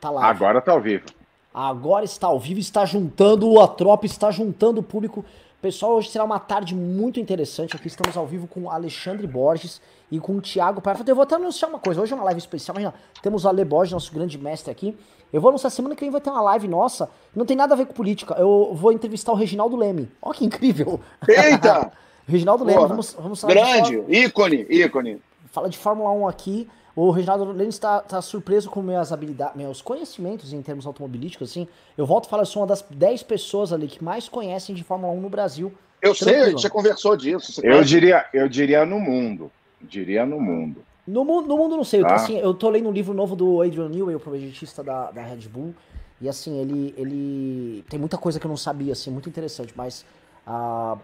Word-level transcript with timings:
tá 0.00 0.10
lá. 0.10 0.26
Agora 0.26 0.60
tá 0.60 0.72
ao 0.72 0.80
vivo. 0.80 1.04
Agora 1.52 2.04
está 2.04 2.28
ao 2.28 2.38
vivo, 2.38 2.60
está 2.60 2.84
juntando 2.84 3.60
a 3.60 3.66
tropa, 3.66 4.06
está 4.06 4.30
juntando 4.30 4.80
o 4.80 4.82
público. 4.82 5.24
Pessoal, 5.60 5.92
hoje 5.92 6.08
será 6.08 6.24
uma 6.24 6.38
tarde 6.38 6.74
muito 6.74 7.20
interessante. 7.20 7.76
Aqui 7.76 7.88
estamos 7.88 8.16
ao 8.16 8.26
vivo 8.26 8.46
com 8.46 8.70
Alexandre 8.70 9.26
Borges 9.26 9.80
e 10.10 10.18
com 10.18 10.36
o 10.36 10.40
Thiago 10.40 10.80
Parra. 10.80 11.04
Eu 11.06 11.14
vou 11.14 11.22
até 11.22 11.34
anunciar 11.34 11.68
uma 11.68 11.78
coisa. 11.78 12.00
Hoje 12.00 12.12
é 12.12 12.16
uma 12.16 12.24
live 12.24 12.38
especial. 12.38 12.76
Imagina, 12.76 12.94
temos 13.20 13.44
o 13.44 13.48
Ale 13.48 13.64
Borges, 13.64 13.92
nosso 13.92 14.12
grande 14.12 14.38
mestre 14.38 14.70
aqui. 14.70 14.96
Eu 15.32 15.40
vou 15.40 15.50
anunciar 15.50 15.70
semana 15.70 15.94
que 15.94 16.00
vem 16.00 16.10
vai 16.10 16.20
ter 16.20 16.30
uma 16.30 16.40
live 16.40 16.66
nossa. 16.66 17.10
Não 17.34 17.44
tem 17.44 17.56
nada 17.56 17.74
a 17.74 17.76
ver 17.76 17.86
com 17.86 17.92
política. 17.92 18.34
Eu 18.38 18.72
vou 18.74 18.90
entrevistar 18.90 19.32
o 19.32 19.34
Reginaldo 19.34 19.76
Leme. 19.76 20.10
Olha 20.22 20.34
que 20.34 20.44
incrível. 20.44 21.00
Eita! 21.28 21.92
Reginaldo 22.26 22.64
Leme, 22.64 22.86
vamos, 22.86 23.12
vamos 23.18 23.40
falar 23.40 23.54
Grande, 23.54 24.04
ícone, 24.08 24.66
ícone. 24.70 25.20
Fala 25.52 25.68
de 25.68 25.76
Fórmula 25.76 26.10
1 26.12 26.28
aqui. 26.28 26.68
O 27.00 27.10
Reginaldo 27.10 27.46
Leme 27.46 27.70
está, 27.70 28.00
está 28.00 28.20
surpreso 28.20 28.68
com 28.68 28.82
minhas 28.82 29.10
habilidades, 29.10 29.56
meus 29.56 29.80
conhecimentos 29.80 30.52
em 30.52 30.60
termos 30.60 30.84
automobilísticos, 30.84 31.50
assim. 31.50 31.66
Eu 31.96 32.04
volto 32.04 32.26
a 32.26 32.28
falar, 32.28 32.42
eu 32.42 32.46
sou 32.46 32.60
uma 32.60 32.68
das 32.68 32.84
10 32.90 33.22
pessoas 33.22 33.72
ali 33.72 33.88
que 33.88 34.04
mais 34.04 34.28
conhecem 34.28 34.74
de 34.74 34.84
Fórmula 34.84 35.10
1 35.14 35.18
no 35.18 35.30
Brasil. 35.30 35.72
Eu 36.02 36.14
Tranquilo. 36.14 36.38
sei, 36.38 36.46
a 36.46 36.50
gente 36.50 36.62
já 36.62 36.68
conversou 36.68 37.16
disso. 37.16 37.62
Eu 37.64 37.82
diria, 37.82 38.26
eu 38.34 38.46
diria 38.50 38.84
no 38.84 39.00
mundo. 39.00 39.50
Diria 39.80 40.26
no 40.26 40.38
mundo. 40.38 40.84
No, 41.06 41.24
no 41.24 41.56
mundo 41.56 41.74
não 41.74 41.84
sei. 41.84 42.02
Tá? 42.02 42.08
Eu, 42.08 42.10
tô, 42.10 42.14
assim, 42.22 42.38
eu 42.38 42.52
tô 42.52 42.68
lendo 42.68 42.90
um 42.90 42.92
livro 42.92 43.14
novo 43.14 43.34
do 43.34 43.62
Adrian 43.62 43.88
Newey, 43.88 44.14
o 44.14 44.20
projetista 44.20 44.84
da, 44.84 45.10
da 45.10 45.22
Red 45.22 45.48
Bull. 45.48 45.74
E 46.20 46.28
assim, 46.28 46.60
ele, 46.60 46.94
ele 46.98 47.82
tem 47.88 47.98
muita 47.98 48.18
coisa 48.18 48.38
que 48.38 48.44
eu 48.44 48.50
não 48.50 48.58
sabia, 48.58 48.92
assim, 48.92 49.10
muito 49.10 49.26
interessante, 49.26 49.72
mas 49.74 50.04
uh, 50.46 50.98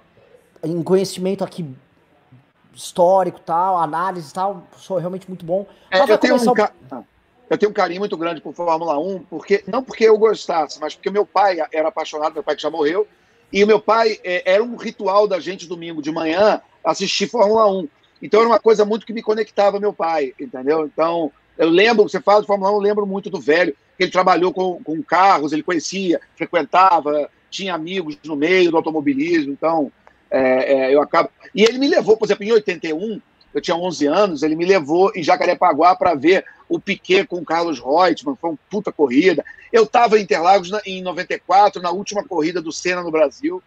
em 0.63 0.83
conhecimento 0.83 1.43
aqui 1.43 1.67
histórico 2.77 3.41
tal, 3.41 3.79
análise 3.79 4.33
tal, 4.33 4.67
sou 4.77 4.99
realmente 4.99 5.27
muito 5.27 5.45
bom. 5.45 5.67
É, 5.91 6.01
eu, 6.01 6.19
tenho 6.19 6.37
um 6.37 6.55
ca... 6.55 6.73
eu 7.49 7.57
tenho 7.57 7.71
um 7.71 7.75
carinho 7.75 8.01
muito 8.01 8.17
grande 8.19 8.43
por 8.43 8.53
Fórmula 8.53 8.99
1, 8.99 9.21
porque 9.31 9.65
não 9.67 9.83
porque 9.83 10.05
eu 10.05 10.19
gostasse, 10.19 10.79
mas 10.79 10.95
porque 10.95 11.11
meu 11.11 11.25
pai 11.25 11.57
era 11.73 11.89
apaixonado, 11.89 12.35
meu 12.35 12.43
pai 12.43 12.55
que 12.55 12.63
já 12.63 12.71
morreu, 12.71 13.09
e 13.51 13.65
o 13.65 13.67
meu 13.67 13.81
pai 13.81 14.19
é, 14.23 14.53
era 14.53 14.63
um 14.63 14.77
ritual 14.77 15.27
da 15.27 15.41
gente 15.41 15.67
domingo 15.67 16.03
de 16.03 16.13
manhã 16.13 16.61
assistir 16.85 17.29
Fórmula 17.29 17.67
1. 17.67 17.89
Então 18.21 18.41
era 18.41 18.49
uma 18.49 18.61
coisa 18.61 18.85
muito 18.85 19.07
que 19.07 19.13
me 19.13 19.23
conectava 19.23 19.81
meu 19.81 19.93
pai, 19.93 20.35
entendeu? 20.39 20.85
Então, 20.85 21.33
eu 21.57 21.71
lembro, 21.71 22.09
você 22.09 22.21
fala 22.21 22.43
de 22.43 22.47
Fórmula 22.47 22.73
1, 22.73 22.75
eu 22.75 22.81
lembro 22.81 23.07
muito 23.07 23.31
do 23.31 23.41
velho, 23.41 23.75
que 23.97 24.05
ele 24.05 24.13
trabalhou 24.13 24.53
com, 24.53 24.83
com 24.85 25.03
carros, 25.03 25.53
ele 25.53 25.63
conhecia, 25.63 26.21
frequentava, 26.37 27.31
tinha 27.49 27.75
amigos 27.75 28.19
no 28.23 28.37
meio 28.37 28.71
do 28.71 28.77
automobilismo, 28.77 29.53
então 29.53 29.91
é, 30.37 30.73
é, 30.73 30.95
eu 30.95 31.01
acabo. 31.01 31.31
E 31.55 31.63
ele 31.63 31.79
me 31.79 31.89
levou, 31.89 32.17
por 32.17 32.27
exemplo, 32.27 32.45
em 32.45 32.53
81, 32.53 33.21
eu 33.55 33.61
tinha 33.61 33.77
11 33.77 34.07
anos, 34.07 34.43
ele 34.43 34.55
me 34.55 34.67
levou 34.67 35.11
em 35.15 35.23
Jacarepaguá 35.23 35.97
para 35.97 36.15
ver 36.15 36.45
o 36.69 36.79
Piquet 36.79 37.25
com 37.27 37.37
o 37.37 37.45
Carlos 37.45 37.79
Reutemann, 37.79 38.37
foi 38.37 38.51
uma 38.51 38.59
puta 38.69 38.93
corrida. 38.93 39.45
Eu 39.73 39.85
estava 39.85 40.19
em 40.19 40.23
Interlagos 40.23 40.71
na, 40.71 40.81
em 40.85 41.03
94, 41.03 41.81
na 41.81 41.91
última 41.91 42.23
corrida 42.25 42.61
do 42.61 42.71
Senna 42.71 43.03
no 43.03 43.11
Brasil. 43.11 43.63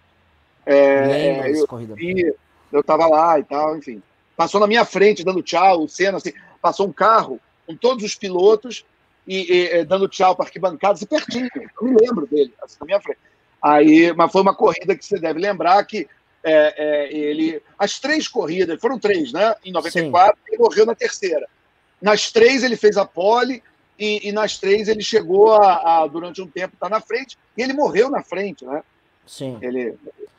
É, 0.65 1.51
eu, 1.55 1.65
corrida. 1.65 1.95
eu 2.71 2.81
estava 2.81 3.07
lá 3.07 3.39
e 3.39 3.43
tal, 3.43 3.77
enfim. 3.77 4.01
Passou 4.37 4.59
na 4.59 4.67
minha 4.67 4.85
frente, 4.85 5.23
dando 5.23 5.41
tchau, 5.41 5.83
o 5.83 5.89
Senna, 5.89 6.17
assim, 6.17 6.33
passou 6.61 6.87
um 6.87 6.93
carro 6.93 7.39
com 7.65 7.75
todos 7.75 8.03
os 8.03 8.15
pilotos 8.15 8.85
e, 9.27 9.51
e 9.51 9.85
dando 9.85 10.07
tchau 10.07 10.35
para 10.35 10.45
arquibancadas, 10.45 11.01
e 11.01 11.05
pertinho, 11.05 11.49
eu 11.55 11.87
me 11.87 11.97
lembro 11.99 12.27
dele, 12.27 12.53
assim, 12.61 12.77
na 12.79 12.85
minha 12.85 13.01
frente. 13.01 13.19
Aí, 13.61 14.13
mas 14.13 14.31
foi 14.31 14.41
uma 14.41 14.55
corrida 14.55 14.95
que 14.95 15.05
você 15.05 15.19
deve 15.19 15.39
lembrar 15.39 15.83
que 15.83 16.07
é, 16.43 16.73
é, 16.77 17.13
ele. 17.13 17.61
As 17.77 17.99
três 17.99 18.27
corridas, 18.27 18.79
foram 18.79 18.99
três, 18.99 19.31
né? 19.31 19.55
Em 19.63 19.71
94, 19.71 20.35
Sim. 20.35 20.41
ele 20.47 20.61
morreu 20.61 20.85
na 20.85 20.95
terceira. 20.95 21.47
Nas 22.01 22.31
três 22.31 22.63
ele 22.63 22.77
fez 22.77 22.97
a 22.97 23.05
pole 23.05 23.61
e, 23.97 24.29
e 24.29 24.31
nas 24.31 24.57
três 24.57 24.87
ele 24.87 25.01
chegou 25.01 25.51
a, 25.53 26.03
a 26.03 26.07
durante 26.07 26.41
um 26.41 26.47
tempo, 26.47 26.73
estar 26.73 26.89
tá 26.89 26.95
na 26.95 27.01
frente, 27.01 27.37
e 27.57 27.61
ele 27.61 27.73
morreu 27.73 28.09
na 28.09 28.23
frente, 28.23 28.65
né? 28.65 28.81
Sim. 29.25 29.57
Ele, 29.61 29.95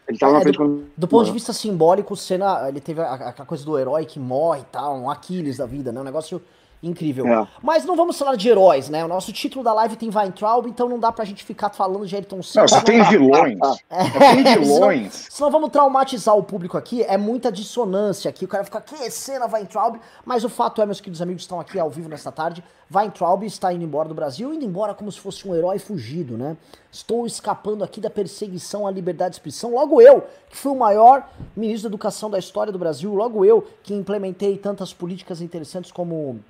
ele 0.08 0.18
tava 0.18 0.32
é, 0.32 0.34
na 0.36 0.40
frente 0.40 0.54
do, 0.54 0.58
quando... 0.58 0.90
do 0.96 1.08
ponto 1.08 1.26
de 1.26 1.32
vista 1.32 1.52
simbólico, 1.52 2.14
o 2.14 2.16
Senna, 2.16 2.68
ele 2.68 2.80
teve 2.80 3.00
a, 3.00 3.12
a, 3.12 3.44
coisa 3.44 3.64
do 3.64 3.78
herói 3.78 4.06
que 4.06 4.18
morre 4.18 4.62
e 4.62 4.64
tal, 4.64 4.96
um 4.96 5.10
Aquiles 5.10 5.58
da 5.58 5.66
vida, 5.66 5.92
né? 5.92 6.00
Um 6.00 6.04
negócio 6.04 6.42
incrível. 6.82 7.26
É. 7.26 7.48
Mas 7.62 7.84
não 7.84 7.94
vamos 7.94 8.18
falar 8.18 8.36
de 8.36 8.48
heróis, 8.48 8.88
né? 8.88 9.04
O 9.04 9.08
nosso 9.08 9.32
título 9.32 9.62
da 9.62 9.72
live 9.74 9.96
tem 9.96 10.10
Weintraub, 10.10 10.66
então 10.66 10.88
não 10.88 10.98
dá 10.98 11.12
pra 11.12 11.24
gente 11.24 11.44
ficar 11.44 11.70
falando 11.70 12.06
de 12.06 12.14
Ayrton 12.14 12.42
Senna. 12.42 12.62
Não, 12.62 12.68
só 12.68 12.80
tem 12.80 13.02
vilões. 13.04 13.58
É, 13.90 14.34
tem 14.34 14.44
vilões. 14.44 15.12
senão, 15.12 15.30
senão 15.30 15.50
vamos 15.50 15.70
traumatizar 15.70 16.36
o 16.36 16.42
público 16.42 16.78
aqui. 16.78 17.02
É 17.02 17.16
muita 17.16 17.50
dissonância 17.50 18.28
aqui. 18.28 18.44
O 18.44 18.48
cara 18.48 18.64
fica, 18.64 18.80
que 18.80 19.10
cena 19.10 19.46
Weintraub? 19.46 19.98
Mas 20.24 20.44
o 20.44 20.48
fato 20.48 20.80
é, 20.80 20.86
meus 20.86 21.00
queridos 21.00 21.20
amigos 21.20 21.42
estão 21.42 21.60
aqui 21.60 21.78
ao 21.78 21.90
vivo 21.90 22.08
nesta 22.08 22.30
tarde, 22.30 22.62
Weintraub 22.92 23.44
está 23.44 23.72
indo 23.72 23.84
embora 23.84 24.08
do 24.08 24.14
Brasil, 24.14 24.52
indo 24.52 24.64
embora 24.64 24.94
como 24.94 25.10
se 25.12 25.20
fosse 25.20 25.46
um 25.46 25.54
herói 25.54 25.78
fugido, 25.78 26.36
né? 26.36 26.56
Estou 26.90 27.24
escapando 27.24 27.84
aqui 27.84 28.00
da 28.00 28.10
perseguição 28.10 28.86
à 28.86 28.90
liberdade 28.90 29.30
de 29.30 29.36
expressão. 29.36 29.72
Logo 29.74 30.00
eu, 30.00 30.22
que 30.48 30.56
fui 30.56 30.72
o 30.72 30.76
maior 30.76 31.28
ministro 31.56 31.88
da 31.88 31.94
educação 31.94 32.28
da 32.28 32.38
história 32.38 32.72
do 32.72 32.78
Brasil, 32.78 33.14
logo 33.14 33.44
eu, 33.44 33.66
que 33.82 33.94
implementei 33.94 34.58
tantas 34.58 34.92
políticas 34.92 35.40
interessantes 35.40 35.92
como 35.92 36.40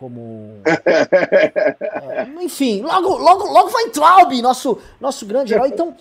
como. 0.00 0.62
enfim, 2.40 2.80
logo, 2.80 3.18
logo, 3.18 3.44
logo 3.44 3.76
Weintraub, 3.76 4.32
nosso, 4.40 4.78
nosso 4.98 5.26
grande 5.26 5.52
herói. 5.52 5.68
Então, 5.68 5.94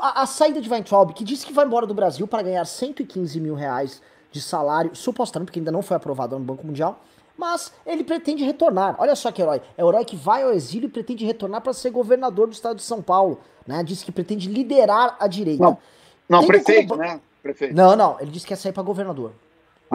a, 0.00 0.22
a, 0.22 0.26
saída 0.26 0.60
de 0.60 0.70
Weintraub, 0.70 1.12
que 1.12 1.24
disse 1.24 1.44
que 1.44 1.52
vai 1.52 1.64
embora 1.64 1.86
do 1.86 1.92
Brasil 1.92 2.26
para 2.28 2.42
ganhar 2.42 2.64
115 2.64 3.40
mil 3.40 3.54
reais 3.54 4.00
de 4.30 4.40
salário, 4.40 4.94
supostamente, 4.94 5.48
porque 5.48 5.58
ainda 5.58 5.72
não 5.72 5.82
foi 5.82 5.96
aprovado 5.96 6.38
no 6.38 6.44
Banco 6.44 6.64
Mundial, 6.64 7.00
mas 7.36 7.72
ele 7.84 8.04
pretende 8.04 8.44
retornar. 8.44 8.94
Olha 8.98 9.16
só 9.16 9.32
que 9.32 9.42
herói. 9.42 9.60
É 9.76 9.84
o 9.84 9.88
herói 9.88 10.04
que 10.04 10.16
vai 10.16 10.44
ao 10.44 10.52
exílio 10.52 10.86
e 10.86 10.90
pretende 10.90 11.24
retornar 11.24 11.60
para 11.60 11.72
ser 11.72 11.90
governador 11.90 12.46
do 12.46 12.52
estado 12.52 12.76
de 12.76 12.82
São 12.82 13.02
Paulo. 13.02 13.40
Né? 13.66 13.82
Diz 13.82 14.02
que 14.02 14.12
pretende 14.12 14.48
liderar 14.48 15.16
a 15.18 15.26
direita. 15.26 15.62
Não, 15.62 15.78
não 16.28 16.46
prefeito, 16.46 16.90
como... 16.90 17.02
né? 17.02 17.20
Prefeito. 17.42 17.74
Não, 17.74 17.96
não, 17.96 18.20
ele 18.20 18.30
disse 18.30 18.46
que 18.46 18.52
ia 18.52 18.56
sair 18.56 18.72
para 18.72 18.82
governador. 18.84 19.32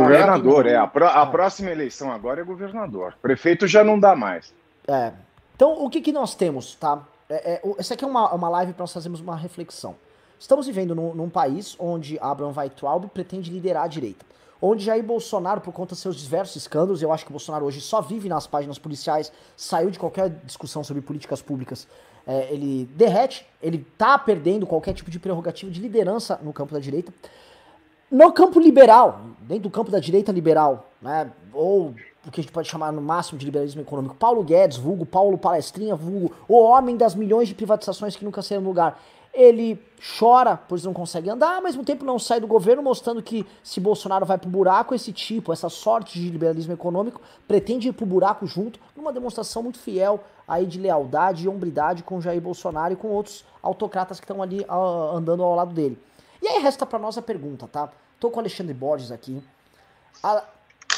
Governador, 0.03 0.65
é. 0.65 0.75
A, 0.75 0.87
pro, 0.87 1.07
a 1.07 1.23
é. 1.23 1.25
próxima 1.25 1.71
eleição 1.71 2.11
agora 2.11 2.41
é 2.41 2.43
governador. 2.43 3.15
Prefeito 3.21 3.67
já 3.67 3.83
não 3.83 3.99
dá 3.99 4.15
mais. 4.15 4.53
É. 4.87 5.11
Então, 5.55 5.83
o 5.83 5.89
que, 5.89 6.01
que 6.01 6.11
nós 6.11 6.35
temos, 6.35 6.75
tá? 6.75 7.03
É, 7.29 7.53
é, 7.53 7.61
essa 7.77 7.93
aqui 7.93 8.05
é 8.05 8.07
uma, 8.07 8.33
uma 8.33 8.49
live 8.49 8.73
para 8.73 8.83
nós 8.83 8.93
fazermos 8.93 9.19
uma 9.19 9.35
reflexão. 9.35 9.95
Estamos 10.39 10.67
vivendo 10.67 10.93
num, 10.93 11.13
num 11.13 11.29
país 11.29 11.75
onde 11.79 12.17
Abraham 12.21 12.53
Weintraub 12.55 13.07
pretende 13.07 13.51
liderar 13.51 13.83
a 13.83 13.87
direita. 13.87 14.25
Onde 14.61 14.83
Jair 14.83 15.03
Bolsonaro, 15.03 15.61
por 15.61 15.71
conta 15.71 15.93
de 15.93 16.01
seus 16.01 16.15
diversos 16.15 16.55
escândalos, 16.55 17.01
eu 17.01 17.11
acho 17.11 17.23
que 17.23 17.31
o 17.31 17.33
Bolsonaro 17.33 17.65
hoje 17.65 17.79
só 17.81 18.01
vive 18.01 18.27
nas 18.27 18.47
páginas 18.47 18.79
policiais, 18.79 19.31
saiu 19.55 19.91
de 19.91 19.99
qualquer 19.99 20.29
discussão 20.45 20.83
sobre 20.83 21.01
políticas 21.01 21.41
públicas, 21.41 21.87
é, 22.25 22.51
ele 22.51 22.85
derrete, 22.95 23.47
ele 23.61 23.85
tá 23.97 24.17
perdendo 24.17 24.65
qualquer 24.65 24.93
tipo 24.93 25.09
de 25.09 25.19
prerrogativa 25.19 25.71
de 25.71 25.79
liderança 25.79 26.39
no 26.43 26.51
campo 26.51 26.73
da 26.73 26.79
direita. 26.79 27.13
No 28.09 28.31
campo 28.31 28.57
liberal, 28.57 29.19
dentro 29.41 29.63
do 29.63 29.69
campo 29.69 29.91
da 29.91 29.99
direita 29.99 30.31
liberal, 30.31 30.89
né, 31.01 31.29
ou 31.53 31.93
o 32.25 32.31
que 32.31 32.39
a 32.39 32.43
gente 32.43 32.53
pode 32.53 32.69
chamar 32.69 32.93
no 32.93 33.01
máximo 33.01 33.37
de 33.37 33.45
liberalismo 33.45 33.81
econômico, 33.81 34.15
Paulo 34.15 34.41
Guedes, 34.43 34.77
vulgo 34.77 35.05
Paulo 35.05 35.37
Palestrinha, 35.37 35.93
vulgo 35.93 36.33
o 36.47 36.57
homem 36.57 36.95
das 36.95 37.15
milhões 37.15 37.49
de 37.49 37.55
privatizações 37.55 38.15
que 38.15 38.23
nunca 38.23 38.41
saíram 38.41 38.63
no 38.63 38.69
lugar. 38.69 38.97
Ele 39.33 39.77
chora, 40.17 40.55
pois 40.55 40.85
não 40.85 40.93
consegue 40.93 41.29
andar, 41.29 41.57
ao 41.57 41.61
mesmo 41.61 41.83
tempo 41.83 42.05
não 42.05 42.17
sai 42.17 42.39
do 42.39 42.47
governo, 42.47 42.81
mostrando 42.81 43.21
que 43.21 43.45
se 43.61 43.81
Bolsonaro 43.81 44.25
vai 44.25 44.37
pro 44.37 44.49
buraco, 44.49 44.95
esse 44.95 45.11
tipo, 45.11 45.51
essa 45.51 45.67
sorte 45.67 46.17
de 46.17 46.29
liberalismo 46.29 46.71
econômico, 46.71 47.19
pretende 47.45 47.89
ir 47.89 47.93
pro 47.93 48.05
buraco 48.05 48.47
junto, 48.47 48.79
numa 48.95 49.11
demonstração 49.11 49.61
muito 49.61 49.79
fiel 49.79 50.21
aí 50.47 50.65
de 50.65 50.79
lealdade 50.79 51.43
e 51.43 51.49
hombridade 51.49 52.03
com 52.03 52.21
Jair 52.21 52.41
Bolsonaro 52.41 52.93
e 52.93 52.97
com 52.97 53.09
outros 53.09 53.43
autocratas 53.61 54.17
que 54.17 54.23
estão 54.23 54.41
ali 54.41 54.61
uh, 54.61 55.15
andando 55.15 55.43
ao 55.43 55.55
lado 55.55 55.73
dele. 55.73 55.99
E 56.41 56.47
aí 56.47 56.61
resta 56.61 56.85
para 56.85 56.99
nós 56.99 57.17
a 57.17 57.21
pergunta, 57.21 57.67
tá? 57.67 57.89
Tô 58.19 58.29
com 58.29 58.37
o 58.37 58.39
Alexandre 58.39 58.73
Borges 58.73 59.11
aqui. 59.11 59.41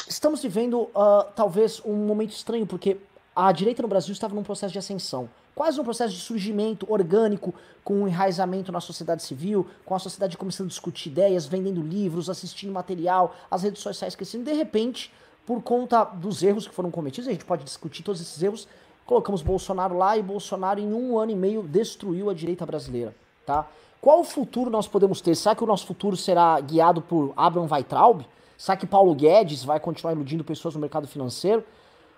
Estamos 0.08 0.42
vivendo 0.42 0.82
uh, 0.82 1.30
talvez 1.34 1.80
um 1.84 1.94
momento 1.94 2.30
estranho, 2.30 2.66
porque 2.66 2.98
a 3.34 3.50
direita 3.52 3.82
no 3.82 3.88
Brasil 3.88 4.12
estava 4.12 4.34
num 4.34 4.42
processo 4.42 4.72
de 4.72 4.78
ascensão. 4.78 5.28
Quase 5.54 5.80
um 5.80 5.84
processo 5.84 6.14
de 6.14 6.20
surgimento 6.20 6.90
orgânico, 6.90 7.54
com 7.84 8.02
um 8.02 8.08
enraizamento 8.08 8.72
na 8.72 8.80
sociedade 8.80 9.22
civil, 9.22 9.66
com 9.84 9.94
a 9.94 9.98
sociedade 9.98 10.36
começando 10.36 10.66
a 10.66 10.70
discutir 10.70 11.10
ideias, 11.10 11.46
vendendo 11.46 11.82
livros, 11.82 12.30
assistindo 12.30 12.72
material, 12.72 13.34
as 13.50 13.62
redes 13.62 13.82
sociais 13.82 14.14
crescendo. 14.14 14.44
De 14.44 14.52
repente, 14.52 15.12
por 15.46 15.62
conta 15.62 16.04
dos 16.04 16.42
erros 16.42 16.66
que 16.66 16.74
foram 16.74 16.90
cometidos, 16.90 17.28
a 17.28 17.32
gente 17.32 17.44
pode 17.44 17.64
discutir 17.64 18.02
todos 18.02 18.20
esses 18.20 18.42
erros, 18.42 18.68
colocamos 19.04 19.42
Bolsonaro 19.42 19.96
lá 19.96 20.16
e 20.16 20.22
Bolsonaro 20.22 20.80
em 20.80 20.92
um 20.92 21.18
ano 21.18 21.32
e 21.32 21.36
meio 21.36 21.62
destruiu 21.62 22.30
a 22.30 22.34
direita 22.34 22.64
brasileira, 22.64 23.14
tá? 23.44 23.68
Qual 24.00 24.24
futuro 24.24 24.70
nós 24.70 24.88
podemos 24.88 25.20
ter? 25.20 25.34
Será 25.34 25.54
que 25.54 25.62
o 25.62 25.66
nosso 25.66 25.86
futuro 25.86 26.16
será 26.16 26.58
guiado 26.60 27.02
por 27.02 27.34
Abraham 27.36 27.68
Weitraub? 27.70 28.22
Será 28.56 28.76
que 28.76 28.86
Paulo 28.86 29.14
Guedes 29.14 29.62
vai 29.62 29.78
continuar 29.78 30.14
iludindo 30.14 30.42
pessoas 30.42 30.74
no 30.74 30.80
mercado 30.80 31.06
financeiro? 31.06 31.62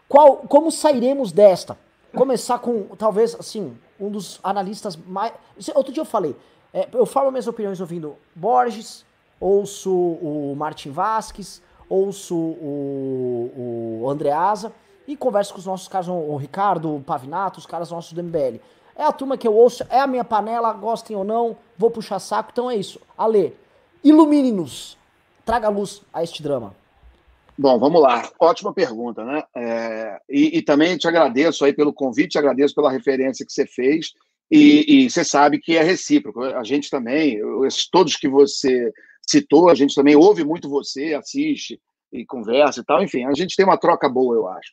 Qual, 0.08 0.36
como 0.36 0.70
sairemos 0.70 1.32
desta? 1.32 1.76
Começar 2.14 2.58
com, 2.58 2.84
talvez, 2.96 3.34
assim, 3.34 3.76
um 3.98 4.10
dos 4.10 4.38
analistas 4.44 4.96
mais. 4.96 5.32
Outro 5.74 5.92
dia 5.92 6.02
eu 6.02 6.06
falei, 6.06 6.36
é, 6.72 6.88
eu 6.92 7.06
falo 7.06 7.30
minhas 7.30 7.48
opiniões 7.48 7.80
ouvindo 7.80 8.16
Borges, 8.34 9.04
ouço 9.40 9.90
o 9.90 10.54
Martin 10.56 10.90
Vasquez, 10.90 11.60
ouço 11.88 12.36
o, 12.36 14.00
o 14.02 14.10
Andreasa, 14.10 14.72
e 15.06 15.16
converso 15.16 15.52
com 15.52 15.58
os 15.58 15.66
nossos 15.66 15.88
caras, 15.88 16.08
o 16.08 16.36
Ricardo, 16.36 16.94
o 16.94 17.00
Pavinato, 17.00 17.58
os 17.58 17.66
caras 17.66 17.90
nossos 17.90 18.12
do 18.12 18.22
MBL. 18.22 18.60
É 18.96 19.04
a 19.04 19.12
turma 19.12 19.38
que 19.38 19.46
eu 19.48 19.54
ouço, 19.54 19.84
é 19.88 20.00
a 20.00 20.06
minha 20.06 20.24
panela, 20.24 20.72
gostem 20.72 21.16
ou 21.16 21.24
não, 21.24 21.56
vou 21.76 21.90
puxar 21.90 22.18
saco, 22.18 22.50
então 22.52 22.70
é 22.70 22.76
isso. 22.76 23.00
Ale, 23.16 23.54
ilumine-nos, 24.04 24.98
traga 25.44 25.68
luz 25.68 26.02
a 26.12 26.22
este 26.22 26.42
drama. 26.42 26.74
Bom, 27.56 27.78
vamos 27.78 28.00
lá. 28.00 28.30
Ótima 28.40 28.72
pergunta, 28.72 29.24
né? 29.24 29.42
É, 29.54 30.20
e, 30.28 30.58
e, 30.58 30.62
também 30.62 30.96
te 30.96 31.06
agradeço 31.06 31.64
aí 31.64 31.72
pelo 31.72 31.92
convite, 31.92 32.32
te 32.32 32.38
agradeço 32.38 32.74
pela 32.74 32.90
referência 32.90 33.44
que 33.44 33.52
você 33.52 33.66
fez. 33.66 34.12
E, 34.50 35.08
você 35.08 35.24
sabe 35.24 35.58
que 35.58 35.76
é 35.76 35.82
recíproco. 35.82 36.42
A 36.42 36.62
gente 36.62 36.90
também, 36.90 37.38
todos 37.90 38.16
que 38.16 38.28
você 38.28 38.92
citou, 39.26 39.70
a 39.70 39.74
gente 39.74 39.94
também 39.94 40.14
ouve 40.14 40.44
muito 40.44 40.68
você, 40.68 41.14
assiste 41.14 41.80
e 42.12 42.24
conversa 42.26 42.80
e 42.80 42.84
tal. 42.84 43.02
Enfim, 43.02 43.24
a 43.24 43.32
gente 43.32 43.56
tem 43.56 43.64
uma 43.64 43.78
troca 43.78 44.08
boa, 44.08 44.34
eu 44.34 44.46
acho. 44.48 44.72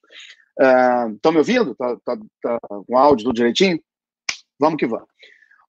Estão 1.16 1.32
uh, 1.32 1.34
me 1.34 1.38
ouvindo? 1.38 1.74
Tá, 1.76 1.96
tá, 2.04 2.18
tá 2.42 2.60
com 2.86 2.98
áudio 2.98 3.26
tudo 3.26 3.36
direitinho? 3.36 3.80
Vamos 4.60 4.78
que 4.78 4.88
vamos. 4.88 5.08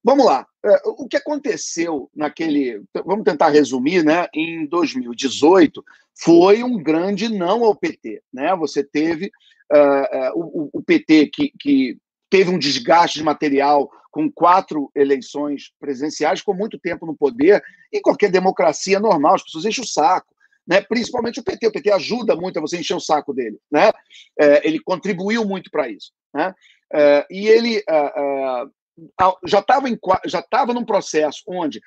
Vamos 0.02 0.24
lá. 0.24 0.46
Uh, 0.64 1.04
o 1.04 1.08
que 1.08 1.16
aconteceu 1.16 2.10
naquele. 2.14 2.82
Vamos 3.04 3.24
tentar 3.24 3.50
resumir, 3.50 4.02
né? 4.04 4.26
Em 4.34 4.66
2018, 4.66 5.84
foi 6.18 6.62
um 6.62 6.82
grande 6.82 7.28
não 7.28 7.64
ao 7.64 7.74
PT. 7.74 8.22
Né? 8.32 8.54
Você 8.56 8.82
teve 8.82 9.26
uh, 9.72 10.32
o, 10.34 10.70
o, 10.72 10.82
PT 10.82 11.26
que, 11.26 11.52
que 11.58 11.98
teve 12.30 12.50
um 12.50 12.58
desgaste 12.58 13.18
de 13.18 13.24
material 13.24 13.90
com 14.10 14.30
quatro 14.30 14.90
eleições 14.94 15.72
presidenciais, 15.78 16.40
ficou 16.40 16.54
muito 16.54 16.78
tempo 16.78 17.06
no 17.06 17.16
poder. 17.16 17.62
Em 17.92 18.00
qualquer 18.00 18.30
democracia 18.30 18.98
normal, 18.98 19.34
as 19.34 19.42
pessoas 19.42 19.66
enchem 19.66 19.84
o 19.84 19.86
saco 19.86 20.34
né? 20.70 20.80
principalmente 20.80 21.40
o 21.40 21.42
PT. 21.42 21.66
O 21.66 21.72
PT 21.72 21.90
ajuda 21.90 22.36
muito 22.36 22.58
a 22.58 22.62
você 22.62 22.78
encher 22.78 22.94
o 22.94 23.00
saco 23.00 23.34
dele. 23.34 23.58
Né? 23.70 23.90
É, 24.38 24.66
ele 24.66 24.78
contribuiu 24.78 25.44
muito 25.44 25.68
para 25.68 25.88
isso. 25.88 26.12
Né? 26.32 26.54
É, 26.92 27.26
e 27.28 27.48
ele 27.48 27.78
é, 27.78 27.82
é 27.88 28.66
já 29.46 29.60
estava 29.60 29.88
já 30.26 30.40
estava 30.40 30.74
num 30.74 30.84
processo 30.84 31.42
onde. 31.46 31.80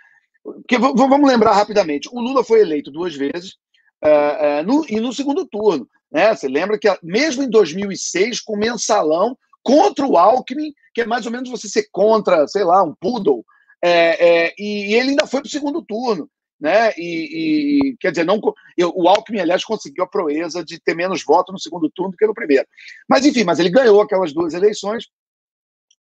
Vamos 0.80 1.30
lembrar 1.30 1.54
rapidamente: 1.54 2.10
o 2.12 2.20
Lula 2.20 2.44
foi 2.44 2.62
eleito 2.62 2.92
duas 2.92 3.16
vezes 3.16 3.56
é, 4.04 4.60
é, 4.60 4.64
no, 4.64 4.86
e 4.90 5.00
no 5.00 5.14
segundo 5.14 5.46
turno. 5.46 5.88
Né? 6.12 6.36
Você 6.36 6.48
lembra 6.48 6.78
que, 6.78 6.88
mesmo 7.02 7.44
em 7.44 7.50
2006, 7.50 8.42
com 8.42 8.58
mensalão 8.58 9.38
contra 9.64 10.06
o 10.06 10.18
Alckmin, 10.18 10.74
que 10.94 11.02
é 11.02 11.06
mais 11.06 11.26
ou 11.26 11.32
menos 11.32 11.50
você 11.50 11.70
ser 11.70 11.88
contra, 11.92 12.48
sei 12.48 12.64
lá, 12.64 12.84
um 12.84 12.94
poodle, 12.94 13.46
é, 13.82 14.46
é, 14.48 14.54
e 14.58 14.94
ele 14.94 15.12
ainda 15.12 15.26
foi 15.26 15.42
para 15.42 15.48
o 15.48 15.52
segundo 15.52 15.82
turno 15.82 16.30
né? 16.64 16.94
E, 16.98 17.90
e, 17.90 17.98
quer 18.00 18.12
dizer, 18.12 18.24
não, 18.24 18.40
eu, 18.78 18.94
o 18.96 19.10
Alckmin, 19.10 19.42
aliás, 19.42 19.66
conseguiu 19.66 20.06
a 20.06 20.08
proeza 20.08 20.64
de 20.64 20.80
ter 20.80 20.96
menos 20.96 21.22
votos 21.22 21.52
no 21.52 21.60
segundo 21.60 21.90
turno 21.90 22.12
do 22.12 22.18
que 22.18 22.26
no 22.26 22.34
primeiro. 22.34 22.66
Mas, 23.06 23.26
enfim, 23.26 23.44
mas 23.44 23.60
ele 23.60 23.70
ganhou 23.70 24.00
aquelas 24.00 24.32
duas 24.32 24.54
eleições 24.54 25.10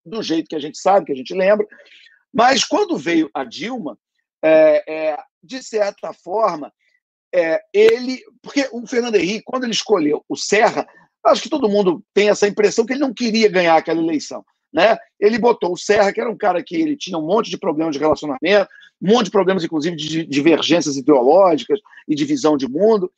do 0.05 0.21
jeito 0.21 0.47
que 0.47 0.55
a 0.55 0.59
gente 0.59 0.77
sabe, 0.77 1.05
que 1.07 1.11
a 1.11 1.15
gente 1.15 1.33
lembra. 1.33 1.65
Mas 2.33 2.63
quando 2.63 2.97
veio 2.97 3.29
a 3.33 3.43
Dilma, 3.43 3.97
é, 4.43 4.83
é, 4.87 5.17
de 5.41 5.61
certa 5.63 6.13
forma, 6.13 6.73
é, 7.33 7.61
ele. 7.73 8.21
Porque 8.41 8.67
o 8.71 8.85
Fernando 8.85 9.15
Henrique, 9.15 9.43
quando 9.45 9.63
ele 9.63 9.73
escolheu 9.73 10.23
o 10.27 10.35
Serra, 10.35 10.87
acho 11.25 11.41
que 11.41 11.49
todo 11.49 11.69
mundo 11.69 12.03
tem 12.13 12.29
essa 12.29 12.47
impressão 12.47 12.85
que 12.85 12.93
ele 12.93 12.99
não 12.99 13.13
queria 13.13 13.49
ganhar 13.49 13.75
aquela 13.75 14.01
eleição. 14.01 14.43
Né? 14.73 14.97
Ele 15.19 15.37
botou 15.37 15.73
o 15.73 15.77
Serra, 15.77 16.11
que 16.11 16.19
era 16.19 16.29
um 16.29 16.37
cara 16.37 16.63
que 16.63 16.75
ele 16.75 16.97
tinha 16.97 17.17
um 17.17 17.25
monte 17.25 17.49
de 17.49 17.57
problemas 17.57 17.95
de 17.95 17.99
relacionamento, 17.99 18.69
um 19.01 19.13
monte 19.13 19.25
de 19.25 19.31
problemas, 19.31 19.63
inclusive, 19.63 19.95
de 19.95 20.25
divergências 20.25 20.97
ideológicas 20.97 21.79
e 22.07 22.15
de 22.15 22.25
visão 22.25 22.57
de 22.57 22.67
mundo. 22.67 23.11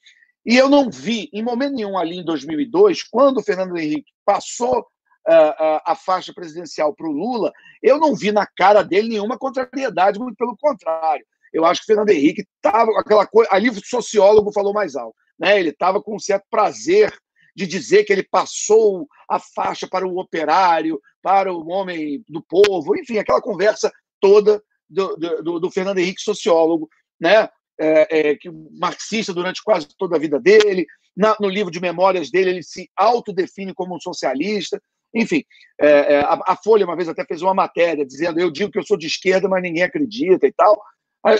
E 0.45 0.55
eu 0.55 0.69
não 0.69 0.89
vi, 0.89 1.29
em 1.33 1.41
momento 1.41 1.73
nenhum, 1.73 1.97
ali 1.97 2.17
em 2.17 2.25
2002, 2.25 3.03
quando 3.03 3.37
o 3.37 3.43
Fernando 3.43 3.77
Henrique 3.77 4.11
passou 4.25 4.85
a 5.27 5.95
faixa 5.95 6.33
presidencial 6.33 6.93
para 6.93 7.07
o 7.07 7.11
Lula, 7.11 7.51
eu 7.81 7.99
não 7.99 8.15
vi 8.15 8.31
na 8.31 8.45
cara 8.45 8.83
dele 8.83 9.09
nenhuma 9.09 9.37
contrariedade, 9.37 10.19
muito 10.19 10.35
pelo 10.35 10.55
contrário. 10.57 11.25
Eu 11.51 11.65
acho 11.65 11.81
que 11.81 11.85
o 11.85 11.87
Fernando 11.87 12.09
Henrique 12.09 12.45
estava 12.55 12.91
aquela 12.99 13.25
coisa. 13.25 13.49
Ali 13.51 13.69
o 13.69 13.85
sociólogo 13.85 14.51
falou 14.51 14.73
mais 14.73 14.95
alto. 14.95 15.15
Né? 15.39 15.59
Ele 15.59 15.69
estava 15.69 16.01
com 16.01 16.15
um 16.15 16.19
certo 16.19 16.45
prazer 16.49 17.17
de 17.55 17.65
dizer 17.65 18.03
que 18.03 18.11
ele 18.11 18.23
passou 18.23 19.07
a 19.29 19.39
faixa 19.39 19.87
para 19.87 20.05
o 20.05 20.19
operário, 20.19 20.99
para 21.21 21.53
o 21.53 21.67
homem 21.69 22.23
do 22.27 22.43
povo, 22.43 22.97
enfim, 22.97 23.17
aquela 23.17 23.41
conversa 23.41 23.91
toda 24.19 24.61
do, 24.89 25.15
do, 25.15 25.59
do 25.59 25.71
Fernando 25.71 25.99
Henrique, 25.99 26.21
sociólogo, 26.21 26.89
né? 27.19 27.49
É, 27.77 28.29
é, 28.29 28.35
que 28.35 28.49
marxista 28.79 29.33
durante 29.33 29.61
quase 29.61 29.87
toda 29.97 30.15
a 30.15 30.19
vida 30.19 30.39
dele. 30.39 30.85
Na, 31.15 31.35
no 31.39 31.49
livro 31.49 31.71
de 31.71 31.81
memórias 31.81 32.29
dele, 32.29 32.51
ele 32.51 32.63
se 32.63 32.89
autodefine 32.95 33.73
como 33.73 33.95
um 33.95 33.99
socialista. 33.99 34.81
Enfim, 35.15 35.43
é, 35.79 36.15
é 36.15 36.19
a, 36.19 36.39
a, 36.45 36.55
Folha 36.57 36.85
uma 36.85 36.95
vez 36.95 37.07
até 37.07 37.23
fez 37.25 37.41
uma 37.41 37.53
matéria 37.53 38.05
dizendo: 38.05 38.39
eu 38.39 38.51
digo 38.51 38.71
que 38.71 38.79
eu 38.79 38.85
sou 38.85 38.97
de 38.97 39.07
esquerda, 39.07 39.47
mas 39.47 39.63
ninguém 39.63 39.83
acredita 39.83 40.45
e 40.45 40.51
tal. 40.51 40.79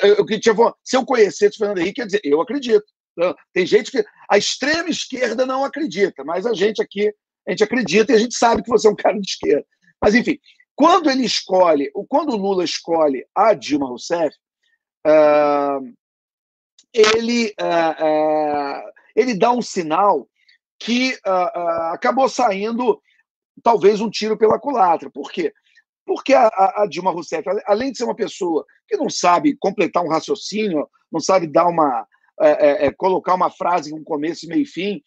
Eu, 0.02 0.16
eu, 0.16 0.26
tinha, 0.26 0.56
se 0.84 0.96
eu 0.96 1.06
conhecesse 1.06 1.56
o 1.56 1.60
Fernando 1.60 1.80
Henrique, 1.80 2.02
ia 2.02 2.06
dizer: 2.06 2.22
eu 2.24 2.42
acredito. 2.42 2.86
Tem 3.54 3.66
gente 3.66 3.92
que 3.92 4.04
a 4.30 4.38
extrema 4.38 4.90
esquerda 4.90 5.46
não 5.46 5.64
acredita, 5.64 6.24
mas 6.24 6.46
a 6.46 6.54
gente 6.54 6.82
aqui 6.82 7.14
a 7.48 7.52
gente 7.52 7.64
acredita 7.64 8.12
e 8.12 8.16
a 8.16 8.20
gente 8.20 8.36
sabe 8.36 8.64
que 8.64 8.70
você 8.70 8.88
é 8.88 8.92
um 8.92 8.96
cara 8.96 9.20
de 9.20 9.30
esquerda. 9.30 9.66
Mas 10.02 10.16
enfim, 10.16 10.40
quando 10.76 11.10
ele 11.10 11.24
escolhe, 11.24 11.92
quando 12.10 12.34
o 12.34 12.38
Lula 12.38 12.64
escolhe 12.64 13.26
a 13.36 13.54
Dilma 13.54 13.88
Rousseff, 13.88 14.36
uh, 15.06 15.94
ele 16.94 17.54
uh, 17.62 18.04
uh, 18.04 18.92
ele 19.16 19.38
dá 19.38 19.52
um 19.52 19.62
sinal 19.62 20.28
que 20.78 21.18
acabou 21.92 22.28
saindo 22.28 23.02
talvez 23.64 24.02
um 24.02 24.10
tiro 24.10 24.38
pela 24.38 24.60
culatra. 24.60 25.10
Por 25.10 25.32
quê? 25.32 25.54
Porque 26.06 26.34
a, 26.34 26.48
a, 26.48 26.86
Dilma 26.88 27.12
Rousseff, 27.12 27.48
além 27.66 27.92
de 27.92 27.98
ser 27.98 28.04
uma 28.04 28.16
pessoa 28.16 28.66
que 28.88 28.96
não 28.96 29.10
sabe 29.10 29.58
completar 29.58 30.04
um 30.04 30.10
raciocínio, 30.10 30.88
não 31.12 31.20
sabe 31.20 31.48
dar 31.48 31.68
uma, 31.68 32.06
é, 32.40 32.50
é, 32.50 32.86
é, 32.86 32.92
colocar 32.92 33.34
uma 33.34 33.50
frase 33.50 33.90
com 33.90 34.04
começo, 34.04 34.48
meio 34.48 34.62
e 34.62 34.66
fim, 34.66 35.02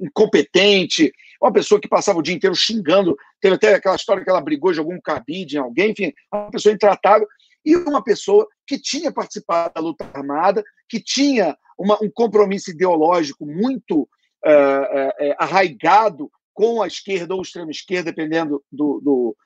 incompetente, 0.00 1.12
uma 1.40 1.52
pessoa 1.52 1.80
que 1.80 1.88
passava 1.88 2.18
o 2.18 2.22
dia 2.22 2.34
inteiro 2.34 2.54
xingando, 2.54 3.16
teve 3.40 3.54
até 3.54 3.74
aquela 3.74 3.96
história 3.96 4.22
que 4.22 4.28
ela 4.28 4.40
brigou, 4.40 4.74
jogou 4.74 4.92
um 4.92 5.00
cabide 5.00 5.56
em 5.56 5.60
alguém, 5.60 5.92
enfim, 5.92 6.12
uma 6.32 6.50
pessoa 6.50 6.74
intratável, 6.74 7.26
e 7.64 7.76
uma 7.76 8.02
pessoa 8.02 8.46
que 8.66 8.78
tinha 8.78 9.12
participado 9.12 9.74
da 9.74 9.80
luta 9.80 10.08
armada, 10.12 10.62
que 10.88 11.00
tinha 11.00 11.56
uma, 11.78 11.98
um 12.02 12.10
compromisso 12.10 12.70
ideológico 12.70 13.44
muito 13.44 14.08
é, 14.44 14.52
é, 14.52 15.28
é 15.28 15.36
arraigado 15.38 16.30
com 16.56 16.82
a 16.82 16.86
esquerda 16.86 17.34
ou 17.34 17.42
extrema 17.42 17.70
esquerda, 17.70 18.10
dependendo 18.10 18.64
do, 18.72 19.36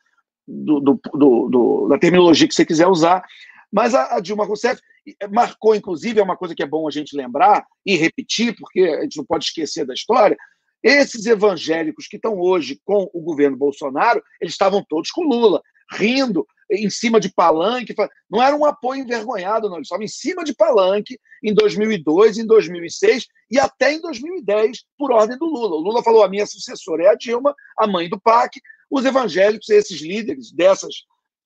do, 0.47 1.01
do, 1.13 1.89
da 1.89 1.99
terminologia 1.99 2.47
que 2.47 2.55
você 2.55 2.65
quiser 2.65 2.87
usar. 2.87 3.25
Mas 3.71 3.97
a, 3.97 4.17
a 4.17 4.21
Dilma 4.21 4.47
Rousseff 4.47 4.81
marcou, 5.29 5.75
inclusive, 5.75 6.21
é 6.21 6.23
uma 6.23 6.37
coisa 6.37 6.55
que 6.55 6.63
é 6.63 6.67
bom 6.67 6.87
a 6.87 6.91
gente 6.91 7.17
lembrar 7.17 7.67
e 7.85 7.97
repetir, 7.97 8.55
porque 8.57 8.81
a 8.83 9.03
gente 9.03 9.17
não 9.17 9.25
pode 9.25 9.47
esquecer 9.47 9.85
da 9.85 9.93
história. 9.93 10.37
Esses 10.85 11.27
evangélicos 11.27 12.07
que 12.07 12.15
estão 12.15 12.39
hoje 12.39 12.81
com 12.85 13.11
o 13.13 13.21
governo 13.21 13.57
Bolsonaro, 13.57 14.23
eles 14.41 14.55
estavam 14.55 14.85
todos 14.89 15.11
com 15.11 15.25
Lula, 15.25 15.61
rindo 15.91 16.47
em 16.71 16.89
cima 16.89 17.19
de 17.19 17.33
palanque. 17.33 17.95
Não 18.31 18.43
era 18.43 18.57
um 18.57 18.65
apoio 18.65 19.03
envergonhado, 19.03 19.69
não. 19.69 19.77
Eles 19.77 19.87
estavam 19.87 20.05
em 20.05 20.09
cima 20.09 20.45
de 20.45 20.55
palanque 20.55 21.19
em 21.43 21.53
2002, 21.53 22.39
em 22.39 22.47
2006 22.47 23.27
e 23.51 23.59
até 23.59 23.93
em 23.93 24.01
2010, 24.01 24.85
por 24.97 25.11
ordem 25.13 25.37
do 25.39 25.47
Lula. 25.47 25.77
O 25.77 25.81
Lula 25.81 26.03
falou: 26.03 26.23
a 26.23 26.29
minha 26.29 26.47
sucessora 26.47 27.05
é 27.05 27.09
a 27.09 27.15
Dilma, 27.15 27.55
a 27.79 27.87
mãe 27.87 28.09
do 28.09 28.21
PAC. 28.21 28.61
Os 28.91 29.05
evangélicos, 29.05 29.69
esses 29.69 30.01
líderes 30.01 30.53
dessas, 30.53 30.95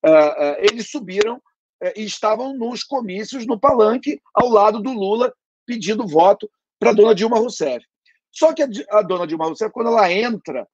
uh, 0.04 0.08
uh, 0.08 0.56
eles 0.60 0.90
subiram 0.90 1.40
é, 1.82 2.00
e 2.00 2.04
estavam 2.04 2.56
nos 2.56 2.82
comícios 2.82 3.46
no 3.46 3.60
palanque 3.60 4.18
ao 4.34 4.48
lado 4.48 4.80
do 4.80 4.92
Lula 4.92 5.32
pedindo 5.66 6.06
voto 6.06 6.50
para 6.78 6.90
a 6.90 6.94
dona 6.94 7.14
Dilma 7.14 7.38
Rousseff. 7.38 7.84
Só 8.30 8.52
que 8.52 8.62
a, 8.62 9.02
dona 9.02 9.26
Dilma 9.26 9.46
Rousseff, 9.46 9.72
quando 9.72 9.88
ela 9.88 10.10
entra, 10.10 10.66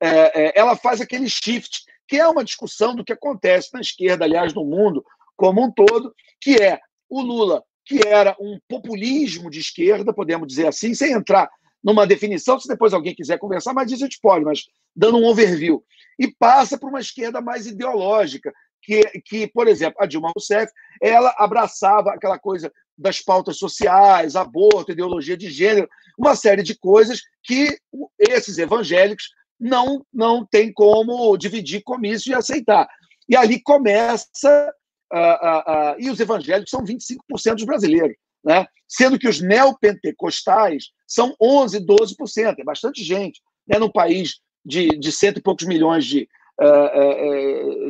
é, 0.00 0.08
é, 0.08 0.52
ela 0.58 0.74
faz 0.76 1.00
aquele 1.00 1.28
shift, 1.28 1.84
que 2.08 2.16
é 2.16 2.26
uma 2.28 2.44
discussão 2.44 2.94
do 2.94 3.04
que 3.04 3.12
acontece 3.12 3.70
na 3.72 3.80
esquerda, 3.80 4.24
aliás, 4.24 4.54
no 4.54 4.64
mundo 4.64 5.04
como 5.36 5.62
um 5.64 5.70
todo, 5.70 6.14
que 6.40 6.56
é 6.56 6.80
o 7.08 7.20
Lula, 7.20 7.62
que 7.84 8.00
era 8.06 8.36
um 8.40 8.58
populismo 8.68 9.50
de 9.50 9.60
esquerda, 9.60 10.12
podemos 10.12 10.48
dizer 10.48 10.66
assim, 10.66 10.94
sem 10.94 11.12
entrar 11.12 11.48
numa 11.82 12.06
definição, 12.06 12.58
se 12.58 12.66
depois 12.66 12.92
alguém 12.92 13.14
quiser 13.14 13.38
conversar, 13.38 13.72
mas 13.72 13.92
isso 13.92 14.02
a 14.02 14.06
gente 14.06 14.18
pode, 14.20 14.44
mas 14.44 14.64
dando 14.94 15.18
um 15.18 15.26
overview. 15.26 15.84
E 16.18 16.26
passa 16.26 16.76
para 16.76 16.88
uma 16.88 17.00
esquerda 17.00 17.40
mais 17.40 17.66
ideológica, 17.66 18.52
que, 18.82 19.02
que, 19.24 19.46
por 19.48 19.68
exemplo, 19.68 19.96
a 20.00 20.06
Dilma 20.06 20.32
Rousseff, 20.34 20.72
ela 21.00 21.34
abraçava 21.38 22.10
aquela 22.10 22.38
coisa 22.38 22.72
das 22.96 23.20
pautas 23.20 23.58
sociais, 23.58 24.36
aborto, 24.36 24.92
ideologia 24.92 25.36
de 25.36 25.50
gênero, 25.50 25.88
uma 26.18 26.34
série 26.34 26.62
de 26.62 26.76
coisas 26.76 27.22
que 27.42 27.78
esses 28.18 28.58
evangélicos 28.58 29.28
não 29.58 30.04
não 30.12 30.44
tem 30.44 30.72
como 30.72 31.36
dividir 31.36 31.82
comício 31.82 32.30
e 32.30 32.34
aceitar. 32.34 32.88
E 33.28 33.36
ali 33.36 33.60
começa 33.60 34.72
uh, 35.12 35.16
uh, 35.16 35.92
uh, 35.92 35.96
e 35.98 36.10
os 36.10 36.20
evangélicos 36.20 36.70
são 36.70 36.84
25% 36.84 37.54
dos 37.54 37.64
brasileiros, 37.64 38.16
né? 38.44 38.66
Sendo 38.88 39.18
que 39.18 39.28
os 39.28 39.40
neopentecostais 39.40 40.90
são 41.06 41.34
11, 41.40 41.80
12%, 41.80 42.54
é 42.58 42.64
bastante 42.64 43.02
gente. 43.02 43.40
né, 43.66 43.78
num 43.78 43.90
país 43.90 44.36
de, 44.64 44.88
de 44.90 45.10
cento 45.10 45.38
e 45.38 45.42
poucos 45.42 45.66
milhões 45.66 46.04
de, 46.04 46.28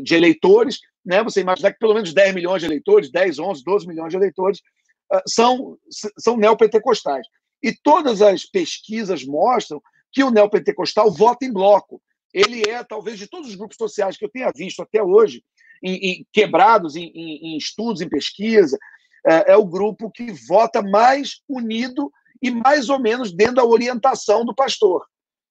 de 0.03 0.15
eleitores, 0.15 0.79
né, 1.05 1.23
você 1.23 1.43
imaginar 1.43 1.73
que 1.73 1.79
pelo 1.79 1.93
menos 1.93 2.15
10 2.15 2.35
milhões 2.35 2.61
de 2.61 2.67
eleitores, 2.67 3.11
10, 3.11 3.39
11, 3.39 3.63
12 3.63 3.87
milhões 3.87 4.11
de 4.11 4.17
eleitores, 4.17 4.63
são, 5.27 5.77
são 6.19 6.39
neopentecostais. 6.39 7.27
E 7.63 7.75
todas 7.83 8.23
as 8.23 8.45
pesquisas 8.45 9.23
mostram 9.25 9.83
que 10.17 10.25
o 10.25 10.31
neopentecostal 10.31 11.13
vota 11.13 11.45
em 11.45 11.53
bloco. 11.53 12.01
Ele 12.33 12.63
é, 12.71 12.83
talvez, 12.83 13.19
de 13.19 13.27
todos 13.27 13.51
os 13.51 13.55
grupos 13.55 13.77
sociais 13.77 14.17
que 14.17 14.25
eu 14.25 14.31
tenha 14.31 14.51
visto 14.51 14.81
até 14.81 15.03
hoje, 15.03 15.45
em, 15.83 15.95
em, 15.97 16.27
quebrados 16.33 16.97
em, 16.97 17.13
em, 17.15 17.55
estudos, 17.59 18.01
em 18.01 18.09
pesquisa, 18.09 18.79
é, 19.27 19.53
é 19.53 19.57
o 19.59 19.67
grupo 19.67 20.11
que 20.11 20.33
vota 20.49 20.81
mais 20.81 21.43
unido 21.47 22.11
e 22.43 22.51
mais 22.51 22.89
ou 22.89 22.99
menos 22.99 23.31
dentro 23.31 23.57
da 23.57 23.65
orientação 23.67 24.43
do 24.43 24.55
pastor. 24.55 25.05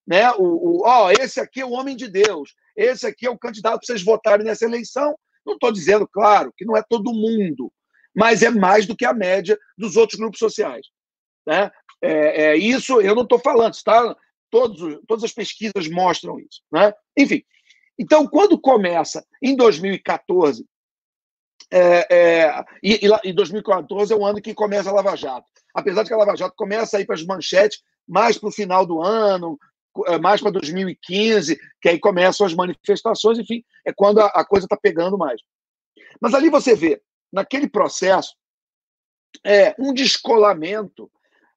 Né? 0.07 0.31
O, 0.31 0.79
o, 0.79 0.81
ó, 0.83 1.11
esse 1.11 1.39
aqui 1.39 1.61
é 1.61 1.65
o 1.65 1.73
homem 1.73 1.95
de 1.95 2.07
Deus, 2.07 2.55
esse 2.75 3.05
aqui 3.05 3.27
é 3.27 3.29
o 3.29 3.37
candidato 3.37 3.77
para 3.77 3.85
vocês 3.85 4.03
votarem 4.03 4.47
nessa 4.47 4.65
eleição. 4.65 5.15
Não 5.45 5.53
estou 5.53 5.71
dizendo, 5.71 6.07
claro, 6.07 6.51
que 6.57 6.65
não 6.65 6.75
é 6.75 6.81
todo 6.81 7.13
mundo, 7.13 7.71
mas 8.15 8.41
é 8.41 8.49
mais 8.49 8.87
do 8.87 8.95
que 8.95 9.05
a 9.05 9.13
média 9.13 9.59
dos 9.77 9.95
outros 9.95 10.19
grupos 10.19 10.39
sociais. 10.39 10.87
Né? 11.45 11.69
É, 12.01 12.45
é 12.45 12.57
isso 12.57 12.99
eu 12.99 13.13
não 13.13 13.21
estou 13.21 13.37
falando, 13.37 13.75
está, 13.75 14.15
todos, 14.49 14.99
todas 15.07 15.23
as 15.23 15.31
pesquisas 15.31 15.87
mostram 15.89 16.39
isso. 16.39 16.61
Né? 16.71 16.93
Enfim, 17.17 17.43
então, 17.97 18.27
quando 18.27 18.59
começa 18.59 19.25
em 19.41 19.55
2014, 19.55 20.65
é, 21.71 22.15
é, 22.15 22.65
e, 22.83 22.99
e 23.23 23.33
2014 23.33 24.13
é 24.13 24.15
o 24.15 24.25
ano 24.25 24.41
que 24.41 24.53
começa 24.53 24.89
a 24.89 24.93
Lava 24.93 25.15
Jato. 25.15 25.49
Apesar 25.73 26.03
de 26.03 26.09
que 26.09 26.13
a 26.13 26.17
Lava 26.17 26.35
Jato 26.35 26.55
começa 26.55 26.97
a 26.97 27.01
ir 27.01 27.05
para 27.05 27.15
as 27.15 27.25
manchetes 27.25 27.81
mais 28.07 28.37
para 28.37 28.49
o 28.49 28.51
final 28.51 28.85
do 28.85 29.01
ano, 29.01 29.57
é, 30.07 30.19
mais 30.19 30.41
para 30.41 30.51
2015, 30.51 31.57
que 31.81 31.89
aí 31.89 31.99
começam 31.99 32.45
as 32.45 32.53
manifestações, 32.53 33.39
enfim, 33.39 33.63
é 33.85 33.93
quando 33.93 34.19
a, 34.19 34.27
a 34.27 34.45
coisa 34.45 34.65
está 34.65 34.77
pegando 34.77 35.17
mais. 35.17 35.41
Mas 36.21 36.33
ali 36.33 36.49
você 36.49 36.75
vê, 36.75 37.01
naquele 37.31 37.67
processo, 37.67 38.35
é, 39.43 39.75
um 39.79 39.93
descolamento 39.93 41.09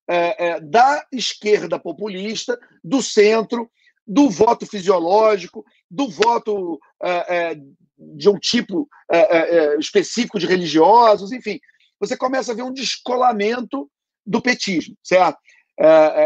é, 0.09 0.47
é, 0.47 0.61
da 0.61 1.07
esquerda 1.13 1.79
populista, 1.79 2.59
do 2.83 3.03
centro, 3.03 3.71
do 4.07 4.31
voto 4.31 4.67
fisiológico, 4.67 5.63
do 5.91 6.09
voto 6.09 6.81
é, 7.03 7.37
é 7.37 7.57
de 7.99 8.29
um 8.29 8.39
tipo 8.39 8.89
é, 9.11 9.19
é, 9.19 9.79
específico 9.79 10.39
de 10.39 10.47
religiosos, 10.47 11.31
enfim. 11.31 11.61
Você 12.01 12.17
começa 12.17 12.53
a 12.53 12.55
ver 12.55 12.63
um 12.63 12.73
descolamento 12.73 13.91
do 14.25 14.41
petismo, 14.41 14.97
certo? 15.03 15.39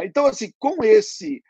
então, 0.05 0.27
assim, 0.27 0.51
com 0.59 0.83
esse, 0.83 1.43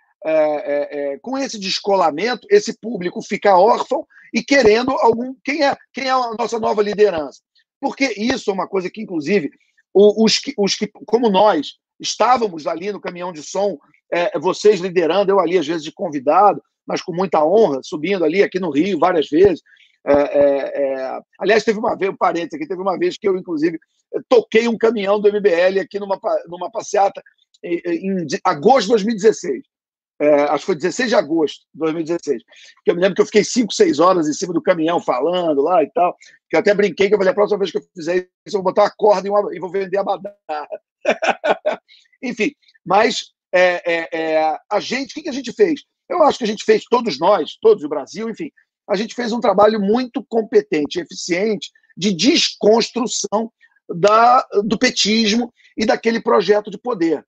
com 1.22 1.38
esse 1.38 1.58
descolamento, 1.58 2.46
esse 2.50 2.76
público 2.78 3.22
fica 3.22 3.56
órfão 3.56 4.04
e 4.34 4.42
querendo 4.42 4.90
algum. 4.90 5.34
Quem 5.44 5.64
é, 5.64 5.76
quem 5.92 6.06
é 6.06 6.10
a 6.10 6.34
nossa 6.36 6.58
nova 6.58 6.82
liderança? 6.82 7.40
Porque 7.80 8.12
isso 8.16 8.50
é 8.50 8.54
uma 8.54 8.66
coisa 8.66 8.90
que, 8.90 9.00
inclusive, 9.00 9.50
os 9.94 10.40
os 10.56 10.74
que 10.74 10.88
como 11.06 11.28
nós, 11.28 11.78
estávamos 12.02 12.66
ali 12.66 12.92
no 12.92 13.00
caminhão 13.00 13.32
de 13.32 13.42
som, 13.42 13.78
é, 14.12 14.38
vocês 14.38 14.80
liderando, 14.80 15.30
eu 15.30 15.40
ali 15.40 15.56
às 15.56 15.66
vezes 15.66 15.84
de 15.84 15.92
convidado, 15.92 16.62
mas 16.86 17.00
com 17.00 17.14
muita 17.14 17.44
honra, 17.44 17.80
subindo 17.82 18.24
ali 18.24 18.42
aqui 18.42 18.58
no 18.58 18.70
Rio 18.70 18.98
várias 18.98 19.28
vezes. 19.28 19.62
É, 20.04 20.12
é, 20.12 20.82
é 20.82 21.20
aliás, 21.38 21.64
teve 21.64 21.78
uma 21.78 21.96
vez, 21.96 22.10
um 22.10 22.16
parênteses 22.16 22.54
aqui, 22.54 22.66
teve 22.66 22.82
uma 22.82 22.98
vez 22.98 23.16
que 23.16 23.28
eu, 23.28 23.36
inclusive, 23.36 23.78
toquei 24.28 24.66
um 24.66 24.76
caminhão 24.76 25.20
do 25.20 25.28
MBL 25.28 25.80
aqui 25.80 25.98
numa, 25.98 26.18
numa 26.48 26.70
passeata 26.70 27.22
em, 27.62 27.80
em 27.86 28.26
agosto 28.44 28.86
de 28.86 28.88
2016. 28.88 29.62
É, 30.20 30.42
acho 30.42 30.58
que 30.58 30.66
foi 30.66 30.74
16 30.76 31.08
de 31.08 31.16
agosto 31.16 31.64
de 31.74 31.80
2016. 31.80 32.42
Que 32.84 32.90
eu 32.90 32.94
me 32.94 33.00
lembro 33.00 33.16
que 33.16 33.22
eu 33.22 33.26
fiquei 33.26 33.44
5, 33.44 33.72
6 33.72 33.98
horas 33.98 34.28
em 34.28 34.32
cima 34.32 34.52
do 34.52 34.62
caminhão 34.62 35.00
falando 35.00 35.62
lá 35.62 35.82
e 35.82 35.90
tal. 35.90 36.16
Que 36.52 36.56
eu 36.56 36.60
até 36.60 36.74
brinquei 36.74 37.08
que 37.08 37.14
eu 37.14 37.18
falei: 37.18 37.30
a 37.30 37.34
próxima 37.34 37.60
vez 37.60 37.70
que 37.70 37.78
eu 37.78 37.82
fizer 37.96 38.28
isso, 38.44 38.58
eu 38.58 38.62
vou 38.62 38.64
botar 38.64 38.82
uma 38.82 38.90
corda 38.94 39.26
e, 39.26 39.30
uma, 39.30 39.56
e 39.56 39.58
vou 39.58 39.70
vender 39.70 39.96
a 39.96 40.04
badana. 40.04 40.36
Enfim, 42.22 42.52
mas 42.84 43.32
é, 43.50 43.82
é, 43.90 44.08
é, 44.12 44.58
a 44.70 44.78
gente, 44.78 45.18
o 45.18 45.22
que 45.22 45.30
a 45.30 45.32
gente 45.32 45.50
fez? 45.54 45.80
Eu 46.10 46.22
acho 46.22 46.36
que 46.36 46.44
a 46.44 46.46
gente 46.46 46.62
fez, 46.62 46.84
todos 46.84 47.18
nós, 47.18 47.56
todos 47.58 47.82
o 47.82 47.88
Brasil, 47.88 48.28
enfim, 48.28 48.50
a 48.86 48.94
gente 48.96 49.14
fez 49.14 49.32
um 49.32 49.40
trabalho 49.40 49.80
muito 49.80 50.22
competente, 50.28 51.00
eficiente, 51.00 51.70
de 51.96 52.12
desconstrução 52.12 53.50
da, 53.88 54.46
do 54.62 54.78
petismo 54.78 55.50
e 55.74 55.86
daquele 55.86 56.20
projeto 56.20 56.70
de 56.70 56.76
poder. 56.76 57.24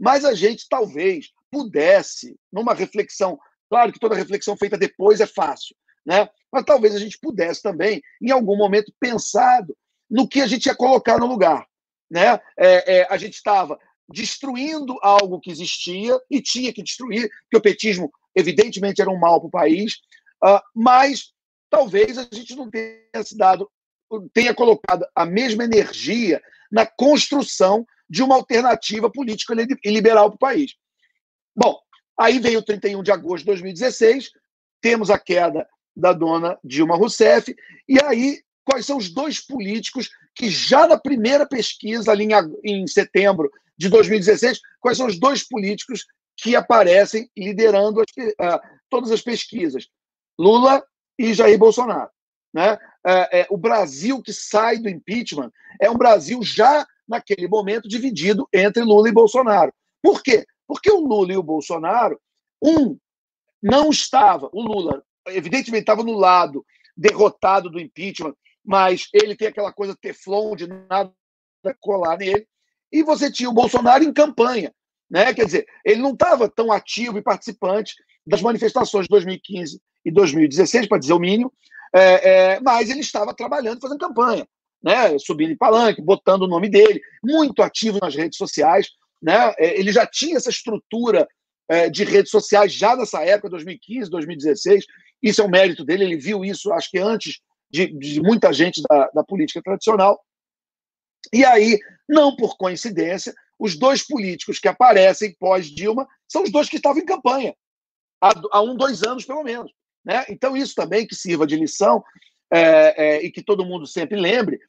Mas 0.00 0.24
a 0.24 0.34
gente 0.34 0.66
talvez 0.68 1.30
pudesse, 1.48 2.36
numa 2.52 2.74
reflexão, 2.74 3.38
claro 3.70 3.92
que 3.92 4.00
toda 4.00 4.16
reflexão 4.16 4.56
feita 4.56 4.76
depois 4.76 5.20
é 5.20 5.26
fácil, 5.26 5.76
né? 6.06 6.28
Mas 6.52 6.64
talvez 6.64 6.94
a 6.94 6.98
gente 6.98 7.18
pudesse 7.18 7.62
também, 7.62 8.02
em 8.20 8.30
algum 8.30 8.56
momento, 8.56 8.92
pensado 9.00 9.76
no 10.10 10.28
que 10.28 10.40
a 10.40 10.46
gente 10.46 10.66
ia 10.66 10.74
colocar 10.74 11.18
no 11.18 11.26
lugar 11.26 11.66
né? 12.10 12.40
É, 12.56 12.98
é, 12.98 13.06
a 13.10 13.16
gente 13.16 13.34
estava 13.34 13.78
destruindo 14.08 14.96
algo 15.02 15.40
que 15.40 15.50
existia 15.50 16.18
e 16.30 16.40
tinha 16.40 16.72
que 16.72 16.82
destruir, 16.82 17.28
porque 17.42 17.56
o 17.56 17.60
petismo, 17.60 18.12
evidentemente, 18.34 19.00
era 19.00 19.10
um 19.10 19.18
mal 19.18 19.40
para 19.40 19.48
o 19.48 19.50
país, 19.50 19.94
uh, 20.44 20.60
mas 20.74 21.32
talvez 21.70 22.18
a 22.18 22.28
gente 22.30 22.54
não 22.54 22.70
tenha 22.70 23.24
se 23.24 23.36
dado, 23.36 23.68
tenha 24.32 24.54
colocado 24.54 25.04
a 25.14 25.24
mesma 25.24 25.64
energia 25.64 26.40
na 26.70 26.86
construção 26.86 27.86
de 28.08 28.22
uma 28.22 28.36
alternativa 28.36 29.10
política 29.10 29.54
e 29.84 29.90
liberal 29.90 30.28
para 30.28 30.36
o 30.36 30.38
país. 30.38 30.74
Bom, 31.56 31.80
aí 32.16 32.38
veio 32.38 32.58
o 32.58 32.64
31 32.64 33.02
de 33.02 33.10
agosto 33.10 33.38
de 33.38 33.46
2016, 33.46 34.30
temos 34.82 35.10
a 35.10 35.18
queda 35.18 35.66
da 35.96 36.12
dona 36.12 36.58
Dilma 36.64 36.96
Rousseff, 36.96 37.54
e 37.88 38.02
aí 38.02 38.40
quais 38.64 38.86
são 38.86 38.96
os 38.96 39.10
dois 39.10 39.40
políticos 39.40 40.08
que 40.34 40.48
já 40.48 40.86
na 40.86 40.98
primeira 40.98 41.46
pesquisa, 41.46 42.10
ali 42.10 42.24
em, 42.24 42.82
em 42.82 42.86
setembro 42.86 43.50
de 43.76 43.88
2016, 43.88 44.60
quais 44.80 44.96
são 44.96 45.06
os 45.06 45.18
dois 45.18 45.46
políticos 45.46 46.06
que 46.36 46.56
aparecem 46.56 47.30
liderando 47.36 48.00
as, 48.00 48.06
uh, 48.26 48.60
todas 48.88 49.10
as 49.10 49.20
pesquisas? 49.20 49.88
Lula 50.38 50.82
e 51.18 51.32
Jair 51.32 51.58
Bolsonaro. 51.58 52.10
Né? 52.52 52.78
É, 53.06 53.40
é, 53.40 53.46
o 53.50 53.56
Brasil 53.56 54.22
que 54.22 54.32
sai 54.32 54.78
do 54.78 54.88
impeachment 54.88 55.50
é 55.80 55.90
um 55.90 55.98
Brasil 55.98 56.42
já 56.42 56.86
naquele 57.06 57.46
momento 57.46 57.88
dividido 57.88 58.48
entre 58.52 58.82
Lula 58.82 59.08
e 59.08 59.12
Bolsonaro. 59.12 59.72
Por 60.02 60.22
quê? 60.22 60.46
Porque 60.66 60.90
o 60.90 61.00
Lula 61.00 61.32
e 61.32 61.36
o 61.36 61.42
Bolsonaro, 61.42 62.18
um 62.62 62.96
não 63.62 63.90
estava, 63.90 64.48
o 64.52 64.62
Lula, 64.62 65.02
evidentemente, 65.28 65.82
estava 65.82 66.02
no 66.02 66.12
lado 66.12 66.64
derrotado 66.96 67.70
do 67.70 67.80
impeachment, 67.80 68.34
mas 68.64 69.08
ele 69.12 69.36
tem 69.36 69.48
aquela 69.48 69.72
coisa 69.72 69.96
teflon 70.00 70.56
de 70.56 70.66
nada 70.66 71.12
colar 71.80 72.18
nele. 72.18 72.46
E 72.92 73.02
você 73.02 73.30
tinha 73.30 73.50
o 73.50 73.54
Bolsonaro 73.54 74.04
em 74.04 74.12
campanha. 74.12 74.72
Né? 75.10 75.34
Quer 75.34 75.46
dizer, 75.46 75.66
ele 75.84 76.00
não 76.00 76.12
estava 76.12 76.48
tão 76.48 76.72
ativo 76.72 77.18
e 77.18 77.22
participante 77.22 77.94
das 78.26 78.40
manifestações 78.40 79.04
de 79.04 79.10
2015 79.10 79.80
e 80.04 80.10
2016, 80.10 80.86
para 80.86 80.98
dizer 80.98 81.12
o 81.12 81.18
mínimo, 81.18 81.52
é, 81.94 82.54
é, 82.54 82.60
mas 82.60 82.90
ele 82.90 83.00
estava 83.00 83.34
trabalhando, 83.34 83.80
fazendo 83.80 83.98
campanha, 83.98 84.46
né? 84.82 85.18
subindo 85.18 85.52
em 85.52 85.56
palanque, 85.56 86.02
botando 86.02 86.42
o 86.42 86.48
nome 86.48 86.68
dele, 86.68 87.00
muito 87.22 87.62
ativo 87.62 87.98
nas 88.00 88.14
redes 88.14 88.36
sociais. 88.36 88.88
Né? 89.22 89.54
É, 89.58 89.78
ele 89.78 89.92
já 89.92 90.06
tinha 90.06 90.36
essa 90.36 90.50
estrutura 90.50 91.28
é, 91.68 91.88
de 91.88 92.04
redes 92.04 92.30
sociais 92.30 92.72
já 92.72 92.96
nessa 92.96 93.22
época, 93.24 93.50
2015, 93.50 94.10
2016. 94.10 94.84
Isso 95.24 95.40
é 95.40 95.44
um 95.44 95.50
mérito 95.50 95.86
dele, 95.86 96.04
ele 96.04 96.16
viu 96.18 96.44
isso, 96.44 96.70
acho 96.70 96.90
que 96.90 96.98
antes 96.98 97.40
de, 97.70 97.86
de 97.98 98.20
muita 98.20 98.52
gente 98.52 98.82
da, 98.86 99.08
da 99.08 99.24
política 99.24 99.62
tradicional. 99.62 100.22
E 101.32 101.42
aí, 101.46 101.80
não 102.06 102.36
por 102.36 102.58
coincidência, 102.58 103.34
os 103.58 103.74
dois 103.74 104.06
políticos 104.06 104.58
que 104.58 104.68
aparecem 104.68 105.34
pós-Dilma 105.40 106.06
são 106.28 106.42
os 106.42 106.52
dois 106.52 106.68
que 106.68 106.76
estavam 106.76 107.00
em 107.00 107.06
campanha, 107.06 107.56
há, 108.20 108.34
há, 108.52 108.60
um, 108.60 108.76
dois 108.76 109.02
anos, 109.02 109.24
pelo 109.24 109.42
menos. 109.42 109.72
Né? 110.04 110.26
Então, 110.28 110.54
isso 110.54 110.74
também 110.74 111.06
que 111.06 111.14
sirva 111.14 111.46
de 111.46 111.56
lição 111.56 112.04
é, 112.52 112.60
é, 113.16 113.24
e 113.24 113.30
que 113.30 113.42
todo 113.42 113.64
mundo 113.64 113.86
sempre 113.86 114.20
lembre: 114.20 114.60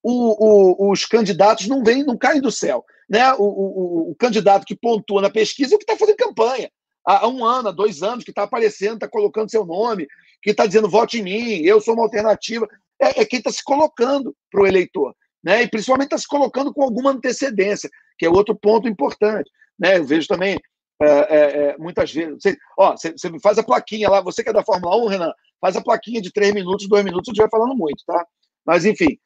o, 0.00 0.86
o, 0.86 0.92
os 0.92 1.04
candidatos 1.04 1.66
não 1.66 1.82
vêm, 1.82 2.04
não 2.04 2.16
caem 2.16 2.40
do 2.40 2.52
céu. 2.52 2.84
Né? 3.10 3.34
O, 3.34 4.12
o 4.12 4.14
candidato 4.14 4.64
que 4.64 4.76
pontua 4.76 5.20
na 5.20 5.28
pesquisa 5.28 5.74
é 5.74 5.76
o 5.76 5.78
que 5.78 5.84
está 5.84 5.96
fazendo 5.96 6.16
campanha. 6.16 6.70
Há, 7.06 7.28
um 7.28 7.44
ano, 7.44 7.68
há 7.68 7.72
dois 7.72 8.02
anos, 8.02 8.24
que 8.24 8.30
está 8.30 8.44
aparecendo, 8.44 8.94
está 8.94 9.08
colocando 9.08 9.50
seu 9.50 9.64
nome, 9.64 10.06
que 10.42 10.50
está 10.50 10.66
dizendo 10.66 10.88
vote 10.88 11.18
em 11.18 11.22
mim, 11.22 11.62
eu 11.62 11.80
sou 11.80 11.94
uma 11.94 12.04
alternativa, 12.04 12.66
é, 13.00 13.20
é 13.20 13.24
quem 13.24 13.38
está 13.38 13.50
se 13.50 13.62
colocando 13.62 14.34
para 14.50 14.62
o 14.62 14.66
eleitor. 14.66 15.14
Né? 15.42 15.62
E 15.62 15.68
principalmente 15.68 16.06
está 16.06 16.18
se 16.18 16.26
colocando 16.26 16.72
com 16.72 16.82
alguma 16.82 17.10
antecedência, 17.10 17.90
que 18.18 18.24
é 18.24 18.30
outro 18.30 18.54
ponto 18.54 18.88
importante. 18.88 19.50
Né? 19.78 19.98
Eu 19.98 20.04
vejo 20.04 20.26
também 20.26 20.58
é, 21.02 21.06
é, 21.06 21.66
é 21.70 21.78
muitas 21.78 22.10
vezes. 22.12 22.42
Você, 22.42 22.56
ó, 22.78 22.92
você, 22.92 23.14
faz 23.42 23.58
a 23.58 23.62
plaquinha 23.62 24.08
lá, 24.08 24.22
você 24.22 24.42
que 24.42 24.48
é 24.48 24.52
da 24.52 24.64
Fórmula 24.64 24.96
1, 25.04 25.06
Renan, 25.08 25.32
faz 25.60 25.76
a 25.76 25.82
plaquinha 25.82 26.22
de 26.22 26.32
três 26.32 26.54
minutos, 26.54 26.88
dois 26.88 27.04
minutos, 27.04 27.28
eu 27.28 27.32
estiver 27.32 27.50
falando 27.50 27.76
muito, 27.76 28.02
tá? 28.06 28.24
Mas 28.64 28.86
enfim. 28.86 29.18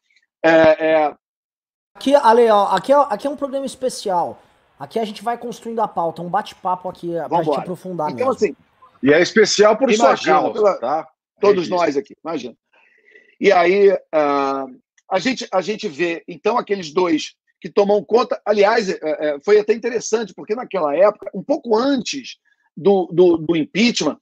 É, 0.44 0.50
é, 0.50 1.14
aqui, 1.94 2.14
Ale, 2.14 2.48
ó, 2.48 2.64
aqui, 2.66 2.92
é, 2.92 2.96
aqui 2.96 3.26
é 3.26 3.30
um 3.30 3.36
programa 3.36 3.66
especial. 3.66 4.42
Aqui 4.78 4.98
a 4.98 5.04
gente 5.04 5.22
vai 5.22 5.36
construindo 5.36 5.80
a 5.80 5.88
pauta, 5.88 6.22
um 6.22 6.28
bate-papo 6.28 6.88
aqui 6.88 7.12
para 7.28 7.38
a 7.38 7.42
gente 7.42 7.58
aprofundar 7.58 8.10
então, 8.10 8.28
mesmo. 8.28 8.32
assim, 8.32 8.56
E 9.02 9.12
é 9.12 9.20
especial 9.20 9.76
por 9.76 9.90
imagina, 9.90 10.16
sua 10.16 10.32
causa, 10.32 10.52
pela... 10.52 10.78
tá? 10.78 11.08
Todos 11.40 11.68
nós 11.68 11.96
aqui, 11.96 12.16
imagina. 12.24 12.54
E 13.40 13.52
aí 13.52 13.90
uh, 13.90 14.78
a, 15.10 15.18
gente, 15.18 15.46
a 15.52 15.60
gente 15.60 15.88
vê, 15.88 16.22
então, 16.28 16.58
aqueles 16.58 16.92
dois 16.92 17.34
que 17.60 17.68
tomam 17.68 18.02
conta. 18.04 18.40
Aliás, 18.44 18.88
é, 18.88 18.98
é, 19.02 19.40
foi 19.40 19.58
até 19.58 19.72
interessante, 19.72 20.32
porque 20.34 20.54
naquela 20.54 20.94
época, 20.94 21.30
um 21.34 21.42
pouco 21.42 21.76
antes 21.76 22.36
do, 22.76 23.08
do, 23.12 23.36
do 23.38 23.56
impeachment, 23.56 24.18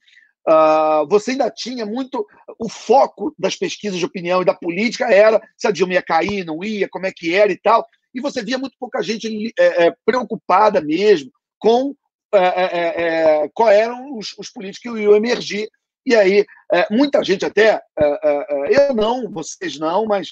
uh, 0.47 1.07
você 1.07 1.31
ainda 1.31 1.49
tinha 1.51 1.85
muito. 1.85 2.25
O 2.59 2.69
foco 2.69 3.35
das 3.37 3.55
pesquisas 3.55 3.99
de 3.99 4.05
opinião 4.05 4.41
e 4.41 4.45
da 4.45 4.53
política 4.53 5.05
era 5.13 5.41
se 5.55 5.67
a 5.67 5.71
Dilma 5.71 5.93
ia 5.93 6.01
cair, 6.01 6.43
não 6.43 6.63
ia, 6.63 6.89
como 6.89 7.05
é 7.05 7.11
que 7.11 7.33
era 7.33 7.51
e 7.51 7.57
tal. 7.57 7.85
E 8.17 8.21
você 8.21 8.41
via 8.41 8.57
muito 8.57 8.75
pouca 8.79 9.03
gente 9.03 9.53
é, 9.59 9.85
é, 9.85 9.95
preocupada 10.03 10.81
mesmo 10.81 11.31
com 11.59 11.95
é, 12.33 12.39
é, 12.39 13.43
é 13.43 13.49
qual 13.53 13.69
eram 13.69 14.17
os, 14.17 14.33
os, 14.39 14.49
políticos 14.49 14.91
que 14.91 14.99
iam 14.99 15.15
emergir. 15.15 15.69
E 16.03 16.15
aí, 16.15 16.45
muita 16.89 17.23
gente 17.23 17.45
até, 17.45 17.81
eu 18.69 18.95
não, 18.95 19.29
vocês 19.29 19.77
não, 19.77 20.05
mas 20.05 20.29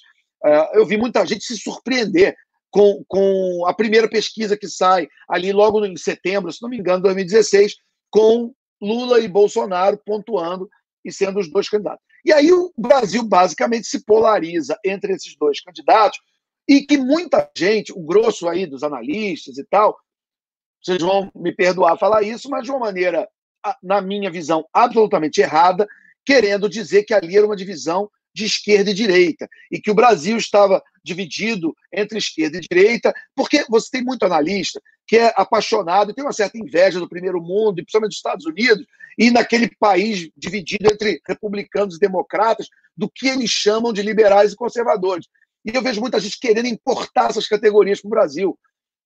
eu 0.74 0.86
vi 0.86 0.98
muita 0.98 1.26
gente 1.26 1.44
se 1.44 1.58
surpreender 1.58 2.34
com, 2.72 3.04
com 3.08 3.66
a 3.68 3.74
primeira 3.74 4.10
pesquisa 4.10 4.58
que 4.58 4.70
sai 4.70 5.08
ali 5.28 5.52
logo 5.52 5.86
em 5.86 5.98
setembro, 5.98 6.52
se 6.52 6.62
não 6.62 6.70
me 6.70 6.78
engano, 6.78 7.04
2016, 7.04 7.76
com 8.10 8.54
Lula 8.82 9.20
e 9.20 9.28
Bolsonaro 9.28 10.00
pontuando 10.06 10.70
e 11.04 11.12
sendo 11.12 11.40
os 11.40 11.52
dois 11.52 11.68
candidatos. 11.70 12.04
E 12.24 12.34
aí 12.34 12.52
o 12.52 12.74
Brasil 12.78 13.22
basicamente 13.22 13.86
se 13.86 14.04
polariza 14.04 14.80
entre 14.84 15.14
esses 15.14 15.36
dois 15.38 15.62
candidatos 15.62 16.20
e 16.68 16.82
que 16.82 16.98
muita 16.98 17.50
gente, 17.56 17.92
o 17.92 18.02
grosso 18.02 18.48
aí 18.48 18.66
dos 18.66 18.84
analistas 18.84 19.58
e 19.58 19.64
tal, 19.66 19.98
vocês 20.82 21.02
vão 21.02 21.32
me 21.36 21.52
perdoar 21.52 21.98
falar 21.98 22.24
isso, 22.24 22.50
mas 22.50 22.64
de 22.64 22.72
uma 22.72 22.80
maneira, 22.80 23.28
na 23.82 24.02
minha 24.02 24.30
visão, 24.30 24.66
absolutamente 24.74 25.42
errada, 25.42 25.88
querendo 26.26 26.70
dizer 26.70 27.04
que 27.04 27.14
ali 27.14 27.38
era 27.38 27.46
uma 27.46 27.56
divisão 27.56 28.10
de 28.34 28.46
esquerda 28.46 28.92
e 28.92 28.94
direita, 28.94 29.48
e 29.72 29.80
que 29.80 29.90
o 29.90 29.96
Brasil 29.96 30.36
estava 30.36 30.84
dividido 31.02 31.74
entre 31.94 32.18
esquerda 32.18 32.58
e 32.58 32.62
direita, 32.62 33.14
porque 33.34 33.66
você 33.70 33.90
tem 33.92 34.04
muito 34.04 34.26
analista 34.26 34.82
que 35.08 35.18
é 35.18 35.34
apaixonado, 35.38 36.14
tem 36.14 36.24
uma 36.24 36.34
certa 36.34 36.58
inveja 36.58 37.00
do 37.00 37.08
primeiro 37.08 37.42
mundo, 37.42 37.80
e 37.80 37.84
principalmente 37.84 38.10
dos 38.10 38.18
Estados 38.18 38.46
Unidos, 38.46 38.86
e 39.18 39.32
naquele 39.32 39.70
país 39.80 40.30
dividido 40.36 40.92
entre 40.92 41.22
republicanos 41.26 41.96
e 41.96 42.00
democratas, 42.00 42.68
do 42.98 43.10
que 43.10 43.28
eles 43.28 43.50
chamam 43.50 43.94
de 43.94 44.02
liberais 44.02 44.52
e 44.52 44.56
conservadores. 44.56 45.28
E 45.66 45.76
eu 45.76 45.82
vejo 45.82 46.00
muita 46.00 46.20
gente 46.20 46.40
querendo 46.40 46.68
importar 46.68 47.30
essas 47.30 47.48
categorias 47.48 48.02
para 48.02 48.08
o 48.08 48.12
Brasil. 48.12 48.58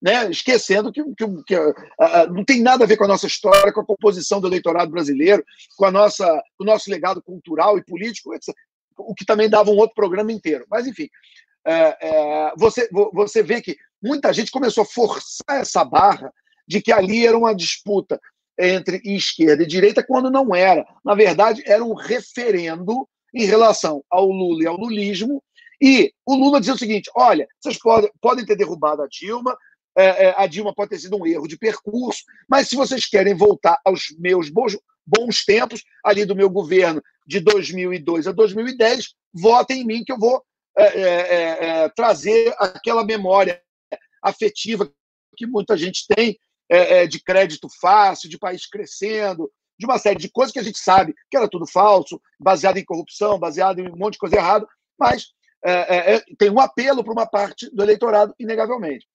Né? 0.01 0.32
esquecendo 0.32 0.94
que, 0.94 1.04
que, 1.04 1.44
que 1.44 1.58
uh, 1.58 1.72
uh, 1.72 2.34
não 2.34 2.46
tem 2.46 2.62
nada 2.62 2.86
a 2.86 2.88
ver 2.88 2.96
com 2.96 3.04
a 3.04 3.08
nossa 3.10 3.28
história, 3.28 3.74
com 3.74 3.82
a 3.82 3.86
composição 3.86 4.39
do 4.39 4.48
eleitorado 4.48 4.89
brasileiro, 4.89 5.44
com 5.75 5.84
a 5.84 5.92
nossa, 5.92 6.42
o 6.58 6.63
nosso 6.63 6.89
legado 6.89 7.22
cultural 7.22 7.78
e 7.78 7.84
político, 7.84 8.34
etc 8.34 8.56
o 9.00 9.16
que 9.16 9.25
também 9.25 9.50
dava 9.50 9.72
um 9.72 9.78
outro 9.78 9.96
programa 9.96 10.32
inteiro. 10.32 10.66
Mas, 10.70 10.86
enfim, 10.86 11.10
é, 11.66 11.98
é, 12.01 12.54
você, 12.58 12.89
você 13.13 13.42
vê 13.42 13.62
que 13.62 13.78
muita 14.01 14.34
gente 14.34 14.51
começou 14.51 14.84
a 14.84 14.88
forçar 14.88 15.62
essa 15.62 15.84
barra 15.84 16.32
de 16.68 16.82
que 16.82 16.92
ali 16.92 17.25
era 17.25 17.38
uma 17.38 17.56
disputa 17.56 18.20
entre 18.58 19.01
esquerda 19.06 19.63
e 19.63 19.68
direita, 19.68 20.04
quando 20.04 20.30
não 20.30 20.54
era. 20.54 20.86
Na 21.04 21.16
verdade, 21.16 21.63
era 21.66 21.84
um 21.84 21.94
referendo 21.94 23.08
em 23.34 23.46
relação 23.46 24.04
ao 24.10 24.28
Lula 24.28 24.63
e 24.63 24.68
ao 24.68 24.75
lulismo. 24.75 25.42
E 25.82 26.14
o 26.26 26.36
Lula 26.36 26.60
dizia 26.60 26.76
o 26.76 26.78
seguinte: 26.78 27.10
olha, 27.16 27.48
vocês 27.60 27.78
podem, 27.78 28.12
podem 28.22 28.46
ter 28.46 28.56
derrubado 28.56 29.02
a 29.02 29.08
Dilma, 29.08 29.58
é, 29.98 30.28
é, 30.28 30.36
a 30.38 30.48
Dilma 30.48 30.74
pode 30.74 30.92
ter 30.92 31.00
sido 31.00 31.18
um 31.18 31.26
erro 31.26 31.48
de 31.48 31.58
percurso, 31.58 32.24
mas 32.48 32.68
se 32.68 32.76
vocês 32.76 33.06
querem 33.06 33.36
voltar 33.36 33.80
aos 33.84 34.16
meus 34.18 34.50
bons, 34.50 34.78
bons 35.06 35.44
tempos, 35.44 35.84
ali 36.04 36.26
do 36.26 36.36
meu 36.36 36.50
governo 36.50 37.02
de 37.26 37.40
2002 37.40 38.28
a 38.28 38.32
2010, 38.32 39.14
votem 39.34 39.82
em 39.82 39.86
mim 39.86 40.04
que 40.04 40.12
eu 40.12 40.18
vou 40.18 40.44
é, 40.78 40.84
é, 40.84 41.04
é, 41.04 41.68
é, 41.84 41.89
trazer 41.89 42.54
aquela 42.58 43.04
memória 43.04 43.62
afetiva 44.24 44.89
que 45.36 45.46
muita 45.46 45.76
gente 45.76 46.06
tem 46.08 46.38
de 47.10 47.20
crédito 47.24 47.68
fácil, 47.82 48.30
de 48.30 48.38
país 48.38 48.68
crescendo, 48.68 49.52
de 49.78 49.88
uma 49.88 49.98
série 49.98 50.20
de 50.20 50.30
coisas 50.30 50.54
que 50.54 50.60
a 50.60 50.63
gente 50.63 50.78
sabe 50.78 51.15
que 51.32 51.36
era 51.36 51.50
tudo 51.50 51.65
falso, 51.65 52.22
baseado 52.39 52.78
em 52.78 52.86
corrupção, 52.86 53.39
baseado 53.39 53.80
em 53.80 53.89
um 53.89 53.98
monte 53.98 54.13
de 54.13 54.20
coisa 54.20 54.36
errada, 54.36 54.68
mas 55.00 55.30
tem 56.38 56.50
um 56.50 56.60
apelo 56.60 57.04
para 57.04 57.13
uma 57.13 57.26
parte 57.26 57.69
do 57.74 57.84
eleitorado, 57.84 58.34
inegavelmente. 58.39 59.08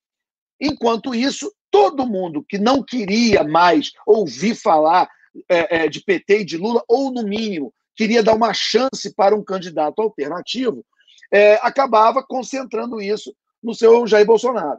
Enquanto 0.61 1.15
isso, 1.15 1.53
todo 1.71 2.07
mundo 2.07 2.45
que 2.49 2.59
não 2.59 2.83
queria 2.83 3.43
mais 3.43 3.93
ouvir 4.07 4.55
falar 4.55 5.09
é, 5.49 5.85
é, 5.85 5.89
de 5.89 6.01
PT 6.01 6.41
e 6.41 6.45
de 6.45 6.57
Lula, 6.57 6.83
ou, 6.89 7.11
no 7.11 7.25
mínimo, 7.25 7.75
queria 7.97 8.23
dar 8.23 8.35
uma 8.35 8.55
chance 8.55 9.13
para 9.15 9.35
um 9.35 9.43
candidato 9.43 10.01
alternativo, 10.01 10.85
é, 11.33 11.55
acabava 11.57 12.23
concentrando 12.23 13.01
isso 13.01 13.35
no 13.63 13.75
seu 13.75 14.07
Jair 14.07 14.27
Bolsonaro. 14.27 14.79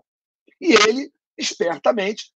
E 0.61 0.73
ele, 0.73 1.11
espertamente, 1.37 2.31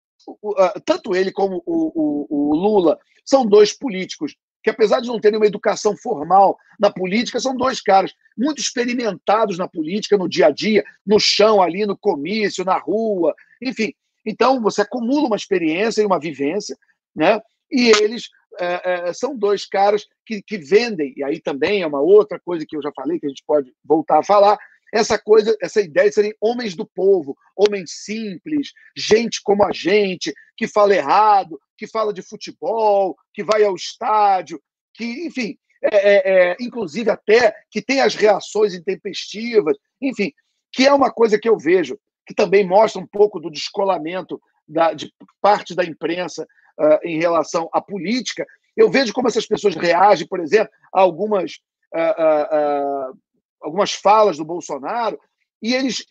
tanto 0.86 1.16
ele 1.16 1.32
como 1.32 1.64
o, 1.66 2.28
o, 2.28 2.52
o 2.52 2.56
Lula 2.56 3.00
são 3.24 3.46
dois 3.46 3.72
políticos 3.72 4.36
que, 4.64 4.70
apesar 4.70 5.02
de 5.02 5.08
não 5.08 5.20
terem 5.20 5.38
uma 5.38 5.46
educação 5.46 5.96
formal 5.96 6.58
na 6.80 6.92
política, 6.92 7.40
são 7.40 7.56
dois 7.56 7.82
caras 7.82 8.14
muito 8.38 8.60
experimentados 8.60 9.58
na 9.58 9.68
política, 9.68 10.18
no 10.18 10.28
dia 10.28 10.48
a 10.48 10.52
dia, 10.52 10.84
no 11.06 11.20
chão, 11.20 11.62
ali, 11.62 11.86
no 11.86 11.98
comício, 11.98 12.66
na 12.66 12.78
rua, 12.78 13.34
enfim. 13.62 13.94
Então, 14.26 14.62
você 14.62 14.82
acumula 14.82 15.28
uma 15.28 15.36
experiência 15.36 16.02
e 16.02 16.06
uma 16.06 16.20
vivência, 16.20 16.78
né? 17.16 17.40
E 17.72 17.90
eles 18.02 18.30
é, 18.60 19.10
é, 19.10 19.14
são 19.14 19.38
dois 19.38 19.66
caras 19.66 20.06
que, 20.26 20.42
que 20.42 20.58
vendem, 20.58 21.14
e 21.16 21.24
aí 21.24 21.40
também 21.40 21.82
é 21.82 21.88
uma 21.88 22.02
outra 22.02 22.40
coisa 22.40 22.66
que 22.68 22.76
eu 22.76 22.82
já 22.82 22.92
falei, 22.96 23.20
que 23.20 23.26
a 23.26 23.30
gente 23.30 23.44
pode 23.46 23.72
voltar 23.84 24.20
a 24.20 24.24
falar, 24.24 24.58
essa 24.92 25.20
coisa, 25.20 25.56
essa 25.62 25.82
ideia 25.82 26.10
de 26.10 26.16
serem 26.16 26.34
homens 26.42 26.76
do 26.76 26.86
povo, 26.86 27.38
homens 27.56 27.92
simples, 28.04 28.74
gente 28.96 29.42
como 29.44 29.64
a 29.64 29.72
gente, 29.72 30.34
que 30.60 30.68
fala 30.68 30.94
errado, 30.94 31.58
que 31.78 31.88
fala 31.88 32.12
de 32.12 32.22
futebol, 32.22 33.16
que 33.34 33.42
vai 33.42 33.64
ao 33.64 33.74
estádio, 33.76 34.62
que, 34.94 35.06
enfim, 35.26 35.58
é, 35.82 35.96
é, 35.96 36.50
é, 36.52 36.58
inclusive 36.60 37.10
até 37.10 37.56
que 37.72 37.82
tem 37.82 38.02
as 38.02 38.14
reações 38.14 38.74
intempestivas, 38.74 39.78
enfim, 40.02 40.34
que 40.70 40.86
é 40.86 40.94
uma 40.94 41.10
coisa 41.10 41.40
que 41.40 41.48
eu 41.48 41.58
vejo, 41.58 41.98
que 42.28 42.36
também 42.36 42.68
mostra 42.68 43.02
um 43.02 43.08
pouco 43.08 43.40
do 43.40 43.50
descolamento 43.50 44.38
da, 44.68 44.92
de 44.92 45.10
parte 45.42 45.74
da 45.74 45.86
imprensa 45.86 46.46
uh, 46.78 47.08
em 47.08 47.18
relação 47.18 47.70
à 47.72 47.80
política. 47.80 48.46
Eu 48.76 48.92
vejo 48.92 49.14
como 49.14 49.30
essas 49.30 49.48
pessoas 49.48 49.78
reagem, 49.78 50.28
por 50.28 50.42
exemplo, 50.42 50.74
a 50.94 51.00
algumas, 51.00 51.54
uh, 51.96 53.14
uh, 53.14 53.20
algumas 53.62 53.94
falas 53.94 54.36
do 54.36 54.44
Bolsonaro, 54.44 55.18
e 55.62 55.74
eles. 55.74 56.06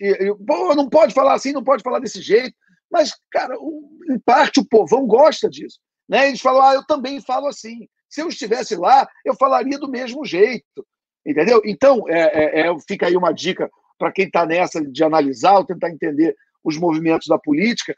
Pô, 0.47 0.75
não 0.75 0.89
pode 0.89 1.13
falar 1.13 1.35
assim, 1.35 1.53
não 1.53 1.65
pode 1.65 1.83
falar 1.83 1.99
desse 1.99 2.23
jeito. 2.23 2.57
Mas, 2.91 3.13
cara, 3.31 3.57
em 4.11 4.19
parte 4.19 4.61
o 4.61 4.65
povão 4.65 5.07
gosta 5.07 5.49
disso. 5.49 5.79
Né? 6.09 6.29
Eles 6.29 6.41
falam, 6.41 6.63
ah, 6.63 6.75
eu 6.75 6.87
também 6.87 7.21
falo 7.21 7.47
assim. 7.47 7.89
Se 8.09 8.23
eu 8.23 8.29
estivesse 8.29 8.75
lá, 8.75 9.07
eu 9.25 9.35
falaria 9.35 9.79
do 9.79 9.89
mesmo 9.89 10.25
jeito. 10.25 10.87
Entendeu? 11.27 11.61
Então, 11.65 12.09
é, 12.09 12.61
é, 12.61 12.69
é 12.69 12.81
fica 12.87 13.07
aí 13.07 13.17
uma 13.17 13.33
dica 13.33 13.71
para 13.99 14.13
quem 14.13 14.27
está 14.27 14.47
nessa 14.47 14.81
de 14.81 15.05
analisar 15.05 15.59
ou 15.59 15.65
tentar 15.65 15.91
entender 15.91 16.35
os 16.65 16.79
movimentos 16.79 17.27
da 17.27 17.39
política, 17.39 17.95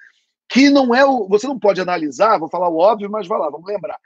que 0.48 0.68
não 0.70 0.94
é 0.94 1.05
o. 1.05 1.29
Você 1.29 1.46
não 1.46 1.59
pode 1.59 1.81
analisar, 1.81 2.38
vou 2.38 2.48
falar 2.48 2.68
o 2.68 2.79
óbvio, 2.79 3.11
mas 3.11 3.29
vai 3.29 3.38
lá, 3.38 3.50
vamos 3.50 3.66
lembrar. 3.66 3.98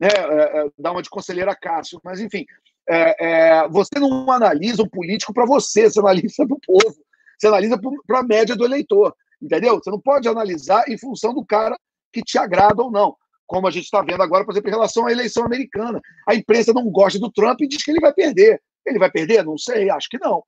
Né? 0.00 0.08
É, 0.08 0.60
é, 0.60 0.70
dar 0.78 0.92
uma 0.92 1.02
de 1.02 1.10
conselheira 1.10 1.54
Cássio, 1.54 2.00
mas 2.02 2.20
enfim, 2.20 2.46
é, 2.88 3.68
você 3.68 3.98
não 3.98 4.30
analisa 4.30 4.82
um 4.82 4.88
político 4.88 5.32
para 5.32 5.46
você, 5.46 5.88
você 5.88 6.00
analisa 6.00 6.46
para 6.46 6.56
o 6.56 6.60
povo, 6.60 6.96
você 7.38 7.46
analisa 7.46 7.78
para 8.06 8.20
a 8.20 8.24
média 8.24 8.56
do 8.56 8.64
eleitor, 8.64 9.14
entendeu? 9.44 9.76
Você 9.76 9.90
não 9.90 10.00
pode 10.00 10.28
analisar 10.28 10.88
em 10.88 10.98
função 10.98 11.34
do 11.34 11.44
cara 11.44 11.78
que 12.12 12.22
te 12.22 12.38
agrada 12.38 12.82
ou 12.82 12.90
não. 12.90 13.16
Como 13.46 13.68
a 13.68 13.70
gente 13.70 13.84
está 13.84 14.00
vendo 14.02 14.22
agora, 14.22 14.44
por 14.44 14.52
exemplo, 14.52 14.70
em 14.70 14.72
relação 14.72 15.06
à 15.06 15.12
eleição 15.12 15.44
americana. 15.44 16.00
A 16.26 16.34
imprensa 16.34 16.72
não 16.72 16.90
gosta 16.90 17.18
do 17.18 17.30
Trump 17.30 17.60
e 17.60 17.68
diz 17.68 17.82
que 17.82 17.90
ele 17.90 18.00
vai 18.00 18.12
perder. 18.12 18.60
Ele 18.86 18.98
vai 18.98 19.10
perder? 19.10 19.44
Não 19.44 19.58
sei, 19.58 19.90
acho 19.90 20.08
que 20.08 20.18
não. 20.18 20.42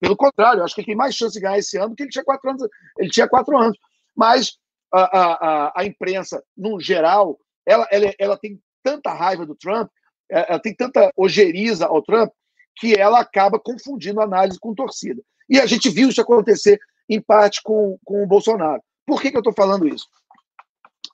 Pelo 0.00 0.16
contrário, 0.16 0.62
acho 0.64 0.74
que 0.74 0.80
ele 0.80 0.86
tem 0.86 0.96
mais 0.96 1.14
chance 1.14 1.34
de 1.34 1.40
ganhar 1.40 1.58
esse 1.58 1.76
ano 1.76 1.90
do 1.90 1.96
que 1.96 2.02
ele 2.02 2.10
tinha 2.10 2.24
quatro 2.24 2.50
anos. 2.50 2.62
Ele 2.98 3.10
tinha 3.10 3.28
quatro 3.28 3.56
anos. 3.56 3.78
Mas 4.16 4.58
a, 4.92 5.02
a, 5.02 5.72
a 5.76 5.84
imprensa, 5.84 6.42
no 6.56 6.80
geral, 6.80 7.38
ela, 7.66 7.86
ela, 7.90 8.12
ela 8.18 8.38
tem 8.38 8.60
tanta 8.82 9.12
raiva 9.12 9.46
do 9.46 9.54
Trump, 9.54 9.88
é, 10.30 10.50
ela 10.50 10.58
tem 10.58 10.74
tanta 10.74 11.12
ojeriza 11.16 11.86
ao 11.86 12.02
Trump, 12.02 12.30
que 12.76 12.94
ela 12.94 13.20
acaba 13.20 13.60
confundindo 13.60 14.20
análise 14.20 14.58
com 14.58 14.74
torcida. 14.74 15.22
E 15.48 15.60
a 15.60 15.66
gente 15.66 15.90
viu 15.90 16.08
isso 16.08 16.20
acontecer, 16.20 16.78
em 17.10 17.20
parte, 17.20 17.60
com, 17.62 17.98
com 18.04 18.22
o 18.22 18.26
Bolsonaro. 18.26 18.80
Por 19.04 19.20
que, 19.20 19.30
que 19.30 19.36
eu 19.36 19.40
estou 19.40 19.52
falando 19.52 19.88
isso? 19.88 20.06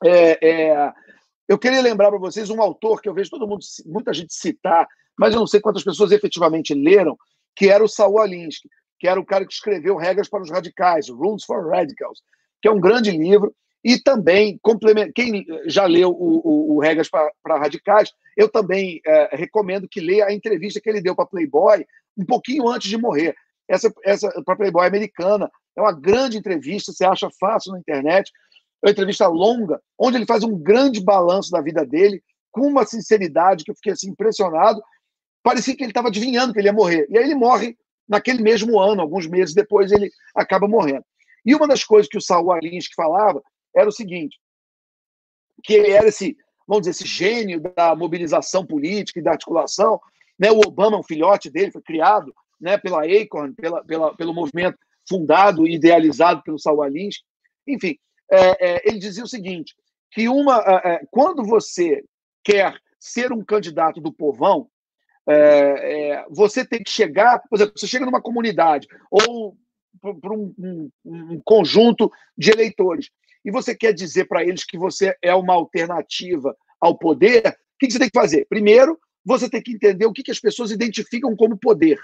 É, 0.03 0.47
é, 0.47 0.93
eu 1.47 1.57
queria 1.57 1.81
lembrar 1.81 2.09
para 2.09 2.19
vocês 2.19 2.51
um 2.51 2.61
autor 2.61 3.01
que 3.01 3.09
eu 3.09 3.13
vejo 3.13 3.31
todo 3.31 3.47
mundo, 3.47 3.65
muita 3.85 4.13
gente 4.13 4.33
citar, 4.33 4.87
mas 5.17 5.33
eu 5.33 5.39
não 5.39 5.47
sei 5.47 5.59
quantas 5.59 5.83
pessoas 5.83 6.11
efetivamente 6.11 6.73
leram, 6.75 7.17
que 7.55 7.69
era 7.69 7.83
o 7.83 7.87
Saul 7.87 8.21
Alinsky, 8.21 8.69
que 8.99 9.07
era 9.07 9.19
o 9.19 9.25
cara 9.25 9.45
que 9.45 9.53
escreveu 9.53 9.97
Regras 9.97 10.29
para 10.29 10.43
os 10.43 10.51
Radicais, 10.51 11.09
Rules 11.09 11.43
for 11.43 11.67
Radicals, 11.67 12.21
que 12.61 12.67
é 12.67 12.71
um 12.71 12.79
grande 12.79 13.09
livro 13.09 13.53
e 13.83 13.97
também, 13.99 14.59
quem 15.15 15.45
já 15.65 15.85
leu 15.85 16.09
o, 16.11 16.41
o, 16.43 16.75
o 16.75 16.79
Regras 16.79 17.09
para 17.09 17.57
Radicais, 17.57 18.11
eu 18.35 18.49
também 18.49 18.99
é, 19.05 19.35
recomendo 19.35 19.87
que 19.87 20.01
leia 20.01 20.25
a 20.25 20.33
entrevista 20.33 20.81
que 20.81 20.89
ele 20.89 21.01
deu 21.01 21.15
para 21.15 21.25
Playboy 21.25 21.85
um 22.17 22.25
pouquinho 22.25 22.67
antes 22.67 22.89
de 22.89 22.97
morrer. 22.97 23.35
Essa, 23.67 23.93
essa 24.03 24.29
para 24.43 24.55
Playboy 24.55 24.85
americana 24.85 25.49
é 25.77 25.81
uma 25.81 25.93
grande 25.93 26.37
entrevista, 26.37 26.91
você 26.91 27.05
acha 27.05 27.29
fácil 27.39 27.71
na 27.71 27.79
internet. 27.79 28.31
É 28.83 28.87
uma 28.87 28.91
entrevista 28.91 29.27
longa, 29.27 29.79
onde 29.97 30.17
ele 30.17 30.25
faz 30.25 30.43
um 30.43 30.57
grande 30.57 30.99
balanço 30.99 31.51
da 31.51 31.61
vida 31.61 31.85
dele, 31.85 32.21
com 32.51 32.61
uma 32.61 32.85
sinceridade 32.85 33.63
que 33.63 33.69
eu 33.69 33.75
fiquei 33.75 33.93
assim, 33.93 34.09
impressionado. 34.09 34.81
Parecia 35.43 35.75
que 35.75 35.83
ele 35.83 35.91
estava 35.91 36.07
adivinhando 36.07 36.51
que 36.51 36.59
ele 36.59 36.67
ia 36.67 36.73
morrer. 36.73 37.05
E 37.09 37.17
aí 37.17 37.25
ele 37.25 37.35
morre 37.35 37.77
naquele 38.09 38.41
mesmo 38.41 38.79
ano, 38.79 39.01
alguns 39.01 39.27
meses 39.27 39.53
depois 39.53 39.91
ele 39.91 40.09
acaba 40.35 40.67
morrendo. 40.67 41.05
E 41.45 41.53
uma 41.53 41.67
das 41.67 41.83
coisas 41.83 42.09
que 42.09 42.17
o 42.17 42.21
Saul 42.21 42.51
Alinsky 42.51 42.95
falava 42.95 43.41
era 43.75 43.87
o 43.87 43.91
seguinte, 43.91 44.39
que 45.63 45.73
ele 45.73 45.91
era 45.91 46.07
esse, 46.07 46.35
vamos 46.67 46.87
dizer, 46.87 46.91
esse 46.91 47.05
gênio 47.05 47.61
da 47.75 47.95
mobilização 47.95 48.65
política 48.65 49.19
e 49.19 49.23
da 49.23 49.31
articulação. 49.31 49.99
Né? 50.39 50.51
O 50.51 50.59
Obama, 50.59 50.97
um 50.97 51.03
filhote 51.03 51.49
dele, 51.51 51.71
foi 51.71 51.81
criado 51.81 52.33
né, 52.59 52.77
pela 52.77 53.03
Acorn, 53.03 53.53
pela, 53.53 53.83
pela, 53.83 54.15
pelo 54.15 54.33
movimento 54.33 54.77
fundado 55.07 55.67
e 55.67 55.75
idealizado 55.75 56.41
pelo 56.43 56.59
Saul 56.59 56.81
Alinsky. 56.81 57.23
Enfim, 57.67 57.97
é, 58.31 58.69
é, 58.69 58.89
ele 58.89 58.99
dizia 58.99 59.23
o 59.23 59.27
seguinte, 59.27 59.75
que 60.11 60.27
uma, 60.27 60.57
é, 60.59 60.93
é 60.93 61.01
quando 61.11 61.43
você 61.43 62.03
quer 62.43 62.75
ser 62.99 63.31
um 63.31 63.43
candidato 63.43 64.01
do 64.01 64.11
povão, 64.11 64.69
é, 65.27 65.33
é, 65.33 66.25
você 66.29 66.65
tem 66.65 66.81
que 66.81 66.89
chegar, 66.89 67.39
por 67.49 67.57
exemplo, 67.57 67.73
você 67.75 67.87
chega 67.87 68.05
numa 68.05 68.21
comunidade 68.21 68.87
ou 69.11 69.57
para 69.99 70.31
um, 70.31 70.53
um, 70.57 70.89
um, 71.05 71.41
conjunto 71.43 72.09
de 72.37 72.51
eleitores 72.51 73.09
e 73.43 73.51
você 73.51 73.75
quer 73.75 73.93
dizer 73.93 74.25
para 74.25 74.43
eles 74.43 74.63
que 74.63 74.77
você 74.77 75.15
é 75.21 75.33
uma 75.35 75.53
alternativa 75.53 76.55
ao 76.79 76.97
poder, 76.97 77.47
o 77.47 77.53
que, 77.79 77.91
você 77.91 77.99
tem 77.99 78.09
que 78.09 78.19
fazer? 78.19 78.45
Primeiro, 78.47 78.97
você 79.25 79.49
tem 79.49 79.61
que 79.61 79.73
entender 79.73 80.05
o 80.05 80.13
que, 80.13 80.23
que 80.23 80.31
as 80.31 80.39
pessoas 80.39 80.71
identificam 80.71 81.35
como 81.35 81.57
poder. 81.57 81.99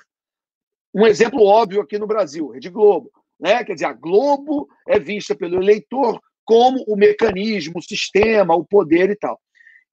Um 0.93 1.07
exemplo 1.07 1.43
óbvio 1.43 1.81
aqui 1.81 1.97
no 1.97 2.07
Brasil, 2.07 2.49
Rede 2.49 2.69
Globo. 2.69 3.11
Né? 3.39 3.63
Quer 3.63 3.73
dizer, 3.73 3.85
a 3.85 3.93
Globo 3.93 4.67
é 4.87 4.99
vista 4.99 5.35
pelo 5.35 5.61
eleitor 5.61 6.21
como 6.45 6.83
o 6.87 6.95
mecanismo, 6.95 7.79
o 7.79 7.81
sistema, 7.81 8.55
o 8.55 8.65
poder 8.65 9.09
e 9.09 9.15
tal. 9.15 9.39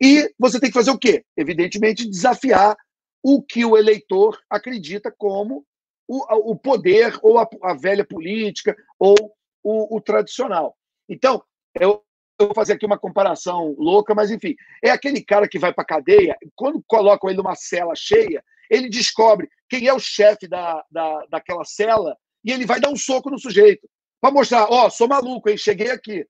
E 0.00 0.32
você 0.38 0.58
tem 0.58 0.70
que 0.70 0.78
fazer 0.78 0.90
o 0.90 0.98
quê? 0.98 1.24
Evidentemente, 1.36 2.08
desafiar 2.08 2.76
o 3.22 3.42
que 3.42 3.64
o 3.64 3.76
eleitor 3.76 4.38
acredita 4.48 5.14
como 5.16 5.64
o, 6.08 6.52
o 6.52 6.56
poder 6.56 7.18
ou 7.22 7.38
a, 7.38 7.48
a, 7.62 7.74
velha 7.74 8.04
política 8.04 8.76
ou 8.98 9.14
o, 9.62 9.96
o 9.96 10.00
tradicional. 10.00 10.76
Então, 11.08 11.42
eu, 11.78 12.02
eu, 12.40 12.46
vou 12.46 12.54
fazer 12.54 12.74
aqui 12.74 12.86
uma 12.86 12.98
comparação 12.98 13.74
louca, 13.78 14.14
mas 14.14 14.30
enfim, 14.30 14.54
é 14.82 14.90
aquele 14.90 15.22
cara 15.22 15.48
que 15.48 15.58
vai 15.58 15.72
para 15.72 15.84
cadeia, 15.84 16.36
quando 16.54 16.82
colocam 16.86 17.28
ele 17.28 17.36
numa 17.36 17.54
cela 17.54 17.94
cheia, 17.94 18.42
ele 18.70 18.88
descobre 18.88 19.48
quem 19.68 19.86
é 19.86 19.92
o 19.92 19.98
chefe 19.98 20.46
da, 20.48 20.84
da, 20.90 21.26
daquela 21.30 21.64
cela 21.64 22.16
e 22.44 22.52
ele 22.52 22.66
vai 22.66 22.80
dar 22.80 22.90
um 22.90 22.96
soco 22.96 23.30
no 23.30 23.38
sujeito 23.38 23.88
para 24.20 24.32
mostrar: 24.32 24.66
ó, 24.70 24.86
oh, 24.86 24.90
sou 24.90 25.08
maluco, 25.08 25.48
hein? 25.48 25.56
cheguei 25.56 25.90
aqui. 25.90 26.26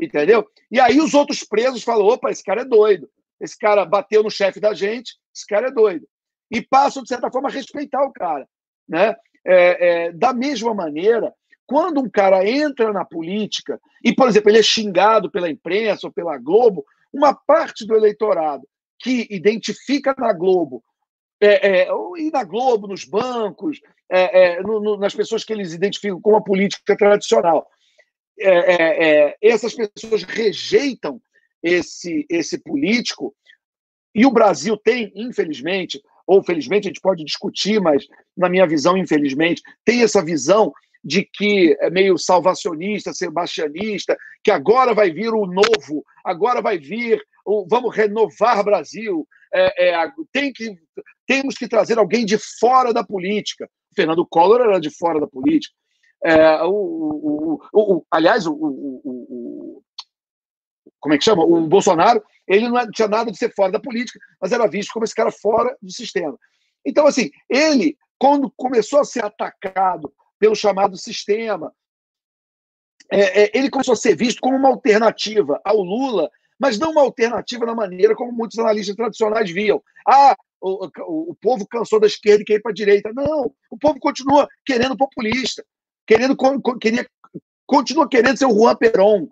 Entendeu? 0.00 0.46
E 0.70 0.78
aí 0.78 1.00
os 1.00 1.14
outros 1.14 1.42
presos 1.42 1.82
falam: 1.82 2.06
opa, 2.06 2.30
esse 2.30 2.42
cara 2.42 2.62
é 2.62 2.64
doido. 2.64 3.10
Esse 3.40 3.56
cara 3.56 3.84
bateu 3.84 4.22
no 4.22 4.30
chefe 4.30 4.60
da 4.60 4.74
gente, 4.74 5.14
esse 5.34 5.46
cara 5.46 5.68
é 5.68 5.70
doido. 5.70 6.06
E 6.50 6.60
passam, 6.60 7.02
de 7.02 7.08
certa 7.08 7.30
forma, 7.30 7.48
a 7.48 7.52
respeitar 7.52 8.02
o 8.04 8.12
cara. 8.12 8.48
Né? 8.88 9.14
É, 9.46 10.06
é, 10.06 10.12
da 10.12 10.32
mesma 10.32 10.74
maneira, 10.74 11.32
quando 11.68 12.00
um 12.00 12.08
cara 12.08 12.48
entra 12.48 12.94
na 12.94 13.04
política 13.04 13.78
e, 14.02 14.14
por 14.14 14.26
exemplo, 14.26 14.50
ele 14.50 14.58
é 14.58 14.62
xingado 14.62 15.30
pela 15.30 15.50
imprensa 15.50 16.06
ou 16.06 16.12
pela 16.12 16.38
Globo, 16.38 16.82
uma 17.12 17.34
parte 17.34 17.86
do 17.86 17.94
eleitorado 17.94 18.66
que 18.98 19.28
identifica 19.30 20.14
na 20.16 20.32
Globo 20.32 20.82
é, 21.38 21.82
é, 21.82 21.88
e 22.16 22.30
na 22.30 22.42
Globo, 22.42 22.88
nos 22.88 23.04
bancos, 23.04 23.80
é, 24.10 24.54
é 24.56 24.62
no, 24.62 24.80
no, 24.80 24.96
nas 24.96 25.14
pessoas 25.14 25.44
que 25.44 25.52
eles 25.52 25.74
identificam 25.74 26.18
como 26.22 26.36
a 26.36 26.42
política 26.42 26.96
tradicional. 26.96 27.68
É, 28.40 29.26
é, 29.28 29.36
essas 29.42 29.74
pessoas 29.74 30.22
rejeitam 30.22 31.20
esse, 31.62 32.24
esse 32.30 32.58
político, 32.58 33.34
e 34.14 34.24
o 34.24 34.32
Brasil 34.32 34.74
tem, 34.76 35.12
infelizmente, 35.14 36.00
ou 36.26 36.42
felizmente, 36.42 36.88
a 36.88 36.90
gente 36.90 37.00
pode 37.00 37.24
discutir, 37.24 37.78
mas 37.78 38.06
na 38.36 38.48
minha 38.48 38.66
visão, 38.66 38.96
infelizmente, 38.96 39.62
tem 39.84 40.02
essa 40.02 40.24
visão 40.24 40.72
de 41.04 41.24
que 41.24 41.76
é 41.80 41.90
meio 41.90 42.18
salvacionista, 42.18 43.12
sebastianista, 43.12 44.16
que 44.42 44.50
agora 44.50 44.94
vai 44.94 45.10
vir 45.10 45.32
o 45.32 45.46
novo, 45.46 46.04
agora 46.24 46.60
vai 46.60 46.78
vir 46.78 47.22
o 47.44 47.66
vamos 47.68 47.94
renovar 47.94 48.62
Brasil, 48.62 49.26
é, 49.52 49.90
é, 49.90 50.12
tem 50.32 50.52
que, 50.52 50.76
temos 51.26 51.54
que 51.54 51.66
trazer 51.66 51.98
alguém 51.98 52.26
de 52.26 52.36
fora 52.60 52.92
da 52.92 53.02
política. 53.02 53.68
Fernando 53.96 54.26
Collor 54.26 54.60
era 54.60 54.78
de 54.78 54.90
fora 54.90 55.18
da 55.18 55.26
política. 55.26 55.74
É, 56.22 56.62
o, 56.64 57.60
o, 57.72 58.06
aliás, 58.10 58.46
o, 58.46 59.82
como 61.00 61.14
é 61.14 61.18
que 61.18 61.24
chama? 61.24 61.44
O 61.44 61.66
Bolsonaro, 61.66 62.22
ele 62.46 62.68
não 62.68 62.90
tinha 62.90 63.08
nada 63.08 63.30
de 63.30 63.38
ser 63.38 63.52
fora 63.54 63.72
da 63.72 63.80
política, 63.80 64.18
mas 64.40 64.52
era 64.52 64.66
visto 64.66 64.92
como 64.92 65.04
esse 65.04 65.14
cara 65.14 65.30
fora 65.30 65.76
do 65.80 65.90
sistema. 65.90 66.36
Então, 66.84 67.06
assim, 67.06 67.30
ele, 67.48 67.96
quando 68.18 68.52
começou 68.56 69.00
a 69.00 69.04
ser 69.04 69.24
atacado 69.24 70.12
pelo 70.38 70.54
chamado 70.54 70.96
sistema. 70.96 71.72
É, 73.10 73.44
é, 73.44 73.50
ele 73.54 73.70
começou 73.70 73.94
a 73.94 73.96
ser 73.96 74.14
visto 74.14 74.40
como 74.40 74.56
uma 74.56 74.68
alternativa 74.68 75.60
ao 75.64 75.80
Lula, 75.80 76.30
mas 76.58 76.78
não 76.78 76.90
uma 76.90 77.00
alternativa 77.02 77.64
na 77.64 77.74
maneira 77.74 78.14
como 78.14 78.32
muitos 78.32 78.58
analistas 78.58 78.94
tradicionais 78.94 79.50
viam. 79.50 79.82
Ah, 80.06 80.36
o, 80.60 80.86
o, 80.86 81.30
o 81.30 81.34
povo 81.36 81.66
cansou 81.66 82.00
da 82.00 82.06
esquerda 82.06 82.42
e 82.42 82.44
quer 82.44 82.54
ir 82.54 82.62
para 82.62 82.72
a 82.72 82.74
direita. 82.74 83.12
Não, 83.14 83.52
o 83.70 83.78
povo 83.78 83.98
continua 83.98 84.48
querendo 84.66 84.96
populista, 84.96 85.64
querendo, 86.06 86.36
queria, 86.80 87.08
continua 87.66 88.08
querendo 88.08 88.36
ser 88.36 88.46
o 88.46 88.54
Juan 88.54 88.76
Perón, 88.76 89.28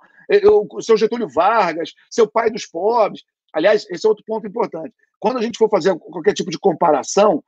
o 0.70 0.82
seu 0.82 0.96
Getúlio 0.96 1.28
Vargas, 1.28 1.92
seu 2.10 2.28
pai 2.28 2.50
dos 2.50 2.66
pobres. 2.66 3.22
Aliás, 3.52 3.86
esse 3.90 4.06
é 4.06 4.08
outro 4.08 4.24
ponto 4.26 4.46
importante. 4.46 4.94
Quando 5.18 5.38
a 5.38 5.42
gente 5.42 5.58
for 5.58 5.68
fazer 5.68 5.96
qualquer 5.98 6.34
tipo 6.34 6.50
de 6.50 6.58
comparação, 6.58 7.42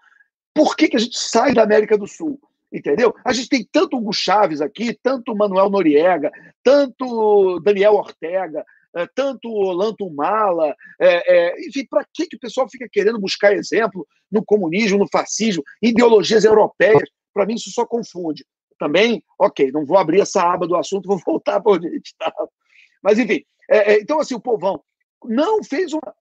por 0.54 0.76
que, 0.76 0.88
que 0.88 0.96
a 0.96 1.00
gente 1.00 1.18
sai 1.18 1.54
da 1.54 1.62
América 1.62 1.96
do 1.96 2.06
Sul? 2.06 2.40
Entendeu? 2.72 3.14
A 3.24 3.32
gente 3.32 3.48
tem 3.48 3.66
tanto 3.70 3.96
Hugo 3.96 4.12
Chaves 4.12 4.60
aqui, 4.60 4.96
tanto 5.02 5.34
Manuel 5.34 5.70
Noriega, 5.70 6.30
tanto 6.62 7.58
Daniel 7.60 7.94
Ortega, 7.94 8.64
é, 8.94 9.06
tanto 9.14 9.48
Olanto 9.48 10.10
Mala, 10.10 10.74
é, 11.00 11.34
é, 11.34 11.68
enfim, 11.68 11.86
para 11.88 12.04
que, 12.12 12.26
que 12.26 12.36
o 12.36 12.40
pessoal 12.40 12.68
fica 12.68 12.88
querendo 12.90 13.20
buscar 13.20 13.52
exemplo 13.52 14.06
no 14.30 14.44
comunismo, 14.44 14.98
no 14.98 15.08
fascismo, 15.10 15.62
ideologias 15.82 16.44
europeias? 16.44 17.08
Para 17.32 17.46
mim, 17.46 17.54
isso 17.54 17.70
só 17.70 17.86
confunde. 17.86 18.44
Também, 18.78 19.22
ok, 19.38 19.70
não 19.72 19.84
vou 19.84 19.98
abrir 19.98 20.20
essa 20.20 20.42
aba 20.42 20.66
do 20.66 20.76
assunto, 20.76 21.06
vou 21.08 21.20
voltar 21.24 21.60
para 21.60 21.72
onde 21.72 21.86
a 21.88 21.90
gente 21.90 22.06
estava. 22.06 22.48
Mas, 23.02 23.18
enfim, 23.18 23.44
é, 23.70 24.00
então, 24.00 24.18
assim, 24.18 24.34
o 24.34 24.40
povão, 24.40 24.82
não 25.24 25.62
fez 25.62 25.92
uma. 25.92 26.14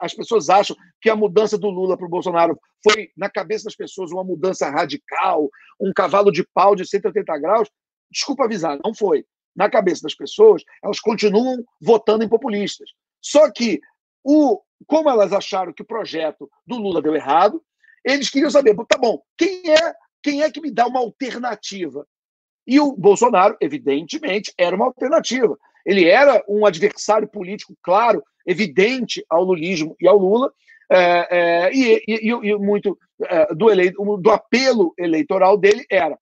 As 0.00 0.14
pessoas 0.14 0.48
acham 0.48 0.76
que 1.00 1.08
a 1.08 1.16
mudança 1.16 1.56
do 1.56 1.68
Lula 1.68 1.96
para 1.96 2.06
o 2.06 2.10
Bolsonaro 2.10 2.58
foi, 2.82 3.10
na 3.16 3.30
cabeça 3.30 3.64
das 3.64 3.76
pessoas, 3.76 4.10
uma 4.10 4.24
mudança 4.24 4.68
radical, 4.68 5.48
um 5.80 5.92
cavalo 5.92 6.30
de 6.30 6.46
pau 6.52 6.74
de 6.74 6.86
180 6.86 7.38
graus. 7.38 7.68
Desculpa 8.10 8.44
avisar, 8.44 8.78
não 8.84 8.94
foi. 8.94 9.24
Na 9.56 9.70
cabeça 9.70 10.02
das 10.02 10.14
pessoas, 10.14 10.62
elas 10.82 11.00
continuam 11.00 11.64
votando 11.80 12.24
em 12.24 12.28
populistas. 12.28 12.90
Só 13.20 13.50
que, 13.50 13.80
o, 14.22 14.60
como 14.86 15.08
elas 15.08 15.32
acharam 15.32 15.72
que 15.72 15.82
o 15.82 15.86
projeto 15.86 16.50
do 16.66 16.76
Lula 16.76 17.00
deu 17.00 17.14
errado, 17.14 17.62
eles 18.04 18.28
queriam 18.28 18.50
saber, 18.50 18.76
tá 18.88 18.98
bom, 18.98 19.22
quem 19.38 19.62
é, 19.70 19.94
quem 20.22 20.42
é 20.42 20.50
que 20.50 20.60
me 20.60 20.70
dá 20.70 20.86
uma 20.86 21.00
alternativa? 21.00 22.06
E 22.66 22.80
o 22.80 22.92
Bolsonaro, 22.92 23.56
evidentemente, 23.60 24.52
era 24.58 24.74
uma 24.74 24.86
alternativa. 24.86 25.56
Ele 25.86 26.08
era 26.08 26.42
um 26.48 26.66
adversário 26.66 27.28
político 27.28 27.74
claro 27.82 28.22
evidente 28.46 29.24
ao 29.28 29.44
lulismo 29.44 29.96
e 30.00 30.06
ao 30.06 30.18
Lula, 30.18 30.52
é, 30.90 31.28
é, 31.30 31.72
e, 31.72 32.02
e, 32.06 32.28
e, 32.28 32.56
muito 32.56 32.98
é, 33.22 33.54
do, 33.54 34.16
do 34.18 34.30
apelo 34.30 34.92
eleitoral 34.98 35.56
dele 35.56 35.84
era: 35.90 36.18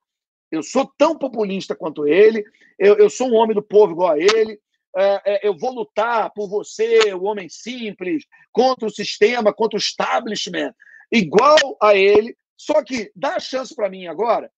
eu 0.51 0.63
sou 0.63 0.91
tão 0.97 1.17
populista 1.17 1.75
quanto 1.75 2.07
ele, 2.07 2.43
eu, 2.79 2.95
eu 2.97 3.09
sou 3.09 3.29
um 3.29 3.35
homem 3.35 3.55
do 3.55 3.61
povo 3.61 3.93
igual 3.93 4.11
a 4.11 4.19
ele, 4.19 4.59
é, 4.95 5.21
é, 5.25 5.47
eu 5.47 5.57
vou 5.57 5.73
lutar 5.73 6.31
por 6.33 6.47
você, 6.47 7.13
o 7.13 7.23
homem 7.23 7.49
simples, 7.49 8.25
contra 8.51 8.87
o 8.87 8.91
sistema, 8.91 9.51
contra 9.51 9.77
o 9.77 9.79
establishment, 9.79 10.73
igual 11.11 11.57
a 11.81 11.95
ele, 11.95 12.35
só 12.55 12.83
que 12.83 13.11
dá 13.15 13.35
a 13.35 13.39
chance 13.39 13.75
para 13.75 13.89
mim 13.89 14.07
agora, 14.07 14.51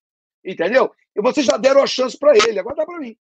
entendeu? 0.44 0.92
E 1.16 1.22
vocês 1.22 1.46
já 1.46 1.58
deram 1.58 1.82
a 1.82 1.88
chance 1.88 2.18
para 2.18 2.38
ele, 2.38 2.60
agora 2.60 2.76
dá 2.76 2.86
para 2.86 3.00
mim. 3.00 3.18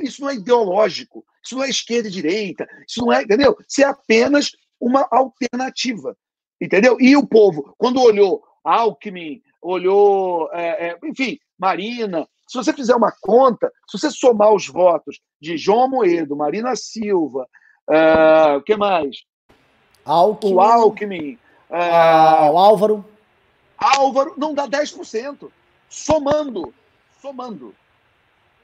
Isso 0.00 0.22
não 0.22 0.30
é 0.30 0.34
ideológico, 0.34 1.24
isso 1.44 1.56
não 1.56 1.64
é 1.64 1.68
esquerda 1.68 2.08
e 2.08 2.12
direita, 2.12 2.66
isso 2.88 3.00
não 3.00 3.12
é, 3.12 3.22
entendeu? 3.22 3.56
Isso 3.68 3.82
é 3.82 3.84
apenas 3.84 4.52
uma 4.80 5.06
alternativa, 5.10 6.16
entendeu? 6.60 6.96
E 7.00 7.16
o 7.16 7.26
povo, 7.26 7.74
quando 7.78 8.00
olhou 8.00 8.42
Alckmin, 8.64 9.42
olhou, 9.60 10.50
é, 10.52 10.88
é, 10.88 10.98
enfim, 11.04 11.38
Marina, 11.58 12.26
Se 12.46 12.58
você 12.58 12.72
fizer 12.72 12.94
uma 12.94 13.12
conta, 13.22 13.72
se 13.88 13.98
você 13.98 14.10
somar 14.10 14.52
os 14.52 14.68
votos 14.68 15.18
de 15.40 15.56
João 15.56 15.88
Moedo, 15.88 16.36
Marina 16.36 16.76
Silva, 16.76 17.48
uh, 17.88 18.58
o 18.58 18.62
que 18.62 18.76
mais? 18.76 19.24
Alckmin. 20.04 20.54
O 20.54 20.60
Alckmin. 20.60 21.38
Uh, 21.70 22.52
o 22.52 22.58
Álvaro. 22.58 23.04
Álvaro, 23.78 24.34
não 24.36 24.54
dá 24.54 24.68
10%. 24.68 25.50
Somando. 25.88 26.74
Somando. 27.20 27.74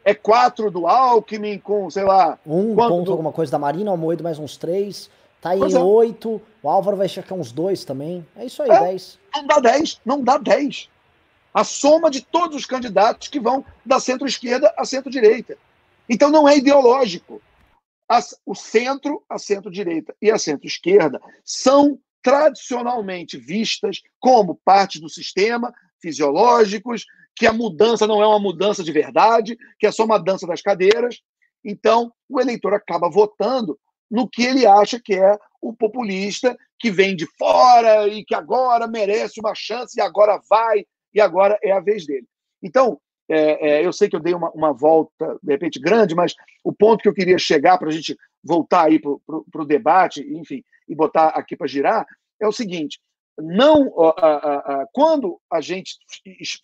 É 0.05 0.15
4 0.15 0.71
do 0.71 0.87
Alckmin 0.87 1.59
com, 1.59 1.91
sei 1.91 2.05
lá. 2.05 2.39
Um 2.47 2.75
ponto 2.75 3.05
do... 3.05 3.13
alguma 3.13 3.33
coisa 3.33 3.53
da 3.53 3.59
Marina, 3.59 3.93
o 3.93 3.99
Moedo 3.99 4.25
mais 4.25 4.39
uns 4.39 4.57
3. 4.57 5.11
Tá 5.41 5.51
8. 5.55 6.29
É. 6.29 6.67
O 6.67 6.69
Álvaro 6.69 6.97
vai 6.97 7.09
checar 7.09 7.37
uns 7.37 7.53
2 7.53 7.85
também. 7.85 8.27
É 8.37 8.45
isso 8.45 8.63
aí, 8.63 8.71
é, 8.71 8.81
10. 8.81 9.19
Não 9.35 9.47
dá 9.47 9.61
10. 9.61 10.01
Não 10.05 10.23
dá 10.23 10.39
10. 10.39 10.89
A 11.53 11.65
soma 11.65 12.11
de 12.11 12.21
todos 12.21 12.57
os 12.57 12.67
candidatos 12.67 13.29
que 13.29 13.41
vão 13.41 13.65
da 13.85 13.99
centro-esquerda 13.99 14.73
à 14.77 14.85
centro-direita. 14.85 15.57
Então 16.09 16.31
não 16.31 16.49
é 16.49 16.57
ideológico. 16.57 17.41
o 18.45 18.55
centro, 18.55 19.23
a 19.29 19.39
centro-direita 19.39 20.15
e 20.21 20.31
a 20.31 20.39
centro-esquerda 20.39 21.21
são 21.45 21.99
tradicionalmente 22.23 23.39
vistas 23.39 24.03
como 24.19 24.61
partes 24.65 25.01
do 25.01 25.09
sistema, 25.09 25.73
fisiológicos, 26.01 27.07
que 27.41 27.47
a 27.47 27.55
mudança 27.55 28.07
não 28.07 28.23
é 28.23 28.27
uma 28.27 28.39
mudança 28.39 28.85
de 28.85 28.93
verdade, 28.93 29.57
que 29.79 29.87
é 29.87 29.91
só 29.91 30.05
uma 30.05 30.19
dança 30.19 30.47
das 30.47 30.61
cadeiras. 30.61 31.23
Então, 31.65 32.13
o 32.29 32.39
eleitor 32.39 32.75
acaba 32.75 33.09
votando 33.09 33.79
no 34.11 34.29
que 34.29 34.43
ele 34.43 34.67
acha 34.67 35.01
que 35.03 35.15
é 35.15 35.39
o 35.59 35.73
populista 35.73 36.55
que 36.79 36.91
vem 36.91 37.17
de 37.17 37.27
fora 37.39 38.07
e 38.09 38.27
que 38.27 38.35
agora 38.35 38.87
merece 38.87 39.41
uma 39.41 39.55
chance 39.55 39.99
e 39.99 40.03
agora 40.03 40.39
vai 40.51 40.85
e 41.15 41.19
agora 41.19 41.59
é 41.63 41.73
a 41.73 41.81
vez 41.81 42.05
dele. 42.05 42.27
Então, 42.63 43.01
é, 43.27 43.71
é, 43.71 43.87
eu 43.87 43.91
sei 43.91 44.11
que 44.11 44.17
eu 44.17 44.21
dei 44.21 44.35
uma, 44.35 44.51
uma, 44.51 44.75
volta, 44.75 45.39
de 45.43 45.51
repente, 45.51 45.81
grande, 45.81 46.15
mas 46.15 46.35
o 46.63 46.75
ponto 46.75 47.01
que 47.01 47.09
eu 47.09 47.15
queria 47.15 47.39
chegar 47.39 47.79
para 47.79 47.89
a 47.89 47.93
gente 47.93 48.15
voltar 48.45 48.89
aí 48.89 48.99
para 48.99 49.63
o 49.63 49.67
debate, 49.67 50.21
enfim, 50.31 50.63
e 50.87 50.95
botar 50.95 51.29
aqui 51.29 51.57
para 51.57 51.67
girar, 51.67 52.07
é 52.39 52.47
o 52.47 52.53
seguinte: 52.53 53.01
não, 53.39 53.91
quando 54.93 55.41
a 55.51 55.63
gente 55.63 55.97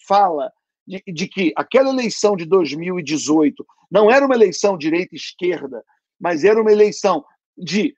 fala 0.07 0.53
de, 0.87 1.03
de, 1.07 1.29
que 1.29 1.53
aquela 1.57 1.91
eleição 1.91 2.37
de 2.37 2.45
2018 2.45 3.67
não 3.91 4.11
era 4.11 4.25
uma 4.25 4.35
eleição 4.35 4.77
direita-esquerda, 4.77 5.83
mas 6.19 6.45
era 6.45 6.61
uma 6.61 6.73
eleição 6.73 7.25
de 7.57 7.95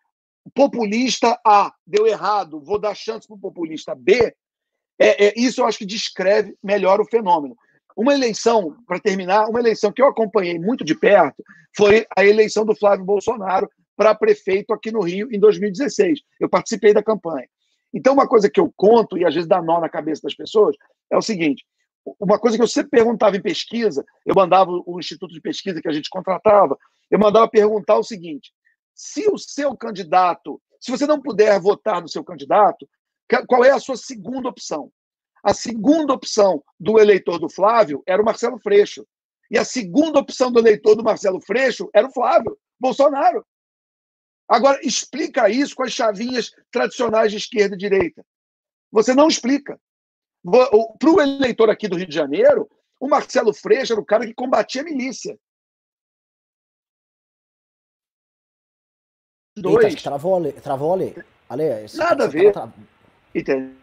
populista 0.55 1.38
A 1.44 1.72
deu 1.87 2.07
errado, 2.07 2.61
vou 2.61 2.79
dar 2.79 2.94
chance 2.94 3.27
para 3.27 3.37
o 3.37 3.40
populista 3.40 3.94
B, 3.94 4.35
é, 4.98 5.27
é, 5.27 5.35
isso 5.37 5.61
eu 5.61 5.66
acho 5.66 5.79
que 5.79 5.87
descreve 5.87 6.57
melhor 6.62 7.01
o 7.01 7.07
fenômeno. 7.07 7.57
Uma 7.96 8.14
eleição, 8.14 8.77
para 8.87 9.01
terminar, 9.01 9.48
uma 9.48 9.61
eleição 9.61 9.92
que 9.92 10.03
eu 10.03 10.07
acompanhei 10.07 10.59
muito 10.59 10.85
de 10.85 10.94
perto 10.94 11.42
foi 11.77 12.07
a 12.16 12.24
eleição 12.24 12.64
do 12.64 12.74
Flávio 12.74 13.05
Bolsonaro 13.05 13.68
para 13.96 14.14
prefeito 14.14 14.72
aqui 14.72 14.92
no 14.92 15.01
Rio 15.01 15.29
em 15.33 15.38
2016. 15.38 16.20
Eu 16.40 16.48
participei 16.48 16.92
da 16.92 17.03
campanha. 17.03 17.48
Então, 17.92 18.14
uma 18.14 18.29
coisa 18.29 18.51
que 18.51 18.61
eu 18.61 18.72
conto, 18.77 19.16
e 19.16 19.24
às 19.24 19.35
vezes 19.35 19.48
dá 19.48 19.62
nó 19.62 19.81
na 19.81 19.88
cabeça 19.88 20.22
das 20.22 20.35
pessoas, 20.35 20.77
é 21.11 21.16
o 21.16 21.22
seguinte: 21.22 21.64
uma 22.18 22.38
coisa 22.38 22.57
que 22.57 22.62
eu 22.62 22.68
sempre 22.68 22.90
perguntava 22.90 23.37
em 23.37 23.42
pesquisa, 23.42 24.05
eu 24.25 24.35
mandava 24.35 24.71
o 24.71 24.99
instituto 24.99 25.33
de 25.33 25.40
pesquisa 25.40 25.81
que 25.81 25.88
a 25.88 25.92
gente 25.92 26.11
contratava, 26.11 26.79
eu 27.11 27.18
mandava 27.18 27.49
perguntar 27.49 27.99
o 27.99 28.05
seguinte: 28.05 28.53
se 28.94 29.29
o 29.29 29.38
seu 29.38 29.77
candidato, 29.77 30.61
se 30.81 30.90
você 30.90 31.07
não 31.07 31.21
puder 31.21 31.61
votar 31.61 32.01
no 32.01 32.09
seu 32.09 32.25
candidato, 32.25 32.88
qual 33.47 33.64
é 33.64 33.71
a 33.71 33.81
sua 33.81 33.97
segunda 33.97 34.49
opção? 34.49 34.90
A 35.42 35.55
segunda 35.55 36.12
opção 36.12 36.62
do 36.79 36.99
eleitor 36.99 37.38
do 37.38 37.49
Flávio 37.49 38.03
era 38.07 38.21
o 38.21 38.25
Marcelo 38.25 38.59
Freixo. 38.59 39.07
E 39.51 39.59
a 39.59 39.64
segunda 39.64 40.18
opção 40.18 40.51
do 40.51 40.59
eleitor 40.59 40.94
do 40.94 41.05
Marcelo 41.05 41.40
Freixo 41.40 41.88
era 41.94 42.07
o 42.07 42.12
Flávio, 42.12 42.59
Bolsonaro. 42.79 43.47
Agora, 44.49 44.81
explica 44.83 45.49
isso 45.49 45.77
com 45.77 45.83
as 45.83 45.92
chavinhas 45.92 46.51
tradicionais 46.71 47.31
de 47.31 47.38
esquerda 47.38 47.75
e 47.75 47.79
direita. 47.79 48.25
Você 48.90 49.14
não 49.14 49.29
explica. 49.29 49.79
Para 50.42 51.11
o 51.11 51.20
eleitor 51.20 51.70
aqui 51.70 51.88
do 51.88 51.96
Rio 51.96 52.07
de 52.07 52.14
Janeiro, 52.14 52.68
o 53.01 53.09
Marcelo 53.09 53.53
Freixo 53.53 53.92
era 53.92 54.01
o 54.01 54.05
cara 54.05 54.27
que 54.27 54.35
combatia 54.35 54.83
a 54.83 54.85
milícia. 54.85 55.38
Dois. 59.57 59.87
Eita, 59.87 60.03
travou 60.03 60.37
ali. 60.37 60.53
Travou 60.53 60.94
ali. 60.94 61.14
Ale, 61.48 61.64
Nada 61.94 62.24
a 62.24 62.29
ver. 62.29 62.53
Tra... 62.53 62.72
Entende? 63.35 63.77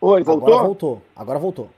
Oi, 0.00 0.22
voltou? 0.22 0.48
Agora 0.48 0.66
voltou. 0.66 1.02
Agora 1.16 1.38
voltou. 1.38 1.70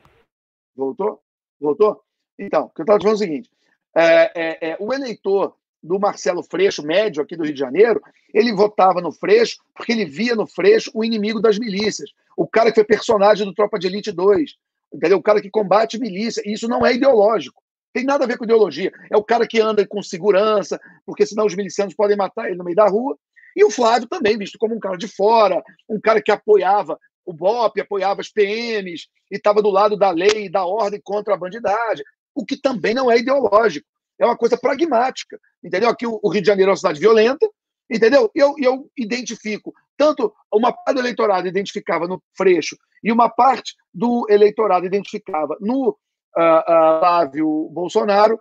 Voltou? 0.76 1.22
Voltou? 1.60 2.04
Então, 2.38 2.64
o 2.64 2.70
que 2.70 2.80
eu 2.80 2.84
estava 2.84 3.00
falando 3.00 3.14
é 3.14 3.16
o 3.16 3.18
seguinte: 3.18 3.50
é, 3.96 4.32
é, 4.34 4.70
é, 4.70 4.76
o 4.80 4.92
eleitor 4.92 5.56
do 5.82 5.98
Marcelo 5.98 6.42
Freixo, 6.42 6.82
médio 6.82 7.22
aqui 7.22 7.36
do 7.36 7.42
Rio 7.42 7.54
de 7.54 7.58
Janeiro, 7.58 8.00
ele 8.32 8.52
votava 8.52 9.00
no 9.00 9.10
Freixo 9.10 9.56
porque 9.74 9.92
ele 9.92 10.04
via 10.04 10.36
no 10.36 10.46
Freixo 10.46 10.90
o 10.94 11.04
inimigo 11.04 11.40
das 11.40 11.58
milícias. 11.58 12.10
O 12.36 12.46
cara 12.46 12.70
que 12.70 12.76
foi 12.76 12.84
personagem 12.84 13.44
do 13.44 13.52
Tropa 13.52 13.78
de 13.78 13.88
Elite 13.88 14.12
2. 14.12 14.54
Entendeu? 14.94 15.18
O 15.18 15.22
cara 15.22 15.40
que 15.40 15.50
combate 15.50 15.98
milícia. 15.98 16.42
E 16.46 16.52
isso 16.52 16.68
não 16.68 16.86
é 16.86 16.94
ideológico. 16.94 17.62
Tem 17.92 18.04
nada 18.04 18.24
a 18.24 18.26
ver 18.26 18.38
com 18.38 18.44
ideologia. 18.44 18.92
É 19.10 19.16
o 19.16 19.24
cara 19.24 19.46
que 19.46 19.60
anda 19.60 19.86
com 19.86 20.02
segurança, 20.02 20.80
porque 21.04 21.26
senão 21.26 21.46
os 21.46 21.54
milicianos 21.54 21.94
podem 21.94 22.16
matar 22.16 22.46
ele 22.46 22.56
no 22.56 22.64
meio 22.64 22.76
da 22.76 22.88
rua. 22.88 23.18
E 23.56 23.64
o 23.64 23.70
Flávio 23.70 24.08
também, 24.08 24.38
visto 24.38 24.58
como 24.58 24.74
um 24.74 24.80
cara 24.80 24.96
de 24.96 25.08
fora, 25.08 25.62
um 25.88 26.00
cara 26.00 26.22
que 26.22 26.30
apoiava 26.30 26.98
o 27.24 27.32
BOP, 27.32 27.80
apoiava 27.80 28.20
as 28.20 28.28
PMs 28.28 29.08
e 29.30 29.36
estava 29.36 29.60
do 29.60 29.70
lado 29.70 29.96
da 29.96 30.10
lei 30.10 30.46
e 30.46 30.50
da 30.50 30.64
ordem 30.64 31.00
contra 31.02 31.34
a 31.34 31.36
bandidagem, 31.36 32.04
o 32.34 32.44
que 32.44 32.56
também 32.56 32.94
não 32.94 33.10
é 33.10 33.18
ideológico 33.18 33.86
é 34.22 34.26
uma 34.26 34.36
coisa 34.36 34.56
pragmática, 34.56 35.38
entendeu? 35.62 35.88
Aqui 35.88 36.06
o, 36.06 36.28
Rio 36.28 36.42
de 36.42 36.46
Janeiro 36.46 36.70
é 36.70 36.72
uma 36.72 36.76
cidade 36.76 37.00
violenta, 37.00 37.48
entendeu? 37.90 38.30
E 38.34 38.38
eu, 38.38 38.54
eu 38.58 38.90
identifico, 38.96 39.72
tanto 39.96 40.32
uma 40.52 40.72
parte 40.72 40.94
do 40.94 41.00
eleitorado 41.00 41.48
identificava 41.48 42.06
no 42.06 42.22
Freixo 42.36 42.76
e 43.02 43.10
uma 43.10 43.28
parte 43.28 43.74
do 43.92 44.26
eleitorado 44.28 44.86
identificava 44.86 45.56
no 45.60 45.90
uh, 45.90 45.92
uh, 45.92 47.00
Flávio 47.00 47.68
Bolsonaro, 47.72 48.34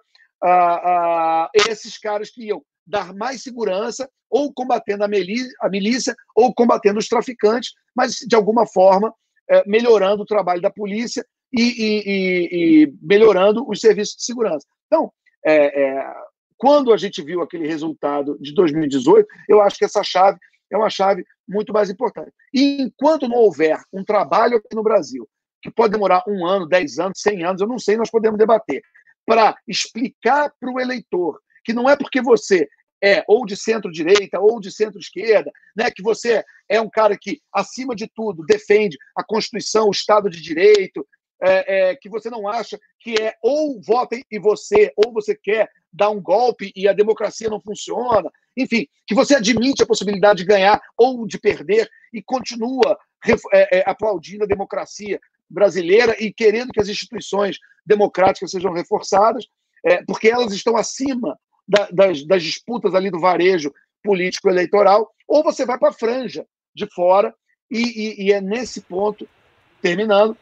uh, 0.44 1.50
esses 1.68 1.98
caras 1.98 2.30
que 2.30 2.46
iam 2.46 2.62
dar 2.86 3.14
mais 3.14 3.42
segurança 3.42 4.10
ou 4.30 4.54
combatendo 4.54 5.04
a 5.04 5.08
milícia, 5.08 5.54
a 5.62 5.70
milícia 5.70 6.16
ou 6.36 6.54
combatendo 6.54 7.00
os 7.00 7.08
traficantes, 7.08 7.74
mas 7.96 8.16
de 8.16 8.36
alguma 8.36 8.66
forma 8.66 9.14
eh, 9.50 9.64
melhorando 9.68 10.24
o 10.24 10.26
trabalho 10.26 10.62
da 10.62 10.72
polícia 10.72 11.26
e, 11.52 11.62
e, 11.62 12.04
e, 12.06 12.84
e 12.84 12.94
melhorando 13.02 13.70
os 13.70 13.82
serviços 13.82 14.16
de 14.16 14.24
segurança. 14.24 14.66
Então, 14.88 15.12
é, 15.46 15.82
é, 15.84 16.14
quando 16.58 16.94
a 16.94 16.98
gente 16.98 17.22
viu 17.24 17.42
aquele 17.42 17.68
resultado 17.68 18.38
de 18.40 18.54
2018, 18.54 19.28
eu 19.50 19.62
acho 19.62 19.78
que 19.78 19.86
essa 19.86 20.04
chave 20.04 20.38
é 20.72 20.78
uma 20.78 20.90
chave 20.90 21.26
muito 21.48 21.74
mais 21.74 21.90
importante. 21.90 22.32
E 22.54 22.82
enquanto 22.82 23.28
não 23.28 23.38
houver 23.38 23.80
um 23.92 24.04
trabalho 24.04 24.58
aqui 24.58 24.76
no 24.76 24.84
Brasil, 24.84 25.28
que 25.62 25.70
pode 25.70 25.94
demorar 25.94 26.24
um 26.28 26.46
ano, 26.46 26.68
dez 26.68 26.98
anos, 26.98 27.20
cem 27.20 27.44
anos, 27.44 27.62
eu 27.62 27.68
não 27.68 27.78
sei, 27.78 27.98
nós 27.98 28.10
podemos 28.10 28.38
debater, 28.38 28.82
para 29.26 29.56
explicar 29.68 30.52
para 30.60 30.72
o 30.72 30.80
eleitor 30.80 31.40
que 31.64 31.74
não 31.74 31.90
é 31.90 31.96
porque 31.96 32.22
você 32.22 32.68
é 33.04 33.24
ou 33.28 33.46
de 33.46 33.58
centro-direita 33.58 34.40
ou 34.40 34.60
de 34.60 34.72
centro-esquerda, 34.72 35.52
né, 35.76 35.90
que 35.90 36.04
você 36.04 36.44
é 36.70 36.80
um 36.80 36.90
cara 36.90 37.18
que, 37.20 37.42
acima 37.52 37.96
de 37.96 38.08
tudo, 38.14 38.46
defende 38.46 38.98
a 39.16 39.24
Constituição, 39.24 39.88
o 39.88 39.92
Estado 39.92 40.30
de 40.30 40.40
Direito, 40.40 41.06
é, 41.42 41.90
é, 41.92 41.96
que 41.96 42.10
você 42.10 42.30
não 42.30 42.48
acha 42.48 42.80
que 43.00 43.16
é 43.20 43.36
ou 43.42 43.82
votem 43.82 44.24
e 44.32 44.40
você, 44.40 44.94
ou 44.96 45.12
você 45.12 45.36
quer 45.36 45.70
dar 45.92 46.10
um 46.10 46.22
golpe 46.22 46.72
e 46.76 46.88
a 46.88 46.94
democracia 46.94 47.50
não 47.50 47.60
funciona. 47.60 48.30
Enfim, 48.56 48.88
que 49.08 49.16
você 49.16 49.36
admite 49.36 49.82
a 49.82 49.88
possibilidade 49.88 50.40
de 50.40 50.46
ganhar 50.46 50.80
ou 50.98 51.26
de 51.26 51.40
perder 51.40 51.90
e 52.14 52.22
continua 52.22 52.98
é, 53.54 53.80
é, 53.80 53.84
aplaudindo 53.90 54.44
a 54.44 54.48
democracia 54.48 55.20
brasileira 55.50 56.16
e 56.20 56.32
querendo 56.32 56.72
que 56.72 56.80
as 56.80 56.88
instituições 56.88 57.58
democráticas 57.86 58.52
sejam 58.52 58.72
reforçadas, 58.72 59.46
é, 59.86 60.04
porque 60.04 60.30
elas 60.30 60.54
estão 60.54 60.78
acima 60.78 61.38
da, 61.68 61.88
das, 61.92 62.26
das 62.26 62.44
disputas 62.44 62.94
ali 62.96 63.10
do 63.10 63.20
varejo 63.20 63.74
político-eleitoral, 64.04 65.10
ou 65.28 65.44
você 65.44 65.66
vai 65.66 65.78
para 65.78 65.90
a 65.90 65.94
franja 65.94 66.46
de 66.74 66.88
fora, 66.88 67.34
e, 67.70 67.82
e, 67.82 68.26
e 68.26 68.34
é 68.34 68.42
nesse 68.42 68.82
ponto, 68.82 69.28
terminando, 69.82 70.38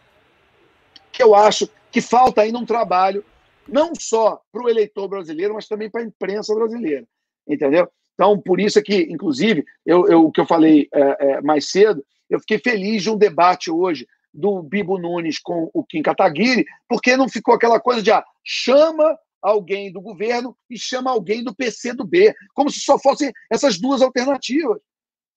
que 1.20 1.24
eu 1.24 1.36
acho 1.36 1.70
que 1.92 2.00
falta 2.00 2.42
ainda 2.42 2.58
um 2.58 2.66
trabalho, 2.66 3.26
não 3.68 3.92
só 3.94 4.42
para 4.54 4.64
o 4.64 4.70
eleitor 4.70 5.10
brasileiro, 5.10 5.54
mas 5.54 5.68
também 5.68 5.90
para 5.90 6.02
a 6.02 6.06
imprensa 6.06 6.56
brasileira. 6.56 7.06
Entendeu? 7.46 7.90
Então, 8.14 8.40
por 8.40 8.58
isso 8.58 8.80
é 8.80 8.82
que, 8.82 9.02
inclusive, 9.02 9.66
eu, 9.86 10.08
eu, 10.08 10.26
o 10.26 10.32
que 10.32 10.40
eu 10.40 10.46
falei 10.46 10.88
é, 10.94 11.02
é, 11.20 11.42
mais 11.42 11.70
cedo, 11.70 12.06
eu 12.30 12.40
fiquei 12.40 12.58
feliz 12.58 13.04
de 13.04 13.10
um 13.10 13.18
debate 13.18 13.70
hoje 13.70 14.08
do 14.34 14.64
Bibo 14.64 14.98
Nunes 14.98 15.40
com 15.40 15.70
o 15.74 15.84
Kim 15.84 16.02
Kataguiri, 16.02 16.66
porque 16.88 17.18
não 17.18 17.28
ficou 17.28 17.54
aquela 17.54 17.82
coisa 17.82 18.02
de 18.02 18.12
ah, 18.12 18.24
chama 18.42 19.18
alguém 19.42 19.92
do 19.92 20.00
governo 20.00 20.56
e 20.70 20.78
chama 20.78 21.12
alguém 21.12 21.44
do 21.44 21.54
PC 21.54 21.94
do 21.94 22.06
B, 22.06 22.34
como 22.54 22.70
se 22.70 22.80
só 22.80 22.98
fossem 22.98 23.34
essas 23.52 23.78
duas 23.78 24.02
alternativas 24.02 24.80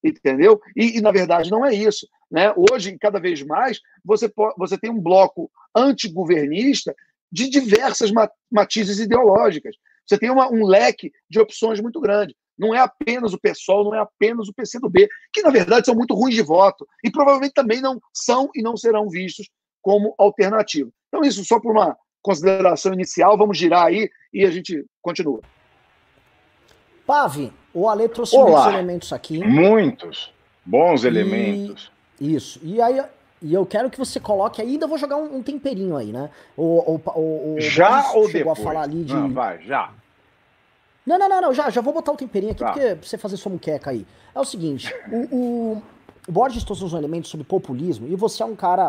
entendeu? 0.02 0.60
E, 0.76 0.98
e, 0.98 1.00
na 1.00 1.12
verdade 1.12 1.50
não 1.50 1.64
é 1.64 1.74
isso. 1.74 2.08
Né? 2.30 2.52
Hoje, 2.56 2.96
cada 2.98 3.20
vez 3.20 3.42
mais, 3.42 3.80
você, 4.04 4.32
você 4.56 4.78
tem 4.78 4.90
um 4.90 5.00
bloco 5.00 5.50
antigovernista 5.74 6.94
de 7.30 7.48
diversas 7.48 8.10
matizes 8.50 8.98
ideológicas. 8.98 9.76
Você 10.06 10.18
tem 10.18 10.30
uma, 10.30 10.50
um 10.50 10.66
leque 10.66 11.12
de 11.30 11.40
opções 11.40 11.80
muito 11.80 12.00
grande. 12.00 12.36
Não 12.58 12.74
é 12.74 12.78
apenas 12.78 13.32
o 13.32 13.40
PSOL, 13.40 13.84
não 13.84 13.94
é 13.94 14.00
apenas 14.00 14.48
o 14.48 14.54
PCdoB, 14.54 15.08
que 15.32 15.42
na 15.42 15.50
verdade 15.50 15.86
são 15.86 15.94
muito 15.94 16.14
ruins 16.14 16.34
de 16.34 16.42
voto 16.42 16.86
e 17.02 17.10
provavelmente 17.10 17.54
também 17.54 17.80
não 17.80 18.00
são 18.12 18.50
e 18.54 18.62
não 18.62 18.76
serão 18.76 19.08
vistos 19.08 19.48
como 19.80 20.14
alternativa. 20.18 20.90
Então, 21.08 21.22
isso 21.22 21.44
só 21.44 21.58
por 21.58 21.72
uma 21.72 21.96
consideração 22.22 22.92
inicial, 22.92 23.36
vamos 23.36 23.58
girar 23.58 23.86
aí 23.86 24.08
e 24.32 24.44
a 24.46 24.50
gente 24.50 24.84
continua. 25.00 25.40
Pave, 27.04 27.52
o 27.74 27.88
Ale 27.88 28.08
trouxe 28.08 28.36
Olá. 28.36 28.50
muitos 28.50 28.74
elementos 28.74 29.12
aqui. 29.12 29.38
Muitos. 29.38 30.32
Bons 30.64 31.04
elementos. 31.04 31.90
E, 32.20 32.34
isso. 32.34 32.60
E 32.62 32.80
aí, 32.80 33.02
e 33.40 33.52
eu 33.52 33.66
quero 33.66 33.90
que 33.90 33.98
você 33.98 34.20
coloque 34.20 34.62
ainda 34.62 34.86
vou 34.86 34.98
jogar 34.98 35.16
um, 35.16 35.36
um 35.36 35.42
temperinho 35.42 35.96
aí, 35.96 36.12
né? 36.12 36.30
O, 36.56 36.94
o, 36.94 37.54
o, 37.54 37.56
já 37.60 38.12
ou 38.12 38.28
chegou 38.28 38.54
depois? 38.54 38.58
a 38.58 38.62
falar 38.62 38.82
ali 38.82 39.02
de. 39.04 39.14
Não, 39.14 39.30
vai, 39.30 39.60
já. 39.62 39.90
Não, 41.04 41.18
não, 41.18 41.28
não, 41.28 41.40
não, 41.40 41.54
já, 41.54 41.68
já 41.68 41.80
vou 41.80 41.92
botar 41.92 42.12
o 42.12 42.16
temperinho 42.16 42.52
aqui, 42.52 42.60
tá. 42.60 42.72
porque 42.72 42.94
pra 42.94 43.08
você 43.08 43.18
fazer 43.18 43.36
sua 43.36 43.50
muqueca 43.50 43.90
aí. 43.90 44.06
É 44.34 44.38
o 44.38 44.44
seguinte, 44.44 44.94
o, 45.10 45.82
o 46.28 46.32
Borges 46.32 46.62
trouxe 46.62 46.84
uns 46.84 46.92
elementos 46.92 47.28
sobre 47.28 47.44
populismo, 47.44 48.06
e 48.06 48.14
você 48.14 48.42
é 48.42 48.46
um 48.46 48.54
cara, 48.54 48.88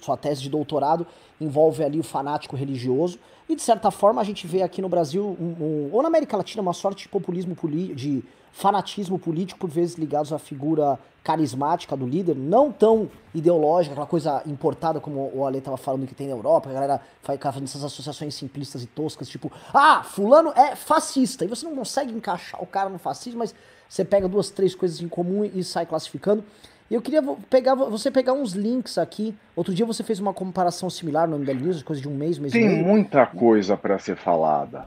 sua 0.00 0.16
tese 0.16 0.40
de 0.40 0.48
doutorado 0.48 1.06
envolve 1.38 1.84
ali 1.84 2.00
o 2.00 2.02
fanático 2.02 2.56
religioso, 2.56 3.18
e 3.48 3.54
de 3.54 3.62
certa 3.62 3.90
forma 3.90 4.20
a 4.20 4.24
gente 4.24 4.46
vê 4.46 4.62
aqui 4.62 4.80
no 4.80 4.88
Brasil, 4.88 5.36
um, 5.40 5.64
um, 5.64 5.88
ou 5.92 6.02
na 6.02 6.08
América 6.08 6.36
Latina, 6.36 6.62
uma 6.62 6.72
sorte 6.72 7.02
de 7.02 7.08
populismo, 7.08 7.56
de 7.94 8.22
fanatismo 8.52 9.18
político, 9.18 9.58
por 9.58 9.68
vezes 9.68 9.96
ligados 9.96 10.32
à 10.32 10.38
figura 10.38 10.98
carismática 11.24 11.96
do 11.96 12.06
líder, 12.06 12.36
não 12.36 12.70
tão 12.70 13.10
ideológica, 13.34 13.94
aquela 13.94 14.06
coisa 14.06 14.42
importada 14.46 15.00
como 15.00 15.30
o 15.34 15.44
Ale 15.44 15.58
estava 15.58 15.76
falando 15.76 16.06
que 16.06 16.14
tem 16.14 16.28
na 16.28 16.34
Europa, 16.34 16.70
a 16.70 16.72
galera 16.72 17.00
faz 17.22 17.40
fazendo 17.40 17.64
essas 17.64 17.82
associações 17.82 18.34
simplistas 18.34 18.82
e 18.82 18.86
toscas, 18.86 19.28
tipo, 19.28 19.50
ah, 19.72 20.02
fulano 20.02 20.52
é 20.54 20.76
fascista, 20.76 21.44
e 21.44 21.48
você 21.48 21.66
não 21.66 21.74
consegue 21.74 22.12
encaixar 22.12 22.62
o 22.62 22.66
cara 22.66 22.88
no 22.88 22.98
fascismo, 22.98 23.40
mas 23.40 23.54
você 23.88 24.04
pega 24.04 24.28
duas, 24.28 24.50
três 24.50 24.74
coisas 24.74 25.00
em 25.00 25.08
comum 25.08 25.44
e 25.44 25.64
sai 25.64 25.86
classificando. 25.86 26.44
E 26.90 26.94
eu 26.94 27.00
queria 27.00 27.22
pegar, 27.48 27.74
você 27.74 28.10
pegar 28.10 28.34
uns 28.34 28.52
links 28.52 28.98
aqui. 28.98 29.34
Outro 29.56 29.74
dia 29.74 29.86
você 29.86 30.02
fez 30.02 30.20
uma 30.20 30.34
comparação 30.34 30.90
similar 30.90 31.26
no 31.26 31.38
MBL 31.38 31.54
News, 31.54 31.82
coisa 31.82 32.00
de 32.00 32.08
um 32.08 32.14
mês, 32.14 32.38
mês 32.38 32.52
Tem 32.52 32.68
meio. 32.68 32.84
muita 32.84 33.26
coisa 33.26 33.76
para 33.76 33.98
ser 33.98 34.16
falada. 34.16 34.86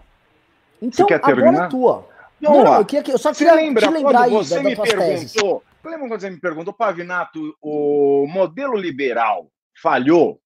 Então, 0.81 1.05
você 1.07 1.13
quer 1.13 1.21
terminar? 1.21 1.49
agora 1.49 1.65
é 1.65 1.69
tua. 1.69 2.09
Não, 2.39 2.63
não, 2.63 2.75
eu, 2.75 2.85
queria, 2.85 3.13
eu 3.13 3.17
só 3.17 3.33
queria 3.33 3.55
lembra 3.55 3.87
te 3.87 3.91
lembrar 3.91 4.29
quando 4.29 4.45
você 4.45 4.57
aí 4.57 4.63
da, 4.63 4.69
me 4.69 4.75
perguntou, 4.75 5.63
Lembra 5.83 6.07
quando 6.07 6.21
você 6.21 6.29
me 6.29 6.39
perguntou, 6.39 6.73
Pavinato, 6.73 7.57
o 7.61 8.27
modelo 8.27 8.75
liberal 8.75 9.49
falhou? 9.81 10.39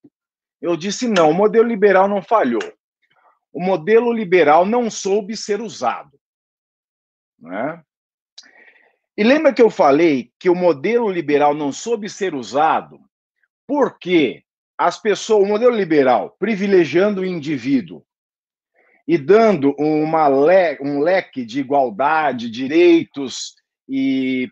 Eu 0.61 0.77
disse 0.77 1.07
não, 1.07 1.31
o 1.31 1.33
modelo 1.33 1.67
liberal 1.67 2.07
não 2.07 2.21
falhou. 2.21 2.61
O 3.51 3.59
modelo 3.59 4.13
liberal 4.13 4.65
não 4.65 4.89
soube 4.89 5.35
ser 5.35 5.59
usado. 5.59 6.17
Né? 7.39 7.83
E 9.21 9.23
lembra 9.23 9.53
que 9.53 9.62
eu 9.62 9.69
falei 9.69 10.31
que 10.39 10.49
o 10.49 10.55
modelo 10.55 11.07
liberal 11.07 11.53
não 11.53 11.71
soube 11.71 12.10
ser 12.10 12.34
usado 12.34 12.99
porque 13.67 14.41
as 14.75 14.99
pessoas, 14.99 15.43
o 15.43 15.47
modelo 15.47 15.75
liberal, 15.75 16.36
privilegiando 16.39 17.21
o 17.21 17.25
indivíduo 17.25 18.03
e 19.07 19.19
dando 19.19 19.75
uma 19.77 20.27
le, 20.27 20.79
um 20.81 21.01
leque 21.01 21.45
de 21.45 21.60
igualdade, 21.60 22.49
direitos 22.49 23.53
e 23.88 24.49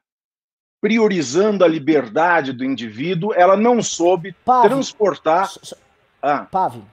priorizando 0.79 1.65
a 1.65 1.67
liberdade 1.67 2.53
do 2.53 2.63
indivíduo, 2.63 3.33
ela 3.33 3.57
não 3.57 3.81
soube 3.81 4.35
Pave, 4.45 4.69
transportar. 4.69 5.47
So, 5.47 5.65
so, 5.65 5.75
ah. 6.21 6.45
Pave, 6.45 6.83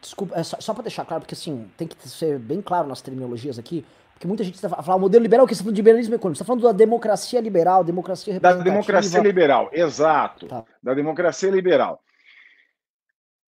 desculpa, 0.00 0.34
é 0.34 0.42
só, 0.42 0.60
só 0.60 0.74
para 0.74 0.82
deixar 0.82 1.04
claro, 1.04 1.20
porque 1.20 1.34
assim, 1.34 1.70
tem 1.76 1.86
que 1.86 2.08
ser 2.08 2.40
bem 2.40 2.60
claro 2.60 2.88
nas 2.88 3.00
terminologias 3.00 3.56
aqui, 3.56 3.86
porque 4.20 4.28
muita 4.28 4.44
gente 4.44 4.56
está 4.56 4.68
falando, 4.68 4.98
o 4.98 5.00
modelo 5.00 5.22
liberal, 5.22 5.46
que 5.46 5.54
você 5.54 5.62
está 5.62 5.64
falando 5.64 5.76
de 5.76 5.80
liberalismo 5.80 6.14
econômico, 6.14 6.36
você 6.36 6.42
está 6.42 6.52
falando 6.52 6.62
da 6.62 6.72
democracia 6.72 7.40
liberal, 7.40 7.82
democracia 7.82 8.34
representativa. 8.34 8.64
Da 8.64 8.70
democracia 8.70 9.20
liberal, 9.20 9.70
exato. 9.72 10.46
Tá. 10.46 10.62
Da 10.82 10.92
democracia 10.92 11.50
liberal. 11.50 12.04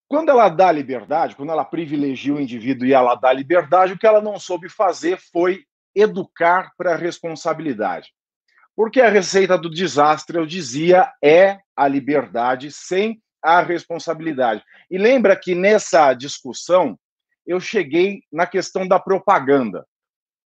Quando 0.07 0.29
ela 0.29 0.49
dá 0.49 0.71
liberdade, 0.71 1.35
quando 1.35 1.51
ela 1.51 1.63
privilegia 1.63 2.33
o 2.33 2.41
indivíduo 2.41 2.87
e 2.87 2.93
ela 2.93 3.13
dá 3.13 3.31
liberdade, 3.31 3.93
o 3.93 3.99
que 3.99 4.07
ela 4.07 4.19
não 4.19 4.39
soube 4.39 4.67
fazer 4.67 5.19
foi 5.31 5.63
educar 5.93 6.71
para 6.75 6.93
a 6.93 6.97
responsabilidade. 6.97 8.09
Porque 8.75 8.99
a 8.99 9.09
receita 9.09 9.55
do 9.55 9.69
desastre, 9.69 10.39
eu 10.39 10.45
dizia, 10.47 11.13
é 11.23 11.59
a 11.77 11.87
liberdade 11.87 12.71
sem 12.71 13.21
a 13.43 13.61
responsabilidade. 13.61 14.63
E 14.89 14.97
lembra 14.97 15.35
que 15.35 15.53
nessa 15.53 16.15
discussão 16.15 16.97
eu 17.45 17.59
cheguei 17.59 18.23
na 18.31 18.47
questão 18.47 18.87
da 18.87 18.99
propaganda, 18.99 19.85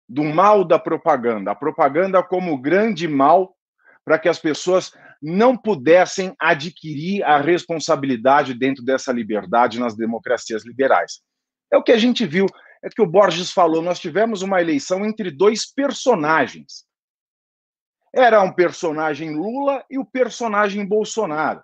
do 0.10 0.24
mal 0.24 0.66
da 0.66 0.80
propaganda, 0.80 1.52
a 1.52 1.56
propaganda 1.56 2.24
como 2.24 2.58
grande 2.58 3.08
mal 3.08 3.56
para 4.04 4.18
que 4.18 4.28
as 4.28 4.40
pessoas 4.40 4.92
não 5.22 5.56
pudessem 5.56 6.34
adquirir 6.40 7.24
a 7.24 7.40
responsabilidade 7.40 8.54
dentro 8.54 8.84
dessa 8.84 9.12
liberdade 9.12 9.80
nas 9.80 9.96
democracias 9.96 10.66
liberais. 10.66 11.22
É 11.72 11.78
o 11.78 11.84
que 11.84 11.92
a 11.92 11.98
gente 11.98 12.26
viu, 12.26 12.48
é 12.84 12.90
que 12.90 13.02
o 13.02 13.06
Borges 13.06 13.52
falou, 13.52 13.82
nós 13.82 14.00
tivemos 14.00 14.42
uma 14.42 14.60
eleição 14.60 15.06
entre 15.06 15.30
dois 15.30 15.72
personagens 15.72 16.90
era 18.14 18.42
um 18.42 18.52
personagem 18.52 19.36
Lula 19.36 19.84
e 19.90 19.98
o 19.98 20.06
personagem 20.06 20.86
Bolsonaro. 20.86 21.62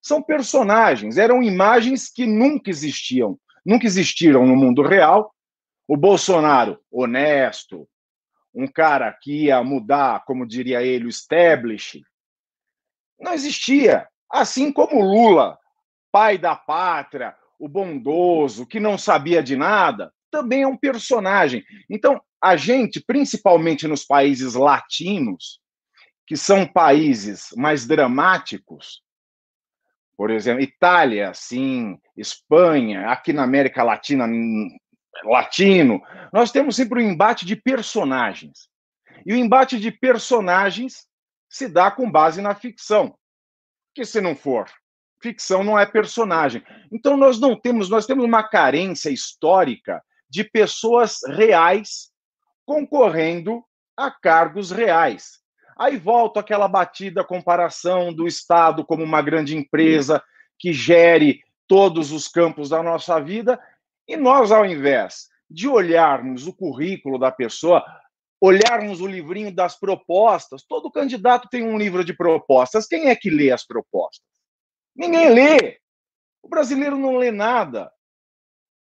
São 0.00 0.22
personagens, 0.22 1.18
eram 1.18 1.42
imagens 1.42 2.10
que 2.10 2.26
nunca 2.26 2.70
existiam, 2.70 3.38
nunca 3.64 3.86
existiram 3.86 4.46
no 4.46 4.56
mundo 4.56 4.82
real. 4.82 5.34
O 5.88 5.96
Bolsonaro, 5.96 6.80
honesto, 6.90 7.88
um 8.54 8.66
cara 8.66 9.12
que 9.12 9.44
ia 9.44 9.62
mudar, 9.62 10.24
como 10.24 10.46
diria 10.46 10.82
ele, 10.82 11.06
o 11.06 11.08
establish, 11.08 12.02
não 13.18 13.32
existia. 13.32 14.08
Assim 14.30 14.72
como 14.72 15.00
Lula, 15.00 15.58
pai 16.10 16.38
da 16.38 16.56
pátria, 16.56 17.36
o 17.58 17.68
bondoso, 17.68 18.66
que 18.66 18.80
não 18.80 18.98
sabia 18.98 19.42
de 19.42 19.56
nada, 19.56 20.12
também 20.30 20.62
é 20.62 20.66
um 20.66 20.76
personagem. 20.76 21.64
Então, 21.88 22.20
a 22.42 22.56
gente, 22.56 23.00
principalmente 23.00 23.86
nos 23.86 24.04
países 24.04 24.54
latinos, 24.54 25.60
que 26.26 26.36
são 26.36 26.66
países 26.66 27.50
mais 27.56 27.86
dramáticos, 27.86 29.02
por 30.16 30.30
exemplo, 30.30 30.62
Itália, 30.62 31.32
sim, 31.34 31.98
Espanha, 32.16 33.10
aqui 33.10 33.32
na 33.32 33.44
América 33.44 33.82
Latina, 33.82 34.26
latino, 35.24 36.00
nós 36.32 36.50
temos 36.50 36.76
sempre 36.76 37.02
um 37.02 37.10
embate 37.10 37.44
de 37.44 37.56
personagens. 37.56 38.68
E 39.24 39.32
o 39.32 39.36
embate 39.36 39.78
de 39.78 39.90
personagens 39.90 41.06
se 41.48 41.68
dá 41.68 41.90
com 41.90 42.10
base 42.10 42.40
na 42.40 42.54
ficção. 42.54 43.16
Que 43.94 44.04
se 44.04 44.20
não 44.20 44.36
for 44.36 44.68
ficção 45.26 45.64
não 45.64 45.78
é 45.78 45.84
personagem. 45.84 46.62
Então 46.92 47.16
nós 47.16 47.40
não 47.40 47.58
temos, 47.58 47.88
nós 47.88 48.06
temos 48.06 48.24
uma 48.24 48.42
carência 48.42 49.10
histórica 49.10 50.02
de 50.28 50.44
pessoas 50.44 51.18
reais 51.26 52.10
concorrendo 52.64 53.64
a 53.96 54.10
cargos 54.10 54.70
reais. 54.70 55.40
Aí 55.78 55.96
volta 55.96 56.40
aquela 56.40 56.68
batida 56.68 57.24
comparação 57.24 58.12
do 58.12 58.26
Estado 58.26 58.84
como 58.84 59.02
uma 59.02 59.20
grande 59.20 59.56
empresa 59.56 60.22
que 60.58 60.72
gere 60.72 61.40
todos 61.68 62.12
os 62.12 62.28
campos 62.28 62.68
da 62.68 62.82
nossa 62.82 63.20
vida, 63.20 63.60
e 64.06 64.16
nós, 64.16 64.52
ao 64.52 64.64
invés 64.64 65.28
de 65.48 65.68
olharmos 65.68 66.46
o 66.46 66.52
currículo 66.52 67.18
da 67.18 67.30
pessoa, 67.30 67.84
olharmos 68.40 69.00
o 69.00 69.06
livrinho 69.06 69.54
das 69.54 69.78
propostas, 69.78 70.64
todo 70.64 70.90
candidato 70.90 71.48
tem 71.48 71.62
um 71.62 71.78
livro 71.78 72.04
de 72.04 72.14
propostas. 72.14 72.86
Quem 72.86 73.08
é 73.08 73.16
que 73.16 73.30
lê 73.30 73.50
as 73.50 73.66
propostas? 73.66 74.26
Ninguém 74.94 75.30
lê. 75.30 75.78
O 76.42 76.48
brasileiro 76.48 76.96
não 76.96 77.16
lê 77.16 77.30
nada. 77.30 77.90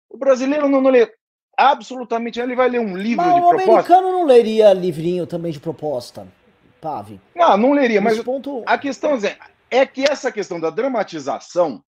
O 0.10 0.18
brasileiro 0.18 0.68
não 0.68 0.82
lê 0.84 1.12
absolutamente. 1.58 2.40
Ele 2.40 2.56
vai 2.56 2.70
ler 2.70 2.80
um 2.80 2.98
livro 2.98 3.26
mas 3.26 3.36
de 3.36 3.42
proposta. 3.42 3.70
O 3.70 3.74
americano 3.74 4.12
não 4.12 4.26
leria 4.26 4.74
livrinho 4.74 5.28
também 5.28 5.52
de 5.52 5.60
proposta, 5.60 6.28
Pave. 6.80 7.22
Não, 7.36 7.56
não 7.58 7.74
leria, 7.74 8.02
mas 8.02 8.22
ponto... 8.24 8.64
a 8.66 8.78
questão 8.78 9.14
é, 9.16 9.38
é 9.70 9.86
que 9.86 10.04
essa 10.04 10.32
questão 10.32 10.60
da 10.60 10.70
dramatização, 10.70 11.84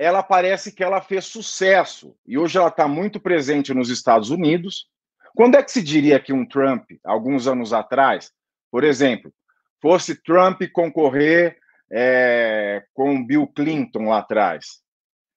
ela 0.00 0.22
parece 0.22 0.72
que 0.72 0.82
ela 0.82 1.02
fez 1.02 1.26
sucesso. 1.26 2.16
E 2.26 2.38
hoje 2.38 2.56
ela 2.56 2.68
está 2.68 2.88
muito 2.88 3.20
presente 3.20 3.74
nos 3.74 3.90
Estados 3.90 4.30
Unidos. 4.30 4.86
Quando 5.36 5.56
é 5.56 5.62
que 5.62 5.70
se 5.70 5.82
diria 5.82 6.18
que 6.18 6.32
um 6.32 6.46
Trump, 6.46 6.90
alguns 7.04 7.46
anos 7.46 7.74
atrás, 7.74 8.32
por 8.70 8.82
exemplo, 8.82 9.30
fosse 9.78 10.14
Trump 10.22 10.62
concorrer 10.72 11.58
é, 11.92 12.82
com 12.94 13.22
Bill 13.22 13.46
Clinton 13.48 14.08
lá 14.08 14.20
atrás? 14.20 14.80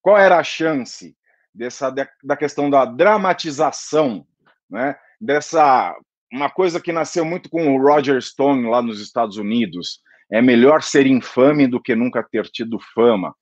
Qual 0.02 0.18
era 0.18 0.38
a 0.38 0.44
chance 0.44 1.14
dessa 1.54 1.94
da 2.24 2.38
questão 2.38 2.70
da 2.70 2.86
dramatização, 2.86 4.26
né? 4.70 4.96
Dessa 5.20 5.94
uma 6.32 6.50
coisa 6.50 6.80
que 6.80 6.94
nasceu 6.94 7.26
muito 7.26 7.50
com 7.50 7.76
o 7.76 7.82
Roger 7.82 8.22
Stone 8.22 8.70
lá 8.70 8.82
nos 8.82 9.02
Estados 9.02 9.36
Unidos. 9.36 10.00
É 10.32 10.42
melhor 10.42 10.82
ser 10.82 11.06
infame 11.06 11.68
do 11.68 11.82
que 11.82 11.94
nunca 11.94 12.24
ter 12.24 12.46
tido 12.46 12.80
fama. 12.96 13.36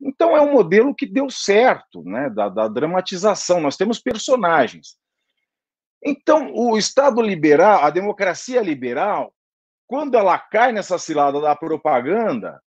Então 0.00 0.36
é 0.36 0.40
um 0.40 0.52
modelo 0.52 0.94
que 0.94 1.06
deu 1.06 1.30
certo, 1.30 2.02
né, 2.04 2.28
da, 2.28 2.48
da 2.48 2.68
dramatização. 2.68 3.60
Nós 3.60 3.76
temos 3.76 4.00
personagens. 4.00 4.96
Então, 6.04 6.52
o 6.52 6.76
Estado 6.76 7.22
liberal, 7.22 7.82
a 7.82 7.90
democracia 7.90 8.60
liberal, 8.60 9.32
quando 9.86 10.16
ela 10.16 10.38
cai 10.38 10.72
nessa 10.72 10.98
cilada 10.98 11.40
da 11.40 11.56
propaganda, 11.56 12.60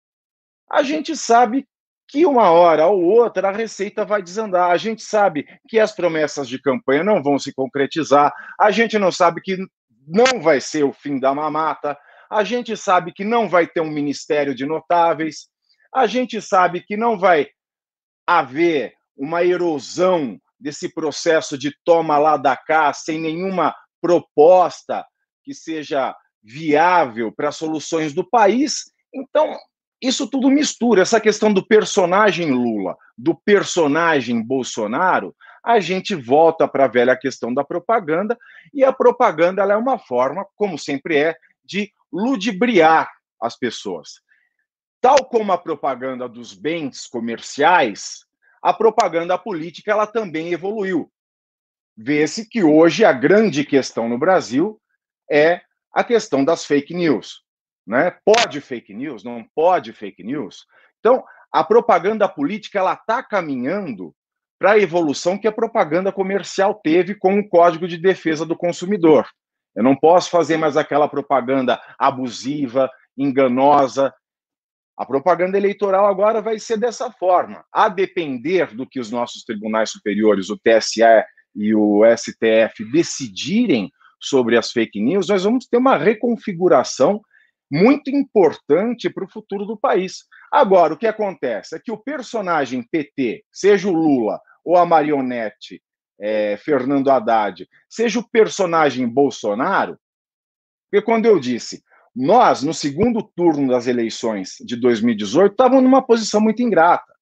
a 0.72 0.82
gente 0.84 1.16
sabe 1.18 1.68
que 2.08 2.26
uma 2.26 2.52
hora 2.52 2.88
ou 2.88 3.04
outra 3.04 3.50
a 3.50 3.52
receita 3.52 4.06
vai 4.06 4.22
desandar. 4.22 4.72
A 4.72 4.78
gente 4.78 5.04
sabe 5.04 5.46
que 5.68 5.80
as 5.80 5.92
promessas 5.92 6.48
de 6.48 6.62
campanha 6.62 7.04
não 7.04 7.22
vão 7.22 7.38
se 7.38 7.54
concretizar, 7.54 8.34
a 8.60 8.72
gente 8.72 8.98
não 8.98 9.12
sabe 9.12 9.42
que 9.42 9.58
não 10.08 10.40
vai 10.40 10.62
ser 10.62 10.84
o 10.84 10.94
fim 10.94 11.20
da 11.20 11.34
mamata, 11.34 11.98
a 12.30 12.44
gente 12.44 12.76
sabe 12.78 13.12
que 13.12 13.24
não 13.24 13.50
vai 13.50 13.68
ter 13.68 13.82
um 13.82 13.90
ministério 13.90 14.54
de 14.54 14.66
notáveis, 14.66 15.48
a 15.96 16.08
gente 16.08 16.42
sabe 16.42 16.82
que 16.82 16.98
não 16.98 17.18
vai 17.18 17.48
haver 18.28 18.94
uma 19.16 19.46
erosão 19.46 20.38
desse 20.60 20.94
processo 20.94 21.58
de 21.58 21.74
toma 21.86 22.18
lá 22.18 22.36
da 22.36 22.58
cá 22.58 22.92
sem 22.92 23.20
nenhuma 23.20 23.74
proposta 24.02 25.06
que 25.42 25.54
seja 25.54 26.14
viável 26.44 27.32
para 27.32 27.52
soluções 27.52 28.14
do 28.14 28.30
país. 28.30 28.92
Então, 29.14 29.56
isso 30.02 30.30
tudo 30.30 30.50
mistura. 30.50 31.02
Essa 31.02 31.22
questão 31.22 31.54
do 31.54 31.66
personagem 31.66 32.52
Lula, 32.52 32.98
do 33.18 33.34
personagem 33.34 34.42
Bolsonaro, 34.46 35.34
a 35.64 35.80
gente 35.80 36.14
volta 36.14 36.68
para 36.68 36.86
a 36.86 36.90
velha 36.90 37.16
questão 37.18 37.54
da 37.54 37.64
propaganda, 37.64 38.38
e 38.74 38.84
a 38.84 38.92
propaganda 38.92 39.64
é 39.64 39.78
uma 39.78 39.98
forma, 39.98 40.46
como 40.56 40.78
sempre 40.78 41.18
é, 41.18 41.36
de 41.64 41.90
ludibriar 42.12 43.10
as 43.42 43.58
pessoas. 43.58 44.25
Tal 45.06 45.24
como 45.24 45.52
a 45.52 45.58
propaganda 45.60 46.28
dos 46.28 46.56
bens 46.56 47.06
comerciais, 47.06 48.26
a 48.60 48.74
propaganda 48.74 49.38
política 49.38 49.92
ela 49.92 50.08
também 50.08 50.52
evoluiu. 50.52 51.12
Vê-se 51.96 52.50
que 52.50 52.64
hoje 52.64 53.06
a 53.06 53.14
grande 53.14 53.64
questão 53.64 54.10
no 54.10 54.18
Brasil 54.18 54.82
é 55.30 55.62
a 55.94 56.04
questão 56.04 56.44
das 56.44 56.66
fake 56.66 56.96
news. 56.96 57.44
Né? 57.86 58.18
Pode 58.26 58.60
fake 58.62 58.96
news? 58.96 59.24
Não 59.24 59.46
pode 59.54 59.94
fake 59.94 60.24
news? 60.24 60.66
Então, 61.00 61.24
a 61.52 61.64
propaganda 61.64 62.28
política 62.28 62.80
ela 62.80 62.94
está 62.96 63.22
caminhando 63.22 64.12
para 64.58 64.72
a 64.72 64.80
evolução 64.80 65.38
que 65.38 65.48
a 65.48 65.52
propaganda 65.52 66.12
comercial 66.12 66.74
teve 66.84 67.14
com 67.14 67.38
o 67.38 67.48
Código 67.48 67.88
de 67.88 68.00
Defesa 68.00 68.44
do 68.44 68.58
Consumidor. 68.58 69.30
Eu 69.76 69.84
não 69.84 69.96
posso 69.96 70.32
fazer 70.32 70.58
mais 70.58 70.76
aquela 70.76 71.08
propaganda 71.08 71.80
abusiva, 72.00 72.90
enganosa. 73.16 74.12
A 74.98 75.06
propaganda 75.06 75.58
eleitoral 75.58 76.06
agora 76.06 76.42
vai 76.42 76.58
ser 76.58 76.78
dessa 76.78 77.12
forma. 77.12 77.66
A 77.72 77.90
depender 77.90 78.74
do 78.74 78.88
que 78.88 79.00
os 79.00 79.12
nossos 79.12 79.44
tribunais 79.44 79.90
superiores, 79.90 80.50
o 80.50 80.58
TSE 80.58 81.02
e 81.56 81.76
o 81.76 82.02
STF, 82.16 82.90
decidirem 82.92 83.92
sobre 84.22 84.58
as 84.58 84.72
fake 84.72 85.02
news, 85.02 85.28
nós 85.28 85.44
vamos 85.44 85.68
ter 85.68 85.78
uma 85.78 85.98
reconfiguração 85.98 87.22
muito 87.70 88.10
importante 88.10 89.10
para 89.10 89.26
o 89.26 89.30
futuro 89.30 89.66
do 89.66 89.78
país. 89.78 90.24
Agora, 90.52 90.94
o 90.94 90.98
que 90.98 91.08
acontece 91.08 91.76
é 91.76 91.80
que 91.80 91.92
o 91.92 91.98
personagem 91.98 92.88
PT, 92.90 93.44
seja 93.52 93.90
o 93.90 93.94
Lula 93.94 94.40
ou 94.64 94.78
a 94.78 94.86
marionete 94.86 95.82
é, 96.20 96.56
Fernando 96.58 97.10
Haddad, 97.10 97.68
seja 97.90 98.20
o 98.20 98.30
personagem 98.30 99.08
Bolsonaro, 99.08 100.00
porque 100.90 101.06
quando 101.06 101.26
eu 101.26 101.40
disse, 101.40 101.84
nós, 102.16 102.64
no 102.64 102.74
segundo 102.74 103.22
turno 103.22 103.68
das 103.68 103.88
eleições 103.88 104.56
de 104.62 104.76
2018, 104.76 105.52
estávamos 105.52 105.84
numa 105.84 106.02
posição 106.02 106.40
muito 106.40 106.62
ingrata. 106.62 107.14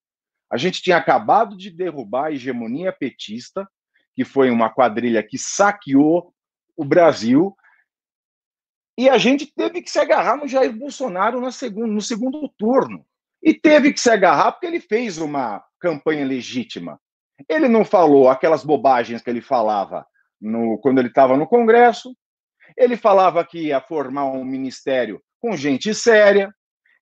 A 0.51 0.57
gente 0.57 0.83
tinha 0.83 0.97
acabado 0.97 1.57
de 1.57 1.71
derrubar 1.71 2.25
a 2.25 2.31
hegemonia 2.31 2.93
petista, 2.93 3.67
que 4.15 4.23
foi 4.23 4.51
uma 4.51 4.69
quadrilha 4.69 5.23
que 5.23 5.37
saqueou 5.37 6.31
o 6.77 6.85
Brasil, 6.85 7.55
e 8.95 9.09
a 9.09 9.17
gente 9.17 9.47
teve 9.47 9.81
que 9.81 9.89
se 9.89 9.99
agarrar 9.99 10.37
no 10.37 10.47
Jair 10.47 10.71
Bolsonaro 10.71 11.41
no 11.41 11.51
segundo, 11.51 11.91
no 11.91 12.01
segundo 12.01 12.47
turno. 12.57 13.03
E 13.41 13.53
teve 13.53 13.91
que 13.91 13.99
se 13.99 14.09
agarrar 14.09 14.51
porque 14.51 14.67
ele 14.67 14.79
fez 14.79 15.17
uma 15.17 15.63
campanha 15.79 16.25
legítima. 16.25 16.99
Ele 17.49 17.67
não 17.67 17.83
falou 17.83 18.29
aquelas 18.29 18.63
bobagens 18.63 19.21
que 19.21 19.29
ele 19.29 19.41
falava 19.41 20.05
no, 20.39 20.77
quando 20.77 20.99
ele 20.99 21.07
estava 21.07 21.35
no 21.35 21.47
Congresso. 21.47 22.15
Ele 22.77 22.97
falava 22.97 23.45
que 23.45 23.67
ia 23.67 23.81
formar 23.81 24.25
um 24.25 24.43
ministério 24.43 25.21
com 25.39 25.55
gente 25.55 25.93
séria. 25.93 26.53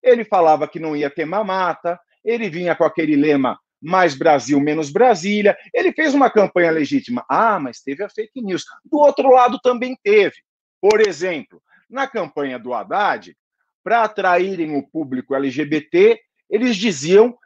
Ele 0.04 0.24
falava 0.24 0.68
que 0.68 0.80
não 0.80 0.96
ia 0.96 1.10
ter 1.10 1.26
mamata. 1.26 2.00
Ele 2.24 2.50
vinha 2.50 2.76
com 2.76 2.84
aquele 2.84 3.16
lema 3.16 3.60
mais 3.82 4.16
Brasil, 4.16 4.60
menos 4.60 4.92
Brasília. 4.92 5.58
Ele 5.74 5.92
fez 5.92 6.14
uma 6.14 6.30
campanha 6.30 6.72
legítima. 6.72 7.26
Ah, 7.30 7.60
mas 7.60 7.82
teve 7.82 8.04
a 8.04 8.10
fake 8.10 8.42
news. 8.42 8.64
Do 8.86 9.00
outro 9.00 9.30
lado 9.32 9.60
também 9.60 9.98
teve. 10.04 10.36
Por 10.80 11.00
exemplo, 11.00 11.62
na 11.90 12.08
campanha 12.08 12.58
do 12.58 12.74
Haddad, 12.74 13.36
para 13.84 14.04
atraírem 14.04 14.78
o 14.78 14.88
público 14.88 15.36
LGBT, 15.36 16.20
eles 16.50 16.76
diziam 16.76 17.38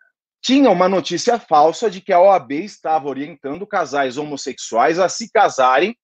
tinha 0.45 0.69
uma 0.69 0.87
notícia 0.87 1.39
falsa 1.39 1.89
de 1.89 1.99
que 1.99 2.13
a 2.13 2.19
OAB 2.19 2.51
estava 2.51 3.09
orientando 3.09 3.65
casais 3.65 4.15
homossexuais 4.15 4.99
a 4.99 5.09
se 5.09 5.31
casarem, 5.31 5.97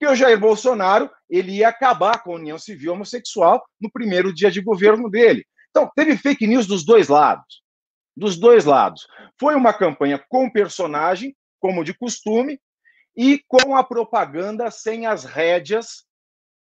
que 0.00 0.06
o 0.06 0.16
Jair 0.16 0.40
Bolsonaro 0.40 1.08
ele 1.28 1.58
ia 1.58 1.68
acabar 1.68 2.22
com 2.22 2.32
a 2.32 2.36
união 2.36 2.58
civil 2.58 2.94
homossexual 2.94 3.62
no 3.80 3.88
primeiro 3.88 4.34
dia 4.34 4.50
de 4.50 4.60
governo 4.60 5.08
dele. 5.08 5.46
Então, 5.70 5.88
teve 5.94 6.16
fake 6.16 6.46
news 6.46 6.66
dos 6.66 6.84
dois 6.84 7.06
lados. 7.06 7.62
Dos 8.16 8.36
dois 8.36 8.64
lados. 8.64 9.06
Foi 9.38 9.54
uma 9.54 9.72
campanha 9.72 10.18
com 10.28 10.50
personagem, 10.50 11.36
como 11.60 11.84
de 11.84 11.94
costume, 11.94 12.58
e 13.16 13.40
com 13.46 13.76
a 13.76 13.84
propaganda 13.84 14.70
sem 14.70 15.06
as 15.06 15.24
rédeas 15.24 16.04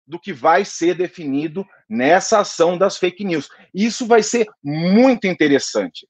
do 0.07 0.19
que 0.19 0.31
vai 0.31 0.63
ser 0.63 0.95
definido 0.95 1.67
nessa 1.87 2.39
ação 2.39 2.77
das 2.77 2.97
fake 2.97 3.23
news. 3.23 3.49
Isso 3.73 4.07
vai 4.07 4.23
ser 4.23 4.47
muito 4.63 5.27
interessante 5.27 6.07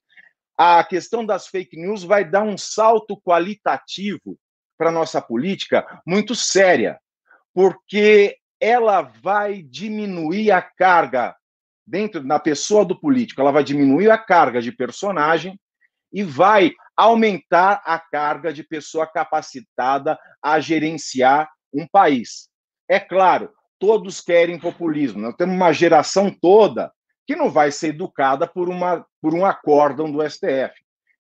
a 0.58 0.84
questão 0.84 1.24
das 1.24 1.48
fake 1.48 1.78
news 1.78 2.04
vai 2.04 2.26
dar 2.26 2.42
um 2.42 2.58
salto 2.58 3.16
qualitativo 3.22 4.40
para 4.76 4.90
a 4.90 4.92
nossa 4.92 5.22
política 5.22 6.02
muito 6.06 6.34
séria, 6.34 7.00
porque 7.58 8.38
ela 8.62 9.02
vai 9.02 9.64
diminuir 9.64 10.52
a 10.52 10.62
carga 10.62 11.36
dentro 11.88 12.24
na 12.24 12.38
pessoa 12.38 12.86
do 12.86 12.96
político, 12.96 13.42
ela 13.42 13.52
vai 13.52 13.64
diminuir 13.64 14.12
a 14.12 14.18
carga 14.18 14.62
de 14.62 14.72
personagem 14.72 15.60
e 16.14 16.22
vai 16.22 16.72
aumentar 16.96 17.82
a 17.84 17.98
carga 17.98 18.54
de 18.54 18.62
pessoa 18.62 19.08
capacitada 19.08 20.20
a 20.40 20.60
gerenciar 20.60 21.50
um 21.74 21.88
país. 21.88 22.48
É 22.88 23.00
claro, 23.00 23.50
todos 23.80 24.22
querem 24.22 24.60
populismo. 24.60 25.20
Nós 25.20 25.36
temos 25.36 25.56
uma 25.56 25.74
geração 25.74 26.30
toda 26.30 26.92
que 27.26 27.36
não 27.36 27.50
vai 27.50 27.72
ser 27.72 27.88
educada 27.88 28.46
por, 28.46 28.70
uma, 28.70 29.04
por 29.20 29.34
um 29.34 29.44
acórdão 29.44 30.12
do 30.12 30.22
STF. 30.30 30.76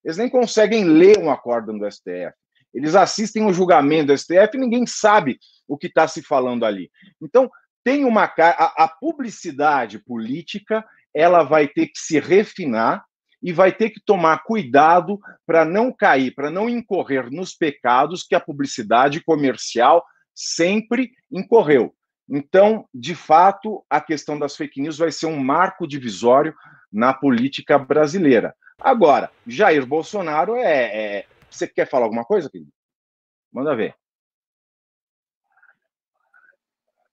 Eles 0.05 0.17
nem 0.17 0.29
conseguem 0.29 0.83
ler 0.83 1.17
um 1.17 1.31
acórdão 1.31 1.79
do 1.79 1.91
STF. 1.91 2.31
Eles 2.75 2.93
assistem 2.93 3.43
o 3.43 3.51
julgamento 3.51 4.13
do 4.13 4.17
STF 4.17 4.51
e 4.53 4.59
ninguém 4.59 4.85
sabe 4.85 5.39
o 5.67 5.77
que 5.77 5.87
está 5.87 6.07
se 6.07 6.21
falando 6.21 6.65
ali. 6.65 6.89
Então, 7.21 7.49
tem 7.83 8.05
uma 8.05 8.23
a, 8.23 8.83
a 8.83 8.87
publicidade 8.87 9.99
política, 9.99 10.85
ela 11.13 11.43
vai 11.43 11.67
ter 11.67 11.87
que 11.87 11.99
se 11.99 12.19
refinar 12.19 13.03
e 13.41 13.53
vai 13.53 13.71
ter 13.71 13.91
que 13.91 14.01
tomar 14.03 14.43
cuidado 14.43 15.19
para 15.45 15.63
não 15.63 15.91
cair, 15.91 16.33
para 16.33 16.49
não 16.49 16.67
incorrer 16.69 17.31
nos 17.31 17.53
pecados 17.53 18.23
que 18.23 18.35
a 18.35 18.39
publicidade 18.39 19.23
comercial 19.23 20.03
sempre 20.33 21.11
incorreu. 21.31 21.93
Então, 22.29 22.85
de 22.93 23.15
fato, 23.15 23.85
a 23.89 24.01
questão 24.01 24.37
das 24.37 24.55
fake 24.55 24.81
news 24.81 24.97
vai 24.97 25.11
ser 25.11 25.27
um 25.27 25.41
marco 25.41 25.87
divisório 25.87 26.53
na 26.91 27.13
política 27.13 27.77
brasileira. 27.79 28.53
Agora, 28.79 29.31
Jair 29.45 29.85
Bolsonaro 29.85 30.55
é. 30.55 31.19
é... 31.19 31.25
Você 31.49 31.65
quer 31.65 31.89
falar 31.89 32.03
alguma 32.03 32.25
coisa, 32.25 32.49
querido? 32.49 32.69
Manda 33.51 33.75
ver. 33.75 33.95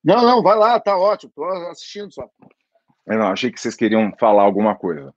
Não, 0.05 0.23
não, 0.23 0.43
vai 0.43 0.57
lá, 0.57 0.79
tá 0.79 0.99
ótimo, 0.99 1.33
tô 1.35 1.45
assistindo 1.45 2.13
só. 2.13 2.29
Eu 3.07 3.19
não, 3.19 3.29
achei 3.29 3.51
que 3.51 3.61
vocês 3.61 3.75
queriam 3.75 4.13
falar 4.19 4.43
alguma 4.43 4.77
coisa. 4.77 5.15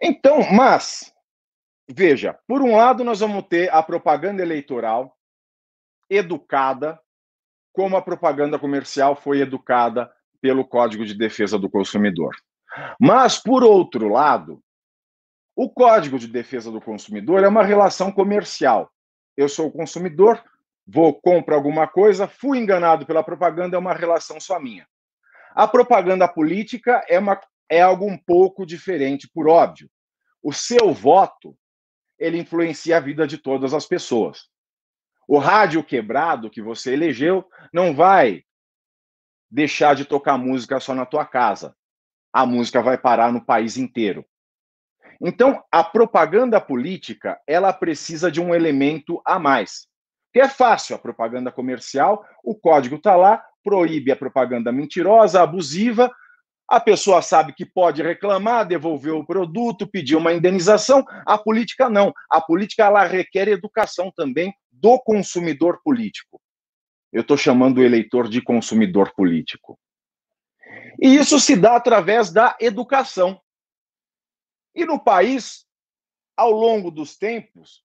Então, 0.00 0.38
mas, 0.52 1.12
veja, 1.88 2.38
por 2.46 2.62
um 2.62 2.76
lado, 2.76 3.04
nós 3.04 3.20
vamos 3.20 3.44
ter 3.48 3.72
a 3.72 3.82
propaganda 3.82 4.42
eleitoral 4.42 5.16
educada, 6.08 6.98
como 7.72 7.96
a 7.96 8.02
propaganda 8.02 8.58
comercial 8.58 9.14
foi 9.14 9.40
educada 9.40 10.10
pelo 10.40 10.64
Código 10.64 11.04
de 11.04 11.14
Defesa 11.14 11.58
do 11.58 11.68
Consumidor. 11.68 12.34
Mas, 12.98 13.38
por 13.38 13.62
outro 13.62 14.08
lado, 14.08 14.62
o 15.54 15.68
Código 15.68 16.18
de 16.18 16.28
Defesa 16.28 16.70
do 16.70 16.80
Consumidor 16.80 17.42
é 17.42 17.48
uma 17.48 17.64
relação 17.64 18.12
comercial. 18.12 18.90
Eu 19.36 19.48
sou 19.48 19.66
o 19.66 19.72
consumidor, 19.72 20.42
vou 20.88 21.12
comprar 21.20 21.56
alguma 21.56 21.86
coisa, 21.86 22.26
fui 22.26 22.58
enganado 22.58 23.04
pela 23.04 23.22
propaganda, 23.22 23.76
é 23.76 23.78
uma 23.78 23.92
relação 23.92 24.40
só 24.40 24.58
minha. 24.58 24.88
A 25.54 25.68
propaganda 25.68 26.26
política 26.26 27.04
é, 27.08 27.18
uma, 27.18 27.38
é 27.68 27.82
algo 27.82 28.06
um 28.06 28.16
pouco 28.16 28.64
diferente, 28.64 29.28
por 29.28 29.48
óbvio, 29.48 29.90
o 30.42 30.52
seu 30.52 30.92
voto 30.92 31.54
ele 32.18 32.38
influencia 32.38 32.96
a 32.96 33.00
vida 33.00 33.26
de 33.26 33.36
todas 33.36 33.74
as 33.74 33.86
pessoas. 33.86 34.48
O 35.28 35.38
rádio 35.38 35.84
quebrado 35.84 36.50
que 36.50 36.62
você 36.62 36.94
elegeu 36.94 37.46
não 37.72 37.94
vai 37.94 38.44
deixar 39.50 39.94
de 39.94 40.04
tocar 40.04 40.38
música 40.38 40.80
só 40.80 40.94
na 40.94 41.04
tua 41.04 41.26
casa. 41.26 41.76
A 42.32 42.46
música 42.46 42.82
vai 42.82 42.96
parar 42.96 43.32
no 43.32 43.44
país 43.44 43.76
inteiro. 43.76 44.24
Então, 45.20 45.62
a 45.70 45.82
propaganda 45.82 46.60
política, 46.60 47.40
ela 47.46 47.72
precisa 47.72 48.30
de 48.30 48.40
um 48.40 48.54
elemento 48.54 49.20
a 49.24 49.38
mais. 49.38 49.87
É 50.38 50.48
fácil, 50.48 50.96
a 50.96 50.98
propaganda 50.98 51.50
comercial, 51.50 52.24
o 52.44 52.54
código 52.54 52.96
está 52.96 53.16
lá, 53.16 53.42
proíbe 53.62 54.12
a 54.12 54.16
propaganda 54.16 54.70
mentirosa, 54.70 55.42
abusiva, 55.42 56.10
a 56.68 56.78
pessoa 56.78 57.22
sabe 57.22 57.54
que 57.54 57.64
pode 57.64 58.02
reclamar, 58.02 58.66
devolver 58.66 59.14
o 59.14 59.24
produto, 59.24 59.88
pedir 59.88 60.16
uma 60.16 60.34
indenização. 60.34 61.02
A 61.24 61.38
política 61.38 61.88
não. 61.88 62.12
A 62.30 62.42
política 62.42 62.84
ela 62.84 63.04
requer 63.04 63.48
educação 63.48 64.12
também 64.14 64.52
do 64.70 64.98
consumidor 65.00 65.80
político. 65.82 66.38
Eu 67.10 67.22
estou 67.22 67.38
chamando 67.38 67.78
o 67.78 67.82
eleitor 67.82 68.28
de 68.28 68.42
consumidor 68.42 69.14
político. 69.14 69.78
E 71.00 71.16
isso 71.16 71.40
se 71.40 71.56
dá 71.56 71.74
através 71.74 72.30
da 72.30 72.54
educação. 72.60 73.40
E 74.74 74.84
no 74.84 75.02
país, 75.02 75.64
ao 76.36 76.50
longo 76.50 76.90
dos 76.90 77.16
tempos, 77.16 77.82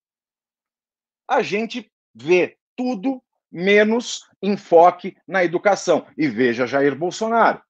a 1.26 1.42
gente 1.42 1.90
vê 2.14 2.58
tudo 2.76 3.22
menos 3.52 4.28
enfoque 4.42 5.16
na 5.28 5.44
educação. 5.44 6.06
E 6.18 6.28
veja 6.28 6.68
Jair 6.68 6.96
Bolsonaro. 6.96 7.62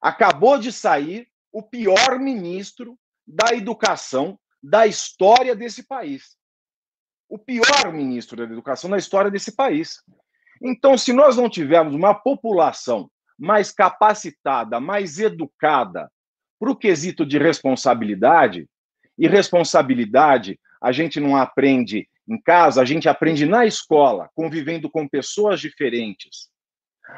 Acabou 0.00 0.58
de 0.58 0.72
sair 0.72 1.28
o 1.52 1.62
pior 1.62 2.18
ministro 2.18 2.98
da 3.26 3.54
educação 3.54 4.38
da 4.62 4.86
história 4.86 5.54
desse 5.54 5.82
país. 5.82 6.36
O 7.28 7.38
pior 7.38 7.92
ministro 7.92 8.36
da 8.36 8.44
educação 8.44 8.90
da 8.90 8.98
história 8.98 9.30
desse 9.30 9.52
país. 9.54 10.02
Então, 10.60 10.96
se 10.96 11.12
nós 11.12 11.36
não 11.36 11.48
tivermos 11.48 11.94
uma 11.94 12.14
população 12.14 13.10
mais 13.38 13.72
capacitada, 13.72 14.78
mais 14.78 15.18
educada 15.18 16.10
para 16.58 16.70
o 16.70 16.76
quesito 16.76 17.26
de 17.26 17.38
responsabilidade, 17.38 18.68
e 19.18 19.26
responsabilidade 19.26 20.58
a 20.80 20.90
gente 20.92 21.20
não 21.20 21.36
aprende 21.36 22.08
em 22.28 22.40
casa, 22.40 22.80
a 22.80 22.84
gente 22.84 23.08
aprende 23.08 23.46
na 23.46 23.66
escola, 23.66 24.30
convivendo 24.34 24.88
com 24.90 25.08
pessoas 25.08 25.60
diferentes, 25.60 26.48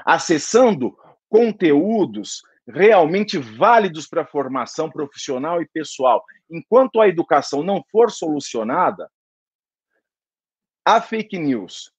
acessando 0.04 0.96
conteúdos 1.28 2.42
realmente 2.66 3.38
válidos 3.38 4.06
para 4.06 4.22
a 4.22 4.26
formação 4.26 4.90
profissional 4.90 5.60
e 5.60 5.68
pessoal. 5.68 6.24
Enquanto 6.50 7.00
a 7.00 7.08
educação 7.08 7.62
não 7.62 7.84
for 7.90 8.10
solucionada, 8.10 9.10
a 10.84 11.00
fake 11.00 11.38
news, 11.38 11.90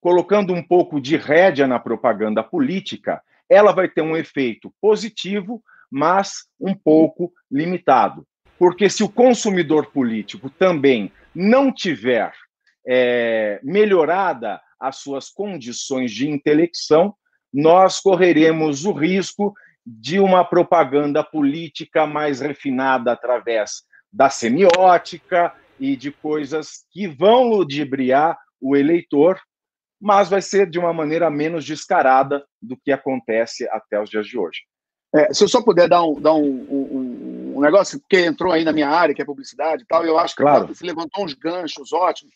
colocando 0.00 0.52
um 0.52 0.62
pouco 0.62 1.00
de 1.00 1.16
rédea 1.16 1.66
na 1.66 1.78
propaganda 1.78 2.42
política, 2.42 3.22
ela 3.48 3.72
vai 3.72 3.88
ter 3.88 4.02
um 4.02 4.16
efeito 4.16 4.72
positivo, 4.80 5.62
mas 5.90 6.46
um 6.60 6.74
pouco 6.74 7.32
limitado. 7.50 8.26
Porque 8.58 8.88
se 8.88 9.02
o 9.02 9.08
consumidor 9.08 9.92
político 9.92 10.48
também 10.48 11.12
não 11.34 11.72
tiver 11.72 12.32
é, 12.86 13.60
melhorada 13.62 14.60
as 14.78 14.96
suas 14.96 15.30
condições 15.30 16.10
de 16.10 16.28
intelecção, 16.28 17.14
nós 17.52 18.00
correremos 18.00 18.84
o 18.84 18.92
risco 18.92 19.54
de 19.84 20.18
uma 20.18 20.44
propaganda 20.44 21.22
política 21.22 22.06
mais 22.06 22.40
refinada 22.40 23.12
através 23.12 23.82
da 24.12 24.28
semiótica 24.28 25.54
e 25.78 25.96
de 25.96 26.10
coisas 26.10 26.84
que 26.90 27.08
vão 27.08 27.48
ludibriar 27.48 28.38
o 28.60 28.76
eleitor, 28.76 29.40
mas 30.00 30.28
vai 30.28 30.40
ser 30.40 30.68
de 30.68 30.78
uma 30.78 30.92
maneira 30.92 31.30
menos 31.30 31.64
descarada 31.64 32.44
do 32.60 32.76
que 32.76 32.92
acontece 32.92 33.68
até 33.68 34.00
os 34.00 34.08
dias 34.08 34.26
de 34.26 34.38
hoje. 34.38 34.60
É, 35.14 35.32
se 35.32 35.44
eu 35.44 35.48
só 35.48 35.62
puder 35.62 35.88
dar 35.88 36.02
um, 36.04 36.20
dar 36.20 36.32
um, 36.32 36.66
um, 36.70 37.52
um, 37.56 37.60
negócio, 37.60 38.00
porque 38.00 38.24
entrou 38.24 38.52
aí 38.52 38.64
na 38.64 38.72
minha 38.72 38.88
área, 38.88 39.14
que 39.14 39.20
é 39.20 39.24
publicidade 39.24 39.82
e 39.82 39.86
tal, 39.86 40.04
eu 40.06 40.18
acho 40.18 40.34
que 40.34 40.42
claro. 40.42 40.68
você 40.68 40.84
levantou 40.86 41.24
uns 41.24 41.34
ganchos 41.34 41.92
ótimos. 41.92 42.34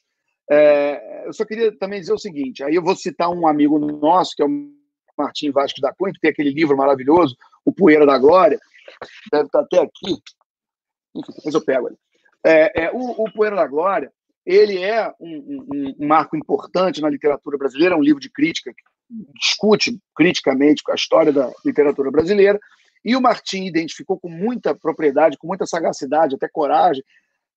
É, 0.50 1.26
eu 1.26 1.32
só 1.32 1.44
queria 1.44 1.76
também 1.76 2.00
dizer 2.00 2.12
o 2.12 2.18
seguinte: 2.18 2.62
aí 2.62 2.74
eu 2.74 2.82
vou 2.82 2.94
citar 2.94 3.30
um 3.30 3.46
amigo 3.46 3.78
nosso, 3.78 4.34
que 4.36 4.42
é 4.42 4.46
o 4.46 4.70
Martim 5.16 5.50
Vasco 5.50 5.80
da 5.80 5.92
Cunha, 5.92 6.12
que 6.12 6.20
tem 6.20 6.30
aquele 6.30 6.50
livro 6.50 6.76
maravilhoso, 6.76 7.36
O 7.64 7.72
Poeira 7.72 8.06
da 8.06 8.18
Glória, 8.18 8.58
deve 9.32 9.46
estar 9.46 9.60
até 9.60 9.78
aqui, 9.78 10.16
depois 11.14 11.54
eu 11.54 11.64
pego 11.64 11.88
ele. 11.88 11.96
É, 12.44 12.84
é, 12.84 12.90
o, 12.92 13.24
o 13.24 13.32
Poeira 13.32 13.56
da 13.56 13.66
Glória, 13.66 14.12
ele 14.44 14.78
é 14.82 15.12
um, 15.18 15.66
um, 15.72 15.94
um, 15.98 16.06
marco 16.06 16.36
importante 16.36 17.00
na 17.00 17.10
literatura 17.10 17.58
brasileira, 17.58 17.94
é 17.94 17.98
um 17.98 18.02
livro 18.02 18.20
de 18.20 18.30
crítica 18.30 18.72
que 18.72 18.82
discute 19.40 19.98
criticamente 20.14 20.82
a 20.88 20.94
história 20.94 21.32
da 21.32 21.50
literatura 21.64 22.10
brasileira, 22.10 22.60
e 23.04 23.16
o 23.16 23.20
Martim 23.20 23.64
identificou 23.64 24.18
com 24.18 24.28
muita 24.28 24.74
propriedade, 24.74 25.38
com 25.38 25.46
muita 25.46 25.66
sagacidade, 25.66 26.34
até 26.34 26.48
coragem, 26.48 27.02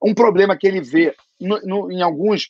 um 0.02 0.14
problema 0.14 0.58
que 0.58 0.66
ele 0.66 0.82
vê 0.82 1.16
no, 1.40 1.60
no, 1.62 1.92
em 1.92 2.02
alguns 2.02 2.50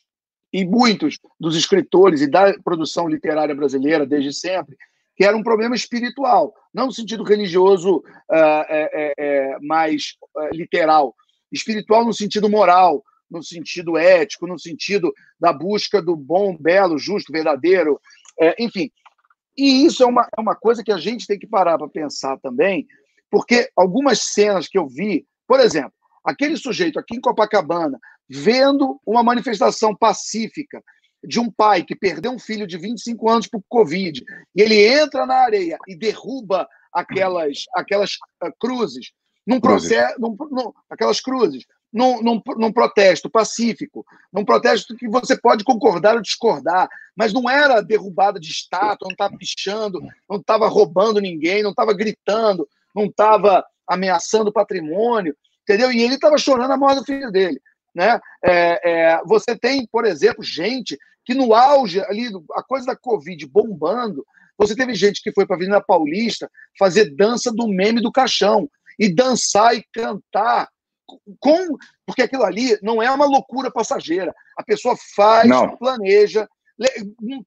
e 0.52 0.64
muitos 0.64 1.18
dos 1.38 1.56
escritores 1.56 2.20
e 2.20 2.26
da 2.26 2.52
produção 2.62 3.08
literária 3.08 3.54
brasileira 3.54 4.04
desde 4.04 4.32
sempre, 4.32 4.76
que 5.16 5.24
era 5.24 5.36
um 5.36 5.42
problema 5.42 5.74
espiritual, 5.74 6.54
não 6.72 6.86
no 6.86 6.92
sentido 6.92 7.22
religioso 7.22 7.98
uh, 7.98 8.64
é, 8.68 9.14
é, 9.18 9.58
mais 9.60 10.16
uh, 10.34 10.54
literal, 10.54 11.14
espiritual 11.52 12.04
no 12.04 12.12
sentido 12.14 12.48
moral, 12.48 13.04
no 13.30 13.42
sentido 13.42 13.96
ético, 13.96 14.46
no 14.46 14.58
sentido 14.58 15.12
da 15.38 15.52
busca 15.52 16.02
do 16.02 16.16
bom, 16.16 16.56
belo, 16.58 16.98
justo, 16.98 17.32
verdadeiro, 17.32 18.00
é, 18.40 18.56
enfim. 18.62 18.90
E 19.56 19.84
isso 19.84 20.02
é 20.02 20.06
uma, 20.06 20.26
é 20.36 20.40
uma 20.40 20.56
coisa 20.56 20.82
que 20.82 20.92
a 20.92 20.98
gente 20.98 21.26
tem 21.26 21.38
que 21.38 21.46
parar 21.46 21.78
para 21.78 21.88
pensar 21.88 22.38
também, 22.38 22.86
porque 23.30 23.70
algumas 23.76 24.20
cenas 24.20 24.66
que 24.66 24.78
eu 24.78 24.86
vi, 24.86 25.26
por 25.46 25.60
exemplo, 25.60 25.92
aquele 26.24 26.56
sujeito 26.56 26.98
aqui 26.98 27.16
em 27.16 27.20
Copacabana, 27.20 27.98
vendo 28.30 29.00
uma 29.04 29.24
manifestação 29.24 29.94
pacífica 29.94 30.80
de 31.22 31.40
um 31.40 31.50
pai 31.50 31.82
que 31.82 31.96
perdeu 31.96 32.30
um 32.30 32.38
filho 32.38 32.66
de 32.66 32.78
25 32.78 33.28
anos 33.28 33.46
por 33.48 33.60
Covid, 33.68 34.24
e 34.54 34.62
ele 34.62 34.86
entra 34.86 35.26
na 35.26 35.34
areia 35.34 35.76
e 35.88 35.96
derruba 35.96 36.66
aquelas, 36.92 37.64
aquelas 37.74 38.14
uh, 38.42 38.52
cruzes, 38.58 39.10
num 39.46 39.60
processo, 39.60 40.14
num, 40.20 40.36
num, 40.50 40.72
aquelas 40.88 41.20
cruzes, 41.20 41.66
num, 41.92 42.22
num, 42.22 42.40
num, 42.56 42.72
protesto 42.72 43.28
pacífico, 43.28 44.06
num 44.32 44.44
protesto 44.44 44.94
que 44.96 45.08
você 45.08 45.36
pode 45.36 45.64
concordar 45.64 46.14
ou 46.14 46.22
discordar, 46.22 46.88
mas 47.16 47.32
não 47.32 47.50
era 47.50 47.82
derrubada 47.82 48.38
de 48.38 48.50
estátua, 48.50 49.06
não 49.06 49.12
estava 49.12 49.36
pichando, 49.36 50.00
não 50.28 50.38
estava 50.38 50.68
roubando 50.68 51.20
ninguém, 51.20 51.62
não 51.62 51.70
estava 51.70 51.92
gritando, 51.92 52.66
não 52.94 53.06
estava 53.06 53.64
ameaçando 53.88 54.52
patrimônio, 54.52 55.36
entendeu? 55.62 55.90
E 55.90 56.00
ele 56.00 56.14
estava 56.14 56.38
chorando 56.38 56.70
a 56.70 56.76
morte 56.76 57.00
do 57.00 57.04
filho 57.04 57.30
dele. 57.32 57.60
Né? 57.94 58.20
É, 58.44 58.90
é, 58.90 59.22
você 59.24 59.56
tem, 59.56 59.86
por 59.86 60.04
exemplo, 60.04 60.42
gente 60.42 60.98
que 61.24 61.34
no 61.34 61.54
auge 61.54 62.00
ali, 62.00 62.30
a 62.52 62.62
coisa 62.62 62.86
da 62.86 62.96
Covid 62.96 63.46
bombando, 63.46 64.24
você 64.56 64.74
teve 64.74 64.94
gente 64.94 65.22
que 65.22 65.32
foi 65.32 65.46
para 65.46 65.56
a 65.56 65.58
Avenida 65.58 65.80
Paulista 65.80 66.50
fazer 66.78 67.14
dança 67.14 67.52
do 67.52 67.68
meme 67.68 68.00
do 68.00 68.12
caixão 68.12 68.68
e 68.98 69.12
dançar 69.12 69.74
e 69.74 69.84
cantar 69.92 70.68
com 71.38 71.76
porque 72.06 72.22
aquilo 72.22 72.44
ali 72.44 72.78
não 72.82 73.02
é 73.02 73.10
uma 73.10 73.26
loucura 73.26 73.70
passageira. 73.70 74.34
A 74.56 74.62
pessoa 74.62 74.96
faz, 75.14 75.48
não. 75.48 75.76
planeja, 75.76 76.48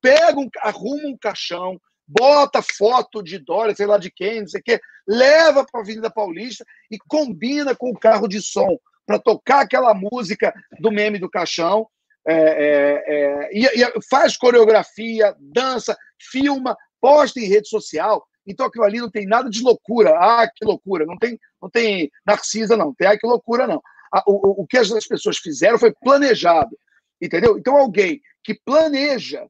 pega 0.01 0.39
um, 0.39 0.49
arruma 0.61 1.07
um 1.07 1.17
caixão, 1.17 1.79
bota 2.07 2.61
foto 2.61 3.21
de 3.21 3.37
Dória, 3.37 3.75
sei 3.75 3.85
lá 3.85 3.97
de 3.97 4.11
quem, 4.11 4.41
não 4.41 4.47
sei 4.47 4.61
o 4.61 4.63
quê, 4.63 4.79
leva 5.07 5.65
para 5.65 5.81
a 5.81 5.83
Avenida 5.83 6.09
Paulista 6.09 6.65
e 6.89 6.97
combina 7.07 7.75
com 7.75 7.89
o 7.89 7.99
carro 7.99 8.27
de 8.27 8.41
som 8.41 8.77
para 9.05 9.19
tocar 9.19 9.61
aquela 9.61 9.93
música 9.93 10.53
do 10.79 10.91
meme 10.91 11.19
do 11.19 11.29
caixão. 11.29 11.87
É, 12.25 12.33
é, 12.33 13.03
é, 13.07 13.49
e, 13.51 13.65
e, 13.65 14.01
faz 14.09 14.37
coreografia, 14.37 15.35
dança, 15.39 15.97
filma, 16.31 16.77
posta 17.01 17.39
em 17.39 17.47
rede 17.47 17.67
social. 17.67 18.25
Então 18.45 18.65
aquilo 18.65 18.85
ali 18.85 18.99
não 18.99 19.09
tem 19.09 19.25
nada 19.25 19.49
de 19.49 19.61
loucura. 19.61 20.11
Ah, 20.17 20.49
que 20.53 20.65
loucura! 20.65 21.05
Não 21.05 21.17
tem, 21.17 21.39
não 21.61 21.69
tem 21.69 22.09
Narcisa, 22.25 22.77
não. 22.77 22.93
Tem 22.93 23.07
ah, 23.07 23.17
que 23.17 23.27
loucura, 23.27 23.67
não. 23.67 23.81
O, 24.27 24.61
o, 24.61 24.67
que 24.67 24.77
as 24.77 25.07
pessoas 25.07 25.37
fizeram 25.37 25.79
foi 25.79 25.93
planejado. 25.93 26.77
Entendeu? 27.21 27.57
Então 27.57 27.75
alguém 27.75 28.21
que 28.43 28.53
planeja 28.53 29.47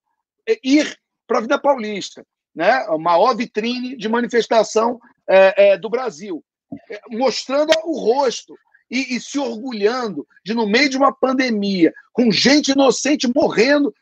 ir 0.63 0.97
para 1.27 1.39
a 1.39 1.41
Vida 1.41 1.59
Paulista, 1.59 2.25
né? 2.55 2.71
a 2.87 2.97
maior 2.97 3.35
vitrine 3.35 3.97
de 3.97 4.07
manifestação 4.07 4.99
é, 5.27 5.71
é, 5.71 5.77
do 5.77 5.89
Brasil, 5.89 6.43
é, 6.89 6.99
mostrando 7.09 7.71
o 7.83 7.97
rosto, 7.97 8.55
e, 8.93 9.15
e, 9.15 9.19
se 9.19 9.39
orgulhando 9.39 10.27
de, 10.45 10.53
no 10.53 10.67
meio 10.67 10.87
de 10.87 10.97
uma 10.97 11.11
pandemia, 11.11 11.91
com 12.11 12.31
gente 12.31 12.71
inocente 12.71 13.27
morrendo, 13.33 13.93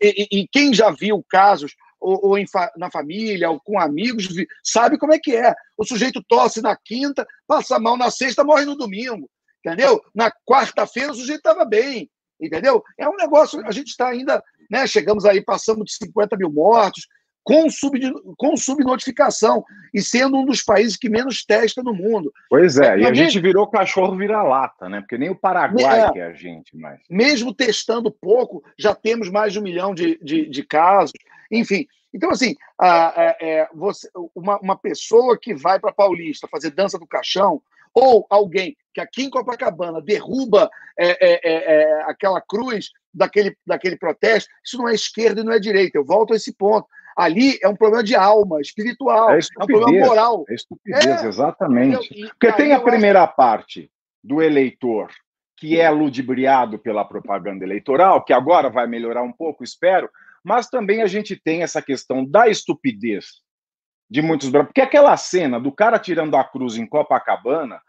e, 0.00 0.28
e, 0.32 0.40
e 0.40 0.48
quem 0.48 0.74
já 0.74 0.90
viu 0.90 1.24
casos, 1.28 1.74
ou, 2.00 2.18
ou 2.22 2.48
fa 2.48 2.70
na 2.76 2.90
família, 2.90 3.48
ou 3.48 3.60
com 3.60 3.78
amigos, 3.78 4.28
sabe 4.62 4.98
como 4.98 5.14
é 5.14 5.18
que 5.18 5.36
é. 5.36 5.54
O 5.78 5.84
sujeito 5.84 6.22
tosse 6.28 6.60
na 6.60 6.76
quinta, 6.76 7.24
passa 7.46 7.78
mal 7.78 7.96
na 7.96 8.10
sexta, 8.10 8.42
morre 8.42 8.64
no 8.64 8.76
domingo. 8.76 9.30
entendeu? 9.64 10.02
Na 10.12 10.30
quarta-feira 10.46 11.12
o 11.12 11.14
sujeito 11.14 11.38
estava 11.38 11.64
bem, 11.64 12.10
entendeu? 12.40 12.82
É 12.98 13.08
um 13.08 13.16
negócio, 13.16 13.64
a 13.64 13.70
gente 13.70 13.88
está 13.88 14.08
ainda, 14.08 14.42
né? 14.68 14.86
Chegamos 14.86 15.24
aí, 15.24 15.42
passamos 15.42 15.86
de 15.86 15.96
50 15.96 16.36
mil 16.36 16.50
mortos, 16.50 17.06
com, 17.44 17.68
sub, 17.68 18.00
com 18.36 18.56
subnotificação, 18.56 19.64
e 19.92 20.00
sendo 20.00 20.38
um 20.38 20.46
dos 20.46 20.62
países 20.62 20.96
que 20.96 21.10
menos 21.10 21.44
testa 21.44 21.82
no 21.82 21.94
mundo. 21.94 22.32
Pois 22.48 22.78
é, 22.78 22.94
é 22.94 22.98
e 23.00 23.06
a 23.06 23.12
gente 23.12 23.38
virou 23.38 23.66
cachorro 23.66 24.16
vira-lata, 24.16 24.88
né? 24.88 25.00
Porque 25.00 25.18
nem 25.18 25.30
o 25.30 25.36
Paraguai 25.36 26.00
é, 26.00 26.12
que 26.12 26.18
é 26.18 26.26
a 26.26 26.32
gente 26.32 26.76
mais. 26.76 27.00
Mesmo 27.08 27.54
testando 27.54 28.10
pouco, 28.10 28.64
já 28.78 28.94
temos 28.94 29.30
mais 29.30 29.52
de 29.52 29.60
um 29.60 29.62
milhão 29.62 29.94
de, 29.94 30.18
de, 30.22 30.48
de 30.48 30.62
casos. 30.64 31.12
Enfim, 31.50 31.86
então, 32.14 32.30
assim, 32.30 32.54
a, 32.78 32.86
a, 32.86 33.30
a, 33.30 33.36
é, 33.40 33.68
você, 33.74 34.08
uma, 34.34 34.58
uma 34.60 34.76
pessoa 34.76 35.38
que 35.38 35.52
vai 35.52 35.78
para 35.78 35.92
Paulista 35.92 36.48
fazer 36.48 36.70
dança 36.70 36.98
do 36.98 37.06
caixão, 37.06 37.60
ou 37.92 38.26
alguém 38.30 38.76
que 38.92 39.00
aqui 39.00 39.24
em 39.24 39.30
Copacabana 39.30 40.00
derruba 40.00 40.70
é, 40.98 41.08
é, 41.08 41.40
é, 41.44 41.74
é, 41.74 42.02
aquela 42.02 42.40
cruz 42.40 42.90
daquele, 43.12 43.56
daquele 43.66 43.96
protesto, 43.96 44.48
isso 44.64 44.78
não 44.78 44.88
é 44.88 44.94
esquerda 44.94 45.40
e 45.40 45.44
não 45.44 45.52
é 45.52 45.58
direita. 45.58 45.98
Eu 45.98 46.04
volto 46.04 46.32
a 46.32 46.36
esse 46.36 46.52
ponto. 46.52 46.86
Ali 47.16 47.58
é 47.62 47.68
um 47.68 47.76
problema 47.76 48.02
de 48.02 48.14
alma, 48.14 48.60
espiritual, 48.60 49.30
é, 49.30 49.38
é 49.38 49.62
um 49.62 49.66
problema 49.66 50.06
moral. 50.06 50.44
É 50.48 50.54
estupidez, 50.54 51.06
é. 51.06 51.26
exatamente. 51.26 52.12
E, 52.12 52.28
Porque 52.28 52.52
tem 52.52 52.72
a 52.72 52.80
primeira 52.80 53.22
acho... 53.22 53.36
parte 53.36 53.90
do 54.22 54.42
eleitor 54.42 55.10
que 55.56 55.80
é 55.80 55.88
ludibriado 55.88 56.78
pela 56.78 57.04
propaganda 57.04 57.64
eleitoral, 57.64 58.24
que 58.24 58.32
agora 58.32 58.68
vai 58.68 58.86
melhorar 58.86 59.22
um 59.22 59.32
pouco, 59.32 59.62
espero, 59.62 60.10
mas 60.42 60.68
também 60.68 61.00
a 61.00 61.06
gente 61.06 61.36
tem 61.36 61.62
essa 61.62 61.80
questão 61.80 62.24
da 62.24 62.48
estupidez 62.48 63.42
de 64.10 64.20
muitos 64.20 64.48
brancos. 64.48 64.68
Porque 64.68 64.80
aquela 64.80 65.16
cena 65.16 65.58
do 65.58 65.72
cara 65.72 65.98
tirando 65.98 66.36
a 66.36 66.44
cruz 66.44 66.76
em 66.76 66.86
Copacabana 66.86 67.80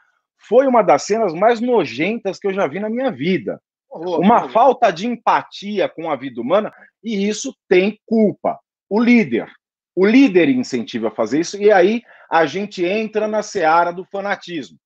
foi 0.48 0.68
uma 0.68 0.82
das 0.82 1.04
cenas 1.04 1.34
mais 1.34 1.60
nojentas 1.60 2.40
que 2.40 2.48
eu 2.48 2.54
já 2.54 2.68
vi 2.68 2.80
na 2.80 2.90
minha 2.90 3.12
vida. 3.12 3.60
Uma 3.90 4.50
falta 4.50 4.92
de 4.92 5.08
empatia 5.08 5.88
com 5.88 6.12
a 6.12 6.16
vida 6.16 6.42
humana, 6.42 6.72
e 7.04 7.28
isso 7.28 7.56
tem 7.68 8.00
culpa. 8.06 8.60
O 8.90 9.02
líder. 9.02 9.52
O 9.96 10.06
líder 10.06 10.50
incentiva 10.50 11.08
a 11.08 11.12
fazer 11.12 11.40
isso, 11.40 11.62
e 11.62 11.72
aí 11.72 12.02
a 12.30 12.46
gente 12.46 12.84
entra 12.84 13.28
na 13.28 13.42
seara 13.42 13.92
do 13.92 14.04
fanatismo. 14.04 14.78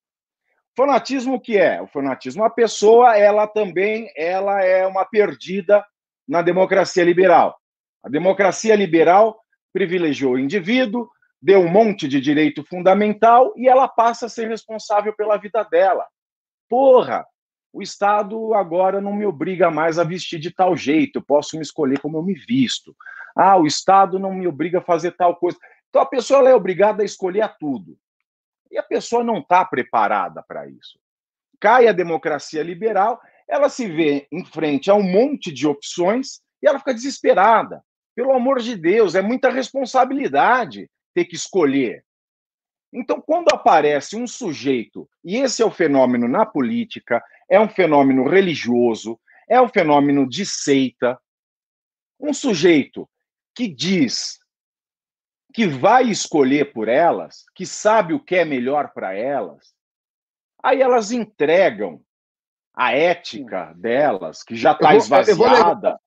Fanatismo 0.75 1.41
que 1.41 1.57
é? 1.57 1.81
O 1.81 1.87
fanatismo, 1.87 2.43
a 2.43 2.49
pessoa, 2.49 3.17
ela 3.17 3.47
também, 3.47 4.11
ela 4.15 4.63
é 4.63 4.85
uma 4.85 5.03
perdida 5.03 5.83
na 6.27 6.41
democracia 6.41 7.03
liberal. 7.03 7.57
A 8.03 8.09
democracia 8.09 8.75
liberal 8.75 9.41
privilegiou 9.73 10.33
o 10.33 10.39
indivíduo, 10.39 11.09
deu 11.41 11.61
um 11.61 11.69
monte 11.69 12.07
de 12.07 12.21
direito 12.21 12.63
fundamental 12.63 13.53
e 13.57 13.67
ela 13.67 13.87
passa 13.87 14.27
a 14.27 14.29
ser 14.29 14.47
responsável 14.47 15.13
pela 15.15 15.37
vida 15.37 15.63
dela. 15.63 16.05
Porra, 16.69 17.25
o 17.73 17.81
Estado 17.81 18.53
agora 18.53 19.01
não 19.01 19.13
me 19.13 19.25
obriga 19.25 19.69
mais 19.69 19.99
a 19.99 20.03
vestir 20.03 20.39
de 20.39 20.51
tal 20.51 20.75
jeito, 20.75 21.19
eu 21.19 21.23
posso 21.23 21.55
me 21.55 21.61
escolher 21.61 21.99
como 21.99 22.17
eu 22.17 22.23
me 22.23 22.33
visto. 22.33 22.95
Ah, 23.35 23.57
o 23.57 23.65
Estado 23.65 24.19
não 24.19 24.33
me 24.33 24.47
obriga 24.47 24.79
a 24.79 24.83
fazer 24.83 25.11
tal 25.11 25.35
coisa. 25.35 25.57
Então 25.89 26.01
a 26.01 26.05
pessoa 26.05 26.47
é 26.49 26.53
obrigada 26.53 27.01
a 27.01 27.05
escolher 27.05 27.41
a 27.41 27.49
tudo. 27.49 27.97
E 28.71 28.77
a 28.77 28.83
pessoa 28.83 29.23
não 29.23 29.39
está 29.39 29.65
preparada 29.65 30.43
para 30.47 30.67
isso. 30.67 30.99
Cai 31.59 31.87
a 31.87 31.91
democracia 31.91 32.63
liberal, 32.63 33.19
ela 33.47 33.67
se 33.67 33.87
vê 33.87 34.27
em 34.31 34.45
frente 34.45 34.91
a 34.91 34.95
um 34.95 35.03
monte 35.03 35.51
de 35.51 35.67
opções 35.67 36.39
e 36.61 36.67
ela 36.67 36.79
fica 36.79 36.93
desesperada. 36.93 37.83
Pelo 38.15 38.31
amor 38.33 38.59
de 38.59 38.75
Deus, 38.75 39.15
é 39.15 39.21
muita 39.21 39.49
responsabilidade 39.49 40.89
ter 41.13 41.25
que 41.25 41.35
escolher. 41.35 42.03
Então, 42.93 43.21
quando 43.21 43.49
aparece 43.49 44.15
um 44.15 44.25
sujeito, 44.25 45.09
e 45.23 45.37
esse 45.37 45.61
é 45.61 45.65
o 45.65 45.71
fenômeno 45.71 46.27
na 46.27 46.45
política, 46.45 47.23
é 47.49 47.59
um 47.59 47.69
fenômeno 47.69 48.27
religioso, 48.27 49.19
é 49.47 49.61
um 49.61 49.67
fenômeno 49.67 50.27
de 50.27 50.45
seita, 50.45 51.19
um 52.19 52.33
sujeito 52.33 53.09
que 53.59 53.67
diz 53.67 54.39
que 55.53 55.67
vai 55.67 56.09
escolher 56.09 56.71
por 56.71 56.87
elas, 56.87 57.43
que 57.53 57.65
sabe 57.65 58.13
o 58.13 58.19
que 58.23 58.37
é 58.37 58.45
melhor 58.45 58.93
para 58.93 59.13
elas, 59.13 59.73
aí 60.63 60.81
elas 60.81 61.11
entregam 61.11 62.01
a 62.73 62.93
ética 62.93 63.73
delas, 63.75 64.43
que 64.43 64.55
já 64.55 64.71
está 64.71 64.95
esvaziada. 64.95 65.99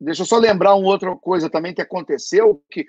Deixa 0.00 0.22
eu 0.22 0.26
só 0.26 0.38
lembrar 0.38 0.74
uma 0.76 0.88
outra 0.88 1.14
coisa 1.14 1.50
também 1.50 1.74
que 1.74 1.82
aconteceu, 1.82 2.64
que 2.70 2.88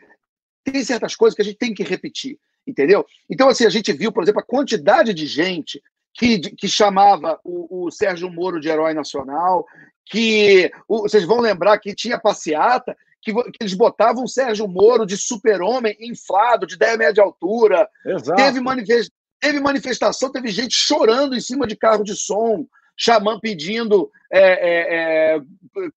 tem 0.64 0.82
certas 0.86 1.14
coisas 1.14 1.36
que 1.36 1.42
a 1.42 1.46
gente 1.46 1.58
tem 1.58 1.74
que 1.74 1.84
repetir, 1.84 2.40
entendeu? 2.66 3.06
Então, 3.30 3.50
assim, 3.50 3.66
a 3.66 3.70
gente 3.70 3.92
viu, 3.92 4.14
por 4.14 4.24
exemplo, 4.24 4.40
a 4.40 4.46
quantidade 4.46 5.14
de 5.14 5.26
gente 5.26 5.84
que, 6.14 6.40
que 6.40 6.70
chamava 6.70 7.38
o, 7.44 7.88
o 7.88 7.92
Sérgio 7.92 8.32
Moro 8.32 8.62
de 8.62 8.70
herói 8.70 8.94
nacional, 8.94 9.68
que 10.06 10.72
o, 10.88 11.02
vocês 11.02 11.26
vão 11.26 11.42
lembrar 11.42 11.78
que 11.80 11.94
tinha 11.94 12.18
passeata, 12.18 12.96
que, 13.22 13.34
que 13.34 13.58
eles 13.62 13.74
botavam 13.74 14.24
o 14.24 14.28
Sérgio 14.28 14.68
Moro 14.68 15.06
de 15.06 15.18
super-homem 15.18 15.96
inflado, 16.00 16.66
de 16.66 16.78
10 16.78 16.98
metros 16.98 17.16
de 17.16 17.22
altura. 17.22 17.88
Exato. 18.06 18.36
Teve, 18.36 18.60
manifest, 18.60 19.12
teve 19.40 19.60
manifestação, 19.60 20.32
teve 20.32 20.50
gente 20.50 20.76
chorando 20.76 21.36
em 21.36 21.42
cima 21.42 21.68
de 21.68 21.76
carro 21.76 22.04
de 22.04 22.16
som, 22.16 22.66
chamando, 22.98 23.42
pedindo 23.42 24.12
é, 24.32 24.42
é, 24.42 25.36
é, 25.36 25.42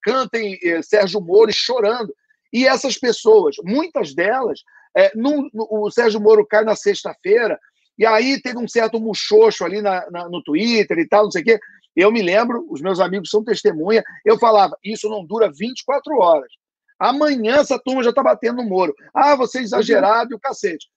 cantem 0.02 0.58
é, 0.62 0.82
Sérgio 0.82 1.20
Moro 1.20 1.50
e 1.50 1.54
chorando. 1.54 2.14
E 2.52 2.66
essas 2.66 2.96
pessoas, 2.96 3.56
muitas 3.64 4.14
delas, 4.14 4.60
é, 4.96 5.10
no, 5.14 5.50
o 5.52 5.90
Sérgio 5.90 6.20
Moro 6.20 6.46
cai 6.46 6.64
na 6.64 6.76
sexta-feira, 6.76 7.58
e 7.98 8.06
aí 8.06 8.40
teve 8.40 8.58
um 8.58 8.68
certo 8.68 9.00
muxoxo 9.00 9.64
ali 9.64 9.80
na, 9.80 10.08
na, 10.10 10.28
no 10.28 10.42
Twitter 10.42 10.98
e 10.98 11.08
tal, 11.08 11.24
não 11.24 11.30
sei 11.30 11.42
o 11.42 11.44
quê. 11.44 11.58
Eu 11.96 12.10
me 12.10 12.22
lembro, 12.22 12.66
os 12.68 12.80
meus 12.80 12.98
amigos 12.98 13.30
são 13.30 13.44
testemunha, 13.44 14.02
eu 14.24 14.38
falava, 14.38 14.76
isso 14.84 15.08
não 15.08 15.24
dura 15.24 15.50
24 15.52 16.16
horas. 16.18 16.52
Amanhã 16.98 17.56
essa 17.56 17.78
turma 17.78 18.02
já 18.02 18.10
está 18.10 18.22
batendo 18.22 18.62
no 18.62 18.68
Moro. 18.68 18.94
Ah, 19.12 19.34
você 19.34 19.58
é 19.58 19.62
exagerado 19.62 20.32
e 20.32 20.34
o 20.34 20.40
cacete. 20.40 20.88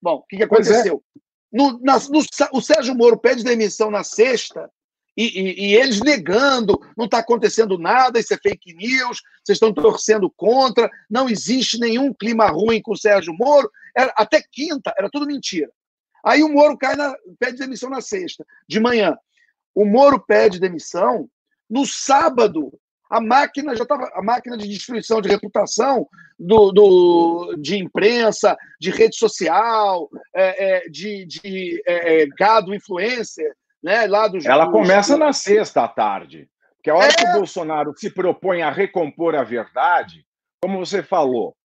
Bom, 0.00 0.16
o 0.16 0.22
que, 0.22 0.36
que 0.36 0.42
é. 0.42 0.46
aconteceu? 0.46 1.02
É. 1.16 1.20
No, 1.50 1.78
na, 1.80 1.98
no, 1.98 2.20
o 2.52 2.60
Sérgio 2.60 2.94
Moro 2.94 3.18
pede 3.18 3.42
demissão 3.42 3.90
na 3.90 4.04
sexta, 4.04 4.70
e, 5.18 5.24
e, 5.24 5.66
e, 5.66 5.74
eles 5.74 6.00
negando, 6.00 6.78
não 6.96 7.06
está 7.06 7.18
acontecendo 7.18 7.76
nada, 7.76 8.20
isso 8.20 8.32
é 8.32 8.36
fake 8.36 8.72
news, 8.74 9.20
vocês 9.42 9.56
estão 9.56 9.74
torcendo 9.74 10.30
contra, 10.30 10.88
não 11.10 11.28
existe 11.28 11.76
nenhum 11.80 12.14
clima 12.14 12.46
ruim 12.46 12.80
com 12.80 12.92
o 12.92 12.96
Sérgio 12.96 13.34
Moro. 13.34 13.68
Era, 13.96 14.14
até 14.16 14.40
quinta, 14.40 14.94
era 14.96 15.10
tudo 15.10 15.26
mentira. 15.26 15.72
Aí 16.24 16.40
o 16.44 16.48
Moro 16.48 16.78
cai 16.78 16.94
na, 16.94 17.12
pede 17.36 17.58
demissão 17.58 17.90
na 17.90 18.00
sexta, 18.00 18.46
de 18.68 18.78
manhã. 18.78 19.18
O 19.74 19.84
Moro 19.84 20.20
pede 20.20 20.60
demissão 20.60 21.28
no 21.68 21.84
sábado. 21.84 22.72
A 23.10 23.20
máquina 23.20 23.74
já 23.74 23.82
estava. 23.82 24.10
A 24.14 24.22
máquina 24.22 24.56
de 24.56 24.68
destruição 24.68 25.20
de 25.20 25.28
reputação 25.28 26.06
do, 26.38 26.70
do, 26.72 27.56
de 27.58 27.78
imprensa, 27.78 28.56
de 28.80 28.90
rede 28.90 29.16
social, 29.16 30.08
é, 30.34 30.86
é, 30.86 30.88
de, 30.88 31.24
de 31.24 31.82
é, 31.86 32.22
é 32.22 32.26
gado 32.26 32.74
influencer, 32.74 33.54
né? 33.82 34.06
Lá 34.06 34.28
dos, 34.28 34.44
Ela 34.44 34.70
começa 34.70 35.16
na 35.16 35.32
sexta 35.32 35.84
à 35.84 35.88
tarde. 35.88 36.48
Porque 36.76 36.90
a 36.90 36.94
hora 36.94 37.08
é... 37.08 37.14
que 37.14 37.24
o 37.24 37.32
Bolsonaro 37.32 37.94
se 37.96 38.10
propõe 38.10 38.62
a 38.62 38.70
recompor 38.70 39.34
a 39.34 39.42
verdade, 39.42 40.24
como 40.62 40.78
você 40.78 41.02
falou, 41.02 41.56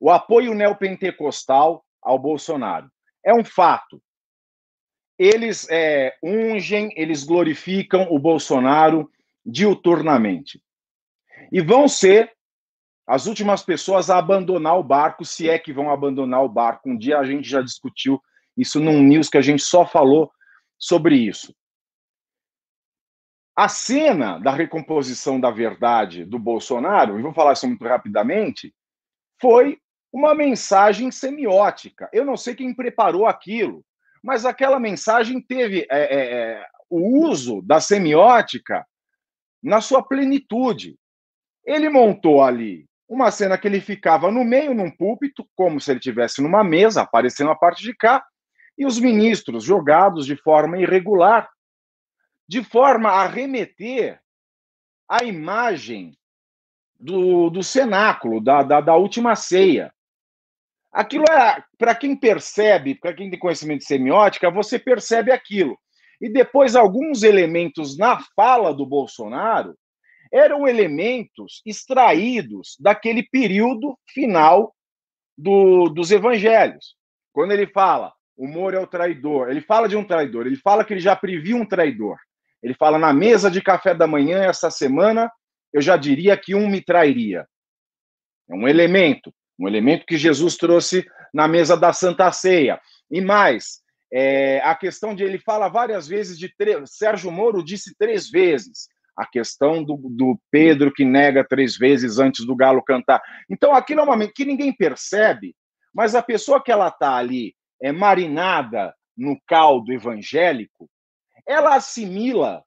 o 0.00 0.10
apoio 0.10 0.54
neopentecostal 0.54 1.84
ao 2.02 2.18
Bolsonaro 2.18 2.90
é 3.24 3.32
um 3.32 3.44
fato. 3.44 4.02
Eles 5.18 5.66
é, 5.70 6.14
ungem, 6.22 6.92
eles 6.96 7.22
glorificam 7.22 8.08
o 8.10 8.18
Bolsonaro 8.18 9.10
diuturnamente. 9.44 10.60
E 11.50 11.60
vão 11.60 11.88
ser 11.88 12.32
as 13.06 13.26
últimas 13.26 13.62
pessoas 13.62 14.10
a 14.10 14.18
abandonar 14.18 14.78
o 14.78 14.82
barco, 14.84 15.24
se 15.24 15.48
é 15.48 15.58
que 15.58 15.72
vão 15.72 15.90
abandonar 15.90 16.44
o 16.44 16.48
barco. 16.48 16.88
Um 16.88 16.96
dia 16.96 17.18
a 17.18 17.24
gente 17.24 17.48
já 17.48 17.60
discutiu 17.60 18.22
isso 18.56 18.78
num 18.78 19.02
news 19.02 19.28
que 19.28 19.38
a 19.38 19.42
gente 19.42 19.62
só 19.62 19.86
falou 19.86 20.30
sobre 20.78 21.16
isso. 21.16 21.54
A 23.54 23.68
cena 23.68 24.38
da 24.38 24.50
recomposição 24.50 25.38
da 25.38 25.50
verdade 25.50 26.24
do 26.24 26.38
Bolsonaro, 26.38 27.18
e 27.18 27.22
vou 27.22 27.34
falar 27.34 27.52
isso 27.52 27.66
muito 27.66 27.84
rapidamente, 27.84 28.74
foi 29.40 29.78
uma 30.12 30.34
mensagem 30.34 31.10
semiótica. 31.10 32.08
Eu 32.12 32.24
não 32.24 32.36
sei 32.36 32.54
quem 32.54 32.74
preparou 32.74 33.26
aquilo, 33.26 33.84
mas 34.22 34.44
aquela 34.44 34.78
mensagem 34.78 35.40
teve 35.40 35.86
é, 35.90 35.98
é, 35.98 36.34
é, 36.34 36.66
o 36.88 37.26
uso 37.26 37.60
da 37.62 37.80
semiótica 37.80 38.86
na 39.62 39.80
sua 39.80 40.02
plenitude. 40.02 40.98
Ele 41.64 41.88
montou 41.88 42.42
ali 42.42 42.86
uma 43.08 43.30
cena 43.30 43.58
que 43.58 43.68
ele 43.68 43.80
ficava 43.80 44.30
no 44.30 44.44
meio, 44.44 44.74
num 44.74 44.90
púlpito, 44.90 45.46
como 45.54 45.80
se 45.80 45.90
ele 45.90 46.00
tivesse 46.00 46.40
numa 46.40 46.64
mesa, 46.64 47.02
aparecendo 47.02 47.50
a 47.50 47.54
parte 47.54 47.82
de 47.82 47.94
cá, 47.94 48.24
e 48.76 48.86
os 48.86 48.98
ministros 48.98 49.64
jogados 49.64 50.24
de 50.24 50.34
forma 50.36 50.78
irregular 50.78 51.48
de 52.48 52.62
forma 52.62 53.10
a 53.10 53.26
remeter 53.26 54.20
à 55.08 55.24
imagem 55.24 56.16
do, 57.00 57.48
do 57.48 57.62
cenáculo, 57.62 58.42
da, 58.42 58.62
da, 58.62 58.80
da 58.80 58.94
última 58.94 59.34
ceia. 59.34 59.92
Aquilo 60.92 61.24
é, 61.30 61.64
para 61.78 61.94
quem 61.94 62.14
percebe, 62.14 62.94
para 62.94 63.14
quem 63.14 63.30
tem 63.30 63.38
conhecimento 63.38 63.80
de 63.80 63.86
semiótica, 63.86 64.50
você 64.50 64.78
percebe 64.78 65.32
aquilo. 65.32 65.78
E 66.20 66.28
depois, 66.28 66.76
alguns 66.76 67.22
elementos 67.22 67.96
na 67.96 68.20
fala 68.36 68.74
do 68.74 68.84
Bolsonaro 68.84 69.74
eram 70.32 70.66
elementos 70.66 71.60
extraídos 71.66 72.76
daquele 72.80 73.22
período 73.22 73.98
final 74.08 74.74
do, 75.36 75.90
dos 75.90 76.10
evangelhos. 76.10 76.96
Quando 77.32 77.52
ele 77.52 77.66
fala, 77.66 78.12
o 78.36 78.48
Moro 78.48 78.76
é 78.76 78.80
o 78.80 78.86
traidor, 78.86 79.50
ele 79.50 79.60
fala 79.60 79.88
de 79.88 79.96
um 79.96 80.04
traidor, 80.04 80.46
ele 80.46 80.56
fala 80.56 80.84
que 80.84 80.94
ele 80.94 81.00
já 81.00 81.14
previu 81.14 81.58
um 81.58 81.66
traidor. 81.66 82.16
Ele 82.62 82.74
fala, 82.74 82.98
na 82.98 83.12
mesa 83.12 83.50
de 83.50 83.60
café 83.60 83.94
da 83.94 84.06
manhã 84.06 84.44
essa 84.44 84.70
semana, 84.70 85.30
eu 85.72 85.82
já 85.82 85.96
diria 85.96 86.36
que 86.36 86.54
um 86.54 86.68
me 86.68 86.80
trairia. 86.80 87.46
É 88.48 88.54
um 88.54 88.66
elemento, 88.66 89.34
um 89.58 89.68
elemento 89.68 90.06
que 90.06 90.16
Jesus 90.16 90.56
trouxe 90.56 91.04
na 91.34 91.48
mesa 91.48 91.76
da 91.76 91.92
Santa 91.92 92.30
Ceia. 92.30 92.80
E 93.10 93.20
mais, 93.20 93.80
é, 94.12 94.60
a 94.60 94.74
questão 94.74 95.14
de 95.14 95.24
ele 95.24 95.38
fala 95.38 95.68
várias 95.68 96.06
vezes 96.06 96.38
de 96.38 96.52
Sérgio 96.86 97.30
Moro 97.32 97.64
disse 97.64 97.96
três 97.96 98.30
vezes 98.30 98.88
a 99.16 99.26
questão 99.26 99.82
do, 99.84 99.96
do, 99.96 100.38
Pedro 100.50 100.92
que 100.92 101.04
nega 101.04 101.46
três 101.46 101.76
vezes 101.76 102.18
antes 102.18 102.46
do 102.46 102.56
galo 102.56 102.82
cantar. 102.82 103.22
Então 103.48 103.74
aquilo 103.74 104.00
é 104.00 104.04
uma 104.04 104.28
que 104.28 104.44
ninguém 104.44 104.74
percebe, 104.74 105.54
mas 105.94 106.14
a 106.14 106.22
pessoa 106.22 106.62
que 106.62 106.72
ela 106.72 106.88
está 106.88 107.16
ali 107.16 107.54
é 107.80 107.92
marinada 107.92 108.94
no 109.16 109.38
caldo 109.46 109.92
evangélico, 109.92 110.88
ela 111.46 111.74
assimila 111.74 112.62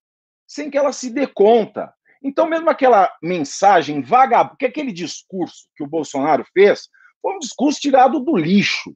sem 0.47 0.69
que 0.69 0.77
ela 0.77 0.91
se 0.91 1.09
dê 1.09 1.25
conta. 1.25 1.93
Então, 2.23 2.47
mesmo 2.47 2.69
aquela 2.69 3.11
mensagem 3.21 4.01
vagabunda, 4.01 4.49
porque 4.49 4.65
aquele 4.65 4.91
discurso 4.91 5.67
que 5.75 5.83
o 5.83 5.87
Bolsonaro 5.87 6.45
fez 6.53 6.87
foi 7.21 7.35
um 7.35 7.39
discurso 7.39 7.79
tirado 7.79 8.19
do 8.19 8.35
lixo. 8.35 8.95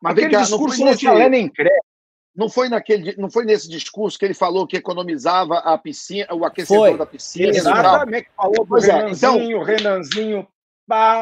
Mas 0.00 0.12
aquele 0.12 0.32
cá, 0.32 0.42
discurso 0.42 0.80
não, 0.80 0.86
não 0.86 0.96
tinha 0.96 1.12
lé 1.12 1.28
nem 1.28 1.48
crédito. 1.48 1.91
Não 2.34 2.48
foi, 2.48 2.68
naquele, 2.68 3.14
não 3.16 3.30
foi 3.30 3.44
nesse 3.44 3.68
discurso 3.68 4.18
que 4.18 4.24
ele 4.24 4.34
falou 4.34 4.66
que 4.66 4.76
economizava 4.76 5.58
a 5.58 5.76
piscina, 5.76 6.26
o 6.32 6.44
aquecedor 6.44 6.88
foi. 6.88 6.98
da 6.98 7.06
piscina. 7.06 7.48
Exatamente, 7.48 8.28
falou 8.34 8.64
Renanzinho, 8.64 8.98
é, 8.98 9.10
então, 9.10 9.62
Renanzinho. 9.62 10.48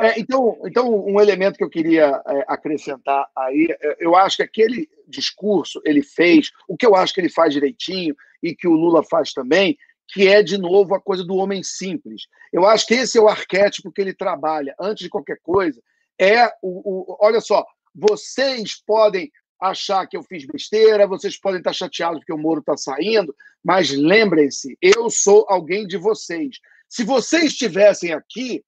É, 0.03 0.19
então, 0.19 0.59
então, 0.65 1.05
um 1.07 1.21
elemento 1.21 1.57
que 1.57 1.65
eu 1.65 1.71
queria 1.71 2.23
é, 2.27 2.45
acrescentar 2.49 3.29
aí, 3.37 3.69
é, 3.71 3.97
eu 4.01 4.17
acho 4.17 4.37
que 4.37 4.43
aquele 4.43 4.89
discurso 5.07 5.81
ele 5.85 6.03
fez, 6.03 6.51
o 6.69 6.77
que 6.77 6.87
eu 6.87 6.97
acho 6.97 7.13
que 7.13 7.21
ele 7.21 7.29
faz 7.29 7.53
direitinho 7.53 8.15
e 8.43 8.55
que 8.55 8.67
o 8.67 8.73
Lula 8.73 9.03
faz 9.05 9.33
também, 9.33 9.77
que 10.09 10.27
é, 10.29 10.43
de 10.43 10.59
novo, 10.59 10.95
a 10.95 11.01
coisa 11.01 11.23
do 11.25 11.37
homem 11.37 11.63
simples. 11.63 12.23
Eu 12.53 12.67
acho 12.67 12.87
que 12.87 12.95
esse 12.95 13.19
é 13.19 13.21
o 13.21 13.29
arquétipo 13.29 13.93
que 13.93 14.01
ele 14.01 14.15
trabalha, 14.15 14.75
antes 14.81 15.05
de 15.05 15.11
qualquer 15.11 15.39
coisa. 15.43 15.81
É 16.19 16.47
o, 16.63 17.13
o 17.13 17.17
olha 17.21 17.41
só, 17.41 17.65
vocês 17.95 18.83
podem 18.85 19.31
achar 19.61 20.07
que 20.07 20.17
eu 20.17 20.23
fiz 20.23 20.47
besteira, 20.47 21.07
vocês 21.07 21.39
podem 21.39 21.59
estar 21.59 21.73
chateados 21.73 22.21
porque 22.21 22.33
o 22.33 22.39
Moro 22.39 22.61
está 22.61 22.77
saindo, 22.77 23.35
mas 23.63 23.91
lembrem-se, 23.91 24.77
eu 24.81 25.11
sou 25.11 25.45
alguém 25.49 25.87
de 25.87 25.97
vocês. 25.97 26.59
Se 26.89 27.05
vocês 27.05 27.45
estivessem 27.53 28.13
aqui, 28.13 28.65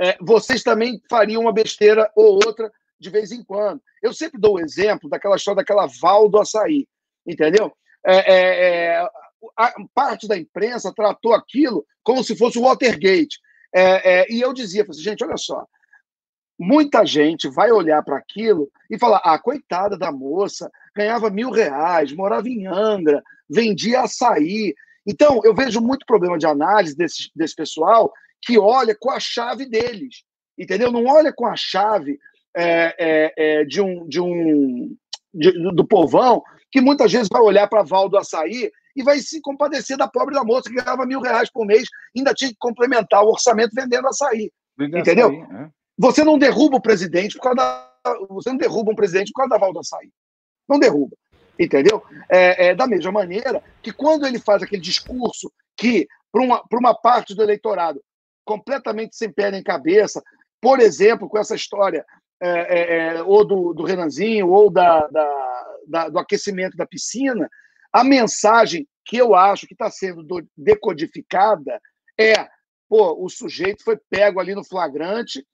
é, 0.00 0.16
vocês 0.20 0.62
também 0.62 1.00
fariam 1.10 1.42
uma 1.42 1.52
besteira 1.52 2.10
ou 2.14 2.34
outra 2.46 2.70
de 3.00 3.10
vez 3.10 3.32
em 3.32 3.42
quando. 3.42 3.80
Eu 4.02 4.12
sempre 4.12 4.40
dou 4.40 4.54
o 4.54 4.60
exemplo 4.60 5.08
daquela 5.08 5.36
história 5.36 5.56
daquela 5.56 5.88
Val 6.00 6.28
do 6.28 6.38
açaí, 6.38 6.86
entendeu? 7.26 7.72
É, 8.06 8.34
é, 8.34 8.94
é 8.94 9.08
a 9.56 9.72
parte 9.94 10.26
da 10.26 10.36
imprensa 10.36 10.92
tratou 10.94 11.32
aquilo 11.32 11.84
como 12.02 12.24
se 12.24 12.36
fosse 12.36 12.58
o 12.58 12.62
Watergate. 12.62 13.38
É, 13.74 14.20
é, 14.20 14.32
e 14.32 14.40
eu 14.40 14.52
dizia, 14.52 14.84
assim, 14.88 15.02
gente, 15.02 15.22
olha 15.24 15.36
só, 15.36 15.66
muita 16.58 17.06
gente 17.06 17.48
vai 17.48 17.70
olhar 17.70 18.02
para 18.02 18.16
aquilo 18.16 18.70
e 18.90 18.98
falar: 18.98 19.20
ah, 19.24 19.38
coitada 19.38 19.96
da 19.96 20.10
moça, 20.10 20.70
ganhava 20.94 21.30
mil 21.30 21.50
reais, 21.50 22.12
morava 22.12 22.48
em 22.48 22.66
Angra, 22.66 23.22
vendia 23.48 24.02
açaí. 24.02 24.74
Então, 25.06 25.40
eu 25.44 25.54
vejo 25.54 25.80
muito 25.80 26.04
problema 26.04 26.36
de 26.36 26.46
análise 26.46 26.96
desse, 26.96 27.30
desse 27.34 27.54
pessoal 27.54 28.12
que 28.42 28.58
olha 28.58 28.94
com 28.98 29.10
a 29.10 29.18
chave 29.18 29.66
deles, 29.66 30.22
entendeu? 30.58 30.92
Não 30.92 31.06
olha 31.06 31.32
com 31.32 31.46
a 31.46 31.56
chave 31.56 32.18
é, 32.56 32.94
é, 32.98 33.32
é, 33.36 33.64
de 33.64 33.80
um, 33.80 34.06
de 34.06 34.20
um 34.20 34.96
de, 35.32 35.52
do 35.72 35.86
povão 35.86 36.42
que 36.70 36.80
muitas 36.80 37.10
vezes 37.10 37.28
vai 37.30 37.40
olhar 37.40 37.68
para 37.68 37.82
Val 37.82 38.08
do 38.08 38.18
Açaí 38.18 38.70
e 38.94 39.02
vai 39.02 39.18
se 39.20 39.40
compadecer 39.40 39.96
da 39.96 40.08
pobre 40.08 40.34
da 40.34 40.44
moça 40.44 40.68
que 40.68 40.74
ganhava 40.74 41.06
mil 41.06 41.20
reais 41.20 41.50
por 41.50 41.64
mês 41.64 41.88
ainda 42.16 42.34
tinha 42.34 42.50
que 42.50 42.56
complementar 42.58 43.22
o 43.22 43.30
orçamento 43.30 43.74
vendendo 43.74 44.08
açaí. 44.08 44.50
Vendendo 44.76 45.00
entendeu? 45.00 45.28
Açaí, 45.28 45.62
é. 45.64 45.70
Você 45.98 46.22
não 46.22 46.38
derruba 46.38 46.76
o 46.76 46.82
presidente 46.82 47.36
por 47.36 47.42
causa 47.42 47.56
da. 47.56 47.88
Você 48.30 48.50
não 48.50 48.56
derruba 48.56 48.92
um 48.92 48.94
presidente 48.94 49.32
por 49.32 49.40
causa 49.40 49.50
da 49.50 49.58
Valda 49.58 49.80
Açaí. 49.80 50.10
Não 50.68 50.78
derruba. 50.78 51.16
Entendeu? 51.58 52.02
É, 52.30 52.68
é, 52.68 52.74
da 52.74 52.86
mesma 52.86 53.10
maneira 53.10 53.62
que 53.82 53.92
quando 53.92 54.24
ele 54.24 54.38
faz 54.38 54.62
aquele 54.62 54.80
discurso 54.80 55.52
que, 55.76 56.06
para 56.30 56.42
uma, 56.42 56.62
uma 56.72 56.94
parte 56.94 57.34
do 57.34 57.42
eleitorado, 57.42 58.00
completamente 58.44 59.16
sem 59.16 59.32
pé 59.32 59.50
nem 59.50 59.62
cabeça, 59.62 60.22
por 60.60 60.78
exemplo, 60.78 61.28
com 61.28 61.36
essa 61.36 61.56
história 61.56 62.04
é, 62.40 62.48
é, 62.48 63.16
é 63.16 63.22
ou 63.22 63.44
do, 63.44 63.74
do 63.74 63.82
Renanzinho, 63.82 64.48
ou 64.48 64.70
da, 64.70 65.06
da, 65.08 65.66
da, 65.88 66.08
do 66.08 66.18
aquecimento 66.18 66.76
da 66.76 66.86
piscina, 66.86 67.50
a 67.92 68.04
mensagem 68.04 68.86
que 69.04 69.16
eu 69.16 69.34
acho 69.34 69.66
que 69.66 69.74
está 69.74 69.90
sendo 69.90 70.24
decodificada 70.56 71.80
é: 72.16 72.48
pô, 72.88 73.24
o 73.24 73.28
sujeito 73.28 73.82
foi 73.82 73.98
pego 74.08 74.38
ali 74.38 74.54
no 74.54 74.64
flagrante, 74.64 75.44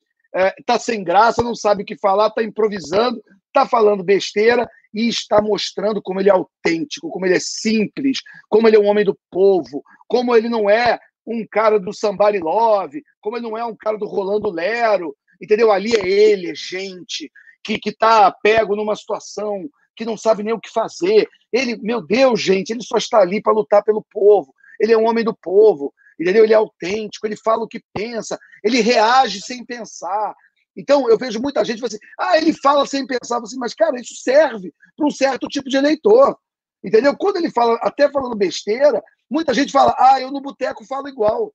está 0.58 0.74
é, 0.74 0.78
sem 0.78 1.04
graça, 1.04 1.42
não 1.42 1.54
sabe 1.54 1.82
o 1.82 1.86
que 1.86 1.96
falar, 1.96 2.28
está 2.28 2.42
improvisando, 2.42 3.22
está 3.46 3.66
falando 3.66 4.02
besteira 4.02 4.68
e 4.92 5.08
está 5.08 5.40
mostrando 5.40 6.02
como 6.02 6.20
ele 6.20 6.28
é 6.28 6.32
autêntico, 6.32 7.08
como 7.08 7.24
ele 7.26 7.36
é 7.36 7.40
simples, 7.40 8.18
como 8.48 8.66
ele 8.66 8.76
é 8.76 8.80
um 8.80 8.86
homem 8.86 9.04
do 9.04 9.18
povo, 9.30 9.82
como 10.08 10.34
ele 10.34 10.48
não 10.48 10.68
é 10.68 10.98
um 11.26 11.46
cara 11.50 11.78
do 11.78 11.92
Somebody 11.92 12.38
Love, 12.38 13.02
como 13.20 13.36
ele 13.36 13.48
não 13.48 13.56
é 13.56 13.64
um 13.64 13.76
cara 13.76 13.96
do 13.96 14.06
Rolando 14.06 14.50
Lero, 14.50 15.16
entendeu? 15.40 15.70
Ali 15.70 15.94
é 15.94 16.06
ele, 16.06 16.50
é 16.50 16.54
gente 16.54 17.30
que 17.62 17.80
está 17.88 18.30
pego 18.30 18.76
numa 18.76 18.94
situação 18.94 19.68
que 19.96 20.04
não 20.04 20.16
sabe 20.16 20.42
nem 20.42 20.52
o 20.52 20.60
que 20.60 20.70
fazer. 20.70 21.26
Ele, 21.52 21.76
meu 21.76 22.02
Deus, 22.02 22.40
gente, 22.40 22.70
ele 22.70 22.82
só 22.82 22.98
está 22.98 23.20
ali 23.20 23.40
para 23.40 23.54
lutar 23.54 23.82
pelo 23.82 24.04
povo. 24.10 24.52
Ele 24.78 24.92
é 24.92 24.98
um 24.98 25.06
homem 25.08 25.24
do 25.24 25.34
povo 25.34 25.94
entendeu? 26.18 26.44
Ele 26.44 26.52
é 26.52 26.56
autêntico, 26.56 27.26
ele 27.26 27.36
fala 27.36 27.64
o 27.64 27.68
que 27.68 27.82
pensa, 27.92 28.38
ele 28.62 28.80
reage 28.80 29.40
sem 29.40 29.64
pensar. 29.64 30.34
Então, 30.76 31.08
eu 31.08 31.16
vejo 31.16 31.40
muita 31.40 31.64
gente 31.64 31.84
assim, 31.84 31.98
ah, 32.18 32.36
ele 32.36 32.52
fala 32.52 32.84
sem 32.86 33.06
pensar, 33.06 33.38
assim, 33.38 33.56
mas, 33.56 33.74
cara, 33.74 34.00
isso 34.00 34.14
serve 34.16 34.72
para 34.96 35.06
um 35.06 35.10
certo 35.10 35.46
tipo 35.46 35.68
de 35.68 35.76
eleitor, 35.76 36.36
entendeu? 36.82 37.16
Quando 37.16 37.36
ele 37.36 37.50
fala, 37.50 37.76
até 37.80 38.10
falando 38.10 38.34
besteira, 38.34 39.02
muita 39.30 39.54
gente 39.54 39.70
fala, 39.70 39.94
ah, 39.98 40.20
eu 40.20 40.30
no 40.30 40.40
boteco 40.40 40.84
falo 40.84 41.08
igual, 41.08 41.54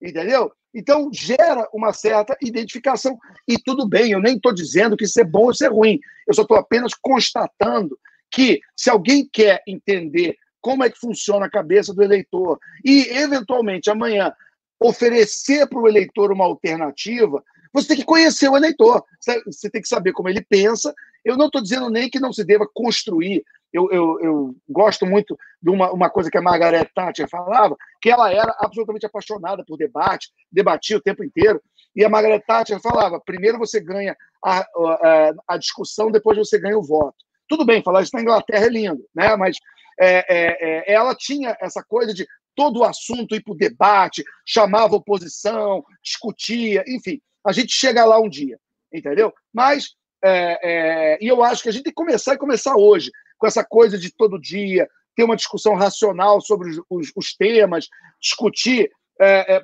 entendeu? 0.00 0.50
Então, 0.72 1.10
gera 1.12 1.68
uma 1.72 1.92
certa 1.92 2.36
identificação. 2.40 3.18
E 3.46 3.58
tudo 3.58 3.86
bem, 3.86 4.12
eu 4.12 4.20
nem 4.20 4.36
estou 4.36 4.54
dizendo 4.54 4.96
que 4.96 5.04
isso 5.04 5.20
é 5.20 5.24
bom 5.24 5.44
ou 5.44 5.50
isso 5.50 5.64
é 5.64 5.68
ruim, 5.68 5.98
eu 6.26 6.32
só 6.32 6.42
estou 6.42 6.56
apenas 6.56 6.94
constatando 6.94 7.98
que, 8.30 8.60
se 8.76 8.88
alguém 8.88 9.28
quer 9.30 9.62
entender 9.66 10.36
como 10.60 10.84
é 10.84 10.90
que 10.90 10.98
funciona 10.98 11.46
a 11.46 11.50
cabeça 11.50 11.94
do 11.94 12.02
eleitor 12.02 12.58
e, 12.84 13.08
eventualmente, 13.10 13.90
amanhã 13.90 14.32
oferecer 14.80 15.68
para 15.68 15.78
o 15.78 15.88
eleitor 15.88 16.32
uma 16.32 16.44
alternativa, 16.44 17.42
você 17.72 17.88
tem 17.88 17.96
que 17.98 18.04
conhecer 18.04 18.48
o 18.48 18.56
eleitor, 18.56 19.04
você 19.46 19.70
tem 19.70 19.82
que 19.82 19.88
saber 19.88 20.12
como 20.12 20.28
ele 20.28 20.40
pensa. 20.42 20.92
Eu 21.24 21.36
não 21.36 21.46
estou 21.46 21.62
dizendo 21.62 21.90
nem 21.90 22.08
que 22.08 22.18
não 22.18 22.32
se 22.32 22.44
deva 22.44 22.66
construir. 22.72 23.44
Eu, 23.72 23.88
eu, 23.92 24.18
eu 24.20 24.56
gosto 24.68 25.06
muito 25.06 25.38
de 25.62 25.70
uma, 25.70 25.92
uma 25.92 26.10
coisa 26.10 26.30
que 26.30 26.38
a 26.38 26.42
Margaret 26.42 26.90
Thatcher 26.92 27.28
falava, 27.28 27.76
que 28.00 28.10
ela 28.10 28.32
era 28.32 28.56
absolutamente 28.58 29.06
apaixonada 29.06 29.64
por 29.64 29.76
debate, 29.76 30.30
debatia 30.50 30.96
o 30.96 31.00
tempo 31.00 31.22
inteiro. 31.22 31.62
E 31.94 32.04
a 32.04 32.08
Margaret 32.08 32.40
Thatcher 32.40 32.80
falava: 32.80 33.20
primeiro 33.20 33.58
você 33.58 33.80
ganha 33.80 34.16
a, 34.44 34.60
a, 34.60 35.32
a 35.48 35.56
discussão, 35.56 36.10
depois 36.10 36.36
você 36.36 36.58
ganha 36.58 36.78
o 36.78 36.82
voto. 36.82 37.16
Tudo 37.48 37.64
bem, 37.64 37.82
falar 37.82 38.02
isso 38.02 38.14
na 38.14 38.22
Inglaterra 38.22 38.66
é 38.66 38.68
lindo, 38.68 39.04
né? 39.14 39.36
mas 39.36 39.56
é, 40.00 40.24
é, 40.28 40.90
é, 40.90 40.94
ela 40.94 41.14
tinha 41.14 41.54
essa 41.60 41.84
coisa 41.84 42.14
de 42.14 42.26
todo 42.54 42.80
o 42.80 42.84
assunto 42.84 43.34
ir 43.34 43.42
para 43.42 43.52
o 43.52 43.56
debate, 43.56 44.24
chamava 44.46 44.96
oposição, 44.96 45.84
discutia, 46.02 46.82
enfim. 46.88 47.20
A 47.44 47.52
gente 47.52 47.72
chega 47.72 48.04
lá 48.04 48.18
um 48.18 48.28
dia, 48.28 48.58
entendeu? 48.92 49.32
Mas, 49.52 49.94
é, 50.24 50.58
é, 50.62 51.18
e 51.20 51.28
eu 51.28 51.44
acho 51.44 51.62
que 51.62 51.68
a 51.68 51.72
gente 51.72 51.84
tem 51.84 51.92
que 51.92 51.96
começar 51.96 52.34
e 52.34 52.38
começar 52.38 52.76
hoje, 52.76 53.10
com 53.38 53.46
essa 53.46 53.62
coisa 53.62 53.98
de 53.98 54.10
todo 54.10 54.40
dia, 54.40 54.88
ter 55.14 55.24
uma 55.24 55.36
discussão 55.36 55.74
racional 55.74 56.40
sobre 56.40 56.70
os, 56.70 56.80
os, 56.88 57.12
os 57.14 57.34
temas, 57.34 57.86
discutir. 58.20 58.90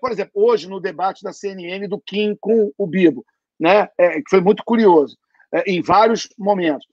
Por 0.02 0.12
exemplo, 0.12 0.32
hoje 0.34 0.68
no 0.68 0.78
debate 0.78 1.22
da 1.22 1.32
CNN 1.32 1.88
do 1.88 1.98
Kim 1.98 2.36
com 2.38 2.70
o 2.76 2.86
Bibo, 2.86 3.24
né, 3.58 3.88
que 3.96 4.28
foi 4.28 4.40
muito 4.42 4.62
curioso, 4.62 5.16
em 5.66 5.80
vários 5.80 6.28
momentos. 6.38 6.86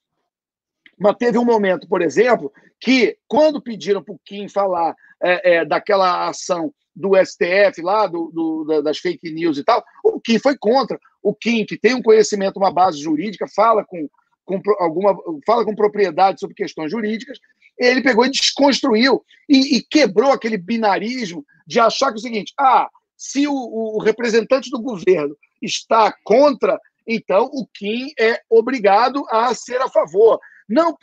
Mas 1.04 1.18
teve 1.18 1.38
um 1.38 1.43
momento, 1.43 1.86
por 1.86 2.01
exemplo, 2.01 2.49
que 2.80 3.18
quando 3.28 3.62
pediram 3.62 4.01
para 4.01 4.16
o 4.16 4.20
Kim 4.26 4.47
falar 4.47 4.95
é, 5.22 5.56
é, 5.56 5.66
daquela 5.66 6.30
ação 6.30 6.74
do 6.95 7.12
STF 7.18 7.82
lá, 7.82 8.08
do, 8.08 8.32
do, 8.34 8.82
das 8.82 8.99
fake 8.99 9.30
news 9.30 9.58
e 9.58 9.66
tal, 9.66 9.84
o 10.01 10.22
Kim 10.22 10.39
foi 10.39 10.58
contra. 10.58 10.97
O 11.22 11.36
Kim, 11.36 11.66
que 11.66 11.78
tem 11.78 11.93
um 11.93 12.01
conhecimento, 12.01 12.56
uma 12.56 12.72
base 12.72 12.99
jurídica, 12.99 13.45
fala 13.54 13.84
com, 13.84 14.08
com 14.45 14.62
alguma, 14.80 15.14
fala 15.45 15.66
com 15.66 15.76
propriedade 15.76 16.39
sobre 16.39 16.56
questões 16.56 16.89
jurídicas, 16.89 17.38
ele 17.78 18.01
pegou 18.01 18.26
e 18.26 18.32
desconstruiu 18.32 19.26
e, 19.49 19.76
e 19.76 19.82
quebrou 19.82 20.32
aquele 20.32 20.58
binarismo 20.58 21.45
de 21.68 21.82
achar 21.82 22.12
que 22.12 22.14
é 22.14 22.20
o 22.20 22.22
seguinte: 22.22 22.54
ah, 22.58 22.88
se 23.18 23.45
o, 23.45 23.54
o 23.54 23.99
representante 24.01 24.70
do 24.70 24.82
governo 24.82 25.36
está 25.62 26.16
contra, 26.24 26.80
então 27.06 27.49
o 27.51 27.68
Kim 27.68 28.14
é 28.18 28.39
obrigado 28.49 29.26
a 29.30 29.54
ser 29.54 29.82
a 29.82 29.89
favor. 29.89 30.39
Não, 30.74 30.98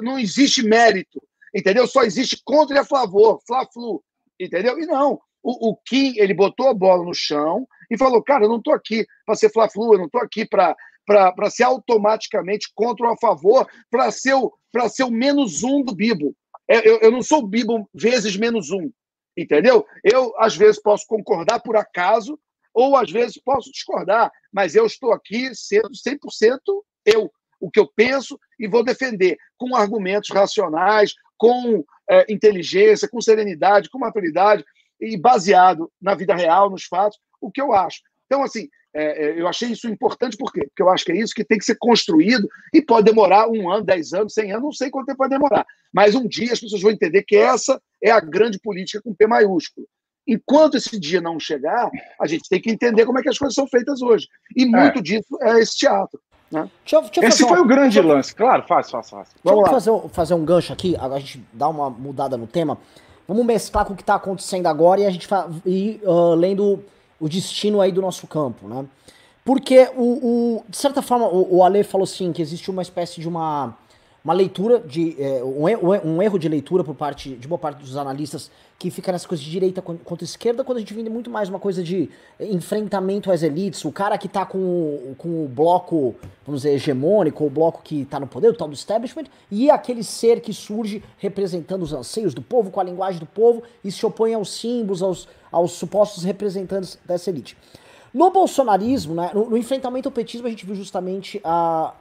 não 0.00 0.18
existe 0.18 0.62
mérito, 0.62 1.22
entendeu? 1.54 1.86
Só 1.86 2.02
existe 2.02 2.42
contra 2.44 2.76
e 2.76 2.78
a 2.78 2.84
favor, 2.84 3.40
fla-flu, 3.46 4.04
entendeu? 4.38 4.78
E 4.78 4.86
não, 4.86 5.18
o, 5.42 5.70
o 5.70 5.76
Kim, 5.76 6.14
ele 6.18 6.34
botou 6.34 6.68
a 6.68 6.74
bola 6.74 7.02
no 7.02 7.14
chão 7.14 7.66
e 7.90 7.96
falou, 7.96 8.22
cara, 8.22 8.44
eu 8.44 8.48
não 8.50 8.58
estou 8.58 8.74
aqui 8.74 9.06
para 9.24 9.34
ser 9.34 9.50
fla-flu, 9.50 9.94
eu 9.94 9.98
não 9.98 10.06
estou 10.06 10.20
aqui 10.20 10.44
para 10.46 10.76
para 11.06 11.48
ser 11.48 11.62
automaticamente 11.62 12.70
contra 12.74 13.06
ou 13.06 13.14
a 13.14 13.16
favor, 13.16 13.66
para 13.90 14.10
ser, 14.10 14.34
o, 14.34 14.52
ser 14.90 15.04
o 15.04 15.10
menos 15.10 15.62
um 15.62 15.82
do 15.82 15.94
Bibo. 15.94 16.36
É, 16.68 16.86
eu, 16.86 16.98
eu 16.98 17.10
não 17.10 17.22
sou 17.22 17.38
o 17.38 17.46
Bibo 17.46 17.88
vezes 17.94 18.36
menos 18.36 18.70
um, 18.70 18.90
entendeu? 19.34 19.86
Eu, 20.04 20.34
às 20.36 20.54
vezes, 20.54 20.78
posso 20.78 21.06
concordar 21.06 21.60
por 21.60 21.78
acaso, 21.78 22.38
ou 22.74 22.94
às 22.94 23.10
vezes 23.10 23.40
posso 23.42 23.72
discordar, 23.72 24.30
mas 24.52 24.74
eu 24.74 24.84
estou 24.84 25.14
aqui 25.14 25.50
sendo 25.54 25.92
100% 25.92 26.58
eu, 27.06 27.32
o 27.60 27.70
que 27.70 27.80
eu 27.80 27.90
penso 27.94 28.38
e 28.58 28.68
vou 28.68 28.84
defender 28.84 29.36
com 29.56 29.74
argumentos 29.74 30.30
racionais, 30.30 31.14
com 31.36 31.84
é, 32.10 32.32
inteligência, 32.32 33.08
com 33.08 33.20
serenidade, 33.20 33.90
com 33.90 33.98
maturidade 33.98 34.64
e 35.00 35.16
baseado 35.16 35.90
na 36.00 36.14
vida 36.14 36.34
real, 36.34 36.70
nos 36.70 36.84
fatos, 36.84 37.18
o 37.40 37.50
que 37.50 37.60
eu 37.60 37.72
acho. 37.72 38.00
Então, 38.26 38.42
assim, 38.42 38.68
é, 38.94 39.26
é, 39.26 39.40
eu 39.40 39.46
achei 39.46 39.70
isso 39.70 39.88
importante, 39.88 40.36
por 40.36 40.52
quê? 40.52 40.66
Porque 40.66 40.82
eu 40.82 40.88
acho 40.88 41.04
que 41.04 41.12
é 41.12 41.16
isso 41.16 41.34
que 41.34 41.44
tem 41.44 41.58
que 41.58 41.64
ser 41.64 41.76
construído 41.78 42.48
e 42.74 42.82
pode 42.82 43.04
demorar 43.04 43.48
um 43.48 43.70
ano, 43.70 43.84
dez 43.84 44.12
anos, 44.12 44.34
cem 44.34 44.50
anos, 44.50 44.64
não 44.64 44.72
sei 44.72 44.90
quanto 44.90 45.06
tempo 45.06 45.18
vai 45.18 45.28
demorar. 45.28 45.66
Mas 45.92 46.14
um 46.14 46.26
dia 46.26 46.52
as 46.52 46.60
pessoas 46.60 46.82
vão 46.82 46.90
entender 46.90 47.22
que 47.22 47.36
essa 47.36 47.80
é 48.02 48.10
a 48.10 48.20
grande 48.20 48.58
política 48.58 49.02
com 49.02 49.14
P 49.14 49.26
maiúsculo. 49.26 49.86
Enquanto 50.26 50.76
esse 50.76 50.98
dia 50.98 51.20
não 51.20 51.40
chegar, 51.40 51.90
a 52.20 52.26
gente 52.26 52.48
tem 52.48 52.60
que 52.60 52.70
entender 52.70 53.06
como 53.06 53.18
é 53.18 53.22
que 53.22 53.30
as 53.30 53.38
coisas 53.38 53.54
são 53.54 53.66
feitas 53.66 54.02
hoje. 54.02 54.26
E 54.56 54.64
é. 54.64 54.66
muito 54.66 54.98
é. 54.98 55.02
disso 55.02 55.38
é 55.40 55.60
esse 55.60 55.76
teatro. 55.76 56.20
Né? 56.50 56.70
Deixa, 56.82 57.00
deixa 57.00 57.26
esse 57.26 57.42
foi 57.42 57.58
uma... 57.58 57.64
o 57.64 57.66
grande 57.66 58.00
lance, 58.00 58.34
claro, 58.34 58.64
faz, 58.66 58.90
faz, 58.90 59.10
faz. 59.10 59.28
Vamos 59.44 59.64
lá. 59.64 59.70
Fazer, 59.70 59.92
fazer 60.12 60.34
um 60.34 60.44
gancho 60.44 60.72
aqui, 60.72 60.96
a 60.96 61.18
gente 61.18 61.44
dá 61.52 61.68
uma 61.68 61.90
mudada 61.90 62.36
no 62.36 62.46
tema. 62.46 62.78
Vamos 63.26 63.44
mesclar 63.44 63.84
com 63.84 63.92
o 63.92 63.96
que 63.96 64.02
está 64.02 64.14
acontecendo 64.14 64.66
agora 64.66 65.02
e 65.02 65.06
a 65.06 65.10
gente 65.10 65.28
ir 65.66 66.00
uh, 66.02 66.34
lendo 66.34 66.82
o 67.20 67.28
destino 67.28 67.80
aí 67.80 67.92
do 67.92 68.00
nosso 68.00 68.26
campo, 68.26 68.66
né? 68.66 68.86
Porque, 69.44 69.90
o, 69.96 70.02
o 70.58 70.64
de 70.68 70.76
certa 70.76 71.02
forma, 71.02 71.26
o, 71.26 71.56
o 71.56 71.64
Ale 71.64 71.82
falou 71.82 72.04
assim, 72.04 72.32
que 72.32 72.40
existe 72.40 72.70
uma 72.70 72.82
espécie 72.82 73.20
de 73.20 73.28
uma, 73.28 73.74
uma 74.28 74.34
leitura, 74.34 74.78
de 74.78 75.16
é, 75.18 75.42
um, 75.42 75.64
um, 76.04 76.22
erro 76.22 76.38
de 76.38 76.50
leitura 76.50 76.84
por 76.84 76.94
parte 76.94 77.30
de 77.30 77.48
boa 77.48 77.58
parte 77.58 77.78
dos 77.78 77.96
analistas 77.96 78.50
que 78.78 78.90
fica 78.90 79.10
nessa 79.10 79.26
coisa 79.26 79.42
de 79.42 79.50
direita 79.50 79.80
contra 79.80 80.22
esquerda, 80.22 80.62
quando 80.62 80.76
a 80.76 80.80
gente 80.80 80.92
vende 80.92 81.08
muito 81.08 81.30
mais 81.30 81.48
uma 81.48 81.58
coisa 81.58 81.82
de 81.82 82.10
enfrentamento 82.38 83.32
às 83.32 83.42
elites, 83.42 83.82
o 83.86 83.90
cara 83.90 84.18
que 84.18 84.28
tá 84.28 84.44
com, 84.44 85.14
com 85.16 85.46
o 85.46 85.48
bloco, 85.48 86.14
vamos 86.44 86.60
dizer, 86.60 86.74
hegemônico, 86.74 87.42
o 87.42 87.48
bloco 87.48 87.80
que 87.82 88.04
tá 88.04 88.20
no 88.20 88.26
poder, 88.26 88.50
o 88.50 88.54
tal 88.54 88.68
do 88.68 88.74
establishment, 88.74 89.24
e 89.50 89.70
aquele 89.70 90.04
ser 90.04 90.42
que 90.42 90.52
surge 90.52 91.02
representando 91.16 91.82
os 91.82 91.94
anseios 91.94 92.34
do 92.34 92.42
povo, 92.42 92.70
com 92.70 92.80
a 92.80 92.84
linguagem 92.84 93.18
do 93.18 93.26
povo, 93.26 93.62
e 93.82 93.90
se 93.90 94.04
opõe 94.04 94.34
aos 94.34 94.52
símbolos, 94.52 95.02
aos, 95.02 95.26
aos 95.50 95.72
supostos 95.72 96.22
representantes 96.22 96.98
dessa 97.06 97.30
elite. 97.30 97.56
No 98.12 98.30
bolsonarismo, 98.30 99.14
né, 99.14 99.30
no, 99.32 99.48
no, 99.48 99.56
enfrentamento 99.56 100.06
ao 100.06 100.12
petismo, 100.12 100.46
a 100.46 100.50
gente 100.50 100.66
viu 100.66 100.74
justamente 100.74 101.40
a, 101.42 101.94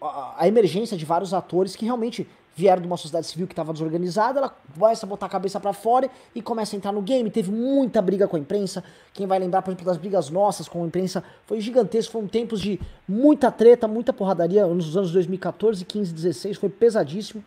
a, 0.00 0.46
emergência 0.48 0.96
de 0.96 1.04
vários 1.04 1.34
atores 1.34 1.76
que 1.76 1.84
realmente 1.84 2.26
vieram 2.56 2.82
de 2.82 2.86
uma 2.86 2.96
sociedade 2.96 3.26
civil 3.26 3.46
que 3.46 3.52
estava 3.52 3.72
desorganizada, 3.72 4.38
ela 4.38 4.54
começa 4.78 5.06
a 5.06 5.08
botar 5.08 5.26
a 5.26 5.28
cabeça 5.28 5.58
para 5.60 5.72
fora 5.72 6.10
e 6.34 6.42
começa 6.42 6.74
a 6.74 6.76
entrar 6.76 6.92
no 6.92 7.00
game. 7.00 7.30
Teve 7.30 7.50
muita 7.50 8.02
briga 8.02 8.26
com 8.28 8.36
a 8.36 8.38
imprensa. 8.38 8.82
Quem 9.14 9.26
vai 9.26 9.38
lembrar, 9.38 9.62
por 9.62 9.70
exemplo, 9.70 9.86
das 9.86 9.96
brigas 9.96 10.28
nossas 10.28 10.68
com 10.68 10.82
a 10.82 10.86
imprensa 10.86 11.22
foi 11.46 11.60
gigantesco. 11.60 12.12
Foram 12.12 12.26
tempos 12.26 12.60
de 12.60 12.80
muita 13.08 13.50
treta, 13.50 13.86
muita 13.88 14.12
porradaria 14.12 14.66
nos 14.66 14.96
anos 14.96 15.12
2014, 15.12 15.84
15, 15.84 16.12
16. 16.12 16.56
Foi 16.56 16.68
pesadíssimo. 16.68 17.44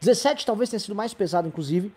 17 0.00 0.44
talvez 0.44 0.70
tenha 0.70 0.80
sido 0.80 0.94
mais 0.94 1.14
pesado, 1.14 1.46
inclusive. 1.46 1.92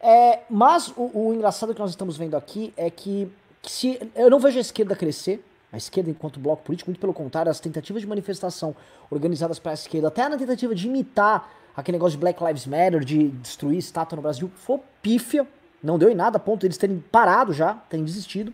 É, 0.00 0.40
mas 0.48 0.92
o, 0.96 1.10
o 1.14 1.34
engraçado 1.34 1.74
que 1.74 1.80
nós 1.80 1.90
estamos 1.90 2.16
vendo 2.16 2.34
aqui 2.34 2.72
é 2.76 2.90
que 2.90 3.30
que 3.62 3.70
se 3.70 4.10
eu 4.14 4.30
não 4.30 4.38
vejo 4.38 4.58
a 4.58 4.60
esquerda 4.60 4.96
crescer, 4.96 5.44
a 5.72 5.76
esquerda 5.76 6.10
enquanto 6.10 6.40
bloco 6.40 6.62
político, 6.62 6.90
muito 6.90 7.00
pelo 7.00 7.14
contrário, 7.14 7.50
as 7.50 7.60
tentativas 7.60 8.02
de 8.02 8.08
manifestação 8.08 8.74
organizadas 9.10 9.58
pela 9.58 9.74
esquerda, 9.74 10.08
até 10.08 10.28
na 10.28 10.36
tentativa 10.36 10.74
de 10.74 10.86
imitar 10.86 11.50
aquele 11.76 11.96
negócio 11.96 12.16
de 12.16 12.20
Black 12.20 12.42
Lives 12.42 12.66
Matter, 12.66 13.04
de 13.04 13.28
destruir 13.28 13.78
estátua 13.78 14.16
no 14.16 14.22
Brasil, 14.22 14.50
foi 14.54 14.80
pífia, 15.00 15.46
não 15.82 15.98
deu 15.98 16.10
em 16.10 16.14
nada, 16.14 16.36
a 16.36 16.40
ponto 16.40 16.62
deles 16.62 16.76
terem 16.76 17.02
parado 17.10 17.52
já, 17.52 17.74
terem 17.88 18.04
desistido. 18.04 18.52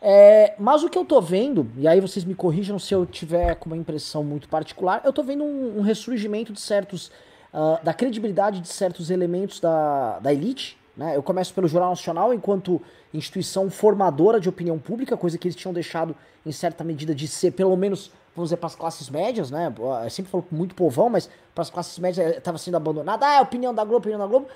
É, 0.00 0.54
mas 0.58 0.82
o 0.82 0.90
que 0.90 0.98
eu 0.98 1.04
tô 1.04 1.20
vendo, 1.20 1.70
e 1.76 1.88
aí 1.88 2.00
vocês 2.00 2.24
me 2.24 2.34
corrijam 2.34 2.78
se 2.78 2.94
eu 2.94 3.06
tiver 3.06 3.54
com 3.56 3.70
uma 3.70 3.76
impressão 3.76 4.22
muito 4.22 4.48
particular, 4.48 5.00
eu 5.04 5.12
tô 5.12 5.22
vendo 5.22 5.42
um, 5.42 5.78
um 5.78 5.80
ressurgimento 5.80 6.52
de 6.52 6.60
certos. 6.60 7.10
Uh, 7.54 7.78
da 7.84 7.94
credibilidade 7.94 8.60
de 8.60 8.66
certos 8.66 9.10
elementos 9.10 9.60
da, 9.60 10.18
da 10.18 10.32
elite, 10.32 10.76
né? 10.96 11.16
Eu 11.16 11.22
começo 11.22 11.52
pelo 11.52 11.66
Jornal 11.66 11.90
Nacional 11.90 12.32
enquanto 12.32 12.80
instituição 13.12 13.70
formadora 13.70 14.38
de 14.38 14.48
opinião 14.48 14.78
pública, 14.78 15.16
coisa 15.16 15.36
que 15.36 15.48
eles 15.48 15.56
tinham 15.56 15.72
deixado 15.72 16.14
em 16.46 16.52
certa 16.52 16.84
medida 16.84 17.14
de 17.14 17.26
ser, 17.26 17.52
pelo 17.52 17.76
menos, 17.76 18.10
vamos 18.34 18.48
dizer, 18.48 18.58
para 18.58 18.66
as 18.68 18.74
classes 18.74 19.08
médias, 19.08 19.50
né? 19.50 19.72
Eu 20.02 20.10
sempre 20.10 20.30
falo 20.30 20.44
muito 20.50 20.74
povão, 20.74 21.08
mas 21.08 21.28
para 21.54 21.62
as 21.62 21.70
classes 21.70 21.98
médias 21.98 22.36
estava 22.36 22.58
sendo 22.58 22.76
abandonada. 22.76 23.26
Ah, 23.26 23.34
é 23.36 23.40
opinião 23.40 23.74
da 23.74 23.82
Globo, 23.82 23.98
opinião 23.98 24.20
da 24.20 24.26
Globo. 24.26 24.46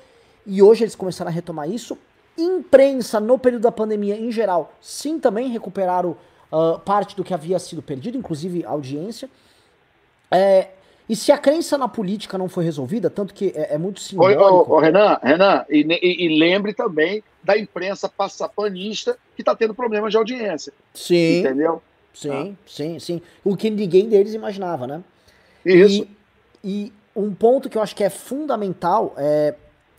E 0.46 0.62
hoje 0.62 0.84
eles 0.84 0.94
começaram 0.94 1.30
a 1.30 1.32
retomar 1.32 1.68
isso. 1.68 1.98
Imprensa, 2.36 3.18
no 3.18 3.38
período 3.38 3.62
da 3.62 3.72
pandemia 3.72 4.16
em 4.16 4.30
geral, 4.30 4.72
sim, 4.80 5.18
também 5.18 5.48
recuperaram 5.48 6.16
uh, 6.52 6.78
parte 6.78 7.16
do 7.16 7.24
que 7.24 7.34
havia 7.34 7.58
sido 7.58 7.82
perdido, 7.82 8.16
inclusive 8.16 8.64
audiência. 8.64 9.28
É, 10.30 10.68
e 11.08 11.16
se 11.16 11.32
a 11.32 11.38
crença 11.38 11.78
na 11.78 11.88
política 11.88 12.36
não 12.36 12.48
foi 12.48 12.64
resolvida, 12.64 13.08
tanto 13.08 13.32
que 13.32 13.52
é, 13.54 13.74
é 13.74 13.78
muito 13.78 14.00
simbólico... 14.00 14.42
Ô, 14.42 14.74
ô, 14.74 14.78
Renan, 14.78 15.18
Renan 15.22 15.64
e, 15.70 15.80
e, 15.80 16.26
e, 16.26 16.38
lembre 16.38 16.74
também 16.74 17.22
da 17.42 17.56
imprensa 17.56 18.08
passapanista 18.08 19.16
que 19.34 19.40
está 19.42 19.56
tendo 19.56 19.74
problemas 19.74 20.10
de 20.10 20.18
audiência. 20.18 20.72
Sim. 20.92 21.40
Entendeu? 21.40 21.82
Sim, 22.12 22.30
ah. 22.30 22.62
sim, 22.66 22.98
sim. 22.98 23.22
O 23.42 23.56
que 23.56 23.70
ninguém 23.70 24.08
deles 24.08 24.34
imaginava, 24.34 24.86
né? 24.86 25.02
Isso. 25.64 26.06
E, 26.62 26.86
e 26.86 26.92
um 27.16 27.34
ponto 27.34 27.70
que 27.70 27.78
eu 27.78 27.82
acho 27.82 27.96
que 27.96 28.04
é 28.04 28.10
fundamental 28.10 29.14
é, 29.16 29.54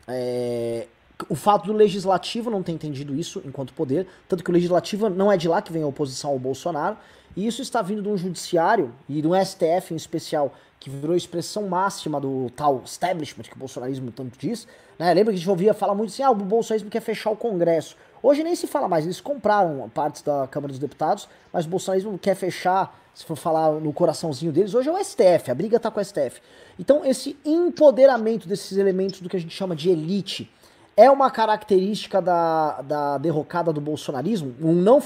é 0.07 0.87
o 1.27 1.35
fato 1.35 1.65
do 1.65 1.73
legislativo 1.73 2.49
não 2.49 2.63
ter 2.63 2.71
entendido 2.71 3.15
isso 3.15 3.41
enquanto 3.43 3.73
poder, 3.73 4.07
tanto 4.27 4.43
que 4.43 4.49
o 4.49 4.53
legislativo 4.53 5.09
não 5.09 5.31
é 5.31 5.35
de 5.35 5.47
lá 5.47 5.61
que 5.61 5.71
vem 5.71 5.83
a 5.83 5.87
oposição 5.87 6.29
ao 6.29 6.39
Bolsonaro, 6.39 6.95
e 7.35 7.45
isso 7.47 7.61
está 7.61 7.81
vindo 7.81 8.01
de 8.01 8.09
um 8.09 8.17
judiciário 8.17 8.93
e 9.07 9.21
de 9.21 9.27
um 9.27 9.33
STF 9.33 9.93
em 9.93 9.97
especial 9.97 10.53
que 10.79 10.89
virou 10.89 11.13
a 11.13 11.17
expressão 11.17 11.67
máxima 11.67 12.19
do 12.19 12.49
tal 12.55 12.81
establishment 12.85 13.43
que 13.43 13.55
o 13.55 13.59
bolsonarismo 13.59 14.11
tanto 14.11 14.39
diz. 14.39 14.67
Né? 14.97 15.13
Lembra 15.13 15.33
que 15.33 15.35
a 15.35 15.39
gente 15.39 15.49
ouvia 15.49 15.73
falar 15.73 15.93
muito 15.93 16.11
assim, 16.11 16.23
ah, 16.23 16.31
o 16.31 16.35
bolsonarismo 16.35 16.89
quer 16.89 17.01
fechar 17.01 17.31
o 17.31 17.35
Congresso. 17.35 17.97
Hoje 18.23 18.43
nem 18.43 18.55
se 18.55 18.67
fala 18.67 18.87
mais, 18.87 19.05
eles 19.05 19.21
compraram 19.21 19.89
partes 19.89 20.21
da 20.21 20.47
Câmara 20.47 20.71
dos 20.71 20.79
Deputados, 20.79 21.27
mas 21.51 21.65
o 21.65 21.69
bolsonarismo 21.69 22.17
quer 22.17 22.35
fechar, 22.35 22.97
se 23.13 23.25
for 23.25 23.35
falar 23.35 23.71
no 23.73 23.91
coraçãozinho 23.91 24.51
deles, 24.51 24.73
hoje 24.73 24.89
é 24.89 24.91
o 24.91 25.03
STF, 25.03 25.51
a 25.51 25.55
briga 25.55 25.77
está 25.77 25.91
com 25.91 25.99
o 25.99 26.03
STF. 26.03 26.41
Então 26.77 27.05
esse 27.05 27.37
empoderamento 27.45 28.47
desses 28.47 28.77
elementos 28.77 29.21
do 29.21 29.29
que 29.29 29.37
a 29.37 29.39
gente 29.39 29.55
chama 29.55 29.75
de 29.75 29.89
elite 29.89 30.49
é 30.99 31.09
uma 31.09 31.31
característica 31.31 32.21
da, 32.21 32.81
da 32.81 33.17
derrocada 33.17 33.71
do 33.71 33.79
bolsonarismo, 33.79 34.53
um 34.59 34.73
não, 34.73 34.99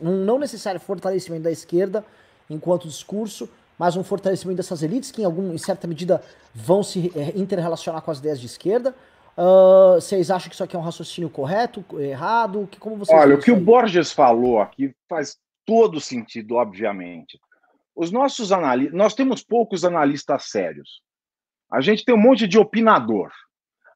um 0.00 0.24
não 0.24 0.38
necessário 0.38 0.80
fortalecimento 0.80 1.42
da 1.42 1.50
esquerda 1.50 2.02
enquanto 2.48 2.88
discurso, 2.88 3.46
mas 3.78 3.94
um 3.94 4.02
fortalecimento 4.02 4.56
dessas 4.56 4.82
elites 4.82 5.10
que, 5.10 5.20
em, 5.20 5.24
algum, 5.26 5.52
em 5.52 5.58
certa 5.58 5.86
medida, 5.86 6.22
vão 6.54 6.82
se 6.82 7.12
é, 7.14 7.38
interrelacionar 7.38 8.00
com 8.00 8.10
as 8.10 8.20
ideias 8.20 8.40
de 8.40 8.46
esquerda. 8.46 8.94
Uh, 9.36 10.00
vocês 10.00 10.30
acham 10.30 10.48
que 10.48 10.54
isso 10.54 10.64
aqui 10.64 10.76
é 10.76 10.78
um 10.78 10.82
raciocínio 10.82 11.28
correto, 11.28 11.84
errado? 11.98 12.66
Que, 12.70 12.78
como 12.78 12.96
vocês 12.96 13.18
Olha, 13.18 13.34
o 13.34 13.38
que 13.38 13.50
o 13.50 13.60
Borges 13.60 14.12
falou 14.12 14.60
aqui 14.60 14.94
faz 15.06 15.36
todo 15.66 16.00
sentido, 16.00 16.54
obviamente. 16.54 17.38
Os 17.94 18.10
nossos 18.10 18.50
analistas, 18.50 18.96
nós 18.96 19.12
temos 19.12 19.42
poucos 19.42 19.84
analistas 19.84 20.44
sérios. 20.44 21.02
A 21.70 21.82
gente 21.82 22.02
tem 22.02 22.14
um 22.14 22.18
monte 22.18 22.48
de 22.48 22.58
opinador. 22.58 23.30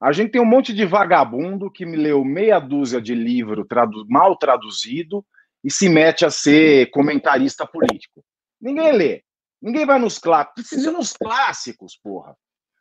A 0.01 0.13
gente 0.13 0.31
tem 0.31 0.41
um 0.41 0.47
monte 0.47 0.73
de 0.73 0.85
vagabundo 0.85 1.71
que 1.71 1.85
me 1.85 1.97
leu 1.97 2.25
meia 2.25 2.59
dúzia 2.61 3.01
de 3.01 3.15
livro 3.15 3.65
tradu 3.65 4.07
mal 4.09 4.37
traduzido 4.37 5.25
e 5.65 5.73
se 5.73 5.89
mete 5.89 6.25
a 6.25 6.31
ser 6.31 6.91
comentarista 6.91 7.67
político. 7.67 8.25
Ninguém 8.61 8.93
lê. 8.93 9.23
Ninguém 9.61 9.85
vai 9.85 9.99
nos 9.99 10.19
clássicos. 10.19 10.55
Precisa 10.55 10.91
ir 10.91 10.93
nos 10.93 11.13
clássicos, 11.13 11.99
porra. 12.03 12.37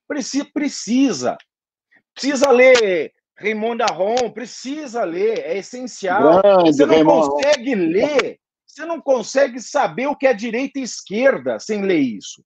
Precisa, 0.07 0.45
precisa. 0.53 1.37
Precisa 2.13 2.51
ler 2.51 3.11
Raymond 3.39 3.83
Aron, 3.83 4.31
precisa 4.31 5.03
ler, 5.03 5.39
é 5.39 5.57
essencial. 5.57 6.41
Grande, 6.41 6.73
você 6.73 6.85
não 6.85 6.95
Raymond. 6.95 7.29
consegue 7.29 7.75
ler, 7.75 8.39
você 8.65 8.85
não 8.85 9.01
consegue 9.01 9.59
saber 9.59 10.07
o 10.07 10.15
que 10.15 10.25
é 10.25 10.33
direita 10.33 10.79
e 10.79 10.83
esquerda 10.83 11.59
sem 11.59 11.83
ler 11.83 11.99
isso. 11.99 12.43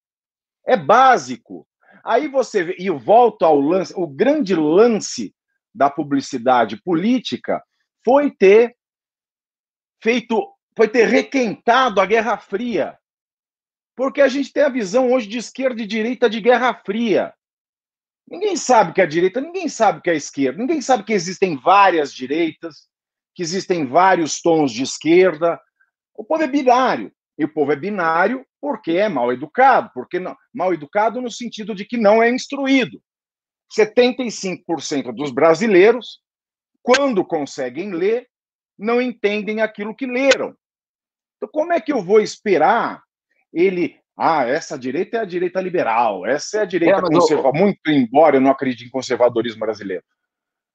É 0.68 0.76
básico. 0.76 1.66
Aí 2.04 2.28
você 2.28 2.64
vê, 2.64 2.76
e 2.80 2.90
volto 2.90 3.44
ao 3.44 3.60
lance, 3.60 3.94
o 3.96 4.08
grande 4.08 4.56
lance 4.56 5.34
da 5.74 5.90
publicidade 5.90 6.82
política 6.82 7.64
foi 8.04 8.32
ter 8.32 8.76
feito, 10.02 10.54
foi 10.76 10.88
ter 10.88 11.08
requentado 11.08 12.02
a 12.02 12.06
Guerra 12.06 12.38
Fria. 12.38 12.98
Porque 13.96 14.22
a 14.22 14.28
gente 14.28 14.52
tem 14.52 14.64
a 14.64 14.70
visão 14.70 15.12
hoje 15.12 15.28
de 15.28 15.38
esquerda 15.38 15.82
e 15.82 15.88
direita 15.88 16.30
de 16.30 16.42
Guerra 16.42 16.74
Fria. 16.74 17.34
Ninguém 18.28 18.56
sabe 18.56 18.94
que 18.94 19.02
é 19.02 19.04
a 19.04 19.08
direita, 19.08 19.42
ninguém 19.42 19.68
sabe 19.68 20.02
que 20.02 20.10
é 20.10 20.14
a 20.14 20.16
esquerda, 20.16 20.58
ninguém 20.58 20.82
sabe 20.82 21.04
que 21.04 21.14
existem 21.14 21.58
várias 21.58 22.14
direitas, 22.14 22.88
que 23.36 23.44
existem 23.44 23.86
vários 23.86 24.42
tons 24.42 24.72
de 24.72 24.84
esquerda. 24.84 25.60
O 26.16 26.24
povo 26.24 26.42
é 26.44 26.48
binário. 26.48 27.12
E 27.38 27.46
o 27.46 27.54
povo 27.54 27.72
é 27.72 27.76
binário 27.76 28.46
porque 28.60 28.92
é 28.92 29.10
mal 29.10 29.32
educado, 29.32 29.90
porque 29.94 30.20
não, 30.20 30.36
mal 30.54 30.74
educado 30.74 31.22
no 31.22 31.32
sentido 31.32 31.74
de 31.74 31.86
que 31.86 31.98
não 31.98 32.22
é 32.22 32.30
instruído. 32.30 33.02
75% 33.76 35.14
dos 35.14 35.32
brasileiros, 35.32 36.20
quando 36.84 37.26
conseguem 37.26 37.92
ler, 37.92 38.28
não 38.78 39.02
entendem 39.02 39.62
aquilo 39.62 39.96
que 39.96 40.06
leram. 40.06 40.56
Então, 41.38 41.50
como 41.52 41.74
é 41.74 41.80
que 41.80 41.92
eu 41.92 42.04
vou 42.04 42.20
esperar 42.20 43.02
ele. 43.54 44.00
Ah, 44.18 44.46
essa 44.46 44.78
direita 44.78 45.18
é 45.18 45.20
a 45.22 45.26
direita 45.26 45.60
liberal, 45.62 46.26
essa 46.26 46.58
é 46.58 46.62
a 46.62 46.66
direita 46.66 47.00
é, 47.00 47.02
conservadora, 47.02 47.58
eu... 47.58 47.60
muito 47.60 47.90
embora 47.90 48.36
eu 48.36 48.42
não 48.42 48.52
acredite 48.52 48.86
em 48.86 48.90
conservadorismo 48.90 49.62
brasileiro. 49.62 50.04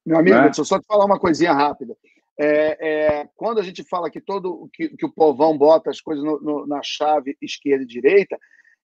Meu 0.05 0.17
amigo, 0.17 0.35
né? 0.35 0.43
deixa 0.43 0.61
eu 0.61 0.65
só 0.65 0.79
te 0.79 0.85
falar 0.85 1.05
uma 1.05 1.19
coisinha 1.19 1.53
rápida. 1.53 1.95
É, 2.39 2.77
é, 2.79 3.29
quando 3.35 3.59
a 3.59 3.63
gente 3.63 3.83
fala 3.83 4.11
que 4.11 4.21
todo 4.21 4.69
que, 4.71 4.89
que 4.89 5.05
o 5.05 5.11
povão 5.11 5.57
bota 5.57 5.89
as 5.89 5.99
coisas 5.99 6.23
no, 6.23 6.39
no, 6.39 6.67
na 6.67 6.81
chave 6.83 7.35
esquerda 7.41 7.83
e 7.83 7.87
direita, 7.87 8.37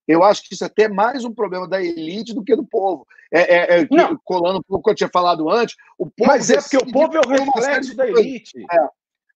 eu 0.08 0.24
acho 0.24 0.44
que 0.44 0.54
isso 0.54 0.64
é 0.64 0.68
até 0.68 0.88
mais 0.90 1.24
um 1.24 1.34
problema 1.34 1.68
da 1.68 1.82
elite 1.82 2.34
do 2.34 2.44
que 2.44 2.56
do 2.56 2.66
povo. 2.66 3.08
É, 3.32 3.56
é, 3.56 3.80
é 3.82 3.88
colando 4.24 4.64
com 4.64 4.76
o 4.76 4.82
que 4.82 4.90
eu 4.90 4.96
tinha 4.96 5.10
falado 5.10 5.50
antes, 5.50 5.76
o 5.98 6.06
povo. 6.06 6.32
Mas 6.32 6.50
é 6.50 6.62
porque 6.62 6.78
o 6.78 6.92
povo 6.92 7.16
é 7.16 7.22
o 7.22 7.30
reflexo 7.30 7.96
da 7.96 8.08
elite. 8.08 8.60
É, 8.72 8.88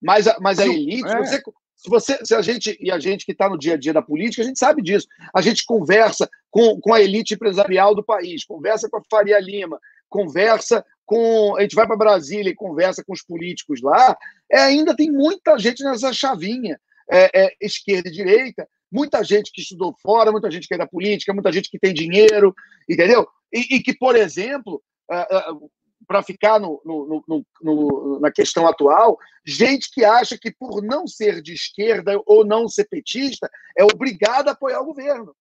mas, 0.02 0.28
a, 0.28 0.38
mas 0.40 0.60
a 0.60 0.66
elite, 0.66 1.08
é. 1.08 1.18
você, 1.18 1.42
se 1.76 1.90
você, 1.90 2.26
se 2.26 2.36
a 2.36 2.42
gente 2.42 2.78
e 2.82 2.92
a 2.92 3.00
gente 3.00 3.26
que 3.26 3.32
está 3.32 3.48
no 3.48 3.58
dia 3.58 3.76
a 3.76 3.78
dia 3.78 3.94
da 3.94 4.02
política, 4.02 4.42
a 4.42 4.46
gente 4.46 4.60
sabe 4.60 4.82
disso. 4.82 5.08
A 5.34 5.42
gente 5.42 5.66
conversa 5.66 6.30
com, 6.50 6.80
com 6.82 6.94
a 6.94 7.02
elite 7.02 7.36
empresarial 7.36 7.96
do 7.96 8.04
país, 8.04 8.44
conversa 8.44 8.90
com 8.90 8.98
a 8.98 9.04
Faria 9.10 9.40
Lima, 9.40 9.80
conversa 10.10 10.84
com. 11.08 11.56
A 11.58 11.62
gente 11.62 11.76
vai 11.76 11.88
para 11.88 11.96
Brasília 11.96 12.52
e 12.52 12.56
conversa 12.56 13.04
com 13.04 13.14
os 13.14 13.24
políticos 13.24 13.82
lá. 13.82 14.16
É, 14.52 14.60
ainda 14.60 14.96
tem 14.96 15.12
muita 15.12 15.58
gente 15.58 15.84
nessa 15.84 16.14
chavinha, 16.14 16.80
é, 17.10 17.46
é, 17.46 17.56
esquerda 17.60 18.10
e 18.10 18.12
direita, 18.12 18.68
muita 18.92 19.24
gente 19.24 19.52
que 19.52 19.62
estudou 19.62 19.96
fora, 20.02 20.32
muita 20.32 20.52
gente 20.52 20.68
que 20.68 20.74
é 20.76 20.78
da 20.78 20.86
política, 20.86 21.34
muita 21.34 21.52
gente 21.52 21.72
que 21.72 21.80
tem 21.80 21.94
dinheiro, 21.94 22.54
entendeu? 22.88 23.28
E, 23.52 23.78
e 23.78 23.82
que, 23.82 23.98
por 23.98 24.16
exemplo, 24.16 24.84
uh, 25.10 25.56
uh, 25.56 25.72
para 26.06 26.22
ficar 26.22 26.60
no, 26.60 26.82
no, 26.86 27.24
no, 27.28 27.46
no, 27.62 28.20
na 28.20 28.32
questão 28.32 28.68
atual, 28.68 29.18
gente 29.46 29.90
que 29.92 30.04
acha 30.04 30.38
que 30.38 30.52
por 30.52 30.84
não 30.84 31.08
ser 31.08 31.42
de 31.42 31.54
esquerda 31.54 32.22
ou 32.26 32.46
não 32.46 32.68
ser 32.68 32.86
petista, 32.86 33.50
é 33.78 33.84
obrigado 33.84 34.50
a 34.50 34.52
apoiar 34.52 34.82
o 34.82 34.86
governo. 34.86 35.34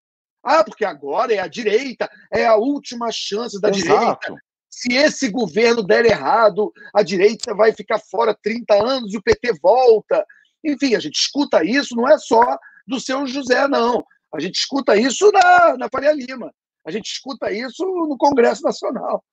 Ah, 0.44 0.64
porque 0.64 0.86
agora 0.86 1.34
é 1.34 1.40
a 1.40 1.48
direita, 1.48 2.08
é 2.32 2.46
a 2.46 2.56
última 2.56 3.12
chance 3.12 3.60
da 3.60 3.70
Exato. 3.70 4.28
direita. 4.28 4.45
Se 4.76 4.94
esse 4.94 5.30
governo 5.30 5.82
der 5.82 6.06
errado, 6.06 6.70
a 6.94 7.02
direita 7.02 7.56
vai 7.56 7.72
ficar 7.72 7.98
fora 7.98 8.38
30 8.44 8.74
anos 8.74 9.14
e 9.14 9.18
o 9.18 9.22
PT 9.22 9.54
volta. 9.64 10.26
Enfim, 10.62 10.96
a 10.96 11.00
gente 11.00 11.16
escuta 11.16 11.64
isso, 11.64 11.96
não 11.96 12.10
é 12.10 12.18
só 12.18 12.44
do 12.86 13.00
seu 13.00 13.26
José, 13.26 13.70
não. 13.70 14.04
A 14.34 14.40
gente 14.42 14.56
escuta 14.56 14.98
isso 14.98 15.32
na, 15.32 15.78
na 15.78 15.90
Faria 15.90 16.12
Lima. 16.12 16.54
A 16.86 16.92
gente 16.92 17.06
escuta 17.06 17.50
isso 17.54 17.86
no 17.86 18.18
Congresso 18.18 18.64
Nacional. 18.64 19.24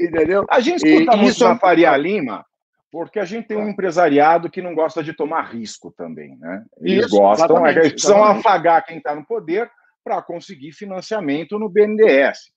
Entendeu? 0.00 0.46
A 0.48 0.60
gente 0.60 0.86
escuta 0.86 1.16
e, 1.16 1.16
muito 1.16 1.32
isso... 1.32 1.44
na 1.44 1.58
Faria 1.58 1.96
Lima 1.96 2.46
porque 2.92 3.18
a 3.18 3.24
gente 3.24 3.48
tem 3.48 3.56
um 3.56 3.70
empresariado 3.70 4.50
que 4.50 4.60
não 4.60 4.74
gosta 4.74 5.02
de 5.02 5.14
tomar 5.14 5.50
risco 5.50 5.90
também, 5.96 6.36
né? 6.36 6.62
Eles 6.78 7.06
Isso, 7.06 7.16
gostam, 7.16 7.66
é 7.66 7.70
eles 7.70 7.92
precisam 7.92 8.22
afagar 8.22 8.84
quem 8.84 8.98
está 8.98 9.14
no 9.14 9.24
poder 9.24 9.68
para 10.04 10.20
conseguir 10.20 10.72
financiamento 10.72 11.58
no 11.58 11.70
BNDES. 11.70 12.52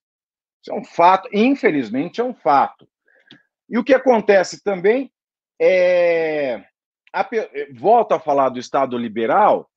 Isso 0.65 0.71
é 0.71 0.75
um 0.75 0.83
fato, 0.83 1.29
infelizmente 1.31 2.19
é 2.19 2.23
um 2.23 2.33
fato. 2.33 2.87
E 3.69 3.77
o 3.77 3.83
que 3.83 3.93
acontece 3.93 4.63
também 4.63 5.11
é. 5.61 6.63
A, 7.13 7.25
volta 7.75 8.15
a 8.15 8.19
falar 8.19 8.49
do 8.49 8.59
Estado 8.59 8.97
liberal. 8.97 9.69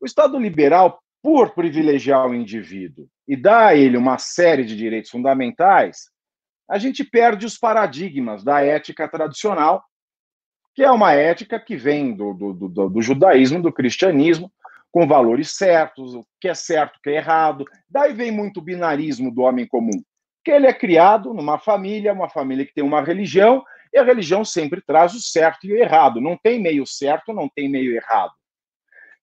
O 0.00 0.06
Estado 0.06 0.38
liberal, 0.38 1.02
por 1.20 1.52
privilegiar 1.52 2.28
o 2.28 2.34
indivíduo 2.34 3.08
e 3.26 3.36
dar 3.36 3.66
a 3.66 3.74
ele 3.74 3.96
uma 3.96 4.18
série 4.18 4.64
de 4.64 4.76
direitos 4.76 5.10
fundamentais, 5.10 6.10
a 6.70 6.78
gente 6.78 7.02
perde 7.02 7.44
os 7.44 7.58
paradigmas 7.58 8.44
da 8.44 8.64
ética 8.64 9.08
tradicional, 9.08 9.84
que 10.76 10.82
é 10.84 10.90
uma 10.90 11.12
ética 11.12 11.58
que 11.58 11.76
vem 11.76 12.14
do, 12.14 12.32
do, 12.32 12.52
do, 12.52 12.88
do 12.88 13.02
judaísmo, 13.02 13.60
do 13.60 13.72
cristianismo, 13.72 14.52
com 14.92 15.08
valores 15.08 15.56
certos, 15.56 16.14
o 16.14 16.24
que 16.40 16.48
é 16.48 16.54
certo, 16.54 16.96
o 16.96 17.00
que 17.02 17.10
é 17.10 17.16
errado. 17.16 17.64
Daí 17.88 18.12
vem 18.12 18.30
muito 18.30 18.60
o 18.60 18.62
binarismo 18.62 19.34
do 19.34 19.42
homem 19.42 19.66
comum, 19.66 20.02
que 20.46 20.52
ele 20.52 20.68
é 20.68 20.72
criado 20.72 21.34
numa 21.34 21.58
família, 21.58 22.12
uma 22.12 22.28
família 22.28 22.64
que 22.64 22.72
tem 22.72 22.84
uma 22.84 23.02
religião, 23.02 23.64
e 23.92 23.98
a 23.98 24.04
religião 24.04 24.44
sempre 24.44 24.80
traz 24.80 25.12
o 25.12 25.20
certo 25.20 25.66
e 25.66 25.72
o 25.72 25.76
errado. 25.76 26.20
Não 26.20 26.36
tem 26.36 26.62
meio 26.62 26.86
certo, 26.86 27.32
não 27.34 27.48
tem 27.48 27.68
meio 27.68 27.92
errado. 27.96 28.30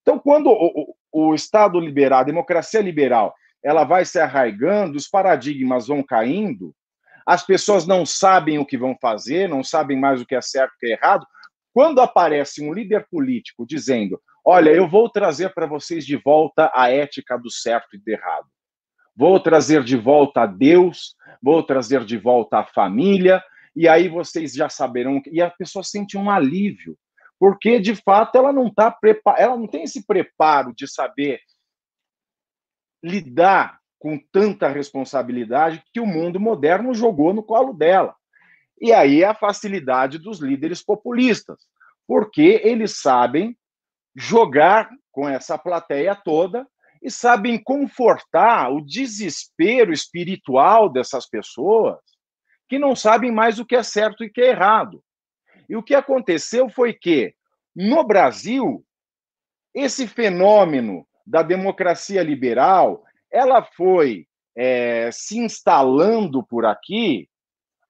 Então, 0.01 0.19
quando 0.19 0.47
o, 0.49 0.93
o, 1.13 1.29
o 1.29 1.33
Estado 1.33 1.79
liberal, 1.79 2.19
a 2.19 2.25
democracia 2.25 2.81
liberal, 2.81 3.33
ela 3.63 3.85
vai 3.85 4.03
se 4.03 4.19
arraigando, 4.19 4.97
os 4.97 5.07
paradigmas 5.07 5.87
vão 5.87 6.03
caindo, 6.03 6.75
as 7.25 7.45
pessoas 7.45 7.87
não 7.87 8.05
sabem 8.05 8.59
o 8.59 8.65
que 8.65 8.77
vão 8.77 8.93
fazer, 9.01 9.47
não 9.47 9.63
sabem 9.63 9.97
mais 9.97 10.21
o 10.21 10.25
que 10.25 10.35
é 10.35 10.41
certo 10.41 10.73
e 10.73 10.75
o 10.75 10.79
que 10.79 10.87
é 10.87 10.91
errado. 10.91 11.25
Quando 11.73 12.01
aparece 12.01 12.61
um 12.61 12.73
líder 12.73 13.07
político 13.09 13.65
dizendo: 13.65 14.21
Olha, 14.43 14.71
eu 14.71 14.89
vou 14.89 15.09
trazer 15.09 15.53
para 15.53 15.65
vocês 15.65 16.05
de 16.05 16.17
volta 16.17 16.69
a 16.75 16.91
ética 16.91 17.37
do 17.37 17.49
certo 17.49 17.95
e 17.95 17.97
do 17.97 18.09
errado, 18.09 18.47
vou 19.15 19.39
trazer 19.39 19.83
de 19.83 19.95
volta 19.95 20.41
a 20.41 20.45
Deus, 20.45 21.15
vou 21.41 21.63
trazer 21.63 22.03
de 22.05 22.17
volta 22.17 22.59
a 22.59 22.65
família, 22.65 23.43
e 23.75 23.87
aí 23.87 24.07
vocês 24.07 24.53
já 24.53 24.69
saberão. 24.69 25.21
E 25.31 25.41
a 25.41 25.49
pessoa 25.49 25.83
sente 25.83 26.17
um 26.17 26.29
alívio, 26.29 26.97
porque 27.39 27.79
de 27.79 27.95
fato 27.95 28.37
ela 28.37 28.51
não 28.51 28.67
está 28.67 28.91
preparada, 28.91 29.43
ela 29.43 29.57
não 29.57 29.67
tem 29.67 29.83
esse 29.83 30.05
preparo 30.05 30.73
de 30.73 30.87
saber 30.87 31.39
lidar 33.03 33.79
com 33.99 34.19
tanta 34.31 34.67
responsabilidade 34.67 35.83
que 35.93 35.99
o 35.99 36.05
mundo 36.05 36.39
moderno 36.39 36.93
jogou 36.93 37.33
no 37.33 37.43
colo 37.43 37.73
dela. 37.73 38.15
E 38.79 38.91
aí 38.91 39.23
a 39.23 39.33
facilidade 39.33 40.17
dos 40.17 40.39
líderes 40.39 40.83
populistas, 40.83 41.57
porque 42.07 42.61
eles 42.63 42.99
sabem 42.99 43.57
jogar 44.15 44.89
com 45.11 45.27
essa 45.27 45.57
plateia 45.57 46.15
toda 46.15 46.67
e 47.03 47.11
sabem 47.11 47.61
confortar 47.61 48.71
o 48.71 48.79
desespero 48.79 49.91
espiritual 49.91 50.89
dessas 50.89 51.27
pessoas 51.27 51.99
que 52.69 52.79
não 52.79 52.95
sabem 52.95 53.31
mais 53.31 53.59
o 53.59 53.65
que 53.65 53.75
é 53.75 53.83
certo 53.83 54.23
e 54.23 54.27
o 54.27 54.31
que 54.31 54.41
é 54.41 54.51
errado. 54.51 55.03
E 55.67 55.75
o 55.75 55.83
que 55.83 55.93
aconteceu 55.93 56.69
foi 56.69 56.93
que, 56.93 57.35
no 57.75 58.05
Brasil, 58.05 58.83
esse 59.75 60.07
fenômeno 60.07 61.05
da 61.27 61.43
democracia 61.43 62.23
liberal, 62.23 63.03
ela 63.29 63.61
foi 63.61 64.25
é, 64.55 65.09
se 65.11 65.37
instalando 65.37 66.41
por 66.41 66.65
aqui 66.65 67.27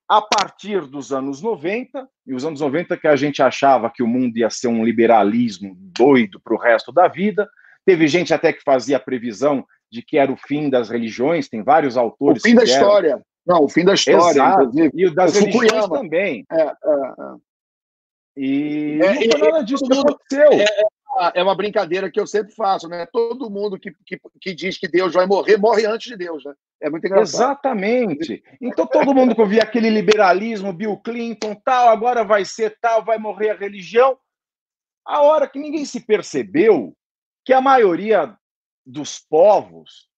a 0.08 0.20
partir 0.20 0.86
dos 0.86 1.12
anos 1.12 1.40
90, 1.40 2.08
e 2.26 2.34
os 2.34 2.44
anos 2.44 2.60
90 2.60 2.96
que 2.96 3.08
a 3.08 3.16
gente 3.16 3.42
achava 3.42 3.90
que 3.90 4.02
o 4.02 4.06
mundo 4.06 4.36
ia 4.36 4.50
ser 4.50 4.68
um 4.68 4.84
liberalismo 4.84 5.74
doido 5.76 6.40
para 6.40 6.54
o 6.54 6.58
resto 6.58 6.92
da 6.92 7.08
vida. 7.08 7.48
Teve 7.84 8.08
gente 8.08 8.32
até 8.32 8.52
que 8.52 8.62
fazia 8.62 8.96
a 8.96 9.00
previsão 9.00 9.64
de 9.90 10.02
que 10.02 10.18
era 10.18 10.32
o 10.32 10.36
fim 10.36 10.68
das 10.68 10.90
religiões, 10.90 11.48
tem 11.48 11.62
vários 11.62 11.96
autores. 11.96 12.42
O 12.42 12.46
fim 12.46 12.54
da 12.54 12.64
história. 12.64 13.22
Não, 13.46 13.64
o 13.64 13.68
fim 13.68 13.84
da 13.84 13.94
história, 13.94 14.30
Exato. 14.30 14.62
inclusive. 14.62 14.90
E 14.94 15.06
o 15.06 15.14
das 15.14 15.34
o 15.34 15.40
religiões 15.40 15.70
Fukuyama. 15.70 15.98
também. 15.98 16.44
É, 16.50 16.62
é, 16.62 16.66
é. 16.66 16.74
E 18.36 19.00
é, 19.00 19.14
não 19.14 19.38
foi 19.38 19.50
nada 19.50 19.62
disso 19.62 19.84
que 19.84 19.92
aconteceu. 19.92 20.52
É, 20.52 20.64
é, 20.64 21.32
é 21.36 21.42
uma 21.42 21.54
brincadeira 21.54 22.10
que 22.10 22.18
eu 22.18 22.26
sempre 22.26 22.52
faço, 22.54 22.88
né? 22.88 23.06
Todo 23.12 23.50
mundo 23.50 23.78
que, 23.78 23.92
que, 24.04 24.18
que, 24.40 24.54
diz 24.54 24.76
que 24.76 24.88
Deus 24.88 25.12
vai 25.12 25.26
morrer, 25.26 25.56
morre 25.56 25.86
antes 25.86 26.08
de 26.08 26.16
Deus, 26.16 26.44
né? 26.44 26.54
É 26.80 26.90
muito 26.90 27.06
engraçado. 27.06 27.42
Exatamente. 27.42 28.42
Então 28.60 28.86
todo 28.86 29.14
mundo 29.14 29.34
que 29.34 29.40
ouvia 29.40 29.62
aquele 29.62 29.90
liberalismo, 29.90 30.72
Bill 30.72 30.96
Clinton, 30.96 31.54
tal, 31.64 31.88
agora 31.88 32.24
vai 32.24 32.44
ser 32.44 32.76
tal, 32.80 33.04
vai 33.04 33.18
morrer 33.18 33.50
a 33.50 33.56
religião. 33.56 34.18
A 35.04 35.22
hora 35.22 35.46
que 35.46 35.58
ninguém 35.58 35.84
se 35.84 36.00
percebeu 36.00 36.96
que 37.44 37.52
a 37.52 37.60
maioria 37.60 38.36
dos 38.86 39.18
povos 39.18 40.08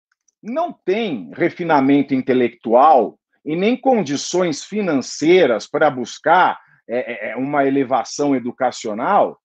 não 0.43 0.72
tem 0.72 1.31
refinamento 1.35 2.14
intelectual 2.14 3.18
e 3.45 3.57
nem 3.57 3.77
condições 3.77 4.64
financeiras 4.64 5.66
para 5.66 5.91
buscar 5.91 6.61
é, 6.89 7.31
é, 7.31 7.37
uma 7.37 7.66
elevação 7.66 8.35
educacional, 8.35 9.41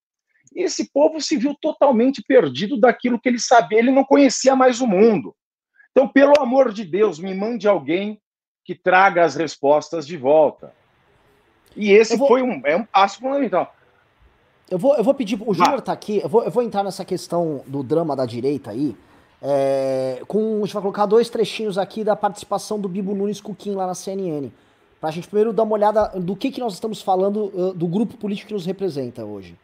esse 0.55 0.91
povo 0.91 1.21
se 1.21 1.38
viu 1.38 1.55
totalmente 1.59 2.21
perdido 2.27 2.79
daquilo 2.79 3.19
que 3.19 3.29
ele 3.29 3.39
sabia, 3.39 3.79
ele 3.79 3.91
não 3.91 4.03
conhecia 4.03 4.55
mais 4.55 4.82
o 4.82 4.88
mundo. 4.88 5.36
Então, 5.91 6.07
pelo 6.07 6.34
amor 6.39 6.73
de 6.73 6.84
Deus, 6.84 7.19
me 7.19 7.34
mande 7.34 7.67
alguém 7.67 8.21
que 8.63 8.75
traga 8.75 9.23
as 9.23 9.36
respostas 9.36 10.05
de 10.05 10.17
volta. 10.17 10.73
E 11.75 11.91
esse 11.91 12.17
vou... 12.17 12.27
foi 12.27 12.41
um, 12.41 12.61
é 12.65 12.75
um 12.75 12.86
passo 12.86 13.19
fundamental. 13.19 13.73
Eu 14.72 14.78
vou, 14.78 14.95
eu 14.95 15.03
vou 15.03 15.13
pedir. 15.13 15.38
O 15.45 15.53
Júnior 15.53 15.82
tá 15.82 15.91
aqui, 15.91 16.22
eu 16.24 16.30
vou, 16.30 16.43
eu 16.45 16.49
vou 16.49 16.63
entrar 16.63 16.82
nessa 16.82 17.03
questão 17.03 17.61
do 17.67 17.84
drama 17.84 18.15
da 18.15 18.26
direita 18.26 18.72
aí. 18.72 18.95
É, 19.41 20.22
com, 20.26 20.59
a 20.59 20.65
gente 20.65 20.74
vai 20.74 20.82
colocar 20.82 21.05
dois 21.05 21.30
trechinhos 21.30 21.78
aqui 21.78 22.05
da 22.05 22.15
participação 22.15 22.80
do 22.80 22.88
Bibo 22.88 23.13
Nunes 23.13 23.41
Cuquim 23.41 23.76
lá 23.76 23.86
na 23.86 23.93
CNN. 23.93 24.49
Pra 25.01 25.11
gente 25.11 25.28
primeiro 25.28 25.51
dar 25.51 25.63
uma 25.63 25.74
olhada 25.74 26.07
do 26.15 26.38
que, 26.38 26.51
que 26.51 26.61
nós 26.61 26.74
estamos 26.74 27.01
falando 27.01 27.74
do 27.74 27.86
grupo 27.86 28.15
político 28.15 28.47
que 28.47 28.53
nos 28.53 28.65
representa 28.65 29.26
hoje. 29.26 29.59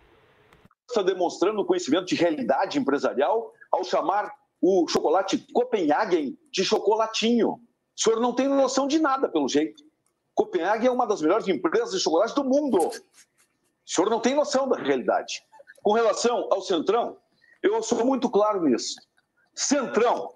Está 0.89 1.01
demonstrando 1.03 1.63
conhecimento 1.63 2.07
de 2.07 2.15
realidade 2.15 2.77
empresarial 2.77 3.53
ao 3.71 3.85
chamar 3.85 4.29
o 4.61 4.87
chocolate 4.89 5.37
Copenhagen 5.53 6.37
de 6.51 6.65
chocolatinho. 6.65 7.51
O 7.51 7.59
senhor 7.95 8.19
não 8.19 8.33
tem 8.33 8.47
noção 8.49 8.87
de 8.87 8.99
nada, 8.99 9.29
pelo 9.29 9.47
jeito. 9.47 9.83
Copenhagen 10.35 10.87
é 10.87 10.91
uma 10.91 11.05
das 11.05 11.21
melhores 11.21 11.47
empresas 11.47 11.91
de 11.91 11.99
chocolate 11.99 12.35
do 12.35 12.43
mundo. 12.43 12.89
O 13.87 13.89
senhor 13.89 14.09
não 14.09 14.19
tem 14.19 14.35
noção 14.35 14.67
da 14.67 14.77
realidade. 14.77 15.41
Com 15.81 15.93
relação 15.93 16.49
ao 16.51 16.61
Centrão, 16.61 17.17
eu 17.63 17.81
sou 17.81 18.05
muito 18.05 18.29
claro 18.29 18.63
nisso. 18.63 18.95
Centrão, 19.55 20.29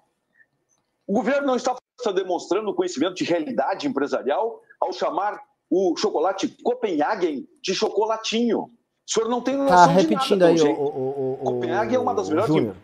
o 1.06 1.12
governo 1.12 1.48
não 1.48 1.56
está 1.56 1.76
demonstrando 2.14 2.74
conhecimento 2.74 3.14
de 3.14 3.24
realidade 3.24 3.86
empresarial 3.86 4.60
ao 4.80 4.92
chamar 4.92 5.38
o 5.70 5.94
chocolate 5.96 6.48
Copenhagen 6.62 7.46
de 7.62 7.74
chocolatinho. 7.74 8.60
O 8.60 8.70
senhor 9.06 9.28
não 9.28 9.42
tem 9.42 9.56
noção 9.56 9.76
tá 9.76 9.86
repetindo 9.86 10.46
de 10.46 10.62
nada, 10.62 10.68
aí, 10.68 10.74
o, 10.74 10.80
o, 10.80 11.32
o, 11.34 11.44
Copenhagen 11.44 11.96
é 11.96 11.98
uma 11.98 12.14
das 12.14 12.28
melhores 12.28 12.52
Júnior. 12.52 12.76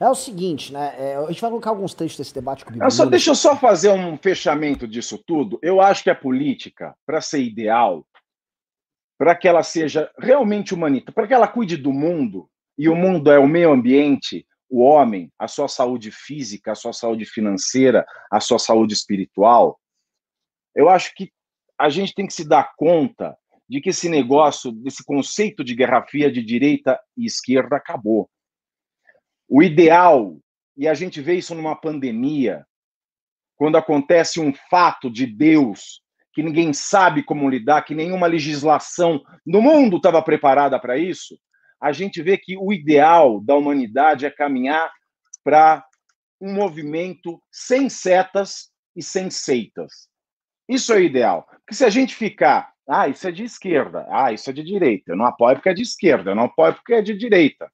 É 0.00 0.08
o 0.08 0.14
seguinte, 0.14 0.72
né? 0.72 0.94
É, 0.96 1.16
a 1.16 1.26
gente 1.26 1.40
vai 1.40 1.50
colocar 1.50 1.70
alguns 1.70 1.92
trechos 1.92 2.16
desse 2.18 2.32
debate 2.32 2.64
com 2.64 2.72
o 2.72 2.82
eu 2.82 2.90
só, 2.90 3.04
Deixa 3.04 3.30
eu 3.30 3.34
só 3.34 3.56
fazer 3.56 3.90
um 3.90 4.16
fechamento 4.16 4.86
disso 4.86 5.18
tudo. 5.18 5.58
Eu 5.60 5.80
acho 5.80 6.04
que 6.04 6.10
a 6.10 6.14
política, 6.14 6.94
para 7.04 7.20
ser 7.20 7.42
ideal, 7.42 8.04
para 9.18 9.34
que 9.34 9.48
ela 9.48 9.64
seja 9.64 10.10
realmente 10.16 10.72
humanista, 10.72 11.10
para 11.10 11.26
que 11.26 11.34
ela 11.34 11.48
cuide 11.48 11.76
do 11.76 11.92
mundo, 11.92 12.48
e 12.78 12.88
o 12.88 12.94
mundo 12.94 13.32
é 13.32 13.38
o 13.38 13.48
meio 13.48 13.72
ambiente, 13.72 14.46
o 14.70 14.80
homem, 14.82 15.32
a 15.36 15.48
sua 15.48 15.66
saúde 15.66 16.12
física, 16.12 16.72
a 16.72 16.74
sua 16.76 16.92
saúde 16.92 17.24
financeira, 17.24 18.06
a 18.30 18.38
sua 18.38 18.58
saúde 18.58 18.94
espiritual, 18.94 19.78
eu 20.74 20.88
acho 20.88 21.12
que 21.16 21.32
a 21.76 21.88
gente 21.88 22.14
tem 22.14 22.26
que 22.26 22.32
se 22.32 22.46
dar 22.46 22.72
conta 22.76 23.36
de 23.68 23.80
que 23.80 23.90
esse 23.90 24.08
negócio, 24.08 24.70
desse 24.70 25.04
conceito 25.04 25.64
de 25.64 25.74
guerra 25.74 26.06
fria 26.06 26.30
de 26.30 26.42
direita 26.42 26.98
e 27.16 27.26
esquerda 27.26 27.76
acabou. 27.76 28.30
O 29.48 29.62
ideal, 29.62 30.38
e 30.76 30.86
a 30.86 30.94
gente 30.94 31.20
vê 31.20 31.34
isso 31.34 31.54
numa 31.54 31.74
pandemia, 31.74 32.64
quando 33.56 33.76
acontece 33.76 34.40
um 34.40 34.54
fato 34.70 35.10
de 35.10 35.26
Deus 35.26 36.00
que 36.32 36.42
ninguém 36.42 36.72
sabe 36.72 37.22
como 37.22 37.48
lidar, 37.48 37.82
que 37.82 37.94
nenhuma 37.94 38.26
legislação 38.26 39.22
no 39.44 39.60
mundo 39.60 39.96
estava 39.96 40.22
preparada 40.22 40.78
para 40.78 40.96
isso, 40.96 41.38
a 41.80 41.92
gente 41.92 42.20
vê 42.22 42.36
que 42.36 42.56
o 42.56 42.72
ideal 42.72 43.40
da 43.40 43.54
humanidade 43.54 44.26
é 44.26 44.30
caminhar 44.30 44.90
para 45.42 45.84
um 46.40 46.52
movimento 46.52 47.40
sem 47.50 47.88
setas 47.88 48.70
e 48.94 49.02
sem 49.02 49.30
seitas. 49.30 50.08
Isso 50.68 50.92
é 50.92 50.96
o 50.96 51.00
ideal. 51.00 51.46
Porque 51.50 51.74
se 51.74 51.84
a 51.84 51.90
gente 51.90 52.14
ficar, 52.14 52.72
ah, 52.88 53.08
isso 53.08 53.26
é 53.26 53.32
de 53.32 53.44
esquerda, 53.44 54.06
ah, 54.10 54.32
isso 54.32 54.50
é 54.50 54.52
de 54.52 54.62
direita, 54.62 55.12
eu 55.12 55.16
não 55.16 55.24
apoio 55.24 55.56
porque 55.56 55.68
é 55.68 55.74
de 55.74 55.82
esquerda, 55.82 56.30
eu 56.30 56.34
não 56.34 56.44
apoio 56.44 56.74
porque 56.74 56.94
é 56.94 57.02
de 57.02 57.16
direita. 57.16 57.70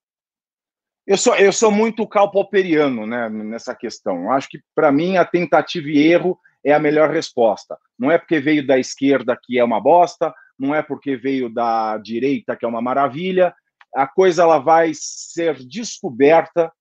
Eu 1.06 1.18
sou, 1.18 1.36
eu 1.36 1.52
sou 1.52 1.70
muito 1.70 2.06
calpoperiano 2.06 3.06
né, 3.06 3.28
nessa 3.28 3.74
questão. 3.74 4.22
Eu 4.22 4.30
acho 4.30 4.48
que, 4.48 4.58
para 4.74 4.90
mim, 4.90 5.18
a 5.18 5.24
tentativa 5.24 5.86
e 5.88 5.98
erro 5.98 6.38
é 6.64 6.72
a 6.72 6.78
melhor 6.78 7.10
resposta. 7.10 7.76
Não 7.98 8.10
é 8.10 8.18
porque 8.18 8.40
veio 8.40 8.66
da 8.66 8.78
esquerda 8.78 9.38
que 9.40 9.58
é 9.58 9.64
uma 9.64 9.80
bosta, 9.80 10.34
não 10.58 10.74
é 10.74 10.82
porque 10.82 11.16
veio 11.16 11.48
da 11.48 11.98
direita 11.98 12.56
que 12.56 12.64
é 12.64 12.68
uma 12.68 12.80
maravilha, 12.80 13.54
a 13.94 14.06
coisa 14.06 14.42
ela 14.42 14.58
vai 14.58 14.92
ser 14.94 15.54
descoberta 15.64 16.72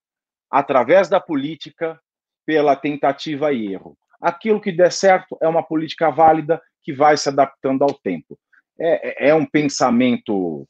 através 0.50 1.08
da 1.08 1.20
política 1.20 2.00
pela 2.46 2.76
tentativa 2.76 3.52
e 3.52 3.72
erro. 3.72 3.96
Aquilo 4.20 4.60
que 4.60 4.72
der 4.72 4.90
certo 4.90 5.36
é 5.40 5.48
uma 5.48 5.62
política 5.62 6.10
válida 6.10 6.60
que 6.82 6.92
vai 6.92 7.16
se 7.16 7.28
adaptando 7.28 7.82
ao 7.82 7.94
tempo. 7.94 8.38
É, 8.78 9.26
é, 9.26 9.30
é 9.30 9.34
um 9.34 9.46
pensamento 9.46 10.66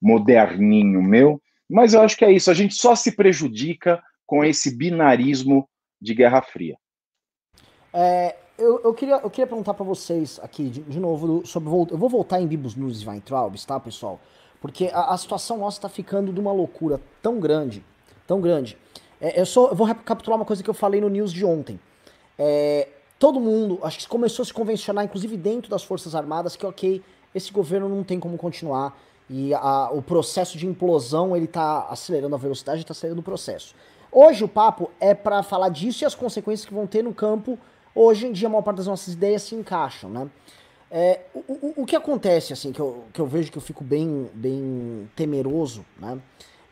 moderninho 0.00 1.02
meu, 1.02 1.40
mas 1.68 1.94
eu 1.94 2.02
acho 2.02 2.16
que 2.16 2.24
é 2.24 2.32
isso. 2.32 2.50
A 2.50 2.54
gente 2.54 2.74
só 2.74 2.94
se 2.94 3.14
prejudica 3.14 4.02
com 4.26 4.44
esse 4.44 4.76
binarismo 4.76 5.68
de 6.00 6.14
Guerra 6.14 6.42
Fria. 6.42 6.76
É, 7.92 8.34
eu, 8.62 8.80
eu, 8.84 8.94
queria, 8.94 9.16
eu 9.16 9.28
queria 9.28 9.46
perguntar 9.46 9.74
para 9.74 9.84
vocês 9.84 10.38
aqui, 10.42 10.68
de, 10.68 10.82
de, 10.82 11.00
novo, 11.00 11.44
sobre. 11.46 11.68
Eu 11.90 11.98
vou 11.98 12.08
voltar 12.08 12.40
em 12.40 12.46
Bibos 12.46 12.76
News 12.76 13.02
e 13.02 13.08
Weintraubs, 13.08 13.64
tá, 13.64 13.78
pessoal? 13.80 14.20
Porque 14.60 14.90
a, 14.92 15.12
a 15.12 15.18
situação 15.18 15.58
nossa 15.58 15.78
está 15.78 15.88
ficando 15.88 16.32
de 16.32 16.38
uma 16.38 16.52
loucura 16.52 17.00
tão 17.20 17.40
grande, 17.40 17.84
tão 18.26 18.40
grande. 18.40 18.78
É, 19.20 19.40
eu, 19.40 19.46
só, 19.46 19.68
eu 19.68 19.74
vou 19.74 19.86
recapitular 19.86 20.38
uma 20.38 20.46
coisa 20.46 20.62
que 20.62 20.70
eu 20.70 20.74
falei 20.74 21.00
no 21.00 21.08
news 21.08 21.32
de 21.32 21.44
ontem. 21.44 21.78
É, 22.38 22.88
todo 23.18 23.40
mundo, 23.40 23.80
acho 23.82 23.98
que 23.98 24.08
começou 24.08 24.42
a 24.42 24.46
se 24.46 24.54
convencionar, 24.54 25.04
inclusive 25.04 25.36
dentro 25.36 25.70
das 25.70 25.82
Forças 25.82 26.14
Armadas, 26.14 26.54
que 26.56 26.64
ok, 26.64 27.02
esse 27.34 27.52
governo 27.52 27.88
não 27.88 28.04
tem 28.04 28.20
como 28.20 28.36
continuar 28.36 28.96
e 29.28 29.54
a, 29.54 29.90
o 29.92 30.02
processo 30.02 30.58
de 30.58 30.66
implosão 30.66 31.34
ele 31.36 31.46
está 31.46 31.86
acelerando 31.88 32.34
a 32.34 32.38
velocidade, 32.38 32.82
está 32.82 32.92
acelerando 32.92 33.20
o 33.20 33.24
processo. 33.24 33.74
Hoje 34.10 34.44
o 34.44 34.48
papo 34.48 34.90
é 35.00 35.14
para 35.14 35.42
falar 35.42 35.70
disso 35.70 36.04
e 36.04 36.06
as 36.06 36.14
consequências 36.14 36.68
que 36.68 36.74
vão 36.74 36.86
ter 36.86 37.02
no 37.02 37.14
campo. 37.14 37.58
Hoje 37.94 38.26
em 38.26 38.32
dia 38.32 38.48
a 38.48 38.50
maior 38.50 38.62
parte 38.62 38.78
das 38.78 38.86
nossas 38.86 39.14
ideias 39.14 39.42
se 39.42 39.54
encaixam, 39.54 40.10
né? 40.10 40.30
É, 40.90 41.20
o, 41.34 41.38
o, 41.38 41.74
o, 41.78 41.86
que 41.86 41.96
acontece, 41.96 42.52
assim, 42.52 42.70
que 42.70 42.80
eu, 42.80 43.04
que 43.12 43.20
eu 43.20 43.26
vejo 43.26 43.50
que 43.50 43.56
eu 43.56 43.62
fico 43.62 43.82
bem, 43.82 44.28
bem 44.34 45.10
temeroso, 45.16 45.84
né? 45.98 46.18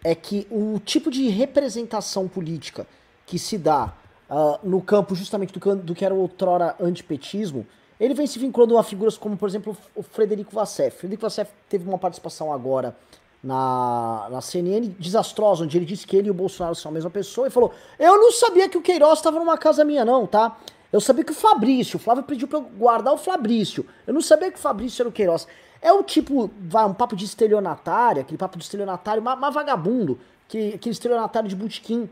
É 0.04 0.14
que 0.14 0.46
o 0.50 0.78
tipo 0.78 1.10
de 1.10 1.28
representação 1.28 2.28
política 2.28 2.86
que 3.26 3.38
se 3.38 3.56
dá 3.56 3.94
uh, 4.28 4.58
no 4.62 4.80
campo 4.80 5.14
justamente 5.14 5.52
do, 5.58 5.76
do 5.76 5.94
que 5.94 6.04
era 6.04 6.14
o 6.14 6.18
outrora 6.18 6.76
antipetismo, 6.80 7.66
ele 7.98 8.14
vem 8.14 8.26
se 8.26 8.38
vinculando 8.38 8.78
a 8.78 8.82
figuras 8.82 9.18
como, 9.18 9.36
por 9.36 9.48
exemplo, 9.48 9.76
o 9.94 10.02
Frederico 10.02 10.54
Vassef. 10.54 10.96
Frederico 10.96 11.22
Vassef 11.22 11.50
teve 11.68 11.86
uma 11.86 11.98
participação 11.98 12.52
agora 12.52 12.96
na, 13.42 14.28
na 14.30 14.40
CNN 14.40 14.88
desastrosa, 14.98 15.64
onde 15.64 15.76
ele 15.76 15.84
disse 15.84 16.06
que 16.06 16.16
ele 16.16 16.28
e 16.28 16.30
o 16.30 16.34
Bolsonaro 16.34 16.74
são 16.74 16.90
a 16.90 16.94
mesma 16.94 17.10
pessoa 17.10 17.46
e 17.46 17.50
falou: 17.50 17.72
Eu 17.98 18.18
não 18.18 18.32
sabia 18.32 18.68
que 18.68 18.78
o 18.78 18.82
Queiroz 18.82 19.18
estava 19.18 19.38
numa 19.38 19.58
casa 19.58 19.84
minha, 19.84 20.04
não, 20.04 20.26
tá? 20.26 20.58
Eu 20.93 21.01
sabia 21.01 21.22
que 21.22 21.32
o 21.32 21.34
Fabrício, 21.34 21.97
o 21.97 22.01
Flávio 22.01 22.24
pediu 22.24 22.49
pra 22.49 22.59
eu 22.59 22.62
guardar 22.62 23.14
o 23.14 23.18
Fabrício. 23.18 23.86
Eu 24.07 24.14
não 24.14 24.20
sabia 24.20 24.51
que 24.51 24.59
o 24.59 24.62
Fabrício 24.62 25.03
era 25.03 25.09
o 25.09 25.12
Queiroz. 25.12 25.47
É 25.80 25.93
o 25.93 26.03
tipo, 26.03 26.51
vai, 26.61 26.84
um 26.84 26.93
papo 26.93 27.16
de 27.16 27.24
estelionatário, 27.24 28.20
aquele 28.20 28.36
papo 28.36 28.59
de 28.59 28.64
estelionatário, 28.64 29.23
mas 29.23 29.55
vagabundo, 29.55 30.19
que, 30.48 30.74
aquele 30.74 30.93
estelionatário 30.93 31.48
de 31.48 31.56
botequim. 31.56 32.09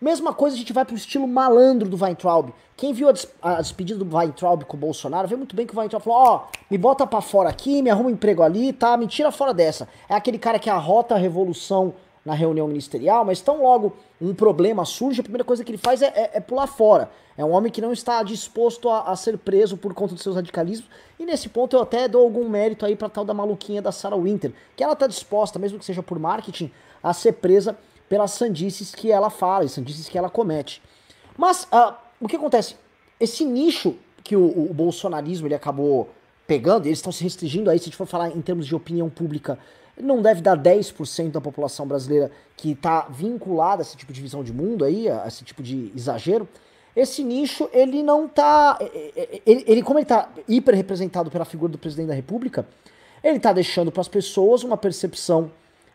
Mesma 0.00 0.32
coisa 0.32 0.54
a 0.54 0.58
gente 0.58 0.72
vai 0.72 0.84
pro 0.84 0.94
estilo 0.94 1.26
malandro 1.26 1.88
do 1.88 2.00
Weintraub. 2.00 2.50
Quem 2.76 2.92
viu 2.92 3.08
a, 3.08 3.12
des 3.12 3.26
a 3.42 3.60
despedida 3.60 4.04
do 4.04 4.16
Weintraub 4.16 4.62
com 4.64 4.76
o 4.76 4.80
Bolsonaro, 4.80 5.26
vê 5.26 5.34
muito 5.34 5.56
bem 5.56 5.66
que 5.66 5.74
o 5.74 5.78
Weintraub 5.78 6.04
falou, 6.04 6.18
ó, 6.20 6.36
oh, 6.36 6.58
me 6.70 6.78
bota 6.78 7.04
pra 7.04 7.20
fora 7.20 7.48
aqui, 7.48 7.82
me 7.82 7.90
arruma 7.90 8.08
um 8.08 8.12
emprego 8.12 8.42
ali, 8.44 8.72
tá? 8.72 8.96
Me 8.96 9.08
tira 9.08 9.32
fora 9.32 9.52
dessa. 9.52 9.88
É 10.08 10.14
aquele 10.14 10.38
cara 10.38 10.60
que 10.60 10.70
arrota 10.70 11.16
a 11.16 11.18
revolução 11.18 11.94
na 12.28 12.34
reunião 12.34 12.68
ministerial, 12.68 13.24
mas 13.24 13.40
tão 13.40 13.62
logo 13.62 13.96
um 14.20 14.34
problema 14.34 14.84
surge, 14.84 15.20
a 15.20 15.22
primeira 15.22 15.44
coisa 15.44 15.64
que 15.64 15.70
ele 15.70 15.78
faz 15.78 16.02
é, 16.02 16.12
é, 16.14 16.30
é 16.34 16.40
pular 16.40 16.66
fora. 16.66 17.10
É 17.38 17.44
um 17.44 17.52
homem 17.52 17.72
que 17.72 17.80
não 17.80 17.90
está 17.90 18.22
disposto 18.22 18.90
a, 18.90 19.10
a, 19.10 19.16
ser 19.16 19.38
preso 19.38 19.78
por 19.78 19.94
conta 19.94 20.12
dos 20.12 20.22
seus 20.22 20.36
radicalismos. 20.36 20.90
E 21.18 21.24
nesse 21.24 21.48
ponto 21.48 21.74
eu 21.74 21.80
até 21.80 22.06
dou 22.06 22.22
algum 22.22 22.46
mérito 22.46 22.84
aí 22.84 22.94
pra 22.94 23.08
tal 23.08 23.24
da 23.24 23.32
maluquinha 23.32 23.80
da 23.80 23.90
Sarah 23.90 24.16
Winter, 24.16 24.52
que 24.76 24.84
ela 24.84 24.94
tá 24.94 25.06
disposta, 25.06 25.58
mesmo 25.58 25.78
que 25.78 25.86
seja 25.86 26.02
por 26.02 26.18
marketing, 26.18 26.70
a 27.02 27.14
ser 27.14 27.32
presa 27.32 27.78
pelas 28.10 28.32
sandices 28.32 28.94
que 28.94 29.10
ela 29.10 29.30
fala 29.30 29.64
e 29.64 29.68
sandices 29.70 30.06
que 30.06 30.18
ela 30.18 30.28
comete. 30.28 30.82
Mas 31.34 31.64
uh, 31.72 31.94
o 32.20 32.28
que 32.28 32.36
acontece? 32.36 32.76
Esse 33.18 33.42
nicho 33.42 33.94
que 34.22 34.36
o, 34.36 34.44
o 34.44 34.74
bolsonarismo 34.74 35.46
ele 35.46 35.54
acabou 35.54 36.10
pegando, 36.46 36.86
eles 36.86 36.98
estão 36.98 37.12
se 37.12 37.24
restringindo 37.24 37.70
aí, 37.70 37.78
se 37.78 37.84
a 37.84 37.86
gente 37.86 37.96
for 37.96 38.06
falar 38.06 38.28
em 38.28 38.40
termos 38.42 38.66
de 38.66 38.74
opinião 38.74 39.08
pública, 39.08 39.58
não 40.00 40.22
deve 40.22 40.40
dar 40.40 40.56
10% 40.56 41.30
da 41.30 41.40
população 41.40 41.86
brasileira 41.86 42.30
que 42.56 42.72
está 42.72 43.06
vinculada 43.08 43.82
a 43.82 43.84
esse 43.84 43.96
tipo 43.96 44.12
de 44.12 44.20
visão 44.20 44.42
de 44.42 44.52
mundo 44.52 44.84
aí, 44.84 45.08
a 45.08 45.24
esse 45.26 45.44
tipo 45.44 45.62
de 45.62 45.92
exagero. 45.94 46.48
Esse 46.94 47.22
nicho, 47.22 47.68
ele 47.72 48.02
não 48.02 48.26
está 48.26 48.78
ele, 49.46 49.64
ele, 49.66 49.82
como 49.82 49.98
ele 49.98 50.04
está 50.04 50.28
hiper 50.48 50.74
representado 50.74 51.30
pela 51.30 51.44
figura 51.44 51.70
do 51.70 51.78
presidente 51.78 52.08
da 52.08 52.14
república, 52.14 52.66
ele 53.22 53.36
está 53.36 53.52
deixando 53.52 53.92
para 53.92 54.00
as 54.00 54.08
pessoas 54.08 54.64
uma 54.64 54.76
percepção 54.76 55.50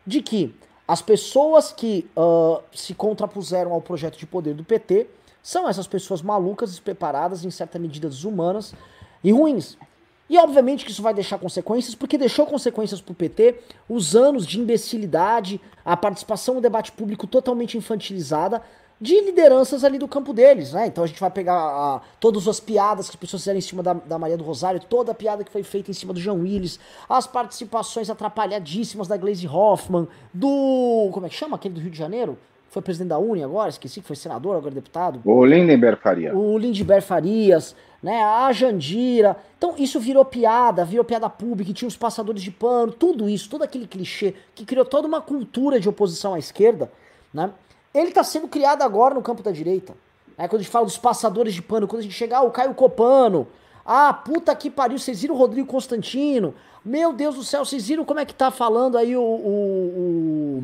de 0.06 0.22
que 0.22 0.54
as 0.86 1.00
pessoas 1.00 1.72
que 1.72 2.08
uh, 2.16 2.62
se 2.72 2.94
contrapuseram 2.94 3.72
ao 3.72 3.80
projeto 3.80 4.18
de 4.18 4.26
poder 4.26 4.54
do 4.54 4.62
PT 4.62 5.06
são 5.42 5.68
essas 5.68 5.86
pessoas 5.86 6.22
malucas, 6.22 6.70
despreparadas, 6.70 7.44
em 7.44 7.50
certa 7.50 7.78
medida 7.78 8.08
desumanas 8.08 8.74
e 9.22 9.32
ruins. 9.32 9.76
E 10.28 10.38
obviamente 10.38 10.84
que 10.84 10.90
isso 10.90 11.02
vai 11.02 11.12
deixar 11.12 11.38
consequências, 11.38 11.94
porque 11.94 12.16
deixou 12.16 12.46
consequências 12.46 13.00
para 13.00 13.12
o 13.12 13.14
PT 13.14 13.56
os 13.88 14.16
anos 14.16 14.46
de 14.46 14.58
imbecilidade, 14.58 15.60
a 15.84 15.96
participação 15.96 16.54
no 16.54 16.60
debate 16.60 16.92
público 16.92 17.26
totalmente 17.26 17.76
infantilizada 17.76 18.62
de 19.00 19.20
lideranças 19.20 19.84
ali 19.84 19.98
do 19.98 20.08
campo 20.08 20.32
deles, 20.32 20.72
né? 20.72 20.86
Então 20.86 21.04
a 21.04 21.06
gente 21.06 21.20
vai 21.20 21.30
pegar 21.30 21.54
a, 21.54 22.00
todas 22.20 22.46
as 22.46 22.60
piadas 22.60 23.06
que 23.06 23.16
as 23.16 23.20
pessoas 23.20 23.42
fizeram 23.42 23.58
em 23.58 23.62
cima 23.62 23.82
da, 23.82 23.92
da 23.92 24.18
Maria 24.18 24.36
do 24.36 24.44
Rosário, 24.44 24.80
toda 24.80 25.12
a 25.12 25.14
piada 25.14 25.44
que 25.44 25.50
foi 25.50 25.62
feita 25.62 25.90
em 25.90 25.94
cima 25.94 26.12
do 26.12 26.20
João 26.20 26.40
Willis, 26.40 26.78
as 27.08 27.26
participações 27.26 28.08
atrapalhadíssimas 28.08 29.08
da 29.08 29.16
Glaze 29.16 29.46
Hoffman, 29.46 30.08
do. 30.32 31.10
Como 31.12 31.26
é 31.26 31.28
que 31.28 31.34
chama 31.34 31.56
aquele 31.56 31.74
do 31.74 31.80
Rio 31.80 31.90
de 31.90 31.98
Janeiro? 31.98 32.38
Foi 32.70 32.82
presidente 32.82 33.10
da 33.10 33.18
Uni 33.18 33.42
agora, 33.42 33.68
esqueci 33.68 34.00
que 34.00 34.06
foi 34.06 34.16
senador, 34.16 34.56
agora 34.56 34.74
deputado. 34.74 35.20
O 35.24 35.44
Lindenberg 35.44 36.00
Faria. 36.00 36.36
O 36.36 36.58
Lindenberg 36.58 37.04
Farias, 37.04 37.76
né? 38.04 38.22
A 38.22 38.52
Jandira. 38.52 39.34
Então 39.56 39.74
isso 39.78 39.98
virou 39.98 40.26
piada, 40.26 40.84
virou 40.84 41.02
piada 41.02 41.30
pública, 41.30 41.72
tinha 41.72 41.88
os 41.88 41.96
passadores 41.96 42.42
de 42.42 42.50
pano, 42.50 42.92
tudo 42.92 43.30
isso, 43.30 43.48
todo 43.48 43.62
aquele 43.62 43.86
clichê 43.86 44.34
que 44.54 44.66
criou 44.66 44.84
toda 44.84 45.08
uma 45.08 45.22
cultura 45.22 45.80
de 45.80 45.88
oposição 45.88 46.34
à 46.34 46.38
esquerda, 46.38 46.92
né? 47.32 47.50
Ele 47.94 48.08
está 48.08 48.22
sendo 48.22 48.46
criado 48.46 48.82
agora 48.82 49.14
no 49.14 49.22
campo 49.22 49.42
da 49.42 49.50
direita. 49.50 49.94
É, 50.36 50.46
quando 50.46 50.60
a 50.60 50.62
gente 50.64 50.70
fala 50.70 50.84
dos 50.84 50.98
passadores 50.98 51.54
de 51.54 51.62
pano, 51.62 51.88
quando 51.88 52.00
a 52.00 52.02
gente 52.02 52.14
chegar, 52.14 52.38
ah, 52.38 52.42
o 52.42 52.50
Caio 52.50 52.74
Copano. 52.74 53.48
Ah, 53.86 54.12
puta 54.12 54.54
que 54.54 54.68
pariu, 54.68 54.98
vocês 54.98 55.22
viram 55.22 55.34
o 55.34 55.38
Rodrigo 55.38 55.66
Constantino? 55.66 56.54
Meu 56.84 57.10
Deus 57.10 57.36
do 57.36 57.44
céu, 57.44 57.64
vocês 57.64 57.86
viram 57.86 58.04
como 58.04 58.20
é 58.20 58.26
que 58.26 58.34
tá 58.34 58.50
falando 58.50 58.98
aí 58.98 59.16
o. 59.16 59.22
O, 59.22 60.58
o, 60.58 60.62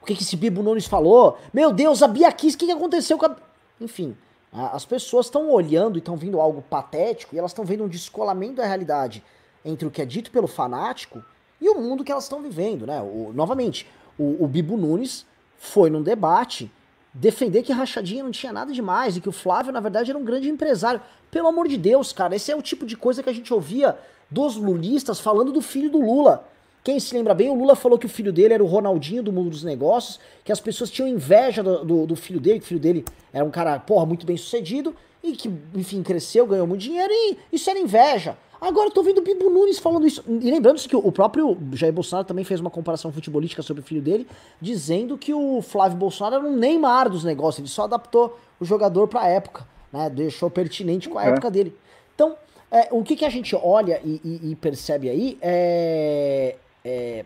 o 0.00 0.06
que, 0.06 0.14
que 0.14 0.22
esse 0.22 0.36
Bibo 0.36 0.62
Nunes 0.62 0.86
falou? 0.86 1.36
Meu 1.52 1.70
Deus, 1.70 2.02
a 2.02 2.08
Bia 2.08 2.32
Kiss, 2.32 2.56
o 2.56 2.58
que, 2.58 2.66
que 2.66 2.72
aconteceu 2.72 3.18
com 3.18 3.26
a. 3.26 3.36
Enfim, 3.78 4.16
as 4.54 4.84
pessoas 4.84 5.26
estão 5.26 5.50
olhando 5.50 5.96
e 5.96 5.98
estão 5.98 6.16
vendo 6.16 6.40
algo 6.40 6.62
patético 6.62 7.34
e 7.34 7.38
elas 7.38 7.50
estão 7.50 7.64
vendo 7.64 7.82
um 7.82 7.88
descolamento 7.88 8.54
da 8.54 8.66
realidade 8.66 9.22
entre 9.64 9.86
o 9.86 9.90
que 9.90 10.00
é 10.00 10.04
dito 10.04 10.30
pelo 10.30 10.46
fanático 10.46 11.24
e 11.60 11.68
o 11.68 11.80
mundo 11.80 12.04
que 12.04 12.12
elas 12.12 12.24
estão 12.24 12.40
vivendo, 12.40 12.86
né? 12.86 13.00
O, 13.00 13.32
novamente, 13.34 13.88
o, 14.16 14.44
o 14.44 14.46
Bibo 14.46 14.76
Nunes 14.76 15.26
foi 15.58 15.90
num 15.90 16.02
debate 16.02 16.70
defender 17.12 17.62
que 17.62 17.72
Rachadinha 17.72 18.22
não 18.22 18.30
tinha 18.30 18.52
nada 18.52 18.72
demais 18.72 19.16
e 19.16 19.20
que 19.20 19.28
o 19.28 19.32
Flávio, 19.32 19.72
na 19.72 19.80
verdade, 19.80 20.10
era 20.10 20.18
um 20.18 20.24
grande 20.24 20.48
empresário. 20.48 21.00
Pelo 21.30 21.48
amor 21.48 21.66
de 21.66 21.76
Deus, 21.76 22.12
cara, 22.12 22.36
esse 22.36 22.52
é 22.52 22.56
o 22.56 22.62
tipo 22.62 22.86
de 22.86 22.96
coisa 22.96 23.22
que 23.22 23.30
a 23.30 23.32
gente 23.32 23.52
ouvia 23.52 23.98
dos 24.30 24.56
lulistas 24.56 25.18
falando 25.18 25.52
do 25.52 25.60
filho 25.60 25.90
do 25.90 26.00
Lula. 26.00 26.46
Quem 26.84 27.00
se 27.00 27.14
lembra 27.14 27.32
bem, 27.32 27.48
o 27.48 27.54
Lula 27.54 27.74
falou 27.74 27.98
que 27.98 28.04
o 28.04 28.10
filho 28.10 28.30
dele 28.30 28.52
era 28.52 28.62
o 28.62 28.66
Ronaldinho 28.66 29.22
do 29.22 29.32
mundo 29.32 29.48
dos 29.48 29.64
negócios, 29.64 30.20
que 30.44 30.52
as 30.52 30.60
pessoas 30.60 30.90
tinham 30.90 31.08
inveja 31.08 31.62
do, 31.62 31.82
do, 31.82 32.06
do 32.06 32.14
filho 32.14 32.38
dele, 32.38 32.58
que 32.58 32.66
o 32.66 32.68
filho 32.68 32.80
dele 32.80 33.04
era 33.32 33.42
um 33.42 33.50
cara, 33.50 33.80
porra, 33.80 34.04
muito 34.04 34.26
bem 34.26 34.36
sucedido, 34.36 34.94
e 35.22 35.32
que, 35.32 35.50
enfim, 35.74 36.02
cresceu, 36.02 36.46
ganhou 36.46 36.66
muito 36.66 36.82
dinheiro, 36.82 37.10
e 37.10 37.38
isso 37.50 37.70
era 37.70 37.78
inveja. 37.78 38.36
Agora 38.60 38.88
eu 38.88 38.92
tô 38.92 39.02
vendo 39.02 39.18
o 39.18 39.22
Bibo 39.22 39.48
Nunes 39.48 39.78
falando 39.78 40.06
isso. 40.06 40.22
E 40.26 40.50
lembrando-se 40.50 40.86
que 40.86 40.94
o 40.94 41.10
próprio 41.10 41.56
Jair 41.72 41.92
Bolsonaro 41.92 42.28
também 42.28 42.44
fez 42.44 42.60
uma 42.60 42.70
comparação 42.70 43.10
futebolística 43.10 43.62
sobre 43.62 43.82
o 43.82 43.84
filho 43.84 44.02
dele, 44.02 44.26
dizendo 44.60 45.16
que 45.16 45.32
o 45.32 45.62
Flávio 45.62 45.96
Bolsonaro 45.96 46.36
era 46.36 46.44
um 46.46 46.56
Neymar 46.56 47.08
dos 47.08 47.24
negócios, 47.24 47.60
ele 47.60 47.68
só 47.68 47.84
adaptou 47.84 48.38
o 48.60 48.64
jogador 48.64 49.08
pra 49.08 49.26
época, 49.26 49.66
né? 49.90 50.10
Deixou 50.10 50.50
pertinente 50.50 51.08
com 51.08 51.18
a 51.18 51.24
é. 51.24 51.28
época 51.30 51.50
dele. 51.50 51.74
Então, 52.14 52.36
é, 52.70 52.88
o 52.90 53.02
que, 53.02 53.16
que 53.16 53.24
a 53.24 53.30
gente 53.30 53.56
olha 53.56 54.00
e, 54.04 54.20
e, 54.24 54.50
e 54.50 54.56
percebe 54.56 55.08
aí 55.08 55.38
é, 55.40 56.56
é, 56.84 57.24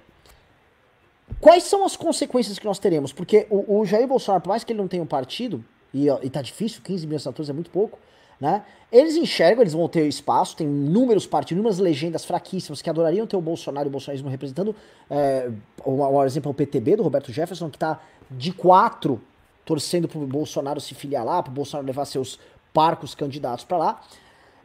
Quais 1.40 1.64
são 1.64 1.85
as 1.85 1.97
consequências 1.97 2.59
que 2.59 2.64
nós 2.64 2.78
teremos? 2.78 3.12
Porque 3.12 3.47
o, 3.48 3.80
o 3.80 3.86
Jair 3.86 4.06
Bolsonaro, 4.09 4.43
por 4.43 4.48
mais 4.48 4.64
que 4.64 4.72
ele 4.72 4.80
não 4.80 4.89
tenha 4.89 5.02
um 5.02 5.06
partido, 5.06 5.64
e, 5.94 6.09
e 6.09 6.30
tá 6.30 6.43
difícil, 6.43 6.80
15 6.82 7.06
mil 7.06 7.16
assinaturas 7.16 7.48
é 7.48 7.52
muito 7.52 7.70
pouco, 7.70 7.98
né? 8.40 8.64
Eles 8.90 9.16
enxergam, 9.16 9.62
eles 9.62 9.74
vão 9.74 9.86
ter 9.89 10.06
espaço, 10.09 10.56
tem 10.56 10.66
inúmeros 10.66 11.26
partidos, 11.26 11.52
inúmeras 11.52 11.78
legendas 11.78 12.24
fraquíssimas 12.24 12.80
que 12.80 12.89
adorariam 12.89 13.26
ter 13.26 13.36
o 13.36 13.40
Bolsonaro 13.40 13.86
e 13.86 13.90
o 13.90 13.93
bolsonarismo 13.93 14.28
representando. 14.28 14.74
É, 15.10 15.51
um, 15.86 16.24
exemplo 16.24 16.48
é 16.48 16.52
o 16.52 16.55
PTB 16.55 16.97
do 16.97 17.02
Roberto 17.02 17.30
Jefferson, 17.30 17.68
que 17.68 17.76
está 17.76 18.01
de 18.30 18.52
quatro 18.52 19.20
torcendo 19.64 20.09
pro 20.09 20.20
Bolsonaro 20.20 20.80
se 20.80 20.94
filiar 20.94 21.24
lá, 21.24 21.43
pro 21.43 21.52
Bolsonaro 21.52 21.86
levar 21.86 22.06
seus 22.06 22.40
parcos 22.72 23.14
candidatos 23.14 23.64
para 23.64 23.76
lá. 23.76 24.02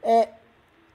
É, 0.02 0.30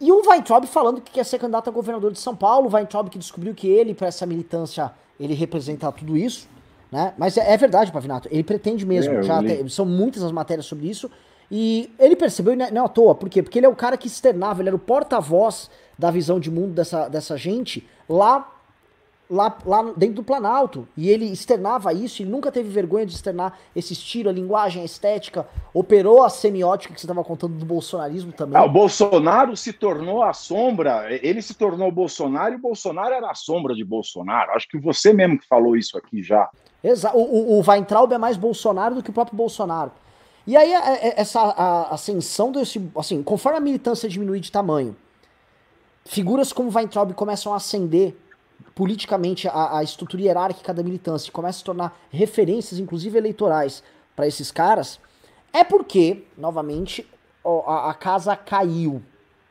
e 0.01 0.13
o 0.13 0.23
Weintraub 0.29 0.65
falando 0.67 1.01
que 1.01 1.11
quer 1.11 1.25
ser 1.25 1.39
candidato 1.39 1.69
a 1.69 1.73
governador 1.73 2.13
de 2.13 2.21
São 2.21 2.37
Paulo, 2.37 2.69
o 2.69 2.73
Weintraub 2.73 3.09
que 3.09 3.19
descobriu 3.19 3.55
que 3.55 3.69
ele, 3.69 3.95
para 3.95 4.07
essa 4.09 4.25
militância, 4.25 4.93
ele 5.19 5.35
representa 5.35 5.91
tudo 5.91 6.17
isso. 6.17 6.49
Né? 6.91 7.13
Mas 7.19 7.37
é, 7.37 7.53
é 7.53 7.57
verdade, 7.57 7.93
Pavinato, 7.93 8.29
ele 8.31 8.45
pretende 8.45 8.87
mesmo. 8.87 9.15
É, 9.15 9.23
já 9.23 9.43
te, 9.43 9.69
são 9.69 9.85
muitas 9.85 10.23
as 10.23 10.33
matérias 10.33 10.67
sobre 10.67 10.89
isso. 10.89 11.11
E 11.51 11.91
ele 11.99 12.15
percebeu, 12.15 12.55
não 12.55 12.65
é 12.65 12.85
à 12.85 12.89
toa, 12.89 13.15
por 13.15 13.29
quê? 13.29 13.43
Porque 13.43 13.59
ele 13.59 13.67
é 13.67 13.69
o 13.69 13.75
cara 13.75 13.97
que 13.97 14.07
externava, 14.07 14.61
ele 14.61 14.69
era 14.69 14.77
o 14.77 14.79
porta-voz 14.79 15.71
da 15.99 16.11
visão 16.11 16.39
de 16.39 16.51
mundo 16.51 16.75
dessa, 16.75 17.09
dessa 17.09 17.37
gente 17.39 17.89
lá, 18.09 18.58
lá, 19.31 19.57
lá 19.65 19.83
dentro 19.97 20.17
do 20.17 20.25
Planalto. 20.25 20.89
E 20.97 21.09
ele 21.09 21.27
externava 21.27 21.93
isso, 21.93 22.23
e 22.23 22.25
nunca 22.25 22.51
teve 22.51 22.69
vergonha 22.69 23.05
de 23.05 23.15
externar 23.15 23.59
esse 23.75 23.93
estilo, 23.93 24.29
a 24.29 24.33
linguagem, 24.33 24.83
a 24.83 24.85
estética. 24.85 25.47
Operou 25.73 26.23
a 26.23 26.31
semiótica 26.31 26.95
que 26.95 27.01
você 27.01 27.07
estava 27.07 27.23
contando 27.23 27.55
do 27.55 27.65
bolsonarismo 27.65 28.33
também. 28.33 28.61
Ah, 28.61 28.65
o 28.65 28.69
Bolsonaro 28.69 29.57
se 29.57 29.73
tornou 29.73 30.23
a 30.23 30.33
sombra, 30.33 31.07
ele 31.23 31.43
se 31.43 31.55
tornou 31.55 31.91
Bolsonaro 31.93 32.55
e 32.55 32.57
o 32.57 32.61
Bolsonaro 32.61 33.15
era 33.15 33.31
a 33.31 33.35
sombra 33.35 33.75
de 33.75 33.85
Bolsonaro. 33.85 34.53
Acho 34.53 34.69
que 34.69 34.79
você 34.79 35.13
mesmo 35.13 35.39
que 35.39 35.47
falou 35.47 35.77
isso 35.77 35.97
aqui 35.99 36.23
já. 36.23 36.49
Exato. 36.83 37.17
O, 37.17 37.23
o, 37.23 37.61
o 37.61 37.65
Weintraub 37.69 38.13
é 38.13 38.19
mais 38.19 38.37
Bolsonaro 38.37 38.95
do 38.95 39.03
que 39.03 39.11
o 39.11 39.13
próprio 39.13 39.37
Bolsonaro. 39.37 39.91
E 40.47 40.57
aí 40.57 40.73
é, 40.73 41.09
é, 41.09 41.21
essa 41.21 41.87
ascensão 41.91 42.51
desse, 42.51 42.81
assim, 42.97 43.23
conforme 43.23 43.59
a 43.59 43.61
militância 43.61 44.09
diminui 44.09 44.41
de 44.41 44.51
tamanho, 44.51 44.97
figuras 46.07 46.55
como 46.55 46.75
Weintraub 46.75 47.13
começam 47.13 47.53
a 47.53 47.57
ascender 47.57 48.17
politicamente 48.75 49.49
a, 49.49 49.79
a 49.79 49.83
estrutura 49.83 50.23
hierárquica 50.23 50.73
da 50.73 50.83
militância, 50.83 51.33
começa 51.33 51.61
a 51.63 51.65
tornar 51.65 52.01
referências, 52.11 52.79
inclusive 52.79 53.17
eleitorais, 53.19 53.83
para 54.15 54.27
esses 54.27 54.51
caras, 54.51 55.01
é 55.53 55.65
porque, 55.65 56.25
novamente, 56.37 57.09
a, 57.45 57.91
a, 57.91 57.95
casa 57.95 58.37
caiu 58.37 59.03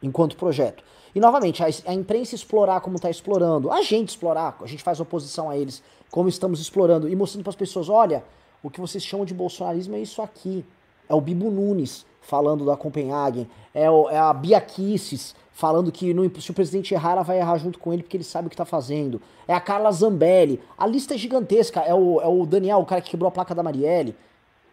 enquanto 0.02 0.36
projeto. 0.36 0.84
E, 1.16 1.20
novamente, 1.20 1.64
a, 1.64 1.68
a 1.86 1.94
imprensa 1.94 2.36
explorar 2.36 2.82
como 2.82 2.98
está 2.98 3.10
explorando, 3.10 3.72
a 3.72 3.82
gente 3.82 4.10
explorar, 4.10 4.58
a 4.62 4.68
gente 4.68 4.84
faz 4.84 5.00
oposição 5.00 5.50
a 5.50 5.58
eles, 5.58 5.82
como 6.12 6.30
estamos 6.30 6.60
explorando, 6.60 7.10
e 7.10 7.16
mostrando 7.16 7.44
para 7.44 7.52
as 7.52 7.56
pessoas: 7.56 7.90
olha, 7.90 8.24
o 8.62 8.70
que 8.70 8.80
vocês 8.82 9.04
chamam 9.04 9.26
de 9.26 9.34
bolsonarismo 9.34 9.96
é 9.96 10.00
isso 10.00 10.22
aqui. 10.22 10.66
É 11.10 11.16
o 11.16 11.22
Bibo 11.22 11.50
Nunes 11.50 12.06
falando 12.28 12.66
da 12.66 12.76
Copenhagen. 12.76 13.48
É, 13.74 13.90
o, 13.90 14.10
é 14.10 14.20
a 14.20 14.34
Bia 14.34 14.60
Kisses 14.60 15.34
falando 15.54 15.92
que 15.92 16.14
no, 16.14 16.30
se 16.40 16.52
o 16.52 16.54
presidente 16.54 16.94
errar, 16.94 17.14
ela 17.14 17.24
vai 17.24 17.40
errar 17.40 17.58
junto 17.58 17.80
com 17.80 17.94
ele 17.94 18.04
porque 18.04 18.18
ele 18.18 18.24
sabe 18.24 18.48
o 18.48 18.50
que 18.50 18.54
está 18.54 18.66
fazendo. 18.66 19.22
É 19.48 19.54
a 19.54 19.62
Carla 19.62 19.90
Zambelli. 19.92 20.60
A 20.78 20.86
lista 20.86 21.16
é 21.16 21.18
gigantesca. 21.18 21.80
É 21.80 21.96
o, 21.96 22.22
é 22.22 22.28
o 22.28 22.46
Daniel, 22.46 22.80
o 22.80 22.86
cara 22.86 23.02
que 23.02 23.10
quebrou 23.10 23.30
a 23.30 23.32
placa 23.32 23.56
da 23.56 23.64
Marielle. 23.64 24.14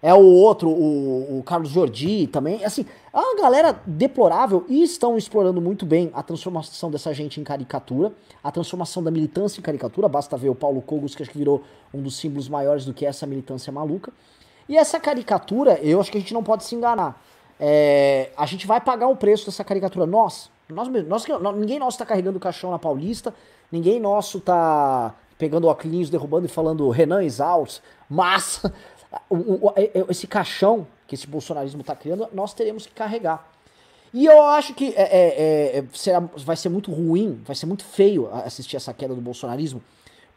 É 0.02 0.12
o 0.12 0.20
outro, 0.20 0.68
o, 0.68 1.38
o 1.38 1.42
Carlos 1.44 1.70
Jordi 1.70 2.26
também. 2.26 2.62
Assim, 2.64 2.84
é 3.12 3.18
uma 3.18 3.40
galera 3.40 3.80
deplorável 3.86 4.66
e 4.68 4.82
estão 4.82 5.16
explorando 5.16 5.60
muito 5.60 5.86
bem 5.86 6.10
a 6.12 6.22
transformação 6.22 6.90
dessa 6.90 7.14
gente 7.14 7.40
em 7.40 7.44
caricatura, 7.44 8.12
a 8.42 8.50
transformação 8.50 9.02
da 9.02 9.10
militância 9.10 9.60
em 9.60 9.62
caricatura. 9.62 10.08
Basta 10.08 10.36
ver 10.36 10.50
o 10.50 10.54
Paulo 10.54 10.82
Cogos, 10.82 11.14
que 11.14 11.22
acho 11.22 11.30
que 11.30 11.38
virou 11.38 11.62
um 11.94 12.02
dos 12.02 12.16
símbolos 12.16 12.48
maiores 12.48 12.84
do 12.84 12.92
que 12.92 13.06
essa 13.06 13.26
militância 13.26 13.72
maluca. 13.72 14.12
E 14.68 14.76
essa 14.76 14.98
caricatura, 14.98 15.78
eu 15.82 16.00
acho 16.00 16.10
que 16.10 16.18
a 16.18 16.20
gente 16.20 16.34
não 16.34 16.42
pode 16.42 16.64
se 16.64 16.74
enganar. 16.74 17.22
É, 17.66 18.28
a 18.36 18.44
gente 18.44 18.66
vai 18.66 18.78
pagar 18.78 19.08
o 19.08 19.16
preço 19.16 19.46
dessa 19.46 19.64
caricatura. 19.64 20.04
Nós, 20.04 20.50
nós, 20.68 20.86
nós, 21.08 21.56
ninguém 21.56 21.78
nosso 21.78 21.96
tá 21.96 22.04
carregando 22.04 22.36
o 22.36 22.40
caixão 22.40 22.70
na 22.70 22.78
Paulista, 22.78 23.34
ninguém 23.72 23.98
nosso 23.98 24.38
tá 24.38 25.14
pegando 25.38 25.64
o 25.64 25.70
óculos, 25.70 26.10
derrubando 26.10 26.44
e 26.44 26.48
falando 26.48 26.90
Renan 26.90 27.24
Exaust, 27.24 27.80
mas 28.06 28.62
o, 29.30 29.66
o, 29.66 29.72
esse 30.10 30.26
caixão 30.26 30.86
que 31.06 31.14
esse 31.14 31.26
bolsonarismo 31.26 31.80
está 31.80 31.96
criando, 31.96 32.28
nós 32.34 32.52
teremos 32.52 32.84
que 32.84 32.92
carregar. 32.92 33.50
E 34.12 34.26
eu 34.26 34.42
acho 34.42 34.74
que 34.74 34.92
é, 34.94 35.02
é, 35.02 35.78
é, 35.78 35.84
será, 35.94 36.20
vai 36.20 36.56
ser 36.56 36.68
muito 36.68 36.92
ruim, 36.92 37.40
vai 37.46 37.56
ser 37.56 37.64
muito 37.64 37.82
feio 37.82 38.28
assistir 38.44 38.76
essa 38.76 38.92
queda 38.92 39.14
do 39.14 39.22
bolsonarismo, 39.22 39.82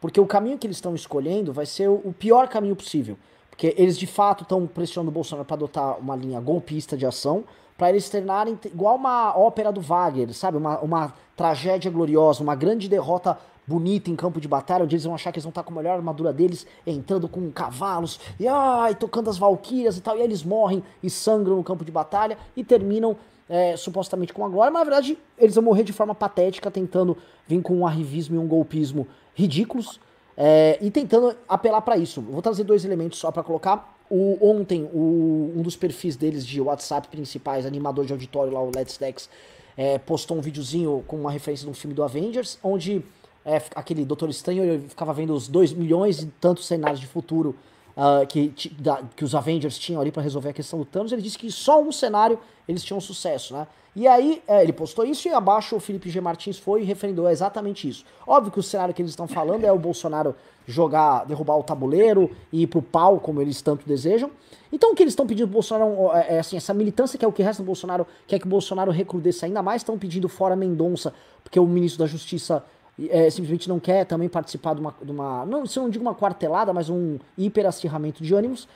porque 0.00 0.18
o 0.18 0.26
caminho 0.26 0.56
que 0.56 0.66
eles 0.66 0.78
estão 0.78 0.94
escolhendo 0.94 1.52
vai 1.52 1.66
ser 1.66 1.88
o 1.88 2.14
pior 2.18 2.48
caminho 2.48 2.74
possível. 2.74 3.18
Porque 3.58 3.74
eles 3.76 3.98
de 3.98 4.06
fato 4.06 4.44
estão 4.44 4.68
pressionando 4.68 5.10
o 5.10 5.12
Bolsonaro 5.12 5.44
para 5.44 5.56
adotar 5.56 5.98
uma 5.98 6.14
linha 6.14 6.40
golpista 6.40 6.96
de 6.96 7.04
ação, 7.04 7.42
para 7.76 7.88
eles 7.88 8.08
treinarem 8.08 8.56
igual 8.66 8.94
uma 8.94 9.36
ópera 9.36 9.72
do 9.72 9.80
Wagner, 9.80 10.32
sabe? 10.32 10.56
Uma, 10.56 10.78
uma 10.78 11.12
tragédia 11.36 11.90
gloriosa, 11.90 12.40
uma 12.40 12.54
grande 12.54 12.88
derrota 12.88 13.36
bonita 13.66 14.12
em 14.12 14.14
campo 14.14 14.40
de 14.40 14.46
batalha, 14.46 14.84
onde 14.84 14.94
eles 14.94 15.02
vão 15.02 15.12
achar 15.12 15.32
que 15.32 15.38
eles 15.38 15.44
vão 15.44 15.50
estar 15.50 15.64
com 15.64 15.72
a 15.72 15.76
melhor 15.76 15.96
armadura 15.96 16.32
deles, 16.32 16.68
entrando 16.86 17.28
com 17.28 17.50
cavalos, 17.50 18.20
e 18.38 18.46
ai, 18.46 18.94
tocando 18.94 19.28
as 19.28 19.36
valquírias 19.36 19.96
e 19.96 20.02
tal, 20.02 20.16
e 20.16 20.20
eles 20.20 20.44
morrem 20.44 20.80
e 21.02 21.10
sangram 21.10 21.56
no 21.56 21.64
campo 21.64 21.84
de 21.84 21.90
batalha 21.90 22.38
e 22.56 22.62
terminam 22.62 23.16
é, 23.48 23.76
supostamente 23.76 24.32
com 24.32 24.46
a 24.46 24.48
glória, 24.48 24.70
mas 24.70 24.86
na 24.86 24.88
verdade 24.88 25.18
eles 25.36 25.56
vão 25.56 25.64
morrer 25.64 25.82
de 25.82 25.92
forma 25.92 26.14
patética, 26.14 26.70
tentando 26.70 27.16
vir 27.44 27.60
com 27.60 27.74
um 27.78 27.86
arrivismo 27.86 28.36
e 28.36 28.38
um 28.38 28.46
golpismo 28.46 29.04
ridículos, 29.34 29.98
é, 30.40 30.78
e 30.80 30.88
tentando 30.88 31.36
apelar 31.48 31.80
para 31.82 31.98
isso. 31.98 32.22
Vou 32.22 32.40
trazer 32.40 32.62
dois 32.62 32.84
elementos 32.84 33.18
só 33.18 33.32
para 33.32 33.42
colocar. 33.42 33.98
O, 34.08 34.38
ontem, 34.40 34.88
o, 34.92 35.52
um 35.56 35.62
dos 35.62 35.74
perfis 35.74 36.14
deles 36.14 36.46
de 36.46 36.60
WhatsApp 36.60 37.08
principais, 37.08 37.66
animador 37.66 38.06
de 38.06 38.12
auditório 38.12 38.52
lá, 38.52 38.62
o 38.62 38.70
Let's 38.74 38.96
Dex, 38.96 39.28
é, 39.76 39.98
postou 39.98 40.38
um 40.38 40.40
videozinho 40.40 41.02
com 41.08 41.16
uma 41.16 41.32
referência 41.32 41.64
de 41.64 41.70
um 41.70 41.74
filme 41.74 41.92
do 41.92 42.04
Avengers, 42.04 42.56
onde 42.62 43.04
é, 43.44 43.60
aquele 43.74 44.04
Doutor 44.04 44.30
Estranho 44.30 44.80
ficava 44.88 45.12
vendo 45.12 45.34
os 45.34 45.48
2 45.48 45.72
milhões 45.72 46.22
e 46.22 46.26
tantos 46.40 46.66
cenários 46.66 47.00
de 47.00 47.08
futuro 47.08 47.56
uh, 47.98 48.26
que, 48.26 48.54
da, 48.78 49.02
que 49.16 49.24
os 49.24 49.34
Avengers 49.34 49.76
tinham 49.76 50.00
ali 50.00 50.12
para 50.12 50.22
resolver 50.22 50.50
a 50.50 50.52
questão 50.52 50.78
do 50.78 50.84
Thanos, 50.84 51.10
ele 51.10 51.20
disse 51.20 51.36
que 51.36 51.50
só 51.50 51.82
um 51.82 51.90
cenário 51.90 52.38
eles 52.68 52.84
tinham 52.84 53.00
sucesso, 53.00 53.52
né? 53.52 53.66
E 53.96 54.06
aí, 54.06 54.40
é, 54.46 54.62
ele 54.62 54.72
postou 54.72 55.04
isso 55.04 55.26
e 55.26 55.32
abaixo 55.32 55.74
o 55.74 55.80
Felipe 55.80 56.08
G. 56.08 56.20
Martins 56.20 56.56
foi 56.56 56.82
e 56.82 56.84
referendou 56.84 57.28
exatamente 57.28 57.88
isso. 57.88 58.04
Óbvio 58.24 58.52
que 58.52 58.60
o 58.60 58.62
cenário 58.62 58.94
que 58.94 59.02
eles 59.02 59.10
estão 59.10 59.26
falando 59.26 59.64
é 59.64 59.72
o 59.72 59.78
Bolsonaro 59.78 60.36
jogar, 60.64 61.24
derrubar 61.24 61.56
o 61.56 61.64
tabuleiro 61.64 62.30
e 62.52 62.62
ir 62.62 62.66
pro 62.68 62.80
pau, 62.80 63.18
como 63.18 63.42
eles 63.42 63.60
tanto 63.60 63.88
desejam. 63.88 64.30
Então 64.70 64.92
o 64.92 64.94
que 64.94 65.02
eles 65.02 65.12
estão 65.12 65.26
pedindo 65.26 65.48
Bolsonaro 65.48 66.12
é, 66.12 66.36
é, 66.36 66.38
assim, 66.38 66.56
essa 66.56 66.72
militância 66.72 67.18
que 67.18 67.24
é 67.24 67.28
o 67.28 67.32
que 67.32 67.42
resta 67.42 67.62
do 67.62 67.66
Bolsonaro, 67.66 68.06
quer 68.26 68.38
que 68.38 68.46
o 68.46 68.48
Bolsonaro 68.48 68.92
recrudesça 68.92 69.46
ainda 69.46 69.62
mais, 69.62 69.80
estão 69.80 69.98
pedindo 69.98 70.28
fora 70.28 70.54
Mendonça, 70.54 71.12
porque 71.42 71.58
o 71.58 71.66
ministro 71.66 71.98
da 71.98 72.06
Justiça 72.06 72.62
é, 73.08 73.30
simplesmente 73.30 73.68
não 73.68 73.78
quer 73.78 74.04
também 74.04 74.28
participar 74.28 74.74
de 74.74 74.80
uma, 74.80 74.94
de 75.00 75.10
uma, 75.10 75.46
não, 75.46 75.64
se 75.66 75.78
eu 75.78 75.84
não 75.84 75.90
digo 75.90 76.02
uma 76.02 76.14
quartelada, 76.14 76.72
mas 76.72 76.90
um 76.90 77.18
hiperacirramento 77.36 78.22
de 78.22 78.34
ânimos. 78.34 78.66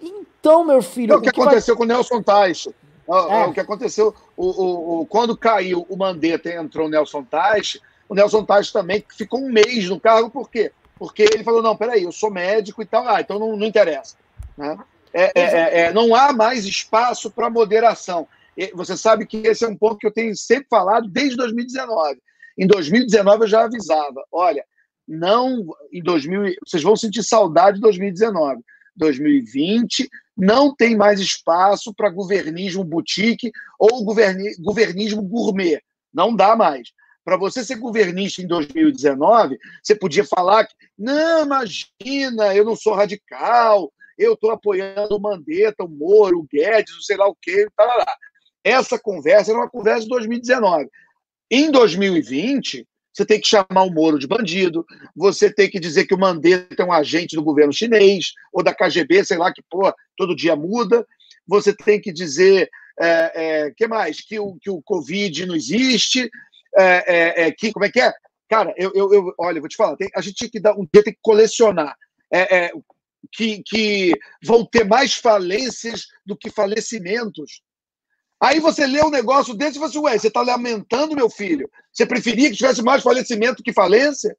Então, 0.00 0.64
meu 0.64 0.80
filho. 0.82 1.14
É 1.14 1.16
o 1.16 1.20
que, 1.20 1.30
o 1.30 1.32
que 1.32 1.40
aconteceu 1.40 1.74
vai... 1.74 1.78
com 1.78 1.92
o 1.92 1.96
Nelson 1.96 2.22
Tais. 2.22 2.68
É. 3.08 3.46
O 3.46 3.52
que 3.52 3.58
aconteceu, 3.58 4.14
o, 4.36 4.46
o, 4.46 5.00
o, 5.00 5.06
quando 5.06 5.36
caiu 5.36 5.84
o 5.88 5.96
Mandetta 5.96 6.48
e 6.48 6.56
entrou 6.56 6.86
o 6.86 6.90
Nelson 6.90 7.24
Tais, 7.24 7.80
o 8.08 8.14
Nelson 8.14 8.44
Tais 8.44 8.70
também 8.70 9.04
ficou 9.16 9.40
um 9.40 9.50
mês 9.50 9.88
no 9.88 9.98
cargo, 9.98 10.30
por 10.30 10.48
quê? 10.48 10.70
Porque 10.96 11.22
ele 11.22 11.42
falou: 11.42 11.60
não, 11.60 11.76
peraí, 11.76 12.04
eu 12.04 12.12
sou 12.12 12.30
médico 12.30 12.82
e 12.82 12.86
tal, 12.86 13.08
ah, 13.08 13.20
então 13.20 13.38
não, 13.38 13.56
não 13.56 13.66
interessa. 13.66 14.14
Né? 14.56 14.78
É, 15.12 15.32
é, 15.34 15.42
é, 15.42 15.80
é 15.80 15.92
não 15.92 16.14
há 16.14 16.32
mais 16.32 16.64
espaço 16.66 17.30
para 17.30 17.50
moderação. 17.50 18.28
Você 18.74 18.96
sabe 18.96 19.26
que 19.26 19.38
esse 19.38 19.64
é 19.64 19.68
um 19.68 19.76
ponto 19.76 19.96
que 19.96 20.06
eu 20.06 20.12
tenho 20.12 20.36
sempre 20.36 20.66
falado 20.68 21.08
desde 21.08 21.36
2019. 21.36 22.20
Em 22.60 22.66
2019 22.66 23.44
eu 23.44 23.48
já 23.48 23.64
avisava: 23.64 24.22
olha, 24.30 24.62
não 25.08 25.64
em 25.90 26.02
2000, 26.02 26.54
vocês 26.66 26.82
vão 26.82 26.94
sentir 26.94 27.22
saudade 27.22 27.76
de 27.76 27.80
2019. 27.80 28.62
2020 28.96 30.08
não 30.36 30.74
tem 30.74 30.94
mais 30.94 31.20
espaço 31.20 31.94
para 31.94 32.10
governismo 32.10 32.84
boutique 32.84 33.50
ou 33.78 34.04
governi, 34.04 34.54
governismo 34.58 35.22
gourmet. 35.22 35.80
Não 36.12 36.36
dá 36.36 36.54
mais. 36.54 36.88
Para 37.24 37.36
você 37.36 37.64
ser 37.64 37.76
governista 37.76 38.42
em 38.42 38.46
2019, 38.46 39.58
você 39.82 39.94
podia 39.94 40.24
falar 40.24 40.66
que, 40.66 40.74
não, 40.98 41.44
imagina, 41.44 42.54
eu 42.54 42.64
não 42.64 42.76
sou 42.76 42.94
radical, 42.94 43.92
eu 44.18 44.34
estou 44.34 44.50
apoiando 44.50 45.16
o 45.16 45.20
Mandetta, 45.20 45.84
o 45.84 45.88
Moro, 45.88 46.40
o 46.40 46.46
Guedes, 46.50 46.94
o 46.94 47.02
sei 47.02 47.16
lá 47.16 47.26
o 47.28 47.36
quê, 47.40 47.66
lá. 47.78 48.06
Essa 48.64 48.98
conversa 48.98 49.50
era 49.50 49.60
uma 49.60 49.70
conversa 49.70 50.02
de 50.02 50.08
2019. 50.08 50.88
Em 51.50 51.70
2020, 51.70 52.86
você 53.12 53.26
tem 53.26 53.40
que 53.40 53.48
chamar 53.48 53.82
o 53.82 53.90
Moro 53.90 54.18
de 54.18 54.26
bandido, 54.26 54.86
você 55.16 55.52
tem 55.52 55.68
que 55.68 55.80
dizer 55.80 56.06
que 56.06 56.14
o 56.14 56.18
Mandetta 56.18 56.82
é 56.82 56.84
um 56.84 56.92
agente 56.92 57.34
do 57.34 57.42
governo 57.42 57.72
chinês, 57.72 58.32
ou 58.52 58.62
da 58.62 58.74
KGB, 58.74 59.24
sei 59.24 59.36
lá, 59.36 59.52
que 59.52 59.62
pô, 59.68 59.92
todo 60.16 60.36
dia 60.36 60.54
muda. 60.54 61.04
Você 61.46 61.74
tem 61.74 62.00
que 62.00 62.12
dizer 62.12 62.70
é, 63.00 63.32
é, 63.34 63.70
que 63.72 63.88
mais? 63.88 64.20
Que 64.20 64.38
o, 64.38 64.56
que 64.60 64.70
o 64.70 64.80
Covid 64.82 65.46
não 65.46 65.56
existe, 65.56 66.30
é, 66.78 67.42
é, 67.42 67.46
é 67.46 67.52
que. 67.52 67.72
Como 67.72 67.84
é 67.84 67.90
que 67.90 68.00
é? 68.00 68.12
Cara, 68.48 68.72
eu, 68.76 68.92
eu, 68.94 69.12
eu 69.12 69.34
olha, 69.38 69.60
vou 69.60 69.68
te 69.68 69.76
falar, 69.76 69.96
tem, 69.96 70.08
a 70.14 70.20
gente 70.20 70.34
tinha 70.34 70.50
que 70.50 70.60
dar 70.60 70.74
um 70.74 70.86
dia 70.92 71.02
tem 71.02 71.12
que 71.12 71.20
colecionar. 71.22 71.96
É, 72.32 72.66
é, 72.66 72.72
que, 73.32 73.62
que 73.64 74.12
vão 74.42 74.64
ter 74.64 74.84
mais 74.84 75.14
falências 75.14 76.06
do 76.24 76.36
que 76.36 76.50
falecimentos. 76.50 77.62
Aí 78.42 78.58
você 78.58 78.86
lê 78.86 79.02
um 79.04 79.10
negócio 79.10 79.52
desse 79.52 79.72
e 79.72 79.74
fala 79.74 79.90
assim, 79.90 79.98
ué, 79.98 80.18
você 80.18 80.28
está 80.28 80.40
lamentando, 80.40 81.14
meu 81.14 81.28
filho? 81.28 81.70
Você 81.92 82.06
preferia 82.06 82.48
que 82.48 82.56
tivesse 82.56 82.82
mais 82.82 83.02
falecimento 83.02 83.62
que 83.62 83.72
falência? 83.72 84.34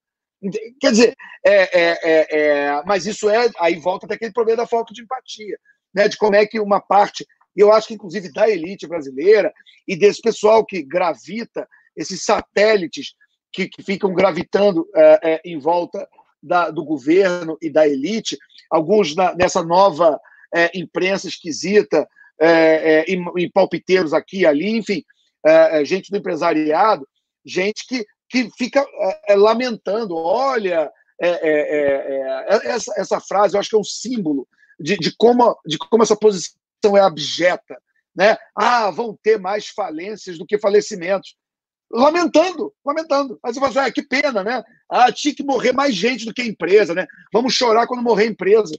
Quer 0.80 0.92
dizer, 0.92 1.16
é, 1.46 1.80
é, 1.80 2.00
é, 2.02 2.40
é, 2.40 2.84
mas 2.84 3.06
isso 3.06 3.30
é. 3.30 3.48
Aí 3.60 3.76
volta 3.76 4.08
até 4.08 4.16
aquele 4.16 4.34
problema 4.34 4.58
da 4.58 4.68
falta 4.68 4.92
de 4.92 5.04
empatia, 5.04 5.56
né? 5.94 6.08
De 6.08 6.18
como 6.18 6.36
é 6.36 6.48
que 6.48 6.60
uma 6.60 6.82
parte, 6.82 7.28
eu 7.56 7.72
acho 7.72 7.88
que 7.88 7.94
inclusive 7.94 8.32
da 8.34 8.50
elite 8.50 8.88
brasileira 8.88 9.54
e 9.88 9.96
desse 9.96 10.20
pessoal 10.20 10.66
que 10.66 10.82
gravita, 10.82 11.68
esses 11.96 12.24
satélites 12.24 13.14
que, 13.54 13.68
que 13.70 13.84
ficam 13.84 14.16
gravitando 14.16 14.88
é, 14.96 15.34
é, 15.34 15.42
em 15.46 15.60
volta 15.60 16.08
da, 16.42 16.72
do 16.72 16.84
governo 16.84 17.56
e 17.62 17.70
da 17.70 17.88
elite, 17.88 18.36
alguns 18.68 19.16
na, 19.16 19.36
nessa 19.36 19.62
nova 19.62 20.20
imprensa 20.74 21.30
esquisita 21.30 22.06
é, 22.42 22.48
é, 22.48 23.06
e, 23.08 23.24
e, 23.38 23.50
palpiteiros 23.52 24.14
aqui 24.14 24.40
e 24.40 24.46
ali, 24.46 24.78
enfim, 24.78 25.04
é, 25.46 25.82
é, 25.82 25.86
gente 25.86 26.10
do 26.10 26.18
empresariado, 26.18 27.08
gente 27.46 27.86
que, 27.88 28.06
que 28.30 28.50
fica 28.58 28.86
é, 29.28 29.36
lamentando, 29.36 30.16
olha, 30.16 30.92
essa, 32.64 32.94
essa 32.98 33.20
frase 33.20 33.56
eu 33.56 33.60
acho 33.60 33.70
que 33.70 33.76
é 33.76 33.80
um 33.80 33.84
símbolo 33.84 34.48
de, 34.80 34.98
de, 34.98 35.16
como, 35.16 35.56
de 35.66 35.78
como 35.78 36.02
essa 36.02 36.16
posição 36.16 36.98
é 36.98 37.02
abjeta. 37.02 37.78
Né? 38.16 38.36
Ah, 38.56 38.90
vão 38.92 39.18
ter 39.22 39.40
mais 39.40 39.68
falências 39.68 40.38
do 40.38 40.46
que 40.46 40.58
falecimentos. 40.58 41.36
Lamentando, 41.92 42.74
lamentando. 42.86 43.40
Mas 43.44 43.54
você 43.54 43.60
fala 43.60 43.70
assim, 43.70 43.80
ah, 43.90 43.92
que 43.92 44.02
pena, 44.02 44.44
né? 44.44 44.64
Ah, 44.90 45.12
tinha 45.12 45.36
que 45.36 45.44
morrer 45.44 45.74
mais 45.74 45.94
gente 45.94 46.26
do 46.26 46.34
que 46.34 46.42
empresa, 46.42 46.94
né? 46.94 47.06
Vamos 47.34 47.54
chorar 47.54 47.86
quando 47.86 48.02
morrer 48.02 48.28
empresa. 48.28 48.74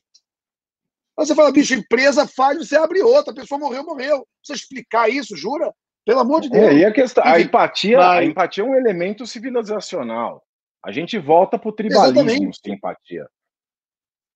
Aí 1.18 1.26
você 1.26 1.34
fala, 1.34 1.52
bicho, 1.52 1.74
empresa 1.74 2.26
faz, 2.26 2.58
você 2.58 2.76
abre 2.76 3.02
outra, 3.02 3.32
a 3.32 3.36
pessoa 3.36 3.58
morreu, 3.58 3.84
morreu. 3.84 4.26
Você 4.42 4.54
explicar 4.54 5.08
isso, 5.10 5.36
jura? 5.36 5.72
Pelo 6.04 6.20
amor 6.20 6.40
de 6.40 6.50
Deus. 6.50 6.64
É, 6.64 6.74
e 6.78 6.84
a, 6.84 6.92
questão, 6.92 7.22
a, 7.24 7.40
empatia, 7.40 8.00
a 8.00 8.24
empatia 8.24 8.64
é 8.64 8.66
um 8.66 8.74
elemento 8.74 9.26
civilizacional. 9.26 10.42
A 10.84 10.90
gente 10.90 11.18
volta 11.18 11.58
para 11.58 11.68
o 11.68 11.72
tribalismo 11.72 12.20
Exatamente. 12.20 12.60
sem 12.64 12.74
empatia. 12.74 13.26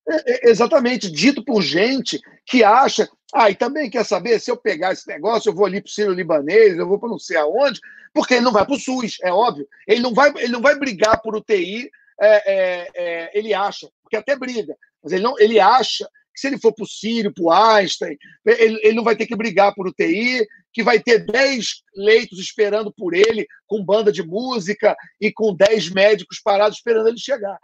É, 0.09 0.48
é, 0.48 0.51
exatamente, 0.51 1.11
dito 1.11 1.44
por 1.44 1.61
gente 1.61 2.20
que 2.44 2.62
acha. 2.62 3.09
Ah, 3.35 3.51
e 3.51 3.57
também 3.57 3.90
quer 3.90 4.05
saber, 4.05 4.39
se 4.39 4.51
eu 4.51 4.57
pegar 4.57 4.93
esse 4.93 5.09
negócio, 5.09 5.48
eu 5.48 5.55
vou 5.55 5.66
ali 5.66 5.81
para 5.81 5.89
o 5.89 5.90
Sírio 5.90 6.12
Libanês, 6.12 6.78
eu 6.78 6.86
vou 6.86 6.98
para 6.98 7.09
não 7.09 7.19
sei 7.19 7.36
aonde, 7.36 7.81
porque 8.15 8.35
ele 8.35 8.44
não 8.44 8.53
vai 8.53 8.65
para 8.65 8.74
o 8.74 8.78
SUS, 8.78 9.16
é 9.23 9.32
óbvio. 9.32 9.66
Ele 9.89 10.01
não 10.01 10.15
vai, 10.15 10.32
ele 10.36 10.53
não 10.53 10.61
vai 10.61 10.78
brigar 10.78 11.20
por 11.20 11.35
UTI, 11.35 11.90
é, 12.20 12.28
é, 12.28 12.90
é, 12.94 13.39
ele 13.39 13.53
acha, 13.53 13.90
porque 14.03 14.16
até 14.16 14.36
briga, 14.36 14.77
mas 15.03 15.12
ele, 15.12 15.23
não, 15.23 15.39
ele 15.39 15.59
acha 15.59 16.09
que 16.36 16.40
se 16.40 16.46
ele 16.48 16.58
for 16.58 16.72
para 16.74 16.84
o 16.84 16.86
Sírio, 16.88 17.32
para 17.32 17.42
o 17.42 17.50
Einstein, 17.50 18.18
ele, 18.44 18.78
ele, 18.82 18.94
não 18.94 19.02
vai 19.02 19.16
ter 19.16 19.26
que 19.26 19.34
brigar 19.34 19.74
por 19.74 19.88
UTI, 19.88 20.46
que 20.70 20.82
vai 20.82 21.00
ter 21.00 21.24
10 21.24 21.82
leitos 21.96 22.38
esperando 22.38 22.92
por 22.92 23.14
ele, 23.14 23.46
com 23.66 23.82
banda 23.82 24.12
de 24.12 24.22
música 24.22 24.94
e 25.18 25.32
com 25.32 25.56
10 25.56 25.90
médicos 25.90 26.38
parados 26.38 26.76
esperando 26.76 27.08
ele 27.08 27.18
chegar. 27.18 27.58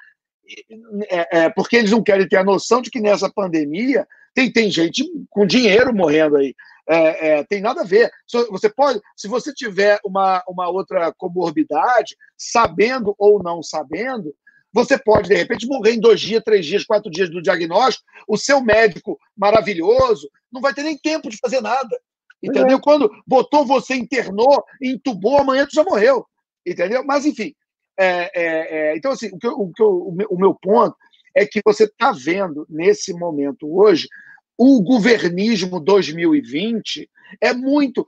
É, 1.11 1.41
é, 1.41 1.51
porque 1.51 1.77
eles 1.77 1.91
não 1.91 2.03
querem 2.03 2.27
ter 2.27 2.37
a 2.37 2.45
noção 2.45 2.81
de 2.81 2.91
que 2.91 3.01
nessa 3.01 3.31
pandemia 3.31 4.09
tem, 4.35 4.51
tem 4.51 4.71
gente 4.71 5.05
com 5.29 5.47
dinheiro 5.47 5.95
morrendo 5.95 6.37
aí. 6.37 6.55
É, 6.89 7.29
é, 7.29 7.45
tem 7.45 7.61
nada 7.61 7.83
a 7.83 7.85
ver. 7.85 8.11
Você 8.51 8.71
pode, 8.71 9.01
se 9.15 9.29
você 9.29 9.53
tiver 9.53 10.01
uma, 10.03 10.43
uma 10.49 10.69
outra 10.71 11.13
comorbidade, 11.13 12.17
sabendo 12.37 13.15
ou 13.19 13.43
não 13.43 13.63
sabendo, 13.63 14.35
você 14.73 14.99
pode, 14.99 15.29
de 15.29 15.35
repente, 15.35 15.67
morrer 15.67 15.93
em 15.93 16.01
dois 16.01 16.21
dias, 16.21 16.43
três 16.43 16.65
dias, 16.65 16.85
quatro 16.85 17.11
dias 17.11 17.29
do 17.31 17.43
diagnóstico. 17.43 18.05
O 18.27 18.39
seu 18.39 18.61
médico 18.61 19.19
maravilhoso 19.37 20.31
não 20.51 20.61
vai 20.61 20.73
ter 20.73 20.83
nem 20.83 20.97
tempo 20.97 21.29
de 21.29 21.37
fazer 21.37 21.61
nada. 21.61 22.01
Entendeu? 22.43 22.79
É. 22.79 22.81
Quando 22.81 23.11
botou 23.27 23.67
você, 23.67 23.95
internou, 23.95 24.65
entubou, 24.81 25.39
amanhã 25.39 25.67
tu 25.67 25.75
já 25.75 25.85
morreu. 25.85 26.27
Entendeu? 26.67 27.05
Mas, 27.05 27.27
enfim. 27.27 27.55
É, 27.99 28.31
é, 28.35 28.77
é 28.93 28.97
então, 28.97 29.13
assim, 29.13 29.29
o, 29.33 29.39
que 29.39 29.47
o, 29.47 29.73
que 29.73 29.83
o 29.83 30.39
meu 30.39 30.55
ponto 30.55 30.97
é 31.35 31.47
que 31.47 31.61
você 31.65 31.85
está 31.85 32.11
vendo, 32.13 32.67
nesse 32.69 33.13
momento 33.13 33.71
hoje, 33.71 34.09
o 34.57 34.83
governismo 34.83 35.81
2020 35.81 37.09
é 37.41 37.53
muito. 37.53 38.07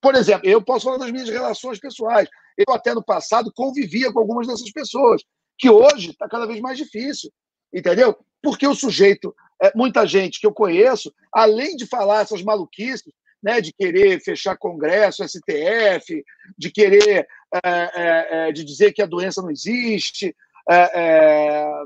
Por 0.00 0.14
exemplo, 0.14 0.48
eu 0.48 0.62
posso 0.62 0.86
falar 0.86 0.98
das 0.98 1.12
minhas 1.12 1.28
relações 1.28 1.78
pessoais. 1.78 2.28
Eu, 2.56 2.74
até 2.74 2.94
no 2.94 3.04
passado, 3.04 3.52
convivia 3.54 4.10
com 4.10 4.18
algumas 4.18 4.46
dessas 4.46 4.70
pessoas 4.72 5.22
que 5.58 5.70
hoje 5.70 6.10
está 6.10 6.28
cada 6.28 6.46
vez 6.46 6.60
mais 6.60 6.76
difícil, 6.76 7.30
entendeu? 7.72 8.16
Porque 8.42 8.66
o 8.66 8.74
sujeito, 8.74 9.34
é, 9.62 9.72
muita 9.74 10.06
gente 10.06 10.40
que 10.40 10.46
eu 10.46 10.52
conheço, 10.52 11.12
além 11.32 11.76
de 11.76 11.86
falar 11.86 12.22
essas 12.22 12.42
maluquices, 12.42 13.12
né, 13.42 13.60
de 13.60 13.72
querer 13.72 14.20
fechar 14.20 14.56
Congresso, 14.56 15.22
STF, 15.22 16.24
de 16.58 16.70
querer 16.70 17.26
é, 17.54 17.60
é, 17.64 18.48
é, 18.48 18.52
de 18.52 18.64
dizer 18.64 18.92
que 18.92 19.00
a 19.00 19.06
doença 19.06 19.40
não 19.40 19.50
existe, 19.50 20.34
é, 20.68 21.84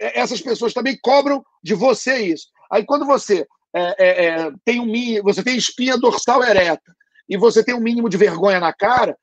é, 0.00 0.20
essas 0.20 0.40
pessoas 0.40 0.72
também 0.72 0.96
cobram 1.02 1.44
de 1.62 1.74
você 1.74 2.18
isso. 2.18 2.48
Aí 2.70 2.84
quando 2.84 3.04
você 3.04 3.46
tem 4.64 4.80
um 4.80 5.22
você 5.22 5.42
tem 5.42 5.56
espinha 5.56 5.96
dorsal 5.96 6.44
ereta 6.44 6.94
e 7.28 7.36
você 7.36 7.64
tem 7.64 7.74
um 7.74 7.80
mínimo 7.80 8.08
de 8.08 8.16
vergonha 8.16 8.60
na 8.60 8.72
cara, 8.72 9.16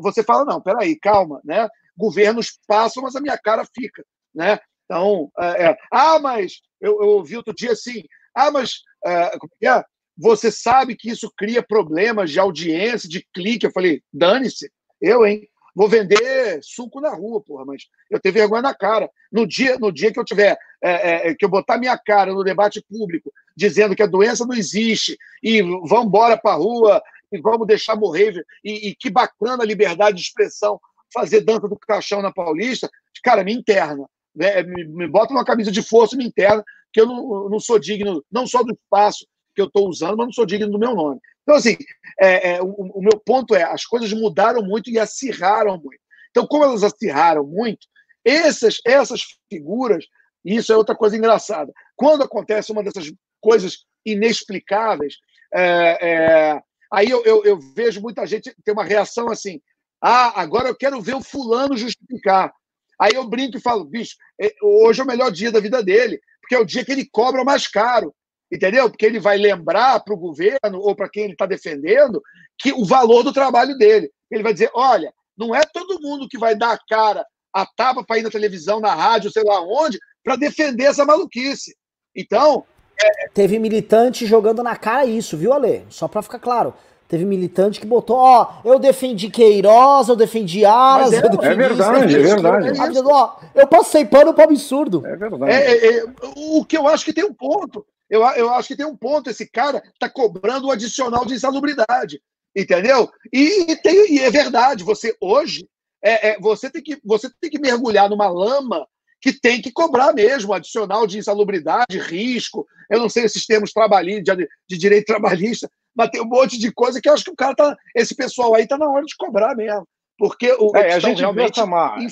você 0.00 0.22
fala 0.22 0.44
não, 0.44 0.60
peraí, 0.60 0.98
calma, 0.98 1.40
né? 1.44 1.68
Governos 1.98 2.58
passam, 2.66 3.02
mas 3.02 3.16
a 3.16 3.20
minha 3.20 3.36
cara 3.36 3.66
fica, 3.74 4.04
né? 4.34 4.58
Então, 4.84 5.30
é, 5.38 5.66
é. 5.66 5.76
ah, 5.92 6.18
mas 6.18 6.60
eu, 6.80 6.92
eu, 7.02 7.08
ouvi 7.08 7.36
outro 7.36 7.54
dia 7.54 7.72
assim, 7.72 8.04
ah, 8.34 8.50
mas 8.50 8.82
é, 9.04 9.36
é, 9.62 9.68
é? 9.68 9.84
você 10.16 10.50
sabe 10.50 10.96
que 10.96 11.10
isso 11.10 11.30
cria 11.36 11.62
problemas 11.62 12.30
de 12.30 12.40
audiência, 12.40 13.08
de 13.08 13.26
clique. 13.34 13.66
Eu 13.66 13.72
falei, 13.72 14.02
dane-se, 14.12 14.70
eu, 15.00 15.26
hein? 15.26 15.46
vou 15.78 15.88
vender 15.88 16.58
suco 16.60 17.00
na 17.00 17.14
rua, 17.14 17.40
porra, 17.40 17.64
mas 17.64 17.84
eu 18.10 18.18
tenho 18.18 18.34
vergonha 18.34 18.62
na 18.62 18.74
cara. 18.74 19.08
No 19.30 19.46
dia, 19.46 19.78
no 19.78 19.92
dia 19.92 20.12
que 20.12 20.18
eu 20.18 20.24
tiver, 20.24 20.58
é, 20.82 21.32
que 21.36 21.44
eu 21.44 21.48
botar 21.48 21.78
minha 21.78 21.96
cara 21.96 22.34
no 22.34 22.42
debate 22.42 22.82
público, 22.90 23.32
dizendo 23.56 23.94
que 23.94 24.02
a 24.02 24.06
doença 24.06 24.44
não 24.44 24.56
existe, 24.56 25.16
e 25.40 25.62
vamos 25.62 26.06
embora 26.06 26.36
para 26.36 26.54
a 26.54 26.56
rua, 26.56 27.00
e 27.30 27.40
vamos 27.40 27.64
deixar 27.64 27.94
morrer, 27.94 28.44
e, 28.64 28.88
e, 28.88 28.94
que 28.96 29.08
bacana 29.08 29.62
a 29.62 29.66
liberdade 29.66 30.16
de 30.16 30.22
expressão, 30.22 30.80
fazer 31.12 31.40
dança 31.40 31.68
do 31.68 31.78
caixão 31.78 32.22
na 32.22 32.32
Paulista, 32.32 32.88
cara, 33.22 33.44
me 33.44 33.52
interna. 33.52 34.08
Né? 34.34 34.62
Me, 34.62 34.84
me 34.84 35.08
bota 35.08 35.32
uma 35.32 35.44
camisa 35.44 35.70
de 35.70 35.82
força 35.82 36.14
e 36.14 36.18
me 36.18 36.26
interna, 36.26 36.62
que 36.92 37.00
eu 37.00 37.06
não, 37.06 37.48
não 37.48 37.60
sou 37.60 37.78
digno, 37.78 38.24
não 38.30 38.46
só 38.46 38.62
do 38.62 38.72
espaço 38.72 39.26
que 39.54 39.60
eu 39.60 39.66
estou 39.66 39.88
usando, 39.88 40.16
mas 40.16 40.26
não 40.26 40.32
sou 40.32 40.46
digno 40.46 40.70
do 40.70 40.78
meu 40.78 40.94
nome. 40.94 41.20
Então, 41.42 41.56
assim, 41.56 41.76
é, 42.20 42.52
é, 42.52 42.62
o, 42.62 42.68
o, 42.68 43.00
meu 43.00 43.18
ponto 43.24 43.54
é: 43.54 43.62
as 43.62 43.84
coisas 43.84 44.12
mudaram 44.12 44.62
muito 44.62 44.90
e 44.90 44.98
acirraram 44.98 45.80
muito. 45.80 46.00
Então, 46.30 46.46
como 46.46 46.62
elas 46.62 46.84
acirraram 46.84 47.44
muito, 47.44 47.86
essas, 48.24 48.76
essas 48.86 49.22
figuras, 49.50 50.04
e 50.44 50.56
isso 50.56 50.72
é 50.72 50.76
outra 50.76 50.94
coisa 50.94 51.16
engraçada, 51.16 51.72
quando 51.96 52.22
acontece 52.22 52.70
uma 52.70 52.82
dessas 52.82 53.10
coisas 53.40 53.78
inexplicáveis, 54.04 55.14
é, 55.54 55.98
é, 56.00 56.62
aí 56.92 57.08
eu, 57.08 57.24
eu, 57.24 57.44
eu, 57.44 57.58
vejo 57.74 58.00
muita 58.00 58.26
gente 58.26 58.54
ter 58.62 58.72
uma 58.72 58.84
reação 58.84 59.30
assim: 59.30 59.60
ah, 60.00 60.40
agora 60.40 60.68
eu 60.68 60.76
quero 60.76 61.00
ver 61.00 61.14
o 61.14 61.22
fulano 61.22 61.76
justificar. 61.76 62.52
Aí 63.00 63.12
eu 63.14 63.28
brinco 63.28 63.56
e 63.56 63.60
falo, 63.60 63.84
bicho, 63.84 64.16
é, 64.40 64.52
hoje 64.62 65.00
é 65.00 65.04
o 65.04 65.06
melhor 65.06 65.30
dia 65.30 65.52
da 65.52 65.60
vida 65.60 65.82
dele, 65.82 66.20
porque 66.40 66.54
é 66.54 66.58
o 66.58 66.64
dia 66.64 66.84
que 66.84 66.92
ele 66.92 67.08
cobra 67.10 67.44
mais 67.44 67.68
caro 67.68 68.14
entendeu? 68.50 68.88
Porque 68.88 69.06
ele 69.06 69.20
vai 69.20 69.36
lembrar 69.36 70.00
para 70.00 70.14
o 70.14 70.18
governo 70.18 70.80
ou 70.80 70.94
para 70.96 71.08
quem 71.08 71.24
ele 71.24 71.32
está 71.32 71.46
defendendo 71.46 72.22
que 72.58 72.72
o 72.72 72.84
valor 72.84 73.22
do 73.22 73.32
trabalho 73.32 73.76
dele. 73.76 74.10
Ele 74.30 74.42
vai 74.42 74.52
dizer: 74.52 74.70
olha, 74.74 75.12
não 75.36 75.54
é 75.54 75.62
todo 75.62 76.00
mundo 76.00 76.28
que 76.28 76.38
vai 76.38 76.56
dar 76.56 76.72
a 76.72 76.78
cara, 76.88 77.24
a 77.52 77.66
tapa 77.66 78.02
para 78.04 78.18
ir 78.18 78.22
na 78.22 78.30
televisão, 78.30 78.80
na 78.80 78.94
rádio, 78.94 79.30
sei 79.30 79.44
lá 79.44 79.60
onde, 79.60 79.98
para 80.24 80.36
defender 80.36 80.84
essa 80.84 81.04
maluquice. 81.04 81.76
Então. 82.14 82.64
É... 83.00 83.28
Teve 83.28 83.58
militante 83.58 84.26
jogando 84.26 84.62
na 84.62 84.74
cara 84.74 85.06
isso, 85.06 85.36
viu, 85.36 85.52
Ale? 85.52 85.84
Só 85.88 86.08
para 86.08 86.22
ficar 86.22 86.40
claro. 86.40 86.74
Teve 87.08 87.24
militante 87.24 87.80
que 87.80 87.86
botou, 87.86 88.16
ó, 88.16 88.60
eu 88.62 88.78
defendi 88.78 89.30
Queiroz, 89.30 90.08
eu 90.08 90.16
defendi 90.16 90.66
Aras, 90.66 91.10
é, 91.10 91.16
eu 91.16 91.30
defendi 91.30 91.46
é 91.46 91.54
verdade, 91.54 92.14
é 92.14 92.18
verdade. 92.18 92.98
É 92.98 93.02
ó, 93.02 93.36
eu 93.54 93.66
passei 93.66 94.04
pano 94.04 94.34
pro 94.34 94.44
absurdo. 94.44 95.02
É 95.06 95.16
verdade. 95.16 95.50
É, 95.50 95.56
é, 95.56 95.98
é, 96.00 96.04
o 96.36 96.62
que 96.66 96.76
eu 96.76 96.86
acho 96.86 97.06
que 97.06 97.12
tem 97.14 97.24
um 97.24 97.32
ponto. 97.32 97.86
Eu, 98.10 98.20
eu 98.36 98.50
acho 98.50 98.68
que 98.68 98.76
tem 98.76 98.84
um 98.84 98.96
ponto. 98.96 99.30
Esse 99.30 99.46
cara 99.46 99.82
está 99.94 100.08
cobrando 100.08 100.66
o 100.66 100.68
um 100.68 100.70
adicional 100.70 101.24
de 101.24 101.32
insalubridade. 101.34 102.20
Entendeu? 102.54 103.10
E, 103.32 103.72
e, 103.72 103.76
tem, 103.76 104.14
e 104.14 104.20
é 104.20 104.30
verdade. 104.30 104.84
Você 104.84 105.16
hoje 105.20 105.66
é, 106.02 106.30
é, 106.30 106.40
você, 106.40 106.70
tem 106.70 106.82
que, 106.82 107.00
você 107.04 107.30
tem 107.40 107.50
que 107.50 107.58
mergulhar 107.58 108.08
numa 108.08 108.28
lama 108.28 108.86
que 109.20 109.32
tem 109.32 109.60
que 109.60 109.72
cobrar 109.72 110.12
mesmo, 110.12 110.52
adicional 110.52 111.06
de 111.06 111.18
insalubridade, 111.18 111.98
risco. 111.98 112.66
Eu 112.88 113.00
não 113.00 113.08
sei 113.08 113.24
esses 113.24 113.46
termos 113.46 113.72
trabalhistas, 113.72 114.36
de, 114.36 114.48
de 114.68 114.78
direito 114.78 115.06
trabalhista, 115.06 115.70
mas 115.98 116.10
tem 116.10 116.22
um 116.22 116.28
monte 116.28 116.56
de 116.56 116.72
coisa 116.72 117.00
que 117.00 117.08
eu 117.08 117.12
acho 117.12 117.24
que 117.24 117.32
o 117.32 117.36
cara 117.36 117.56
tá. 117.56 117.76
Esse 117.92 118.14
pessoal 118.14 118.54
aí 118.54 118.68
tá 118.68 118.78
na 118.78 118.88
hora 118.88 119.04
de 119.04 119.16
cobrar 119.16 119.56
mesmo. 119.56 119.84
Porque 120.16 120.52
o. 120.52 120.70
É, 120.76 120.94
a 120.94 121.00
gente 121.00 121.18
realmente. 121.18 121.60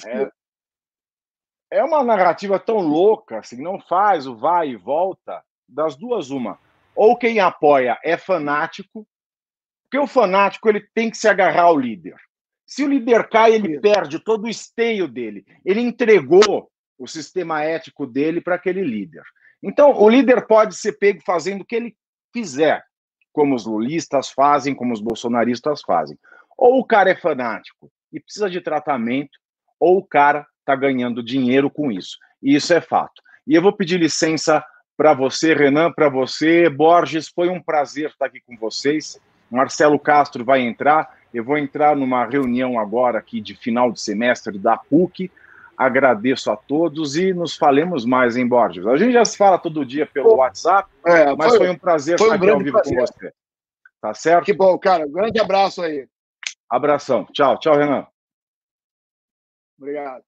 É, 0.09 0.29
é 1.71 1.85
uma 1.85 2.03
narrativa 2.03 2.59
tão 2.59 2.79
louca, 2.79 3.39
assim, 3.39 3.63
não 3.63 3.79
faz 3.79 4.27
o 4.27 4.35
vai 4.35 4.71
e 4.71 4.77
volta, 4.77 5.41
das 5.69 5.95
duas, 5.95 6.31
uma. 6.31 6.59
Ou 6.97 7.17
quem 7.17 7.39
apoia 7.39 7.97
é 8.03 8.17
fanático, 8.17 9.07
porque 9.85 9.99
o 9.99 10.07
fanático 10.09 10.69
ele 10.69 10.81
tem 10.93 11.09
que 11.09 11.17
se 11.17 11.29
agarrar 11.29 11.65
ao 11.65 11.79
líder. 11.79 12.17
Se 12.67 12.83
o 12.83 12.89
líder 12.89 13.29
cai, 13.29 13.53
ele 13.53 13.79
perde 13.79 14.19
todo 14.19 14.45
o 14.45 14.49
esteio 14.49 15.07
dele. 15.07 15.47
Ele 15.65 15.81
entregou 15.81 16.69
o 16.99 17.07
sistema 17.07 17.63
ético 17.63 18.05
dele 18.05 18.41
para 18.41 18.57
aquele 18.57 18.83
líder. 18.83 19.23
Então, 19.63 19.93
o 19.93 20.09
líder 20.09 20.47
pode 20.49 20.75
ser 20.75 20.99
pego 20.99 21.21
fazendo 21.25 21.61
o 21.61 21.65
que 21.65 21.77
ele 21.77 21.97
quiser, 22.33 22.85
como 23.37 23.55
os 23.55 23.67
lulistas 23.67 24.31
fazem, 24.31 24.75
como 24.75 24.95
os 24.95 25.01
bolsonaristas 25.01 25.83
fazem. 25.83 26.19
Ou 26.57 26.79
o 26.79 26.85
cara 26.85 27.11
é 27.11 27.15
fanático 27.15 27.93
e 28.11 28.19
precisa 28.19 28.49
de 28.49 28.63
tratamento, 28.63 29.39
ou 29.79 29.99
o 29.99 30.03
cara 30.03 30.47
está 30.61 30.75
ganhando 30.75 31.23
dinheiro 31.23 31.69
com 31.69 31.93
isso. 31.93 32.17
E 32.43 32.55
isso 32.55 32.73
é 32.73 32.81
fato. 32.81 33.21
E 33.47 33.55
eu 33.55 33.61
vou 33.61 33.75
pedir 33.75 34.01
licença 34.01 34.65
para 34.97 35.13
você, 35.13 35.53
Renan, 35.53 35.93
para 35.93 36.09
você, 36.09 36.71
Borges, 36.71 37.29
foi 37.29 37.51
um 37.51 37.61
prazer 37.61 38.09
estar 38.09 38.25
aqui 38.25 38.41
com 38.41 38.57
vocês. 38.57 39.21
Marcelo 39.51 39.99
Castro 39.99 40.43
vai 40.43 40.63
entrar. 40.63 41.15
Eu 41.35 41.45
vou 41.45 41.59
entrar 41.59 41.95
numa 41.95 42.25
reunião 42.25 42.81
agora 42.81 43.19
aqui 43.19 43.39
de 43.39 43.55
final 43.55 43.93
de 43.93 44.01
semestre 44.01 44.59
da 44.59 44.79
PUC. 44.79 45.31
Agradeço 45.77 46.51
a 46.51 46.57
todos 46.57 47.17
e 47.17 47.35
nos 47.35 47.55
falemos 47.55 48.05
mais, 48.05 48.37
em 48.37 48.49
Borges? 48.49 48.87
A 48.87 48.97
gente 48.97 49.13
já 49.13 49.25
se 49.25 49.37
fala 49.37 49.59
todo 49.59 49.85
dia 49.85 50.07
pelo 50.07 50.31
Pô, 50.31 50.37
WhatsApp, 50.37 50.89
é, 51.05 51.35
mas 51.37 51.51
foi, 51.51 51.59
foi, 51.59 51.71
um 51.71 51.79
prazer 51.79 52.19
foi 52.19 52.31
um 52.31 52.35
estar 52.35 52.45
aqui 52.45 52.51
ao 52.51 52.59
vivo 52.59 52.73
prazer. 52.73 52.97
com 52.97 53.07
você. 53.07 53.33
Tá 54.01 54.15
certo? 54.15 54.45
Que 54.45 54.53
bom, 54.53 54.79
cara. 54.79 55.07
grande 55.07 55.39
abraço 55.39 55.83
aí. 55.83 56.09
Abração. 56.71 57.27
Tchau, 57.33 57.59
tchau, 57.59 57.77
Renan. 57.77 58.07
Obrigado. 59.79 60.23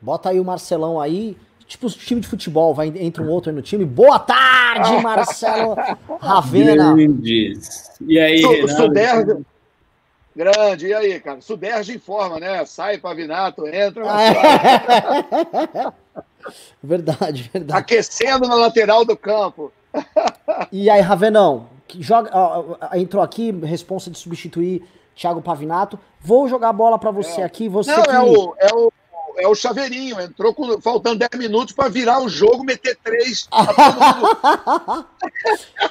Bota 0.00 0.30
aí 0.30 0.40
o 0.40 0.44
Marcelão 0.44 1.00
aí. 1.00 1.36
Tipo 1.66 1.88
time 1.88 2.20
de 2.20 2.26
futebol, 2.26 2.74
vai 2.74 2.88
entra 2.88 3.22
um 3.22 3.30
outro 3.30 3.52
no 3.52 3.62
time. 3.62 3.84
Boa 3.84 4.18
tarde, 4.18 4.90
Marcelo 5.00 5.74
Ravena. 6.20 6.92
Grandes. 6.92 7.92
E 8.00 8.18
aí, 8.18 8.42
Su 8.42 8.68
Suderge. 8.68 9.44
Grande, 10.34 10.86
e 10.86 10.94
aí, 10.94 11.20
cara? 11.20 11.40
Suderge 11.40 11.94
informa, 11.94 12.40
né? 12.40 12.64
Sai 12.64 12.98
Pavinato, 12.98 13.66
entra. 13.66 14.04
É. 14.06 15.92
verdade, 16.82 17.50
verdade. 17.52 17.78
Aquecendo 17.78 18.48
na 18.48 18.54
lateral 18.54 19.04
do 19.04 19.16
campo. 19.16 19.70
e 20.72 20.88
aí, 20.88 21.00
Ravenão, 21.00 21.68
joga, 22.00 22.30
entrou 22.94 23.22
aqui, 23.22 23.50
responsa 23.50 24.10
de 24.10 24.18
substituir 24.18 24.82
Thiago 25.14 25.42
Pavinato. 25.42 25.98
Vou 26.20 26.48
jogar 26.48 26.70
a 26.70 26.72
bola 26.72 26.98
para 26.98 27.10
você 27.10 27.42
é. 27.42 27.44
aqui. 27.44 27.68
Você 27.68 27.94
Não, 27.94 28.02
que... 28.02 28.10
é, 28.10 28.20
o, 28.20 28.54
é 28.58 28.74
o 28.74 28.92
é 29.36 29.46
o 29.48 29.54
Chaveirinho. 29.54 30.20
Entrou 30.20 30.52
com, 30.54 30.80
faltando 30.80 31.18
10 31.18 31.30
minutos 31.36 31.74
para 31.74 31.88
virar 31.88 32.22
o 32.22 32.28
jogo, 32.28 32.64
meter 32.64 32.96
três. 33.02 33.48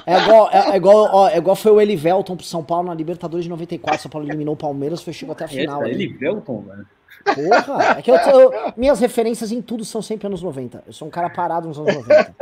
é 0.06 0.22
igual, 0.22 0.50
é, 0.50 0.70
é, 0.70 0.76
igual, 0.76 1.08
ó, 1.12 1.28
é 1.28 1.38
igual 1.38 1.56
foi 1.56 1.72
o 1.72 1.80
Elivelton 1.80 2.36
pro 2.36 2.46
São 2.46 2.62
Paulo 2.62 2.88
na 2.88 2.94
Libertadores 2.94 3.44
de 3.44 3.50
94. 3.50 4.02
São 4.02 4.10
Paulo 4.10 4.26
eliminou 4.26 4.54
o 4.54 4.56
Palmeiras, 4.56 5.02
foi 5.02 5.12
chegou 5.12 5.32
até 5.32 5.44
a 5.44 5.48
final. 5.48 5.84
É, 5.84 5.90
Elivelton, 5.90 6.62
velho. 6.62 6.86
Porra, 7.24 7.98
é 7.98 8.02
que 8.02 8.10
eu, 8.10 8.16
eu, 8.16 8.52
minhas 8.76 8.98
referências 8.98 9.52
em 9.52 9.62
tudo 9.62 9.84
são 9.84 10.02
sempre 10.02 10.26
anos 10.26 10.42
90. 10.42 10.82
Eu 10.86 10.92
sou 10.92 11.06
um 11.06 11.10
cara 11.10 11.30
parado 11.30 11.68
nos 11.68 11.78
anos 11.78 11.94
90. 11.94 12.34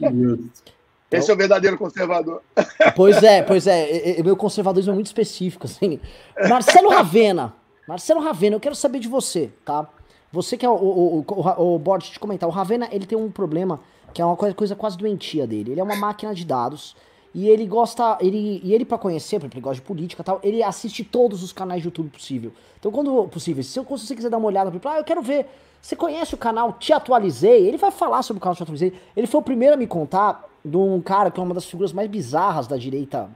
Esse 1.12 1.30
é 1.30 1.34
o 1.34 1.36
verdadeiro 1.36 1.76
conservador. 1.76 2.42
Pois 2.96 3.22
é, 3.22 3.42
pois 3.42 3.66
é. 3.66 4.22
Meu 4.22 4.36
conservadorismo 4.36 4.92
é 4.92 4.94
muito 4.94 5.06
específico, 5.06 5.66
assim. 5.66 6.00
Marcelo 6.48 6.90
Ravena. 6.90 7.54
Marcelo 7.86 8.20
Ravena, 8.20 8.56
eu 8.56 8.60
quero 8.60 8.74
saber 8.74 8.98
de 8.98 9.08
você, 9.08 9.50
tá? 9.64 9.88
Você 10.32 10.56
que 10.56 10.64
é 10.64 10.68
o, 10.68 10.72
o, 10.72 11.24
o, 11.28 11.74
o, 11.74 11.78
board 11.78 12.10
de 12.10 12.18
comentar, 12.18 12.48
o 12.48 12.52
Ravena, 12.52 12.88
ele 12.90 13.04
tem 13.04 13.18
um 13.18 13.30
problema 13.30 13.80
que 14.14 14.22
é 14.22 14.24
uma 14.24 14.36
coisa, 14.36 14.54
coisa 14.54 14.74
quase 14.74 14.96
doentia 14.96 15.46
dele. 15.46 15.72
Ele 15.72 15.80
é 15.80 15.84
uma 15.84 15.96
máquina 15.96 16.34
de 16.34 16.44
dados 16.44 16.96
e 17.34 17.48
ele 17.48 17.66
gosta, 17.66 18.18
ele, 18.20 18.60
e 18.62 18.74
ele 18.74 18.84
para 18.84 18.98
conhecer, 18.98 19.38
por 19.38 19.44
exemplo, 19.44 19.58
ele 19.58 19.64
gosta 19.64 19.80
de 19.80 19.86
política 19.86 20.22
e 20.22 20.24
tal, 20.24 20.40
ele 20.42 20.62
assiste 20.62 21.04
todos 21.04 21.42
os 21.42 21.52
canais 21.52 21.82
de 21.82 21.88
YouTube 21.88 22.10
possível. 22.10 22.52
Então, 22.78 22.90
quando 22.90 23.28
possível, 23.28 23.62
se, 23.62 23.80
quando 23.82 24.00
você 24.00 24.14
quiser 24.14 24.30
dar 24.30 24.38
uma 24.38 24.46
olhada, 24.46 24.70
exemplo, 24.70 24.90
ah, 24.90 24.98
eu 24.98 25.04
quero 25.04 25.22
ver, 25.22 25.46
você 25.80 25.96
conhece 25.96 26.34
o 26.34 26.38
canal 26.38 26.74
Te 26.74 26.92
Atualizei? 26.92 27.66
Ele 27.66 27.76
vai 27.76 27.90
falar 27.90 28.22
sobre 28.22 28.38
o 28.38 28.40
canal 28.40 28.54
Te 28.54 28.62
Atualizei. 28.62 28.92
Ele 29.16 29.26
foi 29.26 29.40
o 29.40 29.44
primeiro 29.44 29.74
a 29.74 29.76
me 29.76 29.86
contar 29.86 30.48
de 30.64 30.76
um 30.76 31.00
cara 31.00 31.30
que 31.30 31.40
é 31.40 31.42
uma 31.42 31.54
das 31.54 31.64
figuras 31.64 31.92
mais 31.92 32.08
bizarras 32.08 32.66
da 32.66 32.76
direita, 32.76 33.28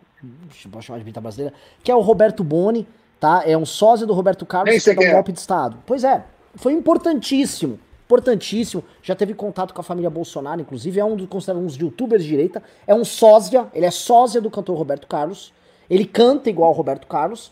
posso 0.70 0.86
chamar 0.86 0.98
de 0.98 1.05
direita 1.05 1.20
brasileira, 1.20 1.55
que 1.82 1.90
é 1.90 1.94
o 1.94 2.01
Roberto 2.01 2.44
Boni, 2.44 2.86
tá? 3.18 3.43
É 3.47 3.56
um 3.56 3.66
sósia 3.66 4.06
do 4.06 4.12
Roberto 4.12 4.44
Carlos 4.47 4.82
que 4.82 4.94
dá 4.94 5.01
um 5.01 5.05
é. 5.05 5.12
golpe 5.12 5.32
de 5.32 5.40
Estado. 5.40 5.78
Pois 5.86 6.05
é, 6.05 6.24
foi 6.57 6.73
importantíssimo. 6.73 7.78
Importantíssimo. 8.05 8.85
Já 9.03 9.15
teve 9.15 9.35
contato 9.35 9.74
com 9.74 9.81
a 9.81 9.85
família 9.85 10.09
Bolsonaro, 10.09 10.61
inclusive. 10.61 11.01
É 11.01 11.05
um 11.05 11.16
dos 11.16 11.28
considerados 11.28 11.74
uns 11.74 11.81
youtubers 11.81 12.23
de 12.23 12.28
direita. 12.28 12.62
É 12.87 12.95
um 12.95 13.05
sósia. 13.05 13.66
Ele 13.74 13.85
é 13.85 13.91
sósia 13.91 14.41
do 14.41 14.51
cantor 14.51 14.77
Roberto 14.77 15.07
Carlos. 15.07 15.53
Ele 15.91 16.05
canta 16.05 16.49
igual 16.49 16.73
Roberto 16.73 17.07
Carlos. 17.07 17.51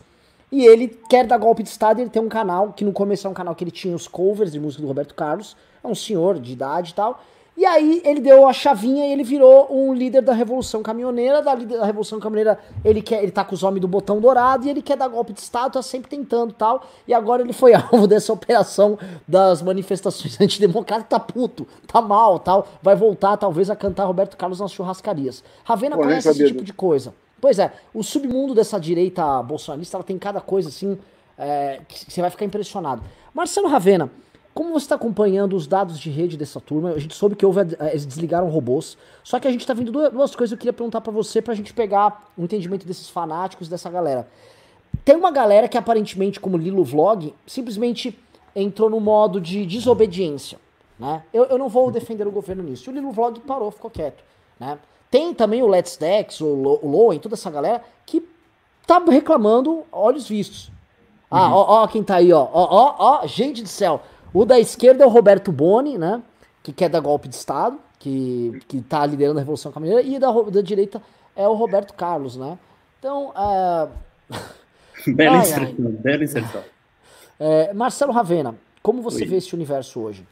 E 0.51 0.65
ele 0.65 0.87
quer 1.09 1.25
dar 1.27 1.37
golpe 1.37 1.61
de 1.61 1.69
Estado. 1.69 1.99
Ele 1.99 2.09
tem 2.09 2.21
um 2.21 2.29
canal, 2.29 2.71
que 2.71 2.85
no 2.85 2.93
começo 2.93 3.27
é 3.27 3.29
um 3.29 3.33
canal 3.33 3.53
que 3.53 3.63
ele 3.63 3.71
tinha 3.71 3.95
os 3.95 4.07
covers 4.07 4.53
de 4.53 4.59
música 4.59 4.81
do 4.81 4.87
Roberto 4.87 5.13
Carlos. 5.13 5.57
É 5.83 5.87
um 5.87 5.95
senhor 5.95 6.39
de 6.39 6.53
idade 6.53 6.91
e 6.91 6.93
tal. 6.95 7.21
E 7.57 7.65
aí 7.65 8.01
ele 8.03 8.19
deu 8.19 8.47
a 8.47 8.51
chavinha 8.51 9.07
e 9.07 9.11
ele 9.13 9.23
virou 9.23 9.67
um 9.71 9.93
líder 9.93 10.21
da 10.21 10.33
Revolução 10.33 10.83
Caminhoneira. 10.83 11.41
Da, 11.41 11.55
da 11.55 11.85
Revolução 11.85 12.19
Caminhoneira, 12.19 12.59
ele 12.83 13.01
quer, 13.01 13.23
ele 13.23 13.31
tá 13.31 13.45
com 13.45 13.55
os 13.55 13.63
homens 13.63 13.79
do 13.79 13.87
botão 13.87 14.19
dourado 14.19 14.67
e 14.67 14.69
ele 14.69 14.81
quer 14.81 14.97
dar 14.97 15.07
golpe 15.07 15.31
de 15.31 15.39
Estado, 15.39 15.73
tá 15.73 15.81
sempre 15.81 16.09
tentando 16.09 16.51
tal. 16.51 16.85
E 17.07 17.13
agora 17.13 17.41
ele 17.41 17.53
foi 17.53 17.73
alvo 17.75 18.07
dessa 18.07 18.33
operação 18.33 18.99
das 19.25 19.61
manifestações 19.61 20.39
antidemocráticas, 20.41 21.09
tá 21.09 21.19
puto, 21.19 21.65
tá 21.87 22.01
mal 22.01 22.39
tal. 22.39 22.67
Vai 22.81 22.95
voltar, 22.95 23.37
talvez, 23.37 23.69
a 23.69 23.75
cantar 23.75 24.03
Roberto 24.05 24.35
Carlos 24.35 24.59
nas 24.59 24.73
churrascarias. 24.73 25.41
Ravena 25.63 25.95
Pô, 25.95 26.03
conhece 26.03 26.29
esse 26.29 26.45
tipo 26.47 26.63
de 26.63 26.73
coisa. 26.73 27.13
Pois 27.39 27.57
é, 27.57 27.71
o 27.93 28.03
submundo 28.03 28.53
dessa 28.53 28.79
direita 28.79 29.41
bolsonarista, 29.43 29.95
ela 29.95 30.03
tem 30.03 30.17
cada 30.17 30.41
coisa 30.41 30.69
assim 30.69 30.97
é, 31.37 31.79
que 31.87 32.11
você 32.11 32.19
vai 32.19 32.29
ficar 32.29 32.43
impressionado. 32.43 33.01
Marcelo 33.33 33.67
Ravena, 33.67 34.09
como 34.55 34.71
você 34.71 34.85
está 34.85 34.95
acompanhando 34.95 35.53
os 35.53 35.67
dados 35.67 35.99
de 35.99 36.09
rede 36.09 36.37
dessa 36.37 36.61
turma? 36.61 36.91
A 36.91 36.97
gente 36.97 37.13
soube 37.13 37.35
que 37.35 37.45
houve, 37.45 37.59
eles 37.91 38.05
desligaram 38.05 38.47
robôs, 38.47 38.97
só 39.21 39.37
que 39.37 39.49
a 39.49 39.51
gente 39.51 39.59
está 39.59 39.73
vendo 39.73 39.91
duas, 39.91 40.33
coisas 40.33 40.51
que 40.51 40.53
eu 40.53 40.57
queria 40.57 40.71
perguntar 40.73 41.01
para 41.01 41.11
você, 41.11 41.41
para 41.41 41.51
a 41.51 41.55
gente 41.55 41.73
pegar 41.73 42.31
o 42.37 42.41
um 42.41 42.45
entendimento 42.45 42.87
desses 42.87 43.09
fanáticos, 43.09 43.67
dessa 43.67 43.89
galera. 43.89 44.25
Tem 45.03 45.13
uma 45.13 45.29
galera 45.29 45.67
que 45.67 45.77
aparentemente, 45.77 46.39
como 46.39 46.55
Lilo 46.55 46.85
Vlog, 46.85 47.35
simplesmente 47.45 48.17
entrou 48.55 48.89
no 48.89 49.01
modo 49.01 49.41
de 49.41 49.65
desobediência. 49.65 50.57
Né? 50.97 51.21
Eu, 51.33 51.43
eu 51.47 51.57
não 51.57 51.67
vou 51.67 51.91
defender 51.91 52.25
o 52.25 52.31
governo 52.31 52.63
nisso. 52.63 52.89
E 52.89 52.93
o 52.93 52.95
Lilo 52.95 53.11
Vlog 53.11 53.41
parou, 53.41 53.69
ficou 53.71 53.91
quieto. 53.91 54.23
Né? 54.57 54.79
Tem 55.11 55.33
também 55.33 55.63
o 55.63 55.67
Let's 55.67 55.97
Dex, 55.97 56.39
o, 56.39 56.79
Lowen, 56.81 57.19
toda 57.19 57.35
essa 57.35 57.51
galera 57.51 57.83
que 58.05 58.25
tá 58.87 59.03
reclamando 59.05 59.83
olhos 59.91 60.29
vistos. 60.29 60.71
Ah, 61.29 61.47
uhum. 61.47 61.53
ó, 61.53 61.83
ó 61.83 61.87
quem 61.87 62.03
tá 62.03 62.15
aí, 62.15 62.31
ó. 62.31 62.47
Ó, 62.53 62.67
ó, 62.69 62.95
ó, 62.97 63.27
gente 63.27 63.61
do 63.61 63.67
céu. 63.67 64.01
O 64.35 64.43
da 64.43 64.59
esquerda 64.59 65.01
é 65.01 65.07
o 65.07 65.09
Roberto 65.09 65.49
Boni, 65.49 65.97
né? 65.97 66.21
Que 66.61 66.73
quer 66.73 66.89
dar 66.89 66.99
golpe 66.99 67.29
de 67.29 67.35
Estado, 67.35 67.79
que, 67.97 68.61
que 68.67 68.81
tá 68.81 69.05
liderando 69.05 69.39
a 69.39 69.41
Revolução 69.41 69.71
Caminhoneira. 69.71 70.05
E 70.05 70.19
da, 70.19 70.29
da 70.29 70.61
direita 70.61 71.01
é 71.33 71.47
o 71.47 71.53
Roberto 71.53 71.93
Carlos, 71.93 72.35
né? 72.35 72.59
Então, 72.99 73.31
é... 73.33 73.87
bela 75.15 75.37
inserção, 75.37 75.75
bela 75.77 76.23
inserção. 76.25 76.63
É, 77.39 77.73
Marcelo 77.73 78.11
Ravena, 78.11 78.55
como 78.83 79.01
você 79.01 79.23
Oi. 79.23 79.29
vê 79.29 79.37
esse 79.37 79.55
universo 79.55 80.01
hoje? 80.01 80.27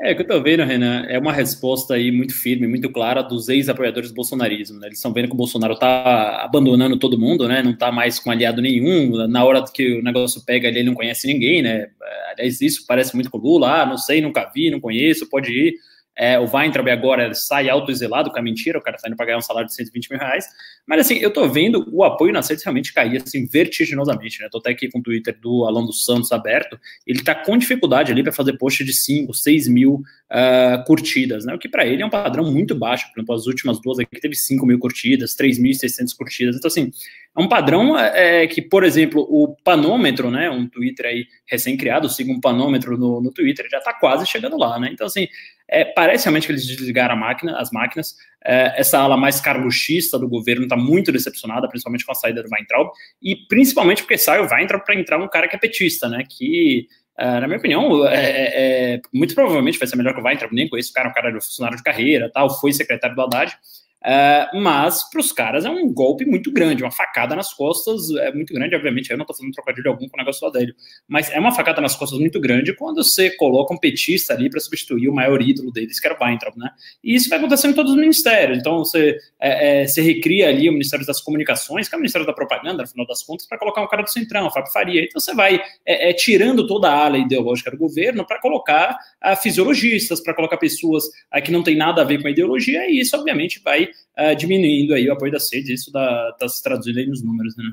É, 0.00 0.12
o 0.12 0.16
que 0.16 0.22
eu 0.22 0.26
tô 0.28 0.40
vendo, 0.40 0.62
Renan, 0.62 1.06
é 1.08 1.18
uma 1.18 1.32
resposta 1.32 1.94
aí 1.94 2.12
muito 2.12 2.32
firme, 2.32 2.68
muito 2.68 2.88
clara 2.88 3.20
dos 3.20 3.48
ex-apoiadores 3.48 4.10
do 4.10 4.14
bolsonarismo. 4.14 4.78
Né? 4.78 4.86
Eles 4.86 4.98
estão 4.98 5.12
vendo 5.12 5.26
que 5.26 5.34
o 5.34 5.36
Bolsonaro 5.36 5.74
tá 5.76 6.44
abandonando 6.44 6.96
todo 6.96 7.18
mundo, 7.18 7.48
né? 7.48 7.62
Não 7.62 7.76
tá 7.76 7.90
mais 7.90 8.20
com 8.20 8.30
aliado 8.30 8.62
nenhum. 8.62 9.26
Na 9.26 9.44
hora 9.44 9.64
que 9.64 9.98
o 9.98 10.02
negócio 10.02 10.44
pega 10.44 10.68
ele 10.68 10.84
não 10.84 10.94
conhece 10.94 11.26
ninguém, 11.26 11.62
né? 11.62 11.88
Aliás, 12.30 12.60
isso 12.60 12.84
parece 12.86 13.12
muito 13.14 13.28
com 13.28 13.38
o 13.38 13.40
Lula. 13.40 13.82
Ah, 13.82 13.86
não 13.86 13.98
sei, 13.98 14.20
nunca 14.20 14.48
vi, 14.54 14.70
não 14.70 14.78
conheço, 14.78 15.28
pode 15.28 15.50
ir. 15.50 15.74
É, 16.18 16.36
o 16.36 16.46
Weintraub 16.46 16.90
agora 16.90 17.32
sai 17.32 17.68
autoexilado 17.68 18.30
com 18.32 18.38
a 18.38 18.42
mentira, 18.42 18.76
o 18.76 18.82
cara 18.82 18.96
está 18.96 19.08
indo 19.08 19.16
para 19.16 19.26
ganhar 19.26 19.38
um 19.38 19.42
salário 19.42 19.68
de 19.68 19.74
120 19.74 20.10
mil 20.10 20.18
reais. 20.18 20.46
Mas 20.84 21.02
assim, 21.02 21.14
eu 21.18 21.32
tô 21.32 21.48
vendo 21.48 21.88
o 21.92 22.02
apoio 22.02 22.32
nas 22.32 22.48
redes 22.48 22.64
realmente 22.64 22.92
cair 22.92 23.22
assim, 23.22 23.46
vertiginosamente. 23.46 24.40
Né? 24.40 24.48
Tô 24.50 24.58
até 24.58 24.70
aqui 24.70 24.90
com 24.90 24.98
o 24.98 25.02
Twitter 25.02 25.38
do 25.40 25.64
Alan 25.64 25.84
dos 25.84 26.04
Santos 26.04 26.32
aberto. 26.32 26.78
Ele 27.06 27.22
tá 27.22 27.36
com 27.36 27.56
dificuldade 27.56 28.10
ali 28.10 28.24
para 28.24 28.32
fazer 28.32 28.58
post 28.58 28.82
de 28.82 28.92
5, 28.92 29.32
6 29.32 29.68
mil 29.68 30.02
uh, 30.30 30.84
curtidas, 30.84 31.44
né? 31.44 31.54
O 31.54 31.58
que 31.58 31.68
para 31.68 31.86
ele 31.86 32.02
é 32.02 32.06
um 32.06 32.10
padrão 32.10 32.50
muito 32.50 32.74
baixo. 32.74 33.06
Por 33.12 33.20
exemplo, 33.20 33.34
as 33.34 33.46
últimas 33.46 33.80
duas 33.80 34.00
aqui 34.00 34.20
teve 34.20 34.34
5 34.34 34.66
mil 34.66 34.78
curtidas, 34.78 35.36
3.600 35.36 36.16
curtidas. 36.16 36.56
Então, 36.56 36.68
assim, 36.68 36.90
é 37.36 37.40
um 37.40 37.48
padrão 37.48 37.96
é, 37.96 38.46
que, 38.46 38.60
por 38.60 38.82
exemplo, 38.82 39.26
o 39.30 39.54
panômetro, 39.62 40.30
né? 40.30 40.50
Um 40.50 40.68
Twitter 40.68 41.06
aí 41.06 41.26
recém-criado, 41.46 42.08
siga 42.08 42.32
um 42.32 42.40
panômetro 42.40 42.98
no, 42.98 43.20
no 43.20 43.30
Twitter, 43.30 43.68
já 43.70 43.80
tá 43.80 43.92
quase 43.92 44.26
chegando 44.26 44.56
lá, 44.56 44.78
né? 44.78 44.90
Então, 44.92 45.06
assim, 45.06 45.28
é, 45.68 45.84
parece 45.84 46.24
realmente 46.24 46.46
que 46.46 46.52
eles 46.52 46.66
desligaram 46.66 47.16
máquina, 47.16 47.58
as 47.58 47.70
máquinas. 47.70 48.16
É, 48.44 48.80
essa 48.80 48.98
ala 48.98 49.16
mais 49.16 49.40
carluxista 49.40 50.18
do 50.18 50.28
governo 50.28 50.62
está 50.62 50.76
muito 50.76 51.12
decepcionada, 51.12 51.68
principalmente 51.68 52.06
com 52.06 52.12
a 52.12 52.14
saída 52.14 52.42
do 52.42 52.48
Weintraub, 52.50 52.90
e 53.22 53.36
principalmente 53.48 54.02
porque 54.02 54.16
sai 54.16 54.40
o 54.40 54.48
Weintraub 54.48 54.84
para 54.84 54.94
entrar 54.94 55.18
um 55.18 55.28
cara 55.28 55.46
que 55.46 55.56
é 55.56 55.58
petista, 55.58 56.08
né? 56.08 56.24
Que, 56.28 56.86
é, 57.18 57.40
na 57.40 57.46
minha 57.46 57.58
opinião, 57.58 58.06
é, 58.06 58.14
é, 58.14 58.94
é, 58.94 59.00
muito 59.12 59.34
provavelmente 59.34 59.78
vai 59.78 59.86
ser 59.86 59.96
melhor 59.96 60.14
que 60.14 60.20
o 60.20 60.24
Weintraub, 60.24 60.54
nem 60.54 60.68
conheço 60.68 60.90
o 60.90 60.94
cara, 60.94 61.10
um 61.10 61.12
cara 61.12 61.30
de 61.30 61.44
funcionário 61.44 61.76
de 61.76 61.82
carreira, 61.82 62.30
tal, 62.32 62.48
foi 62.58 62.72
secretário 62.72 63.14
do 63.14 63.22
Haddad. 63.22 63.54
Uh, 63.98 64.60
mas 64.60 65.08
para 65.10 65.20
os 65.20 65.32
caras 65.32 65.64
é 65.64 65.70
um 65.70 65.92
golpe 65.92 66.24
muito 66.24 66.52
grande, 66.52 66.84
uma 66.84 66.90
facada 66.90 67.34
nas 67.34 67.52
costas 67.52 68.10
é 68.20 68.32
muito 68.32 68.54
grande. 68.54 68.76
Obviamente, 68.76 69.10
eu 69.10 69.16
não 69.16 69.24
estou 69.24 69.36
fazendo 69.36 69.52
trocadilho 69.52 69.90
algum 69.90 70.08
com 70.08 70.16
o 70.16 70.18
negócio 70.18 70.40
do 70.40 70.46
Adélio, 70.46 70.74
mas 71.08 71.30
é 71.30 71.38
uma 71.38 71.52
facada 71.52 71.80
nas 71.80 71.96
costas 71.96 72.18
muito 72.18 72.40
grande 72.40 72.74
quando 72.74 73.02
você 73.02 73.30
coloca 73.30 73.74
um 73.74 73.78
petista 73.78 74.34
ali 74.34 74.48
para 74.48 74.60
substituir 74.60 75.08
o 75.08 75.14
maior 75.14 75.42
ídolo 75.42 75.72
deles, 75.72 75.98
que 75.98 76.06
era 76.06 76.16
o 76.18 76.24
Weintraub, 76.24 76.56
né? 76.56 76.70
E 77.02 77.14
isso 77.14 77.28
vai 77.28 77.38
acontecer 77.38 77.68
em 77.68 77.72
todos 77.72 77.92
os 77.92 77.98
ministérios. 77.98 78.58
Então, 78.58 78.78
você, 78.78 79.16
é, 79.40 79.82
é, 79.82 79.86
você 79.86 80.00
recria 80.00 80.48
ali 80.48 80.68
o 80.68 80.72
Ministério 80.72 81.04
das 81.04 81.20
Comunicações, 81.20 81.88
que 81.88 81.94
é 81.94 81.98
o 81.98 82.00
Ministério 82.00 82.26
da 82.26 82.32
Propaganda, 82.32 82.82
no 82.82 82.88
final 82.88 83.06
das 83.06 83.22
contas, 83.22 83.46
para 83.46 83.58
colocar 83.58 83.82
um 83.82 83.88
cara 83.88 84.02
do 84.02 84.10
Centrão, 84.10 84.46
o 84.46 84.50
Fábio 84.50 84.72
Faria. 84.72 85.02
Então, 85.02 85.20
você 85.20 85.34
vai 85.34 85.60
é, 85.84 86.10
é 86.10 86.12
tirando 86.12 86.66
toda 86.66 86.88
a 86.88 87.04
ala 87.06 87.18
ideológica 87.18 87.70
do 87.70 87.76
governo 87.76 88.24
para 88.24 88.40
colocar 88.40 88.96
uh, 89.24 89.36
fisiologistas, 89.36 90.20
para 90.20 90.34
colocar 90.34 90.56
pessoas 90.56 91.04
uh, 91.04 91.42
que 91.42 91.50
não 91.50 91.62
tem 91.62 91.76
nada 91.76 92.02
a 92.02 92.04
ver 92.04 92.22
com 92.22 92.28
a 92.28 92.30
ideologia, 92.30 92.88
e 92.88 93.00
isso, 93.00 93.16
obviamente, 93.16 93.60
vai 93.64 93.87
uh, 94.18 94.36
diminuindo 94.36 94.94
aí 94.94 95.08
o 95.08 95.12
apoio 95.12 95.32
da 95.32 95.40
sede, 95.40 95.72
isso 95.72 95.90
está 95.90 96.48
se 96.48 96.62
traduzindo 96.62 96.98
aí 96.98 97.06
nos 97.06 97.22
números, 97.22 97.56
né? 97.56 97.64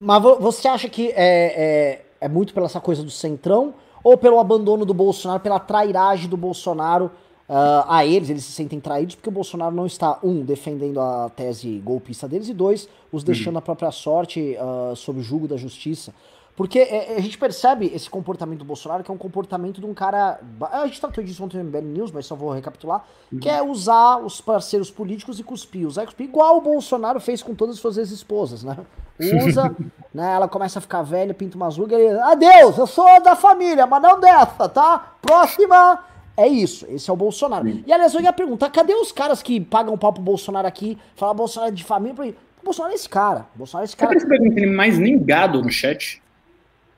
Mas 0.00 0.22
você 0.22 0.66
acha 0.66 0.88
que 0.88 1.10
é, 1.10 1.14
é, 1.16 2.04
é 2.20 2.28
muito 2.28 2.52
pela 2.52 2.66
essa 2.66 2.80
coisa 2.80 3.04
do 3.04 3.10
centrão 3.10 3.74
ou 4.02 4.18
pelo 4.18 4.40
abandono 4.40 4.84
do 4.84 4.92
Bolsonaro, 4.92 5.40
pela 5.40 5.60
trairagem 5.60 6.28
do 6.28 6.36
Bolsonaro 6.36 7.06
uh, 7.48 7.84
a 7.86 8.04
eles? 8.04 8.28
Eles 8.28 8.44
se 8.44 8.50
sentem 8.50 8.80
traídos 8.80 9.14
porque 9.14 9.28
o 9.28 9.32
Bolsonaro 9.32 9.74
não 9.74 9.86
está, 9.86 10.18
um, 10.24 10.44
defendendo 10.44 11.00
a 11.00 11.30
tese 11.30 11.78
golpista 11.78 12.26
deles 12.26 12.48
e 12.48 12.54
dois, 12.54 12.88
os 13.12 13.22
deixando 13.22 13.54
hum. 13.54 13.58
a 13.58 13.62
própria 13.62 13.92
sorte 13.92 14.56
uh, 14.58 14.96
sob 14.96 15.20
o 15.20 15.22
jugo 15.22 15.46
da 15.46 15.56
justiça. 15.56 16.12
Porque 16.54 16.78
é, 16.78 17.14
é, 17.14 17.16
a 17.16 17.20
gente 17.20 17.38
percebe 17.38 17.90
esse 17.94 18.10
comportamento 18.10 18.58
do 18.58 18.64
Bolsonaro, 18.64 19.02
que 19.02 19.10
é 19.10 19.14
um 19.14 19.18
comportamento 19.18 19.80
de 19.80 19.86
um 19.86 19.94
cara. 19.94 20.38
A 20.70 20.86
gente 20.86 21.00
tratou 21.00 21.24
disso 21.24 21.42
ontem 21.42 21.56
no 21.56 21.64
MBL 21.64 21.84
News, 21.84 22.12
mas 22.12 22.26
só 22.26 22.36
vou 22.36 22.50
recapitular. 22.50 23.04
Uhum. 23.32 23.38
Que 23.38 23.48
é 23.48 23.62
usar 23.62 24.18
os 24.18 24.40
parceiros 24.40 24.90
políticos 24.90 25.40
e 25.40 25.42
cuspir. 25.42 25.86
Usar 25.86 26.02
e 26.02 26.06
cuspir, 26.06 26.26
igual 26.26 26.58
o 26.58 26.60
Bolsonaro 26.60 27.20
fez 27.20 27.42
com 27.42 27.54
todas 27.54 27.76
as 27.76 27.80
suas 27.80 27.96
ex-esposas, 27.96 28.62
né? 28.62 28.76
Usa, 29.18 29.74
né? 30.12 30.34
Ela 30.34 30.46
começa 30.46 30.78
a 30.78 30.82
ficar 30.82 31.02
velha, 31.02 31.32
pinta 31.32 31.56
umas 31.56 31.78
rugas 31.78 31.98
e 31.98 32.02
ele. 32.02 32.20
Adeus, 32.20 32.76
eu 32.76 32.86
sou 32.86 33.22
da 33.22 33.34
família, 33.34 33.86
mas 33.86 34.02
não 34.02 34.20
dessa, 34.20 34.68
tá? 34.68 35.14
Próxima! 35.22 36.00
É 36.36 36.48
isso, 36.48 36.86
esse 36.88 37.08
é 37.10 37.12
o 37.12 37.16
Bolsonaro. 37.16 37.66
Uhum. 37.66 37.82
E 37.86 37.92
aliás, 37.92 38.14
eu 38.14 38.20
ia 38.20 38.32
perguntar: 38.32 38.70
cadê 38.70 38.94
os 38.94 39.10
caras 39.10 39.42
que 39.42 39.60
pagam 39.60 39.96
pau 39.96 40.12
pro 40.12 40.22
Bolsonaro 40.22 40.66
aqui, 40.66 40.98
falar 41.14 41.34
Bolsonaro 41.34 41.72
é 41.72 41.74
de 41.74 41.84
família? 41.84 42.34
O 42.60 42.64
Bolsonaro 42.64 42.92
é 42.92 42.94
esse 42.94 43.08
cara. 43.08 43.46
O 43.54 43.58
Bolsonaro 43.58 43.84
é 43.84 43.86
esse 43.86 43.96
cara. 43.96 44.12
Você 44.12 44.26
percebeu 44.26 44.50
que 44.50 44.54
tem 44.54 44.70
mais 44.70 44.98
nem 44.98 45.22
gado 45.22 45.62
no 45.62 45.70
chat? 45.70 46.22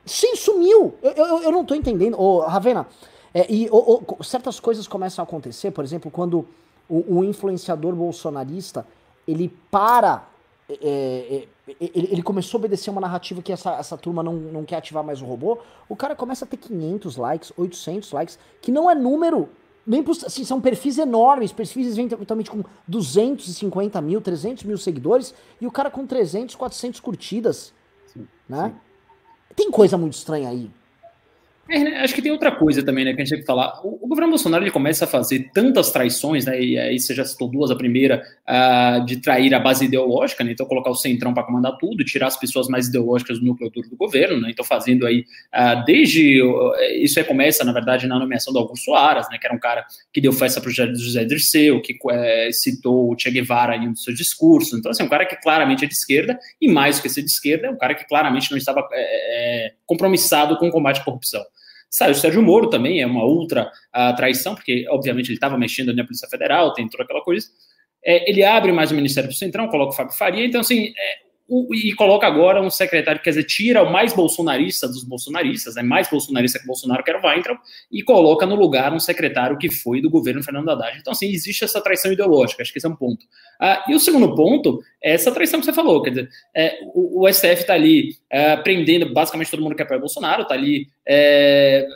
Sim, 0.05 0.35
sumiu. 0.35 0.95
Eu, 1.01 1.11
eu, 1.11 1.43
eu 1.43 1.51
não 1.51 1.65
tô 1.65 1.73
entendendo. 1.73 2.19
Ô, 2.19 2.41
Ravena, 2.41 2.87
é, 3.33 3.51
e 3.51 3.67
ô, 3.69 4.03
ô, 4.07 4.23
certas 4.23 4.59
coisas 4.59 4.87
começam 4.87 5.23
a 5.23 5.27
acontecer, 5.27 5.71
por 5.71 5.83
exemplo, 5.83 6.11
quando 6.11 6.47
o, 6.87 7.19
o 7.19 7.23
influenciador 7.23 7.93
bolsonarista, 7.95 8.85
ele 9.27 9.53
para... 9.71 10.27
É, 10.67 10.73
é, 10.75 11.47
é, 11.67 11.75
ele, 11.79 12.09
ele, 12.11 12.23
começou 12.23 12.57
a 12.57 12.61
obedecer 12.61 12.89
uma 12.89 13.01
narrativa 13.01 13.41
que 13.41 13.51
essa, 13.51 13.75
essa 13.75 13.97
turma 13.97 14.23
não, 14.23 14.33
não 14.33 14.63
quer 14.63 14.77
ativar 14.77 15.03
mais 15.03 15.21
o 15.21 15.25
robô, 15.25 15.59
o 15.87 15.95
cara 15.95 16.15
começa 16.15 16.43
a 16.43 16.47
ter 16.47 16.57
500 16.57 17.17
likes, 17.17 17.53
800 17.55 18.11
likes, 18.11 18.39
que 18.61 18.71
não 18.71 18.89
é 18.89 18.95
número 18.95 19.49
nem 19.85 20.03
assim, 20.25 20.43
são 20.43 20.59
perfis 20.59 20.97
enormes, 20.97 21.51
perfis 21.51 21.95
eventualmente 21.97 22.49
com 22.49 22.63
250 22.87 24.01
mil, 24.01 24.19
300 24.19 24.63
mil 24.63 24.77
seguidores, 24.77 25.33
e 25.61 25.67
o 25.67 25.71
cara 25.71 25.91
com 25.91 26.07
300, 26.07 26.55
400 26.55 26.99
curtidas, 26.99 27.71
sim, 28.07 28.27
né? 28.49 28.73
Sim. 28.73 28.84
Tem 29.53 29.69
coisa 29.69 29.97
muito 29.97 30.13
estranha 30.13 30.49
aí. 30.49 30.71
É, 31.67 31.79
né? 31.79 31.97
acho 32.01 32.13
que 32.13 32.21
tem 32.21 32.31
outra 32.31 32.51
coisa 32.51 32.83
também, 32.83 33.03
né, 33.03 33.13
que 33.13 33.21
a 33.21 33.25
gente 33.25 33.31
tem 33.31 33.39
que 33.39 33.45
falar. 33.45 33.81
O, 33.83 34.05
o, 34.05 34.07
governo 34.07 34.29
Bolsonaro 34.29 34.63
ele 34.63 34.71
começa 34.71 35.05
a 35.05 35.07
fazer 35.07 35.49
tantas 35.51 35.91
traições, 35.91 36.45
né, 36.45 36.61
e 36.61 36.77
aí 36.77 36.99
você 36.99 37.13
já 37.13 37.25
citou 37.25 37.49
duas, 37.49 37.71
a 37.71 37.75
primeira 37.75 38.23
uh, 38.47 39.03
de 39.03 39.17
trair 39.17 39.51
a 39.53 39.59
base 39.59 39.85
ideológica, 39.85 40.43
né, 40.43 40.51
então 40.51 40.65
colocar 40.67 40.91
o 40.91 40.95
centrão 40.95 41.33
para 41.33 41.43
comandar 41.43 41.75
tudo, 41.79 42.05
tirar 42.05 42.27
as 42.27 42.37
pessoas 42.37 42.67
mais 42.67 42.87
ideológicas 42.87 43.39
do 43.39 43.45
núcleo 43.45 43.71
duro 43.71 43.89
do 43.89 43.97
governo, 43.97 44.39
né, 44.41 44.49
então 44.51 44.63
fazendo 44.63 45.07
aí, 45.07 45.25
uh, 45.55 45.83
desde, 45.85 46.39
uh, 46.43 46.73
isso 47.01 47.17
aí 47.17 47.25
começa, 47.25 47.63
na 47.63 47.71
verdade, 47.71 48.05
na 48.05 48.19
nomeação 48.19 48.53
do 48.53 48.59
Augusto 48.59 48.93
Aras, 48.93 49.27
né, 49.31 49.39
que 49.39 49.47
era 49.47 49.55
um 49.55 49.59
cara 49.59 49.83
que 50.13 50.21
deu 50.21 50.31
festa 50.31 50.61
para 50.61 50.69
o 50.69 50.71
José 50.71 51.25
Dirceu, 51.25 51.81
que 51.81 51.97
é, 52.11 52.49
citou 52.51 53.11
o 53.11 53.17
Che 53.17 53.31
Guevara 53.31 53.75
em 53.75 53.87
um 53.87 53.93
dos 53.93 54.03
seus 54.03 54.15
discursos, 54.15 54.77
então 54.77 54.91
assim, 54.91 55.01
um 55.01 55.09
cara 55.09 55.25
que 55.25 55.35
claramente 55.37 55.83
é 55.83 55.87
de 55.87 55.95
esquerda, 55.95 56.37
e 56.61 56.67
mais 56.67 56.99
que 56.99 57.09
ser 57.09 57.23
de 57.23 57.31
esquerda, 57.31 57.67
é 57.67 57.71
um 57.71 57.77
cara 57.77 57.95
que 57.95 58.07
claramente 58.07 58.51
não 58.51 58.57
estava 58.57 58.87
é, 58.93 59.73
compromissado 59.87 60.57
com 60.57 60.67
o 60.67 60.71
combate 60.71 61.01
à 61.01 61.03
corrupção. 61.03 61.43
O 62.01 62.13
Sérgio 62.13 62.41
Moro 62.41 62.69
também, 62.69 63.01
é 63.01 63.05
uma 63.05 63.25
ultra 63.25 63.71
uh, 63.95 64.15
traição, 64.15 64.55
porque 64.55 64.85
obviamente 64.89 65.27
ele 65.27 65.35
estava 65.35 65.57
mexendo 65.57 65.93
na 65.93 66.03
Polícia 66.03 66.27
Federal, 66.27 66.73
tem 66.73 66.87
toda 66.89 67.03
aquela 67.03 67.21
coisa. 67.21 67.47
É, 68.03 68.29
ele 68.29 68.43
abre 68.43 68.71
mais 68.71 68.91
o 68.91 68.95
Ministério 68.95 69.29
do 69.29 69.35
Centrão, 69.35 69.67
coloca 69.67 69.93
o 69.93 69.95
Fábio 69.95 70.13
Faria, 70.13 70.45
então 70.45 70.61
assim, 70.61 70.93
é, 70.97 71.25
o, 71.47 71.73
e 71.75 71.93
coloca 71.93 72.25
agora 72.25 72.61
um 72.61 72.69
secretário, 72.69 73.21
quer 73.21 73.29
dizer, 73.29 73.43
tira 73.43 73.83
o 73.83 73.91
mais 73.91 74.13
bolsonarista 74.13 74.87
dos 74.87 75.03
bolsonaristas, 75.03 75.75
né, 75.75 75.83
mais 75.83 76.09
bolsonarista 76.09 76.59
que 76.59 76.65
Bolsonaro, 76.65 77.03
que 77.03 77.09
era 77.09 77.19
o 77.19 77.25
Weintraub, 77.25 77.59
e 77.91 78.01
coloca 78.01 78.45
no 78.45 78.55
lugar 78.55 78.91
um 78.93 78.99
secretário 78.99 79.57
que 79.57 79.69
foi 79.69 80.01
do 80.01 80.09
governo 80.09 80.43
Fernando 80.43 80.69
Haddad. 80.69 80.97
Então, 80.99 81.13
assim, 81.13 81.27
existe 81.27 81.63
essa 81.63 81.81
traição 81.81 82.11
ideológica, 82.11 82.63
acho 82.63 82.71
que 82.71 82.79
esse 82.79 82.87
é 82.87 82.89
um 82.89 82.95
ponto. 82.95 83.25
Ah, 83.59 83.83
e 83.87 83.93
o 83.93 83.99
segundo 83.99 84.33
ponto 84.35 84.81
é 85.03 85.13
essa 85.13 85.31
traição 85.31 85.59
que 85.59 85.65
você 85.65 85.73
falou, 85.73 86.01
quer 86.01 86.09
dizer, 86.09 86.29
é, 86.55 86.79
o, 86.93 87.23
o, 87.23 87.31
STF 87.31 87.61
está 87.61 87.73
ali 87.73 88.15
é, 88.29 88.57
prendendo 88.57 89.13
basicamente 89.13 89.51
todo 89.51 89.61
mundo 89.61 89.75
que 89.75 89.83
apoia 89.83 89.99
Bolsonaro, 89.99 90.43
está 90.43 90.55
ali 90.55 90.87
é, 91.07 91.87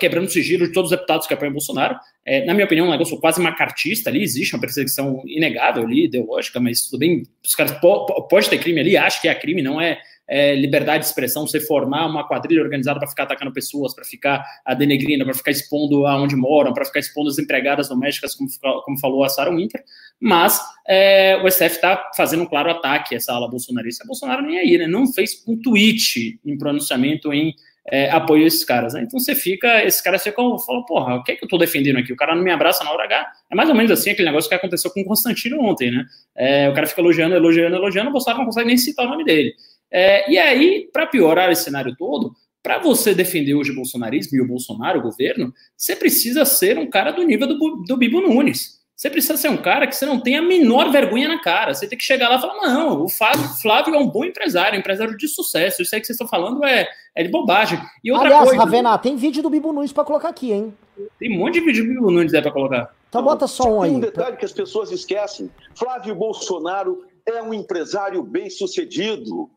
quebrando 0.00 0.26
o 0.26 0.30
sigilo 0.30 0.66
de 0.66 0.72
todos 0.72 0.90
os 0.90 0.96
deputados 0.96 1.26
que 1.26 1.34
apoiam 1.34 1.52
Bolsonaro. 1.52 1.96
É, 2.24 2.44
na 2.44 2.52
minha 2.52 2.66
opinião, 2.66 2.86
um 2.86 2.90
negócio 2.90 3.18
quase 3.18 3.40
macartista 3.40 4.10
ali, 4.10 4.22
existe 4.22 4.54
uma 4.54 4.60
perseguição 4.60 5.22
inegável 5.26 5.84
ali, 5.84 6.04
ideológica, 6.04 6.60
mas 6.60 6.82
tudo 6.82 7.00
bem, 7.00 7.22
os 7.44 7.54
caras 7.54 7.72
po 7.72 8.06
pode 8.28 8.50
ter 8.50 8.58
crime 8.58 8.80
ali, 8.80 8.96
acho 8.96 9.22
que 9.22 9.28
é 9.28 9.34
crime, 9.34 9.62
não 9.62 9.80
é, 9.80 9.98
é, 10.28 10.54
liberdade 10.54 11.04
de 11.04 11.06
expressão, 11.06 11.46
você 11.46 11.58
formar 11.58 12.06
uma 12.06 12.28
quadrilha 12.28 12.62
organizada 12.62 12.98
para 12.98 13.08
ficar 13.08 13.22
atacando 13.22 13.50
pessoas, 13.50 13.94
para 13.94 14.04
ficar 14.04 14.44
a 14.64 14.74
denegrindo, 14.74 15.24
para 15.24 15.32
ficar 15.32 15.52
expondo 15.52 16.04
aonde 16.04 16.36
moram, 16.36 16.74
para 16.74 16.84
ficar 16.84 17.00
expondo 17.00 17.30
as 17.30 17.38
empregadas 17.38 17.88
domésticas, 17.88 18.34
como, 18.34 18.50
como 18.84 18.98
falou 18.98 19.24
a 19.24 19.28
Sarah 19.30 19.54
Winter, 19.54 19.82
mas 20.20 20.60
é, 20.86 21.40
o 21.42 21.50
STF 21.50 21.76
está 21.76 22.10
fazendo 22.14 22.42
um 22.42 22.46
claro 22.46 22.70
ataque 22.70 23.14
a 23.14 23.18
essa 23.18 23.32
ala 23.32 23.48
bolsonarista. 23.48 24.04
Bolsonaro 24.06 24.42
nem 24.42 24.58
aí, 24.58 24.76
né? 24.76 24.86
Não 24.86 25.06
fez 25.06 25.42
um 25.46 25.56
tweet 25.56 26.40
em 26.44 26.58
pronunciamento 26.58 27.32
em 27.32 27.54
é, 27.90 28.10
apoio 28.10 28.46
esses 28.46 28.64
caras. 28.64 28.94
Né? 28.94 29.02
Então 29.02 29.18
você 29.18 29.34
fica, 29.34 29.84
esses 29.84 30.00
caras 30.00 30.22
ficam, 30.22 30.58
falam, 30.58 30.84
porra, 30.84 31.16
o 31.16 31.22
que 31.22 31.32
é 31.32 31.36
que 31.36 31.44
eu 31.44 31.48
tô 31.48 31.58
defendendo 31.58 31.98
aqui? 31.98 32.12
O 32.12 32.16
cara 32.16 32.34
não 32.34 32.42
me 32.42 32.50
abraça 32.50 32.84
na 32.84 32.92
hora 32.92 33.04
H. 33.04 33.32
É 33.50 33.54
mais 33.54 33.68
ou 33.68 33.74
menos 33.74 33.90
assim 33.90 34.10
aquele 34.10 34.28
negócio 34.28 34.48
que 34.48 34.54
aconteceu 34.54 34.90
com 34.90 35.00
o 35.00 35.04
Constantino 35.04 35.60
ontem, 35.60 35.90
né? 35.90 36.04
É, 36.36 36.68
o 36.68 36.74
cara 36.74 36.86
fica 36.86 37.00
elogiando, 37.00 37.34
elogiando, 37.34 37.76
elogiando, 37.76 38.10
o 38.10 38.12
Bolsonaro 38.12 38.40
não 38.40 38.46
consegue 38.46 38.66
nem 38.66 38.76
citar 38.76 39.06
o 39.06 39.10
nome 39.10 39.24
dele. 39.24 39.54
É, 39.90 40.30
e 40.30 40.38
aí, 40.38 40.88
para 40.92 41.06
piorar 41.06 41.50
esse 41.50 41.64
cenário 41.64 41.94
todo, 41.96 42.32
para 42.62 42.78
você 42.78 43.14
defender 43.14 43.54
hoje 43.54 43.70
o 43.70 43.74
bolsonarismo 43.74 44.36
e 44.36 44.40
o 44.40 44.46
Bolsonaro, 44.46 44.98
o 44.98 45.02
governo, 45.02 45.52
você 45.76 45.96
precisa 45.96 46.44
ser 46.44 46.78
um 46.78 46.88
cara 46.88 47.10
do 47.10 47.22
nível 47.22 47.46
do, 47.46 47.84
do 47.86 47.96
Bibo 47.96 48.20
Nunes. 48.20 48.77
Você 48.98 49.08
precisa 49.08 49.36
ser 49.36 49.48
um 49.48 49.56
cara 49.56 49.86
que 49.86 49.94
você 49.94 50.04
não 50.04 50.18
tem 50.18 50.36
a 50.36 50.42
menor 50.42 50.90
vergonha 50.90 51.28
na 51.28 51.40
cara. 51.40 51.72
Você 51.72 51.86
tem 51.86 51.96
que 51.96 52.02
chegar 52.02 52.28
lá 52.28 52.36
e 52.36 52.40
falar: 52.40 52.60
não, 52.66 53.04
o 53.04 53.08
Flávio, 53.08 53.48
Flávio 53.62 53.94
é 53.94 53.98
um 53.98 54.08
bom 54.08 54.24
empresário, 54.24 54.76
empresário 54.76 55.16
de 55.16 55.28
sucesso. 55.28 55.82
Isso 55.82 55.94
aí 55.94 56.00
que 56.00 56.06
vocês 56.08 56.16
estão 56.16 56.26
falando 56.26 56.64
é, 56.64 56.88
é 57.14 57.22
de 57.22 57.28
bobagem. 57.28 57.78
E 58.02 58.10
outra 58.10 58.26
Aliás, 58.26 58.48
coisa, 58.48 58.64
Ravena, 58.64 58.98
tem 58.98 59.14
vídeo 59.14 59.40
do 59.40 59.48
Bibo 59.48 59.72
Nunes 59.72 59.92
para 59.92 60.02
colocar 60.02 60.28
aqui, 60.30 60.50
hein? 60.50 60.74
Tem 61.16 61.32
um 61.32 61.38
monte 61.38 61.54
de 61.54 61.60
vídeo 61.60 61.84
do 61.84 61.90
Bibo 61.90 62.10
Nunes 62.10 62.34
aí 62.34 62.42
para 62.42 62.50
colocar. 62.50 62.92
Então 63.08 63.22
bota 63.22 63.46
só 63.46 63.72
um 63.72 63.82
aí. 63.82 63.90
Tem 63.90 63.98
um 63.98 64.00
detalhe 64.00 64.36
que 64.36 64.44
as 64.44 64.52
pessoas 64.52 64.90
esquecem: 64.90 65.48
Flávio 65.76 66.16
Bolsonaro 66.16 67.04
é 67.24 67.40
um 67.40 67.54
empresário 67.54 68.20
bem 68.24 68.50
sucedido. 68.50 69.48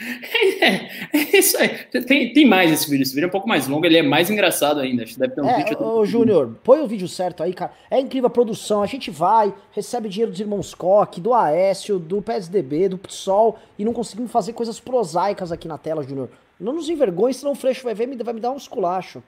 É, 0.62 1.18
é, 1.18 1.38
isso 1.38 1.56
aí. 1.58 1.68
Tem, 2.06 2.32
tem 2.32 2.46
mais 2.46 2.70
esse 2.70 2.88
vídeo. 2.88 3.02
Esse 3.02 3.14
vídeo 3.14 3.26
é 3.26 3.28
um 3.28 3.32
pouco 3.32 3.48
mais 3.48 3.66
longo, 3.66 3.84
ele 3.86 3.96
é 3.96 4.02
mais 4.02 4.30
engraçado 4.30 4.80
ainda. 4.80 5.02
Acho 5.02 5.14
que 5.14 5.20
deve 5.20 5.34
ter 5.34 5.40
um 5.40 5.48
é, 5.48 5.56
vídeo. 5.58 5.82
Ô, 5.82 6.04
Júnior, 6.04 6.56
põe 6.62 6.80
o 6.80 6.86
vídeo 6.86 7.08
certo 7.08 7.42
aí, 7.42 7.52
cara. 7.52 7.72
É 7.90 7.98
incrível 7.98 8.26
a 8.26 8.30
produção. 8.30 8.82
A 8.82 8.86
gente 8.86 9.10
vai, 9.10 9.52
recebe 9.72 10.08
dinheiro 10.08 10.30
dos 10.30 10.40
irmãos 10.40 10.74
Koch, 10.74 11.20
do 11.20 11.34
Aécio, 11.34 11.98
do 11.98 12.20
PSDB, 12.20 12.88
do 12.88 12.98
PSOL, 12.98 13.58
e 13.78 13.84
não 13.84 13.92
conseguimos 13.92 14.30
fazer 14.30 14.52
coisas 14.52 14.80
prosaicas 14.80 15.52
aqui 15.52 15.68
na 15.68 15.78
tela, 15.78 16.02
Júnior. 16.02 16.28
Não 16.58 16.72
nos 16.74 16.88
envergonhe, 16.88 17.32
senão 17.32 17.52
o 17.52 17.56
Freixo 17.56 17.84
vai 17.84 17.94
ver 17.94 18.08
e 18.08 18.22
vai 18.22 18.34
me 18.34 18.40
dar 18.40 18.50
um 18.50 18.56
esculacho. 18.56 19.22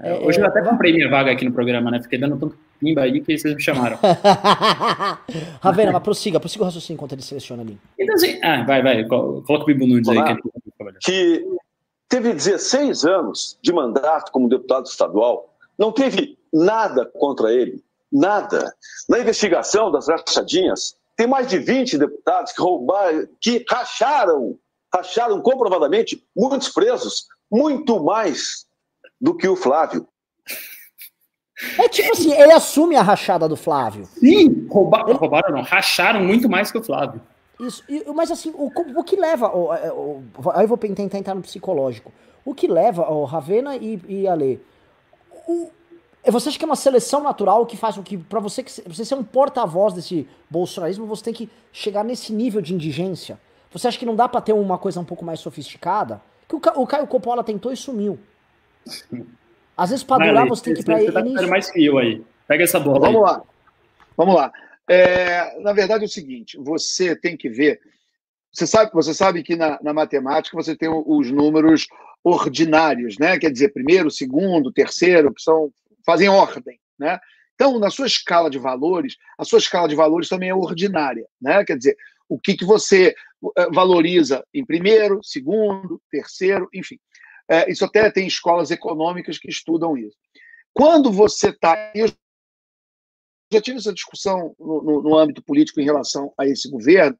É, 0.00 0.14
hoje 0.14 0.40
eu 0.40 0.46
até 0.46 0.62
comprei 0.62 0.92
minha 0.92 1.08
vaga 1.08 1.32
aqui 1.32 1.44
no 1.44 1.52
programa, 1.52 1.90
né? 1.90 2.00
Fiquei 2.00 2.18
dando 2.18 2.38
tanto 2.38 2.56
pimba 2.78 3.02
aí 3.02 3.20
que 3.20 3.38
vocês 3.38 3.54
me 3.54 3.62
chamaram. 3.62 3.98
Ravena, 5.60 5.92
mas 5.92 6.02
prossiga, 6.02 6.38
prossiga 6.38 6.64
o 6.64 6.66
raciocínio 6.66 6.96
enquanto 6.96 7.12
ele 7.12 7.22
seleciona 7.22 7.62
ali. 7.62 7.78
Então, 7.98 8.14
assim, 8.14 8.38
ah, 8.42 8.64
vai, 8.64 8.82
vai, 8.82 9.04
coloca 9.06 9.62
o 9.62 9.66
Bibo 9.66 9.86
Nunes 9.86 10.08
aí. 10.08 10.18
Que, 10.24 10.40
que 11.04 11.46
teve 12.08 12.32
16 12.32 13.04
anos 13.04 13.58
de 13.62 13.72
mandato 13.72 14.32
como 14.32 14.48
deputado 14.48 14.86
estadual, 14.86 15.54
não 15.78 15.92
teve 15.92 16.38
nada 16.52 17.06
contra 17.06 17.52
ele, 17.52 17.82
nada. 18.10 18.74
Na 19.08 19.18
investigação 19.18 19.90
das 19.90 20.08
rachadinhas, 20.08 20.96
tem 21.16 21.26
mais 21.26 21.48
de 21.48 21.58
20 21.58 21.98
deputados 21.98 22.52
que 22.52 22.62
roubaram, 22.62 23.28
que 23.40 23.64
racharam, 23.68 24.58
racharam 24.94 25.40
comprovadamente 25.40 26.24
muitos 26.34 26.68
presos, 26.68 27.26
muito 27.50 28.02
mais 28.02 28.66
do 29.20 29.36
que 29.36 29.48
o 29.48 29.56
Flávio. 29.56 30.06
É 31.76 31.88
tipo 31.88 32.12
assim, 32.12 32.32
ele 32.32 32.52
assume 32.52 32.94
a 32.96 33.02
rachada 33.02 33.48
do 33.48 33.56
Flávio. 33.56 34.06
Sim, 34.06 34.66
roubaram, 34.70 35.08
ele... 35.08 35.18
roubaram 35.18 35.52
não, 35.52 35.62
racharam 35.62 36.20
muito 36.20 36.48
mais 36.48 36.70
que 36.70 36.78
o 36.78 36.82
Flávio. 36.82 37.20
Isso, 37.58 37.82
mas 38.14 38.30
assim, 38.30 38.50
o, 38.54 38.70
o 38.96 39.02
que 39.02 39.16
leva. 39.16 39.54
O, 39.54 39.74
é, 39.74 39.92
o, 39.92 40.22
aí 40.54 40.64
eu 40.64 40.68
vou 40.68 40.78
tentar 40.78 41.18
entrar 41.18 41.34
no 41.34 41.42
psicológico. 41.42 42.12
O 42.44 42.54
que 42.54 42.68
leva, 42.68 43.10
o 43.10 43.24
Ravena 43.24 43.76
e, 43.76 44.00
e 44.08 44.28
Ale, 44.28 44.60
o, 45.46 45.70
você 46.30 46.48
acha 46.48 46.58
que 46.58 46.64
é 46.64 46.66
uma 46.66 46.76
seleção 46.76 47.22
natural 47.22 47.66
que 47.66 47.76
faz 47.76 47.96
com 47.96 48.02
que, 48.02 48.16
para 48.16 48.38
você, 48.38 48.64
você 48.86 49.04
ser 49.04 49.14
um 49.14 49.24
porta-voz 49.24 49.94
desse 49.94 50.28
bolsonarismo, 50.48 51.06
você 51.06 51.24
tem 51.24 51.34
que 51.34 51.50
chegar 51.72 52.04
nesse 52.04 52.32
nível 52.32 52.60
de 52.60 52.74
indigência? 52.74 53.38
Você 53.72 53.88
acha 53.88 53.98
que 53.98 54.06
não 54.06 54.16
dá 54.16 54.28
para 54.28 54.40
ter 54.40 54.52
uma 54.52 54.78
coisa 54.78 55.00
um 55.00 55.04
pouco 55.04 55.24
mais 55.24 55.40
sofisticada? 55.40 56.20
Que 56.48 56.54
o, 56.54 56.60
o 56.76 56.86
Caio 56.86 57.06
Coppola 57.06 57.42
tentou 57.42 57.72
e 57.72 57.76
sumiu. 57.76 58.18
Às 59.78 59.90
vezes, 59.90 60.04
para 60.04 60.26
durar, 60.26 60.48
você 60.48 60.64
tem 60.64 60.74
que 60.74 60.80
ir 60.80 60.84
para 60.84 61.00
ele. 61.00 61.12
Você 61.12 61.40
tá 61.40 61.46
mais 61.46 61.70
que 61.70 61.84
eu 61.84 61.98
aí. 61.98 62.20
Pega 62.48 62.64
essa 62.64 62.80
bola. 62.80 62.98
Vamos 62.98 63.16
aí. 63.16 63.22
lá. 63.22 63.42
Vamos 64.16 64.34
lá. 64.34 64.52
É, 64.90 65.60
na 65.60 65.72
verdade, 65.72 66.02
é 66.02 66.06
o 66.06 66.10
seguinte: 66.10 66.58
você 66.58 67.14
tem 67.14 67.36
que 67.36 67.48
ver. 67.48 67.78
Você 68.52 68.66
sabe, 68.66 68.90
você 68.92 69.14
sabe 69.14 69.44
que 69.44 69.54
na, 69.54 69.78
na 69.80 69.92
matemática 69.92 70.56
você 70.56 70.74
tem 70.74 70.88
os 70.88 71.30
números 71.30 71.86
ordinários, 72.24 73.16
né? 73.20 73.38
Quer 73.38 73.52
dizer, 73.52 73.72
primeiro, 73.72 74.10
segundo, 74.10 74.72
terceiro, 74.72 75.32
que 75.32 75.40
são 75.40 75.70
fazem 76.04 76.28
ordem, 76.28 76.80
né? 76.98 77.20
Então, 77.54 77.78
na 77.78 77.90
sua 77.90 78.06
escala 78.06 78.50
de 78.50 78.58
valores, 78.58 79.16
a 79.38 79.44
sua 79.44 79.60
escala 79.60 79.86
de 79.86 79.94
valores 79.94 80.28
também 80.28 80.48
é 80.48 80.54
ordinária, 80.54 81.26
né? 81.40 81.64
Quer 81.64 81.76
dizer, 81.76 81.96
o 82.28 82.38
que, 82.38 82.56
que 82.56 82.64
você 82.64 83.14
eh, 83.56 83.68
valoriza 83.72 84.44
em 84.52 84.64
primeiro, 84.64 85.20
segundo, 85.22 86.00
terceiro, 86.10 86.68
enfim. 86.74 86.98
É, 87.48 87.70
isso 87.70 87.84
até 87.84 88.10
tem 88.10 88.26
escolas 88.26 88.70
econômicas 88.70 89.38
que 89.38 89.48
estudam 89.48 89.96
isso. 89.96 90.16
Quando 90.72 91.10
você 91.10 91.48
está. 91.48 91.92
Eu 91.94 92.08
já 93.50 93.60
tive 93.62 93.78
essa 93.78 93.92
discussão 93.92 94.54
no, 94.58 94.82
no, 94.82 95.02
no, 95.02 95.16
âmbito 95.16 95.42
político 95.42 95.80
em 95.80 95.84
relação 95.84 96.32
a 96.38 96.46
esse 96.46 96.70
governo, 96.70 97.18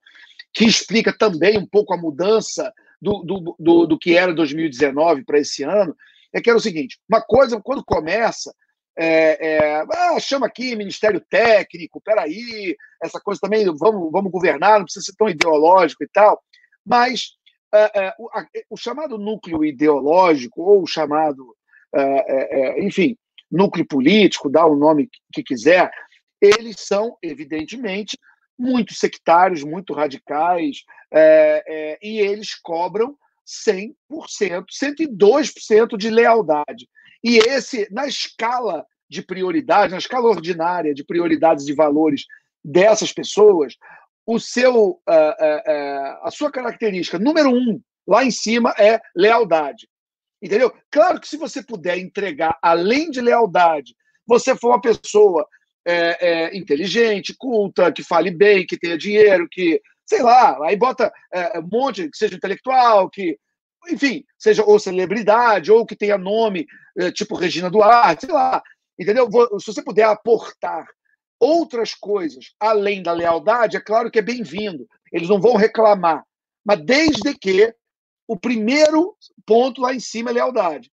que 0.52 0.66
explica 0.66 1.16
também 1.16 1.56
um 1.56 1.66
pouco 1.66 1.94
a 1.94 1.96
mudança 1.96 2.70
do, 3.00 3.22
do, 3.22 3.56
do, 3.58 3.86
do 3.86 3.98
que 3.98 4.14
era 4.14 4.34
2019 4.34 5.24
para 5.24 5.38
esse 5.38 5.62
ano. 5.62 5.96
É 6.32 6.40
que 6.40 6.50
era 6.50 6.58
o 6.58 6.62
seguinte: 6.62 6.98
uma 7.08 7.22
coisa, 7.22 7.60
quando 7.60 7.82
começa, 7.82 8.54
é, 8.98 9.46
é, 9.46 9.84
ah, 9.90 10.20
chama 10.20 10.46
aqui 10.46 10.76
Ministério 10.76 11.20
Técnico, 11.30 12.00
peraí, 12.00 12.76
essa 13.02 13.18
coisa 13.20 13.40
também, 13.40 13.64
vamos, 13.64 14.12
vamos 14.12 14.30
governar, 14.30 14.78
não 14.78 14.84
precisa 14.84 15.06
ser 15.06 15.16
tão 15.16 15.28
ideológico 15.28 16.04
e 16.04 16.08
tal. 16.08 16.42
Mas 16.84 17.37
o, 18.18 18.28
a, 18.28 18.46
o, 18.70 18.76
chamado 18.76 19.18
núcleo 19.18 19.64
ideológico, 19.64 20.62
ou 20.62 20.82
o 20.82 20.86
chamado, 20.86 21.54
é, 21.94 22.82
enfim, 22.84 23.16
núcleo 23.50 23.86
político, 23.86 24.50
dá 24.50 24.64
o 24.66 24.76
nome 24.76 25.08
que 25.32 25.42
quiser, 25.42 25.90
eles 26.40 26.76
são, 26.78 27.16
evidentemente, 27.22 28.18
muito 28.58 28.94
sectários, 28.94 29.62
muito 29.62 29.92
radicais, 29.92 30.84
e 32.02 32.20
eles 32.20 32.54
cobram 32.54 33.16
100%, 33.66 33.94
102% 34.70 35.96
de 35.96 36.10
lealdade. 36.10 36.88
E 37.24 37.38
esse, 37.38 37.88
na 37.90 38.06
escala 38.06 38.84
de 39.08 39.22
prioridade, 39.22 39.92
na 39.92 39.98
escala 39.98 40.28
ordinária 40.28 40.92
de 40.92 41.02
prioridades 41.02 41.66
e 41.66 41.72
valores 41.72 42.24
dessas 42.62 43.12
pessoas, 43.12 43.74
o 44.28 44.38
seu, 44.38 44.90
uh, 44.90 44.92
uh, 44.98 45.72
uh, 45.72 46.18
a 46.22 46.30
sua 46.30 46.52
característica 46.52 47.18
número 47.18 47.48
um 47.48 47.80
lá 48.06 48.22
em 48.22 48.30
cima 48.30 48.74
é 48.78 49.00
lealdade. 49.16 49.88
Entendeu? 50.42 50.70
Claro 50.90 51.18
que 51.18 51.26
se 51.26 51.38
você 51.38 51.62
puder 51.62 51.96
entregar, 51.96 52.58
além 52.62 53.10
de 53.10 53.22
lealdade, 53.22 53.94
você 54.26 54.54
for 54.54 54.68
uma 54.68 54.82
pessoa 54.82 55.48
é, 55.82 56.28
é, 56.28 56.56
inteligente, 56.58 57.34
culta, 57.38 57.90
que 57.90 58.04
fale 58.04 58.30
bem, 58.30 58.66
que 58.66 58.78
tenha 58.78 58.98
dinheiro, 58.98 59.48
que, 59.50 59.80
sei 60.04 60.22
lá, 60.22 60.58
aí 60.62 60.76
bota 60.76 61.10
é, 61.32 61.58
um 61.58 61.66
monte, 61.72 62.10
que 62.10 62.18
seja 62.18 62.36
intelectual, 62.36 63.08
que, 63.08 63.38
enfim, 63.88 64.22
seja 64.38 64.62
ou 64.62 64.78
celebridade, 64.78 65.72
ou 65.72 65.86
que 65.86 65.96
tenha 65.96 66.18
nome, 66.18 66.66
é, 66.98 67.10
tipo 67.10 67.34
Regina 67.34 67.70
Duarte, 67.70 68.26
sei 68.26 68.34
lá, 68.34 68.62
entendeu? 68.98 69.26
Se 69.58 69.72
você 69.72 69.82
puder 69.82 70.04
aportar 70.04 70.86
outras 71.40 71.94
coisas 71.94 72.52
além 72.58 73.02
da 73.02 73.12
lealdade, 73.12 73.76
é 73.76 73.80
claro 73.80 74.10
que 74.10 74.18
é 74.18 74.22
bem-vindo. 74.22 74.88
Eles 75.12 75.28
não 75.28 75.40
vão 75.40 75.56
reclamar. 75.56 76.24
Mas 76.64 76.84
desde 76.84 77.36
que 77.36 77.74
o 78.26 78.36
primeiro 78.36 79.16
ponto 79.46 79.80
lá 79.80 79.94
em 79.94 80.00
cima 80.00 80.30
é 80.30 80.34
lealdade. 80.34 80.90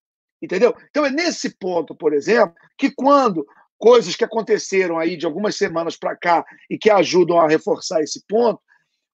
Entendeu? 0.41 0.75
Então 0.89 1.05
é 1.05 1.11
nesse 1.11 1.57
ponto, 1.57 1.93
por 1.93 2.13
exemplo, 2.13 2.55
que 2.77 2.89
quando 2.89 3.45
coisas 3.77 4.15
que 4.15 4.23
aconteceram 4.23 4.97
aí 4.97 5.15
de 5.15 5.25
algumas 5.25 5.55
semanas 5.55 5.95
para 5.95 6.15
cá 6.15 6.45
e 6.69 6.77
que 6.77 6.89
ajudam 6.89 7.39
a 7.39 7.47
reforçar 7.47 8.01
esse 8.01 8.23
ponto, 8.27 8.61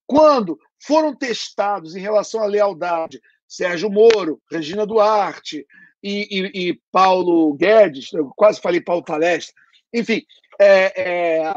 quando 0.07 0.57
foram 0.81 1.15
testados 1.15 1.95
em 1.95 1.99
relação 1.99 2.41
à 2.41 2.45
lealdade 2.45 3.19
Sérgio 3.47 3.89
Moro, 3.89 4.41
Regina 4.51 4.85
Duarte 4.85 5.65
e, 6.01 6.27
e, 6.29 6.69
e 6.69 6.81
Paulo 6.91 7.53
Guedes, 7.53 8.13
eu 8.13 8.31
quase 8.35 8.61
falei 8.61 8.81
Paulo 8.81 9.03
Palestra, 9.03 9.53
enfim, 9.99 10.23
é, 10.59 11.01
é, 11.01 11.53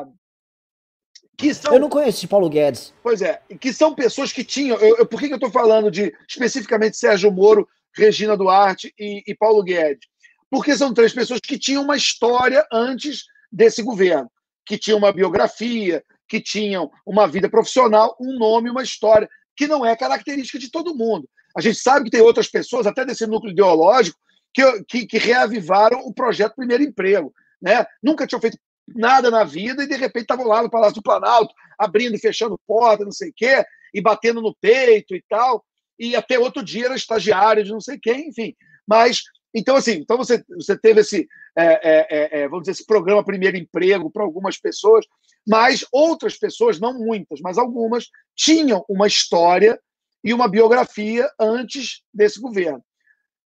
que 1.36 1.54
são, 1.54 1.74
eu 1.74 1.80
não 1.80 1.88
conheço 1.88 2.18
esse 2.18 2.26
Paulo 2.26 2.48
Guedes. 2.48 2.92
Pois 3.02 3.22
é, 3.22 3.40
que 3.60 3.72
são 3.72 3.94
pessoas 3.94 4.32
que 4.32 4.42
tinham. 4.42 4.76
Eu, 4.78 4.98
eu, 4.98 5.06
por 5.06 5.20
que, 5.20 5.26
que 5.26 5.32
eu 5.32 5.36
estou 5.36 5.50
falando 5.50 5.90
de 5.90 6.14
especificamente 6.28 6.96
Sérgio 6.96 7.30
Moro, 7.30 7.68
Regina 7.94 8.36
Duarte 8.36 8.92
e, 8.98 9.22
e 9.26 9.34
Paulo 9.34 9.62
Guedes? 9.62 10.08
Porque 10.50 10.76
são 10.76 10.94
três 10.94 11.12
pessoas 11.12 11.40
que 11.40 11.58
tinham 11.58 11.82
uma 11.82 11.96
história 11.96 12.66
antes 12.72 13.24
desse 13.52 13.82
governo, 13.82 14.30
que 14.66 14.78
tinham 14.78 14.98
uma 14.98 15.12
biografia, 15.12 16.02
que 16.28 16.40
tinham 16.40 16.90
uma 17.06 17.26
vida 17.26 17.48
profissional, 17.48 18.16
um 18.20 18.38
nome, 18.38 18.70
uma 18.70 18.82
história, 18.82 19.28
que 19.56 19.66
não 19.66 19.84
é 19.84 19.96
característica 19.96 20.58
de 20.58 20.70
todo 20.70 20.94
mundo. 20.94 21.28
A 21.56 21.60
gente 21.60 21.78
sabe 21.78 22.04
que 22.04 22.10
tem 22.10 22.20
outras 22.20 22.48
pessoas, 22.48 22.86
até 22.86 23.04
desse 23.04 23.26
núcleo 23.26 23.52
ideológico, 23.52 24.18
que, 24.52 24.84
que, 24.84 25.06
que 25.06 25.18
reavivaram 25.18 26.00
o 26.00 26.12
projeto 26.12 26.56
Primeiro 26.56 26.82
Emprego. 26.82 27.32
Né? 27.60 27.84
Nunca 28.02 28.26
tinham 28.26 28.40
feito 28.40 28.58
nada 28.94 29.30
na 29.30 29.44
vida 29.44 29.82
e 29.82 29.86
de 29.86 29.96
repente 29.96 30.22
estavam 30.22 30.46
lá 30.46 30.62
no 30.62 30.70
Palácio 30.70 30.94
do 30.94 31.02
Planalto, 31.02 31.52
abrindo 31.78 32.14
e 32.14 32.20
fechando 32.20 32.60
porta, 32.66 33.04
não 33.04 33.12
sei 33.12 33.30
o 33.30 33.34
quê, 33.34 33.64
e 33.92 34.00
batendo 34.00 34.40
no 34.40 34.54
peito 34.60 35.14
e 35.14 35.22
tal. 35.28 35.64
E 35.98 36.14
até 36.14 36.38
outro 36.38 36.62
dia 36.62 36.86
era 36.86 36.94
estagiário 36.94 37.64
de 37.64 37.72
não 37.72 37.80
sei 37.80 37.98
quem, 37.98 38.28
enfim. 38.28 38.54
Mas, 38.86 39.22
então, 39.54 39.76
assim, 39.76 39.92
então 39.92 40.16
você, 40.16 40.42
você 40.48 40.78
teve 40.78 41.00
esse, 41.00 41.28
é, 41.56 41.66
é, 41.66 42.06
é, 42.10 42.40
é 42.40 42.48
vamos 42.48 42.62
dizer, 42.62 42.72
esse 42.72 42.86
programa 42.86 43.24
Primeiro 43.24 43.56
Emprego 43.56 44.10
para 44.10 44.22
algumas 44.22 44.58
pessoas, 44.58 45.04
mas 45.46 45.84
outras 45.92 46.38
pessoas, 46.38 46.78
não 46.78 46.98
muitas, 46.98 47.40
mas 47.40 47.58
algumas, 47.58 48.06
tinham 48.34 48.84
uma 48.88 49.06
história 49.06 49.78
e 50.22 50.32
uma 50.32 50.48
biografia 50.48 51.28
antes 51.38 52.02
desse 52.12 52.40
governo. 52.40 52.82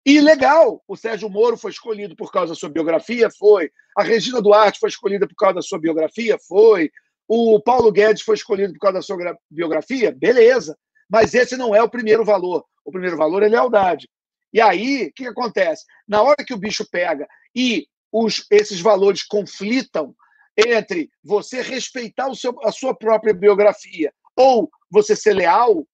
E 0.09 0.23
legal, 0.23 0.83
o 0.89 0.97
Sérgio 0.97 1.29
Moro 1.29 1.55
foi 1.55 1.71
escolhido 1.71 2.17
por 2.17 2.33
causa 2.33 2.55
da 2.55 2.59
sua 2.59 2.71
biografia, 2.71 3.29
foi. 3.29 3.71
A 3.95 4.03
Regina 4.03 4.41
Duarte 4.41 4.79
foi 4.81 4.89
escolhida 4.89 5.29
por 5.29 5.35
causa 5.35 5.57
da 5.57 5.61
sua 5.61 5.79
biografia, 5.79 6.39
foi. 6.49 6.91
O 7.29 7.61
Paulo 7.61 7.93
Guedes 7.93 8.23
foi 8.23 8.35
escolhido 8.35 8.73
por 8.73 8.79
causa 8.79 8.95
da 8.95 9.03
sua 9.03 9.37
biografia, 9.51 10.11
beleza. 10.11 10.79
Mas 11.11 11.35
esse 11.35 11.59
não 11.59 11.75
é 11.75 11.83
o 11.83 11.91
primeiro 11.91 12.25
valor. 12.25 12.65
O 12.87 12.91
primeiro 12.91 13.19
valor 13.19 13.43
é 13.43 13.49
lealdade. 13.49 14.09
E 14.51 14.63
aí, 14.63 15.09
o 15.09 15.13
que, 15.13 15.27
acontece? 15.27 15.85
Na 16.09 16.23
hora 16.23 16.43
que 16.43 16.55
o 16.55 16.59
bicho 16.59 16.89
pega 16.91 17.29
e 17.55 17.87
os, 18.11 18.47
esses 18.51 18.81
valores 18.81 19.23
conflitam 19.23 20.17
entre 20.57 21.11
você 21.23 21.61
respeitar 21.61 22.35
seu, 22.35 22.57
a 22.65 22.73
sua 22.73 22.97
própria 22.97 23.35
biografia 23.35 24.11
ou 24.35 24.71
você 24.91 25.15
ser 25.15 25.35
leal, 25.35 25.87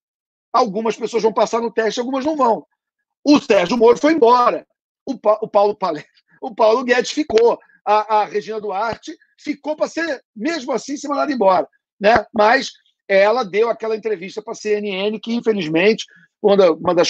algumas 0.52 0.96
pessoas 0.96 1.24
vão 1.24 1.32
passar 1.32 1.60
no 1.60 1.72
teste, 1.72 1.98
algumas 1.98 2.24
não 2.24 2.36
vão. 2.36 2.64
O 3.24 3.40
Sérgio 3.40 3.76
Moro 3.76 3.98
foi 3.98 4.12
embora. 4.12 4.66
O, 5.06 5.18
pa, 5.18 5.38
o 5.40 5.48
Paulo 5.48 5.76
o 6.40 6.54
Paulo 6.54 6.84
Guedes 6.84 7.10
ficou. 7.10 7.58
A, 7.86 8.20
a 8.20 8.24
Regina 8.24 8.60
Duarte 8.60 9.16
ficou 9.38 9.76
para 9.76 9.88
ser, 9.88 10.22
mesmo 10.34 10.72
assim, 10.72 10.96
se 10.96 11.08
mandada 11.08 11.32
embora. 11.32 11.68
Né? 12.00 12.24
Mas 12.32 12.70
ela 13.08 13.44
deu 13.44 13.68
aquela 13.68 13.96
entrevista 13.96 14.42
para 14.42 14.52
a 14.52 14.56
CNN 14.56 15.18
que, 15.20 15.34
infelizmente, 15.34 16.04
uma 16.42 16.94
das, 16.94 17.08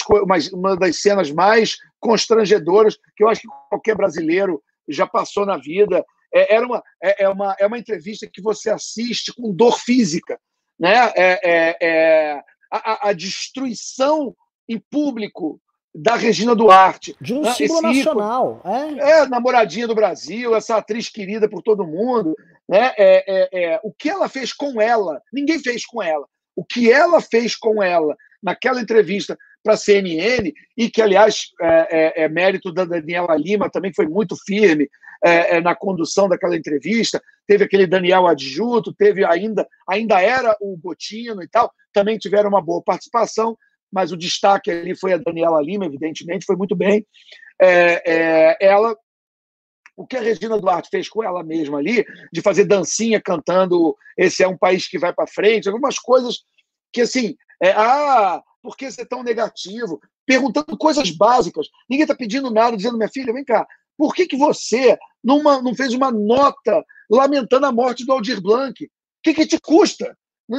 uma 0.53 0.77
das 0.77 1.01
cenas 1.01 1.29
mais 1.31 1.77
constrangedoras 1.99 2.97
que 3.15 3.23
eu 3.23 3.29
acho 3.29 3.41
que 3.41 3.47
qualquer 3.69 3.95
brasileiro 3.95 4.63
já 4.87 5.05
passou 5.05 5.45
na 5.45 5.57
vida. 5.57 6.05
É, 6.33 6.55
era 6.55 6.65
uma, 6.65 6.83
é, 7.01 7.23
é, 7.23 7.29
uma, 7.29 7.55
é 7.59 7.67
uma 7.67 7.77
entrevista 7.77 8.27
que 8.31 8.41
você 8.41 8.69
assiste 8.69 9.33
com 9.33 9.53
dor 9.53 9.79
física. 9.79 10.39
Né? 10.79 10.93
É, 11.15 11.39
é, 11.43 11.77
é 11.81 12.43
a, 12.71 13.09
a, 13.09 13.13
destruição 13.13 14.35
em 14.67 14.79
público 14.79 15.59
da 15.95 16.15
Regina 16.15 16.53
Duarte. 16.53 17.15
De 17.21 17.33
um 17.33 17.41
né? 17.41 17.53
símbolo 17.53 17.81
nacional. 17.81 18.61
é. 18.65 19.21
é, 19.21 19.27
namoradinha 19.27 19.87
do 19.87 19.95
Brasil, 19.95 20.53
essa 20.53 20.75
atriz 20.75 21.07
querida 21.07 21.47
por 21.47 21.61
todo 21.61 21.87
mundo. 21.87 22.35
Né? 22.67 22.91
É, 22.97 23.23
é, 23.27 23.63
é, 23.63 23.79
o 23.81 23.93
que 23.93 24.09
ela 24.09 24.27
fez 24.27 24.51
com 24.51 24.81
ela, 24.81 25.21
ninguém 25.31 25.57
fez 25.59 25.85
com 25.85 26.03
ela. 26.03 26.27
O 26.53 26.65
que 26.65 26.91
ela 26.91 27.21
fez 27.21 27.55
com 27.55 27.81
ela 27.81 28.15
naquela 28.43 28.81
entrevista 28.81 29.37
para 29.63 29.73
a 29.73 29.77
CNN, 29.77 30.53
e 30.77 30.91
que, 30.91 31.01
aliás, 31.01 31.47
é, 31.59 31.87
é, 32.19 32.23
é, 32.23 32.29
mérito 32.29 32.71
da 32.71 32.85
Daniela 32.85 33.35
Lima, 33.35 33.69
também 33.69 33.91
foi 33.91 34.05
muito 34.05 34.35
firme 34.45 34.87
é, 35.23 35.59
na 35.59 35.73
condução 35.73 36.29
daquela 36.29 36.55
entrevista. 36.55 37.19
Teve 37.47 37.63
aquele 37.63 37.87
Daniel 37.87 38.27
Adjuto, 38.27 38.93
teve 38.93 39.25
ainda, 39.25 39.67
ainda 39.89 40.21
era 40.21 40.55
o 40.61 40.77
Botino 40.77 41.41
e 41.41 41.47
tal, 41.47 41.71
também 41.91 42.17
tiveram 42.19 42.49
uma 42.49 42.61
boa 42.61 42.83
participação 42.83 43.57
mas 43.91 44.11
o 44.11 44.17
destaque 44.17 44.71
ali 44.71 44.95
foi 44.95 45.13
a 45.13 45.17
Daniela 45.17 45.61
Lima, 45.61 45.85
evidentemente, 45.85 46.45
foi 46.45 46.55
muito 46.55 46.75
bem. 46.75 47.05
É, 47.61 48.01
é, 48.05 48.57
ela, 48.59 48.95
o 49.95 50.05
que 50.05 50.17
a 50.17 50.21
Regina 50.21 50.59
Duarte 50.59 50.89
fez 50.89 51.07
com 51.07 51.23
ela 51.23 51.43
mesma 51.43 51.77
ali, 51.77 52.05
de 52.31 52.41
fazer 52.41 52.65
dancinha 52.65 53.21
cantando 53.21 53.95
Esse 54.17 54.43
é 54.43 54.47
um 54.47 54.57
país 54.57 54.87
que 54.87 54.99
vai 54.99 55.13
para 55.13 55.27
frente, 55.27 55.67
algumas 55.67 55.97
coisas 55.97 56.43
que, 56.91 57.01
assim, 57.01 57.35
é, 57.61 57.71
ah, 57.71 58.41
por 58.61 58.75
que 58.75 58.91
ser 58.91 59.05
tão 59.05 59.23
negativo? 59.23 59.99
Perguntando 60.25 60.77
coisas 60.77 61.11
básicas. 61.11 61.67
Ninguém 61.89 62.03
está 62.03 62.15
pedindo 62.15 62.51
nada, 62.51 62.75
dizendo, 62.75 62.97
minha 62.97 63.09
filha, 63.09 63.33
vem 63.33 63.45
cá, 63.45 63.65
por 63.97 64.13
que, 64.13 64.27
que 64.27 64.37
você 64.37 64.97
numa, 65.23 65.61
não 65.61 65.75
fez 65.75 65.93
uma 65.93 66.11
nota 66.11 66.83
lamentando 67.09 67.65
a 67.65 67.71
morte 67.71 68.05
do 68.05 68.11
Aldir 68.11 68.41
Blanc? 68.41 68.83
O 68.83 68.89
que, 69.23 69.33
que 69.33 69.45
te 69.45 69.59
custa? 69.59 70.17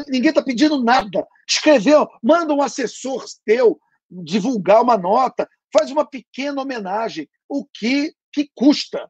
Ninguém 0.08 0.30
está 0.30 0.42
pedindo 0.42 0.82
nada. 0.82 1.26
Escreveu, 1.48 2.08
manda 2.22 2.52
um 2.52 2.62
assessor 2.62 3.24
teu 3.44 3.78
divulgar 4.10 4.82
uma 4.82 4.96
nota, 4.96 5.48
faz 5.72 5.90
uma 5.90 6.04
pequena 6.04 6.62
homenagem. 6.62 7.28
O 7.48 7.64
que, 7.64 8.12
que 8.32 8.48
custa? 8.54 9.08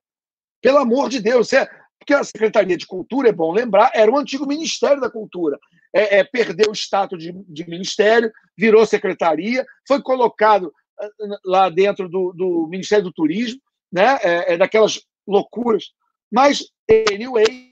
Pelo 0.60 0.78
amor 0.78 1.08
de 1.08 1.20
Deus. 1.20 1.52
É, 1.52 1.68
porque 1.98 2.14
a 2.14 2.24
Secretaria 2.24 2.76
de 2.76 2.86
Cultura, 2.86 3.28
é 3.28 3.32
bom 3.32 3.52
lembrar, 3.52 3.90
era 3.94 4.10
o 4.10 4.18
antigo 4.18 4.46
Ministério 4.46 5.00
da 5.00 5.10
Cultura. 5.10 5.58
É, 5.92 6.18
é, 6.18 6.24
perdeu 6.24 6.70
o 6.70 6.74
status 6.74 7.18
de, 7.22 7.32
de, 7.48 7.68
ministério, 7.68 8.30
virou 8.56 8.84
secretaria, 8.84 9.64
foi 9.88 10.02
colocado 10.02 10.72
ah, 11.00 11.08
lá 11.44 11.68
dentro 11.70 12.08
do, 12.08 12.32
do 12.32 12.68
Ministério 12.68 13.04
do 13.04 13.12
Turismo, 13.12 13.60
né? 13.92 14.18
É, 14.22 14.54
é 14.54 14.56
daquelas 14.56 15.00
loucuras. 15.26 15.86
Mas, 16.30 16.64
anyway, 17.10 17.65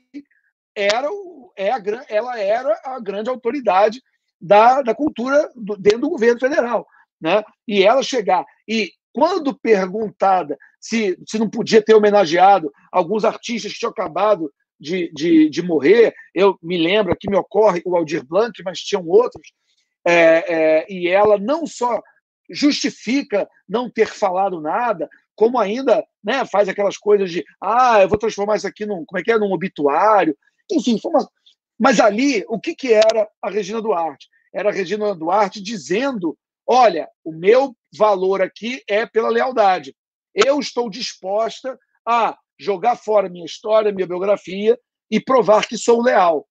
era 0.74 1.10
o, 1.10 1.52
é 1.56 1.70
a, 1.70 1.82
ela 2.09 2.38
era 2.38 2.80
a 2.84 3.01
grande 3.01 3.30
autoridade 3.30 4.02
da, 4.40 4.82
da 4.82 4.94
cultura 4.94 5.51
do, 5.55 5.76
dentro 5.76 6.01
do 6.01 6.10
governo 6.10 6.40
federal. 6.40 6.86
Né? 7.20 7.42
E 7.66 7.82
ela 7.82 8.02
chegar. 8.02 8.44
E 8.68 8.92
quando 9.12 9.59
perguntada 9.59 10.59
se, 10.80 11.16
se 11.26 11.38
não 11.38 11.48
podia 11.48 11.82
ter 11.82 11.94
homenageado 11.94 12.70
alguns 12.92 13.24
artistas 13.24 13.72
que 13.72 13.78
tinham 13.78 13.90
acabado 13.90 14.52
de, 14.78 15.10
de, 15.14 15.48
de 15.48 15.62
morrer, 15.62 16.14
eu 16.34 16.59
me 16.62 16.76
lembro 16.76 17.16
que 17.18 17.30
me 17.30 17.36
ocorre 17.36 17.80
o 17.86 17.96
Aldir 17.96 18.24
Blanc, 18.26 18.60
mas 18.62 18.80
tinham 18.80 19.06
outros, 19.06 19.52
é, 20.06 20.12
é, 20.82 20.92
e 20.92 21.09
ela 21.09 21.38
não 21.38 21.66
só 21.66 22.02
justifica 22.51 23.48
não 23.66 23.88
ter 23.88 24.09
falado 24.09 24.60
nada, 24.60 25.09
como 25.34 25.59
ainda 25.59 26.05
né, 26.22 26.44
faz 26.44 26.68
aquelas 26.68 26.98
coisas 26.98 27.30
de 27.30 27.44
ah, 27.60 28.02
eu 28.02 28.09
vou 28.09 28.18
transformar 28.18 28.56
isso 28.56 28.66
aqui 28.66 28.84
num, 28.84 29.05
como 29.06 29.18
é 29.18 29.22
que 29.22 29.32
é, 29.32 29.38
num 29.38 29.52
obituário. 29.52 30.36
Enfim, 30.70 30.99
foi 30.99 31.11
uma... 31.11 31.28
mas 31.78 32.01
ali, 32.01 32.45
o 32.49 32.59
que, 32.59 32.74
que 32.74 32.93
era 32.93 33.28
a 33.43 33.51
Regina 33.51 33.81
Duarte? 33.81 34.28
Era 34.53 34.70
a 34.70 34.73
Regina 34.73 35.15
Duarte 35.15 35.61
dizendo: 35.61 36.36
olha, 36.66 37.09
o 37.24 37.32
meu 37.32 37.77
valor 37.97 38.43
aqui 38.43 38.82
é 38.89 39.07
pela 39.07 39.28
lealdade. 39.28 39.95
Eu 40.35 40.59
estou 40.59 40.91
disposta 40.91 41.78
a 42.07 42.36
jogar 42.59 42.97
fora 42.97 43.28
minha 43.28 43.45
história, 43.45 43.93
minha 43.93 44.07
biografia 44.07 44.78
e 45.11 45.20
provar 45.20 45.66
que 45.66 45.77
sou 45.77 46.03
leal 46.03 46.47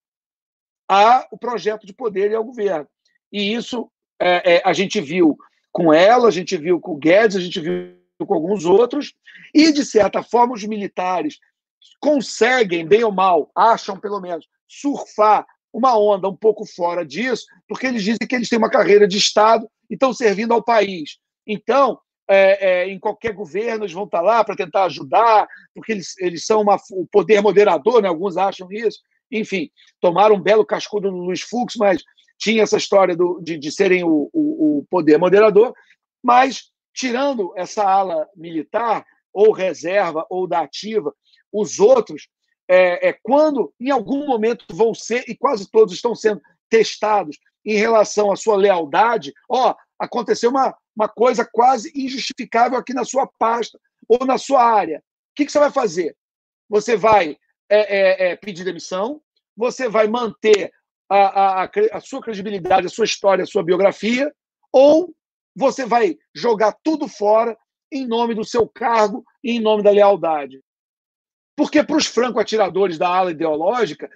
ao 0.88 1.38
projeto 1.38 1.86
de 1.86 1.94
poder 1.94 2.30
e 2.30 2.34
ao 2.34 2.44
governo. 2.44 2.86
E 3.32 3.54
isso 3.54 3.90
é, 4.20 4.56
é, 4.56 4.62
a 4.64 4.72
gente 4.72 5.00
viu 5.00 5.36
com 5.72 5.92
ela, 5.92 6.28
a 6.28 6.30
gente 6.30 6.56
viu 6.56 6.80
com 6.80 6.92
o 6.92 6.96
Guedes, 6.96 7.36
a 7.36 7.40
gente 7.40 7.58
viu 7.58 7.96
com 8.24 8.34
alguns 8.34 8.64
outros, 8.64 9.12
e, 9.52 9.72
de 9.72 9.84
certa 9.84 10.22
forma, 10.22 10.54
os 10.54 10.64
militares 10.64 11.38
conseguem, 12.00 12.86
bem 12.86 13.04
ou 13.04 13.12
mal, 13.12 13.50
acham 13.54 13.98
pelo 13.98 14.20
menos, 14.20 14.46
surfar 14.68 15.46
uma 15.72 15.98
onda 15.98 16.28
um 16.28 16.36
pouco 16.36 16.64
fora 16.64 17.04
disso, 17.04 17.46
porque 17.68 17.86
eles 17.86 18.02
dizem 18.02 18.26
que 18.28 18.34
eles 18.34 18.48
têm 18.48 18.58
uma 18.58 18.70
carreira 18.70 19.08
de 19.08 19.18
Estado 19.18 19.68
e 19.90 19.94
estão 19.94 20.12
servindo 20.12 20.52
ao 20.52 20.62
país. 20.62 21.18
Então, 21.46 21.98
é, 22.28 22.84
é, 22.84 22.88
em 22.88 22.98
qualquer 22.98 23.32
governo, 23.32 23.84
eles 23.84 23.92
vão 23.92 24.04
estar 24.04 24.20
lá 24.20 24.42
para 24.44 24.56
tentar 24.56 24.84
ajudar, 24.84 25.46
porque 25.74 25.92
eles, 25.92 26.16
eles 26.18 26.46
são 26.46 26.62
uma, 26.62 26.76
o 26.92 27.06
poder 27.06 27.42
moderador, 27.42 28.00
né? 28.00 28.08
alguns 28.08 28.36
acham 28.36 28.68
isso. 28.70 29.00
Enfim, 29.30 29.68
tomaram 30.00 30.36
um 30.36 30.40
belo 30.40 30.64
cascudo 30.64 31.10
no 31.10 31.24
Luiz 31.24 31.42
Fux, 31.42 31.74
mas 31.76 32.02
tinha 32.38 32.62
essa 32.62 32.76
história 32.76 33.16
do, 33.16 33.40
de, 33.42 33.58
de 33.58 33.70
serem 33.70 34.04
o, 34.04 34.30
o, 34.32 34.78
o 34.78 34.86
poder 34.88 35.18
moderador. 35.18 35.74
Mas, 36.22 36.70
tirando 36.94 37.52
essa 37.56 37.84
ala 37.84 38.28
militar, 38.36 39.04
ou 39.32 39.50
reserva, 39.50 40.24
ou 40.30 40.46
da 40.46 40.60
ativa, 40.60 41.12
os 41.54 41.78
outros, 41.78 42.26
é, 42.68 43.08
é, 43.08 43.12
quando 43.22 43.72
em 43.78 43.90
algum 43.90 44.26
momento 44.26 44.64
vão 44.72 44.92
ser, 44.92 45.24
e 45.28 45.36
quase 45.36 45.70
todos 45.70 45.94
estão 45.94 46.14
sendo 46.14 46.42
testados 46.68 47.38
em 47.64 47.76
relação 47.76 48.32
à 48.32 48.36
sua 48.36 48.56
lealdade, 48.56 49.32
ó, 49.48 49.74
aconteceu 49.98 50.50
uma, 50.50 50.76
uma 50.96 51.08
coisa 51.08 51.48
quase 51.50 51.92
injustificável 51.94 52.76
aqui 52.76 52.92
na 52.92 53.04
sua 53.04 53.26
pasta 53.38 53.78
ou 54.08 54.26
na 54.26 54.36
sua 54.36 54.64
área. 54.64 54.98
O 54.98 55.34
que, 55.36 55.46
que 55.46 55.52
você 55.52 55.58
vai 55.58 55.70
fazer? 55.70 56.16
Você 56.68 56.96
vai 56.96 57.36
é, 57.70 58.28
é, 58.28 58.32
é 58.32 58.36
pedir 58.36 58.64
demissão, 58.64 59.20
você 59.56 59.88
vai 59.88 60.08
manter 60.08 60.72
a, 61.08 61.62
a, 61.62 61.70
a 61.92 62.00
sua 62.00 62.20
credibilidade, 62.20 62.86
a 62.86 62.90
sua 62.90 63.04
história, 63.04 63.44
a 63.44 63.46
sua 63.46 63.62
biografia, 63.62 64.34
ou 64.72 65.14
você 65.54 65.86
vai 65.86 66.18
jogar 66.34 66.76
tudo 66.82 67.06
fora 67.06 67.56
em 67.92 68.06
nome 68.06 68.34
do 68.34 68.44
seu 68.44 68.66
cargo 68.68 69.24
e 69.42 69.52
em 69.52 69.60
nome 69.60 69.82
da 69.82 69.90
lealdade. 69.90 70.60
Porque 71.56 71.82
para 71.82 71.96
os 71.96 72.06
franco-atiradores 72.06 72.98
da 72.98 73.08
ala 73.08 73.30
ideológica, 73.30 74.10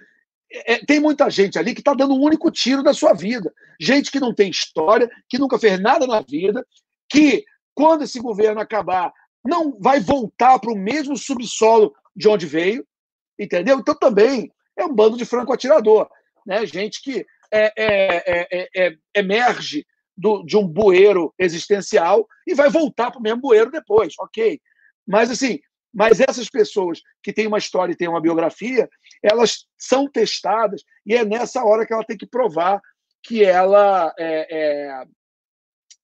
é, 0.51 0.83
tem 0.85 0.99
muita 0.99 1.29
gente 1.29 1.57
ali 1.57 1.73
que 1.73 1.81
está 1.81 1.93
dando 1.93 2.13
um 2.13 2.21
único 2.21 2.49
tiro 2.51 2.83
da 2.83 2.93
sua 2.93 3.13
vida. 3.13 3.53
Gente 3.79 4.11
que 4.11 4.19
não 4.19 4.33
tem 4.33 4.49
história, 4.49 5.09
que 5.27 5.37
nunca 5.37 5.59
fez 5.59 5.79
nada 5.79 6.07
na 6.07 6.21
vida, 6.21 6.65
que, 7.09 7.45
quando 7.73 8.03
esse 8.03 8.19
governo 8.19 8.59
acabar, 8.59 9.13
não 9.43 9.77
vai 9.79 9.99
voltar 9.99 10.59
para 10.59 10.71
o 10.71 10.77
mesmo 10.77 11.15
subsolo 11.15 11.93
de 12.15 12.27
onde 12.27 12.45
veio, 12.45 12.85
entendeu? 13.37 13.79
Então 13.79 13.95
também 13.95 14.51
é 14.77 14.85
um 14.85 14.93
bando 14.93 15.17
de 15.17 15.25
franco-atirador. 15.25 16.09
Né? 16.45 16.65
Gente 16.65 17.01
que 17.01 17.25
é, 17.51 17.73
é, 17.77 18.67
é, 18.75 18.95
emerge 19.15 19.85
do, 20.15 20.43
de 20.43 20.57
um 20.57 20.67
bueiro 20.67 21.33
existencial 21.39 22.27
e 22.45 22.53
vai 22.53 22.69
voltar 22.69 23.11
para 23.11 23.19
o 23.19 23.23
mesmo 23.23 23.41
bueiro 23.41 23.71
depois, 23.71 24.13
ok. 24.19 24.59
Mas 25.07 25.31
assim, 25.31 25.59
mas 25.93 26.19
essas 26.19 26.49
pessoas 26.49 27.01
que 27.23 27.33
têm 27.33 27.47
uma 27.47 27.57
história 27.57 27.93
e 27.93 27.95
têm 27.95 28.07
uma 28.07 28.21
biografia, 28.21 28.89
elas 29.23 29.65
são 29.77 30.07
testadas 30.07 30.83
e 31.05 31.15
é 31.15 31.25
nessa 31.25 31.63
hora 31.63 31.85
que 31.85 31.93
ela 31.93 32.05
tem 32.05 32.17
que 32.17 32.27
provar 32.27 32.81
que 33.23 33.43
ela 33.43 34.13
é, 34.17 34.47
é, 34.49 35.03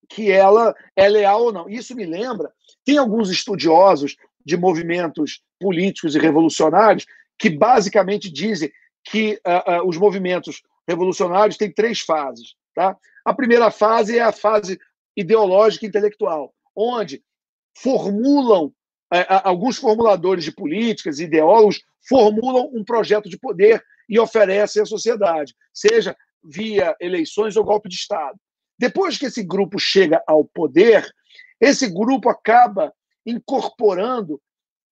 que 0.10 0.32
ela 0.32 0.76
é 0.96 1.08
leal 1.08 1.44
ou 1.44 1.54
não. 1.54 1.70
Isso 1.70 1.96
me 1.96 2.06
lembra, 2.06 2.52
tem 2.84 2.98
alguns 2.98 3.30
estudiosos 3.30 4.16
de 4.46 4.58
movimentos 4.58 5.42
políticos 5.60 6.16
e 6.16 6.20
revolucionários 6.20 7.06
que 7.38 7.50
basicamente 7.50 8.32
dizem 8.32 8.72
que 9.04 9.40
uh, 9.46 9.84
uh, 9.84 9.88
os 9.88 9.98
movimentos 9.98 10.62
revolucionários 10.88 11.58
têm 11.58 11.72
três 11.72 12.00
fases. 12.02 12.56
Tá? 12.74 12.98
A 13.24 13.34
primeira 13.34 13.72
fase 13.72 14.18
é 14.18 14.22
a 14.22 14.32
fase 14.32 14.80
ideológica 15.16 15.86
e 15.86 15.90
intelectual, 15.90 16.54
onde 16.76 17.24
formulam 17.78 18.74
alguns 19.44 19.78
formuladores 19.78 20.44
de 20.44 20.52
políticas, 20.52 21.20
ideólogos, 21.20 21.82
formulam 22.08 22.70
um 22.74 22.84
projeto 22.84 23.30
de 23.30 23.38
poder 23.38 23.84
e 24.08 24.20
oferecem 24.20 24.82
à 24.82 24.86
sociedade, 24.86 25.56
seja 25.74 26.16
via 26.44 26.96
eleições 27.00 27.56
ou 27.56 27.64
golpe 27.64 27.90
de 27.90 27.96
Estado. 27.96 28.38
Depois 28.78 29.18
que 29.18 29.26
esse 29.26 29.44
grupo 29.44 29.80
chega 29.80 30.22
ao 30.28 30.46
poder, 30.46 31.10
esse 31.60 31.88
grupo 31.90 32.30
acaba 32.30 32.94
incorporando 33.26 34.40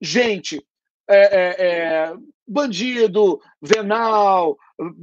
gente, 0.01 0.65
é, 1.07 1.17
é, 1.17 1.65
é, 1.67 2.13
bandido, 2.47 3.39
venal, 3.61 4.57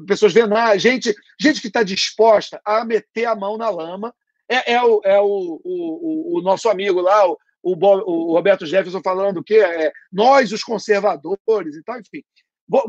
pessoas 0.07 0.33
venais, 0.33 0.83
gente, 0.83 1.15
gente 1.41 1.61
que 1.61 1.69
está 1.69 1.83
disposta 1.83 2.61
a 2.65 2.85
meter 2.85 3.27
a 3.27 3.37
mão 3.37 3.57
na 3.57 3.69
lama. 3.69 4.15
É, 4.49 4.73
é, 4.73 4.83
o, 4.83 5.01
é 5.05 5.21
o, 5.21 5.61
o, 5.63 6.39
o, 6.39 6.43
nosso 6.43 6.69
amigo 6.69 7.01
lá, 7.01 7.31
o, 7.31 7.39
o, 7.62 7.74
o 7.74 8.32
Roberto 8.32 8.66
Jefferson 8.66 9.01
falando 9.03 9.39
o 9.39 9.45
quê? 9.45 9.57
É, 9.57 9.93
nós, 10.12 10.53
os 10.53 10.62
conservadores 10.62 11.77
e 11.77 11.82
tal, 11.82 11.99
enfim. 11.99 12.23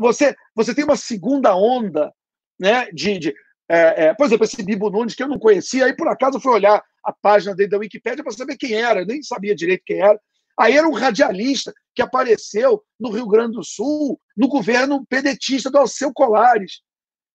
Você, 0.00 0.34
você 0.54 0.74
tem 0.74 0.84
uma 0.84 0.96
segunda 0.96 1.56
onda 1.56 2.12
né, 2.58 2.86
de. 2.92 3.18
de 3.18 3.34
é, 3.68 4.06
é, 4.06 4.14
por 4.14 4.26
exemplo, 4.26 4.44
esse 4.44 4.62
Bibo 4.62 4.90
Nunes, 4.90 5.14
que 5.14 5.22
eu 5.22 5.28
não 5.28 5.38
conhecia, 5.38 5.86
aí 5.86 5.96
por 5.96 6.06
acaso 6.08 6.40
fui 6.40 6.52
olhar 6.52 6.82
a 7.04 7.12
página 7.12 7.54
dele 7.54 7.70
da 7.70 7.78
Wikipédia 7.78 8.22
para 8.22 8.32
saber 8.32 8.56
quem 8.56 8.74
era, 8.74 9.00
eu 9.00 9.06
nem 9.06 9.22
sabia 9.22 9.54
direito 9.54 9.82
quem 9.84 10.00
era. 10.00 10.20
Aí 10.58 10.76
era 10.76 10.86
um 10.86 10.92
radialista 10.92 11.72
que 11.94 12.02
apareceu 12.02 12.82
no 13.00 13.10
Rio 13.10 13.26
Grande 13.26 13.56
do 13.56 13.64
Sul, 13.64 14.20
no 14.36 14.48
governo 14.48 15.04
pedetista 15.06 15.70
do 15.70 15.78
Alceu 15.78 16.12
Colares. 16.12 16.82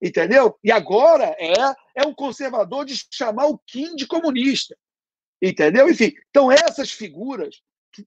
Entendeu? 0.01 0.55
E 0.63 0.71
agora 0.71 1.35
é, 1.39 1.53
é 1.95 2.07
um 2.07 2.13
conservador 2.13 2.85
de 2.85 2.95
chamar 3.11 3.47
o 3.47 3.59
Kim 3.65 3.95
de 3.95 4.05
comunista. 4.05 4.77
Entendeu? 5.41 5.89
Enfim, 5.89 6.13
então 6.29 6.51
essas 6.51 6.91
figuras 6.91 7.61
que 7.93 8.03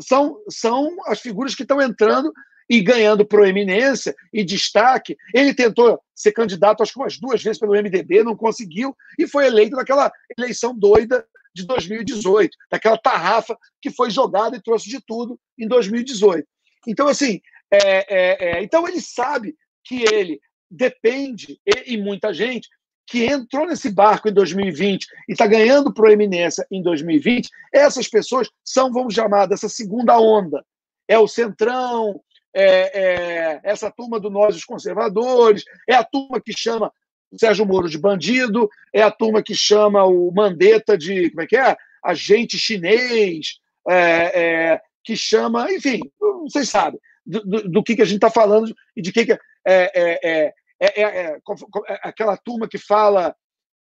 são, 0.00 0.38
são 0.48 0.96
as 1.06 1.20
figuras 1.20 1.54
que 1.54 1.62
estão 1.62 1.80
entrando 1.80 2.32
e 2.68 2.80
ganhando 2.80 3.26
proeminência 3.26 4.14
e 4.32 4.42
destaque. 4.42 5.16
Ele 5.34 5.54
tentou 5.54 6.00
ser 6.14 6.32
candidato, 6.32 6.82
acho 6.82 6.92
que 6.92 6.98
umas 6.98 7.18
duas 7.18 7.42
vezes 7.42 7.58
pelo 7.58 7.74
MDB, 7.74 8.22
não 8.22 8.36
conseguiu, 8.36 8.96
e 9.18 9.26
foi 9.26 9.46
eleito 9.46 9.76
naquela 9.76 10.10
eleição 10.38 10.76
doida 10.76 11.26
de 11.54 11.66
2018, 11.66 12.56
daquela 12.70 12.98
tarrafa 12.98 13.56
que 13.80 13.90
foi 13.90 14.10
jogada 14.10 14.56
e 14.56 14.62
trouxe 14.62 14.88
de 14.88 15.00
tudo 15.00 15.38
em 15.58 15.68
2018. 15.68 16.46
Então, 16.86 17.06
assim, 17.06 17.40
é, 17.70 17.78
é, 17.78 18.58
é, 18.58 18.62
então 18.62 18.88
ele 18.88 19.00
sabe 19.00 19.54
que 19.84 20.02
ele 20.02 20.40
depende, 20.70 21.60
e, 21.66 21.94
e 21.94 21.96
muita 21.96 22.32
gente, 22.32 22.68
que 23.06 23.24
entrou 23.26 23.66
nesse 23.66 23.90
barco 23.90 24.28
em 24.28 24.32
2020 24.32 25.06
e 25.28 25.32
está 25.32 25.46
ganhando 25.46 25.92
proeminência 25.92 26.66
em 26.70 26.82
2020, 26.82 27.50
essas 27.72 28.08
pessoas 28.08 28.48
são, 28.64 28.92
vamos 28.92 29.14
chamar, 29.14 29.46
dessa 29.46 29.68
segunda 29.68 30.18
onda. 30.18 30.64
É 31.06 31.18
o 31.18 31.28
Centrão, 31.28 32.20
é, 32.54 33.00
é, 33.02 33.60
essa 33.62 33.90
turma 33.90 34.18
do 34.18 34.30
Nós, 34.30 34.56
os 34.56 34.64
Conservadores, 34.64 35.64
é 35.88 35.94
a 35.94 36.04
turma 36.04 36.40
que 36.40 36.52
chama 36.56 36.90
o 37.30 37.38
Sérgio 37.38 37.66
Moro 37.66 37.88
de 37.88 37.98
bandido, 37.98 38.70
é 38.92 39.02
a 39.02 39.10
turma 39.10 39.42
que 39.42 39.54
chama 39.54 40.04
o 40.04 40.32
Mandetta 40.32 40.96
de, 40.96 41.30
como 41.30 41.42
é 41.42 41.46
que 41.46 41.56
é? 41.56 41.76
Agente 42.02 42.58
chinês, 42.58 43.58
é, 43.88 44.72
é 44.72 44.80
que 45.02 45.16
chama, 45.16 45.70
enfim, 45.70 46.00
vocês 46.42 46.68
sabem 46.70 46.98
do, 47.26 47.40
do, 47.40 47.68
do 47.68 47.82
que, 47.82 47.96
que 47.96 48.02
a 48.02 48.04
gente 48.04 48.16
está 48.16 48.30
falando 48.30 48.74
e 48.96 49.02
de 49.02 49.12
que, 49.12 49.26
que 49.26 49.38
é, 49.66 50.54
é, 50.84 51.00
é 51.00 51.02
é, 51.02 51.02
é, 51.02 51.26
é, 51.26 51.92
é, 51.94 52.00
aquela 52.02 52.36
turma 52.36 52.68
que 52.68 52.78
fala. 52.78 53.34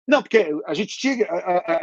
Não, 0.07 0.23
porque 0.23 0.51
a 0.67 0.75
gente 0.75 0.99
tinha. 0.99 1.27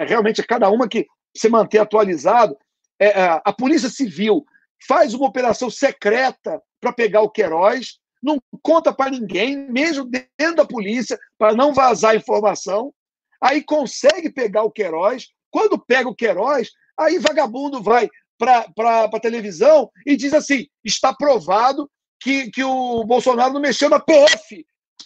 realmente, 0.07 0.41
é 0.41 0.43
cada 0.43 0.69
uma 0.69 0.87
que 0.87 1.07
se 1.35 1.49
manter 1.49 1.79
atualizado. 1.79 2.57
É, 2.99 3.41
a 3.43 3.51
Polícia 3.51 3.89
Civil 3.89 4.45
faz 4.87 5.13
uma 5.13 5.27
operação 5.27 5.69
secreta 5.69 6.61
para 6.79 6.93
pegar 6.93 7.21
o 7.21 7.29
Queiroz, 7.29 7.99
não 8.21 8.39
conta 8.61 8.93
para 8.93 9.11
ninguém, 9.11 9.57
mesmo 9.71 10.05
dentro 10.05 10.55
da 10.55 10.65
polícia, 10.65 11.17
para 11.37 11.55
não 11.55 11.73
vazar 11.73 12.15
informação. 12.15 12.93
Aí 13.41 13.63
consegue 13.63 14.29
pegar 14.29 14.63
o 14.63 14.71
Queiroz. 14.71 15.29
Quando 15.49 15.83
pega 15.83 16.07
o 16.07 16.15
Queiroz, 16.15 16.69
aí 16.97 17.17
vagabundo 17.17 17.81
vai 17.81 18.07
para 18.37 18.65
a 19.05 19.19
televisão 19.19 19.89
e 20.05 20.15
diz 20.15 20.33
assim: 20.33 20.67
está 20.83 21.13
provado 21.13 21.89
que, 22.19 22.49
que 22.51 22.63
o 22.63 23.03
Bolsonaro 23.03 23.53
não 23.53 23.61
mexeu 23.61 23.89
na 23.89 23.99
PF. 23.99 24.65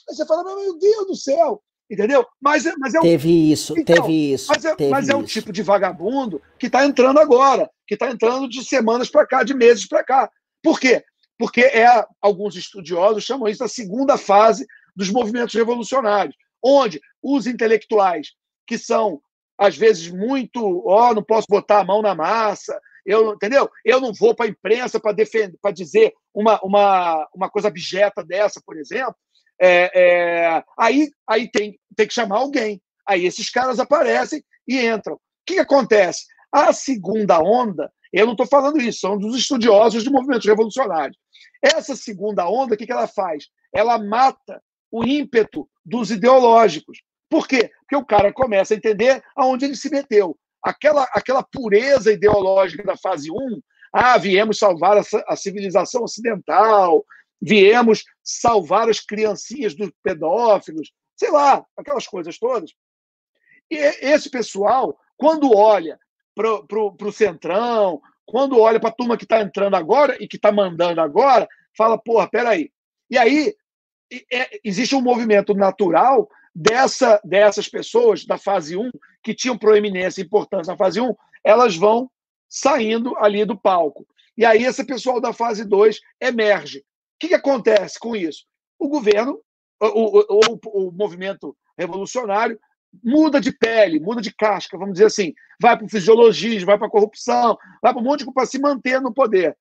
Aí 0.09 0.15
você 0.15 0.25
fala, 0.25 0.43
meu 0.43 0.77
Deus 0.77 1.07
do 1.07 1.15
céu, 1.15 1.61
entendeu? 1.89 2.25
Mas, 2.41 2.65
é, 2.65 2.73
mas 2.77 2.93
é 2.93 2.99
um... 2.99 3.03
Teve 3.03 3.51
isso, 3.51 3.77
então, 3.77 3.95
teve 3.95 4.33
isso. 4.33 4.47
Mas 4.49 4.65
é, 4.65 4.75
teve 4.75 4.89
mas 4.89 5.09
é 5.09 5.15
um 5.15 5.23
tipo 5.23 5.51
de 5.51 5.61
vagabundo 5.61 6.41
que 6.59 6.67
está 6.67 6.85
entrando 6.85 7.19
agora, 7.19 7.69
que 7.87 7.93
está 7.95 8.09
entrando 8.09 8.47
de 8.47 8.63
semanas 8.63 9.09
para 9.09 9.25
cá, 9.25 9.43
de 9.43 9.53
meses 9.53 9.87
para 9.87 10.03
cá. 10.03 10.29
Por 10.63 10.79
quê? 10.79 11.03
Porque 11.37 11.61
é, 11.61 12.05
alguns 12.21 12.55
estudiosos 12.55 13.23
chamam 13.23 13.47
isso 13.47 13.63
a 13.63 13.67
segunda 13.67 14.17
fase 14.17 14.65
dos 14.95 15.09
movimentos 15.09 15.53
revolucionários, 15.53 16.35
onde 16.63 16.99
os 17.21 17.45
intelectuais, 17.45 18.29
que 18.65 18.77
são, 18.77 19.21
às 19.57 19.75
vezes, 19.75 20.09
muito, 20.09 20.83
ó, 20.87 21.11
oh, 21.11 21.13
não 21.13 21.23
posso 21.23 21.47
botar 21.49 21.81
a 21.81 21.83
mão 21.83 22.01
na 22.01 22.15
massa, 22.15 22.79
eu, 23.05 23.33
entendeu? 23.33 23.69
Eu 23.83 24.01
não 24.01 24.11
vou 24.11 24.33
para 24.33 24.47
a 24.47 24.49
imprensa 24.49 24.99
para 24.99 25.11
defender, 25.11 25.57
para 25.61 25.71
dizer 25.71 26.13
uma, 26.33 26.59
uma, 26.63 27.27
uma 27.35 27.49
coisa 27.49 27.67
abjeta 27.67 28.23
dessa, 28.23 28.59
por 28.65 28.77
exemplo. 28.77 29.15
É, 29.61 29.91
é, 29.93 30.63
aí 30.77 31.09
aí 31.27 31.49
tem, 31.49 31.79
tem 31.95 32.07
que 32.07 32.13
chamar 32.13 32.37
alguém. 32.37 32.81
Aí 33.07 33.25
esses 33.25 33.49
caras 33.49 33.79
aparecem 33.79 34.43
e 34.67 34.85
entram. 34.85 35.15
O 35.15 35.19
que, 35.45 35.55
que 35.55 35.59
acontece? 35.59 36.25
A 36.51 36.73
segunda 36.73 37.39
onda, 37.39 37.91
eu 38.11 38.25
não 38.25 38.33
estou 38.33 38.47
falando 38.47 38.79
isso, 38.79 38.99
são 38.99 39.17
dos 39.17 39.35
estudiosos 39.35 40.03
de 40.03 40.09
movimentos 40.09 40.47
revolucionários. 40.47 41.17
Essa 41.61 41.95
segunda 41.95 42.47
onda, 42.47 42.73
o 42.73 42.77
que, 42.77 42.85
que 42.85 42.91
ela 42.91 43.07
faz? 43.07 43.45
Ela 43.73 43.97
mata 43.97 44.61
o 44.91 45.03
ímpeto 45.03 45.67
dos 45.85 46.11
ideológicos. 46.11 46.99
Por 47.29 47.47
quê? 47.47 47.69
Porque 47.81 47.95
o 47.95 48.05
cara 48.05 48.31
começa 48.31 48.73
a 48.73 48.77
entender 48.77 49.21
aonde 49.35 49.65
ele 49.65 49.75
se 49.75 49.89
meteu. 49.89 50.37
Aquela, 50.63 51.03
aquela 51.11 51.43
pureza 51.43 52.11
ideológica 52.11 52.83
da 52.83 52.97
fase 52.97 53.29
1, 53.29 53.35
ah, 53.93 54.17
viemos 54.17 54.57
salvar 54.57 54.97
a, 54.97 55.01
a 55.27 55.35
civilização 55.35 56.03
ocidental, 56.03 57.03
viemos 57.45 58.03
salvar 58.23 58.89
as 58.89 58.99
criancinhas 58.99 59.75
dos 59.75 59.91
pedófilos, 60.01 60.91
sei 61.15 61.29
lá, 61.29 61.63
aquelas 61.77 62.07
coisas 62.07 62.39
todas. 62.39 62.71
E 63.69 63.75
esse 63.75 64.31
pessoal, 64.31 64.97
quando 65.15 65.55
olha 65.55 65.99
para 66.33 67.07
o 67.07 67.11
Centrão, 67.11 68.01
quando 68.25 68.59
olha 68.59 68.79
para 68.79 68.89
a 68.89 68.93
turma 68.93 69.15
que 69.15 69.25
está 69.25 69.41
entrando 69.41 69.75
agora 69.75 70.17
e 70.19 70.27
que 70.27 70.37
está 70.37 70.51
mandando 70.51 70.99
agora, 70.99 71.47
fala, 71.77 71.99
porra, 71.99 72.27
peraí. 72.27 72.71
E 73.11 73.17
aí 73.17 73.53
é, 74.31 74.59
existe 74.63 74.95
um 74.95 75.01
movimento 75.01 75.53
natural 75.53 76.27
dessa, 76.53 77.21
dessas 77.23 77.69
pessoas 77.69 78.25
da 78.25 78.39
fase 78.39 78.75
1, 78.75 78.89
que 79.21 79.35
tinham 79.35 79.57
proeminência 79.57 80.19
e 80.21 80.25
importância 80.25 80.71
na 80.71 80.77
fase 80.77 80.99
1, 80.99 81.13
elas 81.43 81.75
vão 81.75 82.09
saindo 82.49 83.15
ali 83.17 83.45
do 83.45 83.55
palco. 83.55 84.07
E 84.35 84.43
aí 84.43 84.63
esse 84.63 84.83
pessoal 84.83 85.21
da 85.21 85.31
fase 85.31 85.63
2 85.63 85.99
emerge. 86.19 86.83
O 87.15 87.19
que, 87.19 87.29
que 87.29 87.35
acontece 87.35 87.97
com 87.99 88.15
isso? 88.15 88.45
O 88.77 88.87
governo, 88.87 89.41
o, 89.81 90.19
o, 90.19 90.25
o, 90.29 90.87
o 90.87 90.91
movimento 90.91 91.55
revolucionário, 91.77 92.59
muda 93.03 93.39
de 93.39 93.51
pele, 93.51 93.99
muda 93.99 94.21
de 94.21 94.33
casca, 94.33 94.77
vamos 94.77 94.93
dizer 94.93 95.05
assim, 95.05 95.33
vai 95.61 95.77
para 95.77 95.85
o 95.85 95.89
fisiologismo, 95.89 96.65
vai 96.65 96.77
para 96.77 96.87
a 96.87 96.91
corrupção, 96.91 97.57
vai 97.81 97.93
para 97.93 98.01
um 98.01 98.05
monte 98.05 98.25
de 98.25 98.33
para 98.33 98.45
se 98.45 98.59
manter 98.59 99.01
no 99.01 99.13
poder. 99.13 99.55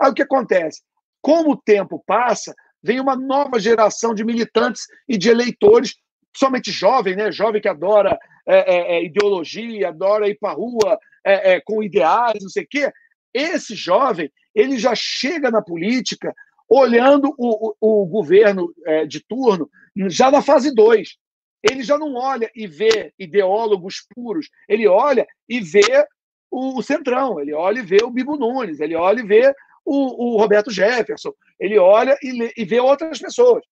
Aí 0.00 0.10
o 0.10 0.14
que 0.14 0.22
acontece? 0.22 0.82
Como 1.20 1.52
o 1.52 1.56
tempo 1.56 2.02
passa, 2.06 2.54
vem 2.82 3.00
uma 3.00 3.16
nova 3.16 3.58
geração 3.58 4.14
de 4.14 4.24
militantes 4.24 4.86
e 5.08 5.18
de 5.18 5.28
eleitores, 5.28 5.96
somente 6.34 6.70
jovem, 6.70 7.16
né? 7.16 7.30
Jovem 7.30 7.60
que 7.60 7.68
adora 7.68 8.18
é, 8.46 8.76
é, 8.76 8.96
é 8.96 9.04
ideologia, 9.04 9.88
adora 9.88 10.28
ir 10.28 10.38
para 10.38 10.50
a 10.50 10.54
rua 10.54 10.98
é, 11.24 11.54
é, 11.54 11.60
com 11.60 11.82
ideais, 11.82 12.42
não 12.42 12.48
sei 12.48 12.64
o 12.64 12.68
quê. 12.68 12.92
Esse 13.34 13.74
jovem, 13.74 14.32
ele 14.54 14.78
já 14.78 14.94
chega 14.94 15.50
na 15.50 15.62
política 15.62 16.34
olhando 16.70 17.34
o, 17.36 17.74
o, 17.80 18.02
o 18.02 18.06
governo 18.06 18.72
é, 18.86 19.04
de 19.04 19.20
turno 19.20 19.68
já 20.08 20.30
na 20.30 20.40
fase 20.40 20.72
2. 20.72 21.16
Ele 21.68 21.82
já 21.82 21.98
não 21.98 22.14
olha 22.14 22.50
e 22.54 22.66
vê 22.66 23.12
ideólogos 23.18 24.06
puros, 24.14 24.48
ele 24.68 24.86
olha 24.86 25.26
e 25.48 25.60
vê 25.60 26.06
o, 26.50 26.78
o 26.78 26.82
Centrão, 26.82 27.40
ele 27.40 27.52
olha 27.52 27.80
e 27.80 27.82
vê 27.82 27.98
o 28.02 28.10
Bibo 28.10 28.36
Nunes, 28.36 28.80
ele 28.80 28.94
olha 28.94 29.20
e 29.20 29.26
vê 29.26 29.54
o, 29.84 30.38
Roberto 30.38 30.70
Jefferson, 30.70 31.32
ele 31.58 31.76
olha 31.76 32.16
e, 32.22 32.32
lê, 32.32 32.52
e, 32.56 32.64
vê 32.64 32.78
outras 32.78 33.18
pessoas. 33.18 33.64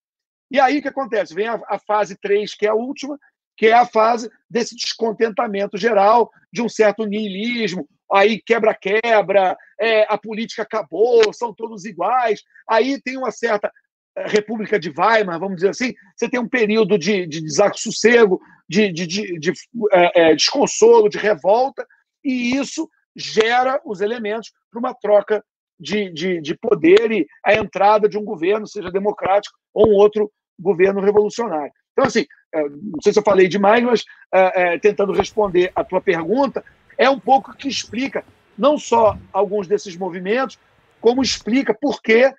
E 0.51 0.59
aí 0.59 0.79
o 0.79 0.83
que 0.83 0.89
acontece? 0.89 1.35
Vem 1.35 1.47
a, 1.47 1.61
a 1.69 1.79
fase 1.79 2.17
3, 2.17 2.55
que 2.55 2.67
é 2.67 2.71
a 2.71 2.75
última, 2.75 3.19
que 3.57 3.67
é 3.67 3.73
a 3.73 3.87
fase 3.87 4.31
desse 4.51 4.75
descontentamento 4.75 5.79
geral, 5.79 6.31
de 6.53 6.61
um 6.61 6.69
certo 6.69 7.05
niilismo, 7.05 7.89
aí 8.13 8.41
quebra-quebra, 8.41 9.57
é, 9.81 10.03
a 10.13 10.17
política 10.19 10.63
acabou, 10.63 11.33
são 11.33 11.53
todos 11.53 11.85
iguais. 11.85 12.43
Aí 12.69 13.01
tem 13.01 13.17
uma 13.17 13.31
certa 13.31 13.71
é, 14.17 14.27
República 14.29 14.79
de 14.79 14.91
Weimar, 14.91 15.39
vamos 15.39 15.57
dizer 15.57 15.71
assim, 15.71 15.95
você 16.17 16.29
tem 16.29 16.41
um 16.41 16.49
período 16.49 16.99
de, 16.99 17.27
de 17.27 17.41
desassossego, 17.41 18.41
de, 18.69 18.93
de, 18.93 19.07
de, 19.07 19.39
de 19.39 19.53
é, 19.93 20.35
desconsolo, 20.35 21.09
de 21.09 21.19
revolta, 21.19 21.87
e 22.25 22.57
isso 22.57 22.89
gera 23.17 23.81
os 23.85 24.01
elementos 24.01 24.53
para 24.71 24.79
uma 24.79 24.95
troca 24.95 25.45
de, 25.79 26.11
de, 26.13 26.41
de 26.41 26.57
poder 26.57 27.11
e 27.13 27.27
a 27.45 27.55
entrada 27.55 28.09
de 28.09 28.19
um 28.19 28.25
governo, 28.25 28.67
seja 28.67 28.91
democrático 28.91 29.57
ou 29.73 29.89
um 29.89 29.95
outro 29.95 30.31
governo 30.59 31.01
revolucionário. 31.01 31.73
Então, 31.93 32.07
assim, 32.07 32.27
não 32.53 33.01
sei 33.03 33.13
se 33.13 33.19
eu 33.19 33.25
falei 33.25 33.49
demais, 33.49 33.83
mas 33.83 34.05
é, 34.33 34.75
é, 34.75 34.79
tentando 34.79 35.13
responder 35.13 35.73
a 35.75 35.85
tua 35.85 36.01
pergunta, 36.01 36.65
é 36.99 37.09
um 37.09 37.19
pouco 37.19 37.57
que 37.57 37.69
explica 37.69 38.25
não 38.59 38.77
só 38.77 39.17
alguns 39.33 39.69
desses 39.69 39.97
movimentos, 39.97 40.59
como 41.01 41.23
explica 41.23 41.73
por 41.73 42.03
que, 42.03 42.25
é, 42.25 42.35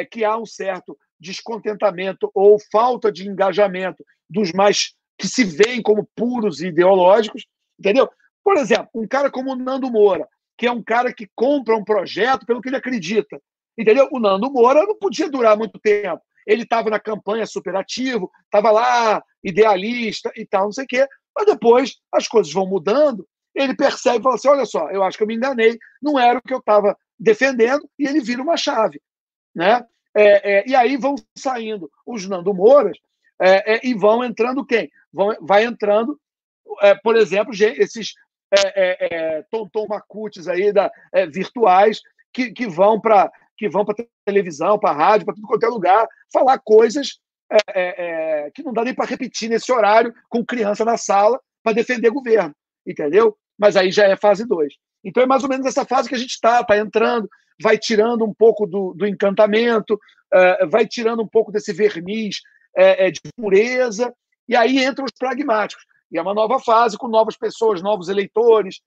é, 0.00 0.04
que 0.06 0.24
há 0.24 0.36
um 0.38 0.46
certo 0.46 0.98
descontentamento 1.20 2.30
ou 2.34 2.58
falta 2.72 3.12
de 3.12 3.28
engajamento 3.28 4.02
dos 4.28 4.52
mais 4.52 4.94
que 5.18 5.28
se 5.28 5.44
veem 5.44 5.82
como 5.82 6.08
puros 6.16 6.62
ideológicos, 6.62 7.46
entendeu? 7.78 8.08
Por 8.42 8.56
exemplo, 8.56 8.88
um 8.94 9.06
cara 9.06 9.30
como 9.30 9.52
o 9.52 9.56
Nando 9.56 9.90
Moura, 9.90 10.26
que 10.56 10.66
é 10.66 10.72
um 10.72 10.82
cara 10.82 11.12
que 11.12 11.28
compra 11.34 11.76
um 11.76 11.84
projeto 11.84 12.46
pelo 12.46 12.62
que 12.62 12.68
ele 12.68 12.76
acredita. 12.76 13.40
Entendeu? 13.76 14.08
O 14.10 14.18
Nando 14.18 14.50
Moura 14.50 14.84
não 14.84 14.96
podia 14.96 15.30
durar 15.30 15.56
muito 15.56 15.78
tempo. 15.78 16.20
Ele 16.46 16.62
estava 16.62 16.88
na 16.88 16.98
campanha 16.98 17.46
superativo, 17.46 18.30
estava 18.44 18.70
lá, 18.70 19.22
idealista 19.44 20.32
e 20.34 20.46
tal, 20.46 20.64
não 20.64 20.72
sei 20.72 20.84
o 20.84 20.88
quê. 20.88 21.06
Mas 21.36 21.46
depois 21.46 21.96
as 22.12 22.26
coisas 22.26 22.52
vão 22.52 22.66
mudando, 22.66 23.26
ele 23.58 23.74
percebe 23.74 24.18
e 24.18 24.22
fala 24.22 24.34
assim: 24.36 24.48
olha 24.48 24.64
só, 24.64 24.88
eu 24.90 25.02
acho 25.02 25.16
que 25.16 25.22
eu 25.22 25.26
me 25.26 25.34
enganei, 25.34 25.78
não 26.00 26.18
era 26.18 26.38
o 26.38 26.42
que 26.42 26.54
eu 26.54 26.58
estava 26.58 26.96
defendendo, 27.18 27.88
e 27.98 28.06
ele 28.06 28.20
vira 28.20 28.40
uma 28.40 28.56
chave. 28.56 29.02
Né? 29.54 29.84
É, 30.14 30.58
é, 30.58 30.68
e 30.68 30.74
aí 30.74 30.96
vão 30.96 31.16
saindo 31.36 31.90
os 32.06 32.26
Nando 32.26 32.54
Mouras 32.54 32.96
é, 33.40 33.74
é 33.74 33.80
e 33.84 33.94
vão 33.94 34.24
entrando 34.24 34.64
quem? 34.64 34.90
Vão, 35.12 35.36
vai 35.40 35.64
entrando, 35.64 36.18
é, 36.82 36.94
por 36.94 37.16
exemplo, 37.16 37.52
esses 37.52 38.14
é, 38.50 39.38
é, 39.38 39.42
tonton 39.50 39.86
macutes 39.88 40.48
aí 40.48 40.72
da, 40.72 40.90
virtuais 41.30 42.00
que, 42.32 42.50
que 42.52 42.66
vão 42.66 43.00
para 43.00 43.30
que 43.56 43.68
vão 43.68 43.84
para 43.84 44.06
televisão, 44.24 44.78
para 44.78 44.96
rádio, 44.96 45.26
para 45.26 45.34
tudo 45.34 45.48
quanto 45.48 45.64
é 45.64 45.68
lugar, 45.68 46.06
falar 46.32 46.60
coisas 46.60 47.18
que 48.54 48.62
não 48.62 48.72
dá 48.72 48.84
nem 48.84 48.94
para 48.94 49.08
repetir 49.08 49.48
nesse 49.48 49.72
horário 49.72 50.14
com 50.28 50.46
criança 50.46 50.84
na 50.84 50.96
sala 50.96 51.40
para 51.62 51.72
defender 51.72 52.10
governo, 52.10 52.54
entendeu? 52.86 53.36
Mas 53.58 53.76
aí 53.76 53.90
já 53.90 54.04
é 54.04 54.16
fase 54.16 54.46
2. 54.46 54.72
Então 55.04 55.22
é 55.22 55.26
mais 55.26 55.42
ou 55.42 55.48
menos 55.48 55.66
essa 55.66 55.84
fase 55.84 56.08
que 56.08 56.14
a 56.14 56.18
gente 56.18 56.30
está, 56.30 56.60
está 56.60 56.76
entrando, 56.76 57.28
vai 57.60 57.78
tirando 57.78 58.24
um 58.24 58.34
pouco 58.34 58.66
do, 58.66 58.94
do 58.94 59.06
encantamento, 59.06 59.98
vai 60.70 60.86
tirando 60.86 61.22
um 61.22 61.28
pouco 61.28 61.50
desse 61.50 61.72
verniz 61.72 62.36
de 62.76 63.20
pureza, 63.36 64.12
e 64.48 64.54
aí 64.54 64.84
entram 64.84 65.04
os 65.04 65.12
pragmáticos. 65.12 65.84
E 66.10 66.18
é 66.18 66.22
uma 66.22 66.34
nova 66.34 66.58
fase 66.58 66.96
com 66.96 67.08
novas 67.08 67.36
pessoas, 67.36 67.82
novos 67.82 68.08
eleitores, 68.08 68.80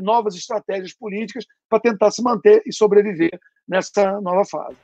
novas 0.00 0.34
estratégias 0.34 0.94
políticas 0.94 1.44
para 1.68 1.80
tentar 1.80 2.10
se 2.10 2.22
manter 2.22 2.62
e 2.66 2.72
sobreviver 2.72 3.38
nessa 3.68 4.20
nova 4.20 4.44
fase. 4.44 4.76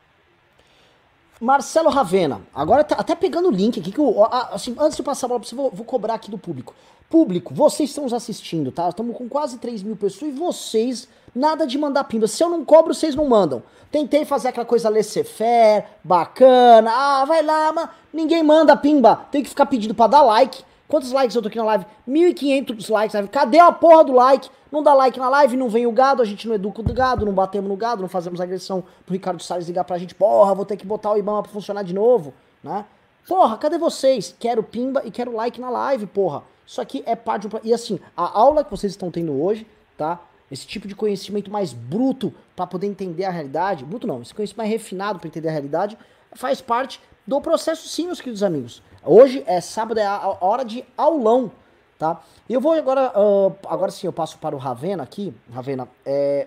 Marcelo 1.40 1.88
Ravena, 1.88 2.40
agora 2.52 2.82
tá 2.82 2.96
até 2.96 3.14
pegando 3.14 3.48
o 3.48 3.52
link 3.52 3.78
aqui, 3.78 3.92
que 3.92 4.00
eu, 4.00 4.26
assim, 4.52 4.74
antes 4.78 4.96
de 4.96 5.04
passar 5.04 5.26
a 5.26 5.28
bola 5.28 5.40
para 5.40 5.48
você, 5.48 5.54
vou, 5.54 5.70
vou, 5.70 5.84
cobrar 5.84 6.14
aqui 6.14 6.28
do 6.28 6.36
público. 6.36 6.74
Público, 7.08 7.54
vocês 7.54 7.90
estão 7.90 8.04
nos 8.04 8.12
assistindo, 8.12 8.72
tá? 8.72 8.88
Estamos 8.88 9.16
com 9.16 9.28
quase 9.28 9.56
3 9.58 9.84
mil 9.84 9.94
pessoas 9.94 10.32
e 10.32 10.34
vocês, 10.34 11.08
nada 11.32 11.64
de 11.64 11.78
mandar 11.78 12.04
pimba. 12.04 12.26
Se 12.26 12.42
eu 12.42 12.50
não 12.50 12.64
cobro, 12.64 12.92
vocês 12.92 13.14
não 13.14 13.28
mandam. 13.28 13.62
Tentei 13.90 14.24
fazer 14.24 14.48
aquela 14.48 14.66
coisa 14.66 14.88
laissez-faire, 14.88 15.86
bacana, 16.02 16.90
ah, 16.92 17.24
vai 17.24 17.42
lá, 17.44 17.72
mas 17.72 17.88
ninguém 18.12 18.42
manda 18.42 18.76
pimba. 18.76 19.26
Tem 19.30 19.42
que 19.42 19.48
ficar 19.48 19.66
pedindo 19.66 19.94
para 19.94 20.08
dar 20.08 20.22
like. 20.22 20.64
Quantos 20.88 21.12
likes 21.12 21.36
eu 21.36 21.42
tô 21.42 21.48
aqui 21.48 21.58
na 21.58 21.64
live? 21.64 21.86
1.500 22.08 22.90
likes. 22.90 23.30
Cadê 23.30 23.58
a 23.58 23.70
porra 23.70 24.04
do 24.04 24.12
like? 24.12 24.50
Não 24.70 24.82
dá 24.82 24.92
like 24.94 25.18
na 25.18 25.28
live, 25.28 25.56
não 25.56 25.68
vem 25.68 25.86
o 25.86 25.92
gado, 25.92 26.22
a 26.22 26.24
gente 26.24 26.46
não 26.46 26.54
educa 26.54 26.80
o 26.80 26.84
gado, 26.84 27.24
não 27.24 27.32
batemos 27.32 27.68
no 27.68 27.76
gado, 27.76 28.02
não 28.02 28.08
fazemos 28.08 28.40
agressão 28.40 28.84
pro 29.04 29.14
Ricardo 29.14 29.42
Salles 29.42 29.66
ligar 29.66 29.84
pra 29.84 29.98
gente. 29.98 30.14
Porra, 30.14 30.54
vou 30.54 30.64
ter 30.64 30.76
que 30.76 30.86
botar 30.86 31.12
o 31.12 31.16
IBAMA 31.16 31.42
pra 31.42 31.52
funcionar 31.52 31.82
de 31.82 31.94
novo, 31.94 32.34
né? 32.62 32.84
Porra, 33.26 33.56
cadê 33.56 33.78
vocês? 33.78 34.34
Quero 34.38 34.62
pimba 34.62 35.02
e 35.04 35.10
quero 35.10 35.34
like 35.34 35.60
na 35.60 35.70
live, 35.70 36.06
porra. 36.06 36.42
Isso 36.66 36.80
aqui 36.80 37.02
é 37.06 37.16
parte 37.16 37.48
do... 37.48 37.60
E 37.64 37.72
assim, 37.72 37.98
a 38.16 38.38
aula 38.38 38.62
que 38.62 38.70
vocês 38.70 38.92
estão 38.92 39.10
tendo 39.10 39.32
hoje, 39.42 39.66
tá? 39.96 40.20
Esse 40.50 40.66
tipo 40.66 40.88
de 40.88 40.94
conhecimento 40.94 41.50
mais 41.50 41.72
bruto 41.72 42.32
para 42.56 42.66
poder 42.66 42.86
entender 42.86 43.24
a 43.24 43.30
realidade, 43.30 43.84
bruto 43.84 44.06
não, 44.06 44.22
esse 44.22 44.34
conhecimento 44.34 44.58
mais 44.58 44.70
refinado 44.70 45.18
para 45.18 45.28
entender 45.28 45.48
a 45.48 45.52
realidade, 45.52 45.96
faz 46.32 46.60
parte 46.60 47.00
do 47.26 47.40
processo 47.40 47.86
sim, 47.86 48.06
meus 48.06 48.20
queridos 48.20 48.42
amigos. 48.42 48.82
Hoje 49.04 49.44
é 49.46 49.60
sábado, 49.60 50.00
é 50.00 50.06
a 50.06 50.38
hora 50.40 50.64
de 50.64 50.84
aulão, 50.96 51.50
tá? 51.98 52.22
E 52.48 52.54
eu 52.54 52.60
vou 52.60 52.72
agora, 52.72 53.12
uh, 53.18 53.54
agora 53.66 53.90
sim 53.90 54.06
eu 54.06 54.12
passo 54.12 54.38
para 54.38 54.54
o 54.54 54.58
Ravena 54.58 55.02
aqui. 55.02 55.34
Ravena, 55.52 55.88
é, 56.06 56.46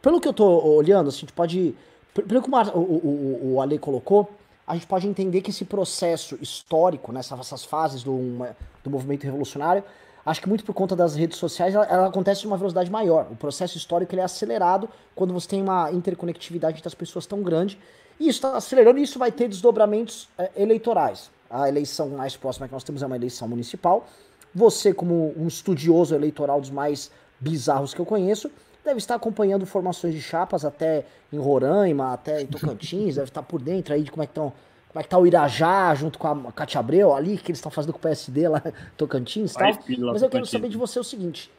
pelo 0.00 0.20
que 0.20 0.28
eu 0.28 0.32
tô 0.32 0.46
olhando, 0.64 1.08
assim, 1.08 1.18
a 1.18 1.20
gente 1.20 1.32
pode, 1.32 1.74
pelo 2.14 2.42
que 2.42 2.50
o, 2.50 2.78
o, 2.78 2.80
o, 2.80 3.54
o 3.54 3.60
Ale 3.60 3.78
colocou, 3.78 4.30
a 4.66 4.74
gente 4.74 4.86
pode 4.86 5.06
entender 5.06 5.40
que 5.42 5.50
esse 5.50 5.64
processo 5.64 6.38
histórico, 6.40 7.12
nessas 7.12 7.38
né, 7.38 7.58
fases 7.68 8.02
do, 8.02 8.14
uma, 8.14 8.56
do 8.82 8.90
movimento 8.90 9.24
revolucionário, 9.24 9.82
acho 10.24 10.40
que 10.40 10.48
muito 10.48 10.64
por 10.64 10.72
conta 10.72 10.96
das 10.96 11.14
redes 11.14 11.36
sociais, 11.36 11.74
ela, 11.74 11.84
ela 11.86 12.06
acontece 12.06 12.42
de 12.42 12.46
uma 12.46 12.56
velocidade 12.56 12.90
maior. 12.90 13.26
O 13.30 13.36
processo 13.36 13.76
histórico 13.76 14.14
ele 14.14 14.22
é 14.22 14.24
acelerado 14.24 14.88
quando 15.14 15.34
você 15.34 15.48
tem 15.48 15.60
uma 15.60 15.90
interconectividade 15.92 16.78
entre 16.78 16.88
as 16.88 16.94
pessoas 16.94 17.26
tão 17.26 17.42
grande. 17.42 17.78
E 18.18 18.28
isso 18.28 18.38
está 18.38 18.56
acelerando 18.56 18.98
e 18.98 19.02
isso 19.02 19.18
vai 19.18 19.32
ter 19.32 19.48
desdobramentos 19.48 20.28
é, 20.38 20.50
eleitorais 20.56 21.30
a 21.54 21.68
eleição 21.68 22.08
mais 22.08 22.36
próxima 22.36 22.66
que 22.66 22.74
nós 22.74 22.82
temos 22.82 23.02
é 23.02 23.06
uma 23.06 23.14
eleição 23.14 23.46
municipal. 23.46 24.06
Você, 24.54 24.94
como 24.94 25.34
um 25.36 25.48
estudioso 25.48 26.14
eleitoral 26.14 26.60
dos 26.60 26.70
mais 26.70 27.10
bizarros 27.40 27.92
que 27.92 28.00
eu 28.00 28.06
conheço, 28.06 28.50
deve 28.84 28.98
estar 28.98 29.14
acompanhando 29.16 29.66
formações 29.66 30.14
de 30.14 30.22
chapas 30.22 30.64
até 30.64 31.04
em 31.32 31.38
Roraima, 31.38 32.12
até 32.12 32.42
em 32.42 32.46
Tocantins, 32.46 33.16
deve 33.16 33.28
estar 33.28 33.42
por 33.42 33.60
dentro 33.60 33.94
aí 33.94 34.02
de 34.02 34.10
como 34.10 34.22
é 34.22 34.26
que 34.26 34.32
estão. 34.32 34.52
Como 34.88 35.00
é 35.00 35.02
que 35.02 35.08
tá 35.08 35.18
o 35.18 35.26
Irajá 35.26 35.92
junto 35.96 36.20
com 36.20 36.28
a 36.28 36.52
Cátia 36.52 36.78
Abreu 36.78 37.12
ali, 37.12 37.36
que 37.36 37.50
eles 37.50 37.58
estão 37.58 37.72
fazendo 37.72 37.92
com 37.92 37.98
o 37.98 38.02
PSD 38.02 38.46
lá 38.46 38.62
Tocantins 38.96 39.50
e 39.50 39.54
tal. 39.54 39.72
Mas 40.12 40.22
eu 40.22 40.30
quero 40.30 40.46
saber 40.46 40.68
de 40.68 40.76
você 40.76 41.00
o 41.00 41.04
seguinte. 41.04 41.50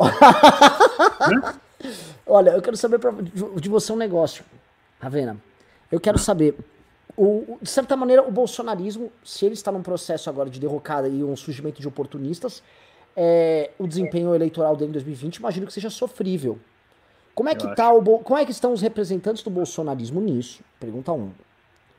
Olha, 2.26 2.50
eu 2.50 2.60
quero 2.60 2.76
saber 2.76 2.98
pra, 2.98 3.12
de 3.12 3.68
você 3.68 3.92
um 3.92 3.96
negócio, 3.96 4.44
Ravena. 4.98 5.36
Eu 5.92 6.00
quero 6.00 6.18
saber 6.18 6.56
o, 7.16 7.58
de 7.62 7.70
certa 7.70 7.96
maneira, 7.96 8.22
o 8.22 8.30
bolsonarismo, 8.30 9.10
se 9.24 9.44
ele 9.44 9.54
está 9.54 9.70
num 9.70 9.82
processo 9.82 10.28
agora 10.28 10.50
de 10.50 10.58
derrocada 10.58 11.08
e 11.08 11.22
um 11.22 11.36
surgimento 11.36 11.80
de 11.80 11.86
oportunistas, 11.86 12.62
é, 13.16 13.70
o 13.78 13.86
desempenho 13.86 14.34
eleitoral 14.34 14.76
dele 14.76 14.90
em 14.90 14.92
2020, 14.92 15.36
imagino 15.36 15.66
que 15.66 15.72
seja 15.72 15.90
sofrível. 15.90 16.58
Como 17.34 17.48
é 17.48 17.54
que, 17.54 17.72
tá 17.74 17.92
o, 17.92 18.02
como 18.20 18.38
é 18.38 18.44
que 18.44 18.52
estão 18.52 18.72
os 18.72 18.80
representantes 18.80 19.42
do 19.42 19.50
bolsonarismo 19.50 20.20
nisso? 20.20 20.62
Pergunta 20.78 21.12
1. 21.12 21.16
Um. 21.16 21.32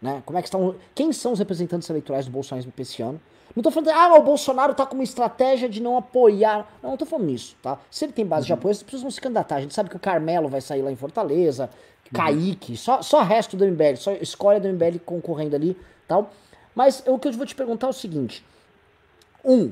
Né? 0.02 0.22
Como 0.26 0.38
é 0.38 0.42
que 0.42 0.48
estão, 0.48 0.76
quem 0.94 1.12
são 1.12 1.34
os 1.34 1.40
representantes 1.40 1.90
eleitorais 1.90 2.26
do 2.26 2.32
bolsonarismo 2.32 2.72
esse 2.78 3.02
ano? 3.02 3.20
Não 3.56 3.64
tô 3.64 3.72
falando, 3.72 3.90
ah, 3.90 4.16
o 4.16 4.22
Bolsonaro 4.22 4.74
tá 4.74 4.86
com 4.86 4.96
uma 4.96 5.04
estratégia 5.04 5.70
de 5.70 5.82
não 5.82 5.96
apoiar. 5.96 6.70
Não, 6.84 6.92
não 6.92 6.98
tô 6.98 7.06
falando 7.06 7.28
nisso, 7.28 7.56
tá? 7.62 7.80
Se 7.90 8.04
ele 8.04 8.12
tem 8.12 8.26
base 8.26 8.44
uhum. 8.44 8.48
de 8.48 8.54
apoio, 8.54 8.72
as 8.74 8.84
pessoas 8.84 9.02
vão 9.02 9.12
se 9.12 9.22
candidatar. 9.22 9.56
A 9.56 9.62
gente 9.62 9.74
sabe 9.74 9.90
que 9.90 9.96
o 9.96 10.00
Carmelo 10.00 10.50
vai 10.50 10.60
sair 10.60 10.82
lá 10.82 10.92
em 10.92 10.96
Fortaleza, 10.96 11.70
Kaique, 12.14 12.76
só, 12.76 13.02
só 13.02 13.22
resto 13.22 13.56
do 13.56 13.66
MBL, 13.66 13.96
só 13.96 14.12
escolha 14.14 14.60
do 14.60 14.68
MBL 14.68 15.00
concorrendo 15.06 15.56
ali 15.56 15.78
tal. 16.08 16.32
Mas 16.76 17.02
o 17.08 17.18
que 17.18 17.28
eu 17.28 17.34
vou 17.34 17.46
te 17.46 17.56
perguntar 17.56 17.88
é 17.88 17.90
o 17.90 17.94
seguinte: 17.94 18.46
um, 19.44 19.72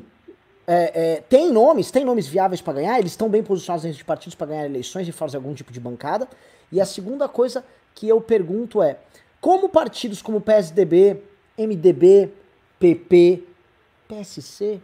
é, 0.66 1.16
é, 1.16 1.22
tem 1.22 1.52
nomes, 1.52 1.92
tem 1.92 2.06
nomes 2.06 2.28
viáveis 2.28 2.62
para 2.62 2.74
ganhar, 2.74 3.00
eles 3.00 3.12
estão 3.12 3.30
bem 3.30 3.44
posicionados 3.44 3.84
dentro 3.84 3.98
de 3.98 4.06
partidos 4.06 4.36
para 4.36 4.48
ganhar 4.48 4.66
eleições 4.66 5.08
e 5.08 5.12
fazer 5.12 5.38
algum 5.38 5.54
tipo 5.54 5.72
de 5.72 5.80
bancada. 5.80 6.28
E 6.72 6.80
a 6.80 6.86
segunda 6.86 7.28
coisa, 7.28 7.64
que 7.94 8.08
eu 8.08 8.22
pergunto 8.22 8.82
é: 8.82 8.98
como 9.42 9.68
partidos 9.68 10.22
como 10.22 10.40
PSDB, 10.40 11.22
MDB, 11.58 12.32
PP, 12.80 13.44
PSC 14.14 14.80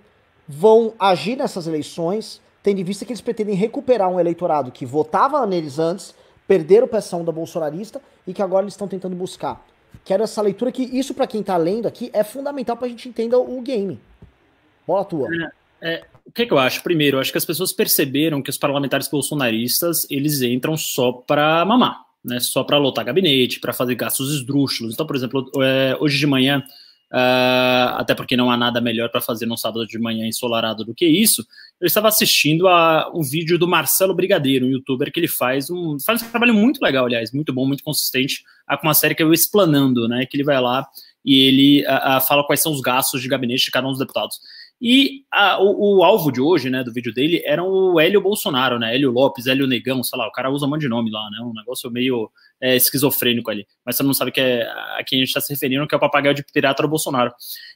vão 0.48 0.94
agir 1.00 1.38
nessas 1.38 1.68
eleições, 1.68 2.42
tendo 2.64 2.80
em 2.80 2.84
vista 2.84 3.06
que 3.06 3.12
eles 3.12 3.22
pretendem 3.22 3.56
recuperar 3.56 4.10
um 4.10 4.20
eleitorado 4.20 4.72
que 4.72 4.86
votava 4.86 5.46
neles 5.46 5.78
antes, 5.78 6.16
perderam 6.48 6.88
o 6.88 6.90
pressão 6.90 7.24
da 7.24 7.32
bolsonarista 7.32 8.02
e 8.26 8.34
que 8.34 8.42
agora 8.42 8.64
eles 8.64 8.74
estão 8.74 8.88
tentando 8.88 9.16
buscar? 9.16 9.64
Quero 10.04 10.24
essa 10.24 10.42
leitura 10.42 10.72
que 10.72 10.84
isso 10.84 11.14
para 11.14 11.28
quem 11.28 11.44
tá 11.44 11.56
lendo 11.58 11.88
aqui 11.88 12.10
é 12.14 12.24
fundamental 12.24 12.76
para 12.76 12.88
a 12.88 12.90
gente 12.90 13.08
entender 13.08 13.36
o 13.36 13.62
game. 13.62 14.00
Bola 14.86 15.06
tua. 15.06 15.28
É, 15.82 15.94
é, 15.94 16.06
o 16.26 16.32
que, 16.32 16.46
que, 16.46 16.54
eu 16.54 16.58
acho? 16.58 16.82
Primeiro, 16.82 17.18
eu 17.18 17.22
acho 17.22 17.32
que 17.32 17.38
as 17.38 17.46
pessoas 17.46 17.72
perceberam 17.72 18.42
que 18.42 18.50
os 18.50 18.58
parlamentares 18.58 19.08
bolsonaristas 19.08 20.08
eles 20.10 20.42
entram 20.42 20.76
só 20.76 21.12
para 21.12 21.64
mamar, 21.66 22.04
né? 22.24 22.40
Só 22.40 22.64
para 22.64 22.78
lotar 22.78 23.06
gabinete, 23.06 23.60
para 23.60 23.74
fazer 23.74 23.96
gastos 23.96 24.34
esdrúxulos. 24.34 24.94
Então, 24.94 25.06
por 25.06 25.16
exemplo, 25.16 25.52
é, 25.62 25.96
hoje 26.00 26.18
de 26.18 26.26
manhã 26.26 26.64
Uh, 27.12 27.98
até 27.98 28.14
porque 28.14 28.38
não 28.38 28.52
há 28.52 28.58
nada 28.58 28.80
melhor 28.80 29.10
para 29.10 29.20
fazer 29.20 29.48
num 29.48 29.58
sábado 29.58 29.88
de 29.88 29.98
manhã 29.98 30.28
ensolarado 30.28 30.86
do 30.86 30.94
que 30.94 31.08
isso. 31.08 31.46
Eu 31.82 31.88
estava 31.88 32.08
assistindo 32.08 32.68
a 32.68 33.12
um 33.14 33.24
vídeo 33.24 33.58
do 33.58 33.68
Marcelo 33.68 34.14
Brigadeiro, 34.14 34.68
um 34.68 34.70
youtuber 34.70 35.12
que 35.12 35.20
ele 35.20 35.28
faz 35.28 35.72
um, 35.72 35.98
faz 36.00 36.22
um 36.22 36.30
trabalho 36.30 36.54
muito 36.54 36.80
legal, 36.82 37.06
aliás, 37.06 37.32
muito 37.32 37.52
bom, 37.52 37.66
muito 37.66 37.84
consistente, 37.84 38.44
com 38.80 38.88
uma 38.88 38.94
série 38.94 39.16
que 39.16 39.24
é 39.24 39.26
o 39.26 39.34
Explanando, 39.34 40.08
né? 40.08 40.26
Que 40.26 40.38
ele 40.38 40.44
vai 40.44 40.62
lá 40.62 40.88
e 41.26 41.48
ele 41.48 41.86
uh, 41.88 42.18
uh, 42.18 42.22
fala 42.22 42.46
quais 42.46 42.62
são 42.62 42.72
os 42.72 42.82
gastos 42.82 43.22
de 43.22 43.28
gabinete 43.28 43.66
de 43.66 43.72
cada 43.72 43.88
um 43.88 43.92
dos 43.92 44.00
deputados. 44.00 44.40
E 44.82 45.26
a, 45.30 45.62
o, 45.62 45.98
o, 45.98 46.04
alvo 46.04 46.32
de 46.32 46.40
hoje, 46.40 46.70
né, 46.70 46.84
do 46.84 46.94
vídeo 46.94 47.14
dele, 47.14 47.42
era 47.46 47.62
o 47.62 48.00
Hélio 48.00 48.22
Bolsonaro, 48.22 48.80
né? 48.80 48.96
Hélio 48.96 49.12
Lopes, 49.12 49.46
Hélio 49.46 49.68
Negão, 49.68 50.02
sei 50.04 50.18
lá, 50.18 50.28
o 50.28 50.32
cara 50.32 50.50
usa 50.50 50.66
um 50.66 50.70
monte 50.70 50.82
de 50.82 50.90
nome 50.90 51.12
lá, 51.12 51.30
né? 51.32 51.40
Um 51.44 51.54
negócio 51.54 51.92
meio 51.92 52.32
é, 52.62 52.78
esquizofrênico 52.78 53.52
ali. 53.52 53.68
Mas 53.86 53.98
você 53.98 54.04
não 54.04 54.14
sabe 54.14 54.32
que 54.32 54.40
é 54.40 54.64
a 54.98 55.04
quem 55.06 55.20
a 55.20 55.22
gente 55.22 55.30
está 55.30 55.42
se 55.42 55.52
referindo, 55.52 55.86
que 55.86 55.94
é 55.94 55.98
o 55.98 56.02
papagaio 56.02 56.34
de 56.34 56.46
pirata 56.46 56.82
do 56.82 56.90
Bolsonaro. 56.90 57.34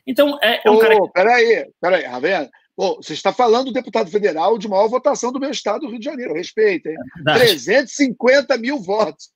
Então, 0.07 0.39
é, 0.41 0.61
é 0.65 0.71
um 0.71 0.75
Ô, 0.75 0.79
cara. 0.79 0.95
Que... 0.95 1.11
Peraí, 1.11 1.65
peraí, 1.81 2.03
Ravena. 2.05 2.49
Pô, 2.75 2.95
você 2.95 3.13
está 3.13 3.31
falando 3.31 3.65
do 3.65 3.73
deputado 3.73 4.09
federal 4.09 4.57
de 4.57 4.67
maior 4.67 4.87
votação 4.87 5.31
do 5.31 5.39
meu 5.39 5.51
estado, 5.51 5.81
do 5.81 5.89
Rio 5.89 5.99
de 5.99 6.05
Janeiro. 6.05 6.33
Respeita, 6.33 6.89
hein? 6.89 6.95
É 7.27 7.33
350 7.33 8.57
mil 8.57 8.79
votos. 8.79 9.29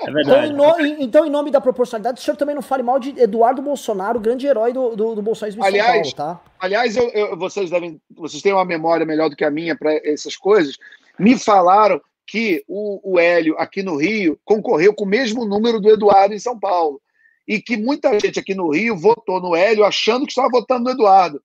É 0.00 0.10
verdade. 0.10 0.52
Então 0.52 0.80
em, 0.80 0.96
no, 0.96 1.02
então, 1.02 1.26
em 1.26 1.30
nome 1.30 1.50
da 1.50 1.60
proporcionalidade, 1.60 2.20
o 2.20 2.22
senhor 2.22 2.36
também 2.36 2.54
não 2.54 2.62
fale 2.62 2.82
mal 2.82 2.98
de 2.98 3.18
Eduardo 3.18 3.62
Bolsonaro, 3.62 4.18
o 4.18 4.22
grande 4.22 4.46
herói 4.46 4.72
do, 4.72 4.94
do, 4.94 5.14
do 5.14 5.22
bolsonarismo 5.22 5.64
aliás, 5.64 6.08
São 6.08 6.16
Paulo, 6.16 6.34
tá? 6.34 6.50
Aliás, 6.58 6.96
eu, 6.96 7.08
eu, 7.10 7.36
vocês, 7.36 7.70
devem, 7.70 8.00
vocês 8.10 8.42
têm 8.42 8.52
uma 8.52 8.64
memória 8.64 9.06
melhor 9.06 9.30
do 9.30 9.36
que 9.36 9.44
a 9.44 9.50
minha 9.50 9.76
para 9.76 9.94
essas 10.04 10.36
coisas. 10.36 10.76
Me 11.18 11.38
falaram 11.38 12.00
que 12.26 12.64
o, 12.66 13.12
o 13.12 13.18
Hélio, 13.18 13.54
aqui 13.58 13.82
no 13.82 13.96
Rio, 13.96 14.38
concorreu 14.44 14.94
com 14.94 15.04
o 15.04 15.08
mesmo 15.08 15.44
número 15.44 15.80
do 15.80 15.90
Eduardo 15.90 16.34
em 16.34 16.38
São 16.38 16.58
Paulo. 16.58 17.00
E 17.46 17.60
que 17.60 17.76
muita 17.76 18.18
gente 18.18 18.38
aqui 18.38 18.54
no 18.54 18.70
Rio 18.70 18.96
votou 18.96 19.40
no 19.40 19.54
Hélio 19.54 19.84
achando 19.84 20.24
que 20.24 20.32
estava 20.32 20.48
votando 20.50 20.84
no 20.84 20.90
Eduardo. 20.90 21.42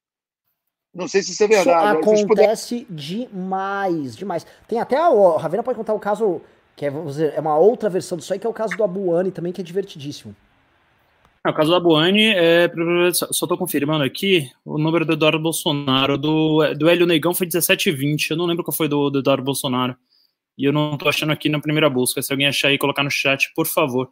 Não 0.94 1.08
sei 1.08 1.22
se 1.22 1.32
isso 1.32 1.44
é 1.44 1.48
verdade. 1.48 2.00
Isso 2.00 2.26
acontece 2.26 2.86
puder... 2.86 2.96
demais, 2.96 4.16
demais. 4.16 4.46
Tem 4.68 4.80
até. 4.80 5.00
O 5.08 5.38
Ravena 5.38 5.62
pode 5.62 5.78
contar 5.78 5.94
o 5.94 6.00
caso 6.00 6.42
que 6.80 6.86
é, 6.86 6.90
dizer, 6.90 7.34
é 7.36 7.42
uma 7.42 7.58
outra 7.58 7.90
versão 7.90 8.18
disso 8.18 8.32
aí, 8.32 8.40
que 8.40 8.48
é 8.48 8.50
o 8.50 8.54
caso 8.54 8.78
do 8.78 8.84
Abuani 8.86 9.32
também, 9.32 9.52
que 9.52 9.60
é 9.60 9.64
divertidíssimo. 9.64 10.34
É, 11.46 11.50
o 11.50 11.54
caso 11.54 11.72
do 11.72 11.76
Abuani, 11.76 12.28
é, 12.30 12.72
só 13.14 13.28
estou 13.30 13.58
confirmando 13.58 14.06
aqui, 14.06 14.50
o 14.64 14.78
número 14.78 15.06
do 15.06 15.12
Eduardo 15.12 15.42
Bolsonaro, 15.42 16.18
do, 16.18 16.74
do 16.76 16.88
Hélio 16.88 17.06
Negão 17.06 17.34
foi 17.34 17.48
1720, 17.48 18.32
eu 18.32 18.38
não 18.38 18.46
lembro 18.46 18.64
qual 18.64 18.74
foi 18.74 18.88
do, 18.88 19.10
do 19.10 19.20
Eduardo 19.20 19.44
Bolsonaro. 19.44 19.94
E 20.58 20.64
eu 20.64 20.72
não 20.72 20.94
estou 20.94 21.10
achando 21.10 21.34
aqui 21.34 21.50
na 21.50 21.60
primeira 21.60 21.90
busca, 21.90 22.22
se 22.22 22.32
alguém 22.32 22.48
achar 22.48 22.70
aí, 22.70 22.78
colocar 22.78 23.04
no 23.04 23.12
chat, 23.12 23.52
por 23.54 23.68
favor. 23.68 24.10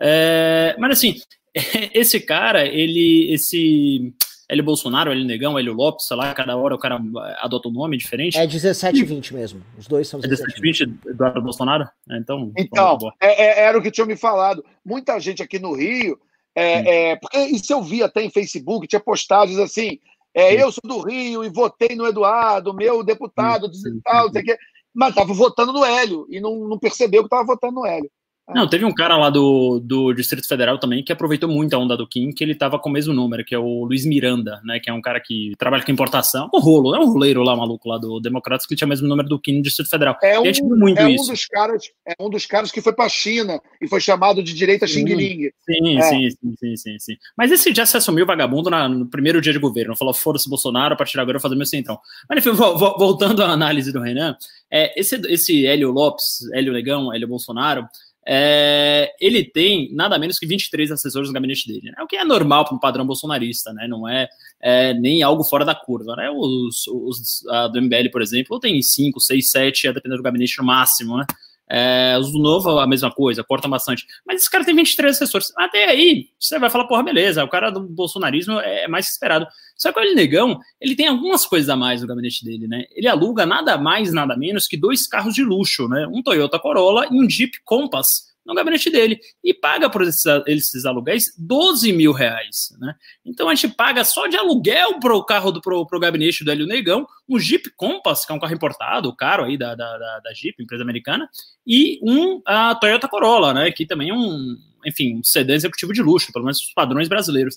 É, 0.00 0.74
mas 0.76 0.98
assim, 0.98 1.14
esse 1.94 2.18
cara, 2.18 2.66
ele, 2.66 3.32
esse 3.32 4.12
Hélio 4.48 4.64
Bolsonaro, 4.64 5.10
Hélio 5.10 5.26
Negão, 5.26 5.58
Hélio 5.58 5.74
Lopes, 5.74 6.06
sei 6.06 6.16
lá, 6.16 6.32
cada 6.32 6.56
hora 6.56 6.74
o 6.74 6.78
cara 6.78 6.98
adota 7.38 7.68
um 7.68 7.72
nome 7.72 7.98
diferente. 7.98 8.38
É 8.38 8.46
17 8.46 8.98
e 8.98 9.04
20 9.04 9.34
mesmo. 9.34 9.62
Os 9.76 9.86
dois 9.86 10.08
são 10.08 10.18
17 10.18 10.58
e 10.58 10.62
20 10.62 10.98
Eduardo 11.06 11.42
Bolsonaro? 11.42 11.86
É, 12.10 12.16
então, 12.16 12.50
então 12.56 12.98
é, 13.20 13.44
é, 13.44 13.60
era 13.66 13.78
o 13.78 13.82
que 13.82 13.90
tinham 13.90 14.06
me 14.06 14.16
falado. 14.16 14.64
Muita 14.82 15.20
gente 15.20 15.42
aqui 15.42 15.58
no 15.58 15.74
Rio, 15.74 16.18
é, 16.54 17.10
é, 17.10 17.16
porque 17.16 17.38
isso 17.38 17.70
eu 17.72 17.82
vi 17.82 18.02
até 18.02 18.22
em 18.22 18.30
Facebook, 18.30 18.86
tinha 18.86 19.00
postagens 19.00 19.58
assim, 19.58 19.98
é, 20.32 20.60
eu 20.62 20.72
sou 20.72 20.82
do 20.84 21.00
Rio 21.02 21.44
e 21.44 21.50
votei 21.50 21.94
no 21.94 22.06
Eduardo, 22.06 22.72
meu 22.72 23.02
deputado, 23.02 23.72
sim, 23.74 24.00
tal, 24.02 24.26
não 24.26 24.32
sei 24.32 24.42
o 24.42 24.44
quê, 24.44 24.58
mas 24.94 25.10
estava 25.10 25.32
votando 25.34 25.72
no 25.72 25.84
Hélio 25.84 26.26
e 26.30 26.40
não, 26.40 26.66
não 26.66 26.78
percebeu 26.78 27.22
que 27.22 27.26
estava 27.26 27.44
votando 27.44 27.74
no 27.74 27.86
Hélio. 27.86 28.10
Não, 28.54 28.66
teve 28.66 28.84
um 28.84 28.94
cara 28.94 29.16
lá 29.16 29.28
do, 29.28 29.78
do 29.78 30.12
Distrito 30.14 30.48
Federal 30.48 30.78
também 30.78 31.04
que 31.04 31.12
aproveitou 31.12 31.48
muito 31.48 31.74
a 31.74 31.78
onda 31.78 31.96
do 31.96 32.08
Kim, 32.08 32.32
que 32.32 32.42
ele 32.42 32.54
tava 32.54 32.78
com 32.78 32.88
o 32.88 32.92
mesmo 32.92 33.12
número, 33.12 33.44
que 33.44 33.54
é 33.54 33.58
o 33.58 33.84
Luiz 33.84 34.06
Miranda, 34.06 34.60
né? 34.64 34.80
Que 34.80 34.88
é 34.88 34.92
um 34.92 35.02
cara 35.02 35.20
que 35.20 35.52
trabalha 35.58 35.84
com 35.84 35.92
importação. 35.92 36.48
Um 36.54 36.58
rolo, 36.58 36.94
é 36.94 36.98
um 36.98 37.06
roleiro 37.12 37.42
lá 37.42 37.54
maluco 37.54 37.88
lá 37.88 37.98
do 37.98 38.18
Democratas 38.20 38.66
que 38.66 38.74
tinha 38.74 38.86
o 38.86 38.88
mesmo 38.88 39.06
número 39.06 39.28
do 39.28 39.38
Kim 39.38 39.56
no 39.56 39.62
Distrito 39.62 39.90
Federal. 39.90 40.16
É 40.22 40.40
um, 40.40 40.44
muito 40.76 40.98
é 40.98 41.10
isso. 41.10 41.24
um 41.24 41.32
dos 41.32 41.44
caras, 41.46 41.82
é 42.06 42.14
um 42.18 42.30
dos 42.30 42.46
caras 42.46 42.72
que 42.72 42.80
foi 42.80 42.92
pra 42.94 43.08
China 43.08 43.60
e 43.80 43.86
foi 43.86 44.00
chamado 44.00 44.42
de 44.42 44.54
direita 44.54 44.86
Xing 44.86 45.04
Ling. 45.04 45.50
Sim, 45.60 45.98
é. 45.98 46.02
sim, 46.02 46.30
sim, 46.30 46.54
sim, 46.58 46.76
sim, 46.76 46.98
sim. 46.98 47.16
Mas 47.36 47.52
esse 47.52 47.74
já 47.74 47.84
se 47.84 47.96
assumiu 47.96 48.24
vagabundo 48.24 48.70
na, 48.70 48.88
no 48.88 49.06
primeiro 49.06 49.40
dia 49.40 49.52
de 49.52 49.58
governo. 49.58 49.96
Falou, 49.96 50.14
foda-se 50.14 50.48
Bolsonaro, 50.48 50.94
a 50.94 50.96
partir 50.96 51.12
de 51.12 51.20
agora 51.20 51.36
eu 51.36 51.40
vou 51.40 51.48
fazer 51.48 51.56
meu 51.56 51.66
centrão. 51.66 51.98
Mas 52.28 52.38
enfim, 52.38 52.56
voltando 52.56 53.42
à 53.42 53.50
análise 53.50 53.92
do 53.92 54.00
Renan, 54.00 54.34
é, 54.70 54.98
esse, 54.98 55.16
esse 55.28 55.66
Hélio 55.66 55.90
Lopes, 55.90 56.50
Hélio 56.52 56.72
Negão, 56.72 57.12
Hélio 57.12 57.28
Bolsonaro, 57.28 57.86
é, 58.30 59.10
ele 59.18 59.42
tem 59.42 59.88
nada 59.94 60.18
menos 60.18 60.38
que 60.38 60.44
23 60.44 60.90
assessores 60.90 61.28
no 61.28 61.32
gabinete 61.32 61.66
dele. 61.66 61.90
Né? 61.90 62.02
O 62.02 62.06
que 62.06 62.14
é 62.14 62.24
normal 62.24 62.66
para 62.66 62.74
um 62.74 62.78
padrão 62.78 63.06
bolsonarista, 63.06 63.72
né? 63.72 63.88
não 63.88 64.06
é, 64.06 64.28
é, 64.60 64.92
nem 64.92 65.22
algo 65.22 65.42
fora 65.42 65.64
da 65.64 65.74
curva. 65.74 66.14
Né? 66.14 66.30
Os, 66.30 66.86
os 66.88 67.42
do 67.72 67.80
MBL, 67.80 68.10
por 68.12 68.20
exemplo, 68.20 68.60
tem 68.60 68.82
5, 68.82 69.18
6, 69.18 69.50
7, 69.50 69.88
a 69.88 69.92
depender 69.92 70.18
do 70.18 70.22
gabinete 70.22 70.58
no 70.58 70.64
máximo. 70.64 71.16
Né? 71.16 71.24
É, 71.70 72.16
os 72.18 72.32
do 72.32 72.38
Novo, 72.38 72.78
a 72.78 72.86
mesma 72.86 73.10
coisa, 73.10 73.44
cortam 73.44 73.70
bastante. 73.70 74.06
Mas 74.26 74.40
esse 74.40 74.50
cara 74.50 74.64
tem 74.64 74.74
23 74.74 75.14
assessores. 75.14 75.52
Até 75.56 75.88
aí, 75.88 76.28
você 76.38 76.58
vai 76.58 76.70
falar, 76.70 76.86
porra, 76.86 77.02
beleza, 77.02 77.44
o 77.44 77.48
cara 77.48 77.70
do 77.70 77.80
bolsonarismo 77.80 78.58
é 78.60 78.88
mais 78.88 79.08
esperado. 79.08 79.46
Só 79.76 79.92
que 79.92 80.00
o 80.00 80.14
Negão, 80.14 80.58
ele 80.80 80.96
tem 80.96 81.06
algumas 81.06 81.46
coisas 81.46 81.68
a 81.68 81.76
mais 81.76 82.00
no 82.00 82.08
gabinete 82.08 82.44
dele, 82.44 82.66
né? 82.66 82.84
Ele 82.92 83.06
aluga 83.06 83.46
nada 83.46 83.76
mais, 83.78 84.12
nada 84.12 84.36
menos 84.36 84.66
que 84.66 84.76
dois 84.76 85.06
carros 85.06 85.34
de 85.34 85.44
luxo, 85.44 85.88
né? 85.88 86.06
Um 86.12 86.22
Toyota 86.22 86.58
Corolla 86.58 87.06
e 87.10 87.20
um 87.20 87.28
Jeep 87.28 87.60
Compass 87.64 88.27
no 88.48 88.54
gabinete 88.54 88.88
dele 88.88 89.20
e 89.44 89.52
paga 89.52 89.90
por 89.90 90.02
esses, 90.02 90.24
esses 90.46 90.86
aluguéis 90.86 91.34
12 91.38 91.92
mil 91.92 92.12
reais. 92.12 92.74
Né? 92.80 92.94
Então 93.24 93.48
a 93.48 93.54
gente 93.54 93.74
paga 93.74 94.02
só 94.04 94.26
de 94.26 94.38
aluguel 94.38 94.98
para 94.98 95.14
o 95.14 95.22
carro 95.22 95.52
do 95.52 95.60
pro, 95.60 95.86
pro 95.86 96.00
gabinete 96.00 96.42
do 96.42 96.50
Hélio 96.50 96.66
Negão, 96.66 97.06
um 97.28 97.38
Jeep 97.38 97.70
Compass, 97.76 98.24
que 98.24 98.32
é 98.32 98.34
um 98.34 98.40
carro 98.40 98.54
importado, 98.54 99.14
caro 99.14 99.44
aí 99.44 99.58
da, 99.58 99.74
da, 99.74 99.98
da, 99.98 100.20
da 100.20 100.32
Jeep, 100.32 100.62
empresa 100.62 100.82
americana, 100.82 101.28
e 101.66 102.00
um 102.02 102.40
a 102.46 102.74
Toyota 102.74 103.06
Corolla, 103.06 103.52
né? 103.52 103.70
Que 103.70 103.84
também 103.84 104.08
é 104.08 104.14
um, 104.14 104.56
enfim, 104.86 105.18
um 105.18 105.22
sedã 105.22 105.54
executivo 105.54 105.92
de 105.92 106.02
luxo, 106.02 106.32
pelo 106.32 106.46
menos 106.46 106.62
os 106.62 106.72
padrões 106.72 107.08
brasileiros. 107.08 107.56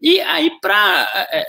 E 0.00 0.20
aí, 0.22 0.50
para 0.60 1.28
é, 1.30 1.46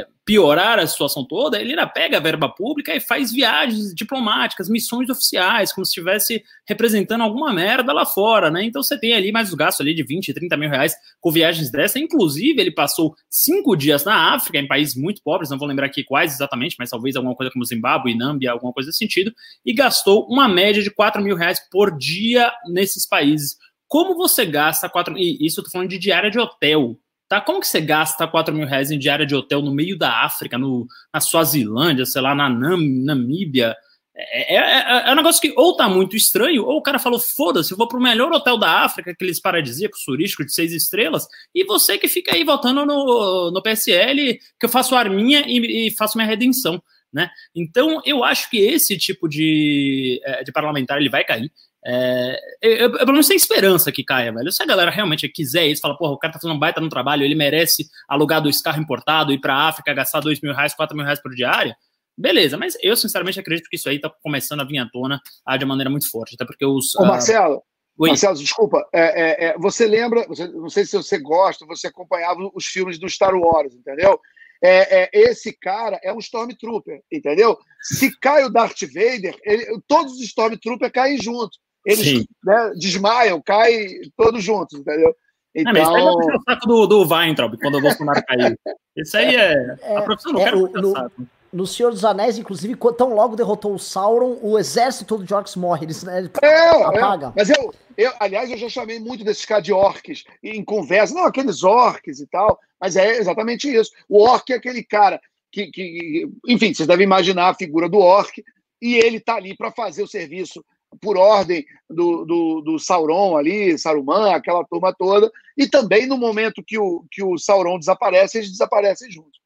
é, 0.00 0.06
piorar 0.24 0.78
a 0.78 0.86
situação 0.86 1.24
toda, 1.24 1.60
ele 1.60 1.70
ainda 1.70 1.86
pega 1.86 2.16
a 2.16 2.20
verba 2.20 2.48
pública 2.48 2.94
e 2.94 3.00
faz 3.00 3.32
viagens 3.32 3.92
diplomáticas, 3.92 4.68
missões 4.68 5.10
oficiais, 5.10 5.72
como 5.72 5.84
se 5.84 5.90
estivesse 5.90 6.44
representando 6.66 7.22
alguma 7.22 7.52
merda 7.52 7.92
lá 7.92 8.06
fora, 8.06 8.50
né? 8.50 8.64
Então 8.64 8.82
você 8.82 8.98
tem 8.98 9.14
ali 9.14 9.32
mais 9.32 9.48
os 9.48 9.54
gastos 9.54 9.80
ali 9.80 9.94
de 9.94 10.04
20, 10.04 10.32
30 10.32 10.56
mil 10.56 10.70
reais 10.70 10.94
com 11.20 11.32
viagens 11.32 11.70
dessa. 11.70 11.98
Inclusive, 11.98 12.60
ele 12.60 12.70
passou 12.70 13.16
cinco 13.28 13.74
dias 13.74 14.04
na 14.04 14.34
África, 14.34 14.58
em 14.58 14.68
países 14.68 14.94
muito 14.94 15.20
pobres, 15.22 15.50
não 15.50 15.58
vou 15.58 15.66
lembrar 15.66 15.86
aqui 15.86 16.04
quais 16.04 16.32
exatamente, 16.32 16.76
mas 16.78 16.90
talvez 16.90 17.16
alguma 17.16 17.34
coisa 17.34 17.52
como 17.52 17.64
Zimbábue, 17.64 18.16
Nâmbia, 18.16 18.52
alguma 18.52 18.72
coisa 18.72 18.90
desse 18.90 18.98
sentido, 18.98 19.34
e 19.66 19.74
gastou 19.74 20.26
uma 20.28 20.48
média 20.48 20.82
de 20.82 20.90
4 20.90 21.20
mil 21.20 21.34
reais 21.34 21.58
por 21.68 21.96
dia 21.96 22.52
nesses 22.68 23.06
países. 23.06 23.56
Como 23.88 24.14
você 24.14 24.46
gasta 24.46 24.88
4 24.88 25.18
E 25.18 25.44
isso 25.44 25.60
eu 25.60 25.64
tô 25.64 25.70
falando 25.70 25.90
de 25.90 25.98
diária 25.98 26.30
de 26.30 26.38
hotel 26.38 26.96
Tá? 27.32 27.40
Como 27.40 27.60
que 27.60 27.66
você 27.66 27.80
gasta 27.80 28.28
4 28.28 28.54
mil 28.54 28.66
reais 28.66 28.90
em 28.90 28.98
diária 28.98 29.24
de 29.24 29.34
hotel 29.34 29.62
no 29.62 29.74
meio 29.74 29.96
da 29.96 30.22
África, 30.22 30.58
no, 30.58 30.86
na 31.10 31.18
Suazilândia, 31.18 32.04
sei 32.04 32.20
lá, 32.20 32.34
na 32.34 32.46
Nam, 32.46 32.76
Namíbia? 33.06 33.74
É, 34.14 34.54
é, 34.54 34.58
é, 34.58 35.08
é, 35.08 35.12
um 35.12 35.14
negócio 35.14 35.40
que 35.40 35.50
ou 35.56 35.74
tá 35.74 35.88
muito 35.88 36.14
estranho, 36.14 36.62
ou 36.62 36.76
o 36.76 36.82
cara 36.82 36.98
falou, 36.98 37.18
foda-se, 37.18 37.72
eu 37.72 37.78
vou 37.78 37.88
pro 37.88 37.98
melhor 37.98 38.30
hotel 38.30 38.58
da 38.58 38.80
África, 38.80 39.12
aqueles 39.12 39.40
paradisíacos 39.40 40.04
turísticos 40.04 40.44
de 40.44 40.52
seis 40.52 40.74
estrelas, 40.74 41.26
e 41.54 41.64
você 41.64 41.96
que 41.96 42.06
fica 42.06 42.34
aí 42.34 42.44
voltando 42.44 42.84
no, 42.84 43.50
no 43.50 43.62
PSL, 43.62 44.38
que 44.60 44.66
eu 44.66 44.68
faço 44.68 44.94
arminha 44.94 45.42
e, 45.46 45.86
e 45.86 45.90
faço 45.96 46.18
minha 46.18 46.28
redenção. 46.28 46.82
Né? 47.10 47.30
Então, 47.54 48.02
eu 48.04 48.22
acho 48.22 48.50
que 48.50 48.58
esse 48.58 48.98
tipo 48.98 49.26
de, 49.26 50.20
é, 50.22 50.44
de 50.44 50.52
parlamentar 50.52 50.98
ele 50.98 51.08
vai 51.08 51.24
cair. 51.24 51.50
É, 51.84 52.38
eu, 52.62 52.72
eu, 52.72 52.92
pelo 52.92 53.12
menos 53.12 53.26
tenho 53.26 53.36
esperança 53.36 53.90
que 53.90 54.04
caia, 54.04 54.32
velho. 54.32 54.52
Se 54.52 54.62
a 54.62 54.66
galera 54.66 54.90
realmente 54.90 55.28
quiser 55.28 55.66
isso, 55.66 55.80
fala, 55.80 55.96
porra, 55.96 56.12
o 56.12 56.18
cara 56.18 56.32
tá 56.32 56.38
fazendo 56.38 56.56
um 56.56 56.58
baita 56.58 56.80
no 56.80 56.88
trabalho, 56.88 57.24
ele 57.24 57.34
merece 57.34 57.88
alugar 58.08 58.40
dois 58.40 58.60
carros 58.62 58.80
importados, 58.80 59.34
ir 59.34 59.40
pra 59.40 59.68
África, 59.68 59.92
gastar 59.92 60.20
dois 60.20 60.40
mil 60.40 60.54
reais, 60.54 60.74
quatro 60.74 60.96
mil 60.96 61.04
reais 61.04 61.20
por 61.20 61.34
diária, 61.34 61.76
beleza. 62.16 62.56
Mas 62.56 62.76
eu, 62.80 62.96
sinceramente, 62.96 63.40
acredito 63.40 63.68
que 63.68 63.76
isso 63.76 63.88
aí 63.88 64.00
tá 64.00 64.12
começando 64.22 64.60
a 64.60 64.64
vir 64.64 64.78
à 64.78 64.88
tona 64.88 65.20
ah, 65.44 65.56
de 65.56 65.64
maneira 65.64 65.90
muito 65.90 66.08
forte, 66.10 66.34
até 66.34 66.44
porque 66.44 66.64
os... 66.64 66.94
Ô, 66.94 67.04
Marcelo, 67.04 67.62
Oi. 67.98 68.10
Marcelo, 68.10 68.36
desculpa, 68.36 68.88
é, 68.92 69.00
é, 69.00 69.44
é, 69.48 69.58
você 69.58 69.86
lembra, 69.86 70.26
você, 70.26 70.46
não 70.48 70.70
sei 70.70 70.84
se 70.84 70.96
você 70.96 71.18
gosta, 71.18 71.66
você 71.66 71.88
acompanhava 71.88 72.40
os 72.54 72.64
filmes 72.64 72.98
do 72.98 73.08
Star 73.08 73.34
Wars, 73.34 73.74
entendeu? 73.74 74.18
É, 74.64 75.02
é, 75.02 75.10
esse 75.12 75.52
cara 75.52 75.98
é 76.04 76.12
um 76.12 76.20
Stormtrooper, 76.20 77.02
entendeu? 77.10 77.58
Se 77.80 78.16
cai 78.20 78.44
o 78.44 78.48
Darth 78.48 78.82
Vader, 78.82 79.36
ele, 79.42 79.66
todos 79.88 80.12
os 80.12 80.20
Stormtroopers 80.22 80.92
caem 80.92 81.20
juntos. 81.20 81.58
Eles 81.84 82.26
né, 82.44 82.72
desmaiam, 82.76 83.40
caem 83.40 84.00
todos 84.16 84.42
juntos, 84.42 84.80
entendeu? 84.80 85.14
Então... 85.54 85.72
Não, 85.72 85.80
mas 85.80 85.88
isso 85.88 85.96
aí 85.96 86.32
é 86.32 86.36
o 86.36 86.42
saco 86.42 86.66
do, 86.66 86.86
do 86.86 87.08
Weintraub, 87.08 87.58
quando 87.58 87.78
o 87.78 87.80
Bolsonaro 87.80 88.22
caiu. 88.24 88.56
Isso 88.96 89.16
aí 89.16 89.36
é... 89.36 89.76
é 89.82 89.96
a 89.96 90.02
profissão 90.02 90.32
não 90.32 90.40
é, 90.40 90.44
quero 90.44 90.70
no, 90.72 91.12
no 91.52 91.66
Senhor 91.66 91.90
dos 91.90 92.04
Anéis, 92.04 92.38
inclusive, 92.38 92.76
tão 92.96 93.14
logo 93.14 93.36
derrotou 93.36 93.74
o 93.74 93.78
Sauron, 93.78 94.38
o 94.40 94.58
exército 94.58 95.04
todo 95.04 95.24
de 95.24 95.34
orcs 95.34 95.56
morre. 95.56 95.84
Eles 95.84 96.02
né, 96.02 96.30
é, 96.42 96.68
apagam. 96.68 97.30
É. 97.30 97.32
Mas 97.36 97.50
eu, 97.50 97.74
eu, 97.96 98.12
aliás, 98.18 98.50
eu 98.50 98.56
já 98.56 98.68
chamei 98.68 98.98
muito 98.98 99.24
desses 99.24 99.44
caras 99.44 99.64
de 99.64 99.72
orcs 99.72 100.24
em 100.42 100.64
conversa. 100.64 101.14
Não, 101.14 101.24
aqueles 101.24 101.62
orcs 101.62 102.20
e 102.20 102.26
tal. 102.26 102.58
Mas 102.80 102.96
é 102.96 103.18
exatamente 103.18 103.68
isso. 103.68 103.92
O 104.08 104.22
orc 104.22 104.50
é 104.50 104.56
aquele 104.56 104.82
cara 104.82 105.20
que, 105.52 105.66
que 105.70 106.26
enfim, 106.48 106.72
vocês 106.72 106.88
devem 106.88 107.04
imaginar 107.04 107.50
a 107.50 107.54
figura 107.54 107.88
do 107.88 107.98
orc, 107.98 108.42
e 108.80 108.94
ele 108.96 109.20
tá 109.20 109.36
ali 109.36 109.54
para 109.54 109.70
fazer 109.70 110.02
o 110.02 110.08
serviço 110.08 110.64
por 111.00 111.16
ordem 111.16 111.64
do, 111.88 112.24
do, 112.24 112.60
do, 112.60 112.78
Sauron 112.78 113.36
ali, 113.36 113.78
Saruman, 113.78 114.32
aquela 114.32 114.64
turma 114.64 114.94
toda, 114.96 115.30
e 115.56 115.66
também 115.66 116.06
no 116.06 116.16
momento 116.16 116.62
que 116.64 116.78
o, 116.78 117.04
que 117.10 117.22
o 117.22 117.38
Sauron 117.38 117.78
desaparece, 117.78 118.38
eles 118.38 118.50
desaparecem 118.50 119.10
juntos. 119.10 119.40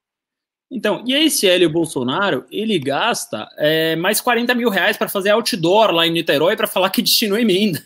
Então, 0.71 1.05
e 1.07 1.15
esse 1.15 1.47
Hélio 1.47 1.71
Bolsonaro, 1.71 2.45
ele 2.51 2.79
gasta 2.79 3.49
é, 3.57 3.95
mais 3.95 4.21
40 4.21 4.55
mil 4.55 4.69
reais 4.69 4.97
para 4.97 5.09
fazer 5.09 5.31
outdoor 5.31 5.93
lá 5.93 6.07
em 6.07 6.11
Niterói 6.11 6.57
para 6.57 6.67
falar 6.67 6.91
que 6.91 7.03
destinou 7.03 7.39
emenda. 7.39 7.83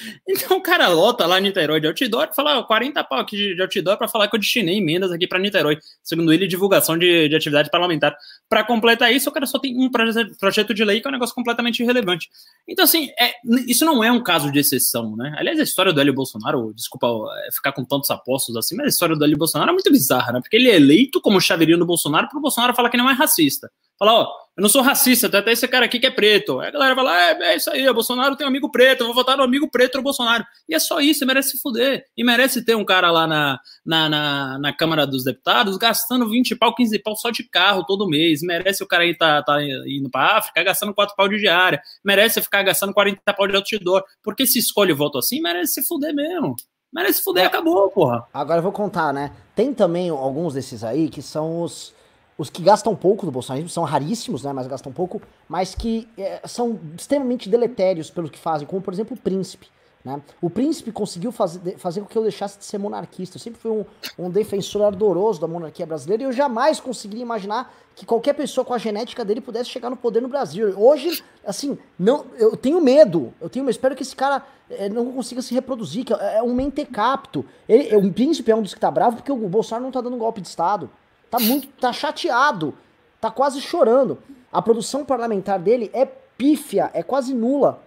Então 0.28 0.56
o 0.56 0.62
cara 0.62 0.88
lota 0.88 1.26
lá 1.26 1.38
em 1.38 1.42
Niterói 1.42 1.80
de 1.80 1.86
outdoor 1.86 2.28
e 2.30 2.34
fala 2.34 2.62
40 2.64 3.04
pau 3.04 3.18
aqui 3.18 3.54
de 3.54 3.62
outdoor 3.62 3.98
para 3.98 4.08
falar 4.08 4.28
que 4.28 4.36
eu 4.36 4.40
destinei 4.40 4.78
emendas 4.78 5.10
aqui 5.12 5.26
para 5.26 5.38
Niterói. 5.38 5.78
Segundo 6.02 6.32
ele, 6.32 6.46
divulgação 6.46 6.96
de, 6.96 7.28
de 7.28 7.36
atividade 7.36 7.70
parlamentar. 7.70 8.16
Para 8.48 8.64
completar 8.64 9.12
isso, 9.12 9.28
o 9.28 9.32
cara 9.32 9.46
só 9.46 9.58
tem 9.58 9.76
um 9.78 9.90
projeto 10.38 10.74
de 10.74 10.84
lei 10.84 11.00
que 11.00 11.06
é 11.06 11.10
um 11.10 11.12
negócio 11.12 11.34
completamente 11.34 11.82
irrelevante. 11.82 12.28
Então, 12.66 12.84
assim, 12.84 13.08
é, 13.18 13.32
isso 13.66 13.84
não 13.84 14.02
é 14.02 14.10
um 14.10 14.22
caso 14.22 14.50
de 14.50 14.58
exceção, 14.58 15.16
né? 15.16 15.34
Aliás, 15.36 15.58
a 15.58 15.62
história 15.64 15.92
do 15.92 16.00
Hélio 16.00 16.14
Bolsonaro, 16.14 16.72
desculpa 16.74 17.06
é, 17.46 17.52
ficar 17.52 17.72
com 17.72 17.84
tantos 17.84 18.10
apostos 18.10 18.56
assim, 18.56 18.76
mas 18.76 18.86
a 18.86 18.90
história 18.90 19.16
do 19.16 19.24
Hélio 19.24 19.36
Bolsonaro 19.36 19.70
é 19.70 19.72
muito 19.72 19.90
bizarra, 19.90 20.32
né? 20.32 20.40
Porque 20.40 20.56
ele 20.56 20.70
é 20.70 20.76
eleito 20.76 21.20
como 21.20 21.40
chaveirinho 21.40 21.78
do 21.78 21.86
Bolsonaro 21.86 22.28
para 22.28 22.38
o 22.38 22.42
Bolsonaro 22.42 22.74
falar 22.74 22.90
que 22.90 22.96
não 22.96 23.10
é 23.10 23.12
racista. 23.12 23.70
Fala, 24.02 24.14
ó, 24.14 24.34
eu 24.56 24.62
não 24.62 24.68
sou 24.68 24.82
racista, 24.82 25.30
tem 25.30 25.38
até 25.38 25.52
esse 25.52 25.68
cara 25.68 25.84
aqui 25.84 26.00
que 26.00 26.06
é 26.08 26.10
preto. 26.10 26.58
Aí 26.58 26.70
a 26.70 26.70
galera 26.72 26.92
vai 26.92 27.04
lá, 27.04 27.20
é, 27.20 27.52
é 27.52 27.56
isso 27.56 27.70
aí, 27.70 27.88
o 27.88 27.94
Bolsonaro 27.94 28.34
tem 28.34 28.44
um 28.44 28.50
amigo 28.50 28.68
preto, 28.68 29.02
eu 29.02 29.06
vou 29.06 29.14
votar 29.14 29.36
no 29.36 29.44
amigo 29.44 29.70
preto 29.70 29.98
do 29.98 30.02
Bolsonaro. 30.02 30.44
E 30.68 30.74
é 30.74 30.80
só 30.80 31.00
isso, 31.00 31.24
merece 31.24 31.50
se 31.50 31.62
fuder. 31.62 32.04
E 32.16 32.24
merece 32.24 32.64
ter 32.64 32.74
um 32.74 32.84
cara 32.84 33.12
lá 33.12 33.28
na, 33.28 33.60
na, 33.86 34.08
na, 34.08 34.58
na, 34.58 34.72
Câmara 34.72 35.06
dos 35.06 35.22
Deputados 35.22 35.76
gastando 35.76 36.28
20 36.28 36.56
pau, 36.56 36.74
15 36.74 36.98
pau 36.98 37.14
só 37.14 37.30
de 37.30 37.48
carro 37.48 37.86
todo 37.86 38.08
mês. 38.08 38.42
Merece 38.42 38.82
o 38.82 38.88
cara 38.88 39.04
aí 39.04 39.16
tá, 39.16 39.40
tá 39.40 39.62
indo 39.62 40.10
pra 40.10 40.38
África 40.38 40.64
gastando 40.64 40.92
4 40.92 41.14
pau 41.14 41.28
de 41.28 41.38
diária. 41.38 41.80
Merece 42.04 42.42
ficar 42.42 42.64
gastando 42.64 42.92
40 42.92 43.20
pau 43.34 43.46
de 43.46 43.54
outdoor. 43.54 44.02
Porque 44.20 44.48
se 44.48 44.58
escolhe 44.58 44.92
voto 44.92 45.16
assim, 45.16 45.40
merece 45.40 45.74
se 45.74 45.86
fuder 45.86 46.12
mesmo. 46.12 46.56
Merece 46.92 47.18
se 47.18 47.24
fuder, 47.24 47.46
acabou, 47.46 47.88
porra. 47.88 48.26
Agora 48.34 48.58
eu 48.58 48.64
vou 48.64 48.72
contar, 48.72 49.14
né? 49.14 49.30
Tem 49.54 49.72
também 49.72 50.10
alguns 50.10 50.54
desses 50.54 50.82
aí 50.82 51.08
que 51.08 51.22
são 51.22 51.62
os 51.62 51.94
os 52.42 52.50
que 52.50 52.60
gastam 52.60 52.94
pouco 52.94 53.24
do 53.24 53.32
bolsonarismo, 53.32 53.68
são 53.68 53.84
raríssimos, 53.84 54.42
né, 54.42 54.52
mas 54.52 54.66
gastam 54.66 54.92
pouco, 54.92 55.22
mas 55.48 55.74
que 55.74 56.08
é, 56.18 56.40
são 56.44 56.78
extremamente 56.98 57.48
deletérios 57.48 58.10
pelo 58.10 58.28
que 58.28 58.38
fazem, 58.38 58.66
como 58.66 58.82
por 58.82 58.92
exemplo 58.92 59.16
o 59.16 59.20
príncipe. 59.20 59.68
Né? 60.04 60.20
O 60.40 60.50
príncipe 60.50 60.90
conseguiu 60.90 61.30
fazer, 61.30 61.78
fazer 61.78 62.00
com 62.00 62.06
que 62.06 62.18
eu 62.18 62.22
deixasse 62.22 62.58
de 62.58 62.64
ser 62.64 62.76
monarquista. 62.76 63.36
Eu 63.36 63.40
sempre 63.40 63.60
fui 63.60 63.70
um, 63.70 63.84
um 64.18 64.28
defensor 64.28 64.82
ardoroso 64.82 65.40
da 65.40 65.46
monarquia 65.46 65.86
brasileira 65.86 66.24
e 66.24 66.26
eu 66.26 66.32
jamais 66.32 66.80
conseguiria 66.80 67.22
imaginar 67.22 67.72
que 67.94 68.04
qualquer 68.04 68.32
pessoa 68.32 68.64
com 68.64 68.74
a 68.74 68.78
genética 68.78 69.24
dele 69.24 69.40
pudesse 69.40 69.70
chegar 69.70 69.88
no 69.88 69.96
poder 69.96 70.20
no 70.20 70.26
Brasil. 70.26 70.74
Hoje, 70.76 71.22
assim, 71.46 71.78
não, 71.96 72.26
eu 72.36 72.56
tenho 72.56 72.80
medo. 72.80 73.32
Eu 73.40 73.48
tenho, 73.48 73.70
espero 73.70 73.94
que 73.94 74.02
esse 74.02 74.16
cara 74.16 74.44
é, 74.68 74.88
não 74.88 75.12
consiga 75.12 75.40
se 75.40 75.54
reproduzir, 75.54 76.04
que 76.04 76.12
é, 76.12 76.38
é 76.38 76.42
um 76.42 76.52
mentecapto. 76.52 77.44
Ele, 77.68 77.94
o 77.94 78.12
príncipe 78.12 78.50
é 78.50 78.56
um 78.56 78.62
dos 78.62 78.74
que 78.74 78.80
tá 78.80 78.90
bravo 78.90 79.18
porque 79.18 79.30
o 79.30 79.36
Bolsonaro 79.36 79.84
não 79.84 79.92
tá 79.92 80.00
dando 80.00 80.16
golpe 80.16 80.40
de 80.40 80.48
Estado. 80.48 80.90
Tá 81.32 81.40
muito, 81.40 81.66
tá 81.80 81.90
chateado, 81.94 82.74
tá 83.18 83.30
quase 83.30 83.58
chorando. 83.58 84.18
A 84.52 84.60
produção 84.60 85.02
parlamentar 85.02 85.58
dele 85.58 85.90
é 85.94 86.04
pífia, 86.04 86.90
é 86.92 87.02
quase 87.02 87.32
nula. 87.32 87.82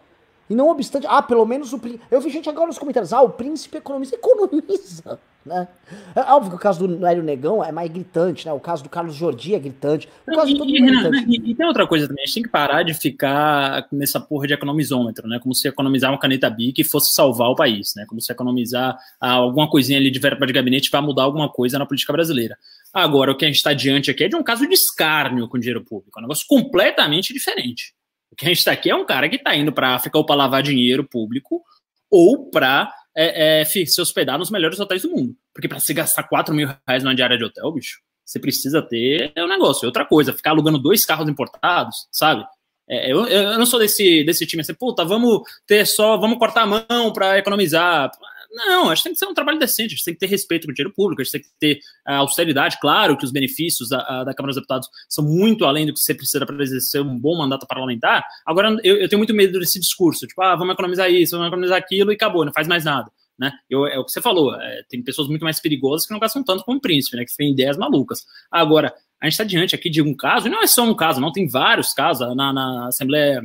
E 0.50 0.56
não 0.56 0.68
obstante, 0.68 1.06
ah, 1.08 1.22
pelo 1.22 1.46
menos 1.46 1.72
o 1.72 1.80
Eu 2.10 2.20
vi 2.22 2.32
gente 2.32 2.50
agora 2.50 2.66
nos 2.66 2.80
comentários, 2.80 3.14
ah, 3.14 3.22
o 3.22 3.30
príncipe 3.30 3.78
economiza. 3.78 4.16
Economiza, 4.16 5.20
né? 5.46 5.68
É 6.16 6.22
óbvio 6.34 6.52
que 6.52 6.58
o 6.58 6.60
caso 6.60 6.88
do 6.88 7.06
Hélio 7.06 7.22
Negão 7.22 7.64
é 7.64 7.72
mais 7.72 7.92
gritante, 7.92 8.48
né? 8.48 8.54
O 8.54 8.60
caso 8.60 8.82
do 8.82 8.90
Carlos 8.90 9.16
Jordi 9.16 9.54
é 9.54 9.60
gritante. 9.60 10.10
O 10.28 10.36
caso 10.36 10.52
e, 10.52 10.58
todo 10.58 10.70
e, 10.72 10.78
é 10.78 11.10
e, 11.28 11.52
e, 11.52 11.56
tem 11.56 11.68
outra 11.68 11.86
coisa 11.86 12.08
também, 12.08 12.24
a 12.24 12.26
gente 12.26 12.34
tem 12.34 12.44
que 12.44 12.50
parar 12.50 12.82
de 12.82 12.96
ficar 12.96 13.88
nessa 13.92 14.20
porra 14.20 14.48
de 14.48 14.54
economizômetro, 14.54 15.28
né? 15.28 15.40
Como 15.40 15.54
se 15.54 15.68
economizar 15.68 16.12
uma 16.12 16.20
caneta 16.20 16.50
BIC 16.50 16.84
fosse 16.84 17.14
salvar 17.14 17.50
o 17.50 17.56
país, 17.56 17.94
né? 17.96 18.06
Como 18.08 18.20
se 18.20 18.32
economizar 18.32 18.98
ah, 19.22 19.34
alguma 19.34 19.70
coisinha 19.70 20.00
ali 20.00 20.10
de 20.10 20.18
verba 20.18 20.48
de 20.48 20.54
gabinete 20.54 20.90
vai 20.90 21.02
mudar 21.02 21.24
alguma 21.24 21.48
coisa 21.48 21.78
na 21.78 21.86
política 21.86 22.12
brasileira. 22.12 22.58
Agora, 22.96 23.34
o 23.34 23.36
que 23.36 23.44
a 23.44 23.48
gente 23.50 23.58
está 23.58 23.74
diante 23.74 24.10
aqui 24.10 24.24
é 24.24 24.30
de 24.30 24.38
um 24.38 24.44
caso 24.44 24.66
de 24.66 24.74
escárnio 24.74 25.50
com 25.50 25.60
dinheiro 25.60 25.84
público, 25.84 26.18
é 26.18 26.22
um 26.22 26.24
negócio 26.24 26.46
completamente 26.48 27.34
diferente. 27.34 27.94
O 28.32 28.36
que 28.38 28.46
a 28.46 28.48
gente 28.48 28.60
está 28.60 28.72
aqui 28.72 28.90
é 28.90 28.96
um 28.96 29.06
cara 29.06 29.28
que 29.28 29.36
está 29.36 29.54
indo 29.54 29.74
para 29.74 29.90
a 29.90 29.96
África 29.96 30.18
ou 30.18 30.26
para 30.26 30.38
lavar 30.38 30.64
dinheiro 30.64 31.04
público 31.04 31.62
ou 32.10 32.50
para 32.50 32.90
é, 33.14 33.60
é, 33.62 33.66
se 33.66 34.00
hospedar 34.00 34.38
nos 34.40 34.50
melhores 34.50 34.80
hotéis 34.80 35.02
do 35.02 35.10
mundo. 35.10 35.36
Porque 35.54 35.68
para 35.68 35.80
se 35.80 35.94
gastar 35.94 36.24
4 36.24 36.56
mil 36.56 36.70
reais 36.88 37.04
numa 37.04 37.14
diária 37.14 37.38
de 37.38 37.44
hotel, 37.44 37.70
bicho, 37.74 38.00
você 38.24 38.40
precisa 38.40 38.82
ter 38.82 39.34
um 39.38 39.48
negócio. 39.48 39.86
Outra 39.86 40.06
coisa, 40.06 40.32
ficar 40.32 40.52
alugando 40.52 40.80
dois 40.80 41.06
carros 41.06 41.28
importados, 41.28 42.08
sabe? 42.10 42.46
É, 42.90 43.12
eu, 43.12 43.28
eu 43.28 43.60
não 43.60 43.66
sou 43.66 43.78
desse, 43.78 44.24
desse 44.24 44.46
time 44.46 44.62
assim, 44.62 44.74
puta, 44.74 45.04
vamos 45.04 45.42
ter 45.68 45.86
só, 45.86 46.18
vamos 46.18 46.38
cortar 46.38 46.62
a 46.62 46.66
mão 46.66 47.12
para 47.12 47.38
economizar. 47.38 48.10
Não, 48.56 48.90
acho 48.90 49.04
que 49.04 49.10
tem 49.10 49.14
que 49.14 49.20
ser 49.20 49.26
um 49.26 49.34
trabalho 49.34 49.60
decente, 49.60 49.94
a 49.94 49.98
gente 49.98 50.06
tem 50.06 50.14
que 50.14 50.20
ter 50.22 50.28
respeito 50.28 50.66
com 50.66 50.72
o 50.72 50.74
dinheiro 50.74 50.94
público, 50.96 51.22
a 51.22 51.26
gente 51.26 51.34
tem 51.34 51.42
que 51.42 51.50
ter 51.60 51.80
a 52.08 52.18
austeridade. 52.18 52.80
Claro 52.80 53.18
que 53.18 53.26
os 53.26 53.32
benefícios 53.32 53.90
da, 53.90 54.24
da 54.24 54.34
Câmara 54.34 54.52
dos 54.52 54.56
Deputados 54.56 54.88
são 55.10 55.26
muito 55.26 55.66
além 55.66 55.86
do 55.86 55.94
que 55.94 56.00
você 56.00 56.14
precisa 56.14 56.46
para 56.46 56.64
exercer 56.64 57.02
um 57.02 57.20
bom 57.20 57.38
mandato 57.38 57.68
parlamentar. 57.68 58.24
Agora, 58.46 58.78
eu, 58.82 58.96
eu, 58.96 59.10
tenho 59.10 59.20
muito 59.20 59.34
medo 59.34 59.60
desse 59.60 59.78
discurso, 59.78 60.26
tipo, 60.26 60.42
ah, 60.42 60.56
vamos 60.56 60.74
economizar 60.74 61.12
isso, 61.12 61.32
vamos 61.32 61.48
economizar 61.48 61.78
aquilo 61.78 62.14
e 62.14 62.16
acabou, 62.16 62.46
não 62.46 62.54
faz 62.54 62.66
mais 62.66 62.86
nada. 62.86 63.12
Né? 63.38 63.52
Eu, 63.70 63.86
é 63.86 64.00
o 64.00 64.06
que 64.06 64.12
você 64.14 64.22
falou, 64.22 64.56
é, 64.56 64.84
tem 64.88 65.04
pessoas 65.04 65.28
muito 65.28 65.44
mais 65.44 65.60
perigosas 65.60 66.08
que 66.08 66.14
não 66.14 66.20
gastam 66.22 66.42
tanto 66.42 66.64
como 66.64 66.78
o 66.78 66.82
príncipe, 66.82 67.18
né? 67.18 67.26
Que 67.26 67.36
têm 67.36 67.52
ideias 67.52 67.76
malucas. 67.76 68.24
Agora, 68.50 68.94
a 69.22 69.26
gente 69.26 69.34
está 69.34 69.44
diante 69.44 69.76
aqui 69.76 69.90
de 69.90 70.02
um 70.02 70.16
caso, 70.16 70.48
e 70.48 70.50
não 70.50 70.64
é 70.64 70.68
só 70.68 70.84
um 70.84 70.96
caso, 70.96 71.20
não, 71.20 71.34
tem 71.34 71.46
vários 71.46 71.92
casos 71.92 72.34
na, 72.34 72.54
na 72.54 72.88
Assembleia 72.88 73.42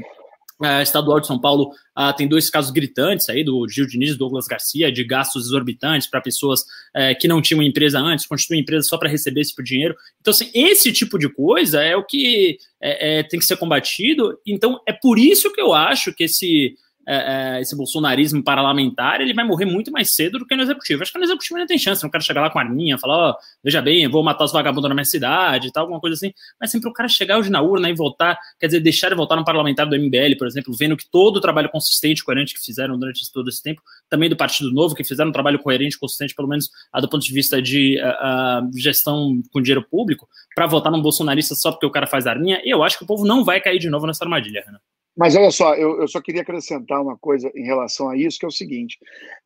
é, 0.63 0.83
estadual 0.83 1.21
de 1.21 1.27
São 1.27 1.41
Paulo 1.41 1.73
uh, 1.99 2.15
tem 2.17 2.29
dois 2.29 2.51
casos 2.51 2.71
gritantes 2.71 3.29
aí, 3.29 3.43
do 3.43 3.67
Gil 3.69 3.87
Diniz 3.87 4.17
Douglas 4.17 4.47
Garcia, 4.47 4.93
de 4.93 5.05
gastos 5.05 5.47
exorbitantes 5.47 6.09
para 6.09 6.21
pessoas 6.21 6.61
uh, 6.61 7.19
que 7.19 7.27
não 7.27 7.41
tinham 7.41 7.63
empresa 7.63 7.99
antes, 7.99 8.27
constituem 8.27 8.61
empresa 8.61 8.87
só 8.87 8.99
para 8.99 9.09
receber 9.09 9.41
esse 9.41 9.51
tipo 9.51 9.63
dinheiro. 9.63 9.95
Então, 10.21 10.33
assim, 10.33 10.51
esse 10.55 10.93
tipo 10.93 11.19
de 11.19 11.29
coisa 11.29 11.83
é 11.83 11.97
o 11.97 12.05
que 12.05 12.59
é, 12.81 13.19
é, 13.19 13.23
tem 13.23 13.41
que 13.41 13.47
ser 13.47 13.57
combatido. 13.57 14.39
Então, 14.47 14.81
é 14.87 14.93
por 14.93 15.19
isso 15.19 15.53
que 15.53 15.61
eu 15.61 15.73
acho 15.73 16.13
que 16.15 16.25
esse 16.25 16.75
é, 17.07 17.57
é, 17.57 17.61
esse 17.61 17.77
bolsonarismo 17.77 18.43
parlamentar, 18.43 19.21
ele 19.21 19.35
vai 19.35 19.45
morrer 19.45 19.65
muito 19.65 19.91
mais 19.91 20.15
cedo 20.15 20.39
do 20.39 20.47
que 20.47 20.55
no 20.55 20.63
executivo. 20.63 21.03
Acho 21.03 21.13
que 21.13 21.19
no 21.19 21.25
executivo 21.25 21.57
ainda 21.57 21.67
tem 21.67 21.79
chance, 21.79 22.03
não 22.03 22.11
quero 22.11 22.23
chegar 22.23 22.41
lá 22.41 22.51
com 22.51 22.59
a 22.59 22.63
arminha, 22.63 22.99
falar, 22.99 23.17
ó, 23.17 23.31
oh, 23.31 23.35
veja 23.65 23.81
bem, 23.81 24.09
vou 24.09 24.23
matar 24.23 24.45
os 24.45 24.53
vagabundos 24.53 24.89
na 24.89 24.95
minha 24.95 25.05
cidade 25.05 25.69
e 25.69 25.73
tal, 25.73 25.83
alguma 25.83 26.01
coisa 26.01 26.15
assim. 26.15 26.33
Mas 26.61 26.71
sempre 26.71 26.89
o 26.89 26.93
cara 26.93 27.09
chegar 27.09 27.39
hoje 27.39 27.51
na 27.51 27.61
urna 27.63 27.89
e 27.89 27.95
votar, 27.95 28.39
quer 28.59 28.67
dizer, 28.67 28.81
deixar 28.81 29.09
de 29.09 29.15
votar 29.15 29.37
no 29.37 29.45
parlamentar 29.45 29.89
do 29.89 29.97
MBL, 29.97 30.37
por 30.39 30.47
exemplo, 30.47 30.75
vendo 30.77 30.97
que 30.97 31.09
todo 31.11 31.37
o 31.37 31.41
trabalho 31.41 31.69
consistente, 31.71 32.25
coerente 32.25 32.55
que 32.55 32.61
fizeram 32.61 32.99
durante 32.99 33.21
todo 33.33 33.49
esse 33.49 33.63
tempo, 33.63 33.83
também 34.09 34.29
do 34.29 34.37
Partido 34.37 34.71
Novo, 34.73 34.95
que 34.95 35.05
fizeram 35.05 35.31
um 35.31 35.33
trabalho 35.33 35.59
coerente, 35.59 35.99
consistente, 35.99 36.35
pelo 36.35 36.49
menos 36.49 36.71
do 37.01 37.09
ponto 37.09 37.25
de 37.25 37.33
vista 37.33 37.61
de 37.61 37.99
uh, 38.01 38.65
uh, 38.65 38.79
gestão 38.79 39.41
com 39.53 39.61
dinheiro 39.61 39.87
público, 39.89 40.29
para 40.55 40.67
votar 40.67 40.93
num 40.93 41.01
bolsonarista 41.01 41.55
só 41.55 41.73
porque 41.73 41.87
o 41.87 41.91
cara 41.91 42.07
faz 42.07 42.27
arminha, 42.27 42.61
eu 42.65 42.83
acho 42.83 42.99
que 42.99 43.05
o 43.05 43.07
povo 43.07 43.25
não 43.25 43.45
vai 43.45 43.61
cair 43.61 43.79
de 43.79 43.89
novo 43.89 44.07
nessa 44.07 44.25
armadilha, 44.25 44.63
Renan. 44.65 44.79
Mas 45.17 45.35
olha 45.37 45.51
só, 45.51 45.75
eu, 45.75 46.01
eu, 46.01 46.09
só 46.09 46.21
queria 46.21 46.43
acrescentar 46.43 47.03
uma 47.03 47.19
coisa 47.19 47.51
em 47.55 47.65
relação 47.65 48.09
a 48.09 48.17
isso, 48.17 48.39
que 48.39 48.45
é 48.45 48.49
o 48.49 48.53
seguinte: 48.53 48.99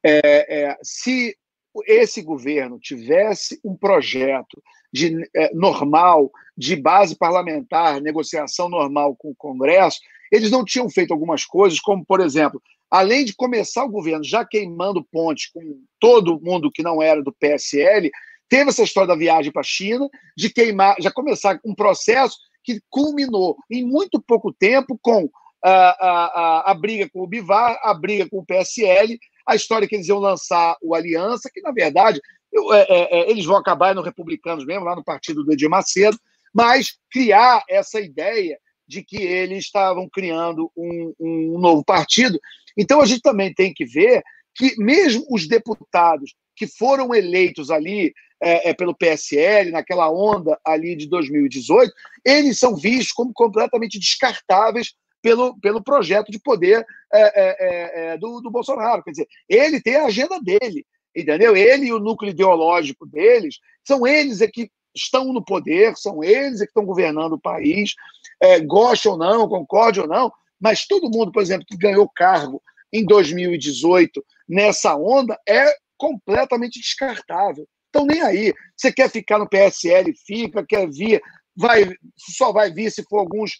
é, 0.02 0.64
é, 0.64 0.78
se 0.82 1.36
esse 1.86 2.22
governo 2.22 2.78
tivesse 2.78 3.58
um 3.64 3.74
projeto 3.76 4.62
de, 4.92 5.28
é, 5.34 5.52
normal, 5.54 6.30
de 6.56 6.76
base 6.76 7.16
parlamentar, 7.16 8.00
negociação 8.00 8.68
normal 8.68 9.16
com 9.16 9.30
o 9.30 9.36
Congresso, 9.36 10.00
eles 10.30 10.50
não 10.50 10.64
tinham 10.64 10.88
feito 10.88 11.12
algumas 11.12 11.44
coisas, 11.44 11.80
como, 11.80 12.04
por 12.04 12.20
exemplo, 12.20 12.62
além 12.90 13.24
de 13.24 13.34
começar 13.34 13.84
o 13.84 13.90
governo 13.90 14.22
já 14.22 14.44
queimando 14.44 15.04
pontes 15.10 15.50
com 15.50 15.80
todo 15.98 16.40
mundo 16.40 16.70
que 16.70 16.82
não 16.82 17.02
era 17.02 17.22
do 17.22 17.32
PSL, 17.32 18.10
teve 18.48 18.70
essa 18.70 18.84
história 18.84 19.08
da 19.08 19.16
viagem 19.16 19.50
para 19.50 19.62
a 19.62 19.64
China, 19.64 20.08
de 20.36 20.50
queimar, 20.50 20.94
já 21.00 21.10
começar 21.10 21.58
um 21.64 21.74
processo 21.74 22.36
que 22.62 22.80
culminou 22.88 23.56
em 23.70 23.84
muito 23.84 24.22
pouco 24.22 24.52
tempo 24.52 24.98
com 25.02 25.28
a, 25.64 25.96
a, 26.68 26.70
a, 26.72 26.74
briga 26.74 27.08
com 27.08 27.22
o 27.22 27.26
Bivar, 27.26 27.80
a 27.82 27.94
briga 27.94 28.28
com 28.28 28.38
o 28.38 28.44
PSL, 28.44 29.18
a 29.46 29.54
história 29.54 29.88
que 29.88 29.94
eles 29.94 30.08
iam 30.08 30.18
lançar 30.18 30.76
o 30.82 30.94
Aliança, 30.94 31.50
que 31.52 31.62
na 31.62 31.72
verdade 31.72 32.20
eu, 32.52 32.72
é, 32.72 32.86
é, 32.88 33.18
é, 33.18 33.30
eles 33.30 33.46
vão 33.46 33.56
acabar 33.56 33.94
no 33.94 34.02
Republicanos 34.02 34.66
mesmo, 34.66 34.84
lá 34.84 34.94
no 34.94 35.02
partido 35.02 35.42
do 35.42 35.52
Edir 35.52 35.70
Macedo, 35.70 36.18
mas 36.52 36.98
criar 37.10 37.64
essa 37.68 37.98
ideia 37.98 38.58
de 38.86 39.02
que 39.02 39.16
eles 39.16 39.64
estavam 39.64 40.08
criando 40.12 40.70
um, 40.76 41.14
um 41.18 41.58
novo 41.58 41.82
partido. 41.82 42.38
Então 42.76 43.00
a 43.00 43.06
gente 43.06 43.22
também 43.22 43.52
tem 43.52 43.72
que 43.72 43.86
ver 43.86 44.22
que 44.54 44.74
mesmo 44.76 45.24
os 45.30 45.48
deputados 45.48 46.34
que 46.54 46.66
foram 46.66 47.14
eleitos 47.14 47.70
ali 47.70 48.12
é, 48.40 48.70
é, 48.70 48.74
pelo 48.74 48.94
PSL, 48.94 49.70
naquela 49.70 50.10
onda 50.10 50.58
ali 50.64 50.94
de 50.94 51.08
2018, 51.08 51.90
eles 52.24 52.58
são 52.58 52.76
vistos 52.76 53.12
como 53.12 53.32
completamente 53.32 53.98
descartáveis 53.98 54.92
pelo, 55.24 55.58
pelo 55.58 55.82
projeto 55.82 56.30
de 56.30 56.38
poder 56.38 56.84
é, 57.10 57.22
é, 57.22 57.56
é, 57.58 58.12
é 58.12 58.18
do, 58.18 58.42
do 58.42 58.50
Bolsonaro. 58.50 59.02
Quer 59.02 59.12
dizer, 59.12 59.28
ele 59.48 59.80
tem 59.80 59.96
a 59.96 60.04
agenda 60.04 60.38
dele, 60.38 60.84
entendeu? 61.16 61.56
Ele 61.56 61.86
e 61.86 61.92
o 61.94 61.98
núcleo 61.98 62.30
ideológico 62.30 63.06
deles, 63.06 63.58
são 63.82 64.06
eles 64.06 64.42
é 64.42 64.46
que 64.46 64.70
estão 64.94 65.32
no 65.32 65.42
poder, 65.42 65.96
são 65.96 66.22
eles 66.22 66.58
que 66.58 66.66
estão 66.66 66.84
governando 66.84 67.32
o 67.32 67.40
país, 67.40 67.94
é, 68.38 68.60
goste 68.60 69.08
ou 69.08 69.16
não, 69.16 69.48
concorde 69.48 69.98
ou 69.98 70.06
não, 70.06 70.30
mas 70.60 70.86
todo 70.86 71.10
mundo, 71.10 71.32
por 71.32 71.40
exemplo, 71.40 71.64
que 71.66 71.78
ganhou 71.78 72.06
cargo 72.14 72.62
em 72.92 73.02
2018 73.06 74.22
nessa 74.46 74.94
onda 74.94 75.38
é 75.48 75.74
completamente 75.96 76.78
descartável. 76.78 77.66
Então, 77.88 78.04
nem 78.04 78.20
aí. 78.20 78.52
Você 78.76 78.92
quer 78.92 79.08
ficar 79.08 79.38
no 79.38 79.48
PSL, 79.48 80.12
fica, 80.26 80.66
quer 80.66 80.86
vir, 80.90 81.22
vai, 81.56 81.88
só 82.14 82.52
vai 82.52 82.70
vir 82.70 82.90
se 82.90 83.02
for 83.04 83.20
alguns. 83.20 83.52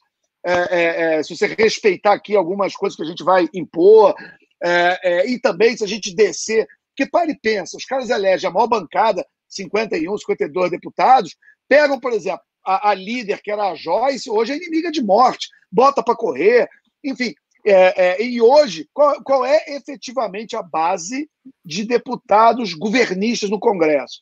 É, 0.46 0.52
é, 0.52 1.14
é, 1.14 1.22
se 1.22 1.34
você 1.34 1.46
respeitar 1.46 2.12
aqui 2.12 2.36
algumas 2.36 2.76
coisas 2.76 2.96
que 2.96 3.02
a 3.02 3.06
gente 3.06 3.24
vai 3.24 3.48
impor, 3.54 4.14
é, 4.62 5.00
é, 5.02 5.30
e 5.30 5.40
também 5.40 5.76
se 5.76 5.82
a 5.82 5.86
gente 5.86 6.14
descer. 6.14 6.66
Porque 6.94 7.10
para 7.10 7.30
e 7.30 7.38
pensa, 7.38 7.76
os 7.76 7.84
caras 7.84 8.10
elegem 8.10 8.48
a 8.48 8.52
maior 8.52 8.66
bancada, 8.66 9.26
51, 9.48 10.18
52 10.18 10.70
deputados, 10.70 11.34
pegam, 11.68 11.98
por 11.98 12.12
exemplo, 12.12 12.42
a, 12.64 12.90
a 12.90 12.94
líder, 12.94 13.40
que 13.42 13.50
era 13.50 13.70
a 13.70 13.74
Joyce, 13.74 14.30
hoje 14.30 14.52
é 14.52 14.56
inimiga 14.56 14.90
de 14.90 15.02
morte, 15.02 15.48
bota 15.72 16.02
para 16.02 16.14
correr, 16.14 16.68
enfim. 17.02 17.34
É, 17.66 18.22
e 18.22 18.42
hoje, 18.42 18.86
qual, 18.92 19.22
qual, 19.24 19.42
é 19.42 19.64
efetivamente 19.68 20.54
a 20.54 20.62
base 20.62 21.30
de 21.64 21.86
deputados 21.86 22.74
governistas 22.74 23.48
no 23.48 23.58
Congresso? 23.58 24.20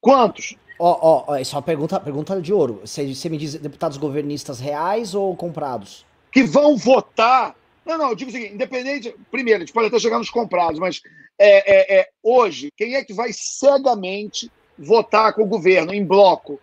Quantos? 0.00 0.56
Ó, 0.78 0.98
ó, 1.00 1.24
ó, 1.32 1.36
isso 1.36 1.54
é 1.54 1.56
uma 1.56 1.62
pergunta, 1.62 1.98
pergunta 1.98 2.40
de 2.40 2.52
ouro. 2.52 2.80
Você, 2.84 3.14
você 3.14 3.28
me 3.28 3.36
diz 3.36 3.54
deputados 3.54 3.96
governistas 3.96 4.60
reais 4.60 5.14
ou 5.14 5.34
comprados? 5.36 6.06
Que 6.30 6.44
vão 6.44 6.76
votar. 6.76 7.56
Não, 7.84 7.98
não, 7.98 8.10
eu 8.10 8.14
digo 8.14 8.30
o 8.30 8.32
seguinte: 8.32 8.54
independente. 8.54 9.14
Primeiro, 9.30 9.58
a 9.58 9.60
gente 9.66 9.72
pode 9.72 9.88
até 9.88 9.98
chegar 9.98 10.18
nos 10.18 10.30
comprados, 10.30 10.78
mas 10.78 11.02
é, 11.38 11.96
é, 11.96 12.00
é 12.00 12.08
hoje, 12.22 12.72
quem 12.76 12.94
é 12.94 13.04
que 13.04 13.12
vai 13.12 13.30
cegamente 13.32 14.50
votar 14.78 15.32
com 15.32 15.42
o 15.42 15.46
governo 15.46 15.92
em 15.92 16.04
bloco? 16.04 16.60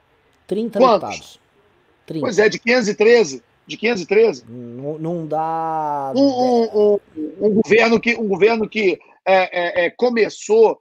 30 0.47 0.79
Quantos? 0.79 1.09
deputados. 1.09 1.39
30. 2.05 2.25
Pois 2.25 2.39
é, 2.39 2.47
de 2.47 2.59
513 2.59 3.43
de 3.67 3.77
513. 3.77 4.45
Não, 4.47 4.97
não 4.97 5.27
dá. 5.27 6.13
Um, 6.15 6.21
um, 6.21 6.63
um, 6.63 6.99
um, 7.41 7.53
governo 7.55 7.99
que, 7.99 8.15
um 8.15 8.27
governo 8.27 8.69
que 8.69 8.99
é, 9.25 9.83
é, 9.83 9.85
é 9.85 9.89
começou 9.89 10.79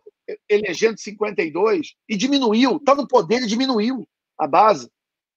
elegendo 0.48 0.98
52 0.98 1.94
e 2.08 2.16
diminuiu, 2.16 2.76
está 2.76 2.94
no 2.94 3.06
poder 3.06 3.42
e 3.42 3.46
diminuiu 3.46 4.06
a 4.38 4.46
base. 4.46 4.90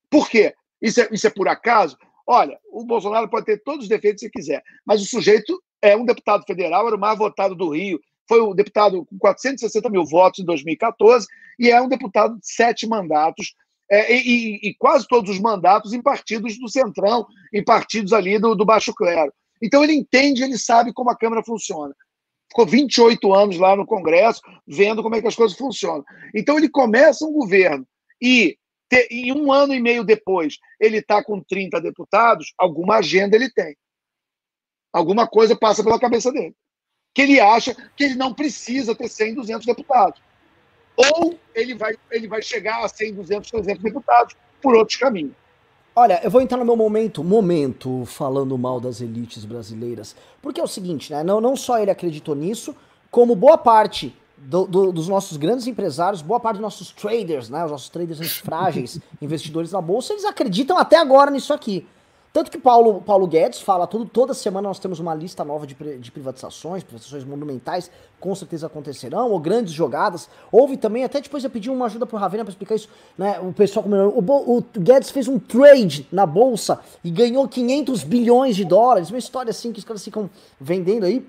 Por 0.10 0.30
quê? 0.30 0.54
Isso 0.82 1.02
é, 1.02 1.10
isso 1.12 1.28
é 1.28 1.30
por 1.30 1.48
acaso? 1.48 1.98
Olha, 2.26 2.58
o 2.72 2.86
Bolsonaro 2.86 3.30
pode 3.30 3.46
ter 3.46 3.64
todos 3.64 3.84
os 3.84 3.90
defeitos 3.90 4.22
que 4.22 4.30
quiser, 4.30 4.62
mas 4.86 5.02
o 5.02 5.06
sujeito 5.06 5.62
é 5.82 5.96
um 5.96 6.06
deputado 6.06 6.44
federal, 6.46 6.88
era 6.88 6.96
o 6.96 7.00
mais 7.00 7.18
votado 7.18 7.56
do 7.56 7.70
Rio, 7.70 8.00
foi 8.28 8.42
o 8.42 8.54
deputado 8.54 9.06
com 9.06 9.18
460 9.18 9.90
mil 9.90 10.06
votos 10.06 10.40
em 10.40 10.46
2014 10.46 11.26
e 11.58 11.72
é 11.72 11.82
um 11.82 11.88
deputado 11.88 12.38
de 12.38 12.52
sete 12.52 12.86
mandatos 12.86 13.54
é, 13.90 14.14
e, 14.14 14.60
e, 14.62 14.74
quase 14.76 15.08
todos 15.08 15.32
os 15.32 15.40
mandatos 15.40 15.94
em 15.94 16.02
partidos 16.02 16.60
do 16.60 16.68
Centrão, 16.68 17.26
em 17.54 17.64
partidos 17.64 18.12
ali 18.12 18.38
do, 18.38 18.54
do 18.54 18.66
Baixo 18.66 18.94
Clero. 18.94 19.32
Então 19.64 19.82
ele 19.82 19.94
entende, 19.94 20.44
ele 20.44 20.58
sabe 20.58 20.92
como 20.94 21.10
a 21.10 21.18
Câmara 21.18 21.42
funciona. 21.42 21.96
Ficou 22.58 22.66
28 22.66 23.34
anos 23.36 23.60
lá 23.60 23.76
no 23.76 23.86
Congresso, 23.86 24.42
vendo 24.66 25.04
como 25.04 25.16
é 25.16 25.22
que 25.22 25.28
as 25.28 25.36
coisas 25.36 25.56
funcionam. 25.56 26.04
Então 26.34 26.58
ele 26.58 26.68
começa 26.68 27.24
um 27.24 27.32
governo 27.32 27.88
e 28.20 28.58
te, 28.90 29.08
em 29.12 29.32
um 29.32 29.52
ano 29.52 29.76
e 29.76 29.80
meio 29.80 30.04
depois 30.04 30.58
ele 30.80 30.98
está 30.98 31.24
com 31.24 31.40
30 31.40 31.80
deputados, 31.80 32.56
alguma 32.58 32.96
agenda 32.96 33.36
ele 33.36 33.52
tem. 33.52 33.78
Alguma 34.92 35.28
coisa 35.28 35.56
passa 35.56 35.84
pela 35.84 36.00
cabeça 36.00 36.32
dele. 36.32 36.56
Que 37.14 37.22
ele 37.22 37.40
acha 37.40 37.76
que 37.96 38.06
ele 38.06 38.16
não 38.16 38.34
precisa 38.34 38.96
ter 38.96 39.08
100, 39.08 39.36
200 39.36 39.66
deputados 39.68 40.20
ou 40.96 41.40
ele 41.54 41.76
vai, 41.76 41.94
ele 42.10 42.28
vai 42.28 42.42
chegar 42.42 42.84
a 42.84 42.90
100, 42.90 43.14
200, 43.14 43.52
300 43.52 43.84
deputados 43.84 44.36
por 44.60 44.76
outros 44.76 44.98
caminhos. 44.98 45.36
Olha, 46.00 46.22
eu 46.24 46.30
vou 46.30 46.42
entrar 46.42 46.60
no 46.60 46.64
meu 46.64 46.76
momento, 46.76 47.24
momento, 47.24 48.06
falando 48.06 48.56
mal 48.56 48.80
das 48.80 49.02
elites 49.02 49.44
brasileiras. 49.44 50.16
Porque 50.44 50.62
é 50.62 50.64
o 50.64 50.68
seguinte, 50.68 51.12
né? 51.12 51.24
Não, 51.24 51.42
não 51.42 51.56
só 51.56 51.80
ele 51.80 51.90
acreditou 51.90 52.36
nisso, 52.36 52.76
como 53.10 53.36
boa 53.36 53.58
parte 53.58 54.16
do, 54.38 54.68
do, 54.68 54.92
dos 54.92 55.08
nossos 55.08 55.38
grandes 55.38 55.66
empresários, 55.66 56.22
boa 56.22 56.40
parte 56.40 56.58
dos 56.58 56.62
nossos 56.62 56.92
traders, 56.92 57.50
né? 57.50 57.66
Os 57.66 57.72
nossos 57.72 57.90
traders 57.90 58.38
frágeis, 58.38 59.00
investidores 59.20 59.72
na 59.72 59.82
bolsa, 59.82 60.14
eles 60.14 60.24
acreditam 60.24 60.78
até 60.78 60.98
agora 60.98 61.32
nisso 61.32 61.52
aqui. 61.52 61.88
Tanto 62.38 62.52
que 62.52 62.58
Paulo, 62.60 63.02
Paulo 63.02 63.26
Guedes 63.26 63.62
fala, 63.62 63.88
todo, 63.88 64.06
toda 64.06 64.32
semana 64.32 64.68
nós 64.68 64.78
temos 64.78 65.00
uma 65.00 65.16
lista 65.16 65.44
nova 65.44 65.66
de, 65.66 65.74
de 65.98 66.12
privatizações, 66.12 66.84
privatizações 66.84 67.24
monumentais, 67.24 67.90
com 68.20 68.36
certeza 68.36 68.68
acontecerão, 68.68 69.32
ou 69.32 69.40
grandes 69.40 69.74
jogadas. 69.74 70.30
Houve 70.52 70.78
também, 70.78 71.04
até 71.04 71.20
depois 71.20 71.44
eu 71.44 71.50
pedi 71.50 71.68
uma 71.68 71.88
ajuda 71.88 72.06
pro 72.06 72.16
Ravena 72.16 72.46
para 72.46 72.52
explicar 72.52 72.76
isso, 72.76 72.90
né? 73.18 73.40
O 73.40 73.52
pessoal 73.52 73.88
o, 73.88 74.58
o 74.58 74.64
Guedes 74.78 75.10
fez 75.10 75.28
um 75.28 75.40
trade 75.40 76.08
na 76.12 76.28
bolsa 76.28 76.80
e 77.04 77.10
ganhou 77.10 77.48
500 77.48 78.04
bilhões 78.04 78.56
de 78.56 78.66
dólares, 78.66 79.10
uma 79.10 79.18
história 79.18 79.50
assim 79.50 79.74
que 79.74 79.80
os 79.80 79.84
caras 79.84 80.04
ficam 80.04 80.30
vendendo 80.62 81.08
aí. 81.08 81.28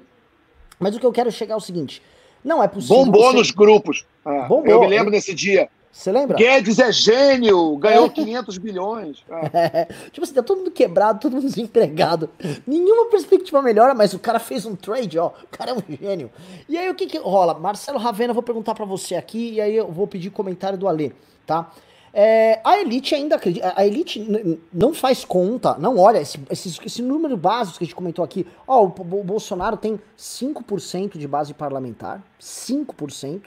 Mas 0.79 0.95
o 0.95 1.01
que 1.01 1.07
eu 1.07 1.13
quero 1.13 1.33
chegar 1.33 1.55
é 1.55 1.57
o 1.57 1.61
seguinte: 1.61 2.03
não 2.45 2.63
é 2.63 2.69
possível. 2.69 2.99
Bombou 2.99 3.31
você... 3.31 3.39
nos 3.39 3.51
grupos. 3.51 4.05
Ah, 4.23 4.43
Bombou. 4.43 4.67
Eu 4.67 4.81
me 4.81 4.89
lembro 4.89 5.11
desse 5.11 5.35
dia. 5.35 5.71
Você 5.99 6.13
lembra? 6.13 6.37
Guedes 6.37 6.79
é 6.79 6.93
gênio, 6.93 7.77
ganhou 7.77 8.07
é. 8.07 8.09
500 8.11 8.59
bilhões. 8.59 9.25
É. 9.53 9.87
Tipo 10.13 10.23
assim, 10.23 10.35
tá 10.35 10.43
todo 10.43 10.59
mundo 10.59 10.71
quebrado, 10.71 11.19
todo 11.19 11.33
mundo 11.33 11.47
desempregado. 11.49 12.31
Nenhuma 12.67 13.11
perspectiva 13.11 13.61
melhora, 13.61 13.95
mas 13.95 14.15
o 14.15 14.19
cara 14.19 14.39
fez 14.39 14.65
um 14.65 14.77
trade, 14.77 15.19
ó. 15.19 15.29
O 15.29 15.47
cara 15.51 15.73
é 15.73 15.75
um 15.75 15.83
gênio. 15.97 16.31
E 16.69 16.79
aí, 16.79 16.89
o 16.89 16.95
que 16.95 17.07
que 17.07 17.19
rola? 17.19 17.59
Marcelo 17.59 17.99
Ravena, 17.99 18.33
vou 18.33 18.43
perguntar 18.43 18.75
para 18.75 18.85
você 18.85 19.17
aqui, 19.17 19.55
e 19.55 19.61
aí 19.61 19.75
eu 19.75 19.91
vou 19.91 20.07
pedir 20.07 20.31
comentário 20.31 20.79
do 20.79 20.87
Alê, 20.87 21.13
tá? 21.45 21.73
É, 22.13 22.61
a 22.63 22.79
elite 22.79 23.15
ainda 23.15 23.35
acredita. 23.35 23.73
A 23.75 23.85
elite 23.85 24.61
não 24.73 24.95
faz 24.95 25.25
conta, 25.25 25.77
não 25.79 25.99
olha 25.99 26.19
esse, 26.19 26.39
esse, 26.51 26.79
esse 26.85 27.03
número 27.03 27.37
básico 27.37 27.79
que 27.79 27.85
a 27.85 27.87
gente 27.87 27.97
comentou 27.97 28.25
aqui. 28.25 28.47
Ó, 28.67 28.85
o, 28.85 28.87
o 28.87 29.25
Bolsonaro 29.25 29.77
tem 29.77 29.99
5% 30.17 31.19
de 31.19 31.27
base 31.27 31.53
parlamentar. 31.55 32.23
5%. 32.41 33.43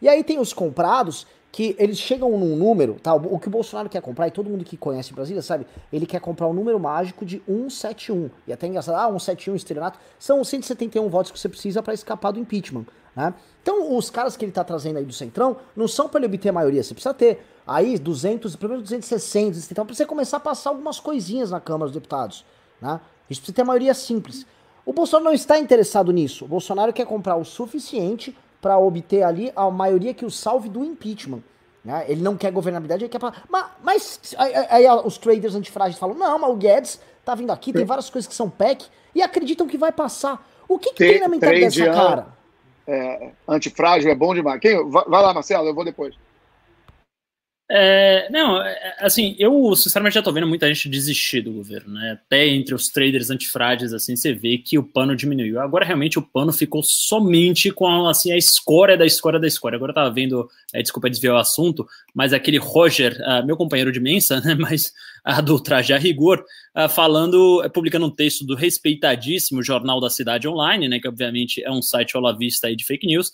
E 0.00 0.08
aí 0.08 0.22
tem 0.22 0.38
os 0.38 0.52
comprados 0.52 1.26
que 1.56 1.74
eles 1.78 1.96
chegam 1.96 2.38
num 2.38 2.54
número, 2.54 2.96
tá? 3.02 3.14
O 3.14 3.38
que 3.38 3.48
o 3.48 3.50
Bolsonaro 3.50 3.88
quer 3.88 4.02
comprar, 4.02 4.28
e 4.28 4.30
todo 4.30 4.50
mundo 4.50 4.62
que 4.62 4.76
conhece 4.76 5.14
Brasília 5.14 5.40
sabe, 5.40 5.66
ele 5.90 6.04
quer 6.04 6.20
comprar 6.20 6.46
um 6.46 6.52
número 6.52 6.78
mágico 6.78 7.24
de 7.24 7.42
171. 7.46 8.28
E 8.46 8.52
até 8.52 8.66
engraçado, 8.66 8.94
ah, 8.96 9.08
171 9.08 9.56
estelionato, 9.56 9.98
são 10.18 10.44
171 10.44 11.08
votos 11.08 11.32
que 11.32 11.38
você 11.38 11.48
precisa 11.48 11.82
para 11.82 11.94
escapar 11.94 12.32
do 12.32 12.38
impeachment, 12.38 12.84
né? 13.16 13.32
Então, 13.62 13.96
os 13.96 14.10
caras 14.10 14.36
que 14.36 14.44
ele 14.44 14.52
tá 14.52 14.62
trazendo 14.62 14.98
aí 14.98 15.04
do 15.06 15.14
Centrão 15.14 15.56
não 15.74 15.88
são 15.88 16.10
para 16.10 16.20
ele 16.20 16.26
obter 16.26 16.50
a 16.50 16.52
maioria, 16.52 16.82
você 16.82 16.92
precisa 16.92 17.14
ter 17.14 17.42
aí 17.66 17.98
200, 17.98 18.54
pelo 18.54 18.72
menos 18.72 18.82
260, 18.84 19.58
então, 19.70 19.86
você 19.86 20.04
começar 20.04 20.36
a 20.36 20.40
passar 20.40 20.68
algumas 20.68 21.00
coisinhas 21.00 21.52
na 21.52 21.58
Câmara 21.58 21.86
dos 21.86 21.94
Deputados, 21.94 22.44
né? 22.82 23.00
Isso 23.30 23.40
precisa 23.40 23.56
ter 23.56 23.64
maioria 23.64 23.94
simples. 23.94 24.44
O 24.84 24.92
Bolsonaro 24.92 25.24
não 25.24 25.32
está 25.32 25.58
interessado 25.58 26.12
nisso. 26.12 26.44
O 26.44 26.48
Bolsonaro 26.48 26.92
quer 26.92 27.06
comprar 27.06 27.36
o 27.36 27.46
suficiente 27.46 28.36
para 28.66 28.76
obter 28.78 29.22
ali 29.22 29.52
a 29.54 29.70
maioria 29.70 30.12
que 30.12 30.24
o 30.24 30.30
salve 30.30 30.68
do 30.68 30.84
impeachment. 30.84 31.40
Né? 31.84 32.04
Ele 32.08 32.20
não 32.20 32.36
quer 32.36 32.50
governabilidade, 32.50 33.04
ele 33.04 33.08
quer. 33.08 33.20
Mas, 33.48 33.66
mas 33.80 34.34
aí, 34.36 34.52
aí, 34.70 34.86
os 35.04 35.16
traders 35.18 35.54
antifrágeis 35.54 36.00
falam: 36.00 36.16
não, 36.16 36.36
mas 36.36 36.50
o 36.50 36.56
Guedes 36.56 37.00
tá 37.24 37.32
vindo 37.36 37.52
aqui, 37.52 37.72
tem 37.72 37.84
várias 37.84 38.10
coisas 38.10 38.26
que 38.26 38.34
são 38.34 38.50
PEC 38.50 38.86
e 39.14 39.22
acreditam 39.22 39.68
que 39.68 39.78
vai 39.78 39.92
passar. 39.92 40.44
O 40.68 40.80
que, 40.80 40.90
que 40.90 40.96
tem, 40.96 41.12
tem 41.12 41.20
na 41.20 41.28
mentalidade 41.28 41.78
dessa 41.78 41.92
cara? 41.92 42.26
É, 42.88 43.30
antifrágil 43.46 44.10
é 44.10 44.16
bom 44.16 44.34
demais. 44.34 44.60
Quem, 44.60 44.90
vai, 44.90 45.04
vai 45.04 45.22
lá, 45.22 45.32
Marcelo, 45.32 45.68
eu 45.68 45.74
vou 45.74 45.84
depois. 45.84 46.16
É, 47.68 48.28
não, 48.30 48.62
é, 48.62 48.70
é, 48.70 48.96
assim, 49.00 49.34
eu 49.40 49.74
sinceramente 49.74 50.14
já 50.14 50.22
tô 50.22 50.32
vendo 50.32 50.46
muita 50.46 50.72
gente 50.72 50.88
desistir 50.88 51.40
do 51.40 51.52
governo, 51.52 51.94
né? 51.94 52.12
Até 52.12 52.46
entre 52.46 52.72
os 52.72 52.88
traders 52.88 53.28
antifrades, 53.28 53.92
assim, 53.92 54.14
você 54.14 54.32
vê 54.32 54.56
que 54.56 54.78
o 54.78 54.84
pano 54.84 55.16
diminuiu. 55.16 55.60
Agora, 55.60 55.84
realmente, 55.84 56.16
o 56.16 56.22
pano 56.22 56.52
ficou 56.52 56.80
somente 56.84 57.72
com, 57.72 58.06
assim, 58.06 58.30
a 58.30 58.36
escória 58.36 58.96
da 58.96 59.04
escória 59.04 59.40
da 59.40 59.48
escória. 59.48 59.76
Agora 59.76 59.90
eu 59.90 59.94
tava 59.96 60.10
vendo, 60.12 60.48
é, 60.72 60.80
desculpa 60.80 61.10
desviar 61.10 61.34
o 61.34 61.38
assunto, 61.38 61.84
mas 62.14 62.32
aquele 62.32 62.56
Roger, 62.56 63.18
uh, 63.20 63.44
meu 63.44 63.56
companheiro 63.56 63.90
de 63.90 63.98
mensa, 63.98 64.40
né? 64.46 64.54
Mas 64.54 64.92
uh, 65.26 65.42
do 65.42 65.60
Traje 65.60 65.92
a 65.92 65.98
Rigor, 65.98 66.44
uh, 66.76 66.88
falando, 66.88 67.68
publicando 67.74 68.06
um 68.06 68.14
texto 68.14 68.46
do 68.46 68.54
respeitadíssimo 68.54 69.60
Jornal 69.60 70.00
da 70.00 70.08
Cidade 70.08 70.46
Online, 70.46 70.88
né? 70.88 71.00
Que 71.00 71.08
obviamente 71.08 71.64
é 71.64 71.70
um 71.70 71.82
site 71.82 72.16
olavista 72.16 72.68
aí 72.68 72.76
de 72.76 72.84
fake 72.84 73.08
news, 73.08 73.32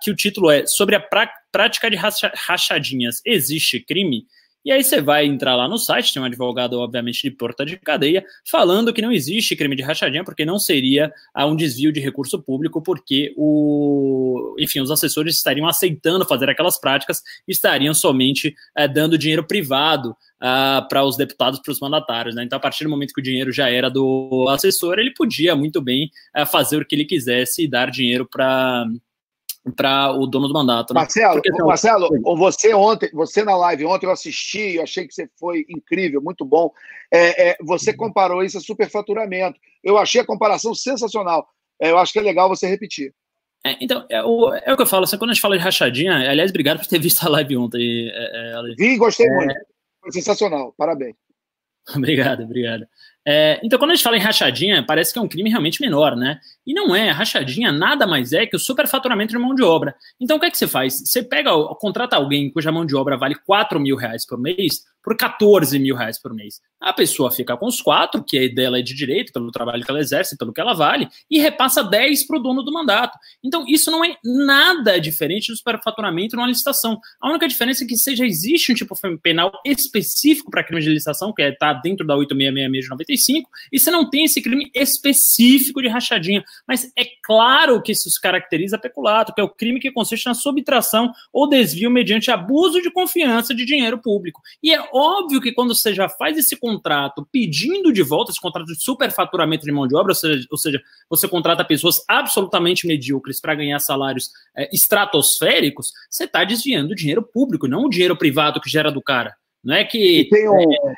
que 0.00 0.10
o 0.10 0.16
título 0.16 0.50
é 0.50 0.66
Sobre 0.66 0.94
a 0.94 1.00
prática 1.00 1.37
prática 1.50 1.90
de 1.90 1.96
rachadinhas 1.96 3.20
existe 3.24 3.80
crime? 3.80 4.26
E 4.64 4.72
aí 4.72 4.84
você 4.84 5.00
vai 5.00 5.24
entrar 5.24 5.56
lá 5.56 5.68
no 5.68 5.78
site, 5.78 6.12
tem 6.12 6.20
um 6.20 6.26
advogado, 6.26 6.78
obviamente, 6.78 7.22
de 7.22 7.30
porta 7.30 7.64
de 7.64 7.78
cadeia, 7.78 8.22
falando 8.46 8.92
que 8.92 9.00
não 9.00 9.10
existe 9.10 9.56
crime 9.56 9.74
de 9.74 9.82
rachadinha, 9.82 10.22
porque 10.22 10.44
não 10.44 10.58
seria 10.58 11.10
ah, 11.32 11.46
um 11.46 11.56
desvio 11.56 11.90
de 11.90 12.00
recurso 12.00 12.42
público, 12.42 12.82
porque 12.82 13.32
o, 13.36 14.54
enfim, 14.58 14.80
os 14.80 14.90
assessores 14.90 15.36
estariam 15.36 15.66
aceitando 15.66 16.26
fazer 16.26 16.50
aquelas 16.50 16.78
práticas, 16.78 17.22
estariam 17.46 17.94
somente 17.94 18.54
eh, 18.76 18.88
dando 18.88 19.16
dinheiro 19.16 19.42
privado 19.42 20.14
ah, 20.40 20.86
para 20.86 21.02
os 21.02 21.16
deputados, 21.16 21.60
para 21.60 21.72
os 21.72 21.80
mandatários. 21.80 22.34
Né? 22.34 22.44
Então, 22.44 22.58
a 22.58 22.60
partir 22.60 22.84
do 22.84 22.90
momento 22.90 23.14
que 23.14 23.20
o 23.20 23.24
dinheiro 23.24 23.50
já 23.50 23.70
era 23.70 23.88
do 23.88 24.46
assessor, 24.50 24.98
ele 24.98 25.14
podia 25.14 25.56
muito 25.56 25.80
bem 25.80 26.10
ah, 26.34 26.44
fazer 26.44 26.82
o 26.82 26.84
que 26.84 26.94
ele 26.94 27.06
quisesse 27.06 27.64
e 27.64 27.68
dar 27.68 27.90
dinheiro 27.90 28.28
para 28.30 28.84
para 29.70 30.12
o 30.12 30.26
dono 30.26 30.48
do 30.48 30.54
mandato. 30.54 30.92
Né? 30.92 31.00
Marcelo, 31.00 31.34
Porque, 31.34 31.50
então, 31.52 31.66
Marcelo, 31.66 32.08
você 32.36 32.74
ontem, 32.74 33.10
você 33.12 33.44
na 33.44 33.56
live 33.56 33.86
ontem, 33.86 34.06
eu 34.06 34.10
assisti, 34.10 34.76
eu 34.76 34.82
achei 34.82 35.06
que 35.06 35.14
você 35.14 35.28
foi 35.38 35.64
incrível, 35.68 36.20
muito 36.20 36.44
bom. 36.44 36.70
É, 37.12 37.50
é, 37.50 37.56
você 37.60 37.92
comparou 37.92 38.42
isso 38.42 38.58
a 38.58 38.60
superfaturamento. 38.60 39.58
Eu 39.82 39.96
achei 39.96 40.20
a 40.20 40.26
comparação 40.26 40.74
sensacional. 40.74 41.48
É, 41.80 41.90
eu 41.90 41.98
acho 41.98 42.12
que 42.12 42.18
é 42.18 42.22
legal 42.22 42.48
você 42.48 42.66
repetir. 42.66 43.12
É, 43.64 43.76
então, 43.80 44.06
é 44.08 44.22
o, 44.22 44.54
é 44.54 44.72
o 44.72 44.76
que 44.76 44.82
eu 44.82 44.86
falo, 44.86 45.04
assim, 45.04 45.18
quando 45.18 45.30
a 45.30 45.34
gente 45.34 45.42
fala 45.42 45.56
de 45.56 45.64
rachadinha, 45.64 46.14
aliás, 46.14 46.50
obrigado 46.50 46.78
por 46.78 46.86
ter 46.86 47.00
visto 47.00 47.24
a 47.26 47.30
live 47.30 47.56
ontem. 47.56 48.08
É, 48.08 48.52
é, 48.54 48.74
Vi, 48.76 48.96
gostei 48.96 49.28
muito. 49.28 49.54
Foi 50.00 50.12
sensacional, 50.12 50.74
parabéns. 50.76 51.16
obrigado, 51.96 52.44
obrigado. 52.44 52.86
É, 53.30 53.60
então, 53.62 53.78
quando 53.78 53.90
a 53.90 53.94
gente 53.94 54.02
fala 54.02 54.16
em 54.16 54.20
rachadinha, 54.20 54.82
parece 54.82 55.12
que 55.12 55.18
é 55.18 55.22
um 55.22 55.28
crime 55.28 55.50
realmente 55.50 55.82
menor, 55.82 56.16
né? 56.16 56.40
E 56.66 56.72
não 56.72 56.96
é. 56.96 57.10
Rachadinha 57.10 57.70
nada 57.70 58.06
mais 58.06 58.32
é 58.32 58.46
que 58.46 58.56
o 58.56 58.58
superfaturamento 58.58 59.32
de 59.32 59.38
mão 59.38 59.54
de 59.54 59.62
obra. 59.62 59.94
Então, 60.18 60.38
o 60.38 60.40
que 60.40 60.46
é 60.46 60.50
que 60.50 60.56
você 60.56 60.66
faz? 60.66 61.02
Você 61.04 61.22
pega, 61.22 61.50
contrata 61.78 62.16
alguém 62.16 62.50
cuja 62.50 62.72
mão 62.72 62.86
de 62.86 62.96
obra 62.96 63.18
vale 63.18 63.34
4 63.34 63.78
mil 63.78 63.96
reais 63.96 64.24
por 64.24 64.40
mês, 64.40 64.82
por 65.08 65.16
14 65.16 65.78
mil 65.78 65.96
reais 65.96 66.20
por 66.20 66.34
mês. 66.34 66.60
A 66.78 66.92
pessoa 66.92 67.30
fica 67.30 67.56
com 67.56 67.66
os 67.66 67.80
quatro, 67.80 68.22
que 68.22 68.36
é 68.36 68.46
dela 68.46 68.78
é 68.78 68.82
de 68.82 68.94
direito, 68.94 69.32
pelo 69.32 69.50
trabalho 69.50 69.82
que 69.82 69.90
ela 69.90 70.00
exerce, 70.00 70.36
pelo 70.36 70.52
que 70.52 70.60
ela 70.60 70.74
vale, 70.74 71.08
e 71.30 71.38
repassa 71.38 71.82
10 71.82 72.26
para 72.26 72.36
o 72.36 72.42
dono 72.42 72.62
do 72.62 72.70
mandato. 72.70 73.18
Então, 73.42 73.64
isso 73.66 73.90
não 73.90 74.04
é 74.04 74.16
nada 74.22 75.00
diferente 75.00 75.50
do 75.50 75.56
superfaturamento 75.56 76.36
numa 76.36 76.46
licitação. 76.46 77.00
A 77.22 77.30
única 77.30 77.48
diferença 77.48 77.84
é 77.84 77.86
que 77.86 77.96
seja 77.96 78.24
existe 78.26 78.70
um 78.70 78.74
tipo 78.74 78.94
penal 79.22 79.50
específico 79.64 80.50
para 80.50 80.62
crime 80.62 80.82
de 80.82 80.90
licitação, 80.90 81.32
que 81.32 81.40
está 81.40 81.68
é, 81.68 81.72
tá 81.72 81.80
dentro 81.80 82.06
da 82.06 82.14
8666 82.14 82.84
de 82.84 82.90
95, 82.90 83.50
e 83.72 83.80
você 83.80 83.90
não 83.90 84.10
tem 84.10 84.24
esse 84.24 84.42
crime 84.42 84.70
específico 84.74 85.80
de 85.80 85.88
rachadinha. 85.88 86.44
Mas 86.66 86.92
é 86.96 87.06
claro 87.24 87.80
que 87.80 87.92
isso 87.92 88.10
se 88.10 88.20
caracteriza 88.20 88.78
peculato, 88.78 89.32
que 89.32 89.40
é 89.40 89.44
o 89.44 89.48
crime 89.48 89.80
que 89.80 89.90
consiste 89.90 90.26
na 90.26 90.34
subtração 90.34 91.10
ou 91.32 91.48
desvio 91.48 91.90
mediante 91.90 92.30
abuso 92.30 92.82
de 92.82 92.90
confiança 92.90 93.54
de 93.54 93.64
dinheiro 93.64 93.96
público. 93.96 94.42
E 94.62 94.72
é 94.72 94.88
óbvio 94.98 95.40
que 95.40 95.52
quando 95.52 95.74
você 95.74 95.94
já 95.94 96.08
faz 96.08 96.36
esse 96.36 96.56
contrato 96.56 97.26
pedindo 97.30 97.92
de 97.92 98.02
volta, 98.02 98.30
esse 98.30 98.40
contrato 98.40 98.66
de 98.66 98.82
superfaturamento 98.82 99.64
de 99.64 99.72
mão 99.72 99.86
de 99.86 99.94
obra, 99.94 100.10
ou 100.10 100.14
seja, 100.14 100.46
ou 100.50 100.58
seja 100.58 100.82
você 101.08 101.28
contrata 101.28 101.64
pessoas 101.64 102.02
absolutamente 102.08 102.86
medíocres 102.86 103.40
para 103.40 103.54
ganhar 103.54 103.78
salários 103.78 104.30
é, 104.56 104.68
estratosféricos, 104.74 105.92
você 106.10 106.24
está 106.24 106.44
desviando 106.44 106.94
dinheiro 106.94 107.22
público, 107.22 107.68
não 107.68 107.84
o 107.84 107.88
dinheiro 107.88 108.16
privado 108.16 108.60
que 108.60 108.68
gera 108.68 108.90
do 108.90 109.02
cara. 109.02 109.34
Não 109.62 109.74
é 109.74 109.84
que. 109.84 110.28
um, 110.32 110.92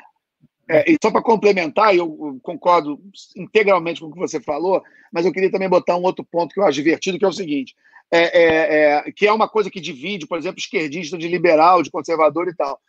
é, 0.69 0.91
e 0.91 0.97
só 1.01 1.11
para 1.11 1.21
complementar, 1.21 1.95
eu 1.95 2.39
concordo 2.41 2.99
integralmente 3.35 3.99
com 3.99 4.07
o 4.07 4.13
que 4.13 4.19
você 4.19 4.39
falou, 4.39 4.81
mas 5.11 5.25
eu 5.25 5.31
queria 5.33 5.51
também 5.51 5.67
botar 5.67 5.97
um 5.97 6.03
outro 6.03 6.23
ponto 6.23 6.53
que 6.53 6.59
eu 6.59 6.65
acho 6.65 6.77
divertido, 6.77 7.19
que 7.19 7.25
é 7.25 7.27
o 7.27 7.33
seguinte: 7.33 7.75
é, 8.11 8.19
é, 8.19 9.07
é 9.07 9.11
que 9.11 9.27
é 9.27 9.33
uma 9.33 9.49
coisa 9.49 9.69
que 9.69 9.81
divide, 9.81 10.27
por 10.27 10.37
exemplo, 10.37 10.59
esquerdista 10.59 11.17
de 11.17 11.27
liberal, 11.27 11.83
de 11.83 11.91
conservador 11.91 12.47
e 12.47 12.55
tal 12.55 12.79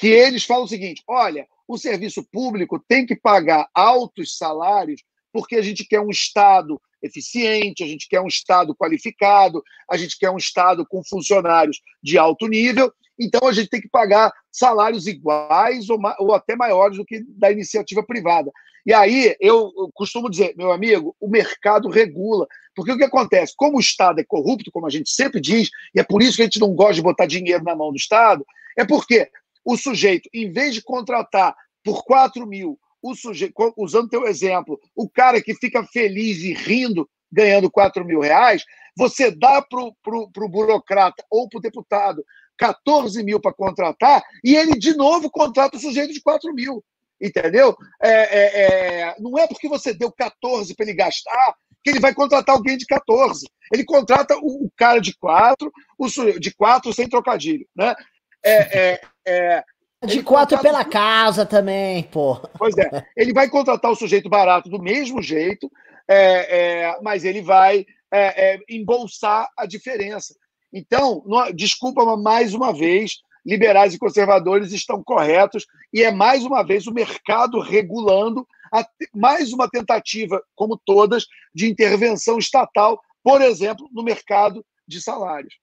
que 0.00 0.08
eles 0.08 0.44
falam 0.44 0.64
o 0.64 0.68
seguinte: 0.68 1.02
olha, 1.06 1.46
o 1.68 1.76
serviço 1.76 2.24
público 2.32 2.82
tem 2.88 3.04
que 3.06 3.14
pagar 3.14 3.68
altos 3.74 4.36
salários 4.36 5.02
porque 5.32 5.54
a 5.54 5.62
gente 5.62 5.84
quer 5.84 6.00
um 6.00 6.10
Estado 6.10 6.80
eficiente, 7.02 7.84
a 7.84 7.86
gente 7.86 8.08
quer 8.08 8.20
um 8.20 8.26
Estado 8.26 8.74
qualificado, 8.74 9.62
a 9.88 9.96
gente 9.96 10.18
quer 10.18 10.30
um 10.30 10.36
Estado 10.36 10.84
com 10.88 11.04
funcionários 11.04 11.80
de 12.02 12.18
alto 12.18 12.48
nível, 12.48 12.92
então 13.18 13.46
a 13.46 13.52
gente 13.52 13.68
tem 13.68 13.80
que 13.80 13.88
pagar 13.88 14.32
salários 14.50 15.06
iguais 15.06 15.88
ou, 15.88 16.00
ou 16.18 16.34
até 16.34 16.56
maiores 16.56 16.96
do 16.96 17.04
que 17.04 17.22
da 17.28 17.52
iniciativa 17.52 18.02
privada. 18.02 18.50
E 18.84 18.94
aí 18.94 19.36
eu, 19.38 19.70
eu 19.76 19.90
costumo 19.92 20.30
dizer, 20.30 20.54
meu 20.56 20.72
amigo, 20.72 21.14
o 21.20 21.28
mercado 21.28 21.88
regula. 21.88 22.46
Porque 22.74 22.92
o 22.92 22.96
que 22.96 23.04
acontece? 23.04 23.52
Como 23.54 23.76
o 23.76 23.80
Estado 23.80 24.20
é 24.20 24.24
corrupto, 24.24 24.72
como 24.72 24.86
a 24.86 24.90
gente 24.90 25.10
sempre 25.10 25.40
diz, 25.40 25.68
e 25.94 26.00
é 26.00 26.02
por 26.02 26.22
isso 26.22 26.36
que 26.36 26.42
a 26.42 26.46
gente 26.46 26.58
não 26.58 26.74
gosta 26.74 26.94
de 26.94 27.02
botar 27.02 27.26
dinheiro 27.26 27.62
na 27.62 27.76
mão 27.76 27.90
do 27.90 27.96
Estado, 27.96 28.44
é 28.78 28.84
porque 28.84 29.30
o 29.64 29.76
sujeito, 29.76 30.28
em 30.32 30.50
vez 30.50 30.74
de 30.74 30.82
contratar 30.82 31.54
por 31.84 32.04
4 32.04 32.46
mil, 32.46 32.78
o 33.02 33.14
sujeito, 33.14 33.54
usando 33.76 34.08
teu 34.08 34.26
exemplo, 34.26 34.78
o 34.94 35.08
cara 35.08 35.42
que 35.42 35.54
fica 35.54 35.84
feliz 35.84 36.38
e 36.42 36.52
rindo, 36.52 37.08
ganhando 37.32 37.70
4 37.70 38.04
mil 38.04 38.20
reais, 38.20 38.64
você 38.96 39.30
dá 39.30 39.62
para 39.62 39.80
o 39.80 40.48
burocrata 40.48 41.24
ou 41.30 41.48
para 41.48 41.58
o 41.58 41.62
deputado 41.62 42.24
14 42.58 43.22
mil 43.22 43.40
para 43.40 43.54
contratar 43.54 44.22
e 44.44 44.54
ele 44.54 44.78
de 44.78 44.94
novo 44.94 45.30
contrata 45.30 45.76
o 45.76 45.80
sujeito 45.80 46.12
de 46.12 46.20
4 46.20 46.52
mil. 46.52 46.84
Entendeu? 47.20 47.76
É, 48.02 48.10
é, 48.10 48.62
é, 48.62 49.16
não 49.18 49.38
é 49.38 49.46
porque 49.46 49.68
você 49.68 49.92
deu 49.92 50.10
14 50.10 50.74
para 50.74 50.86
ele 50.86 50.94
gastar 50.94 51.54
que 51.82 51.90
ele 51.90 52.00
vai 52.00 52.14
contratar 52.14 52.54
alguém 52.54 52.76
de 52.76 52.86
14. 52.86 53.46
Ele 53.72 53.84
contrata 53.84 54.36
o, 54.36 54.66
o 54.66 54.70
cara 54.76 55.00
de 55.00 55.16
4, 55.16 55.72
o, 55.98 56.08
de 56.38 56.54
4 56.54 56.92
sem 56.92 57.08
trocadilho. 57.08 57.66
Né? 57.74 57.94
É, 58.42 58.92
é, 58.92 59.00
é, 59.26 59.64
de 60.06 60.22
quatro 60.22 60.56
contrata... 60.56 60.62
pela 60.62 60.84
casa 60.84 61.44
também, 61.44 62.04
pô. 62.04 62.36
Pois 62.56 62.76
é. 62.78 63.04
Ele 63.16 63.32
vai 63.32 63.48
contratar 63.48 63.90
o 63.90 63.96
sujeito 63.96 64.28
barato 64.28 64.68
do 64.68 64.80
mesmo 64.80 65.20
jeito, 65.20 65.70
é, 66.08 66.86
é, 66.86 66.98
mas 67.02 67.24
ele 67.24 67.42
vai 67.42 67.84
é, 68.12 68.58
embolsar 68.68 69.48
a 69.56 69.66
diferença. 69.66 70.34
Então, 70.72 71.22
não, 71.26 71.52
desculpa 71.52 72.16
mais 72.16 72.54
uma 72.54 72.72
vez, 72.72 73.20
liberais 73.44 73.94
e 73.94 73.98
conservadores 73.98 74.72
estão 74.72 75.02
corretos 75.02 75.66
e 75.92 76.02
é 76.02 76.10
mais 76.10 76.44
uma 76.44 76.62
vez 76.62 76.86
o 76.86 76.92
mercado 76.92 77.60
regulando 77.60 78.46
a, 78.72 78.86
mais 79.14 79.52
uma 79.52 79.68
tentativa, 79.68 80.42
como 80.54 80.80
todas, 80.84 81.26
de 81.54 81.68
intervenção 81.68 82.38
estatal, 82.38 83.00
por 83.22 83.42
exemplo, 83.42 83.88
no 83.92 84.02
mercado 84.02 84.64
de 84.86 85.00
salários. 85.00 85.54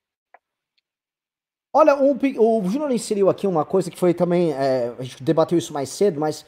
Olha, 1.78 1.96
um, 1.96 2.18
o 2.40 2.68
Júnior 2.68 2.92
inseriu 2.92 3.30
aqui 3.30 3.46
uma 3.46 3.64
coisa 3.64 3.92
que 3.92 4.00
foi 4.00 4.12
também. 4.12 4.52
É, 4.52 4.92
a 4.98 5.04
gente 5.04 5.22
debateu 5.22 5.56
isso 5.56 5.72
mais 5.72 5.90
cedo, 5.90 6.20
mas 6.20 6.44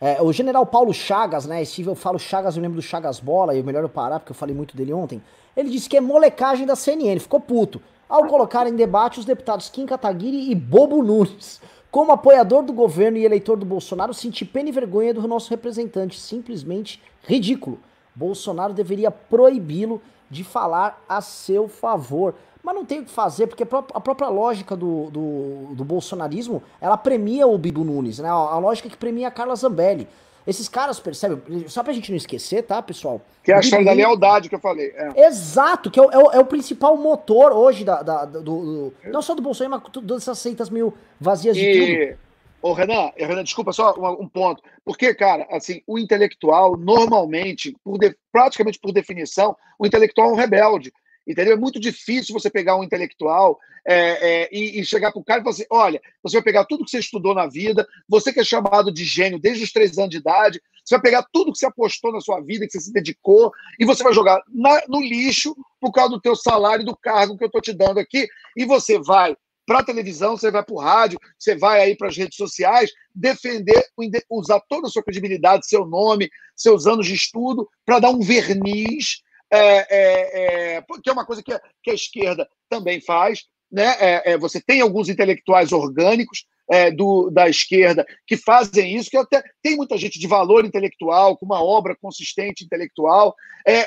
é, 0.00 0.20
o 0.20 0.32
general 0.32 0.66
Paulo 0.66 0.92
Chagas, 0.92 1.46
né? 1.46 1.64
Steve, 1.64 1.90
eu 1.90 1.94
falo 1.94 2.18
Chagas, 2.18 2.56
eu 2.56 2.62
lembro 2.62 2.74
do 2.74 2.82
Chagas 2.82 3.20
Bola, 3.20 3.54
e 3.54 3.60
o 3.60 3.64
melhor 3.64 3.84
eu 3.84 3.88
parar, 3.88 4.18
porque 4.18 4.32
eu 4.32 4.34
falei 4.34 4.56
muito 4.56 4.76
dele 4.76 4.92
ontem. 4.92 5.22
Ele 5.56 5.70
disse 5.70 5.88
que 5.88 5.96
é 5.96 6.00
molecagem 6.00 6.66
da 6.66 6.74
CNN, 6.74 7.20
ficou 7.20 7.38
puto. 7.38 7.80
Ao 8.08 8.26
colocar 8.26 8.66
em 8.66 8.74
debate 8.74 9.20
os 9.20 9.24
deputados 9.24 9.68
Kim 9.68 9.86
Kataguiri 9.86 10.50
e 10.50 10.54
Bobo 10.56 11.00
Nunes. 11.00 11.60
Como 11.88 12.10
apoiador 12.10 12.64
do 12.64 12.72
governo 12.72 13.18
e 13.18 13.24
eleitor 13.24 13.56
do 13.56 13.64
Bolsonaro, 13.64 14.12
senti 14.12 14.44
pena 14.44 14.68
e 14.68 14.72
vergonha 14.72 15.14
do 15.14 15.28
nosso 15.28 15.48
representante. 15.48 16.18
Simplesmente 16.18 17.00
ridículo. 17.22 17.78
Bolsonaro 18.16 18.74
deveria 18.74 19.12
proibi-lo 19.12 20.02
de 20.28 20.42
falar 20.42 21.04
a 21.08 21.20
seu 21.20 21.68
favor. 21.68 22.34
Mas 22.62 22.74
não 22.74 22.84
tem 22.84 23.00
o 23.00 23.04
que 23.04 23.10
fazer, 23.10 23.48
porque 23.48 23.62
a 23.62 24.00
própria 24.00 24.28
lógica 24.28 24.76
do, 24.76 25.10
do, 25.10 25.74
do 25.74 25.84
bolsonarismo, 25.84 26.62
ela 26.80 26.96
premia 26.96 27.46
o 27.46 27.58
Bibo 27.58 27.82
Nunes, 27.82 28.20
né? 28.20 28.28
A 28.28 28.56
lógica 28.58 28.88
que 28.88 28.96
premia 28.96 29.28
a 29.28 29.32
Carla 29.32 29.56
Zambelli. 29.56 30.06
Esses 30.46 30.68
caras, 30.68 30.98
percebem? 30.98 31.68
Só 31.68 31.82
pra 31.82 31.92
gente 31.92 32.10
não 32.10 32.16
esquecer, 32.16 32.62
tá, 32.62 32.82
pessoal? 32.82 33.20
Que 33.44 33.52
é 33.52 33.56
a 33.56 33.60
história 33.60 33.84
da 33.84 33.92
lealdade 33.92 34.48
que 34.48 34.54
eu 34.54 34.60
falei. 34.60 34.92
É. 34.94 35.26
Exato, 35.26 35.90
que 35.90 36.00
é 36.00 36.02
o, 36.02 36.10
é, 36.10 36.18
o, 36.18 36.40
é 36.40 36.44
principal 36.44 36.96
motor 36.96 37.52
hoje 37.52 37.84
da, 37.84 38.02
da 38.02 38.24
do, 38.24 38.42
do, 38.42 38.94
Não 39.06 39.22
só 39.22 39.34
do 39.34 39.42
Bolsonaro, 39.42 39.82
mas 39.82 39.92
todas 39.92 40.22
essas 40.22 40.38
seitas 40.38 40.68
meio 40.68 40.92
vazias 41.20 41.56
de 41.56 41.72
tudo. 41.72 42.18
Ô, 42.60 42.72
Renan, 42.72 43.10
Renan, 43.16 43.42
desculpa 43.42 43.72
só 43.72 43.92
um, 43.98 44.22
um, 44.22 44.28
ponto. 44.28 44.62
Porque, 44.84 45.12
cara, 45.14 45.46
assim, 45.50 45.82
o 45.86 45.98
intelectual, 45.98 46.76
normalmente, 46.76 47.76
por 47.84 47.98
de, 47.98 48.16
praticamente 48.30 48.78
por 48.78 48.92
definição, 48.92 49.56
o 49.78 49.84
intelectual 49.84 50.30
é 50.30 50.32
um 50.32 50.36
rebelde. 50.36 50.92
Entendeu? 51.26 51.54
É 51.54 51.56
muito 51.56 51.78
difícil 51.78 52.32
você 52.32 52.50
pegar 52.50 52.76
um 52.76 52.82
intelectual 52.82 53.58
é, 53.86 54.44
é, 54.44 54.48
e, 54.52 54.80
e, 54.80 54.84
chegar 54.84 55.12
para 55.12 55.20
o 55.20 55.24
cara 55.24 55.40
e 55.40 55.42
falar 55.42 55.54
assim: 55.54 55.66
olha, 55.70 56.00
você 56.22 56.36
vai 56.36 56.42
pegar 56.42 56.64
tudo 56.64 56.84
que 56.84 56.90
você 56.90 56.98
estudou 56.98 57.34
na 57.34 57.46
vida, 57.46 57.86
você 58.08 58.32
que 58.32 58.40
é 58.40 58.44
chamado 58.44 58.92
de 58.92 59.04
gênio 59.04 59.38
desde 59.38 59.64
os 59.64 59.72
três 59.72 59.98
anos 59.98 60.10
de 60.10 60.18
idade, 60.18 60.60
você 60.84 60.96
vai 60.96 61.02
pegar 61.02 61.26
tudo 61.32 61.52
que 61.52 61.58
você 61.58 61.66
apostou 61.66 62.12
na 62.12 62.20
sua 62.20 62.40
vida, 62.40 62.66
que 62.66 62.72
você 62.72 62.80
se 62.80 62.92
dedicou, 62.92 63.52
e 63.78 63.84
você 63.84 64.02
vai 64.02 64.12
jogar 64.12 64.42
na, 64.48 64.82
no 64.88 65.00
lixo 65.00 65.54
por 65.80 65.92
causa 65.92 66.10
do 66.10 66.20
teu 66.20 66.34
salário 66.34 66.82
e 66.82 66.86
do 66.86 66.96
cargo 66.96 67.36
que 67.36 67.44
eu 67.44 67.46
estou 67.46 67.60
te 67.60 67.72
dando 67.72 67.98
aqui, 67.98 68.26
e 68.56 68.64
você 68.64 68.98
vai 68.98 69.36
para 69.64 69.78
a 69.78 69.84
televisão, 69.84 70.36
você 70.36 70.50
vai 70.50 70.64
para 70.64 70.74
o 70.74 70.78
rádio, 70.78 71.20
você 71.38 71.54
vai 71.56 71.80
aí 71.80 71.96
para 71.96 72.08
as 72.08 72.16
redes 72.16 72.36
sociais 72.36 72.90
defender, 73.14 73.84
usar 74.28 74.60
toda 74.68 74.88
a 74.88 74.90
sua 74.90 75.02
credibilidade, 75.02 75.68
seu 75.68 75.86
nome, 75.86 76.28
seus 76.54 76.86
anos 76.86 77.06
de 77.06 77.14
estudo, 77.14 77.68
para 77.84 78.00
dar 78.00 78.10
um 78.10 78.20
verniz 78.20 79.22
é, 79.52 79.86
é, 79.90 80.76
é, 80.76 80.82
que 81.02 81.10
é 81.10 81.12
uma 81.12 81.26
coisa 81.26 81.42
que 81.42 81.52
a, 81.52 81.60
que 81.82 81.90
a 81.90 81.94
esquerda 81.94 82.48
também 82.70 83.02
faz. 83.02 83.44
Né? 83.70 83.84
É, 84.00 84.32
é, 84.32 84.38
você 84.38 84.60
tem 84.60 84.80
alguns 84.80 85.10
intelectuais 85.10 85.72
orgânicos 85.72 86.46
é, 86.70 86.90
do, 86.90 87.28
da 87.28 87.50
esquerda 87.50 88.06
que 88.26 88.36
fazem 88.36 88.96
isso, 88.96 89.10
que 89.10 89.16
até 89.16 89.42
tem 89.62 89.76
muita 89.76 89.98
gente 89.98 90.18
de 90.18 90.26
valor 90.26 90.64
intelectual, 90.64 91.36
com 91.36 91.44
uma 91.44 91.62
obra 91.62 91.94
consistente 92.00 92.64
intelectual, 92.64 93.34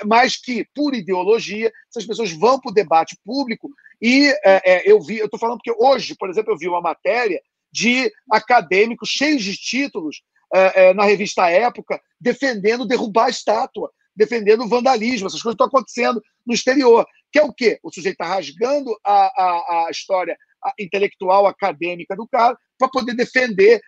mas 0.05 0.37
que, 0.37 0.67
por 0.73 0.93
ideologia, 0.93 1.71
essas 1.89 2.05
pessoas 2.05 2.31
vão 2.31 2.59
para 2.59 2.69
o 2.69 2.73
debate 2.73 3.17
público. 3.25 3.69
E 4.01 4.31
eu 4.85 5.01
vi, 5.01 5.17
eu 5.17 5.25
estou 5.25 5.39
falando 5.39 5.57
porque 5.57 5.83
hoje, 5.83 6.15
por 6.15 6.29
exemplo, 6.29 6.53
eu 6.53 6.57
vi 6.57 6.67
uma 6.67 6.81
matéria 6.81 7.41
de 7.71 8.11
acadêmicos 8.31 9.09
cheios 9.09 9.43
de 9.43 9.55
títulos 9.55 10.21
na 10.95 11.05
revista 11.05 11.49
Época 11.49 11.99
defendendo 12.21 12.85
derrubar 12.85 13.25
a 13.25 13.29
estátua 13.29 13.91
defendendo 14.15 14.67
vandalismo. 14.67 15.27
Essas 15.27 15.41
coisas 15.41 15.55
estão 15.55 15.67
acontecendo 15.67 16.21
no 16.45 16.53
exterior. 16.53 17.05
Que 17.31 17.39
é 17.39 17.43
o 17.43 17.53
quê? 17.53 17.79
O 17.83 17.91
sujeito 17.91 18.13
está 18.13 18.25
rasgando 18.25 18.95
a, 19.03 19.13
a, 19.13 19.85
a 19.87 19.91
história 19.91 20.37
intelectual, 20.79 21.45
acadêmica 21.45 22.15
do 22.15 22.27
cara, 22.27 22.57
para 22.77 22.89
poder 22.89 23.13
defender 23.13 23.81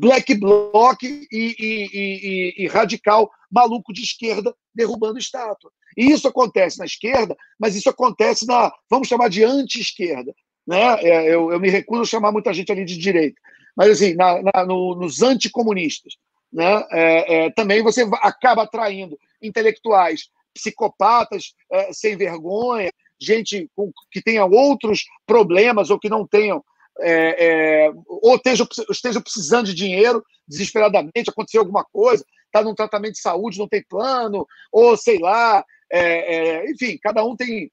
black 0.00 0.34
bloc 0.34 1.02
e, 1.02 1.26
e, 1.32 1.54
e, 1.58 2.54
e, 2.58 2.66
radical 2.66 3.30
maluco 3.50 3.92
de 3.92 4.02
esquerda 4.02 4.54
derrubando 4.74 5.18
estátua. 5.18 5.70
E 5.96 6.10
isso 6.10 6.28
acontece 6.28 6.78
na 6.78 6.84
esquerda, 6.84 7.34
mas 7.58 7.74
isso 7.74 7.88
acontece 7.88 8.46
na, 8.46 8.70
vamos 8.90 9.08
chamar 9.08 9.28
de 9.28 9.42
anti-esquerda. 9.42 10.34
Né? 10.66 11.02
É, 11.02 11.34
eu, 11.34 11.50
eu, 11.52 11.60
me 11.60 11.70
recuso 11.70 12.02
a 12.02 12.06
chamar 12.06 12.32
muita 12.32 12.52
gente 12.52 12.70
ali 12.70 12.84
de 12.84 12.98
direita, 12.98 13.40
mas 13.74 13.90
assim, 13.90 14.14
na, 14.14 14.42
na, 14.42 14.66
no, 14.66 14.94
nos 14.94 15.22
anticomunistas. 15.22 16.14
Né? 16.52 16.84
É, 16.90 17.34
é, 17.34 17.50
também 17.50 17.82
você 17.82 18.08
acaba 18.22 18.62
atraindo 18.62 19.18
intelectuais 19.42 20.28
psicopatas 20.54 21.54
é, 21.70 21.92
sem 21.92 22.16
vergonha, 22.16 22.90
gente 23.20 23.70
que 24.10 24.22
tenha 24.22 24.44
outros 24.44 25.04
problemas 25.26 25.90
ou 25.90 25.98
que 25.98 26.08
não 26.08 26.26
tenham, 26.26 26.64
é, 27.00 27.46
é, 27.86 27.92
ou 28.06 28.36
estejam, 28.36 28.66
estejam 28.90 29.22
precisando 29.22 29.66
de 29.66 29.74
dinheiro 29.74 30.24
desesperadamente, 30.48 31.28
aconteceu 31.28 31.60
alguma 31.60 31.84
coisa, 31.84 32.24
está 32.46 32.62
num 32.62 32.74
tratamento 32.74 33.14
de 33.14 33.20
saúde, 33.20 33.58
não 33.58 33.68
tem 33.68 33.84
plano, 33.84 34.46
ou 34.72 34.96
sei 34.96 35.18
lá, 35.18 35.64
é, 35.92 36.70
enfim, 36.70 36.98
cada 37.02 37.24
um 37.24 37.36
tem 37.36 37.70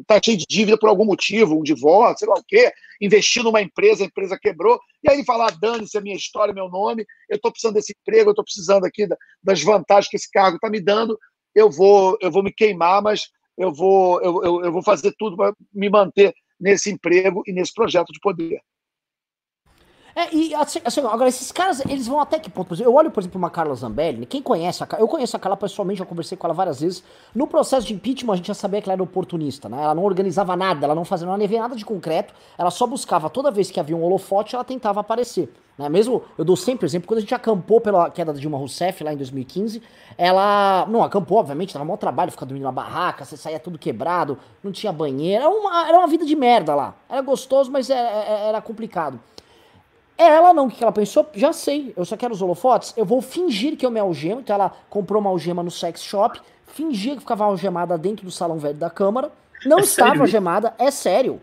está 0.00 0.20
cheio 0.22 0.36
de 0.36 0.44
dívida 0.48 0.78
por 0.78 0.88
algum 0.88 1.04
motivo, 1.04 1.58
um 1.58 1.62
divórcio, 1.62 2.20
sei 2.20 2.28
lá 2.28 2.34
o 2.34 2.44
quê, 2.46 2.72
investiu 3.00 3.42
numa 3.42 3.62
empresa, 3.62 4.02
a 4.02 4.06
empresa 4.06 4.38
quebrou, 4.38 4.78
e 5.02 5.10
aí 5.10 5.16
ele 5.16 5.24
fala, 5.24 5.46
ah, 5.46 5.50
dane-se 5.50 5.96
a 5.96 6.00
minha 6.00 6.16
história, 6.16 6.54
meu 6.54 6.68
nome, 6.68 7.04
eu 7.28 7.36
estou 7.36 7.50
precisando 7.50 7.74
desse 7.74 7.94
emprego, 7.98 8.28
eu 8.28 8.32
estou 8.32 8.44
precisando 8.44 8.84
aqui 8.84 9.08
das 9.42 9.62
vantagens 9.62 10.08
que 10.08 10.16
esse 10.16 10.30
cargo 10.30 10.56
está 10.56 10.68
me 10.68 10.80
dando, 10.80 11.18
eu 11.54 11.70
vou, 11.70 12.16
eu 12.20 12.30
vou 12.30 12.42
me 12.42 12.52
queimar, 12.52 13.02
mas 13.02 13.28
eu 13.56 13.72
vou, 13.72 14.20
eu, 14.22 14.42
eu, 14.42 14.64
eu 14.64 14.72
vou 14.72 14.82
fazer 14.82 15.14
tudo 15.18 15.36
para 15.36 15.52
me 15.72 15.88
manter 15.90 16.34
nesse 16.58 16.90
emprego 16.90 17.42
e 17.46 17.52
nesse 17.52 17.72
projeto 17.72 18.12
de 18.12 18.20
poder. 18.20 18.60
É, 20.14 20.34
e 20.34 20.54
assim, 20.54 20.80
assim, 20.84 21.00
agora 21.00 21.28
esses 21.28 21.52
caras, 21.52 21.80
eles 21.86 22.06
vão 22.06 22.20
até 22.20 22.38
que 22.38 22.50
ponto? 22.50 22.74
Eu 22.82 22.94
olho, 22.94 23.10
por 23.10 23.20
exemplo, 23.20 23.38
uma 23.38 23.50
Carla 23.50 23.74
Zambelli, 23.74 24.26
quem 24.26 24.42
conhece 24.42 24.82
a 24.82 24.88
eu 24.98 25.06
conheço 25.06 25.36
a 25.36 25.40
Carla 25.40 25.56
pessoalmente, 25.56 25.98
já 25.98 26.06
conversei 26.06 26.36
com 26.36 26.46
ela 26.46 26.54
várias 26.54 26.80
vezes. 26.80 27.02
No 27.34 27.46
processo 27.46 27.86
de 27.86 27.94
impeachment, 27.94 28.32
a 28.32 28.36
gente 28.36 28.48
já 28.48 28.54
sabia 28.54 28.80
que 28.80 28.88
ela 28.88 28.94
era 28.94 29.02
oportunista, 29.02 29.68
né? 29.68 29.82
Ela 29.82 29.94
não 29.94 30.04
organizava 30.04 30.56
nada, 30.56 30.84
ela 30.84 30.94
não 30.94 31.04
fazia, 31.04 31.26
não 31.26 31.36
levava 31.36 31.62
nada 31.62 31.76
de 31.76 31.84
concreto, 31.84 32.34
ela 32.58 32.70
só 32.70 32.86
buscava, 32.86 33.30
toda 33.30 33.50
vez 33.50 33.70
que 33.70 33.78
havia 33.78 33.96
um 33.96 34.02
holofote, 34.02 34.54
ela 34.54 34.64
tentava 34.64 35.00
aparecer. 35.00 35.52
Né? 35.80 35.88
Mesmo, 35.88 36.22
eu 36.36 36.44
dou 36.44 36.56
sempre 36.56 36.84
exemplo, 36.84 37.08
quando 37.08 37.18
a 37.18 37.20
gente 37.22 37.34
acampou 37.34 37.80
pela 37.80 38.10
queda 38.10 38.34
de 38.34 38.40
Dilma 38.40 38.58
Rousseff 38.58 39.02
lá 39.02 39.14
em 39.14 39.16
2015, 39.16 39.82
ela, 40.18 40.86
não, 40.90 41.02
acampou, 41.02 41.38
obviamente, 41.38 41.72
dava 41.72 41.86
maior 41.86 41.96
trabalho, 41.96 42.30
ficar 42.30 42.44
dormindo 42.44 42.64
na 42.64 42.72
barraca, 42.72 43.24
você 43.24 43.34
saía 43.34 43.58
tudo 43.58 43.78
quebrado, 43.78 44.36
não 44.62 44.70
tinha 44.72 44.92
banheiro, 44.92 45.42
era 45.42 45.50
uma, 45.50 45.88
era 45.88 45.98
uma 45.98 46.06
vida 46.06 46.26
de 46.26 46.36
merda 46.36 46.74
lá. 46.74 46.94
Era 47.08 47.22
gostoso, 47.22 47.70
mas 47.72 47.88
era, 47.88 48.08
é, 48.10 48.28
é, 48.28 48.48
era 48.48 48.60
complicado. 48.60 49.18
É 50.20 50.26
ela 50.26 50.52
não, 50.52 50.66
o 50.66 50.70
que 50.70 50.84
ela 50.84 50.92
pensou? 50.92 51.26
Já 51.32 51.50
sei, 51.50 51.94
eu 51.96 52.04
só 52.04 52.14
quero 52.14 52.34
os 52.34 52.42
holofotes, 52.42 52.92
eu 52.94 53.06
vou 53.06 53.22
fingir 53.22 53.74
que 53.74 53.86
eu 53.86 53.90
me 53.90 53.98
algemo, 53.98 54.42
então 54.42 54.52
ela 54.52 54.70
comprou 54.90 55.18
uma 55.18 55.30
algema 55.30 55.62
no 55.62 55.70
sex 55.70 56.02
shop, 56.02 56.38
fingia 56.66 57.14
que 57.14 57.20
ficava 57.20 57.44
algemada 57.44 57.96
dentro 57.96 58.26
do 58.26 58.30
salão 58.30 58.58
velho 58.58 58.74
da 58.74 58.90
câmara, 58.90 59.32
não 59.64 59.78
é 59.78 59.80
estava 59.80 60.10
sério? 60.10 60.20
algemada, 60.20 60.74
é 60.78 60.90
sério. 60.90 61.40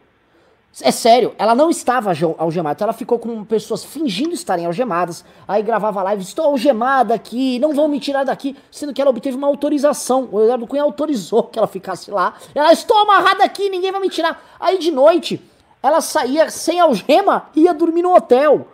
É 0.79 0.91
sério, 0.91 1.33
ela 1.39 1.55
não 1.55 1.71
estava 1.71 2.11
algemada, 2.37 2.75
então 2.75 2.85
ela 2.85 2.93
ficou 2.93 3.17
com 3.17 3.43
pessoas 3.43 3.83
fingindo 3.83 4.35
estarem 4.35 4.67
algemadas, 4.67 5.25
aí 5.47 5.63
gravava 5.63 6.03
live, 6.03 6.21
estou 6.21 6.45
algemada 6.45 7.15
aqui, 7.15 7.57
não 7.57 7.73
vão 7.73 7.87
me 7.87 7.99
tirar 7.99 8.25
daqui, 8.25 8.55
sendo 8.69 8.93
que 8.93 9.01
ela 9.01 9.09
obteve 9.09 9.35
uma 9.35 9.47
autorização, 9.47 10.29
o 10.31 10.39
Eduardo 10.39 10.67
Cunha 10.67 10.83
autorizou 10.83 11.45
que 11.45 11.57
ela 11.57 11.67
ficasse 11.67 12.11
lá, 12.11 12.35
ela, 12.53 12.71
estou 12.71 12.95
amarrada 12.95 13.43
aqui, 13.43 13.71
ninguém 13.71 13.91
vai 13.91 13.99
me 13.99 14.09
tirar. 14.09 14.39
Aí 14.59 14.77
de 14.77 14.91
noite, 14.91 15.41
ela 15.81 16.01
saía 16.01 16.49
sem 16.49 16.79
algema 16.79 17.49
e 17.55 17.61
ia 17.61 17.73
dormir 17.73 18.01
no 18.01 18.13
hotel. 18.15 18.67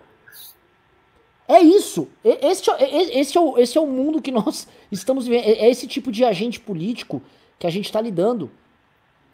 É 1.47 1.59
isso. 1.59 2.07
Esse, 2.23 2.69
é, 2.71 3.19
esse, 3.19 3.37
é 3.37 3.41
o, 3.41 3.57
esse 3.57 3.77
é 3.77 3.81
o 3.81 3.87
mundo 3.87 4.21
que 4.21 4.31
nós 4.31 4.67
estamos 4.91 5.25
vivendo. 5.25 5.45
É 5.45 5.69
esse 5.69 5.87
tipo 5.87 6.11
de 6.11 6.23
agente 6.23 6.59
político 6.59 7.21
que 7.59 7.67
a 7.67 7.69
gente 7.69 7.85
está 7.85 7.99
lidando. 7.99 8.49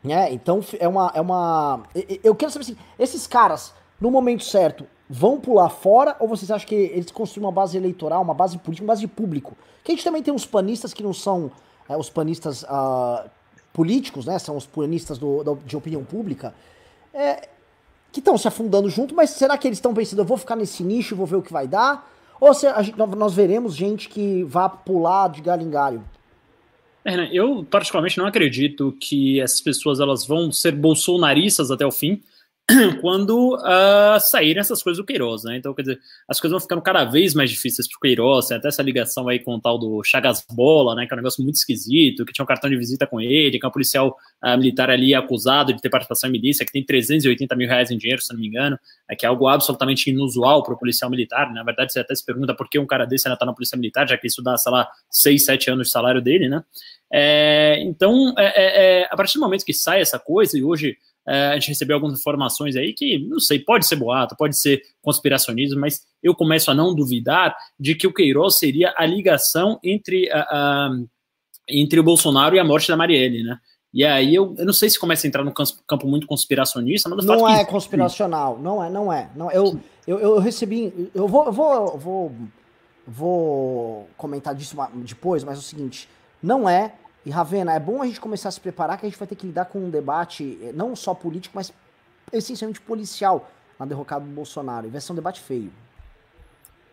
Né? 0.04 0.32
Então 0.34 0.62
é 0.80 0.88
uma, 0.88 1.12
é 1.14 1.22
uma. 1.22 1.84
Eu 2.24 2.36
quero 2.36 2.52
saber 2.52 2.64
assim: 2.64 2.78
esses 2.98 3.28
caras, 3.28 3.74
no 4.00 4.10
momento 4.10 4.44
certo, 4.44 4.88
vão 5.10 5.40
pular 5.40 5.70
fora 5.70 6.16
ou 6.20 6.28
vocês 6.28 6.50
acham 6.50 6.68
que 6.68 6.76
eles 6.76 7.12
construíram 7.12 7.48
uma 7.48 7.54
base 7.54 7.78
eleitoral, 7.78 8.22
uma 8.22 8.34
base 8.34 8.58
política, 8.58 8.84
uma 8.84 8.92
base 8.94 9.02
de 9.02 9.08
público? 9.08 9.56
Que 9.84 9.92
a 9.92 9.96
gente 9.96 10.04
também 10.04 10.24
tem 10.24 10.34
uns 10.34 10.46
panistas 10.46 10.94
que 10.94 11.04
não 11.04 11.14
são 11.14 11.52
é, 11.88 11.98
os 11.98 12.10
panistas 12.10 12.64
uh, 12.64 13.30
políticos, 13.74 14.26
né? 14.26 14.40
São 14.40 14.56
os 14.56 14.66
panistas 14.66 15.18
do, 15.18 15.44
do 15.44 15.56
de 15.66 15.76
opinião 15.76 16.04
pública. 16.04 16.54
É, 17.14 17.50
que 18.12 18.20
estão 18.20 18.38
se 18.38 18.48
afundando 18.48 18.90
junto, 18.90 19.16
mas 19.16 19.32
será 19.32 19.58
que 19.58 19.68
eles 19.68 19.78
estão 19.78 19.94
pensando, 19.94 20.20
eu 20.20 20.26
vou 20.26 20.38
ficar 20.38 20.56
nesse 20.56 20.84
nicho, 20.84 21.16
vou 21.16 21.26
ver 21.26 21.36
o 21.36 21.42
que 21.42 21.54
vai 21.54 21.68
dar? 21.68 22.10
Ou 22.40 22.54
se 22.54 22.68
gente, 22.84 22.98
nós 22.98 23.34
veremos 23.34 23.76
gente 23.76 24.08
que 24.10 24.44
vá 24.44 24.70
pular 24.70 25.30
de 25.30 25.42
galho 25.42 25.64
em 25.64 25.70
galho? 25.70 26.04
Eu 27.32 27.66
particularmente 27.70 28.18
não 28.18 28.26
acredito 28.26 28.96
que 29.00 29.40
essas 29.42 29.62
pessoas 29.62 30.00
elas 30.00 30.26
vão 30.26 30.52
ser 30.52 30.74
bolsonaristas 30.74 31.72
até 31.72 31.86
o 31.86 31.92
fim 31.92 32.22
quando 33.02 33.56
uh, 33.56 34.20
saírem 34.20 34.60
essas 34.60 34.84
coisas 34.84 34.98
do 34.98 35.06
Queiroz, 35.06 35.44
né? 35.44 35.58
Então, 35.58 35.74
quer 35.74 35.82
dizer, 35.82 36.00
as 36.28 36.40
coisas 36.40 36.54
vão 36.54 36.60
ficando 36.60 36.82
cada 36.82 37.04
vez 37.04 37.34
mais 37.34 37.50
difíceis 37.50 37.88
pro 37.88 38.00
Queiroz, 38.00 38.48
tem 38.48 38.58
até 38.58 38.68
essa 38.68 38.84
ligação 38.84 39.28
aí 39.28 39.40
com 39.40 39.56
o 39.56 39.60
tal 39.60 39.78
do 39.78 40.04
Chagas 40.04 40.46
Bola, 40.52 40.94
né? 40.96 41.08
Que 41.08 41.14
é 41.14 41.16
um 41.16 41.18
negócio 41.18 41.44
muito 41.44 41.56
esquisito, 41.56 42.26
que 42.26 42.32
tinha 42.32 42.44
um 42.44 42.48
cartão 42.48 42.70
de 42.70 42.78
visita 42.78 43.08
com 43.08 43.20
ele, 43.20 43.58
que 43.60 43.66
é 43.66 43.68
um 43.68 43.72
policial 43.72 44.16
uh, 44.44 44.58
militar 44.58 44.90
ali 44.90 45.16
acusado 45.16 45.74
de 45.74 45.82
ter 45.82 45.90
participação 45.90 46.30
em 46.30 46.34
milícia, 46.34 46.66
que 46.66 46.72
tem 46.72 46.86
380 46.86 47.56
mil 47.56 47.68
reais 47.68 47.90
em 47.90 47.98
dinheiro, 47.98 48.22
se 48.22 48.32
não 48.32 48.40
me 48.40 48.48
engano, 48.48 48.78
é, 49.10 49.16
que 49.16 49.26
é 49.26 49.30
algo 49.30 49.48
absolutamente 49.48 50.10
inusual 50.10 50.64
para 50.64 50.74
o 50.74 50.78
policial 50.78 51.10
militar. 51.10 51.52
Na 51.52 51.64
verdade, 51.64 51.92
você 51.92 52.00
até 52.00 52.14
se 52.14 52.26
pergunta 52.26 52.54
por 52.54 52.70
que 52.70 52.78
um 52.78 52.86
cara 52.86 53.06
desse 53.06 53.28
ainda 53.28 53.38
tá 53.38 53.46
na 53.46 53.54
polícia 53.54 53.76
militar, 53.76 54.08
já 54.08 54.18
que 54.18 54.28
isso 54.28 54.44
dá, 54.44 54.56
sei 54.58 54.72
lá, 54.72 54.88
6, 55.10 55.46
7 55.46 55.72
anos 55.72 55.88
de 55.88 55.92
salário 55.92 56.22
dele, 56.22 56.48
né? 56.48 56.64
É, 57.12 57.82
então, 57.82 58.34
é, 58.38 58.46
é, 58.46 59.02
é, 59.02 59.08
a 59.10 59.18
partir 59.18 59.36
do 59.36 59.42
momento 59.42 59.66
que 59.66 59.74
sai 59.74 60.02
essa 60.02 60.20
coisa, 60.20 60.58
e 60.58 60.64
hoje 60.64 60.96
a 61.30 61.54
gente 61.56 61.70
recebeu 61.70 61.96
algumas 61.96 62.20
informações 62.20 62.76
aí 62.76 62.94
que, 62.94 63.20
não 63.20 63.40
sei, 63.40 63.60
pode 63.60 63.88
ser 63.88 63.96
boato, 63.96 64.36
pode 64.36 64.58
ser 64.58 64.82
conspiracionismo, 65.02 65.80
mas 65.80 66.02
eu 66.24 66.34
começo 66.34 66.72
a 66.72 66.74
não 66.74 66.96
duvidar 66.96 67.56
de 67.80 67.96
que 67.96 68.08
o 68.08 68.14
Queiroz 68.14 68.58
seria 68.58 68.94
a 68.98 69.06
ligação 69.06 69.80
entre, 69.84 70.30
a, 70.32 70.40
a, 70.40 70.90
entre 71.68 72.00
o 72.00 72.04
Bolsonaro 72.04 72.56
e 72.56 72.60
a 72.60 72.64
morte 72.64 72.88
da 72.88 72.98
Marielle, 72.98 73.44
né? 73.44 73.60
E 73.94 74.06
aí 74.06 74.36
eu, 74.36 74.56
eu 74.58 74.66
não 74.66 74.74
sei 74.74 74.90
se 74.90 75.00
começa 75.00 75.26
a 75.26 75.28
entrar 75.28 75.44
no 75.44 75.52
campo 75.52 76.08
muito 76.08 76.28
conspiracionista, 76.28 77.10
mas 77.10 77.26
não 77.26 77.50
é 77.50 77.66
que... 77.66 77.72
conspiracional, 77.72 78.60
não 78.60 78.84
é, 78.84 78.90
não 78.90 79.12
é, 79.12 79.30
não. 79.36 79.52
Eu, 79.52 79.80
eu, 80.06 80.20
eu 80.20 80.40
recebi, 80.40 81.10
eu 81.14 81.28
vou, 81.28 81.46
eu 81.46 81.52
vou, 81.52 81.98
vou, 81.98 82.32
vou 83.08 84.10
comentar 84.16 84.54
disso 84.54 84.76
depois, 84.96 85.44
mas 85.44 85.58
é 85.58 85.60
o 85.60 85.64
seguinte, 85.64 86.08
não 86.42 86.70
é 86.70 86.94
e 87.26 87.30
Ravena, 87.30 87.74
é 87.74 87.80
bom 87.80 88.02
a 88.02 88.06
gente 88.06 88.22
começar 88.22 88.50
a 88.50 88.52
se 88.52 88.62
preparar 88.62 88.98
que 88.98 89.06
a 89.06 89.10
gente 89.10 89.20
vai 89.20 89.28
ter 89.28 89.36
que 89.36 89.46
lidar 89.46 89.66
com 89.66 89.80
um 89.80 89.90
debate 89.90 90.58
eh, 90.62 90.72
não 90.74 90.96
só 90.96 91.14
político, 91.14 91.56
mas 91.56 91.74
essencialmente 92.32 92.80
policial 92.80 93.50
na 93.78 93.86
derrocada 93.86 94.24
do 94.24 94.32
Bolsonaro. 94.32 94.88
E 94.88 94.90
vai 94.90 95.02
ser 95.02 95.12
um 95.12 95.16
debate 95.16 95.42
feio. 95.42 95.72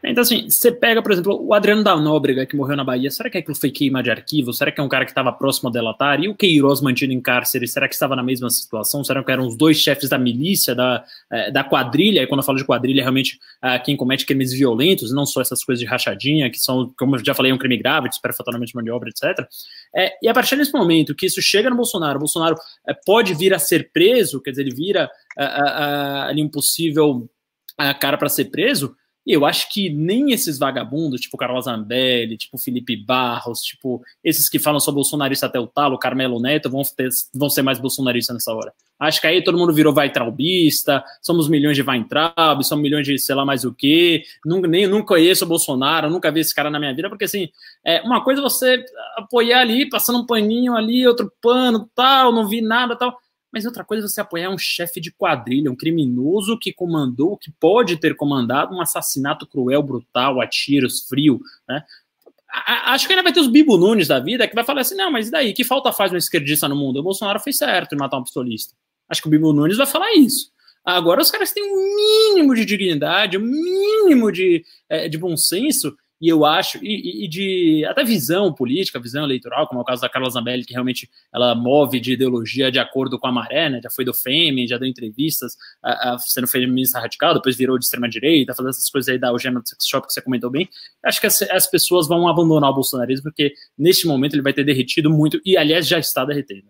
Então, 0.06 0.22
assim, 0.22 0.48
você 0.48 0.70
pega, 0.70 1.02
por 1.02 1.10
exemplo, 1.10 1.36
o 1.44 1.52
Adriano 1.52 1.82
da 1.82 1.96
Nóbrega, 1.96 2.46
que 2.46 2.56
morreu 2.56 2.76
na 2.76 2.84
Bahia, 2.84 3.10
será 3.10 3.28
que 3.28 3.38
aquilo 3.38 3.56
foi 3.56 3.72
queima 3.72 4.02
de 4.04 4.10
arquivo? 4.10 4.52
Será 4.52 4.70
que 4.70 4.80
é 4.80 4.84
um 4.84 4.88
cara 4.88 5.04
que 5.04 5.10
estava 5.10 5.32
próximo 5.32 5.68
a 5.68 5.72
delatar? 5.72 6.22
E 6.22 6.28
o 6.28 6.34
Queiroz 6.34 6.80
mantido 6.80 7.12
em 7.12 7.20
cárcere, 7.20 7.66
será 7.66 7.88
que 7.88 7.94
estava 7.94 8.14
na 8.14 8.22
mesma 8.22 8.48
situação? 8.48 9.02
Será 9.02 9.24
que 9.24 9.32
eram 9.32 9.46
os 9.48 9.56
dois 9.56 9.78
chefes 9.78 10.08
da 10.08 10.16
milícia, 10.16 10.76
da, 10.76 11.04
é, 11.30 11.50
da 11.50 11.64
quadrilha? 11.64 12.22
E 12.22 12.26
quando 12.28 12.40
eu 12.40 12.44
falo 12.44 12.56
de 12.56 12.64
quadrilha, 12.64 13.02
realmente 13.02 13.36
é, 13.60 13.80
quem 13.80 13.96
comete 13.96 14.24
crimes 14.24 14.52
violentos, 14.52 15.12
não 15.12 15.26
só 15.26 15.40
essas 15.40 15.64
coisas 15.64 15.80
de 15.80 15.86
rachadinha, 15.86 16.48
que 16.50 16.58
são, 16.58 16.94
como 16.96 17.16
eu 17.16 17.24
já 17.24 17.34
falei, 17.34 17.52
um 17.52 17.58
crime 17.58 17.76
grave, 17.76 18.08
de 18.08 18.20
de 18.20 18.74
maniobra, 18.74 19.08
etc. 19.08 19.44
É, 19.94 20.12
e 20.22 20.28
a 20.28 20.34
partir 20.34 20.56
desse 20.56 20.72
momento 20.72 21.16
que 21.16 21.26
isso 21.26 21.42
chega 21.42 21.68
no 21.68 21.76
Bolsonaro, 21.76 22.16
o 22.16 22.20
Bolsonaro 22.20 22.54
é, 22.88 22.94
pode 22.94 23.34
vir 23.34 23.52
a 23.52 23.58
ser 23.58 23.90
preso, 23.92 24.40
quer 24.40 24.50
dizer, 24.50 24.62
ele 24.62 24.74
vira 24.74 25.10
é, 25.36 25.42
ali 26.28 26.42
um 26.44 26.48
possível 26.48 27.28
cara 28.00 28.16
para 28.16 28.28
ser 28.28 28.46
preso, 28.46 28.96
e 29.26 29.32
eu 29.32 29.44
acho 29.44 29.68
que 29.72 29.90
nem 29.90 30.30
esses 30.30 30.56
vagabundos, 30.56 31.20
tipo 31.20 31.36
Carlos 31.36 31.64
Zambelli, 31.64 32.36
tipo 32.36 32.56
Felipe 32.56 32.96
Barros, 32.96 33.60
tipo 33.60 34.00
esses 34.22 34.48
que 34.48 34.58
falam 34.58 34.78
sobre 34.78 34.96
bolsonarista 34.96 35.46
até 35.46 35.58
o 35.58 35.66
talo, 35.66 35.98
Carmelo 35.98 36.40
Neto, 36.40 36.70
vão, 36.70 36.82
ter, 36.96 37.08
vão 37.34 37.50
ser 37.50 37.62
mais 37.62 37.80
bolsonaristas 37.80 38.34
nessa 38.34 38.54
hora. 38.54 38.72
Acho 39.00 39.20
que 39.20 39.26
aí 39.26 39.42
todo 39.42 39.58
mundo 39.58 39.74
virou 39.74 39.92
vai 39.92 40.10
traubista, 40.10 41.04
somos 41.20 41.48
milhões 41.48 41.76
de 41.76 41.82
vai 41.82 42.02
traub, 42.04 42.62
somos 42.62 42.82
milhões 42.82 43.04
de 43.04 43.18
sei 43.18 43.34
lá 43.34 43.44
mais 43.44 43.64
o 43.64 43.74
quê, 43.74 44.22
nunca, 44.44 44.68
nem, 44.68 44.86
nunca 44.86 45.08
conheço 45.08 45.44
o 45.44 45.48
Bolsonaro, 45.48 46.08
nunca 46.08 46.30
vi 46.30 46.40
esse 46.40 46.54
cara 46.54 46.70
na 46.70 46.78
minha 46.78 46.94
vida, 46.94 47.08
porque 47.08 47.24
assim, 47.24 47.48
é, 47.84 48.00
uma 48.02 48.22
coisa 48.22 48.40
é 48.40 48.44
você 48.44 48.84
apoiar 49.16 49.60
ali, 49.60 49.88
passando 49.88 50.20
um 50.20 50.26
paninho 50.26 50.76
ali, 50.76 51.06
outro 51.06 51.30
pano, 51.42 51.90
tal, 51.96 52.32
não 52.32 52.48
vi 52.48 52.60
nada, 52.60 52.94
tal 52.94 53.18
mas 53.56 53.64
outra 53.64 53.82
coisa 53.82 54.04
é 54.04 54.06
você 54.06 54.20
apoiar 54.20 54.50
um 54.50 54.58
chefe 54.58 55.00
de 55.00 55.10
quadrilha, 55.10 55.72
um 55.72 55.74
criminoso 55.74 56.58
que 56.58 56.74
comandou, 56.74 57.38
que 57.38 57.50
pode 57.50 57.96
ter 57.96 58.14
comandado 58.14 58.74
um 58.74 58.82
assassinato 58.82 59.46
cruel, 59.46 59.82
brutal, 59.82 60.42
a 60.42 60.46
tiros, 60.46 61.06
frio, 61.08 61.40
né? 61.66 61.82
Acho 62.84 63.06
que 63.06 63.14
ainda 63.14 63.22
vai 63.22 63.32
ter 63.32 63.40
os 63.40 63.48
Bibo 63.48 63.78
Nunes 63.78 64.08
da 64.08 64.20
vida 64.20 64.46
que 64.46 64.54
vai 64.54 64.62
falar 64.62 64.82
assim: 64.82 64.94
não, 64.94 65.10
mas 65.10 65.28
e 65.28 65.30
daí? 65.30 65.54
Que 65.54 65.64
falta 65.64 65.90
faz 65.90 66.12
um 66.12 66.18
esquerdista 66.18 66.68
no 66.68 66.76
mundo? 66.76 67.00
O 67.00 67.02
Bolsonaro 67.02 67.40
fez 67.40 67.56
certo 67.56 67.94
em 67.94 67.98
matar 67.98 68.18
um 68.18 68.24
pistolista. 68.24 68.74
Acho 69.08 69.22
que 69.22 69.28
o 69.28 69.30
Bibo 69.30 69.54
Nunes 69.54 69.78
vai 69.78 69.86
falar 69.86 70.12
isso. 70.16 70.50
Agora 70.84 71.22
os 71.22 71.30
caras 71.30 71.50
têm 71.50 71.64
um 71.64 71.96
mínimo 71.96 72.54
de 72.54 72.66
dignidade, 72.66 73.38
um 73.38 73.40
mínimo 73.40 74.30
de, 74.30 74.66
é, 74.86 75.08
de 75.08 75.16
bom 75.16 75.34
senso 75.34 75.96
e 76.20 76.28
eu 76.28 76.46
acho, 76.46 76.78
e, 76.82 77.24
e, 77.24 77.28
de 77.28 77.84
até 77.84 78.02
visão 78.02 78.52
política, 78.52 78.98
visão 78.98 79.24
eleitoral, 79.24 79.66
como 79.66 79.80
é 79.80 79.82
o 79.82 79.84
caso 79.84 80.00
da 80.00 80.08
Carla 80.08 80.30
Zambelli, 80.30 80.64
que 80.64 80.72
realmente 80.72 81.10
ela 81.32 81.54
move 81.54 82.00
de 82.00 82.14
ideologia 82.14 82.72
de 82.72 82.78
acordo 82.78 83.18
com 83.18 83.26
a 83.26 83.32
maré, 83.32 83.68
né? 83.68 83.80
Já 83.82 83.90
foi 83.90 84.02
do 84.04 84.14
Fêmen, 84.14 84.66
já 84.66 84.78
deu 84.78 84.88
entrevistas 84.88 85.56
a, 85.82 86.14
a, 86.14 86.18
sendo 86.18 86.46
feminista 86.46 86.98
radical, 86.98 87.34
depois 87.34 87.54
virou 87.54 87.78
de 87.78 87.84
extrema-direita, 87.84 88.54
fazendo 88.54 88.70
essas 88.70 88.88
coisas 88.88 89.10
aí 89.10 89.18
da 89.18 89.28
Eugênia 89.28 89.60
do 89.60 89.68
Sex 89.68 89.86
Shop 89.86 90.06
que 90.06 90.12
você 90.12 90.22
comentou 90.22 90.48
bem. 90.48 90.68
Acho 91.04 91.20
que 91.20 91.26
as, 91.26 91.42
as, 91.42 91.66
pessoas 91.66 92.08
vão 92.08 92.26
abandonar 92.26 92.70
o 92.70 92.74
bolsonarismo, 92.74 93.24
porque 93.24 93.52
neste 93.76 94.06
momento 94.06 94.34
ele 94.34 94.42
vai 94.42 94.54
ter 94.54 94.64
derretido 94.64 95.10
muito, 95.10 95.38
e 95.44 95.56
aliás 95.56 95.86
já 95.86 95.98
está 95.98 96.24
derretendo. 96.24 96.64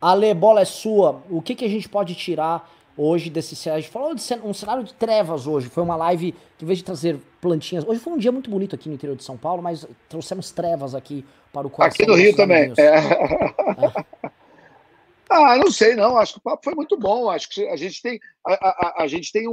Ale, 0.00 0.32
bola 0.32 0.62
é 0.62 0.64
sua. 0.64 1.22
O 1.28 1.42
que, 1.42 1.54
que 1.54 1.66
a 1.66 1.68
gente 1.68 1.86
pode 1.86 2.14
tirar 2.14 2.79
hoje 3.00 3.30
desse 3.30 3.56
cenário. 3.56 3.78
A 3.78 3.80
gente 3.80 3.92
falou 3.92 4.14
de 4.14 4.22
um 4.44 4.52
cenário 4.52 4.84
de 4.84 4.92
trevas 4.92 5.46
hoje. 5.46 5.68
Foi 5.68 5.82
uma 5.82 5.96
live 5.96 6.32
que, 6.58 6.64
em 6.64 6.66
vez 6.66 6.78
de 6.78 6.84
trazer 6.84 7.18
plantinhas. 7.40 7.84
Hoje 7.86 7.98
foi 7.98 8.12
um 8.12 8.18
dia 8.18 8.30
muito 8.30 8.50
bonito 8.50 8.74
aqui 8.74 8.88
no 8.88 8.94
interior 8.94 9.16
de 9.16 9.24
São 9.24 9.36
Paulo, 9.36 9.62
mas 9.62 9.86
trouxemos 10.08 10.50
trevas 10.50 10.94
aqui 10.94 11.24
para 11.52 11.66
o 11.66 11.70
coração. 11.70 11.94
Aqui 11.94 12.06
no 12.06 12.14
Rio 12.14 12.36
também. 12.36 12.72
É. 12.76 12.82
É. 12.82 14.30
Ah, 15.32 15.56
não 15.56 15.70
sei, 15.70 15.94
não. 15.94 16.16
Acho 16.16 16.32
que 16.32 16.38
o 16.40 16.42
papo 16.42 16.64
foi 16.64 16.74
muito 16.74 16.98
bom. 16.98 17.30
Acho 17.30 17.48
que 17.48 17.64
a 17.68 17.76
gente 17.76 18.02
tem, 18.02 18.18
a, 18.44 18.52
a, 18.52 19.02
a 19.04 19.06
gente 19.06 19.30
tem 19.30 19.46
um, 19.46 19.52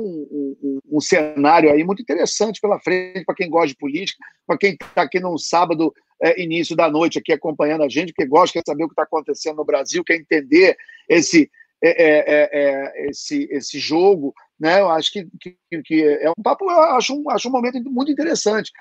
um, 0.59 0.79
um, 0.93 0.99
cenário 0.99 1.71
aí 1.71 1.83
muito 1.83 2.01
interessante 2.01 2.59
pela 2.59 2.79
frente 2.79 3.23
para 3.23 3.35
quem 3.35 3.47
gosta 3.47 3.67
de 3.67 3.75
política, 3.75 4.17
para 4.47 4.57
quem 4.57 4.71
está 4.71 5.03
aqui 5.03 5.19
num 5.19 5.37
sábado, 5.37 5.93
é, 6.19 6.41
início 6.41 6.75
da 6.75 6.89
noite, 6.89 7.19
aqui 7.19 7.31
acompanhando 7.31 7.83
a 7.83 7.89
gente, 7.89 8.11
porque 8.11 8.27
gosta, 8.27 8.53
quer 8.53 8.63
saber 8.65 8.85
o 8.85 8.87
que 8.87 8.93
está 8.93 9.03
acontecendo 9.03 9.57
no 9.57 9.65
Brasil, 9.65 10.03
quer 10.03 10.15
entender 10.15 10.75
esse, 11.07 11.47
é, 11.83 11.89
é, 11.89 12.19
é, 12.27 12.49
é, 12.53 13.09
esse, 13.09 13.47
esse 13.51 13.79
jogo, 13.79 14.33
né? 14.59 14.81
Eu 14.81 14.89
acho 14.89 15.11
que, 15.11 15.27
que, 15.39 15.57
que, 15.83 16.03
é 16.03 16.29
um 16.29 16.41
papo, 16.41 16.65
eu 16.65 16.79
acho 16.95 17.13
um, 17.13 17.29
acho 17.29 17.47
um 17.47 17.51
momento 17.51 17.79
muito 17.89 18.11
interessante, 18.11 18.71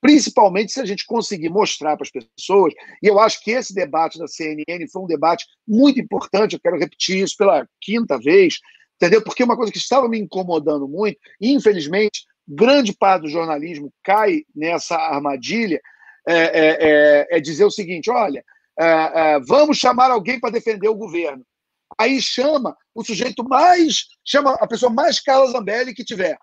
principalmente 0.00 0.72
se 0.72 0.80
a 0.80 0.84
gente 0.84 1.04
conseguir 1.04 1.50
mostrar 1.50 1.96
para 1.96 2.04
as 2.04 2.10
pessoas, 2.10 2.72
e 3.02 3.06
eu 3.06 3.18
acho 3.18 3.42
que 3.42 3.50
esse 3.50 3.74
debate 3.74 4.18
da 4.18 4.26
CNN 4.26 4.88
foi 4.90 5.02
um 5.02 5.06
debate 5.06 5.44
muito 5.66 6.00
importante, 6.00 6.54
eu 6.54 6.60
quero 6.60 6.78
repetir 6.78 7.22
isso 7.22 7.36
pela 7.36 7.68
quinta 7.80 8.18
vez, 8.18 8.58
entendeu? 8.96 9.22
Porque 9.22 9.44
uma 9.44 9.56
coisa 9.56 9.70
que 9.70 9.78
estava 9.78 10.08
me 10.08 10.18
incomodando 10.18 10.88
muito, 10.88 11.18
e 11.40 11.52
infelizmente, 11.52 12.24
grande 12.46 12.94
parte 12.94 13.22
do 13.22 13.28
jornalismo 13.28 13.92
cai 14.02 14.42
nessa 14.54 14.96
armadilha, 14.96 15.80
é, 16.26 17.26
é, 17.32 17.36
é 17.36 17.40
dizer 17.40 17.64
o 17.64 17.70
seguinte: 17.70 18.10
olha, 18.10 18.44
vamos 19.46 19.78
chamar 19.78 20.10
alguém 20.10 20.38
para 20.38 20.50
defender 20.50 20.88
o 20.88 20.94
governo. 20.94 21.44
Aí 21.96 22.20
chama 22.20 22.76
o 22.94 23.04
sujeito 23.04 23.42
mais, 23.44 24.06
chama 24.24 24.52
a 24.54 24.66
pessoa 24.66 24.92
mais 24.92 25.20
Carla 25.20 25.50
Zambelli 25.50 25.94
que 25.94 26.04
tiver, 26.04 26.36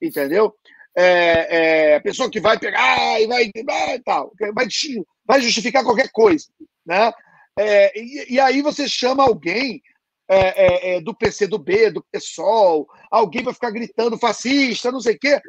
entendeu? 0.00 0.54
É, 0.96 1.92
é, 1.92 1.96
a 1.96 2.00
pessoa 2.00 2.30
que 2.30 2.40
vai 2.40 2.58
pegar 2.58 3.20
e 3.20 3.26
vai, 3.26 3.50
vai 3.64 4.00
tal, 4.00 4.32
vai, 4.54 4.66
vai 5.24 5.40
justificar 5.40 5.84
qualquer 5.84 6.10
coisa, 6.10 6.46
né? 6.84 7.12
É, 7.58 7.98
e, 7.98 8.34
e, 8.34 8.40
aí 8.40 8.62
você 8.62 8.88
chama 8.88 9.24
alguém 9.24 9.82
é, 10.28 10.36
é, 10.38 10.96
é 10.96 11.00
do 11.00 11.14
PCdoB, 11.14 11.90
do 11.90 12.04
PSOL, 12.12 12.86
alguém 13.10 13.42
vai 13.42 13.52
ficar 13.52 13.70
gritando 13.70 14.18
fascista, 14.18 14.92
não 14.92 15.00
sei 15.00 15.14
o 15.14 15.18
quê, 15.18 15.40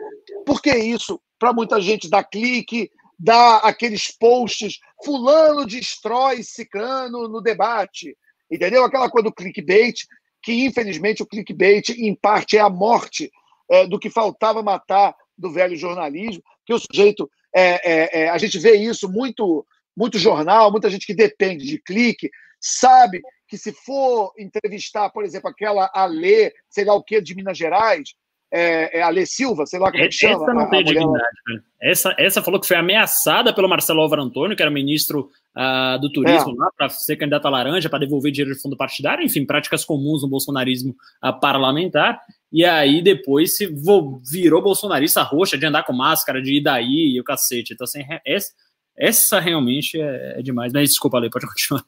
porque 0.46 0.76
isso, 0.76 1.22
para 1.38 1.54
muita 1.54 1.80
gente, 1.80 2.10
dá 2.10 2.24
clique, 2.24 2.90
dá 3.18 3.58
aqueles 3.58 4.12
posts, 4.18 4.80
fulano 5.04 5.66
destrói 5.66 6.42
ciclano 6.42 7.28
no 7.28 7.42
debate, 7.42 8.18
Entendeu? 8.50 8.84
Aquela 8.84 9.10
coisa 9.10 9.30
do 9.30 9.34
clickbait, 9.34 10.06
que 10.42 10.66
infelizmente 10.66 11.22
o 11.22 11.26
clickbait, 11.26 11.90
em 11.90 12.16
parte, 12.16 12.58
é 12.58 12.62
a 12.62 12.70
morte 12.70 13.32
é, 13.70 13.86
do 13.86 14.00
que 14.00 14.10
faltava 14.10 14.64
matar 14.64 15.16
do 15.38 15.52
velho 15.52 15.76
jornalismo, 15.76 16.44
que 16.66 16.74
o 16.74 16.80
sujeito. 16.80 17.30
É, 17.56 17.92
é, 17.92 18.22
é, 18.22 18.30
a 18.30 18.38
gente 18.38 18.60
vê 18.60 18.76
isso 18.76 19.12
muito, 19.12 19.66
muito 19.98 20.20
jornal, 20.20 20.72
muita 20.72 20.90
gente 20.90 21.06
que 21.06 21.16
depende 21.16 21.66
de 21.66 21.82
clique, 21.82 22.30
sabe 22.62 23.22
que 23.48 23.58
se 23.58 23.72
for 23.72 24.32
entrevistar, 24.38 25.10
por 25.10 25.24
exemplo, 25.24 25.50
aquela 25.50 25.90
Alê, 25.94 26.54
sei 26.70 26.86
lá 26.86 26.94
o 26.94 27.04
que, 27.04 27.20
de 27.20 27.34
Minas 27.34 27.58
Gerais, 27.58 28.14
é, 28.52 29.00
é 29.00 29.02
a 29.02 29.10
Lê 29.10 29.26
Silva, 29.26 29.66
sei 29.66 29.80
lá 29.80 29.92
como 29.92 30.04
é 30.04 30.08
que 30.08 30.14
chama. 30.14 30.44
Essa 30.44 30.54
não 30.54 30.70
tem 30.70 30.84
dignidade, 30.84 31.38
Essa, 31.82 32.16
essa 32.18 32.44
falou 32.44 32.60
que 32.60 32.68
foi 32.68 32.78
ameaçada 32.78 33.54
pelo 33.54 33.70
Marcelo 33.70 34.02
Álvaro 34.02 34.22
Antônio, 34.22 34.56
que 34.56 34.62
era 34.62 34.72
ministro 34.72 35.32
uh, 35.56 36.00
do 36.00 36.12
turismo 36.12 36.52
é. 36.52 36.56
lá, 36.56 36.72
para 36.78 36.90
ser 36.90 37.16
candidato 37.16 37.46
a 37.46 37.50
laranja, 37.50 37.90
para 37.90 38.00
devolver 38.00 38.32
dinheiro 38.32 38.56
de 38.56 38.62
fundo 38.62 38.78
partidário, 38.78 39.24
enfim, 39.24 39.46
práticas 39.46 39.86
comuns 39.86 40.22
no 40.22 40.30
bolsonarismo 40.30 40.96
uh, 41.24 41.40
parlamentar. 41.40 42.20
E 42.52 42.66
aí 42.66 43.02
depois 43.02 43.56
se 43.56 43.68
virou 44.32 44.62
bolsonarista 44.62 45.22
roxa 45.22 45.58
de 45.58 45.66
andar 45.66 45.84
com 45.84 45.94
máscara, 45.94 46.42
de 46.42 46.58
ir 46.58 46.64
daí 46.64 47.14
e 47.16 47.20
o 47.20 47.24
cacete. 47.24 47.74
Então, 47.74 47.86
assim, 47.86 48.04
essa, 48.26 48.54
essa 48.98 49.40
realmente 49.40 50.00
é, 50.00 50.40
é 50.40 50.42
demais. 50.42 50.74
Mas 50.74 50.90
desculpa, 50.90 51.20
Lê, 51.20 51.30
pode 51.30 51.46
continuar. 51.48 51.86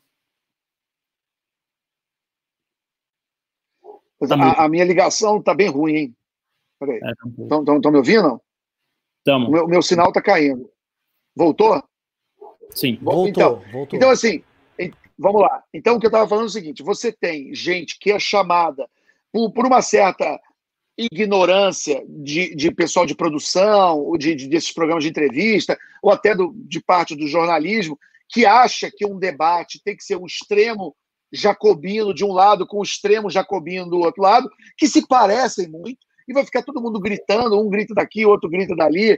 A, 4.29 4.65
a, 4.65 4.69
minha 4.69 4.85
ligação 4.85 5.37
está 5.37 5.51
bem 5.53 5.67
ruim, 5.67 5.95
hein? 5.95 6.15
Peraí. 6.79 6.99
Estão 7.39 7.63
é, 7.63 7.81
tá 7.81 7.91
me 7.91 7.97
ouvindo? 7.97 8.39
Estamos. 9.17 9.47
O 9.47 9.51
meu, 9.51 9.67
meu 9.67 9.81
sinal 9.81 10.09
está 10.09 10.21
caindo. 10.21 10.69
Voltou? 11.35 11.81
Sim, 12.73 12.97
voltou, 13.01 13.27
então, 13.27 13.61
voltou. 13.71 13.97
Então, 13.97 14.09
assim, 14.09 14.43
vamos 15.17 15.41
lá. 15.41 15.63
Então, 15.73 15.95
o 15.95 15.99
que 15.99 16.05
eu 16.05 16.09
estava 16.09 16.27
falando 16.27 16.45
é 16.45 16.47
o 16.47 16.51
seguinte: 16.51 16.83
você 16.83 17.11
tem 17.11 17.53
gente 17.53 17.97
que 17.99 18.11
é 18.11 18.19
chamada 18.19 18.87
por, 19.31 19.51
por 19.51 19.65
uma 19.65 19.81
certa 19.81 20.39
ignorância 20.97 22.03
de, 22.07 22.53
de 22.55 22.71
pessoal 22.71 23.05
de 23.05 23.15
produção, 23.15 23.99
ou 23.99 24.17
de, 24.17 24.35
de, 24.35 24.47
desses 24.47 24.71
programas 24.71 25.03
de 25.03 25.09
entrevista, 25.09 25.77
ou 26.01 26.11
até 26.11 26.35
do, 26.35 26.53
de 26.55 26.81
parte 26.81 27.15
do 27.15 27.27
jornalismo, 27.27 27.97
que 28.29 28.45
acha 28.45 28.91
que 28.91 29.05
um 29.05 29.17
debate 29.17 29.81
tem 29.83 29.95
que 29.95 30.03
ser 30.03 30.17
um 30.17 30.25
extremo 30.25 30.95
jacobino 31.31 32.13
de 32.13 32.25
um 32.25 32.31
lado 32.31 32.67
com 32.67 32.79
o 32.79 32.83
extremo 32.83 33.29
jacobino 33.29 33.89
do 33.89 33.99
outro 33.99 34.21
lado, 34.21 34.49
que 34.77 34.87
se 34.87 35.07
parecem 35.07 35.67
muito, 35.69 35.99
e 36.27 36.33
vai 36.33 36.43
ficar 36.45 36.61
todo 36.61 36.81
mundo 36.81 36.99
gritando, 36.99 37.59
um 37.59 37.69
grita 37.69 37.93
daqui, 37.93 38.25
outro 38.25 38.49
grita 38.49 38.75
dali. 38.75 39.17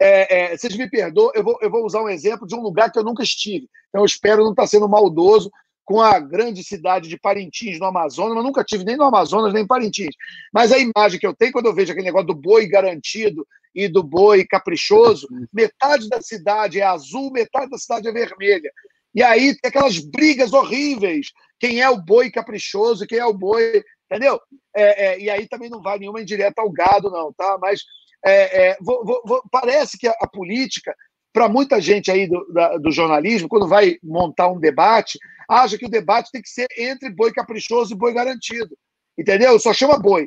É, 0.00 0.52
é, 0.52 0.56
vocês 0.56 0.76
me 0.76 0.88
perdoam, 0.90 1.30
eu 1.34 1.44
vou, 1.44 1.58
eu 1.60 1.70
vou 1.70 1.84
usar 1.84 2.02
um 2.02 2.08
exemplo 2.08 2.46
de 2.46 2.54
um 2.54 2.60
lugar 2.60 2.90
que 2.90 2.98
eu 2.98 3.04
nunca 3.04 3.22
estive. 3.22 3.68
Então, 3.88 4.02
eu 4.02 4.06
espero 4.06 4.42
não 4.42 4.50
estar 4.50 4.66
sendo 4.66 4.88
maldoso 4.88 5.50
com 5.84 6.00
a 6.00 6.18
grande 6.18 6.62
cidade 6.64 7.08
de 7.08 7.18
Parintins, 7.18 7.78
no 7.78 7.86
Amazonas. 7.86 8.36
Eu 8.36 8.42
nunca 8.42 8.64
tive 8.64 8.84
nem 8.84 8.96
no 8.96 9.04
Amazonas, 9.04 9.52
nem 9.52 9.64
em 9.64 9.66
Parintins. 9.66 10.14
Mas 10.52 10.72
a 10.72 10.78
imagem 10.78 11.18
que 11.18 11.26
eu 11.26 11.34
tenho 11.34 11.52
quando 11.52 11.66
eu 11.66 11.74
vejo 11.74 11.92
aquele 11.92 12.06
negócio 12.06 12.28
do 12.28 12.34
boi 12.34 12.66
garantido 12.66 13.46
e 13.74 13.88
do 13.88 14.02
boi 14.02 14.44
caprichoso, 14.44 15.26
metade 15.52 16.08
da 16.08 16.20
cidade 16.20 16.80
é 16.80 16.84
azul, 16.84 17.30
metade 17.30 17.70
da 17.70 17.78
cidade 17.78 18.08
é 18.08 18.12
vermelha. 18.12 18.70
E 19.14 19.22
aí 19.22 19.56
tem 19.58 19.68
aquelas 19.68 19.98
brigas 19.98 20.52
horríveis. 20.52 21.32
Quem 21.58 21.80
é 21.80 21.88
o 21.88 22.00
boi 22.00 22.30
caprichoso, 22.30 23.06
quem 23.06 23.18
é 23.18 23.26
o 23.26 23.34
boi 23.34 23.82
Entendeu? 24.12 24.38
É, 24.76 25.06
é, 25.06 25.20
e 25.20 25.30
aí 25.30 25.48
também 25.48 25.70
não 25.70 25.80
vai 25.80 25.98
nenhuma 25.98 26.20
indireta 26.20 26.60
ao 26.60 26.70
gado, 26.70 27.10
não, 27.10 27.32
tá? 27.32 27.56
Mas 27.58 27.80
é, 28.24 28.68
é, 28.68 28.76
vou, 28.80 29.04
vou, 29.04 29.42
parece 29.50 29.98
que 29.98 30.06
a, 30.06 30.14
a 30.20 30.28
política, 30.28 30.94
para 31.32 31.48
muita 31.48 31.80
gente 31.80 32.10
aí 32.10 32.28
do, 32.28 32.46
da, 32.52 32.76
do 32.78 32.90
jornalismo, 32.90 33.48
quando 33.48 33.68
vai 33.68 33.96
montar 34.02 34.48
um 34.48 34.60
debate, 34.60 35.18
acha 35.48 35.78
que 35.78 35.86
o 35.86 35.90
debate 35.90 36.30
tem 36.30 36.42
que 36.42 36.48
ser 36.48 36.66
entre 36.78 37.10
boi 37.10 37.32
caprichoso 37.32 37.92
e 37.92 37.96
boi 37.96 38.12
garantido. 38.12 38.76
Entendeu? 39.18 39.58
Só 39.58 39.72
chama 39.72 39.98
boi. 39.98 40.26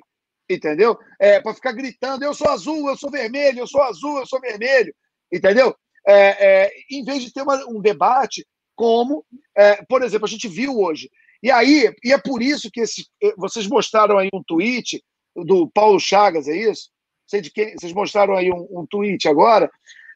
Entendeu? 0.49 0.97
É, 1.19 1.39
para 1.39 1.53
ficar 1.53 1.71
gritando, 1.71 2.23
eu 2.23 2.33
sou 2.33 2.49
azul, 2.49 2.89
eu 2.89 2.97
sou 2.97 3.09
vermelho, 3.09 3.59
eu 3.59 3.67
sou 3.67 3.81
azul, 3.81 4.19
eu 4.19 4.27
sou 4.27 4.39
vermelho. 4.39 4.93
Entendeu? 5.31 5.75
É, 6.07 6.65
é, 6.65 6.71
em 6.91 7.03
vez 7.03 7.23
de 7.23 7.33
ter 7.33 7.41
uma, 7.41 7.65
um 7.67 7.81
debate 7.81 8.45
como, 8.75 9.25
é, 9.57 9.83
por 9.85 10.03
exemplo, 10.03 10.25
a 10.25 10.29
gente 10.29 10.47
viu 10.47 10.77
hoje. 10.77 11.09
E 11.41 11.51
aí, 11.51 11.93
e 12.03 12.11
é 12.11 12.17
por 12.17 12.41
isso 12.41 12.69
que 12.71 12.81
esse, 12.81 13.05
eh, 13.21 13.33
vocês 13.37 13.67
mostraram 13.67 14.17
aí 14.17 14.29
um 14.33 14.43
tweet 14.43 15.03
do 15.35 15.69
Paulo 15.69 15.99
Chagas, 15.99 16.47
é 16.47 16.55
isso? 16.55 16.89
Sei 17.27 17.41
de 17.41 17.51
quem, 17.51 17.73
vocês 17.73 17.93
mostraram 17.93 18.35
aí 18.35 18.51
um, 18.51 18.67
um 18.71 18.85
tweet 18.85 19.27
agora. 19.27 19.69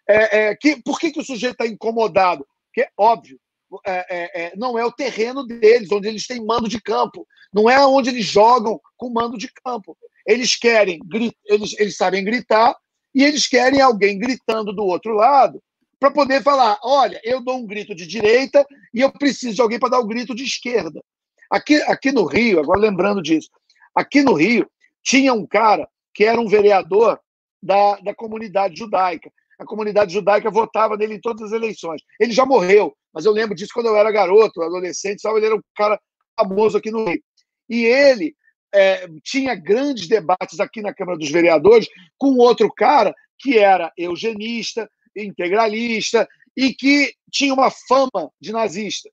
É, 0.08 0.40
é, 0.40 0.56
que, 0.56 0.82
por 0.82 1.00
que, 1.00 1.12
que 1.12 1.20
o 1.20 1.26
sujeito 1.26 1.54
está 1.54 1.68
incomodado? 1.68 2.46
Porque, 2.68 2.90
óbvio, 2.98 3.40
é, 3.86 4.06
é, 4.10 4.42
é, 4.42 4.54
não 4.56 4.78
é 4.78 4.86
o 4.86 4.92
terreno 4.92 5.46
deles, 5.46 5.92
onde 5.92 6.08
eles 6.08 6.26
têm 6.26 6.44
mando 6.44 6.68
de 6.68 6.82
campo. 6.82 7.28
Não 7.54 7.70
é 7.70 7.86
onde 7.86 8.10
eles 8.10 8.26
jogam 8.26 8.80
com 8.98 9.10
mando 9.10 9.38
de 9.38 9.52
campo. 9.64 9.98
Eles 10.26 10.56
querem, 10.56 11.00
eles, 11.46 11.76
eles 11.78 11.98
sabem 11.98 12.24
gritar 12.24 12.76
e 13.14 13.24
eles 13.24 13.48
querem 13.48 13.82
alguém 13.82 14.18
gritando 14.18 14.74
do 14.74 14.84
outro 14.84 15.14
lado 15.14 15.62
para 16.00 16.12
poder 16.12 16.42
falar: 16.42 16.80
olha, 16.84 17.20
eu 17.24 17.42
dou 17.42 17.58
um 17.58 17.66
grito 17.66 17.94
de 17.94 18.08
direita 18.08 18.66
e 18.94 19.02
eu 19.02 19.12
preciso 19.12 19.56
de 19.56 19.62
alguém 19.62 19.80
para 19.80 19.90
dar 19.90 20.00
o 20.00 20.04
um 20.04 20.08
grito 20.08 20.34
de 20.34 20.44
esquerda. 20.44 21.04
Aqui, 21.50 21.76
aqui 21.84 22.12
no 22.12 22.26
Rio, 22.26 22.60
agora 22.60 22.80
lembrando 22.80 23.22
disso, 23.22 23.50
aqui 23.96 24.22
no 24.22 24.34
Rio 24.34 24.70
tinha 25.04 25.34
um 25.34 25.46
cara 25.46 25.88
que 26.14 26.24
era 26.24 26.40
um 26.40 26.48
vereador 26.48 27.20
da, 27.62 27.98
da 27.98 28.16
comunidade 28.16 28.78
judaica. 28.78 29.32
A 29.60 29.66
comunidade 29.66 30.14
judaica 30.14 30.50
votava 30.50 30.96
nele 30.96 31.16
em 31.16 31.22
todas 31.22 31.44
as 31.44 31.52
eleições. 31.52 32.02
Ele 32.20 32.32
já 32.32 32.46
morreu, 32.46 32.96
mas 33.14 33.26
eu 33.26 33.32
lembro 33.32 33.56
disso 33.56 33.74
quando 33.74 33.88
eu 33.88 33.98
era 33.98 34.12
garoto, 34.12 34.62
adolescente, 34.62 35.22
sabe? 35.22 35.38
ele 35.38 35.48
era 35.48 35.56
um 35.56 35.62
cara 35.76 36.00
famoso 36.40 36.78
aqui 36.78 36.92
no 36.92 37.06
Rio. 37.06 37.22
E 37.70 37.84
ele 37.84 38.34
é, 38.74 39.08
tinha 39.24 39.56
grandes 39.56 40.08
debates 40.08 40.60
aqui 40.60 40.82
na 40.82 40.94
Câmara 40.94 41.18
dos 41.18 41.30
Vereadores 41.30 41.88
com 42.18 42.38
outro 42.38 42.72
cara 42.74 43.14
que 43.38 43.58
era 43.58 43.92
eugenista, 43.98 44.90
integralista 45.16 46.28
e 46.56 46.74
que 46.74 47.14
tinha 47.32 47.54
uma 47.54 47.72
fama 47.72 48.32
de 48.40 48.52
nazista. 48.52 49.10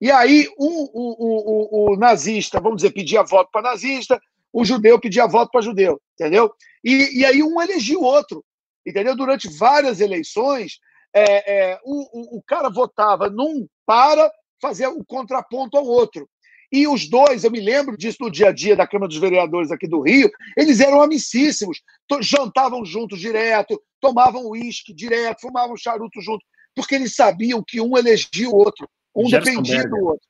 E 0.00 0.10
aí 0.10 0.48
o, 0.58 0.66
o, 0.66 1.90
o, 1.90 1.92
o 1.92 1.96
nazista, 1.96 2.60
vamos 2.60 2.76
dizer, 2.76 2.92
pedia 2.92 3.22
voto 3.22 3.50
para 3.50 3.70
nazista, 3.70 4.20
o 4.54 4.64
judeu 4.64 5.00
pedia 5.00 5.26
voto 5.26 5.50
para 5.50 5.60
judeu, 5.60 6.00
entendeu? 6.14 6.54
E, 6.84 7.18
e 7.18 7.24
aí 7.24 7.42
um 7.42 7.60
elegia 7.60 7.98
o 7.98 8.04
outro, 8.04 8.44
entendeu? 8.86 9.16
Durante 9.16 9.48
várias 9.48 10.00
eleições, 10.00 10.78
é, 11.12 11.72
é, 11.72 11.80
o, 11.82 12.36
o, 12.36 12.38
o 12.38 12.42
cara 12.42 12.70
votava 12.70 13.28
num 13.28 13.66
para 13.84 14.30
fazer 14.62 14.86
o 14.86 15.04
contraponto 15.04 15.76
ao 15.76 15.84
outro. 15.84 16.28
E 16.70 16.86
os 16.86 17.08
dois, 17.08 17.42
eu 17.42 17.50
me 17.50 17.60
lembro 17.60 17.96
disso 17.96 18.18
no 18.20 18.30
dia 18.30 18.48
a 18.48 18.52
dia 18.52 18.76
da 18.76 18.86
Câmara 18.86 19.08
dos 19.08 19.18
Vereadores 19.18 19.72
aqui 19.72 19.88
do 19.88 20.00
Rio, 20.00 20.30
eles 20.56 20.78
eram 20.80 21.02
amicíssimos, 21.02 21.80
jantavam 22.20 22.84
juntos 22.84 23.18
direto, 23.20 23.80
tomavam 24.00 24.46
uísque 24.46 24.94
direto, 24.94 25.40
fumavam 25.40 25.76
charuto 25.76 26.20
junto, 26.20 26.44
porque 26.76 26.94
eles 26.94 27.14
sabiam 27.14 27.62
que 27.66 27.80
um 27.80 27.98
elegia 27.98 28.48
o 28.48 28.54
outro, 28.54 28.88
um 29.14 29.28
Gerson 29.28 29.50
dependia 29.50 29.82
Berger. 29.82 29.90
do 29.90 30.06
outro. 30.06 30.28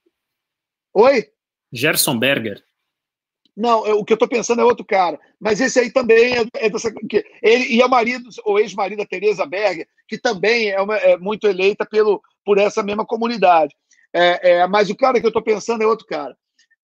Oi? 0.94 1.28
Gerson 1.72 2.18
Berger. 2.18 2.64
Não, 3.56 3.80
o 3.98 4.04
que 4.04 4.12
eu 4.12 4.16
estou 4.16 4.28
pensando 4.28 4.60
é 4.60 4.64
outro 4.64 4.84
cara. 4.84 5.18
Mas 5.40 5.60
esse 5.60 5.78
aí 5.78 5.90
também 5.90 6.36
é, 6.36 6.44
é 6.56 6.68
dessa. 6.68 6.92
Que, 7.08 7.24
ele 7.42 7.76
e 7.76 7.82
a 7.82 7.88
marido, 7.88 8.28
ou 8.44 8.58
ex-marida 8.58 9.06
Teresa 9.06 9.46
Berger, 9.46 9.86
que 10.08 10.18
também 10.18 10.70
é, 10.70 10.80
uma, 10.80 10.96
é, 10.96 11.16
muito 11.16 11.46
eleita 11.46 11.86
pelo, 11.86 12.20
por 12.44 12.58
essa 12.58 12.82
mesma 12.82 13.06
comunidade. 13.06 13.74
É, 14.12 14.50
é, 14.50 14.66
mas 14.66 14.90
o 14.90 14.96
cara 14.96 15.20
que 15.20 15.26
eu 15.26 15.30
estou 15.30 15.42
pensando 15.42 15.82
é 15.82 15.86
outro 15.86 16.06
cara. 16.06 16.36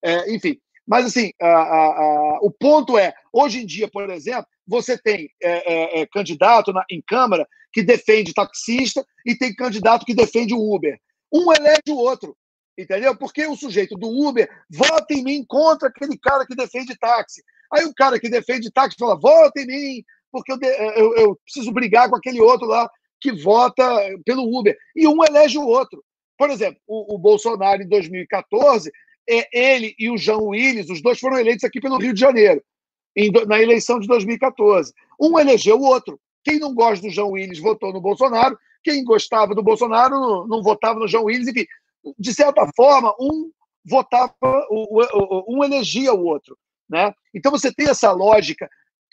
É, 0.03 0.33
enfim, 0.33 0.57
mas 0.87 1.05
assim, 1.05 1.31
a, 1.41 1.47
a, 1.47 1.85
a, 1.85 2.39
o 2.41 2.51
ponto 2.51 2.97
é, 2.97 3.13
hoje 3.31 3.61
em 3.61 3.65
dia, 3.65 3.87
por 3.87 4.09
exemplo, 4.09 4.47
você 4.67 4.97
tem 4.97 5.29
é, 5.41 5.73
é, 5.73 6.01
é, 6.01 6.05
candidato 6.07 6.73
na, 6.73 6.83
em 6.89 7.01
Câmara 7.01 7.47
que 7.71 7.83
defende 7.83 8.33
taxista 8.33 9.05
e 9.25 9.35
tem 9.35 9.55
candidato 9.55 10.05
que 10.05 10.13
defende 10.13 10.53
o 10.53 10.73
Uber. 10.73 10.99
Um 11.31 11.53
elege 11.53 11.91
o 11.91 11.97
outro, 11.97 12.35
entendeu? 12.81 13.15
Porque 13.15 13.45
o 13.47 13.55
sujeito 13.55 13.95
do 13.95 14.09
Uber 14.09 14.49
vota 14.69 15.13
em 15.13 15.23
mim 15.23 15.45
contra 15.47 15.89
aquele 15.89 16.17
cara 16.17 16.45
que 16.45 16.55
defende 16.55 16.97
táxi. 16.97 17.43
Aí 17.71 17.85
o 17.85 17.93
cara 17.93 18.19
que 18.19 18.29
defende 18.29 18.71
táxi 18.71 18.97
fala, 18.99 19.19
vota 19.19 19.61
em 19.61 19.67
mim, 19.67 20.03
porque 20.31 20.51
eu, 20.51 20.59
eu, 20.61 21.15
eu 21.15 21.39
preciso 21.43 21.71
brigar 21.71 22.09
com 22.09 22.15
aquele 22.15 22.41
outro 22.41 22.67
lá 22.67 22.89
que 23.19 23.31
vota 23.31 23.83
pelo 24.25 24.43
Uber. 24.57 24.75
E 24.95 25.07
um 25.07 25.23
elege 25.23 25.57
o 25.57 25.67
outro. 25.67 26.03
Por 26.37 26.49
exemplo, 26.49 26.81
o, 26.87 27.15
o 27.15 27.17
Bolsonaro, 27.17 27.83
em 27.83 27.87
2014, 27.87 28.91
é, 29.29 29.47
ele 29.53 29.93
e 29.97 30.09
o 30.09 30.17
João 30.17 30.47
Willis, 30.47 30.89
os 30.89 31.01
dois 31.01 31.19
foram 31.19 31.37
eleitos 31.37 31.63
aqui 31.63 31.79
pelo 31.79 31.97
Rio 31.97 32.13
de 32.13 32.19
Janeiro, 32.19 32.61
em, 33.15 33.31
na 33.47 33.61
eleição 33.61 33.99
de 33.99 34.07
2014. 34.07 34.91
Um 35.19 35.37
elegeu 35.39 35.77
o 35.77 35.83
outro. 35.83 36.19
Quem 36.43 36.57
não 36.57 36.73
gosta 36.73 37.05
do 37.05 37.13
João 37.13 37.31
Willis 37.31 37.59
votou 37.59 37.93
no 37.93 38.01
Bolsonaro, 38.01 38.57
quem 38.83 39.03
gostava 39.03 39.53
do 39.53 39.61
Bolsonaro 39.61 40.15
não, 40.15 40.47
não 40.47 40.63
votava 40.63 40.99
no 40.99 41.07
João 41.07 41.25
Willis, 41.25 41.47
enfim. 41.47 41.65
De 42.17 42.33
certa 42.33 42.67
forma, 42.75 43.13
um 43.19 43.51
votava, 43.85 44.33
um 45.47 45.63
elegia 45.63 46.13
o 46.13 46.25
outro. 46.25 46.57
Né? 46.89 47.13
Então 47.33 47.51
você 47.51 47.73
tem 47.73 47.89
essa 47.89 48.11
lógica 48.11 48.69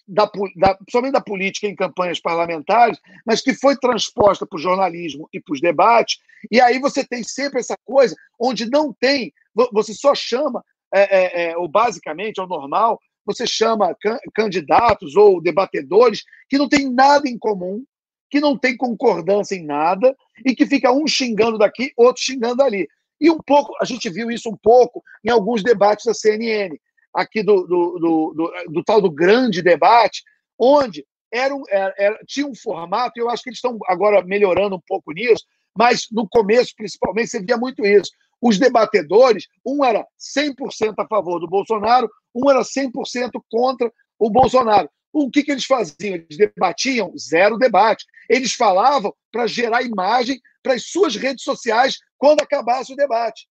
da, 0.08 0.24
da, 0.56 0.74
principalmente 0.74 1.12
da 1.12 1.20
política 1.20 1.66
em 1.66 1.76
campanhas 1.76 2.18
parlamentares, 2.18 2.98
mas 3.26 3.42
que 3.42 3.54
foi 3.54 3.76
transposta 3.76 4.46
para 4.46 4.56
o 4.56 4.60
jornalismo 4.60 5.28
e 5.32 5.40
para 5.40 5.52
os 5.52 5.60
debates. 5.60 6.18
E 6.50 6.60
aí 6.60 6.78
você 6.78 7.06
tem 7.06 7.22
sempre 7.22 7.60
essa 7.60 7.76
coisa 7.84 8.16
onde 8.40 8.68
não 8.70 8.92
tem, 8.98 9.32
você 9.72 9.92
só 9.92 10.14
chama, 10.14 10.64
é, 10.92 11.02
é, 11.02 11.50
é, 11.50 11.56
ou 11.56 11.68
basicamente, 11.68 12.40
é 12.40 12.42
o 12.42 12.46
normal, 12.46 12.98
você 13.26 13.46
chama 13.46 13.94
can, 14.00 14.18
candidatos 14.34 15.14
ou 15.14 15.42
debatedores 15.42 16.22
que 16.48 16.56
não 16.56 16.68
têm 16.68 16.90
nada 16.90 17.28
em 17.28 17.38
comum, 17.38 17.84
que 18.30 18.40
não 18.40 18.56
tem 18.56 18.76
concordância 18.76 19.54
em 19.54 19.64
nada 19.64 20.16
e 20.44 20.54
que 20.54 20.66
fica 20.66 20.92
um 20.92 21.06
xingando 21.06 21.58
daqui, 21.58 21.92
outro 21.96 22.22
xingando 22.22 22.62
ali. 22.62 22.88
E 23.20 23.30
um 23.30 23.38
pouco, 23.38 23.74
a 23.80 23.84
gente 23.84 24.08
viu 24.08 24.30
isso 24.30 24.48
um 24.48 24.56
pouco 24.56 25.02
em 25.24 25.30
alguns 25.30 25.62
debates 25.62 26.04
da 26.04 26.14
CNN 26.14 26.78
aqui 27.12 27.42
do, 27.42 27.66
do, 27.66 27.98
do, 27.98 28.34
do, 28.34 28.72
do 28.72 28.84
tal 28.84 29.00
do 29.00 29.10
grande 29.10 29.62
debate, 29.62 30.22
onde 30.58 31.04
era, 31.32 31.54
era, 31.68 31.94
era, 31.98 32.18
tinha 32.26 32.46
um 32.46 32.54
formato, 32.54 33.18
e 33.18 33.20
eu 33.20 33.28
acho 33.28 33.42
que 33.42 33.50
eles 33.50 33.58
estão 33.58 33.78
agora 33.86 34.22
melhorando 34.22 34.76
um 34.76 34.82
pouco 34.86 35.12
nisso, 35.12 35.44
mas 35.76 36.06
no 36.10 36.28
começo, 36.28 36.74
principalmente, 36.76 37.30
você 37.30 37.42
via 37.42 37.56
muito 37.56 37.84
isso. 37.84 38.10
Os 38.40 38.58
debatedores, 38.58 39.46
um 39.66 39.84
era 39.84 40.06
100% 40.18 40.94
a 40.96 41.06
favor 41.06 41.40
do 41.40 41.48
Bolsonaro, 41.48 42.08
um 42.34 42.50
era 42.50 42.60
100% 42.60 43.30
contra 43.50 43.92
o 44.18 44.30
Bolsonaro. 44.30 44.88
O 45.12 45.30
que, 45.30 45.42
que 45.42 45.52
eles 45.52 45.64
faziam? 45.64 46.14
Eles 46.14 46.36
debatiam 46.36 47.12
zero 47.18 47.56
debate. 47.56 48.04
Eles 48.28 48.52
falavam 48.52 49.14
para 49.32 49.46
gerar 49.46 49.82
imagem 49.82 50.40
para 50.62 50.74
as 50.74 50.84
suas 50.84 51.16
redes 51.16 51.44
sociais 51.44 51.98
quando 52.16 52.40
acabasse 52.40 52.92
o 52.92 52.96
debate 52.96 53.48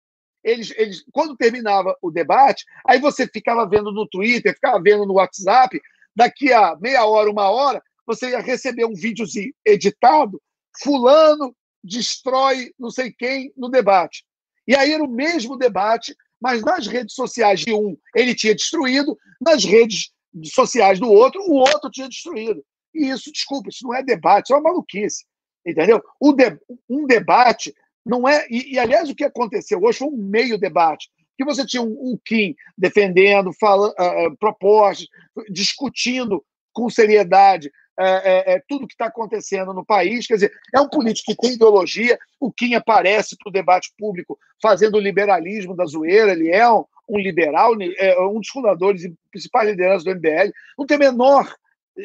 eles, 0.47 0.73
eles, 0.77 1.03
quando 1.11 1.35
terminava 1.35 1.95
o 2.01 2.09
debate, 2.09 2.65
aí 2.87 2.99
você 2.99 3.27
ficava 3.27 3.67
vendo 3.67 3.91
no 3.91 4.07
Twitter, 4.07 4.53
ficava 4.53 4.81
vendo 4.81 5.05
no 5.05 5.15
WhatsApp, 5.15 5.79
daqui 6.15 6.53
a 6.53 6.75
meia 6.79 7.05
hora, 7.05 7.29
uma 7.29 7.49
hora, 7.49 7.83
você 8.05 8.29
ia 8.29 8.39
receber 8.39 8.85
um 8.85 8.93
videozinho 8.93 9.53
editado, 9.65 10.41
fulano 10.81 11.53
destrói 11.83 12.71
não 12.79 12.89
sei 12.89 13.11
quem 13.11 13.51
no 13.57 13.69
debate. 13.69 14.23
E 14.65 14.75
aí 14.75 14.93
era 14.93 15.03
o 15.03 15.09
mesmo 15.09 15.57
debate, 15.57 16.15
mas 16.39 16.61
nas 16.61 16.87
redes 16.87 17.13
sociais 17.13 17.59
de 17.59 17.73
um 17.73 17.97
ele 18.15 18.33
tinha 18.33 18.55
destruído, 18.55 19.17
nas 19.41 19.65
redes 19.65 20.11
sociais 20.43 20.99
do 20.99 21.09
outro, 21.09 21.41
o 21.41 21.55
outro 21.55 21.89
tinha 21.89 22.07
destruído. 22.07 22.63
E 22.93 23.09
isso, 23.09 23.31
desculpa, 23.31 23.69
isso 23.69 23.85
não 23.85 23.93
é 23.93 24.03
debate, 24.03 24.45
isso 24.45 24.53
é 24.53 24.57
uma 24.57 24.69
maluquice. 24.69 25.25
Entendeu? 25.65 26.01
De, 26.35 26.57
um 26.89 27.05
debate 27.05 27.73
não 28.05 28.27
é. 28.27 28.47
E, 28.49 28.73
e, 28.73 28.79
aliás, 28.79 29.09
o 29.09 29.15
que 29.15 29.25
aconteceu 29.25 29.81
hoje 29.83 29.99
foi 29.99 30.07
um 30.07 30.17
meio 30.17 30.57
debate. 30.57 31.09
Que 31.37 31.45
você 31.45 31.65
tinha 31.65 31.83
um, 31.83 31.91
um 31.91 32.19
Kim 32.25 32.55
defendendo, 32.77 33.51
falando, 33.53 33.91
uh, 33.91 34.35
propostas, 34.37 35.07
discutindo 35.49 36.43
com 36.73 36.89
seriedade 36.89 37.67
uh, 37.99 38.61
tudo 38.67 38.87
que 38.87 38.93
está 38.93 39.07
acontecendo 39.07 39.73
no 39.73 39.85
país. 39.85 40.25
Quer 40.25 40.35
dizer, 40.35 40.53
é 40.73 40.79
um 40.79 40.89
político 40.89 41.31
que 41.31 41.37
tem 41.37 41.53
ideologia. 41.53 42.17
O 42.39 42.51
Kim 42.51 42.73
aparece 42.73 43.35
para 43.37 43.49
o 43.49 43.53
debate 43.53 43.91
público 43.97 44.39
fazendo 44.61 44.95
o 44.95 45.01
liberalismo 45.01 45.75
da 45.75 45.85
zoeira. 45.85 46.31
Ele 46.31 46.49
é 46.49 46.67
um, 46.69 46.85
um 47.07 47.17
liberal, 47.17 47.73
é 47.97 48.19
um 48.21 48.39
dos 48.39 48.49
fundadores 48.49 49.03
e 49.03 49.13
principais 49.31 49.69
lideranças 49.69 50.03
do 50.03 50.11
MBL. 50.11 50.51
Não 50.77 50.85
tem 50.85 50.95
a 50.95 50.99
menor 50.99 51.53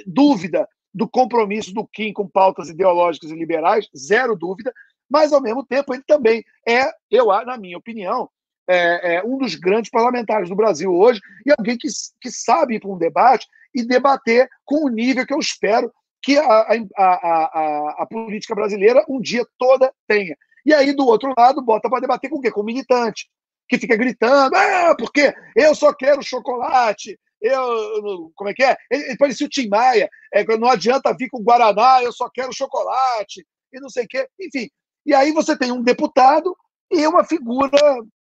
dúvida 0.07 0.69
do 0.95 1.09
compromisso 1.09 1.73
do 1.73 1.87
Kim 1.87 2.13
com 2.13 2.29
pautas 2.29 2.69
ideológicas 2.69 3.31
e 3.31 3.35
liberais, 3.35 3.89
zero 3.97 4.37
dúvida 4.37 4.73
mas, 5.13 5.31
ao 5.31 5.43
mesmo 5.43 5.63
tempo, 5.63 5.93
ele 5.93 6.03
também 6.07 6.43
é, 6.67 6.91
eu, 7.11 7.27
na 7.45 7.59
minha 7.59 7.77
opinião, 7.77 8.31
é, 8.67 9.17
é 9.17 9.23
um 9.23 9.37
dos 9.37 9.55
grandes 9.55 9.91
parlamentares 9.91 10.49
do 10.49 10.57
Brasil 10.57 10.91
hoje 10.91 11.21
e 11.45 11.51
alguém 11.51 11.77
que, 11.77 11.87
que 12.19 12.31
sabe 12.31 12.77
ir 12.77 12.81
para 12.81 12.89
um 12.89 12.97
debate 12.97 13.47
e 13.75 13.85
debater 13.85 14.49
com 14.65 14.87
o 14.87 14.89
nível 14.89 15.27
que 15.27 15.35
eu 15.35 15.39
espero 15.39 15.93
que 16.23 16.39
a, 16.39 16.45
a, 16.45 16.85
a, 16.97 17.97
a, 17.99 18.07
política 18.07 18.55
brasileira 18.55 19.05
um 19.07 19.21
dia 19.21 19.45
toda 19.59 19.93
tenha. 20.09 20.35
E 20.65 20.73
aí, 20.73 20.95
do 20.95 21.05
outro 21.05 21.35
lado, 21.37 21.61
bota 21.61 21.91
para 21.91 22.01
debater 22.01 22.31
com 22.31 22.39
o 22.39 22.41
quê? 22.41 22.51
Com 22.51 22.63
militante, 22.63 23.29
que 23.73 23.79
fica 23.79 23.97
gritando, 23.97 24.55
ah, 24.55 24.95
porque 24.99 25.35
eu 25.57 25.75
só 25.75 25.95
quero 25.95 26.23
chocolate, 26.23 27.19
eu. 27.41 28.31
Como 28.35 28.51
é 28.51 28.55
que 28.55 28.63
é? 28.63 28.77
Ele, 28.91 29.05
ele 29.05 29.17
parecia 29.17 29.47
o 29.47 29.51
Tim 29.51 29.69
Maia, 29.69 30.11
é, 30.33 30.45
não 30.59 30.69
adianta 30.69 31.17
vir 31.19 31.31
com 31.31 31.43
Guaraná, 31.43 32.03
eu 32.03 32.13
só 32.13 32.29
quero 32.29 32.53
chocolate, 32.53 33.47
e 33.73 33.81
não 33.81 33.89
sei 33.89 34.05
o 34.05 34.09
quê. 34.09 34.29
Enfim. 34.39 34.69
E 35.07 35.15
aí 35.15 35.33
você 35.33 35.57
tem 35.57 35.73
um 35.73 35.83
deputado 35.83 36.55
e 36.91 37.07
uma 37.07 37.25
figura, 37.25 37.79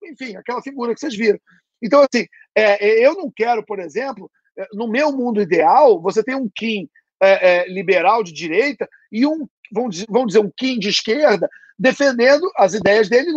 enfim, 0.03 0.35
aquela 0.35 0.61
figura 0.61 0.93
que 0.93 0.99
vocês 0.99 1.15
viram. 1.15 1.39
Então, 1.81 2.01
assim, 2.01 2.25
é, 2.55 2.85
é 2.85 3.05
eu 3.05 3.13
não 3.13 3.31
quero, 3.33 3.63
por 3.63 3.79
exemplo, 3.79 4.29
é, 4.57 4.67
no 4.73 4.87
meu 4.87 5.11
mundo 5.11 5.39
ideal, 5.39 6.01
você 6.01 6.23
tem 6.23 6.35
um 6.35 6.49
Kim 6.53 6.89
é, 7.21 7.49
é, 7.49 7.67
liberal 7.69 8.23
de 8.23 8.33
direita 8.33 8.89
e 9.11 9.27
um, 9.27 9.47
vamos 9.71 10.05
dizer, 10.27 10.39
um 10.39 10.51
Kim 10.57 10.79
de 10.79 10.89
esquerda 10.89 11.47
defendendo 11.77 12.49
as 12.57 12.73
ideias 12.73 13.09
dele 13.09 13.31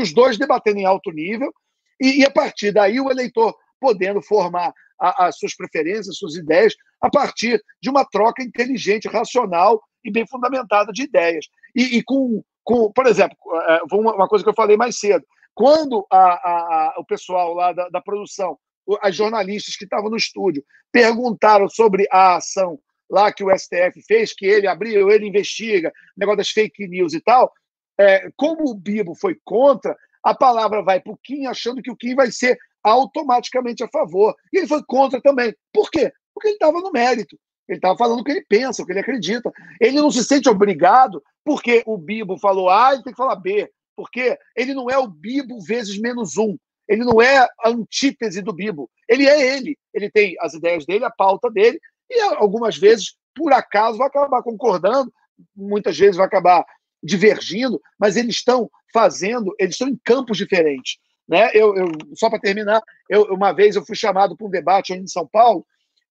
os 0.00 0.12
dois 0.12 0.38
debatendo 0.38 0.78
em 0.78 0.86
alto 0.86 1.10
nível 1.10 1.52
e, 2.00 2.20
e, 2.20 2.24
a 2.24 2.30
partir 2.30 2.72
daí 2.72 3.00
o 3.00 3.10
eleitor 3.10 3.54
podendo 3.80 4.22
formar 4.22 4.72
as 4.98 5.36
suas 5.38 5.54
preferências, 5.54 6.10
as 6.10 6.16
suas 6.16 6.36
ideias 6.36 6.74
a 7.00 7.10
partir 7.10 7.62
de 7.82 7.90
uma 7.90 8.04
troca 8.04 8.42
inteligente, 8.42 9.08
racional 9.08 9.82
e 10.04 10.10
bem 10.10 10.26
fundamentada 10.26 10.92
de 10.92 11.02
ideias. 11.02 11.46
E, 11.74 11.98
e 11.98 12.02
com, 12.02 12.42
com, 12.62 12.90
por 12.92 13.06
exemplo, 13.06 13.36
é, 13.68 13.80
uma 13.92 14.28
coisa 14.28 14.44
que 14.44 14.50
eu 14.50 14.54
falei 14.54 14.76
mais 14.76 14.98
cedo, 14.98 15.24
quando 15.54 16.06
a, 16.10 16.18
a, 16.18 16.94
o 16.98 17.04
pessoal 17.04 17.54
lá 17.54 17.72
da, 17.72 17.88
da 17.88 18.00
produção, 18.00 18.58
as 19.02 19.14
jornalistas 19.14 19.76
que 19.76 19.84
estavam 19.84 20.10
no 20.10 20.16
estúdio, 20.16 20.64
perguntaram 20.92 21.68
sobre 21.68 22.06
a 22.10 22.36
ação 22.36 22.78
lá 23.10 23.32
que 23.32 23.44
o 23.44 23.56
STF 23.56 24.02
fez, 24.06 24.32
que 24.32 24.46
ele 24.46 24.66
abriu, 24.66 25.10
ele 25.10 25.26
investiga, 25.26 25.92
negócio 26.16 26.38
das 26.38 26.50
fake 26.50 26.88
news 26.88 27.14
e 27.14 27.20
tal, 27.20 27.52
é, 27.98 28.30
como 28.36 28.70
o 28.70 28.74
Bibo 28.74 29.14
foi 29.14 29.36
contra, 29.44 29.96
a 30.22 30.34
palavra 30.34 30.82
vai 30.82 31.00
para 31.00 31.12
o 31.12 31.18
Kim 31.18 31.46
achando 31.46 31.82
que 31.82 31.90
o 31.90 31.96
Kim 31.96 32.14
vai 32.14 32.30
ser 32.30 32.58
automaticamente 32.82 33.82
a 33.84 33.88
favor. 33.88 34.34
E 34.52 34.58
ele 34.58 34.66
foi 34.66 34.82
contra 34.84 35.20
também. 35.20 35.54
Por 35.72 35.90
quê? 35.90 36.12
Porque 36.34 36.48
ele 36.48 36.54
estava 36.56 36.80
no 36.80 36.90
mérito. 36.90 37.38
Ele 37.68 37.78
estava 37.78 37.96
falando 37.96 38.20
o 38.20 38.24
que 38.24 38.32
ele 38.32 38.44
pensa, 38.46 38.82
o 38.82 38.86
que 38.86 38.92
ele 38.92 39.00
acredita. 39.00 39.50
Ele 39.80 39.96
não 39.96 40.10
se 40.10 40.24
sente 40.24 40.48
obrigado 40.48 41.22
porque 41.44 41.82
o 41.86 41.96
Bibo 41.96 42.38
falou 42.38 42.68
A, 42.68 42.92
ele 42.92 43.02
tem 43.02 43.12
que 43.12 43.18
falar 43.18 43.36
B. 43.36 43.70
Porque 43.96 44.36
ele 44.56 44.74
não 44.74 44.90
é 44.90 44.98
o 44.98 45.06
Bibo 45.06 45.60
vezes 45.60 45.98
menos 45.98 46.36
um. 46.36 46.56
Ele 46.88 47.04
não 47.04 47.22
é 47.22 47.38
a 47.38 47.48
antítese 47.68 48.42
do 48.42 48.52
Bibo. 48.52 48.90
Ele 49.08 49.26
é 49.26 49.56
ele. 49.56 49.78
Ele 49.92 50.10
tem 50.10 50.36
as 50.40 50.54
ideias 50.54 50.84
dele, 50.84 51.04
a 51.04 51.10
pauta 51.10 51.50
dele, 51.50 51.78
e 52.10 52.20
algumas 52.20 52.76
vezes, 52.76 53.16
por 53.34 53.52
acaso, 53.52 53.98
vai 53.98 54.08
acabar 54.08 54.42
concordando, 54.42 55.12
muitas 55.56 55.98
vezes 55.98 56.16
vai 56.16 56.26
acabar 56.26 56.64
divergindo, 57.04 57.80
mas 57.98 58.16
eles 58.16 58.36
estão 58.36 58.70
fazendo, 58.92 59.54
eles 59.58 59.74
estão 59.74 59.88
em 59.88 60.00
campos 60.02 60.38
diferentes. 60.38 60.96
Né? 61.28 61.50
Eu, 61.52 61.74
eu 61.76 61.92
só 62.14 62.30
para 62.30 62.40
terminar, 62.40 62.82
eu, 63.08 63.24
uma 63.24 63.52
vez 63.52 63.76
eu 63.76 63.84
fui 63.84 63.94
chamado 63.94 64.36
para 64.36 64.46
um 64.46 64.50
debate 64.50 64.92
em 64.94 65.06
São 65.06 65.26
Paulo 65.26 65.66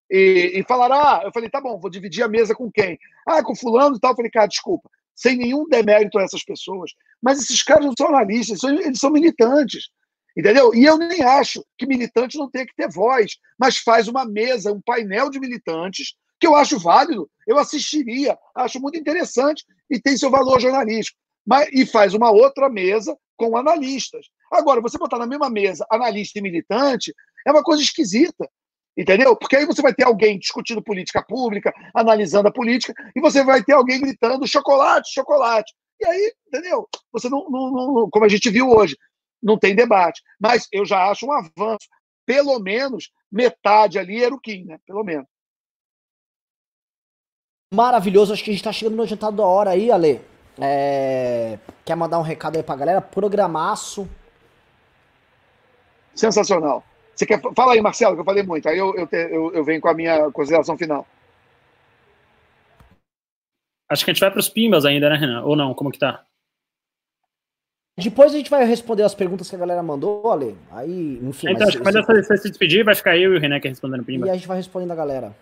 e, 0.09 0.51
e 0.55 0.63
falaram: 0.67 0.95
ah, 0.95 1.21
eu 1.23 1.31
falei, 1.31 1.49
tá 1.49 1.59
bom, 1.59 1.79
vou 1.79 1.89
dividir 1.89 2.23
a 2.23 2.27
mesa 2.27 2.53
com 2.53 2.71
quem? 2.71 2.97
Ah, 3.27 3.43
com 3.43 3.55
fulano 3.55 3.95
e 3.95 3.99
tal. 3.99 4.11
Eu 4.11 4.15
falei, 4.15 4.31
cara, 4.31 4.47
desculpa, 4.47 4.89
sem 5.15 5.37
nenhum 5.37 5.67
demérito 5.67 6.19
a 6.19 6.23
essas 6.23 6.43
pessoas, 6.43 6.91
mas 7.21 7.39
esses 7.39 7.63
caras 7.63 7.85
não 7.85 7.93
são 7.97 8.07
analistas, 8.07 8.63
eles 8.63 8.99
são 8.99 9.11
militantes. 9.11 9.89
Entendeu? 10.35 10.73
E 10.73 10.83
eu 10.83 10.97
nem 10.97 11.21
acho 11.21 11.63
que 11.77 11.85
militante 11.85 12.39
não 12.39 12.49
tenha 12.49 12.65
que 12.65 12.73
ter 12.75 12.89
voz, 12.89 13.37
mas 13.57 13.77
faz 13.77 14.07
uma 14.07 14.25
mesa, 14.25 14.73
um 14.73 14.81
painel 14.81 15.29
de 15.29 15.39
militantes, 15.39 16.15
que 16.43 16.47
eu 16.47 16.57
acho 16.57 16.77
válido, 16.77 17.29
eu 17.47 17.57
assistiria, 17.57 18.37
acho 18.53 18.77
muito 18.77 18.97
interessante 18.97 19.63
e 19.89 19.97
tem 19.97 20.17
seu 20.17 20.29
valor 20.29 20.59
jornalístico. 20.59 21.17
Mas, 21.47 21.69
e 21.71 21.85
faz 21.85 22.13
uma 22.13 22.31
outra 22.31 22.69
mesa 22.69 23.17
com 23.37 23.55
analistas. 23.55 24.25
Agora, 24.51 24.81
você 24.81 24.97
botar 24.97 25.17
na 25.17 25.25
mesma 25.25 25.49
mesa 25.49 25.85
analista 25.89 26.37
e 26.37 26.41
militante 26.41 27.13
é 27.47 27.51
uma 27.51 27.63
coisa 27.63 27.81
esquisita. 27.81 28.45
Entendeu? 28.97 29.37
Porque 29.37 29.55
aí 29.55 29.65
você 29.65 29.81
vai 29.81 29.93
ter 29.93 30.03
alguém 30.03 30.37
discutindo 30.37 30.83
política 30.83 31.23
pública, 31.25 31.73
analisando 31.95 32.49
a 32.49 32.53
política, 32.53 32.93
e 33.15 33.21
você 33.21 33.41
vai 33.41 33.63
ter 33.63 33.71
alguém 33.71 34.01
gritando 34.01 34.45
chocolate, 34.45 35.13
chocolate. 35.13 35.73
E 36.01 36.05
aí, 36.05 36.33
entendeu? 36.47 36.89
Você 37.13 37.29
não, 37.29 37.49
não, 37.49 37.71
não 37.71 38.09
como 38.09 38.25
a 38.25 38.29
gente 38.29 38.49
viu 38.49 38.69
hoje, 38.69 38.97
não 39.41 39.57
tem 39.57 39.73
debate. 39.73 40.21
Mas 40.41 40.67
eu 40.73 40.85
já 40.85 41.09
acho 41.09 41.25
um 41.25 41.31
avanço. 41.31 41.87
Pelo 42.25 42.59
menos 42.59 43.09
metade 43.31 43.97
ali 43.97 44.21
era 44.21 44.35
o 44.35 44.39
Kim, 44.39 44.65
né? 44.65 44.77
Pelo 44.85 45.05
menos. 45.05 45.32
Maravilhoso, 47.73 48.31
acho 48.31 48.43
que 48.43 48.51
a 48.51 48.53
gente 48.53 48.63
tá 48.63 48.71
chegando 48.71 48.95
no 48.95 49.03
adiantado 49.03 49.35
da 49.35 49.43
hora 49.43 49.71
aí, 49.71 49.91
Ale. 49.91 50.21
É... 50.61 51.57
Quer 51.83 51.95
mandar 51.95 52.19
um 52.19 52.21
recado 52.23 52.55
aí 52.55 52.61
pra 52.61 52.75
galera? 52.75 53.01
Programaço. 53.01 54.07
Sensacional. 56.13 56.83
Você 57.15 57.25
quer... 57.25 57.41
Fala 57.55 57.73
aí, 57.73 57.81
Marcelo, 57.81 58.13
que 58.13 58.21
eu 58.21 58.25
falei 58.25 58.43
muito. 58.43 58.69
Aí 58.69 58.77
eu, 58.77 58.95
eu, 58.95 59.07
te... 59.07 59.17
eu, 59.17 59.51
eu 59.55 59.63
venho 59.63 59.81
com 59.81 59.87
a 59.87 59.93
minha 59.93 60.29
consideração 60.31 60.77
final. 60.77 61.07
Acho 63.89 64.05
que 64.05 64.11
a 64.11 64.13
gente 64.13 64.21
vai 64.21 64.29
para 64.29 64.39
os 64.39 64.49
Pimbas 64.49 64.85
ainda, 64.85 65.09
né, 65.09 65.15
Renan? 65.15 65.43
Ou 65.43 65.55
não? 65.55 65.73
Como 65.73 65.91
que 65.91 65.97
tá? 65.97 66.23
Depois 67.97 68.33
a 68.33 68.37
gente 68.37 68.49
vai 68.49 68.65
responder 68.65 69.03
as 69.03 69.15
perguntas 69.15 69.49
que 69.49 69.55
a 69.55 69.59
galera 69.59 69.81
mandou, 69.81 70.31
Ale. 70.31 70.55
Aí, 70.71 71.19
enfim. 71.23 71.49
Então, 71.49 71.67
acho 71.67 71.79
que 71.79 71.83
você 71.83 72.37
se 72.37 72.49
despedir, 72.49 72.83
vai 72.83 72.93
ficar 72.95 73.17
eu 73.17 73.33
e 73.33 73.37
o 73.37 73.39
Renan 73.39 73.59
que 73.59 73.67
respondendo 73.67 74.03
Pimba. 74.03 74.27
E 74.27 74.29
a 74.29 74.35
gente 74.35 74.47
vai 74.47 74.57
respondendo 74.57 74.91
a 74.91 74.95
galera. 74.95 75.35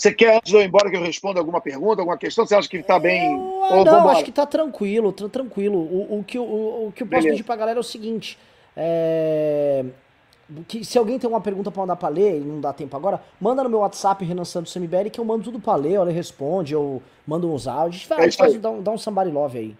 Você 0.00 0.14
quer, 0.14 0.36
antes 0.36 0.50
de 0.50 0.56
eu 0.56 0.62
ir 0.62 0.64
embora, 0.64 0.88
que 0.88 0.96
eu 0.96 1.02
responda 1.02 1.38
alguma 1.38 1.60
pergunta, 1.60 2.00
alguma 2.00 2.16
questão? 2.16 2.46
Você 2.46 2.54
acha 2.54 2.66
que 2.66 2.78
está 2.78 2.98
bem? 2.98 3.34
Eu, 3.34 3.38
Ou, 3.38 3.84
não, 3.84 4.08
acho 4.08 4.24
que 4.24 4.30
está 4.30 4.46
tranquilo, 4.46 5.12
tá 5.12 5.28
tranquilo. 5.28 5.76
O, 5.76 6.20
o, 6.20 6.24
que, 6.24 6.38
o, 6.38 6.42
o 6.86 6.92
que 6.96 7.02
eu 7.02 7.06
posso 7.06 7.20
Beleza. 7.20 7.34
pedir 7.34 7.42
para 7.42 7.54
a 7.54 7.58
galera 7.58 7.78
é 7.78 7.82
o 7.82 7.84
seguinte. 7.84 8.38
É... 8.74 9.84
Que, 10.66 10.82
se 10.86 10.96
alguém 10.96 11.18
tem 11.18 11.28
uma 11.28 11.42
pergunta 11.42 11.70
para 11.70 11.82
mandar 11.82 11.96
para 11.96 12.08
ler 12.08 12.38
e 12.38 12.40
não 12.40 12.62
dá 12.62 12.72
tempo 12.72 12.96
agora, 12.96 13.20
manda 13.38 13.62
no 13.62 13.68
meu 13.68 13.80
WhatsApp, 13.80 14.24
Renan 14.24 14.46
Santos 14.46 14.74
MBL, 14.74 15.10
que 15.12 15.20
eu 15.20 15.24
mando 15.24 15.44
tudo 15.44 15.60
para 15.60 15.76
ler, 15.76 16.00
ele 16.00 16.12
responde, 16.12 16.72
eu 16.72 17.02
mando 17.26 17.52
uns 17.52 17.66
áudios. 17.66 17.96
A 17.96 17.98
gente, 17.98 18.08
vai, 18.08 18.24
é 18.24 18.28
a 18.28 18.32
faz, 18.32 18.58
dá, 18.58 18.70
um, 18.70 18.82
dá 18.82 18.90
um 18.92 18.98
somebody 18.98 19.30
love 19.30 19.58
aí. 19.58 19.76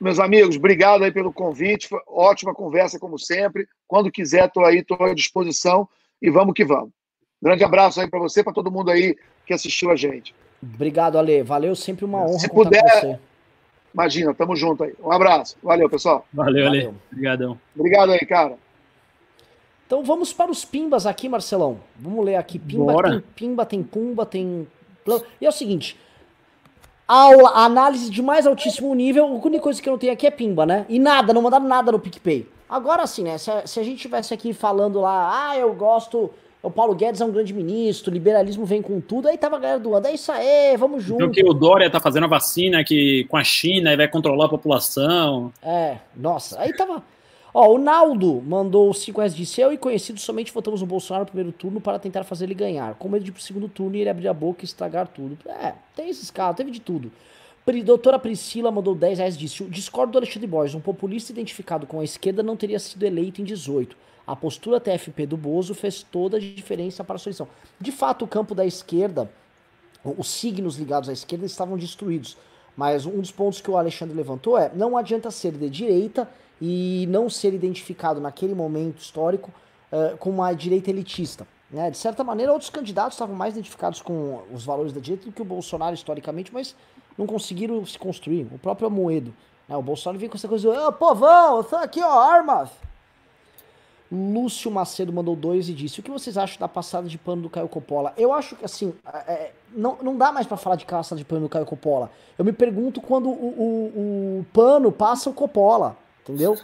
Meus 0.00 0.20
amigos, 0.20 0.54
obrigado 0.54 1.02
aí 1.02 1.10
pelo 1.10 1.32
convite. 1.32 1.88
Foi 1.88 1.98
ótima 2.06 2.54
conversa, 2.54 3.00
como 3.00 3.18
sempre. 3.18 3.66
Quando 3.88 4.12
quiser, 4.12 4.46
estou 4.46 4.64
aí, 4.64 4.78
estou 4.78 5.02
à 5.02 5.12
disposição 5.12 5.88
e 6.22 6.30
vamos 6.30 6.54
que 6.54 6.64
vamos. 6.64 6.92
Grande 7.42 7.64
abraço 7.64 8.00
aí 8.00 8.08
para 8.08 8.18
você, 8.18 8.42
para 8.42 8.52
todo 8.52 8.70
mundo 8.70 8.90
aí 8.90 9.16
que 9.46 9.52
assistiu 9.52 9.90
a 9.90 9.96
gente. 9.96 10.34
Obrigado, 10.62 11.18
Ale. 11.18 11.42
Valeu, 11.42 11.74
sempre 11.74 12.04
uma 12.04 12.22
honra 12.22 12.38
Se 12.38 12.48
puder, 12.48 13.18
Imagina, 13.92 14.34
tamo 14.34 14.56
junto 14.56 14.82
aí. 14.82 14.92
Um 15.00 15.12
abraço. 15.12 15.56
Valeu, 15.62 15.88
pessoal. 15.88 16.26
Valeu, 16.32 16.66
Ale. 16.66 16.92
Obrigadão. 17.12 17.58
Obrigado 17.76 18.10
aí, 18.10 18.26
cara. 18.26 18.56
Então 19.86 20.02
vamos 20.02 20.32
para 20.32 20.50
os 20.50 20.64
pimbas 20.64 21.06
aqui, 21.06 21.28
Marcelão. 21.28 21.78
Vamos 21.96 22.24
ler 22.24 22.34
aqui. 22.34 22.58
Pimba 22.58 22.92
Bora. 22.92 23.10
tem 23.10 23.20
pimba, 23.20 23.66
tem 23.66 23.82
pumba, 23.82 24.26
tem. 24.26 24.66
E 25.40 25.46
é 25.46 25.48
o 25.48 25.52
seguinte: 25.52 25.96
aula, 27.06 27.50
análise 27.50 28.10
de 28.10 28.20
mais 28.20 28.46
altíssimo 28.46 28.92
nível. 28.94 29.26
A 29.26 29.28
única 29.28 29.60
coisa 29.60 29.80
que 29.80 29.88
eu 29.88 29.92
não 29.92 29.98
tenho 29.98 30.12
aqui 30.12 30.26
é 30.26 30.30
pimba, 30.30 30.66
né? 30.66 30.86
E 30.88 30.98
nada, 30.98 31.32
não 31.32 31.42
mandaram 31.42 31.66
nada 31.66 31.92
no 31.92 32.00
PicPay. 32.00 32.48
Agora 32.68 33.06
sim, 33.06 33.22
né? 33.22 33.38
Se 33.38 33.50
a, 33.50 33.66
se 33.66 33.78
a 33.78 33.84
gente 33.84 34.00
tivesse 34.00 34.34
aqui 34.34 34.52
falando 34.52 35.00
lá, 35.02 35.50
ah, 35.50 35.58
eu 35.58 35.72
gosto 35.74 36.30
o 36.64 36.70
Paulo 36.70 36.94
Guedes 36.94 37.20
é 37.20 37.24
um 37.24 37.30
grande 37.30 37.52
ministro, 37.52 38.10
o 38.10 38.14
liberalismo 38.14 38.64
vem 38.64 38.80
com 38.80 39.00
tudo, 39.00 39.28
aí 39.28 39.36
tava 39.36 39.56
a 39.56 39.58
galera 39.58 39.78
doando, 39.78 40.08
é 40.08 40.14
isso 40.14 40.32
aí, 40.32 40.76
vamos 40.78 41.02
junto. 41.02 41.22
Então 41.22 41.30
que 41.30 41.44
o 41.44 41.52
Dória 41.52 41.90
tá 41.90 42.00
fazendo 42.00 42.24
a 42.24 42.28
vacina 42.28 42.82
que, 42.82 43.24
com 43.24 43.36
a 43.36 43.44
China 43.44 43.92
e 43.92 43.96
vai 43.96 44.08
controlar 44.08 44.46
a 44.46 44.48
população. 44.48 45.52
É, 45.62 45.98
nossa, 46.16 46.58
aí 46.58 46.72
tava... 46.72 47.02
Ó, 47.52 47.72
o 47.72 47.78
Naldo 47.78 48.42
mandou 48.44 48.92
5 48.92 49.20
reais 49.20 49.34
de 49.34 49.46
seu 49.46 49.72
e 49.72 49.78
conhecido 49.78 50.18
somente 50.18 50.52
votamos 50.52 50.80
no 50.80 50.86
Bolsonaro 50.88 51.24
no 51.24 51.26
primeiro 51.26 51.52
turno 51.52 51.80
para 51.80 52.00
tentar 52.00 52.24
fazer 52.24 52.46
ele 52.46 52.54
ganhar. 52.54 52.94
Com 52.94 53.08
medo 53.08 53.22
de 53.22 53.30
ir 53.30 53.32
pro 53.32 53.40
segundo 53.40 53.68
turno 53.68 53.94
e 53.94 54.00
ele 54.00 54.10
abrir 54.10 54.26
a 54.26 54.34
boca 54.34 54.62
e 54.62 54.64
estragar 54.64 55.06
tudo. 55.06 55.38
É, 55.46 55.72
tem 55.94 56.08
esses 56.08 56.32
casos, 56.32 56.56
teve 56.56 56.72
de 56.72 56.80
tudo. 56.80 57.12
Doutora 57.84 58.18
Priscila 58.18 58.72
mandou 58.72 58.94
10 58.94 59.18
reais 59.18 59.38
disse: 59.38 59.62
Discordo 59.64 60.12
do 60.12 60.18
Alexandre 60.18 60.48
Borges, 60.48 60.74
um 60.74 60.80
populista 60.80 61.30
identificado 61.30 61.86
com 61.86 62.00
a 62.00 62.04
esquerda 62.04 62.42
não 62.42 62.56
teria 62.56 62.78
sido 62.80 63.04
eleito 63.04 63.40
em 63.40 63.44
18. 63.44 63.96
A 64.26 64.34
postura 64.34 64.80
TFP 64.80 65.26
do 65.26 65.36
Bozo 65.36 65.74
fez 65.74 66.02
toda 66.02 66.38
a 66.38 66.40
diferença 66.40 67.04
para 67.04 67.16
a 67.16 67.18
solução. 67.18 67.46
De 67.78 67.92
fato, 67.92 68.24
o 68.24 68.28
campo 68.28 68.54
da 68.54 68.64
esquerda, 68.64 69.30
os 70.02 70.28
signos 70.28 70.76
ligados 70.76 71.08
à 71.08 71.12
esquerda 71.12 71.44
estavam 71.44 71.76
destruídos. 71.76 72.36
Mas 72.76 73.06
um 73.06 73.20
dos 73.20 73.30
pontos 73.30 73.60
que 73.60 73.70
o 73.70 73.76
Alexandre 73.76 74.16
levantou 74.16 74.58
é: 74.58 74.70
não 74.74 74.96
adianta 74.96 75.30
ser 75.30 75.52
de 75.52 75.68
direita 75.70 76.28
e 76.60 77.06
não 77.08 77.28
ser 77.28 77.54
identificado 77.54 78.20
naquele 78.20 78.54
momento 78.54 78.98
histórico 78.98 79.52
uh, 79.92 80.16
com 80.16 80.30
uma 80.30 80.52
direita 80.52 80.90
elitista. 80.90 81.46
Né? 81.70 81.90
De 81.90 81.98
certa 81.98 82.24
maneira, 82.24 82.52
outros 82.52 82.70
candidatos 82.70 83.14
estavam 83.14 83.34
mais 83.34 83.54
identificados 83.54 84.00
com 84.00 84.42
os 84.52 84.64
valores 84.64 84.92
da 84.92 85.00
direita 85.00 85.26
do 85.26 85.32
que 85.32 85.42
o 85.42 85.44
Bolsonaro 85.44 85.94
historicamente, 85.94 86.52
mas 86.52 86.74
não 87.16 87.26
conseguiram 87.26 87.84
se 87.86 87.98
construir. 87.98 88.46
O 88.52 88.58
próprio 88.58 88.86
Amoedo. 88.86 89.34
Né? 89.68 89.76
O 89.76 89.82
Bolsonaro 89.82 90.18
veio 90.18 90.30
com 90.30 90.36
essa 90.36 90.48
coisa: 90.48 90.88
oh, 90.88 90.92
povão, 90.92 91.58
eu 91.58 91.64
tô 91.64 91.76
aqui, 91.76 92.00
ó, 92.02 92.20
armas. 92.20 92.70
Lúcio 94.14 94.70
Macedo 94.70 95.12
mandou 95.12 95.36
dois 95.36 95.68
e 95.68 95.74
disse: 95.74 96.00
O 96.00 96.02
que 96.02 96.10
vocês 96.10 96.38
acham 96.38 96.58
da 96.58 96.68
passada 96.68 97.08
de 97.08 97.18
pano 97.18 97.42
do 97.42 97.50
Caio 97.50 97.68
Coppola? 97.68 98.12
Eu 98.16 98.32
acho 98.32 98.56
que, 98.56 98.64
assim, 98.64 98.94
é, 99.12 99.32
é 99.32 99.52
não, 99.74 99.98
não 100.02 100.16
dá 100.16 100.32
mais 100.32 100.46
para 100.46 100.56
falar 100.56 100.76
de 100.76 100.84
passada 100.84 101.18
de 101.18 101.24
pano 101.24 101.42
do 101.42 101.48
Caio 101.48 101.66
Coppola. 101.66 102.10
Eu 102.38 102.44
me 102.44 102.52
pergunto 102.52 103.00
quando 103.00 103.28
o, 103.28 103.32
o, 103.32 104.38
o 104.40 104.46
pano 104.52 104.92
passa 104.92 105.28
o 105.28 105.34
Coppola, 105.34 105.96
entendeu? 106.22 106.56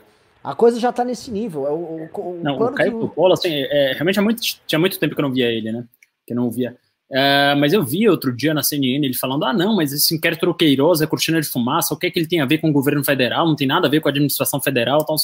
A 0.42 0.54
coisa 0.54 0.80
já 0.80 0.92
tá 0.92 1.04
nesse 1.04 1.30
nível. 1.30 1.66
É 1.66 1.70
o, 1.70 2.08
o, 2.14 2.40
não, 2.42 2.56
o 2.56 2.72
Caio 2.72 2.92
que... 2.92 2.98
Coppola, 3.00 3.34
assim, 3.34 3.50
é, 3.52 3.92
realmente 3.92 4.18
há 4.18 4.22
muito, 4.22 4.40
tinha 4.66 4.78
muito 4.78 4.98
tempo 4.98 5.14
que 5.14 5.20
eu 5.20 5.26
não 5.26 5.32
via 5.32 5.50
ele, 5.50 5.70
né? 5.70 5.84
Que 6.26 6.32
eu 6.32 6.36
não 6.36 6.50
via. 6.50 6.76
É, 7.12 7.56
mas 7.56 7.72
eu 7.72 7.82
vi 7.82 8.08
outro 8.08 8.34
dia 8.34 8.54
na 8.54 8.62
CNN 8.62 9.04
ele 9.04 9.16
falando: 9.16 9.44
ah, 9.44 9.52
não, 9.52 9.74
mas 9.74 9.92
esse 9.92 10.14
inquérito 10.14 10.40
Troqueirosa 10.40 11.04
é 11.04 11.06
cortina 11.06 11.40
de 11.40 11.48
fumaça, 11.48 11.92
o 11.92 11.96
que 11.96 12.06
é 12.06 12.10
que 12.10 12.18
ele 12.18 12.28
tem 12.28 12.40
a 12.40 12.46
ver 12.46 12.58
com 12.58 12.70
o 12.70 12.72
governo 12.72 13.04
federal? 13.04 13.46
Não 13.46 13.56
tem 13.56 13.66
nada 13.66 13.88
a 13.88 13.90
ver 13.90 14.00
com 14.00 14.08
a 14.08 14.10
administração 14.10 14.60
federal. 14.60 15.00
Então, 15.02 15.16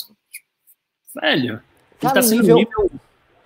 velho, 1.14 1.62
ele 2.02 2.12
tá 2.12 2.22
sendo 2.22 2.42
nível... 2.42 2.56
nível... 2.56 2.90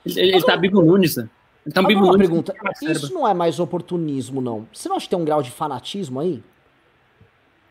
Ele, 0.05 0.20
ele, 0.20 0.43
tá 0.43 0.57
Bibo 0.57 0.83
Nunes, 0.83 1.17
né? 1.17 1.29
Ele 1.65 1.75
tá 1.75 1.81
um 1.81 1.87
Bibo 1.87 2.01
Nunes. 2.01 2.29
Pergunta. 2.29 2.55
Isso 2.83 3.12
não 3.12 3.29
é 3.29 3.35
mais 3.35 3.61
oportunismo, 3.61 4.41
não? 4.41 4.67
Você 4.73 4.89
não 4.89 4.97
acha 4.97 5.07
que 5.07 5.11
tem 5.11 5.19
um 5.19 5.25
grau 5.25 5.43
de 5.43 5.51
fanatismo 5.51 6.20
aí? 6.20 6.43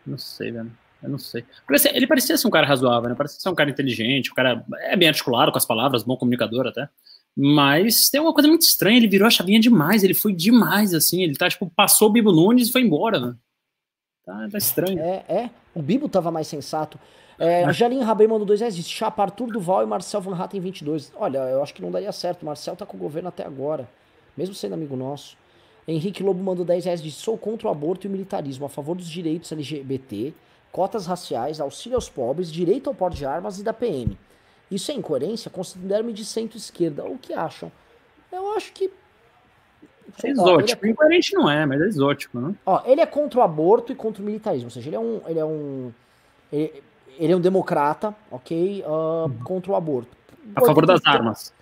Não 0.06 0.18
sei, 0.18 0.52
velho. 0.52 0.72
Eu 1.02 1.10
não 1.10 1.18
sei. 1.18 1.46
Assim, 1.70 1.90
ele 1.94 2.06
parecia 2.06 2.38
ser 2.38 2.48
um 2.48 2.52
cara 2.52 2.68
razoável, 2.68 3.10
né? 3.10 3.16
Parecia 3.16 3.40
ser 3.40 3.50
um 3.50 3.56
cara 3.56 3.70
inteligente, 3.70 4.32
um 4.32 4.36
cara 4.36 4.66
é 4.82 4.96
bem 4.98 5.08
articulado 5.08 5.52
com 5.52 5.58
as 5.58 5.66
palavras, 5.66 6.04
bom 6.04 6.18
comunicador 6.18 6.68
até. 6.68 6.90
Mas 7.36 8.10
tem 8.12 8.20
uma 8.20 8.34
coisa 8.34 8.50
muito 8.50 8.64
estranha, 8.64 8.98
ele 8.98 9.08
virou 9.08 9.26
a 9.26 9.32
chavinha 9.32 9.60
demais, 9.60 10.04
ele 10.04 10.14
foi 10.14 10.34
demais, 10.34 10.94
assim, 10.94 11.24
ele 11.24 11.36
tá, 11.36 11.48
tipo, 11.50 11.72
passou 11.74 12.10
o 12.10 12.12
Bibo 12.12 12.34
Nunes 12.34 12.68
e 12.68 12.72
foi 12.72 12.82
embora, 12.82 13.20
né? 13.20 13.36
Tá, 14.26 14.48
tá 14.52 14.58
estranho. 14.58 15.00
É, 15.00 15.24
é, 15.30 15.50
o 15.74 15.82
Bibo 15.82 16.10
tava 16.10 16.32
mais 16.32 16.48
sensato. 16.48 17.00
É, 17.40 17.64
a 17.64 17.72
Jaline 17.72 18.04
Rabei 18.04 18.28
mandou 18.28 18.46
dois 18.46 18.60
reais, 18.60 18.76
disse 18.76 18.90
Chapa, 18.90 19.24
Arthur 19.24 19.48
Duval 19.48 19.84
e 19.84 19.86
Marcel 19.86 20.20
Van 20.20 20.36
Hatten 20.36 20.60
22. 20.60 21.14
Olha, 21.16 21.38
eu 21.38 21.64
acho 21.64 21.74
que 21.74 21.82
não 21.82 21.90
daria 21.90 22.12
certo, 22.12 22.46
Marcel 22.46 22.76
tá 22.76 22.86
com 22.86 22.98
o 22.98 23.00
governo 23.00 23.30
até 23.30 23.46
agora, 23.46 23.90
mesmo 24.36 24.54
sendo 24.54 24.74
amigo 24.74 24.96
nosso. 24.96 25.38
Henrique 25.88 26.22
Lobo 26.22 26.44
mandou 26.44 26.66
10 26.66 26.86
reais, 26.86 27.02
disse 27.02 27.22
Sou 27.22 27.38
contra 27.38 27.68
o 27.68 27.72
aborto 27.72 28.06
e 28.06 28.10
o 28.10 28.12
militarismo, 28.12 28.66
a 28.66 28.70
favor 28.70 28.96
dos 28.96 29.08
direitos 29.08 29.52
LGBT, 29.52 30.34
cotas 30.72 31.08
raciais, 31.08 31.60
auxílio 31.60 31.96
aos 31.96 32.10
pobres, 32.10 32.52
direito 32.52 32.90
ao 32.90 32.94
porte 32.94 33.18
de 33.18 33.26
armas 33.26 33.58
e 33.60 33.64
da 33.64 33.74
PM. 33.74 34.18
Isso 34.70 34.92
é 34.92 34.94
incoerência? 34.94 35.50
Considero-me 35.50 36.14
de 36.14 36.24
centro-esquerda. 36.24 37.06
O 37.06 37.18
que 37.18 37.34
acham? 37.34 37.72
Eu 38.32 38.54
acho 38.54 38.72
que. 38.72 38.92
É 40.24 40.30
exótico. 40.30 40.86
É... 40.86 40.90
Incoerente 40.90 41.34
não 41.34 41.50
é, 41.50 41.66
mas 41.66 41.82
é 41.82 41.86
exótico, 41.86 42.40
né? 42.40 42.54
Ó, 42.66 42.82
ele 42.86 43.02
é 43.02 43.06
contra 43.06 43.40
o 43.40 43.44
aborto 43.44 43.92
e 43.92 43.96
contra 43.96 44.22
o 44.22 44.26
militarismo. 44.26 44.68
Ou 44.68 44.72
seja, 44.72 44.90
ele 44.90 44.96
é 44.96 45.00
um. 45.00 45.22
Ele 45.26 45.40
é 45.40 45.46
um. 45.46 45.92
Ele, 46.52 46.84
ele 47.18 47.34
é 47.34 47.36
um 47.36 47.42
democrata, 47.42 48.16
ok? 48.32 48.84
Uh. 48.86 49.44
Contra 49.44 49.72
o 49.72 49.76
aborto. 49.76 50.16
A 50.56 50.66
favor 50.66 50.86
das 50.86 51.02
armas. 51.06 51.54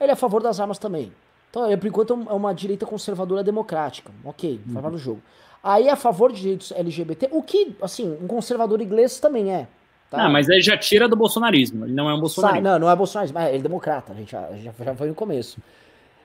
Ele 0.00 0.10
é 0.10 0.12
a 0.12 0.16
favor 0.16 0.42
das 0.42 0.60
armas 0.60 0.78
também. 0.78 1.12
Então, 1.50 1.66
ele, 1.66 1.76
por 1.76 1.86
enquanto, 1.88 2.26
é 2.28 2.32
uma 2.32 2.54
direita 2.54 2.86
conservadora 2.86 3.42
democrática. 3.42 4.10
Ok, 4.24 4.60
uhum. 4.66 4.74
favor 4.74 4.90
do 4.90 4.98
jogo. 4.98 5.20
Aí 5.62 5.88
é 5.88 5.90
a 5.90 5.96
favor 5.96 6.32
de 6.32 6.40
direitos 6.40 6.72
LGBT, 6.72 7.28
o 7.32 7.42
que, 7.42 7.76
assim, 7.82 8.16
um 8.22 8.26
conservador 8.26 8.80
inglês 8.80 9.20
também 9.20 9.52
é. 9.52 9.66
Tá? 10.10 10.24
Ah, 10.24 10.28
mas 10.28 10.48
aí 10.48 10.60
já 10.60 10.76
tira 10.76 11.08
do 11.08 11.14
bolsonarismo. 11.14 11.84
Ele 11.84 11.92
não 11.92 12.08
é 12.08 12.14
um 12.14 12.20
bolsonarista. 12.20 12.62
não, 12.62 12.78
não 12.78 12.90
é 12.90 12.96
bolsonarista, 12.96 13.38
mas 13.38 13.48
ele 13.48 13.58
é 13.58 13.62
democrata. 13.62 14.12
A 14.12 14.16
gente 14.16 14.32
já, 14.32 14.48
já, 14.56 14.72
já 14.72 14.94
foi 14.94 15.08
no 15.08 15.14
começo. 15.14 15.60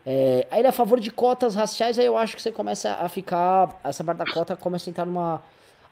É, 0.06 0.48
aí 0.50 0.60
ele 0.60 0.68
é 0.68 0.70
a 0.70 0.74
favor 0.74 1.00
de 1.00 1.12
cotas 1.12 1.56
raciais, 1.56 1.98
aí 1.98 2.06
eu 2.06 2.16
acho 2.18 2.36
que 2.36 2.42
você 2.42 2.52
começa 2.52 2.94
a 2.94 3.10
ficar. 3.10 3.80
Essa 3.84 4.04
parte 4.04 4.20
da 4.20 4.26
cota 4.26 4.56
começa 4.56 4.90
a 4.90 4.92
entrar 4.92 5.06
numa. 5.06 5.42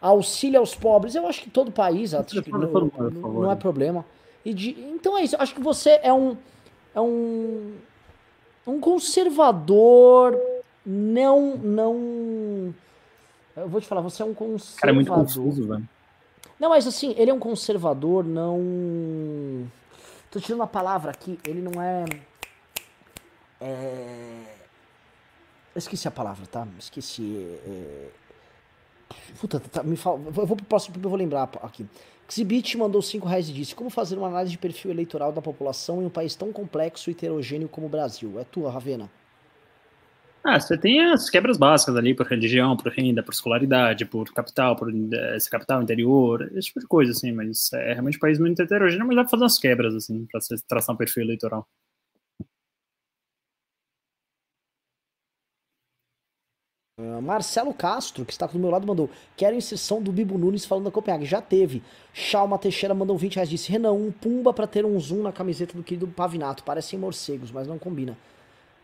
Auxílio 0.03 0.59
aos 0.59 0.75
pobres. 0.75 1.15
Eu 1.15 1.25
acho 1.25 1.41
que 1.41 1.49
todo 1.49 1.71
país 1.71 2.13
acho 2.13 2.41
que 2.41 2.51
não, 2.51 2.59
não, 2.59 3.09
não, 3.09 3.51
é 3.51 3.55
problema. 3.55 4.05
E 4.43 4.53
de, 4.53 4.71
então 4.93 5.17
é 5.17 5.23
isso. 5.23 5.37
Eu 5.37 5.41
acho 5.41 5.55
que 5.55 5.61
você 5.61 5.97
é 6.03 6.11
um. 6.11 6.35
É 6.93 6.99
um. 6.99 7.73
Um 8.67 8.81
conservador. 8.81 10.37
Não. 10.85 11.55
Não. 11.55 12.75
Eu 13.55 13.69
vou 13.69 13.79
te 13.79 13.87
falar, 13.87 14.01
você 14.01 14.21
é 14.21 14.25
um 14.25 14.33
conservador. 14.33 14.81
Cara, 14.81 14.91
é 14.91 14.93
muito 14.93 15.09
confuso, 15.11 15.67
velho. 15.67 15.87
Não, 16.59 16.69
mas 16.69 16.85
assim, 16.85 17.15
ele 17.17 17.31
é 17.31 17.33
um 17.33 17.39
conservador, 17.39 18.25
não. 18.25 19.65
Tô 20.29 20.39
tirando 20.39 20.59
uma 20.59 20.67
palavra 20.67 21.11
aqui, 21.11 21.39
ele 21.47 21.61
não 21.61 21.81
é. 21.81 22.03
É. 23.61 24.43
Eu 25.73 25.79
esqueci 25.79 26.09
a 26.09 26.11
palavra, 26.11 26.45
tá? 26.45 26.67
Esqueci. 26.77 27.57
É... 27.65 28.22
Puta, 29.39 29.59
tá, 29.59 29.83
me 29.83 29.95
fala. 29.95 30.19
Eu 30.25 30.45
vou 30.45 30.55
pro 30.55 30.65
próximo, 30.65 30.95
eu 31.01 31.09
vou 31.09 31.17
lembrar 31.17 31.49
aqui. 31.61 31.85
Xibit 32.27 32.77
mandou 32.77 33.01
5 33.01 33.27
reais 33.27 33.49
e 33.49 33.53
disse: 33.53 33.75
Como 33.75 33.89
fazer 33.89 34.17
uma 34.17 34.27
análise 34.27 34.51
de 34.51 34.57
perfil 34.57 34.91
eleitoral 34.91 35.31
da 35.31 35.41
população 35.41 36.01
em 36.01 36.05
um 36.05 36.09
país 36.09 36.35
tão 36.35 36.51
complexo 36.51 37.09
e 37.09 37.13
heterogêneo 37.13 37.67
como 37.67 37.87
o 37.87 37.89
Brasil? 37.89 38.39
É 38.39 38.43
tua, 38.43 38.71
Ravena. 38.71 39.09
Ah, 40.45 40.59
você 40.59 40.77
tem 40.77 40.99
as 41.05 41.29
quebras 41.29 41.57
básicas 41.57 41.95
ali 41.95 42.13
por 42.13 42.27
religião, 42.27 42.75
por 42.75 42.91
renda, 42.91 43.23
por 43.23 43.31
escolaridade, 43.31 44.05
por 44.05 44.25
capital, 44.33 44.75
por 44.75 44.93
esse 45.35 45.49
capital 45.49 45.81
interior, 45.81 46.51
esse 46.53 46.67
tipo 46.67 46.81
de 46.81 46.87
coisa, 46.87 47.11
assim, 47.11 47.31
mas 47.31 47.71
é 47.71 47.93
realmente 47.93 48.17
um 48.17 48.19
país 48.19 48.37
muito 48.37 48.61
heterogêneo, 48.61 49.07
mas 49.07 49.15
dá 49.15 49.21
pra 49.23 49.29
fazer 49.29 49.43
umas 49.43 49.57
quebras, 49.57 49.95
assim, 49.95 50.25
pra 50.29 50.41
você 50.41 50.55
traçar 50.67 50.93
um 50.93 50.97
perfil 50.97 51.23
eleitoral. 51.23 51.65
Uh, 56.99 57.19
Marcelo 57.23 57.73
Castro, 57.73 58.23
que 58.23 58.31
está 58.31 58.45
do 58.45 58.59
meu 58.59 58.69
lado, 58.69 58.85
mandou: 58.85 59.09
Quero 59.35 59.55
inserção 59.55 59.99
do 59.99 60.11
Bibo 60.11 60.37
Nunes 60.37 60.63
falando 60.63 60.85
da 60.85 60.91
Copenhague. 60.91 61.25
Já 61.25 61.41
teve. 61.41 61.81
Chalma 62.13 62.59
Teixeira 62.59 62.93
mandou 62.93 63.17
20 63.17 63.35
reais. 63.35 63.49
Disse: 63.49 63.71
Renan, 63.71 63.93
um 63.93 64.11
pumba 64.11 64.53
pra 64.53 64.67
ter 64.67 64.85
um 64.85 64.99
zoom 64.99 65.23
na 65.23 65.31
camiseta 65.31 65.75
do 65.75 65.83
querido 65.83 66.07
Pavinato. 66.07 66.63
Parecem 66.63 66.99
morcegos, 66.99 67.51
mas 67.51 67.67
não 67.67 67.79
combina. 67.79 68.15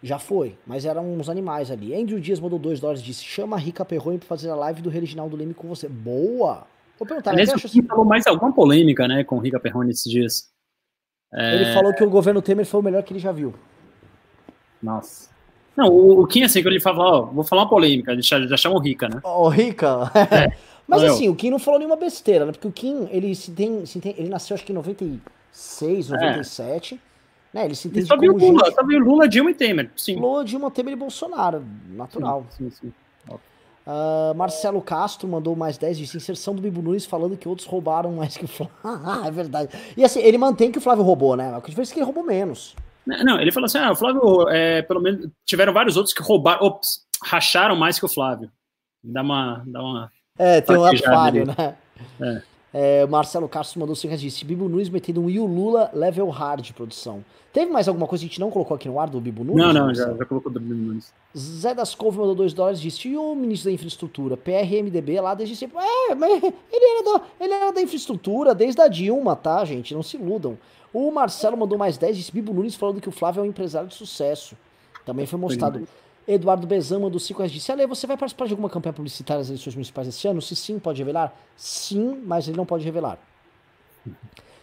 Já 0.02 0.18
foi, 0.18 0.58
mas 0.66 0.86
eram 0.86 1.14
uns 1.14 1.30
animais 1.30 1.70
ali. 1.70 1.94
Andrew 1.94 2.20
Dias 2.20 2.40
mandou 2.40 2.58
2 2.58 2.80
dólares 2.80 3.04
disse: 3.04 3.24
chama 3.24 3.58
a 3.58 3.60
Rica 3.60 3.86
Perrone 3.86 4.18
pra 4.18 4.28
fazer 4.28 4.50
a 4.50 4.56
live 4.56 4.82
do 4.82 4.90
Reginaldo 4.90 5.36
Leme 5.36 5.54
com 5.54 5.68
você. 5.68 5.88
Boa! 5.88 6.66
Vou 6.98 7.08
perguntar, 7.08 7.32
Aliás, 7.32 7.50
assim... 7.54 7.82
falou 7.84 8.04
mais 8.04 8.26
alguma 8.26 8.52
polêmica, 8.52 9.08
né, 9.08 9.24
com 9.24 9.38
o 9.38 9.40
Rica 9.40 9.60
Perrone 9.60 9.92
esses 9.92 10.12
dias. 10.12 10.50
É... 11.32 11.56
Ele 11.56 11.74
falou 11.74 11.94
que 11.94 12.04
o 12.04 12.10
governo 12.10 12.42
Temer 12.42 12.66
foi 12.66 12.80
o 12.80 12.84
melhor 12.84 13.04
que 13.04 13.14
ele 13.14 13.20
já 13.20 13.32
viu. 13.32 13.54
Nossa. 14.82 15.30
Não, 15.80 15.88
o, 15.88 16.22
o 16.22 16.28
Kim, 16.28 16.44
assim, 16.44 16.62
quando 16.62 16.74
ele 16.74 16.82
fala, 16.82 17.00
ó, 17.00 17.22
vou 17.28 17.44
falar 17.46 17.62
uma 17.62 17.70
polêmica, 17.70 18.12
ele 18.12 18.22
já, 18.22 18.38
já 18.46 18.70
o 18.70 18.78
Rica, 18.78 19.08
né? 19.08 19.22
O 19.24 19.48
Rica? 19.48 20.12
É. 20.14 20.52
Mas 20.86 21.04
assim, 21.04 21.30
o 21.30 21.36
Kim 21.36 21.52
não 21.52 21.60
falou 21.60 21.80
nenhuma 21.80 21.96
besteira, 21.96 22.46
né? 22.46 22.52
Porque 22.52 22.68
o 22.68 22.72
Kim, 22.72 23.08
ele 23.12 23.34
se 23.36 23.52
tem, 23.52 23.86
se 23.86 24.00
tem 24.02 24.14
ele 24.18 24.28
nasceu 24.28 24.56
acho 24.56 24.66
que 24.66 24.72
em 24.72 24.76
96, 24.76 26.10
97. 26.10 26.96
É. 26.96 27.10
Né, 27.58 27.66
ele 27.66 27.76
se 27.76 27.88
entende 27.88 28.08
só 28.08 28.18
viu 28.18 28.34
Lula, 28.34 28.66
gente... 28.66 28.76
só 28.76 28.86
viu 28.86 29.00
Lula, 29.00 29.28
Dilma 29.28 29.52
e 29.52 29.54
Temer. 29.54 29.90
Sim. 29.96 30.16
Lula, 30.16 30.44
Dilma, 30.44 30.70
Temer 30.70 30.94
e 30.94 30.98
Bolsonaro. 30.98 31.64
Natural. 31.90 32.46
Sim, 32.50 32.70
sim, 32.70 32.78
sim. 32.82 32.94
Uh, 33.32 34.36
Marcelo 34.36 34.82
Castro 34.82 35.28
mandou 35.28 35.56
mais 35.56 35.78
10 35.78 35.98
de 35.98 36.04
inserção 36.18 36.54
do 36.54 36.62
Bibo 36.62 36.82
Nunes 36.82 37.06
falando 37.06 37.36
que 37.36 37.48
outros 37.48 37.68
roubaram 37.68 38.12
mais 38.12 38.36
que 38.36 38.46
o 38.46 38.48
Flávio. 38.48 38.76
Ah, 38.84 39.24
é 39.26 39.32
verdade. 39.32 39.70
E 39.96 40.04
assim, 40.04 40.20
ele 40.20 40.38
mantém 40.38 40.72
que 40.72 40.78
o 40.78 40.82
Flávio 40.82 41.04
roubou, 41.04 41.36
né? 41.36 41.56
A 41.56 41.60
diferença 41.60 41.92
é 41.92 41.94
que 41.94 42.00
ele 42.00 42.06
roubou 42.06 42.24
menos. 42.24 42.76
Não, 43.24 43.40
ele 43.40 43.52
falou 43.52 43.66
assim: 43.66 43.78
ah, 43.78 43.92
o 43.92 43.96
Flávio, 43.96 44.48
é, 44.50 44.82
pelo 44.82 45.02
menos, 45.02 45.30
tiveram 45.46 45.74
vários 45.74 45.98
outros 45.98 46.14
que 46.14 46.22
roubaram, 46.22 46.66
ops, 46.66 47.06
racharam 47.24 47.76
mais 47.76 48.00
que 48.00 48.06
o 48.06 48.10
Flávio. 48.10 48.52
Dá 49.04 49.22
uma. 49.22 49.64
Dá 49.66 49.82
uma 49.82 50.12
é, 50.38 50.62
tem 50.62 50.78
um 50.78 50.86
aquário, 50.86 51.46
né? 51.46 51.76
É. 52.22 52.42
É, 52.72 53.06
Marcelo 53.08 53.50
Castro 53.50 53.80
mandou 53.80 53.96
5 53.96 54.08
reais 54.08 54.22
disse: 54.22 54.46
Bibo 54.46 54.70
Nunes 54.70 54.90
metendo 54.90 55.22
um 55.22 55.26
Will 55.26 55.46
Lula 55.46 55.90
level 55.94 56.30
hard 56.30 56.72
produção. 56.74 57.26
Teve 57.52 57.72
mais 57.72 57.88
alguma 57.88 58.06
coisa 58.06 58.22
que 58.22 58.28
a 58.28 58.30
gente 58.30 58.40
não 58.40 58.52
colocou 58.52 58.76
aqui 58.76 58.88
no 58.88 59.00
ar 59.00 59.10
do 59.10 59.20
Bibo 59.20 59.44
Nunes? 59.44 59.66
Não, 59.66 59.74
não, 59.74 59.94
já, 59.94 60.14
já, 60.14 60.26
colocou 60.26 60.52
do 60.52 60.60
Bibo 60.60 60.76
Nunes. 60.76 61.12
Zé 61.36 61.74
das 61.74 61.96
Couve 61.96 62.20
mandou 62.20 62.36
2 62.36 62.54
dólares 62.54 62.80
disse: 62.80 63.08
e 63.08 63.18
o 63.18 63.34
ministro 63.34 63.70
da 63.70 63.74
infraestrutura? 63.74 64.38
PRMDB 64.38 65.20
lá 65.20 65.34
desde 65.34 65.56
sempre. 65.56 65.78
É, 65.80 66.16
mas 66.16 66.44
ele 66.44 66.54
era, 66.72 67.04
da, 67.04 67.26
ele 67.40 67.54
era 67.54 67.72
da 67.72 67.82
infraestrutura 67.82 68.54
desde 68.54 68.80
a 68.82 68.88
Dilma, 68.88 69.36
tá, 69.36 69.66
gente? 69.66 69.96
Não 69.96 70.04
se 70.04 70.18
iludam. 70.18 70.58
O 70.94 71.12
Marcelo 71.12 71.56
mandou 71.58 71.78
mais 71.78 71.98
10 71.98 72.18
disse: 72.18 72.32
Bibo 72.32 72.54
Nunes 72.54 72.76
falando 72.76 73.02
que 73.02 73.10
o 73.10 73.12
Flávio 73.12 73.42
é 73.42 73.44
um 73.44 73.48
empresário 73.48 73.88
de 73.88 73.96
sucesso. 73.96 74.58
Também 75.06 75.26
foi 75.26 75.40
mostrado. 75.40 75.88
Eduardo 76.28 76.68
Bezama 76.68 77.10
do 77.10 77.20
5 77.20 77.48
disse: 77.48 77.72
Ale, 77.72 77.88
você 77.88 78.06
vai 78.06 78.18
participar 78.18 78.46
de 78.46 78.54
alguma 78.54 78.70
campanha 78.70 78.94
publicitária 78.94 79.40
nas 79.40 79.50
eleições 79.50 79.76
municipais 79.76 80.08
esse 80.08 80.28
ano? 80.28 80.42
Se 80.42 80.56
sim, 80.56 80.78
pode 80.78 81.00
revelar? 81.00 81.36
Sim, 81.56 82.22
mas 82.26 82.48
ele 82.48 82.58
não 82.58 82.66
pode 82.66 82.84
revelar. 82.86 83.20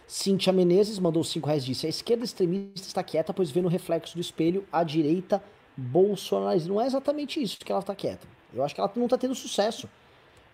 Cíntia 0.07 0.53
Menezes 0.53 0.99
mandou 0.99 1.23
5 1.23 1.45
reais 1.45 1.65
disse: 1.65 1.85
A 1.85 1.89
esquerda 1.89 2.23
extremista 2.23 2.87
está 2.87 3.03
quieta, 3.03 3.33
pois 3.33 3.51
vê 3.51 3.61
no 3.61 3.67
reflexo 3.67 4.15
do 4.15 4.21
espelho 4.21 4.65
a 4.71 4.83
direita 4.83 5.43
bolsonarista. 5.75 6.69
Não 6.69 6.81
é 6.81 6.85
exatamente 6.85 7.41
isso 7.41 7.59
que 7.59 7.71
ela 7.71 7.81
está 7.81 7.93
quieta. 7.93 8.25
Eu 8.53 8.63
acho 8.63 8.73
que 8.73 8.79
ela 8.79 8.91
não 8.95 9.05
está 9.05 9.17
tendo 9.17 9.35
sucesso. 9.35 9.89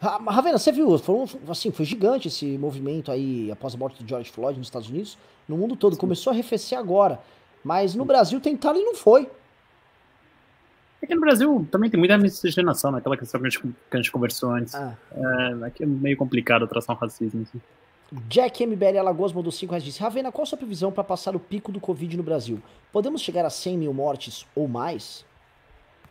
Ravena, 0.03 0.57
você 0.57 0.71
viu? 0.71 0.97
Foram, 0.99 1.25
assim, 1.47 1.71
foi 1.71 1.85
gigante 1.85 2.27
esse 2.27 2.57
movimento 2.57 3.11
aí 3.11 3.49
após 3.51 3.73
a 3.73 3.77
morte 3.77 4.03
do 4.03 4.07
George 4.07 4.29
Floyd 4.29 4.57
nos 4.57 4.67
Estados 4.67 4.89
Unidos, 4.89 5.17
no 5.47 5.57
mundo 5.57 5.75
todo. 5.75 5.93
Sim. 5.93 5.99
Começou 5.99 6.31
a 6.31 6.33
arrefecer 6.33 6.77
agora. 6.77 7.19
Mas 7.63 7.95
no 7.95 8.03
Brasil 8.03 8.41
tentaram 8.41 8.79
e 8.79 8.83
não 8.83 8.95
foi. 8.95 9.29
É 11.01 11.07
que 11.07 11.15
no 11.15 11.21
Brasil 11.21 11.67
também 11.71 11.89
tem 11.89 11.97
muita 11.97 12.17
miscigenação, 12.17 12.91
naquela 12.91 13.15
né? 13.15 13.19
questão 13.19 13.39
que 13.39 13.47
a, 13.47 13.49
gente, 13.49 13.61
que 13.61 13.73
a 13.91 13.97
gente 13.97 14.11
conversou 14.11 14.51
antes. 14.51 14.75
Ah. 14.75 14.95
É, 15.11 15.65
aqui 15.65 15.83
é 15.83 15.85
meio 15.85 16.17
complicado 16.17 16.67
traçar 16.67 16.95
um 16.95 16.99
racismo. 16.99 17.41
Assim. 17.41 17.61
Jack 18.27 18.65
MBL 18.65 18.99
Alagoas 18.99 19.31
mandou 19.31 19.51
5 19.51 19.71
reais 19.71 19.83
disse: 19.83 20.01
Ravena, 20.01 20.31
qual 20.31 20.43
a 20.43 20.45
sua 20.45 20.57
previsão 20.57 20.91
para 20.91 21.03
passar 21.03 21.35
o 21.35 21.39
pico 21.39 21.71
do 21.71 21.79
Covid 21.79 22.17
no 22.17 22.23
Brasil? 22.23 22.61
Podemos 22.91 23.21
chegar 23.21 23.45
a 23.45 23.49
100 23.49 23.77
mil 23.77 23.93
mortes 23.93 24.45
ou 24.53 24.67
mais? 24.67 25.25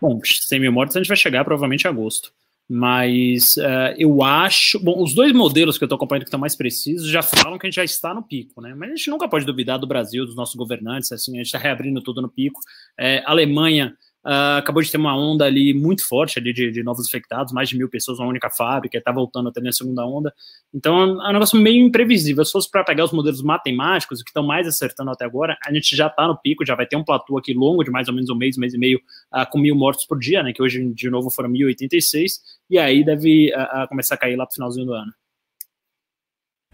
Bom, 0.01 0.19
100 0.25 0.61
mil 0.61 0.73
mortes 0.73 0.97
a 0.97 1.01
gente 1.01 1.09
vai 1.09 1.17
chegar 1.17 1.45
provavelmente 1.45 1.85
em 1.85 1.89
agosto. 1.89 2.33
Mas 2.75 3.55
uh, 3.59 3.95
eu 3.99 4.23
acho. 4.23 4.81
Bom, 4.81 5.03
os 5.03 5.15
dois 5.15 5.31
modelos 5.33 5.77
que 5.77 5.85
eu 5.85 5.87
estou 5.87 5.97
acompanhando 5.97 6.23
que 6.23 6.29
estão 6.29 6.41
mais 6.41 6.57
precisos 6.57 7.07
já 7.07 7.21
falam 7.21 7.59
que 7.59 7.67
a 7.67 7.69
gente 7.69 7.77
já 7.77 7.85
está 7.85 8.15
no 8.15 8.23
pico, 8.23 8.63
né? 8.63 8.75
Mas 8.75 8.93
a 8.93 8.97
gente 8.97 9.11
nunca 9.11 9.29
pode 9.29 9.45
duvidar 9.45 9.79
do 9.79 9.87
Brasil, 9.87 10.25
dos 10.25 10.35
nossos 10.35 10.55
governantes, 10.55 11.13
assim, 11.13 11.35
a 11.35 11.37
gente 11.37 11.47
está 11.47 11.59
reabrindo 11.59 12.01
tudo 12.01 12.23
no 12.23 12.31
pico. 12.31 12.59
É, 12.99 13.23
Alemanha 13.27 13.95
Uh, 14.25 14.59
acabou 14.59 14.81
de 14.81 14.89
ter 14.89 14.99
uma 14.99 15.17
onda 15.17 15.45
ali 15.45 15.75
muito 15.75 16.07
forte 16.07 16.39
ali 16.39 16.53
de, 16.53 16.71
de, 16.71 16.83
novos 16.85 17.09
infectados, 17.09 17.53
mais 17.53 17.69
de 17.69 17.77
mil 17.77 17.89
pessoas 17.89 18.21
na 18.21 18.27
única 18.27 18.49
fábrica, 18.49 18.97
está 18.97 19.11
voltando 19.11 19.49
até 19.49 19.61
na 19.61 19.73
segunda 19.73 20.07
onda. 20.07 20.33
Então 20.73 21.21
é 21.21 21.31
um 21.31 21.33
negócio 21.33 21.59
meio 21.61 21.85
imprevisível. 21.85 22.45
Se 22.45 22.53
fosse 22.53 22.71
para 22.71 22.85
pegar 22.85 23.05
os 23.05 23.13
modelos 23.13 23.43
matemáticos, 23.43 24.23
que 24.23 24.31
estão 24.31 24.47
mais 24.47 24.69
acertando 24.69 25.11
até 25.11 25.25
agora, 25.25 25.59
a 25.67 25.73
gente 25.73 25.97
já 25.97 26.07
está 26.07 26.29
no 26.29 26.37
pico, 26.37 26.65
já 26.65 26.77
vai 26.77 26.87
ter 26.87 26.95
um 26.95 27.03
platô 27.03 27.37
aqui 27.37 27.53
longo 27.53 27.83
de 27.83 27.91
mais 27.91 28.07
ou 28.07 28.15
menos 28.15 28.31
um 28.31 28.37
mês, 28.37 28.57
um 28.57 28.61
mês 28.61 28.75
e 28.75 28.79
meio, 28.79 29.01
uh, 29.35 29.49
com 29.51 29.59
mil 29.59 29.75
mortos 29.75 30.07
por 30.07 30.19
dia, 30.21 30.41
né? 30.43 30.53
Que 30.53 30.63
hoje 30.63 30.85
de 30.95 31.11
novo 31.11 31.29
foram 31.29 31.51
1.086, 31.51 32.35
e 32.71 32.79
aí 32.79 33.05
deve 33.05 33.53
uh, 33.53 33.89
começar 33.89 34.15
a 34.15 34.19
cair 34.19 34.37
lá 34.37 34.47
para 34.47 34.53
o 34.53 34.55
finalzinho 34.55 34.87
do 34.87 34.95
ano. 34.95 35.13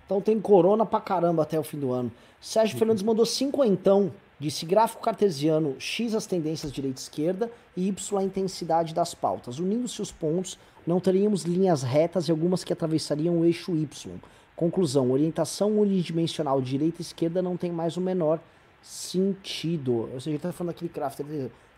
Então 0.05 0.21
tem 0.21 0.39
corona 0.39 0.85
pra 0.85 1.01
caramba 1.01 1.45
até 1.45 1.59
o 1.59 1.63
fim 1.63 1.79
do 1.79 1.93
ano. 1.93 2.13
Sérgio 2.41 2.75
uhum. 2.75 2.79
Fernandes 2.79 3.03
mandou 3.03 3.25
cinquentão 3.25 4.13
Disse 4.41 4.65
gráfico 4.65 5.03
cartesiano 5.03 5.75
X 5.81 6.15
as 6.15 6.25
tendências 6.25 6.71
direita 6.71 7.01
e 7.01 7.03
esquerda 7.03 7.51
e 7.77 7.89
Y 7.89 8.19
a 8.19 8.23
intensidade 8.23 8.95
das 8.95 9.13
pautas. 9.13 9.59
Unindo-se 9.59 10.01
os 10.01 10.13
pontos, 10.13 10.57
não 10.87 11.01
teríamos 11.01 11.43
linhas 11.43 11.83
retas 11.83 12.29
e 12.29 12.31
algumas 12.31 12.63
que 12.63 12.73
atravessariam 12.73 13.41
o 13.41 13.45
eixo 13.45 13.75
Y. 13.75 14.21
Conclusão: 14.55 15.11
orientação 15.11 15.79
unidimensional 15.81 16.61
direita 16.63 17.01
e 17.01 17.03
esquerda 17.03 17.43
não 17.43 17.57
tem 17.57 17.73
mais 17.73 17.97
o 17.97 18.01
menor 18.01 18.39
sentido. 18.81 20.09
Ou 20.13 20.21
seja, 20.21 20.31
ele 20.31 20.37
está 20.37 20.53
falando 20.53 20.71
aquele 20.71 20.91
gráfico. 20.93 21.29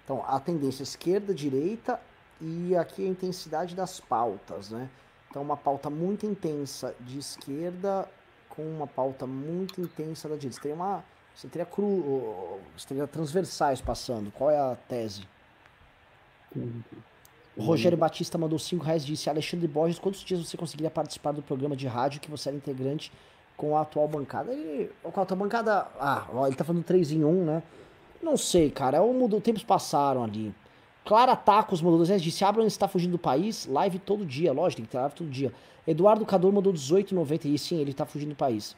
Então, 0.05 0.23
a 0.27 0.39
tendência 0.39 0.83
esquerda, 0.83 1.33
direita 1.33 1.99
e 2.41 2.77
aqui 2.77 3.05
a 3.05 3.09
intensidade 3.09 3.75
das 3.75 4.01
pautas, 4.01 4.71
né? 4.71 4.89
Então, 5.31 5.41
uma 5.41 5.57
pauta 5.57 5.89
muito 5.89 6.27
intensa 6.27 6.95
de 7.01 7.19
esquerda 7.19 8.09
com 8.49 8.63
uma 8.63 8.87
pauta 8.87 9.27
muito 9.27 9.81
intensa 9.81 10.29
da 10.29 10.37
direita. 10.37 10.61
Tem 10.61 10.73
uma 10.73 11.05
você 11.41 11.49
teria, 11.49 11.65
cru, 11.65 12.61
você 12.77 12.89
teria 12.89 13.07
transversais 13.07 13.81
passando. 13.81 14.31
Qual 14.31 14.51
é 14.51 14.59
a 14.59 14.77
tese? 14.87 15.23
O 17.57 17.63
Rogério 17.63 17.97
Batista 17.97 18.37
mandou 18.37 18.59
5 18.59 18.85
reais 18.85 19.05
e 19.05 19.07
disse: 19.07 19.31
Alexandre 19.31 19.67
Borges, 19.67 19.99
quantos 19.99 20.21
dias 20.21 20.47
você 20.47 20.59
conseguiria 20.59 20.91
participar 20.91 21.33
do 21.33 21.41
programa 21.41 21.75
de 21.75 21.87
rádio 21.87 22.21
que 22.21 22.31
você 22.31 22.51
era 22.51 22.57
integrante 22.57 23.11
com 23.57 23.75
a 23.75 23.81
atual 23.81 24.07
bancada? 24.07 24.53
Ele, 24.53 24.93
com 25.03 25.19
a 25.19 25.23
atual 25.23 25.39
bancada. 25.39 25.87
Ah, 25.99 26.27
ele 26.47 26.57
tá 26.57 26.63
falando 26.65 26.85
3 26.85 27.13
em 27.13 27.25
1, 27.25 27.45
né? 27.45 27.63
Não 28.23 28.37
sei, 28.37 28.71
cara. 28.71 28.99
Eu 28.99 29.11
mudo, 29.15 29.41
tempos 29.41 29.65
passaram 29.65 30.23
ali. 30.23 30.55
Clara 31.07 31.35
Tacos 31.35 31.81
mandou 31.81 31.97
2 32.01 32.11
reais 32.11 32.23
disse: 32.23 32.45
Abraham 32.45 32.67
está 32.67 32.87
fugindo 32.87 33.13
do 33.13 33.19
país. 33.19 33.65
Live 33.65 33.99
todo 34.01 34.27
dia. 34.27 34.53
Lógico, 34.53 34.83
tem 34.83 34.85
que 34.85 34.93
ter 34.93 34.99
live 34.99 35.15
todo 35.15 35.31
dia. 35.31 35.55
Eduardo 35.87 36.27
Cador 36.27 36.53
mandou 36.53 36.71
18,90 36.71 37.47
e 37.47 37.59
sim, 37.59 37.81
ele 37.81 37.93
está 37.93 38.05
fugindo 38.05 38.31
do 38.31 38.37
país. 38.37 38.77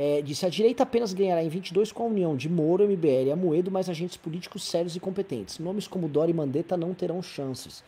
É, 0.00 0.22
disse: 0.22 0.46
a 0.46 0.48
direita 0.48 0.84
apenas 0.84 1.12
ganhará 1.12 1.42
em 1.42 1.48
22 1.48 1.90
com 1.90 2.04
a 2.04 2.06
união 2.06 2.36
de 2.36 2.48
Moro, 2.48 2.86
MBL 2.86 3.26
e 3.26 3.32
Amoedo, 3.32 3.68
mais 3.68 3.90
agentes 3.90 4.16
políticos 4.16 4.70
sérios 4.70 4.94
e 4.94 5.00
competentes. 5.00 5.58
Nomes 5.58 5.88
como 5.88 6.08
Dori 6.08 6.30
e 6.30 6.34
Mandetta 6.34 6.76
não 6.76 6.94
terão 6.94 7.20
chances. 7.20 7.82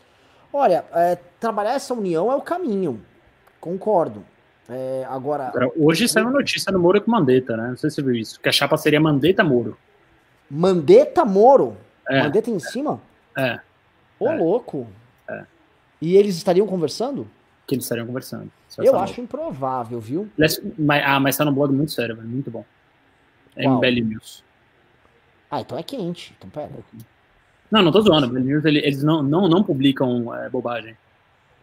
Olha, 0.53 0.85
é, 0.93 1.17
trabalhar 1.39 1.75
essa 1.75 1.95
união 1.95 2.33
é 2.33 2.35
o 2.35 2.41
caminho. 2.41 3.01
Concordo. 3.61 4.25
É, 4.69 5.07
agora. 5.09 5.53
Hoje 5.77 6.09
saiu 6.09 6.27
uma 6.27 6.33
notícia 6.33 6.73
no 6.73 6.81
Moro 6.81 7.01
com 7.01 7.13
Mandetta, 7.13 7.57
né? 7.57 7.69
Não 7.69 7.77
sei 7.77 7.91
se 7.91 7.97
você 7.97 8.03
viu 8.03 8.15
isso. 8.15 8.41
Que 8.41 8.49
a 8.49 8.53
chapa 8.53 8.77
seria 8.77 9.01
Mandetta 9.01 9.45
Moro. 9.45 9.79
Mandetta 10.51 11.25
Moro? 11.25 11.77
É. 12.09 12.25
Mandetta 12.25 12.51
em 12.51 12.59
cima? 12.59 13.01
É. 13.39 13.61
Ô, 14.19 14.29
é. 14.29 14.37
louco. 14.37 14.89
É. 15.29 15.45
E 16.03 16.17
eles 16.17 16.37
estariam 16.37 16.67
conversando? 16.67 17.29
Que 17.71 17.77
eles 17.77 17.85
estariam 17.85 18.05
conversando. 18.05 18.51
Eu 18.79 18.99
acho 18.99 19.21
improvável, 19.21 20.01
viu? 20.01 20.29
Ah, 21.05 21.21
mas 21.21 21.37
tá 21.37 21.45
num 21.45 21.55
blog 21.55 21.73
muito 21.73 21.93
sério, 21.93 22.17
velho. 22.17 22.27
Muito 22.27 22.51
bom. 22.51 22.65
É 23.55 23.65
MBL 23.65 24.09
News. 24.09 24.43
Ah, 25.49 25.61
então 25.61 25.79
é 25.79 25.83
quente. 25.85 26.35
Então 26.37 26.51
pera. 26.51 26.69
Não, 27.71 27.81
não 27.81 27.93
tô 27.93 28.01
zoando. 28.01 28.27
MBL 28.27 28.41
News, 28.41 28.65
eles 28.65 29.05
não, 29.05 29.23
não, 29.23 29.49
não 29.49 29.63
publicam 29.63 30.35
é, 30.35 30.49
bobagem. 30.49 30.97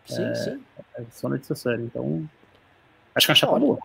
Sim, 0.06 0.24
é, 0.24 0.36
sim. 0.36 0.64
É 0.96 1.04
só 1.12 1.28
notícia 1.28 1.56
séria. 1.56 1.84
Então, 1.84 2.26
acho 3.14 3.28
que 3.28 3.32
é 3.32 3.34
uma 3.34 3.36
chapa 3.36 3.54
olha, 3.54 3.66
boa. 3.66 3.80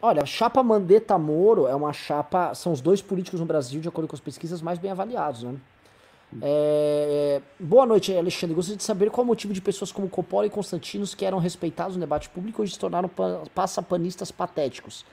Olha, 0.00 0.22
a 0.22 0.26
chapa 0.26 0.62
Mandetta 0.62 1.18
Moro 1.18 1.66
é 1.66 1.74
uma 1.74 1.92
chapa... 1.92 2.54
São 2.54 2.72
os 2.72 2.80
dois 2.80 3.02
políticos 3.02 3.38
no 3.38 3.44
Brasil, 3.44 3.82
de 3.82 3.88
acordo 3.88 4.08
com 4.08 4.16
as 4.16 4.20
pesquisas, 4.20 4.62
mais 4.62 4.78
bem 4.78 4.90
avaliados, 4.90 5.42
né? 5.42 5.56
É... 6.42 7.40
Boa 7.58 7.86
noite, 7.86 8.14
Alexandre. 8.16 8.54
Gostaria 8.54 8.76
de 8.76 8.82
saber 8.82 9.10
qual 9.10 9.24
o 9.24 9.26
motivo 9.26 9.52
de 9.52 9.60
pessoas 9.60 9.92
como 9.92 10.08
Coppola 10.08 10.46
e 10.46 10.50
Constantinos, 10.50 11.14
que 11.14 11.24
eram 11.24 11.38
respeitados 11.38 11.96
no 11.96 12.00
debate 12.00 12.28
público, 12.28 12.62
hoje 12.62 12.72
se 12.72 12.78
tornaram 12.78 13.10
passapanistas 13.54 14.30
patéticos. 14.30 15.04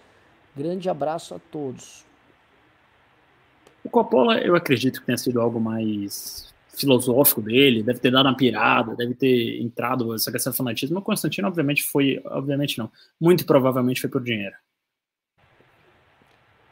Grande 0.56 0.90
abraço 0.90 1.35
a 1.35 1.40
todos. 1.51 2.06
O 3.83 3.90
Coppola, 3.90 4.40
eu 4.40 4.56
acredito 4.56 4.99
que 4.99 5.06
tenha 5.06 5.17
sido 5.17 5.41
algo 5.41 5.59
mais 5.59 6.51
filosófico 6.77 7.41
dele, 7.41 7.83
deve 7.83 7.99
ter 7.99 8.11
dado 8.11 8.27
uma 8.27 8.35
pirada, 8.35 8.95
deve 8.95 9.14
ter 9.14 9.61
entrado 9.61 10.14
essa 10.15 10.31
questão 10.31 10.53
fanatismo. 10.53 10.99
O 10.99 11.01
Constantino, 11.01 11.48
obviamente, 11.48 11.83
foi, 11.83 12.22
obviamente 12.25 12.77
não, 12.77 12.91
muito 13.19 13.45
provavelmente 13.45 14.01
foi 14.01 14.09
por 14.09 14.23
dinheiro. 14.23 14.56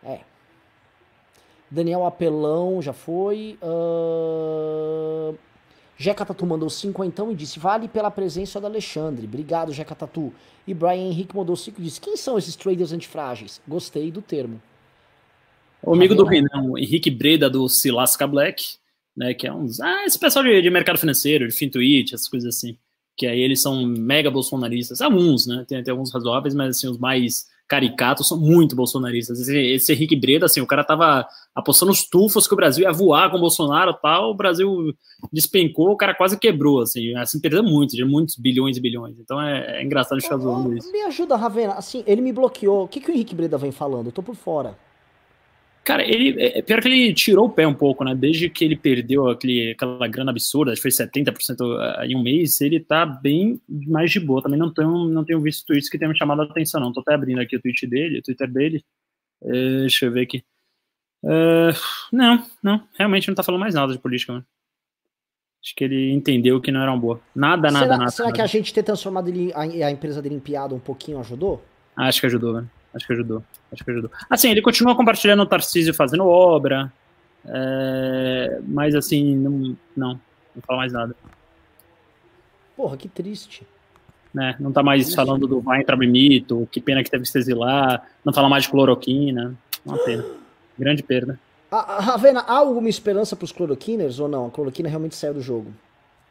É, 0.03 0.21
Daniel 1.69 2.05
Apelão 2.05 2.81
já 2.81 2.93
foi. 2.93 3.57
Uh... 3.61 5.35
Jeca 5.97 6.25
Tatu 6.25 6.45
mandou 6.45 6.69
5 6.69 7.03
então 7.03 7.31
e 7.31 7.35
disse: 7.35 7.59
Vale 7.59 7.87
pela 7.87 8.09
presença 8.09 8.59
do 8.59 8.65
Alexandre. 8.65 9.25
Obrigado, 9.25 9.73
Jeca 9.73 9.93
Tatu. 9.93 10.33
E 10.65 10.73
Brian 10.73 11.09
Henrique 11.09 11.35
mandou 11.35 11.55
5 11.55 11.79
e 11.79 11.83
disse: 11.83 11.99
Quem 11.99 12.15
são 12.15 12.37
esses 12.37 12.55
traders 12.55 12.93
antifrágeis? 12.93 13.61
Gostei 13.67 14.09
do 14.09 14.21
termo. 14.21 14.61
O 15.83 15.93
amigo 15.93 16.15
do 16.15 16.23
Renan, 16.23 16.77
Henrique 16.77 17.11
Breda 17.11 17.49
do 17.49 17.67
Silasca 17.69 18.25
Black, 18.25 18.63
né? 19.15 19.33
Que 19.33 19.47
é 19.47 19.53
uns. 19.53 19.79
Ah, 19.79 20.05
esse 20.05 20.17
pessoal 20.17 20.43
de, 20.43 20.61
de 20.61 20.69
mercado 20.69 20.97
financeiro, 20.97 21.47
de 21.47 21.53
Fintuit, 21.53 22.15
essas 22.15 22.27
coisas 22.27 22.55
assim. 22.55 22.77
Que 23.17 23.27
aí 23.27 23.41
eles 23.41 23.61
são 23.61 23.85
mega 23.85 24.31
bolsonaristas. 24.31 25.01
Alguns, 25.01 25.45
né? 25.45 25.65
Tem, 25.67 25.83
tem 25.83 25.91
alguns 25.91 26.13
razoáveis, 26.13 26.55
mas 26.55 26.77
assim, 26.77 26.87
os 26.87 26.97
mais 26.97 27.45
caricatos 27.69 28.27
são 28.27 28.37
muito 28.37 28.75
bolsonaristas. 28.75 29.39
Esse, 29.39 29.55
esse 29.57 29.93
Henrique 29.93 30.15
Breda, 30.15 30.47
assim, 30.47 30.59
o 30.59 30.65
cara 30.65 30.83
tava 30.83 31.25
apostando 31.55 31.91
os 31.91 32.03
tufos 32.03 32.47
que 32.47 32.53
o 32.53 32.57
Brasil 32.57 32.83
ia 32.83 32.91
voar 32.91 33.29
com 33.29 33.37
o 33.37 33.39
Bolsonaro 33.39 33.91
e 33.91 34.01
tal, 34.01 34.31
o 34.31 34.33
Brasil 34.33 34.93
despencou, 35.31 35.91
o 35.91 35.97
cara 35.97 36.15
quase 36.15 36.39
quebrou, 36.39 36.81
assim, 36.81 37.15
assim 37.15 37.39
perdeu 37.39 37.63
muito, 37.63 37.95
de 37.95 38.03
muitos 38.03 38.35
bilhões 38.35 38.75
e 38.75 38.81
bilhões. 38.81 39.19
Então 39.19 39.39
é, 39.39 39.79
é 39.79 39.83
engraçado 39.83 40.19
ficar 40.19 40.37
zoando 40.37 40.75
isso. 40.75 40.91
Me 40.91 41.01
ajuda, 41.03 41.35
Ravena, 41.35 41.73
assim, 41.73 42.03
ele 42.07 42.21
me 42.21 42.33
bloqueou. 42.33 42.85
O 42.85 42.87
que, 42.87 42.99
que 42.99 43.11
o 43.11 43.13
Henrique 43.13 43.35
Breda 43.35 43.57
vem 43.57 43.71
falando? 43.71 44.07
Eu 44.07 44.11
tô 44.11 44.23
por 44.23 44.35
fora. 44.35 44.75
Cara, 45.83 46.03
ele, 46.03 46.39
é, 46.39 46.59
é 46.59 46.61
pior 46.61 46.81
que 46.81 46.87
ele 46.87 47.13
tirou 47.13 47.47
o 47.47 47.49
pé 47.49 47.65
um 47.65 47.73
pouco, 47.73 48.03
né? 48.03 48.13
Desde 48.13 48.49
que 48.49 48.63
ele 48.63 48.75
perdeu 48.75 49.27
aquele, 49.27 49.71
aquela 49.71 50.07
grana 50.07 50.31
absurda, 50.31 50.71
acho 50.71 50.81
que 50.81 50.91
foi 50.91 51.05
70% 51.05 52.05
em 52.05 52.15
um 52.15 52.21
mês, 52.21 52.61
ele 52.61 52.79
tá 52.79 53.05
bem 53.05 53.59
mais 53.67 54.11
de 54.11 54.19
boa. 54.19 54.41
Também 54.41 54.59
não 54.59 54.71
tenho, 54.71 55.09
não 55.09 55.23
tenho 55.23 55.41
visto 55.41 55.65
tweets 55.65 55.89
que 55.89 55.97
tenham 55.97 56.13
chamado 56.13 56.41
a 56.41 56.45
atenção, 56.45 56.79
não. 56.79 56.93
Tô 56.93 56.99
até 57.01 57.13
abrindo 57.13 57.41
aqui 57.41 57.55
o 57.55 57.61
tweet 57.61 57.87
dele, 57.87 58.19
o 58.19 58.21
Twitter 58.21 58.51
dele. 58.51 58.83
É, 59.41 59.51
deixa 59.81 60.05
eu 60.05 60.11
ver 60.11 60.21
aqui. 60.21 60.43
É, 61.23 61.69
não, 62.11 62.45
não, 62.63 62.87
realmente 62.97 63.27
não 63.27 63.35
tá 63.35 63.43
falando 63.43 63.61
mais 63.61 63.75
nada 63.75 63.91
de 63.91 63.99
política, 63.99 64.33
né? 64.33 64.43
Acho 65.61 65.75
que 65.75 65.83
ele 65.83 66.13
entendeu 66.13 66.61
que 66.61 66.71
não 66.71 66.81
era 66.81 66.91
uma 66.91 66.99
boa. 66.99 67.19
Nada, 67.35 67.69
nada, 67.69 67.85
será, 67.85 67.97
nada. 67.97 68.11
Será 68.11 68.27
nada. 68.27 68.35
que 68.35 68.41
a 68.41 68.47
gente 68.47 68.73
ter 68.73 68.83
transformado 68.83 69.27
ele, 69.27 69.51
a, 69.53 69.61
a 69.61 69.91
empresa 69.91 70.21
dele 70.21 70.35
em 70.35 70.39
piada 70.39 70.73
um 70.73 70.79
pouquinho 70.79 71.19
ajudou? 71.19 71.63
Acho 71.95 72.21
que 72.21 72.27
ajudou, 72.27 72.53
velho. 72.53 72.69
Acho 72.93 73.05
que 73.05 73.13
ajudou. 73.13 73.43
Acho 73.71 73.83
que 73.83 73.91
ajudou. 73.91 74.11
Assim, 74.29 74.49
ele 74.49 74.61
continua 74.61 74.95
compartilhando 74.95 75.41
o 75.41 75.45
Tarcísio 75.45 75.93
fazendo 75.93 76.25
obra, 76.25 76.91
é, 77.45 78.59
mas 78.67 78.95
assim, 78.95 79.35
não, 79.35 79.77
não, 79.95 80.19
não 80.55 80.61
fala 80.65 80.79
mais 80.79 80.93
nada. 80.93 81.15
Porra, 82.75 82.97
que 82.97 83.07
triste. 83.07 83.65
Né, 84.31 84.55
não 84.59 84.71
tá 84.71 84.83
mais 84.83 85.15
falando 85.15 85.47
do 85.47 85.59
vai 85.59 85.81
entrar 85.81 85.97
mito, 85.97 86.69
que 86.71 86.79
pena 86.79 87.03
que 87.03 87.09
teve 87.09 87.23
que 87.23 87.29
se 87.29 87.39
exilar, 87.39 88.07
não 88.23 88.31
fala 88.31 88.47
mais 88.47 88.63
de 88.63 88.69
cloroquina. 88.69 89.55
Uma 89.83 89.97
pena. 89.97 90.23
Grande 90.77 91.01
perda. 91.01 91.39
Ravena, 91.71 92.41
há 92.41 92.57
alguma 92.57 92.89
esperança 92.89 93.35
para 93.35 93.45
os 93.45 93.51
cloroquiners 93.51 94.19
ou 94.19 94.27
não? 94.27 94.47
A 94.47 94.51
cloroquina 94.51 94.87
realmente 94.89 95.15
saiu 95.15 95.33
do 95.33 95.41
jogo? 95.41 95.73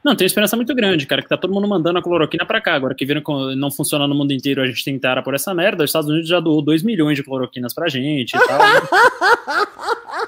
Não, 0.02 0.14
tem 0.14 0.26
esperança 0.26 0.54
muito 0.54 0.74
grande, 0.74 1.06
cara, 1.06 1.20
que 1.20 1.28
tá 1.28 1.36
todo 1.36 1.52
mundo 1.52 1.66
mandando 1.66 1.98
a 1.98 2.02
cloroquina 2.02 2.46
para 2.46 2.60
cá. 2.60 2.74
Agora 2.74 2.94
que 2.94 3.04
viram 3.04 3.20
que 3.20 3.56
não 3.56 3.70
funciona 3.70 4.06
no 4.06 4.14
mundo 4.14 4.32
inteiro, 4.32 4.62
a 4.62 4.66
gente 4.66 4.84
tentar 4.84 5.20
por 5.22 5.34
essa 5.34 5.52
merda. 5.52 5.82
Os 5.82 5.90
Estados 5.90 6.08
Unidos 6.08 6.28
já 6.28 6.38
doou 6.38 6.62
2 6.62 6.82
milhões 6.82 7.16
de 7.16 7.24
cloroquinas 7.24 7.74
pra 7.74 7.88
gente 7.88 8.34
e 8.34 8.38
tal. 8.38 8.60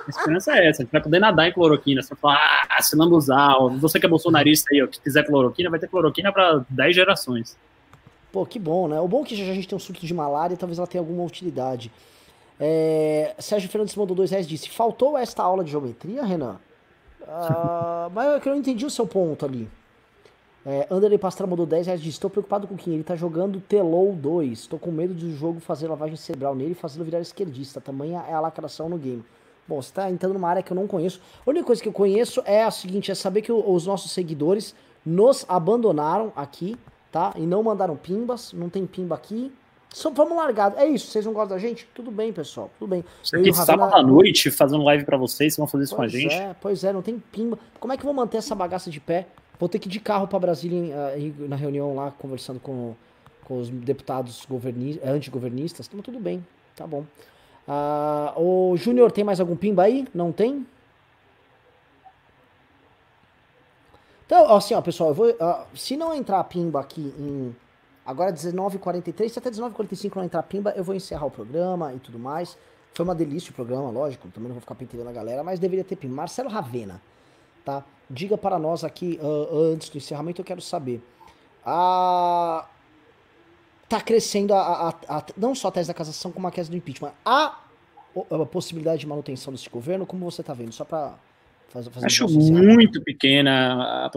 a 0.07 0.09
esperança 0.09 0.53
é 0.53 0.69
essa, 0.69 0.83
a 0.83 0.85
gente 0.85 0.93
vai 0.93 1.01
poder 1.01 1.21
nadar 1.21 1.49
em 1.49 1.53
cloroquina. 1.53 2.03
Você 2.03 2.17
fala, 2.17 2.37
ah, 2.69 2.83
se 2.83 2.97
lambuzar, 2.97 3.57
você 3.79 4.01
que 4.01 4.07
é 4.07 4.09
bolsonarista 4.09 4.71
aí, 4.73 4.83
ó, 4.83 4.87
que 4.89 5.01
quiser 5.01 5.25
cloroquina, 5.25 5.71
vai 5.71 5.79
ter 5.79 5.89
cloroquina 5.89 6.33
para 6.33 6.65
10 6.69 6.97
gerações. 6.97 7.57
Pô, 8.33 8.45
que 8.45 8.59
bom, 8.59 8.89
né? 8.89 9.01
O 9.01 9.09
bom 9.09 9.23
é 9.23 9.25
que 9.25 9.37
já 9.37 9.51
a 9.51 9.55
gente 9.55 9.69
tem 9.69 9.77
um 9.77 9.81
surto 9.81 10.05
de 10.05 10.15
malária, 10.15 10.57
talvez 10.57 10.79
ela 10.79 10.87
tenha 10.87 11.01
alguma 11.01 11.25
utilidade. 11.25 11.93
É... 12.59 13.35
Sérgio 13.39 13.69
Fernandes 13.69 13.95
mandou 13.95 14.17
dois 14.17 14.31
reais 14.31 14.47
disse: 14.47 14.69
faltou 14.69 15.17
esta 15.17 15.43
aula 15.43 15.65
de 15.65 15.71
geometria, 15.71 16.25
Renan? 16.25 16.59
Uh, 17.31 18.11
mas 18.13 18.27
é 18.27 18.49
eu 18.49 18.53
não 18.53 18.59
entendi 18.59 18.85
o 18.85 18.91
seu 18.91 19.07
ponto 19.07 19.47
ali. 19.47 19.71
É, 20.67 20.87
Anderley 20.91 21.17
Pastra 21.17 21.47
mandou 21.47 21.65
10 21.65 21.87
reais 21.87 22.01
disse: 22.01 22.17
Estou 22.17 22.29
preocupado 22.29 22.67
com 22.67 22.77
quem? 22.77 22.95
Ele 22.95 23.05
tá 23.05 23.15
jogando 23.15 23.61
Telou 23.61 24.13
2. 24.13 24.59
Estou 24.59 24.79
com 24.79 24.91
medo 24.91 25.15
do 25.15 25.31
jogo 25.35 25.61
fazer 25.61 25.89
lavagem 25.89 26.17
cerebral 26.17 26.55
nele 26.55 26.73
e 26.73 26.75
fazê-lo 26.75 27.05
virar 27.05 27.21
esquerdista. 27.21 27.81
Tamanha 27.81 28.25
é 28.29 28.35
a 28.35 28.41
lacração 28.41 28.89
no 28.89 28.99
game. 28.99 29.25
Bom, 29.67 29.81
você 29.81 29.93
tá 29.93 30.11
entrando 30.11 30.35
numa 30.35 30.49
área 30.49 30.63
que 30.63 30.73
eu 30.73 30.75
não 30.75 30.87
conheço. 30.87 31.21
A 31.47 31.49
única 31.49 31.65
coisa 31.65 31.81
que 31.81 31.89
eu 31.89 31.93
conheço 31.93 32.43
é 32.45 32.65
a 32.65 32.71
seguinte: 32.71 33.11
é 33.11 33.15
saber 33.15 33.43
que 33.43 33.53
os 33.53 33.87
nossos 33.87 34.11
seguidores 34.11 34.75
nos 35.07 35.47
abandonaram 35.49 36.33
aqui, 36.35 36.77
tá? 37.11 37.33
E 37.37 37.47
não 37.47 37.63
mandaram 37.63 37.97
pimbas. 37.97 38.53
Não 38.53 38.69
tem 38.69 38.87
pimba 38.87 39.15
aqui. 39.15 39.53
Só 39.93 40.11
vamos 40.11 40.37
largar. 40.37 40.75
É 40.77 40.87
isso. 40.87 41.09
Vocês 41.09 41.25
não 41.27 41.33
gostam 41.33 41.57
da 41.57 41.61
gente? 41.61 41.87
Tudo 41.95 42.11
bem, 42.11 42.33
pessoal. 42.33 42.71
Tudo 42.79 42.89
bem. 42.89 43.05
Aqui 43.33 43.53
sábado 43.53 43.95
à 43.95 44.03
noite, 44.03 44.51
fazendo 44.51 44.85
live 44.85 45.05
para 45.05 45.17
vocês. 45.17 45.55
Vocês 45.55 45.57
vão 45.57 45.67
fazer 45.67 45.85
isso 45.85 45.97
pois 45.97 46.13
com 46.13 46.17
a 46.17 46.21
gente? 46.21 46.35
É, 46.35 46.57
pois 46.61 46.85
é, 46.85 46.93
não 46.93 47.03
tem 47.03 47.19
pimba. 47.19 47.59
Como 47.79 47.93
é 47.93 47.97
que 47.97 48.03
eu 48.03 48.07
vou 48.07 48.15
manter 48.15 48.39
essa 48.39 48.55
bagaça 48.55 48.91
de 48.91 49.01
pé? 49.01 49.27
Vou 49.59 49.69
ter 49.69 49.79
que 49.79 49.89
ir 49.89 49.91
de 49.91 50.01
carro 50.01 50.29
para 50.29 50.39
Brasília 50.39 50.95
uh, 50.95 51.49
na 51.49 51.57
reunião 51.57 51.95
lá, 51.95 52.13
conversando 52.13 52.61
com, 52.61 52.95
com 53.45 53.59
os 53.59 53.69
deputados 53.69 54.47
antigovernistas. 55.05 55.87
Então, 55.89 56.01
tudo 56.01 56.21
bem. 56.21 56.45
Tá 56.77 56.87
bom. 56.87 57.05
O 58.37 58.77
Júnior, 58.77 59.13
tem 59.13 59.25
mais 59.25 59.41
algum 59.41 59.57
pimba 59.57 59.83
aí? 59.83 60.07
Não 60.15 60.33
tem? 60.33 60.67
Então, 64.27 64.55
assim, 64.55 64.75
ó, 64.75 64.81
pessoal, 64.81 65.11
eu 65.11 65.15
vou, 65.15 65.31
uh, 65.31 65.67
se 65.75 65.97
não 65.97 66.15
entrar 66.15 66.43
pimba 66.45 66.81
aqui 66.81 67.13
em 67.19 67.55
agora 68.05 68.33
19h43, 68.33 69.29
se 69.29 69.39
até 69.39 69.51
19h45 69.51 70.17
não 70.17 70.25
entrar 70.25 70.43
pimba, 70.43 70.73
eu 70.77 70.85
vou 70.85 70.95
encerrar 70.95 71.27
o 71.27 71.31
programa 71.31 71.93
e 71.95 71.99
tudo 71.99 72.19
mais. 72.19 72.57
Foi 72.95 73.05
uma 73.05 73.15
delícia 73.15 73.51
o 73.51 73.55
programa, 73.55 73.91
lógico, 73.91 74.29
também 74.29 74.49
não 74.49 74.55
vou 74.55 74.61
ficar 74.61 74.75
pentelhando 74.75 75.11
a 75.11 75.13
galera, 75.13 75.45
mas 75.45 75.61
deveria 75.61 75.85
ter 75.85 75.97
pimba. 75.97 76.15
Marcelo 76.15 76.49
Ravena, 76.49 77.01
tá? 77.65 77.85
Diga 78.09 78.37
para 78.37 78.59
nós 78.59 78.83
aqui, 78.83 79.21
uh, 79.23 79.73
antes 79.73 79.89
do 79.89 79.99
encerramento, 79.99 80.41
eu 80.41 80.45
quero 80.45 80.61
saber. 80.61 81.01
A... 81.65 82.67
Tá 83.89 84.01
crescendo 84.01 84.55
a, 84.55 84.89
a, 84.89 85.19
a, 85.19 85.25
não 85.37 85.55
só 85.55 85.69
a 85.69 85.73
tese 85.73 85.89
da 85.89 85.95
casação, 85.95 86.31
como 86.31 86.47
a 86.47 86.51
tese 86.51 86.71
do 86.71 86.77
impeachment. 86.77 87.13
Há 87.25 87.59
a 88.31 88.47
possibilidade 88.47 89.01
de 89.01 89.07
manutenção 89.07 89.53
desse 89.53 89.69
governo? 89.69 90.07
Como 90.07 90.29
você 90.29 90.41
está 90.41 90.53
vendo? 90.53 90.73
Só 90.73 90.85
para 90.85 91.15
fazer, 91.71 91.91
fazer 91.91 92.07
Acho 92.07 92.29
muito 92.29 93.01
pequena 93.03 94.05
a 94.07 94.11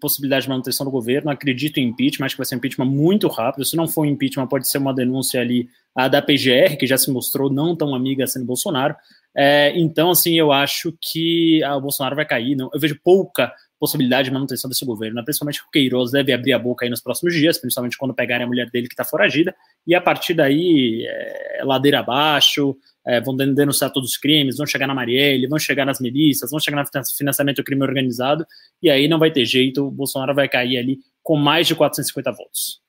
possibilidade 0.00 0.44
de 0.44 0.48
manutenção 0.48 0.84
do 0.84 0.90
governo. 0.90 1.30
Acredito 1.30 1.78
em 1.78 1.88
impeachment, 1.88 2.26
acho 2.26 2.34
que 2.34 2.38
vai 2.38 2.46
ser 2.46 2.54
um 2.54 2.58
impeachment 2.58 2.86
muito 2.86 3.28
rápido. 3.28 3.64
Se 3.64 3.76
não 3.76 3.86
for 3.86 4.02
um 4.02 4.06
impeachment, 4.06 4.46
pode 4.46 4.68
ser 4.68 4.78
uma 4.78 4.94
denúncia 4.94 5.40
ali 5.40 5.68
a 5.94 6.08
da 6.08 6.20
PGR, 6.20 6.76
que 6.78 6.86
já 6.86 6.98
se 6.98 7.10
mostrou 7.10 7.50
não 7.50 7.76
tão 7.76 7.94
amiga 7.94 8.26
sendo 8.26 8.44
Bolsonaro. 8.44 8.94
É, 9.36 9.72
então, 9.78 10.10
assim, 10.10 10.38
eu 10.38 10.50
acho 10.50 10.96
que 11.00 11.62
ah, 11.62 11.76
o 11.76 11.80
Bolsonaro 11.80 12.16
vai 12.16 12.26
cair. 12.26 12.56
Não, 12.56 12.70
eu 12.72 12.80
vejo 12.80 12.98
pouca 13.04 13.52
possibilidade 13.78 14.28
de 14.28 14.34
manutenção 14.34 14.68
desse 14.68 14.84
governo, 14.84 15.16
né? 15.16 15.22
principalmente 15.22 15.60
o 15.60 15.70
Queiroz 15.70 16.10
deve 16.10 16.32
abrir 16.32 16.52
a 16.52 16.58
boca 16.58 16.84
aí 16.84 16.90
nos 16.90 17.00
próximos 17.00 17.34
dias, 17.34 17.58
principalmente 17.58 17.96
quando 17.96 18.14
pegarem 18.14 18.44
a 18.44 18.46
mulher 18.46 18.70
dele 18.70 18.88
que 18.88 18.94
está 18.94 19.04
foragida, 19.04 19.54
e 19.86 19.94
a 19.94 20.00
partir 20.00 20.34
daí, 20.34 21.04
é, 21.06 21.60
ladeira 21.64 22.00
abaixo, 22.00 22.76
é, 23.06 23.20
vão 23.20 23.36
denunciar 23.36 23.92
todos 23.92 24.10
os 24.10 24.16
crimes, 24.16 24.56
vão 24.56 24.66
chegar 24.66 24.86
na 24.86 24.94
Marielle, 24.94 25.46
vão 25.46 25.58
chegar 25.58 25.84
nas 25.84 26.00
milícias, 26.00 26.50
vão 26.50 26.58
chegar 26.58 26.82
no 26.82 27.04
financiamento 27.16 27.56
do 27.56 27.64
crime 27.64 27.82
organizado, 27.82 28.46
e 28.82 28.90
aí 28.90 29.06
não 29.08 29.18
vai 29.18 29.30
ter 29.30 29.44
jeito, 29.44 29.86
o 29.86 29.90
Bolsonaro 29.90 30.34
vai 30.34 30.48
cair 30.48 30.78
ali 30.78 30.98
com 31.22 31.36
mais 31.36 31.66
de 31.66 31.74
450 31.74 32.32
votos. 32.32 32.80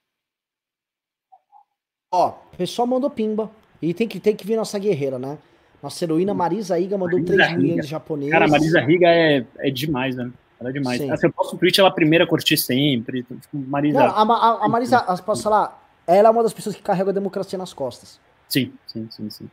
Ó, 2.12 2.30
o 2.54 2.58
pessoal 2.58 2.88
mandou 2.88 3.10
pimba, 3.10 3.52
e 3.82 3.94
tem 3.94 4.08
que, 4.08 4.20
tem 4.20 4.36
que 4.36 4.48
vir 4.48 4.56
nossa 4.56 4.80
guerreira, 4.80 5.20
né? 5.20 5.38
Nossa 5.82 6.04
heroína 6.04 6.34
Marisa 6.34 6.80
Iga 6.80 6.98
mandou 6.98 7.20
Marisa 7.20 7.36
3 7.36 7.58
milhões 7.58 7.86
de 7.86 7.92
japoneses. 7.92 8.32
Cara, 8.32 8.48
Marisa 8.48 8.80
Riga 8.82 9.08
é, 9.08 9.46
é 9.60 9.70
demais, 9.70 10.16
né? 10.16 10.32
Ela 10.60 10.70
é 10.70 10.74
demais. 10.74 11.00
Sim. 11.00 11.12
Assim, 11.12 11.28
eu 11.28 11.34
posso 11.34 11.58
tweet 11.58 11.80
ela 11.80 11.92
primeira 11.92 12.26
curtir 12.26 12.58
sempre. 12.58 13.24
Tipo, 13.24 13.40
Marisa. 13.54 14.00
Não, 14.00 14.06
a, 14.06 14.22
a, 14.22 14.66
a 14.66 14.70
Marisa, 14.70 15.00
posso 15.26 15.44
falar? 15.44 15.84
Ela 16.06 16.30
é 16.30 16.32
uma 16.32 16.44
das 16.44 16.54
pessoas 16.54 16.76
que 16.76 16.82
carrega 16.82 17.12
a 17.12 17.14
democracia 17.14 17.58
nas 17.58 17.74
costas. 17.74 18.20
Sim, 18.48 18.74
sim, 18.88 19.08
sim, 19.12 19.30
sim. 19.30 19.50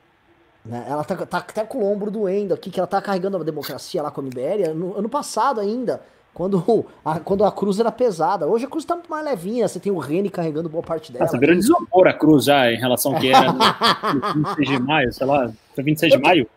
Né? 0.64 0.86
Ela 0.88 1.04
tá, 1.04 1.26
tá 1.26 1.38
até 1.38 1.64
com 1.64 1.78
o 1.78 1.92
ombro 1.92 2.10
doendo 2.10 2.54
aqui, 2.54 2.70
que 2.70 2.80
ela 2.80 2.86
tá 2.86 3.02
carregando 3.02 3.36
a 3.36 3.42
democracia 3.42 4.02
lá 4.02 4.10
com 4.10 4.20
a 4.20 4.24
Libéria. 4.24 4.72
No, 4.72 4.96
ano 4.96 5.08
passado 5.08 5.60
ainda, 5.60 6.00
quando 6.32 6.86
a, 7.04 7.20
quando 7.20 7.44
a 7.44 7.52
cruz 7.52 7.78
era 7.78 7.92
pesada. 7.92 8.46
Hoje 8.46 8.64
a 8.64 8.68
cruz 8.68 8.84
tá 8.84 8.94
muito 8.94 9.10
mais 9.10 9.24
levinha, 9.24 9.68
você 9.68 9.78
tem 9.78 9.92
o 9.92 9.98
Rene 9.98 10.30
carregando 10.30 10.68
boa 10.68 10.82
parte 10.82 11.12
dela. 11.12 11.26
Você 11.26 11.38
virou 11.38 11.54
desopor 11.54 12.06
a 12.06 12.14
cruz 12.14 12.44
já 12.44 12.72
em 12.72 12.76
relação 12.76 13.14
ao 13.14 13.20
que 13.20 13.28
era 13.28 13.52
no, 13.52 13.58
no 13.58 14.54
26 14.54 14.68
de 14.68 14.78
maio, 14.78 15.12
sei 15.12 15.26
lá. 15.26 15.52
Foi 15.74 15.84
26 15.84 16.12
de 16.14 16.18
maio? 16.18 16.48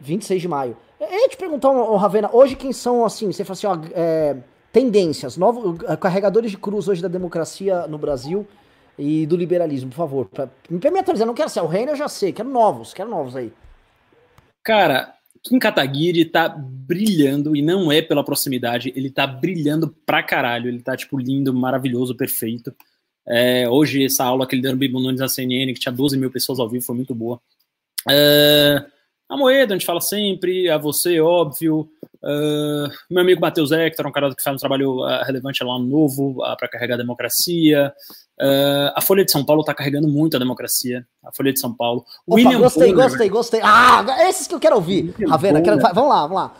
26 0.00 0.40
de 0.40 0.48
maio. 0.48 0.76
Eu 1.00 1.08
ia 1.08 1.28
te 1.28 1.36
perguntar, 1.36 1.70
Ravena, 1.96 2.28
hoje 2.32 2.56
quem 2.56 2.72
são, 2.72 3.04
assim, 3.04 3.30
você 3.30 3.44
fala 3.44 3.52
assim, 3.52 3.66
ó, 3.66 3.78
é, 3.94 4.36
tendências, 4.72 5.36
novos 5.36 5.78
carregadores 6.00 6.50
de 6.50 6.56
cruz 6.56 6.88
hoje 6.88 7.00
da 7.00 7.08
democracia 7.08 7.86
no 7.86 7.98
Brasil 7.98 8.46
e 8.98 9.24
do 9.26 9.36
liberalismo, 9.36 9.90
por 9.90 9.96
favor. 9.96 10.26
Pra, 10.26 10.48
me 10.68 10.98
atualizar, 10.98 11.26
não 11.26 11.34
quero 11.34 11.48
ser 11.48 11.60
o 11.60 11.66
reino, 11.66 11.92
eu 11.92 11.96
já 11.96 12.08
sei, 12.08 12.32
quero 12.32 12.48
novos, 12.48 12.92
quero 12.92 13.08
novos 13.08 13.36
aí. 13.36 13.52
Cara, 14.64 15.14
Kim 15.42 15.58
Kataguiri 15.58 16.24
tá 16.24 16.48
brilhando, 16.48 17.54
e 17.54 17.62
não 17.62 17.92
é 17.92 18.02
pela 18.02 18.24
proximidade, 18.24 18.92
ele 18.96 19.10
tá 19.10 19.26
brilhando 19.26 19.94
pra 20.04 20.22
caralho, 20.22 20.68
ele 20.68 20.82
tá, 20.82 20.96
tipo, 20.96 21.16
lindo, 21.16 21.54
maravilhoso, 21.54 22.16
perfeito. 22.16 22.74
É, 23.26 23.68
hoje, 23.68 24.04
essa 24.04 24.24
aula 24.24 24.46
que 24.46 24.54
ele 24.54 24.62
deu 24.62 24.72
no 24.72 24.78
Bibo 24.78 24.98
Nunes 24.98 25.20
na 25.20 25.28
CNN, 25.28 25.72
que 25.72 25.80
tinha 25.80 25.92
12 25.92 26.18
mil 26.18 26.30
pessoas 26.30 26.58
ao 26.58 26.68
vivo, 26.68 26.84
foi 26.84 26.96
muito 26.96 27.14
boa. 27.14 27.40
É, 28.08 28.84
a 29.28 29.36
Moeda, 29.36 29.74
a 29.74 29.76
gente 29.76 29.86
fala 29.86 30.00
sempre, 30.00 30.70
a 30.70 30.78
você, 30.78 31.20
óbvio. 31.20 31.88
Uh, 32.22 32.90
meu 33.10 33.22
amigo 33.22 33.40
Matheus 33.40 33.70
Hector, 33.70 34.06
um 34.06 34.12
cara 34.12 34.34
que 34.34 34.42
faz 34.42 34.56
um 34.56 34.58
trabalho 34.58 35.04
uh, 35.04 35.22
relevante 35.24 35.62
lá 35.62 35.78
no 35.78 35.84
Novo 35.84 36.42
uh, 36.42 36.56
para 36.56 36.68
carregar 36.68 36.94
a 36.94 36.98
democracia. 36.98 37.92
a 38.94 39.00
Folha 39.00 39.24
de 39.24 39.30
São 39.30 39.44
Paulo 39.44 39.60
está 39.60 39.74
carregando 39.74 40.08
muito 40.08 40.36
a 40.36 40.40
democracia. 40.40 41.06
A 41.22 41.30
Folha 41.32 41.52
de 41.52 41.60
São 41.60 41.72
Paulo. 41.74 42.04
Opa, 42.26 42.36
William 42.36 42.58
gostei, 42.58 42.92
Bonner, 42.92 43.04
gostei, 43.04 43.28
gostei. 43.28 43.60
Ah, 43.62 44.04
esses 44.28 44.46
que 44.46 44.54
eu 44.54 44.60
quero 44.60 44.76
ouvir. 44.76 45.14
Ravena, 45.28 45.60
quero, 45.60 45.78
vamos 45.78 46.08
lá, 46.08 46.20
vamos 46.22 46.36
lá. 46.36 46.54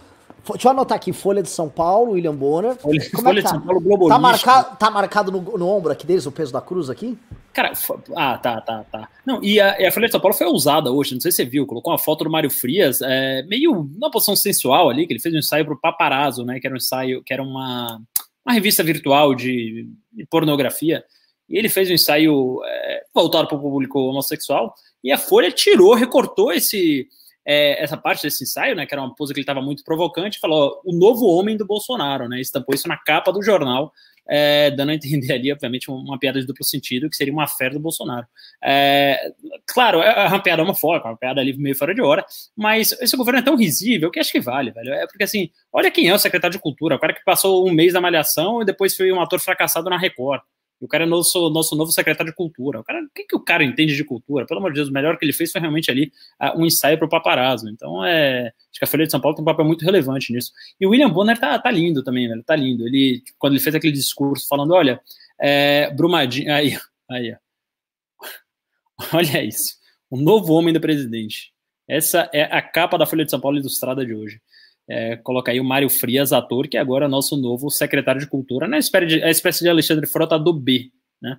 Deixa 0.53 0.69
eu 0.69 0.73
anotar 0.73 0.97
aqui, 0.97 1.13
Folha 1.13 1.43
de 1.43 1.49
São 1.49 1.69
Paulo, 1.69 2.13
William 2.13 2.35
Bonner. 2.35 2.77
Folha, 2.77 3.11
Como 3.11 3.29
é 3.29 3.31
Folha 3.31 3.41
é 3.41 3.43
tá? 3.43 3.49
de 3.49 3.55
São 3.55 3.61
Paulo, 3.61 3.81
Globo 3.81 4.09
tá 4.09 4.19
marcado, 4.19 4.77
tá 4.77 4.91
marcado 4.91 5.33
no, 5.33 5.41
no, 5.59 5.69
ombro 5.69 5.93
aqui 5.93 6.07
deles, 6.07 6.27
o 6.27 6.33
peso 6.33 6.53
da 6.53 6.61
cruz 6.61 6.89
aqui? 6.89 7.19
Cara, 7.59 7.73
ah, 8.15 8.39
tá, 8.39 8.61
tá, 8.61 8.85
tá. 8.85 9.09
Não, 9.27 9.43
e 9.43 9.61
a, 9.61 9.81
e 9.81 9.85
a, 9.85 9.91
Folha 9.91 10.07
de 10.07 10.13
São 10.13 10.21
Paulo 10.21 10.37
foi 10.37 10.47
usada 10.47 10.93
hoje, 10.93 11.13
não 11.13 11.21
sei 11.21 11.33
se 11.33 11.39
você 11.39 11.45
viu, 11.45 11.67
colocou 11.67 11.93
uma 11.93 11.99
foto 11.99 12.23
do 12.23 12.31
Mário 12.31 12.49
Frias, 12.49 13.03
é, 13.03 13.43
meio 13.49 13.83
numa 13.83 14.13
posição 14.13 14.37
sensual 14.37 14.89
ali, 14.89 15.09
que 15.09 15.13
ele 15.13 15.19
fez 15.19 15.35
um 15.35 15.39
ensaio 15.39 15.65
pro 15.65 15.81
Paparazzo, 15.81 16.45
né, 16.45 16.61
que 16.61 16.69
era 16.69 16.75
um 16.75 16.77
ensaio, 16.77 17.21
que 17.25 17.33
era 17.35 17.43
uma, 17.43 18.01
uma 18.47 18.55
revista 18.55 18.85
virtual 18.85 19.35
de, 19.35 19.89
de 20.13 20.25
pornografia, 20.27 21.03
e 21.49 21.59
ele 21.59 21.69
fez 21.69 21.91
um 21.91 21.95
ensaio 21.95 22.61
é, 22.65 23.03
voltado 23.13 23.49
para 23.49 23.57
o 23.57 23.61
público 23.61 23.99
homossexual, 24.03 24.73
e 25.03 25.11
a 25.11 25.19
Folha 25.19 25.51
tirou, 25.51 25.95
recortou 25.95 26.53
esse 26.53 27.09
é, 27.45 27.83
essa 27.83 27.97
parte 27.97 28.23
desse 28.23 28.45
ensaio, 28.45 28.77
né, 28.77 28.87
que 28.87 28.95
era 28.95 29.03
uma 29.03 29.13
pose 29.17 29.33
que 29.35 29.41
ele 29.41 29.43
estava 29.43 29.61
muito 29.61 29.83
provocante, 29.83 30.39
falou 30.39 30.81
o 30.85 30.95
novo 30.95 31.27
homem 31.27 31.57
do 31.57 31.67
Bolsonaro, 31.67 32.29
né, 32.29 32.41
estampou 32.41 32.73
isso 32.73 32.87
na 32.87 32.97
capa 32.97 33.33
do 33.33 33.43
jornal, 33.43 33.93
é, 34.29 34.71
dando 34.71 34.91
a 34.91 34.95
entender 34.95 35.33
ali, 35.33 35.53
obviamente, 35.53 35.91
uma 35.91 36.19
piada 36.19 36.41
de 36.41 36.47
duplo 36.47 36.65
sentido, 36.65 37.09
que 37.09 37.17
seria 37.17 37.33
uma 37.33 37.47
fé 37.47 37.71
do 37.71 37.81
Bolsonaro. 37.81 38.27
É, 38.63 39.33
claro, 39.67 40.01
é 40.01 40.29
uma 40.29 40.43
piada 40.43 40.63
homofóbica, 40.63 41.09
uma 41.09 41.17
piada 41.17 41.41
ali 41.41 41.57
meio 41.57 41.77
fora 41.77 41.95
de 41.95 42.03
hora, 42.03 42.25
mas 42.57 42.93
esse 43.01 43.17
governo 43.17 43.41
é 43.41 43.43
tão 43.43 43.57
risível 43.57 44.11
que 44.11 44.21
acho 44.21 44.33
que 44.33 44.41
vale, 44.41 44.71
velho. 44.71 44.93
É 44.93 45.07
porque 45.07 45.25
assim, 45.25 45.51
olha 45.73 45.91
quem 45.91 46.09
é 46.09 46.15
o 46.15 46.19
secretário 46.19 46.57
de 46.57 46.63
Cultura, 46.63 46.97
o 46.97 46.99
cara 46.99 47.15
que 47.15 47.25
passou 47.25 47.67
um 47.67 47.73
mês 47.73 47.95
na 47.95 48.01
Malhação 48.01 48.61
e 48.61 48.65
depois 48.65 48.95
foi 48.97 49.11
um 49.13 49.21
ator 49.21 49.41
fracassado 49.41 49.89
na 49.89 49.99
Record. 49.99 50.43
E 50.81 50.85
o 50.85 50.89
cara 50.89 51.05
é 51.05 51.07
nosso, 51.07 51.51
nosso 51.51 51.75
novo 51.75 51.91
secretário 51.91 52.31
de 52.31 52.37
cultura. 52.37 52.81
O 52.81 52.85
cara, 52.85 53.03
o 53.03 53.09
que, 53.15 53.25
que 53.25 53.37
o 53.37 53.41
cara 53.41 53.65
entende 53.65 53.97
de 53.97 54.05
cultura? 54.05 54.47
Pelo 54.47 54.61
amor 54.61 54.71
de 54.71 54.77
Deus, 54.77 54.89
o 54.89 54.93
melhor 54.93 55.19
que 55.19 55.25
ele 55.25 55.33
fez 55.33 55.51
foi 55.51 55.61
realmente 55.61 55.91
ali 55.91 56.13
uh, 56.41 56.59
um 56.59 56.65
ensaio 56.65 56.97
para 56.97 57.07
o 57.07 57.09
paparazzo. 57.09 57.69
Então, 57.69 58.05
é, 58.05 58.47
acho 58.47 58.79
que 58.79 58.85
a 58.85 58.87
Folha 58.87 59.05
de 59.05 59.11
São 59.11 59.21
Paulo 59.21 59.37
tem 59.37 59.43
um 59.43 59.47
papel 59.47 59.65
muito 59.65 59.85
relevante 59.85 60.33
nisso. 60.33 60.53
E 60.81 60.87
o 60.87 60.91
William 60.91 61.11
Bonner 61.11 61.39
tá, 61.39 61.59
tá 61.59 61.71
lindo 61.71 62.03
também, 62.03 62.29
velho. 62.29 62.43
Tá 62.45 62.55
lindo. 62.55 62.87
Ele, 62.87 63.23
quando 63.39 63.55
ele 63.55 63.63
fez 63.63 63.75
aquele 63.75 63.93
discurso 63.93 64.47
falando: 64.49 64.73
olha, 64.73 65.01
é, 65.41 65.93
Brumadinho. 65.95 66.53
Aí, 66.53 66.79
aí, 67.11 67.37
olha 69.13 69.45
isso. 69.45 69.77
O 70.11 70.17
novo 70.17 70.53
homem 70.55 70.73
do 70.73 70.81
presidente. 70.81 71.53
Essa 71.89 72.31
é 72.33 72.43
a 72.43 72.63
capa 72.63 72.99
da 72.99 73.07
Folha 73.07 73.25
de 73.25 73.31
São 73.31 73.41
Paulo 73.41 73.59
ilustrada 73.59 74.05
de 74.05 74.15
hoje 74.15 74.41
é, 74.89 75.21
aí 75.47 75.61
o 75.61 75.65
Mário 75.65 75.91
Frias, 75.91 76.33
ator, 76.33 76.67
que 76.67 76.79
agora 76.79 77.05
é 77.05 77.09
nosso 77.09 77.37
novo 77.37 77.71
secretário 77.71 78.21
de 78.21 78.27
Cultura, 78.27 78.67
na 78.67 78.79
espécie 78.79 79.07
de, 79.07 79.23
a 79.23 79.31
espécie 79.31 79.63
de 79.63 79.69
Alexandre 79.69 80.07
Frota 80.07 80.39
do 80.39 80.53
B, 80.53 80.91
né? 81.21 81.39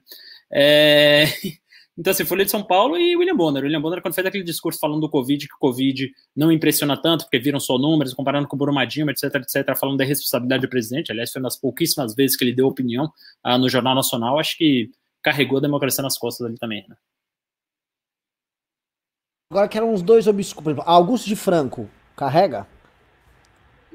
É, 0.51 1.25
então, 1.97 2.11
assim, 2.11 2.25
Folha 2.25 2.45
de 2.45 2.51
São 2.51 2.63
Paulo 2.63 2.95
e 2.95 3.15
William 3.15 3.35
Bonner. 3.35 3.63
William 3.63 3.81
Bonner, 3.81 4.01
quando 4.01 4.13
fez 4.13 4.25
aquele 4.27 4.43
discurso 4.43 4.79
falando 4.79 5.01
do 5.01 5.09
Covid, 5.09 5.47
que 5.47 5.55
o 5.55 5.59
Covid 5.59 6.11
não 6.35 6.51
impressiona 6.51 6.95
tanto, 6.95 7.23
porque 7.23 7.39
viram 7.39 7.59
só 7.59 7.77
números, 7.79 8.13
comparando 8.13 8.47
com 8.47 8.55
o 8.55 8.59
Brumadinho, 8.59 9.09
etc, 9.09 9.33
etc, 9.35 9.75
falando 9.75 9.97
da 9.97 10.05
responsabilidade 10.05 10.61
do 10.61 10.69
presidente. 10.69 11.11
Aliás, 11.11 11.31
foi 11.31 11.41
uma 11.41 11.47
das 11.47 11.59
pouquíssimas 11.59 12.13
vezes 12.13 12.37
que 12.37 12.43
ele 12.43 12.53
deu 12.53 12.67
opinião 12.67 13.11
ah, 13.43 13.57
no 13.57 13.67
Jornal 13.67 13.95
Nacional. 13.95 14.37
Acho 14.37 14.57
que 14.57 14.91
carregou 15.23 15.57
a 15.57 15.61
democracia 15.61 16.03
nas 16.03 16.17
costas 16.17 16.45
ali 16.45 16.57
também, 16.57 16.85
né? 16.87 16.95
Agora 19.51 19.67
quero 19.67 19.87
uns 19.87 20.03
dois 20.03 20.27
obscuros. 20.27 20.77
Augusto 20.85 21.27
de 21.27 21.35
Franco, 21.35 21.89
carrega? 22.15 22.67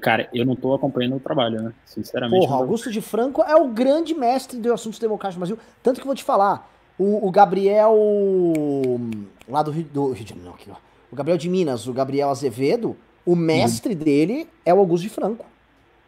Cara, 0.04 0.28
eu 0.34 0.44
não 0.44 0.54
tô 0.54 0.74
acompanhando 0.74 1.16
o 1.16 1.18
trabalho, 1.18 1.62
né? 1.62 1.72
Sinceramente. 1.86 2.38
Porra, 2.38 2.56
Augusto 2.56 2.92
de 2.92 3.00
Franco 3.00 3.42
é 3.42 3.56
o 3.56 3.68
grande 3.68 4.12
mestre 4.12 4.58
dos 4.60 4.70
assuntos 4.70 4.98
democráticos 4.98 5.36
do 5.36 5.56
Brasil. 5.56 5.58
Tanto 5.82 5.96
que 5.96 6.02
eu 6.02 6.08
vou 6.08 6.14
te 6.14 6.22
falar, 6.22 6.70
o, 6.98 7.26
o 7.26 7.30
Gabriel. 7.30 7.96
Lá 9.48 9.62
do 9.62 9.70
Rio, 9.70 9.84
do 9.84 10.12
Rio 10.12 10.22
de 10.22 10.28
Janeiro, 10.28 10.54
não, 10.66 10.76
o 11.10 11.16
Gabriel 11.16 11.38
de 11.38 11.48
Minas, 11.48 11.86
o 11.86 11.92
Gabriel 11.94 12.28
Azevedo, 12.28 12.94
o 13.24 13.34
mestre 13.34 13.94
hum. 13.94 13.96
dele 13.96 14.46
é 14.62 14.74
o 14.74 14.78
Augusto 14.78 15.04
de 15.04 15.08
Franco. 15.08 15.46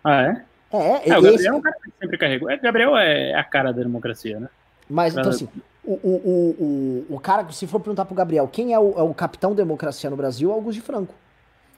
Ah, 0.05 0.25
é? 0.25 0.45
É, 0.75 1.09
é 1.09 1.19
o 1.19 1.23
Gabriel 1.23 1.55
é 1.55 1.57
um 1.57 1.63
cara 1.63 1.77
que 1.83 1.93
sempre 1.99 2.19
carregou. 2.19 2.51
É, 2.51 2.59
Gabriel 2.59 2.99
é 2.99 3.35
a 3.35 3.45
cara 3.45 3.73
da 3.73 3.83
democracia, 3.83 4.39
né? 4.39 4.51
Mas, 4.91 5.17
então, 5.17 5.31
assim, 5.31 5.49
o, 5.83 5.95
o, 5.95 7.07
o, 7.09 7.15
o 7.15 7.19
cara, 7.19 7.51
se 7.51 7.67
for 7.67 7.81
perguntar 7.81 8.05
pro 8.05 8.15
Gabriel 8.15 8.47
quem 8.47 8.75
é 8.75 8.79
o, 8.79 8.93
é 8.99 9.03
o 9.03 9.15
capitão 9.15 9.55
democracia 9.55 10.11
no 10.11 10.17
Brasil, 10.17 10.51
é 10.51 10.53
Augusto 10.53 10.81
de 10.81 10.85
Franco. 10.85 11.15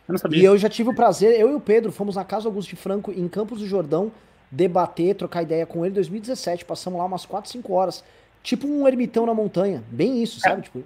Eu 0.08 0.12
não 0.12 0.18
sabia. 0.18 0.40
E 0.40 0.44
eu 0.44 0.56
já 0.56 0.68
tive 0.68 0.88
o 0.88 0.94
prazer, 0.94 1.38
eu 1.38 1.50
e 1.50 1.54
o 1.54 1.60
Pedro 1.60 1.92
fomos 1.92 2.16
na 2.16 2.24
casa 2.24 2.44
do 2.44 2.48
Augusto 2.48 2.70
de 2.70 2.76
Franco, 2.76 3.12
em 3.12 3.28
Campos 3.28 3.60
do 3.60 3.66
Jordão, 3.66 4.10
debater, 4.50 5.14
trocar 5.14 5.42
ideia 5.42 5.66
com 5.66 5.84
ele 5.84 5.92
em 5.92 5.94
2017. 5.94 6.64
Passamos 6.64 6.98
lá 6.98 7.04
umas 7.04 7.26
4, 7.26 7.50
5 7.50 7.72
horas. 7.72 8.02
Tipo 8.42 8.66
um 8.66 8.88
ermitão 8.88 9.26
na 9.26 9.34
montanha. 9.34 9.84
Bem 9.90 10.22
isso, 10.22 10.40
sabe? 10.40 10.60
É. 10.60 10.62
Tipo... 10.62 10.84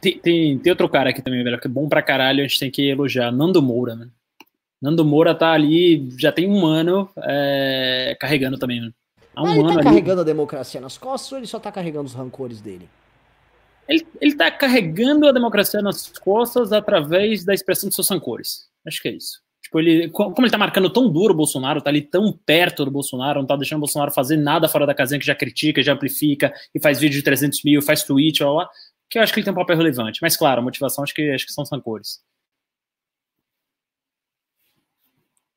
Tem, 0.00 0.18
tem, 0.18 0.58
tem, 0.58 0.70
outro 0.70 0.88
cara 0.88 1.10
aqui 1.10 1.20
também, 1.20 1.42
velho, 1.44 1.60
que 1.60 1.66
é 1.66 1.70
bom 1.70 1.88
pra 1.88 2.00
caralho, 2.00 2.40
a 2.40 2.46
gente 2.46 2.58
tem 2.58 2.70
que 2.70 2.88
elogiar. 2.88 3.30
Nando 3.32 3.60
Moura, 3.60 3.94
né? 3.94 4.08
Nando 4.80 5.04
Moura 5.04 5.34
tá 5.34 5.52
ali, 5.52 6.08
já 6.16 6.30
tem 6.30 6.48
um 6.48 6.64
ano 6.64 7.10
é, 7.18 8.16
carregando 8.18 8.56
também, 8.56 8.80
né? 8.80 8.90
Há 9.34 9.42
um 9.42 9.50
ele 9.52 9.62
tá 9.64 9.74
ali... 9.74 9.82
carregando 9.82 10.20
a 10.20 10.24
democracia 10.24 10.80
nas 10.80 10.96
costas 10.96 11.32
ou 11.32 11.38
ele 11.38 11.46
só 11.46 11.58
tá 11.58 11.70
carregando 11.70 12.06
os 12.06 12.14
rancores 12.14 12.60
dele? 12.60 12.88
Ele, 13.88 14.06
ele 14.20 14.34
tá 14.34 14.50
carregando 14.50 15.26
a 15.26 15.32
democracia 15.32 15.80
nas 15.80 16.08
costas 16.18 16.72
através 16.72 17.44
da 17.44 17.54
expressão 17.54 17.88
de 17.88 17.94
seus 17.94 18.08
rancores. 18.10 18.68
Acho 18.86 19.00
que 19.00 19.08
é 19.08 19.12
isso. 19.12 19.40
Tipo, 19.62 19.80
ele, 19.80 20.08
como 20.10 20.34
ele 20.40 20.50
tá 20.50 20.58
marcando 20.58 20.90
tão 20.90 21.10
duro 21.10 21.32
o 21.32 21.36
Bolsonaro, 21.36 21.80
tá 21.80 21.90
ali 21.90 22.02
tão 22.02 22.32
perto 22.32 22.84
do 22.84 22.90
Bolsonaro, 22.90 23.40
não 23.40 23.46
tá 23.46 23.56
deixando 23.56 23.78
o 23.78 23.80
Bolsonaro 23.80 24.10
fazer 24.10 24.36
nada 24.36 24.68
fora 24.68 24.86
da 24.86 24.94
casinha, 24.94 25.18
que 25.18 25.26
já 25.26 25.34
critica, 25.34 25.82
já 25.82 25.92
amplifica, 25.92 26.52
e 26.74 26.80
faz 26.80 27.00
vídeo 27.00 27.16
de 27.16 27.22
300 27.22 27.62
mil, 27.64 27.82
faz 27.82 28.02
tweet, 28.02 28.38
blá, 28.38 28.52
blá, 28.52 28.70
que 29.10 29.18
eu 29.18 29.22
acho 29.22 29.32
que 29.32 29.40
ele 29.40 29.44
tem 29.44 29.52
um 29.52 29.56
papel 29.56 29.76
relevante. 29.76 30.20
Mas, 30.22 30.36
claro, 30.36 30.60
a 30.60 30.64
motivação 30.64 31.04
acho 31.04 31.14
que, 31.14 31.30
acho 31.30 31.46
que 31.46 31.52
são 31.52 31.64
os 31.64 31.70
rancores. 31.70 32.22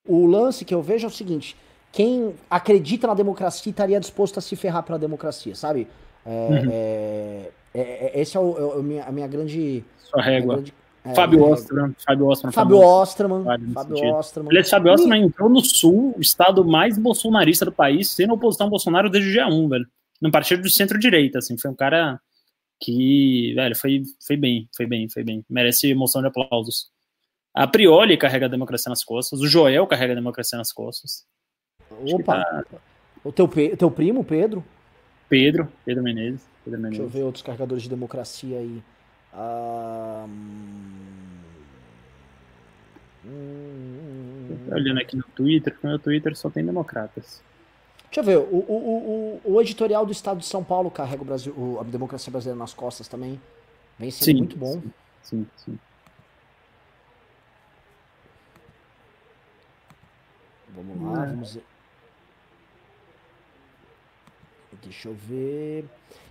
O 0.06 0.26
lance 0.26 0.66
que 0.66 0.74
eu 0.74 0.82
vejo 0.82 1.06
é 1.06 1.10
o 1.10 1.11
seguinte: 1.11 1.56
quem 1.92 2.34
acredita 2.50 3.08
na 3.08 3.14
democracia 3.14 3.69
estaria 3.69 4.00
disposto 4.00 4.38
a 4.40 4.42
se 4.42 4.56
ferrar 4.56 4.84
pela 4.84 4.98
democracia, 4.98 5.56
sabe? 5.56 5.88
É, 6.26 6.50
uhum. 6.50 6.69
é, 6.72 7.51
é, 7.74 8.17
é 8.17 8.22
esse 8.22 8.38
é, 8.38 8.40
o, 8.40 8.75
é 8.75 8.80
a, 8.80 8.83
minha, 8.83 9.03
a 9.06 9.11
minha 9.11 9.27
grande. 9.27 9.83
Sua 9.98 10.22
régua. 10.22 10.56
Grande, 10.56 10.74
é, 11.03 11.16
Fábio 11.16 11.43
Osterman. 11.43 11.95
Fábio 12.06 12.27
Osterman. 12.27 12.53
Fábio 12.53 12.77
Osterman. 12.77 13.74
Fábio 13.74 14.16
Osterman. 14.16 14.50
Aliás, 14.50 14.69
Fábio 14.69 14.93
Osterman 14.93 15.24
entrou 15.24 15.50
no 15.50 15.61
Sul, 15.61 16.14
o 16.16 16.22
estado 16.22 16.64
mais 16.64 16.98
bolsonarista 16.98 17.66
do 17.66 17.72
país, 17.72 18.11
sendo 18.11 18.33
oposição 18.33 18.67
ao 18.67 18.72
Bolsonaro 18.72 19.09
desde 19.09 19.30
o 19.30 19.33
dia 19.33 19.48
1, 19.48 19.69
velho. 19.69 19.88
No 20.22 20.32
partido 20.32 20.61
de 20.61 20.72
centro-direita, 20.72 21.40
assim. 21.40 21.58
Foi 21.58 21.72
um 21.72 21.75
cara 21.75 22.19
que, 22.80 23.53
velho, 23.56 23.75
foi, 23.75 24.03
foi 24.25 24.38
bem, 24.38 24.69
foi 24.75 24.85
bem, 24.85 25.09
foi 25.09 25.24
bem. 25.24 25.43
Merece 25.50 25.90
emoção 25.90 26.22
de 26.22 26.27
aplausos. 26.27 26.91
A 27.53 27.67
Prioli 27.67 28.16
carrega 28.16 28.45
a 28.45 28.50
democracia 28.50 28.90
nas 28.90 29.03
costas, 29.03 29.41
o 29.41 29.48
Joel 29.48 29.88
carrega 29.88 30.14
a 30.14 30.16
democracia 30.16 30.58
nas 30.58 30.72
costas. 30.72 31.25
Opa! 31.90 32.43
Tá... 32.43 32.64
O 33.24 33.32
teu, 33.32 33.48
teu 33.77 33.91
primo, 33.91 34.24
Pedro? 34.24 34.64
Pedro, 35.27 35.72
Pedro 35.85 36.03
Menezes. 36.03 36.50
Menezes. 36.65 36.98
Deixa 36.98 37.03
eu 37.03 37.09
ver 37.09 37.23
outros 37.23 37.43
carregadores 37.43 37.83
de 37.83 37.90
democracia 37.90 38.59
aí. 38.59 38.83
Ah, 39.33 40.25
hum... 40.27 41.22
Olhando 44.72 44.99
aqui 44.99 45.15
no 45.15 45.23
Twitter, 45.23 45.77
no 45.83 45.90
meu 45.90 45.99
Twitter 45.99 46.35
só 46.35 46.49
tem 46.49 46.65
democratas. 46.65 47.41
Deixa 48.06 48.19
eu 48.19 48.23
ver, 48.23 48.38
o, 48.38 48.57
o, 48.57 49.41
o, 49.45 49.53
o 49.53 49.61
editorial 49.61 50.06
do 50.06 50.11
Estado 50.11 50.40
de 50.40 50.45
São 50.45 50.64
Paulo 50.64 50.91
carrega 50.91 51.22
o 51.22 51.25
Brasil, 51.25 51.77
a 51.80 51.83
democracia 51.83 52.31
brasileira 52.31 52.59
nas 52.59 52.73
costas 52.73 53.07
também. 53.07 53.40
Vem 53.98 54.11
sendo 54.11 54.25
sim, 54.25 54.33
muito 54.33 54.57
bom. 54.57 54.73
Sim, 54.73 54.91
sim. 55.22 55.48
sim. 55.57 55.80
Vamos 60.75 61.01
lá, 61.01 61.25
vamos 61.25 61.53
ver. 61.53 61.70
Deixa 64.84 65.10
eu 65.10 65.14
ver. 65.14 65.85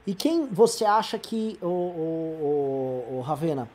E 0.07 0.15
quem 0.15 0.47
você 0.47 0.85
acha 0.85 1.19
que. 1.19 1.59
O, 1.63 1.67
o, 1.67 3.17
o, 3.17 3.21
Ravena. 3.21 3.69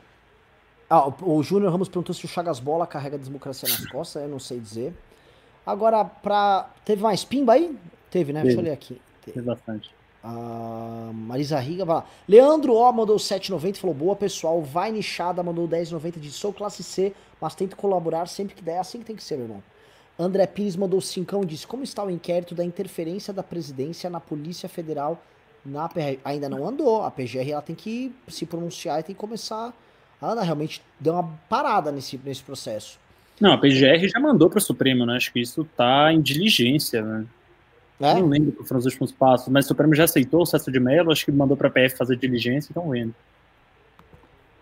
Ah, 0.88 1.08
o, 1.08 1.36
o 1.38 1.42
Júnior 1.42 1.72
Ramos 1.72 1.88
perguntou 1.88 2.14
se 2.14 2.24
o 2.24 2.28
Chagas 2.28 2.60
Bola 2.60 2.86
carrega 2.86 3.16
a 3.16 3.18
democracia 3.18 3.68
nas 3.68 3.86
costas, 3.86 4.22
eu 4.22 4.28
não 4.28 4.38
sei 4.38 4.60
dizer. 4.60 4.94
Agora, 5.64 6.04
pra. 6.04 6.70
Teve 6.84 7.02
mais 7.02 7.24
pimba 7.24 7.54
aí? 7.54 7.76
Teve, 8.10 8.32
né? 8.32 8.42
Teve. 8.42 8.54
Deixa 8.54 8.60
eu 8.60 8.64
ler 8.64 8.72
aqui. 8.72 9.00
Teve 9.24 9.40
bastante. 9.40 9.94
Ah, 10.22 11.10
Marisa 11.14 11.58
Riga, 11.58 11.84
vai 11.84 11.96
lá. 11.96 12.06
Leandro 12.28 12.74
O 12.74 12.92
mandou 12.92 13.16
7,90 13.16 13.76
falou: 13.76 13.94
Boa 13.94 14.16
pessoal. 14.16 14.60
Vai 14.60 14.90
Nichada 14.90 15.42
mandou 15.42 15.68
10,90 15.68 16.18
de 16.18 16.30
Sou 16.30 16.52
classe 16.52 16.82
C, 16.82 17.14
mas 17.40 17.54
tento 17.54 17.76
colaborar 17.76 18.26
sempre 18.26 18.54
que 18.54 18.62
der. 18.62 18.74
É 18.74 18.78
assim 18.78 18.98
que 18.98 19.04
tem 19.04 19.16
que 19.16 19.22
ser, 19.22 19.36
meu 19.36 19.46
irmão. 19.46 19.62
André 20.18 20.46
Pires 20.46 20.76
mandou 20.76 21.00
cincão 21.00 21.42
e 21.42 21.46
disse: 21.46 21.66
Como 21.66 21.82
está 21.82 22.02
o 22.04 22.10
inquérito 22.10 22.54
da 22.54 22.64
interferência 22.64 23.32
da 23.32 23.42
presidência 23.42 24.08
na 24.08 24.20
Polícia 24.20 24.68
Federal 24.68 25.22
na 25.64 25.88
PGR? 25.88 26.18
Ainda 26.24 26.48
não 26.48 26.66
andou. 26.66 27.02
A 27.02 27.10
PGR 27.10 27.50
ela 27.50 27.62
tem 27.62 27.76
que 27.76 28.12
se 28.28 28.46
pronunciar 28.46 29.00
e 29.00 29.02
tem 29.02 29.14
que 29.14 29.20
começar. 29.20 29.74
A 30.20 30.30
Ana 30.30 30.42
realmente 30.42 30.82
deu 30.98 31.12
uma 31.12 31.38
parada 31.48 31.92
nesse, 31.92 32.18
nesse 32.24 32.42
processo. 32.42 32.98
Não, 33.38 33.52
a 33.52 33.58
PGR 33.58 34.08
já 34.08 34.18
mandou 34.18 34.48
para 34.48 34.58
o 34.58 34.62
Supremo, 34.62 35.04
né? 35.04 35.16
Acho 35.16 35.30
que 35.30 35.40
isso 35.40 35.62
está 35.62 36.10
em 36.12 36.20
diligência, 36.22 37.02
né? 37.02 37.26
É? 38.00 38.14
Não 38.14 38.26
lembro 38.26 38.52
quais 38.52 38.68
foram 38.68 38.78
os 38.78 38.84
últimos 38.86 39.12
passos, 39.12 39.48
mas 39.48 39.64
o 39.64 39.68
Supremo 39.68 39.94
já 39.94 40.04
aceitou 40.04 40.42
o 40.42 40.46
César 40.46 40.70
de 40.70 40.78
Mello, 40.78 41.10
acho 41.10 41.24
que 41.24 41.32
mandou 41.32 41.56
para 41.56 41.68
a 41.68 41.70
PF 41.70 41.96
fazer 41.96 42.16
diligência, 42.16 42.70
então 42.70 42.90
vendo. 42.90 43.14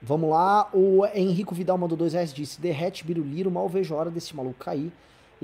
Vamos 0.01 0.31
lá, 0.31 0.69
o 0.73 1.05
Henrico 1.15 1.55
Vidal 1.55 1.79
mandou 1.79 1.97
dois 1.97 2.13
reais, 2.13 2.33
disse, 2.33 2.61
derrete 2.61 3.05
Biruliro, 3.05 3.51
mal 3.51 3.69
vejo 3.69 3.95
a 3.95 3.99
hora 3.99 4.11
desse 4.11 4.37
maluco 4.37 4.59
cair. 4.59 4.93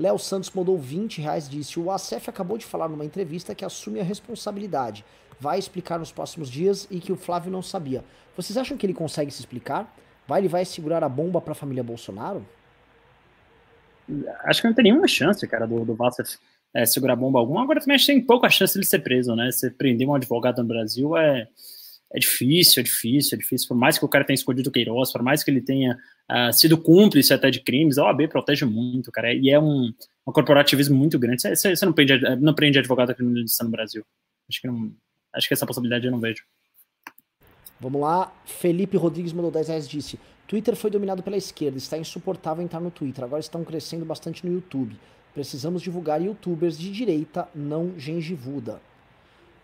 Léo 0.01 0.17
Santos 0.17 0.49
mandou 0.49 0.79
20 0.79 1.21
reais, 1.21 1.47
disse: 1.47 1.79
O 1.79 1.91
ACF 1.91 2.27
acabou 2.27 2.57
de 2.57 2.65
falar 2.65 2.89
numa 2.89 3.05
entrevista 3.05 3.53
que 3.53 3.63
assume 3.63 3.99
a 3.99 4.03
responsabilidade. 4.03 5.05
Vai 5.39 5.59
explicar 5.59 5.99
nos 5.99 6.11
próximos 6.11 6.49
dias 6.49 6.87
e 6.89 6.99
que 6.99 7.11
o 7.11 7.15
Flávio 7.15 7.51
não 7.51 7.61
sabia. 7.61 8.03
Vocês 8.35 8.57
acham 8.57 8.75
que 8.77 8.85
ele 8.85 8.95
consegue 8.95 9.29
se 9.29 9.39
explicar? 9.39 9.95
Vai, 10.27 10.41
ele 10.41 10.47
vai 10.47 10.65
segurar 10.65 11.03
a 11.03 11.09
bomba 11.09 11.39
para 11.39 11.51
a 11.51 11.55
família 11.55 11.83
Bolsonaro? 11.83 12.43
Acho 14.45 14.61
que 14.61 14.67
não 14.67 14.73
tem 14.73 14.85
nenhuma 14.85 15.07
chance, 15.07 15.47
cara, 15.47 15.67
do, 15.67 15.85
do 15.85 15.93
Vassef 15.93 16.35
é, 16.73 16.83
segurar 16.83 17.15
bomba 17.15 17.37
alguma. 17.37 17.61
Agora 17.61 17.79
também 17.79 17.95
acho 17.95 18.07
que 18.07 18.13
tem 18.13 18.21
pouca 18.21 18.49
chance 18.49 18.73
de 18.73 18.79
ele 18.79 18.87
ser 18.87 18.99
preso, 18.99 19.35
né? 19.35 19.51
Você 19.51 19.69
prender 19.69 20.07
um 20.07 20.15
advogado 20.15 20.63
no 20.63 20.67
Brasil 20.67 21.15
é 21.15 21.47
é 22.13 22.19
difícil, 22.19 22.81
é 22.81 22.83
difícil, 22.83 23.35
é 23.35 23.39
difícil. 23.39 23.67
Por 23.67 23.77
mais 23.77 23.97
que 23.97 24.05
o 24.05 24.09
cara 24.09 24.25
tenha 24.25 24.35
escondido 24.35 24.67
o 24.67 24.71
Queiroz, 24.71 25.11
por 25.11 25.21
mais 25.21 25.43
que 25.43 25.49
ele 25.49 25.61
tenha 25.61 25.97
uh, 26.31 26.53
sido 26.53 26.77
cúmplice 26.77 27.33
até 27.33 27.51
de 27.51 27.59
crimes, 27.59 27.97
a 27.97 28.05
OAB 28.05 28.27
protege 28.29 28.65
muito, 28.65 29.11
cara. 29.11 29.33
E 29.33 29.49
é 29.49 29.59
um, 29.59 29.93
um 30.25 30.31
corporativismo 30.31 30.95
muito 30.95 31.19
grande. 31.19 31.41
Você 31.41 31.85
não 31.85 31.93
prende, 31.93 32.19
não 32.39 32.53
prende 32.53 32.79
advogado 32.79 33.13
criminalista 33.13 33.63
no 33.63 33.69
Brasil. 33.69 34.03
Acho 34.49 34.61
que, 34.61 34.67
não, 34.67 34.91
acho 35.33 35.47
que 35.47 35.53
essa 35.53 35.65
possibilidade 35.65 36.05
eu 36.05 36.11
não 36.11 36.19
vejo. 36.19 36.43
Vamos 37.79 38.01
lá. 38.01 38.31
Felipe 38.45 38.95
Rodrigues 38.95 39.33
mandou 39.33 39.51
10 39.51 39.67
reais 39.67 39.89
disse: 39.89 40.19
Twitter 40.47 40.75
foi 40.75 40.91
dominado 40.91 41.23
pela 41.23 41.37
esquerda, 41.37 41.77
está 41.77 41.97
insuportável 41.97 42.63
entrar 42.63 42.79
no 42.79 42.91
Twitter. 42.91 43.23
Agora 43.23 43.39
estão 43.39 43.63
crescendo 43.63 44.05
bastante 44.05 44.45
no 44.45 44.53
YouTube. 44.53 44.95
Precisamos 45.33 45.81
divulgar 45.81 46.21
youtubers 46.21 46.77
de 46.77 46.91
direita, 46.91 47.47
não 47.55 47.97
gengivuda. 47.97 48.81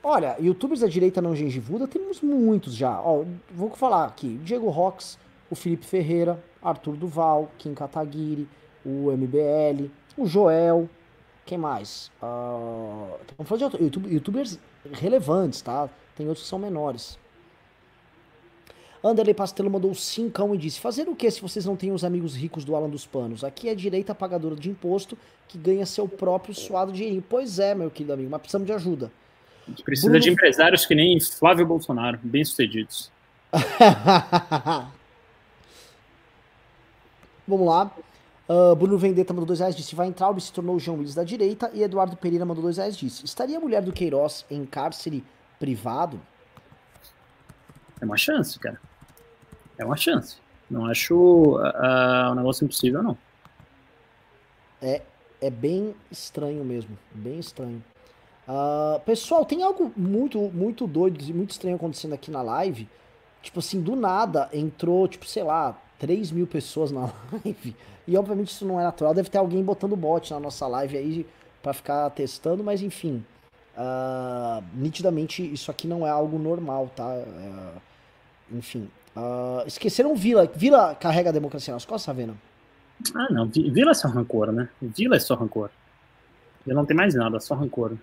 Olha, 0.01 0.37
youtubers 0.39 0.79
da 0.79 0.87
direita 0.87 1.21
não 1.21 1.35
gengivuda 1.35 1.87
temos 1.87 2.21
muitos 2.21 2.73
já. 2.73 3.01
Ó, 3.01 3.25
vou 3.51 3.69
falar 3.71 4.05
aqui: 4.05 4.39
Diego 4.43 4.69
Rox, 4.69 5.19
o 5.49 5.55
Felipe 5.55 5.85
Ferreira, 5.85 6.41
Arthur 6.61 6.95
Duval, 6.95 7.51
Kim 7.57 7.73
Kataguiri, 7.73 8.47
o 8.85 9.11
MBL, 9.11 9.89
o 10.17 10.25
Joel. 10.25 10.89
Quem 11.45 11.57
mais? 11.57 12.11
Uh, 12.21 13.15
estamos 13.21 13.47
falando 13.47 13.77
de 13.77 13.83
YouTube, 13.83 14.13
youtubers 14.13 14.59
relevantes, 14.91 15.61
tá? 15.61 15.89
Tem 16.15 16.27
outros 16.27 16.43
que 16.43 16.49
são 16.49 16.59
menores. 16.59 17.17
Anderley 19.03 19.33
Pastelo 19.33 19.69
mandou 19.69 19.93
5 19.93 20.55
e 20.55 20.57
disse: 20.57 20.79
Fazer 20.79 21.07
o 21.07 21.15
que 21.15 21.29
se 21.29 21.41
vocês 21.41 21.65
não 21.65 21.75
têm 21.75 21.91
os 21.91 22.03
amigos 22.03 22.35
ricos 22.35 22.65
do 22.65 22.75
Alan 22.75 22.89
dos 22.89 23.05
Panos? 23.05 23.43
Aqui 23.43 23.69
é 23.69 23.71
a 23.71 23.75
direita 23.75 24.13
pagadora 24.13 24.55
de 24.55 24.69
imposto 24.69 25.17
que 25.47 25.57
ganha 25.57 25.85
seu 25.85 26.07
próprio 26.07 26.53
suado 26.53 26.91
dinheirinho. 26.91 27.23
Pois 27.27 27.59
é, 27.59 27.73
meu 27.73 27.89
querido 27.89 28.13
amigo, 28.13 28.29
mas 28.29 28.41
precisamos 28.41 28.65
de 28.65 28.73
ajuda. 28.73 29.11
A 29.65 29.69
gente 29.69 29.83
precisa 29.83 30.09
Bruno... 30.09 30.23
de 30.23 30.29
empresários 30.29 30.85
que 30.85 30.95
nem 30.95 31.19
Flávio 31.19 31.65
Bolsonaro, 31.65 32.19
bem-sucedidos. 32.23 33.11
Vamos 37.47 37.67
lá. 37.67 37.91
Uh, 38.49 38.75
Bruno 38.75 38.97
Vendetta 38.97 39.33
mandou 39.33 39.47
dois 39.47 39.59
reais, 39.59 39.75
disse: 39.75 39.95
Vai 39.95 40.07
entrar, 40.07 40.37
se 40.39 40.51
tornou 40.51 40.75
o 40.75 40.79
João 40.79 40.97
Willis 40.97 41.15
da 41.15 41.23
direita. 41.23 41.69
E 41.73 41.83
Eduardo 41.83 42.15
Pereira 42.15 42.45
mandou 42.45 42.63
dois 42.63 42.77
reais, 42.77 42.97
disse: 42.97 43.25
Estaria 43.25 43.57
a 43.57 43.61
mulher 43.61 43.81
do 43.81 43.91
Queiroz 43.91 44.45
em 44.49 44.65
cárcere 44.65 45.23
privado. 45.59 46.19
É 47.99 48.05
uma 48.05 48.17
chance, 48.17 48.57
cara. 48.59 48.79
É 49.77 49.85
uma 49.85 49.97
chance. 49.97 50.37
Não 50.69 50.85
acho 50.85 51.15
uh, 51.15 52.31
um 52.31 52.35
negócio 52.35 52.65
impossível, 52.65 53.01
não. 53.01 53.17
É, 54.81 55.01
é 55.41 55.49
bem 55.49 55.95
estranho 56.11 56.63
mesmo. 56.63 56.97
Bem 57.13 57.39
estranho. 57.39 57.83
Uh, 58.47 58.99
pessoal, 59.01 59.45
tem 59.45 59.61
algo 59.61 59.91
muito, 59.95 60.39
muito 60.39 60.87
doido 60.87 61.21
e 61.21 61.33
muito 61.33 61.51
estranho 61.51 61.75
acontecendo 61.75 62.13
aqui 62.13 62.31
na 62.31 62.41
live. 62.41 62.87
Tipo 63.41 63.59
assim, 63.59 63.81
do 63.81 63.95
nada 63.95 64.49
entrou, 64.53 65.07
tipo, 65.07 65.25
sei 65.25 65.43
lá, 65.43 65.77
3 65.99 66.31
mil 66.31 66.47
pessoas 66.47 66.91
na 66.91 67.11
live. 67.43 67.75
E 68.07 68.17
obviamente 68.17 68.49
isso 68.49 68.65
não 68.65 68.79
é 68.79 68.83
natural. 68.83 69.13
Deve 69.13 69.29
ter 69.29 69.37
alguém 69.37 69.63
botando 69.63 69.95
bot 69.95 70.31
na 70.31 70.39
nossa 70.39 70.65
live 70.67 70.97
aí 70.97 71.27
para 71.61 71.73
ficar 71.73 72.09
testando, 72.11 72.63
mas 72.63 72.81
enfim. 72.81 73.23
Uh, 73.77 74.63
nitidamente 74.73 75.43
isso 75.43 75.69
aqui 75.69 75.87
não 75.87 76.05
é 76.05 76.09
algo 76.09 76.39
normal, 76.39 76.89
tá? 76.95 77.07
Uh, 77.07 77.81
enfim. 78.57 78.89
Uh, 79.15 79.67
esqueceram 79.67 80.15
Vila. 80.15 80.49
Vila 80.55 80.95
carrega 80.95 81.29
a 81.29 81.33
democracia 81.33 81.73
nas 81.73 81.85
costas, 81.85 82.07
Ravena? 82.07 82.35
Ah, 83.15 83.27
não. 83.31 83.47
Vila 83.47 83.91
é 83.91 83.93
só 83.93 84.07
rancor, 84.07 84.51
né? 84.51 84.69
Vila 84.81 85.15
é 85.15 85.19
só 85.19 85.35
rancor. 85.35 85.69
Ele 86.65 86.75
não 86.75 86.85
tem 86.85 86.95
mais 86.95 87.13
nada, 87.13 87.39
só 87.39 87.55
rancor. 87.55 87.93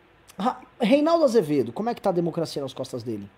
Reinaldo 0.80 1.24
Azevedo, 1.24 1.72
como 1.72 1.88
é 1.90 1.94
que 1.94 2.00
tá 2.00 2.10
a 2.10 2.12
democracia 2.12 2.60
nas 2.60 2.72
costas 2.72 3.02
dele? 3.02 3.28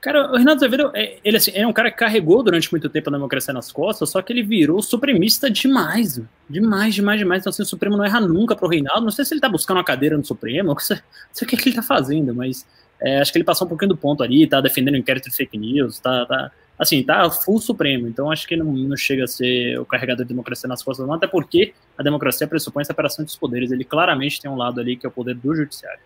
Cara, 0.00 0.32
o 0.32 0.36
Reinaldo 0.36 0.64
Azevedo, 0.64 0.90
é, 0.94 1.18
ele 1.22 1.36
assim, 1.36 1.50
é 1.54 1.66
um 1.66 1.74
cara 1.74 1.90
que 1.90 1.98
carregou 1.98 2.42
durante 2.42 2.70
muito 2.72 2.88
tempo 2.88 3.10
a 3.10 3.12
democracia 3.12 3.52
nas 3.52 3.70
costas, 3.70 4.08
só 4.08 4.22
que 4.22 4.32
ele 4.32 4.42
virou 4.42 4.80
supremista 4.80 5.50
demais. 5.50 6.18
Demais, 6.48 6.94
demais, 6.94 7.18
demais. 7.18 7.42
Então, 7.42 7.50
assim, 7.50 7.62
o 7.62 7.66
Supremo 7.66 7.98
não 7.98 8.04
erra 8.04 8.18
nunca 8.18 8.56
pro 8.56 8.66
Reinaldo. 8.66 9.04
Não 9.04 9.10
sei 9.10 9.26
se 9.26 9.34
ele 9.34 9.42
tá 9.42 9.48
buscando 9.48 9.76
uma 9.76 9.84
cadeira 9.84 10.16
no 10.16 10.24
Supremo, 10.24 10.68
não 10.72 10.78
sei, 10.78 10.96
não 10.96 11.02
sei 11.32 11.46
o 11.46 11.48
que, 11.48 11.68
ele 11.68 11.76
tá 11.76 11.82
fazendo, 11.82 12.34
mas 12.34 12.66
é, 12.98 13.20
acho 13.20 13.30
que 13.30 13.36
ele 13.36 13.44
passou 13.44 13.66
um 13.66 13.68
pouquinho 13.68 13.90
do 13.90 13.96
ponto 13.96 14.22
ali, 14.22 14.46
tá 14.46 14.60
defendendo 14.62 14.94
o 14.94 14.98
inquérito 14.98 15.28
de 15.28 15.36
fake 15.36 15.58
news, 15.58 15.98
tá, 15.98 16.24
tá 16.24 16.50
assim, 16.78 17.02
tá 17.02 17.30
full 17.30 17.60
Supremo. 17.60 18.08
Então, 18.08 18.30
acho 18.30 18.48
que 18.48 18.56
não, 18.56 18.72
não 18.72 18.96
chega 18.96 19.24
a 19.24 19.28
ser 19.28 19.78
o 19.78 19.84
carregador 19.84 20.24
de 20.24 20.30
democracia 20.30 20.66
nas 20.66 20.82
costas, 20.82 21.06
não, 21.06 21.12
até 21.12 21.26
porque 21.26 21.74
a 21.98 22.02
democracia 22.02 22.48
pressupõe 22.48 22.80
a 22.82 22.86
separação 22.86 23.22
dos 23.22 23.36
poderes. 23.36 23.70
Ele 23.70 23.84
claramente 23.84 24.40
tem 24.40 24.50
um 24.50 24.56
lado 24.56 24.80
ali 24.80 24.96
que 24.96 25.04
é 25.04 25.08
o 25.10 25.12
poder 25.12 25.34
do 25.34 25.54
judiciário. 25.54 26.00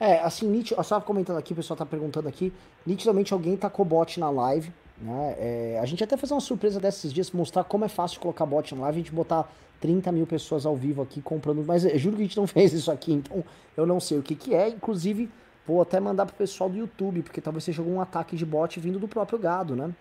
É, 0.00 0.18
assim, 0.20 0.48
nitid... 0.48 0.82
só 0.82 0.98
comentando 0.98 1.36
aqui, 1.36 1.52
o 1.52 1.56
pessoal 1.56 1.76
tá 1.76 1.84
perguntando 1.84 2.26
aqui, 2.26 2.50
nitidamente 2.86 3.34
alguém 3.34 3.54
tacou 3.54 3.84
bot 3.84 4.18
na 4.18 4.30
live, 4.30 4.72
né? 4.98 5.36
É, 5.38 5.78
a 5.80 5.84
gente 5.84 6.02
até 6.02 6.16
fez 6.16 6.32
uma 6.32 6.40
surpresa 6.40 6.80
desses 6.80 7.12
dias, 7.12 7.30
mostrar 7.32 7.64
como 7.64 7.84
é 7.84 7.88
fácil 7.88 8.18
colocar 8.18 8.46
bot 8.46 8.74
na 8.74 8.80
live, 8.82 8.98
a 8.98 9.02
gente 9.02 9.12
botar 9.12 9.46
30 9.78 10.10
mil 10.10 10.26
pessoas 10.26 10.64
ao 10.64 10.74
vivo 10.74 11.02
aqui 11.02 11.20
comprando, 11.20 11.62
mas 11.66 11.84
eu 11.84 11.98
juro 11.98 12.16
que 12.16 12.22
a 12.22 12.24
gente 12.24 12.36
não 12.38 12.46
fez 12.48 12.72
isso 12.72 12.90
aqui, 12.90 13.12
então 13.12 13.44
eu 13.76 13.86
não 13.86 14.00
sei 14.00 14.18
o 14.18 14.22
que 14.22 14.34
que 14.34 14.54
é, 14.54 14.70
inclusive 14.70 15.28
vou 15.66 15.82
até 15.82 16.00
mandar 16.00 16.24
pro 16.24 16.34
pessoal 16.34 16.70
do 16.70 16.78
YouTube, 16.78 17.22
porque 17.22 17.40
talvez 17.40 17.64
seja 17.64 17.82
algum 17.82 18.00
ataque 18.00 18.36
de 18.36 18.46
bot 18.46 18.80
vindo 18.80 18.98
do 18.98 19.06
próprio 19.06 19.38
gado, 19.38 19.76
né? 19.76 19.94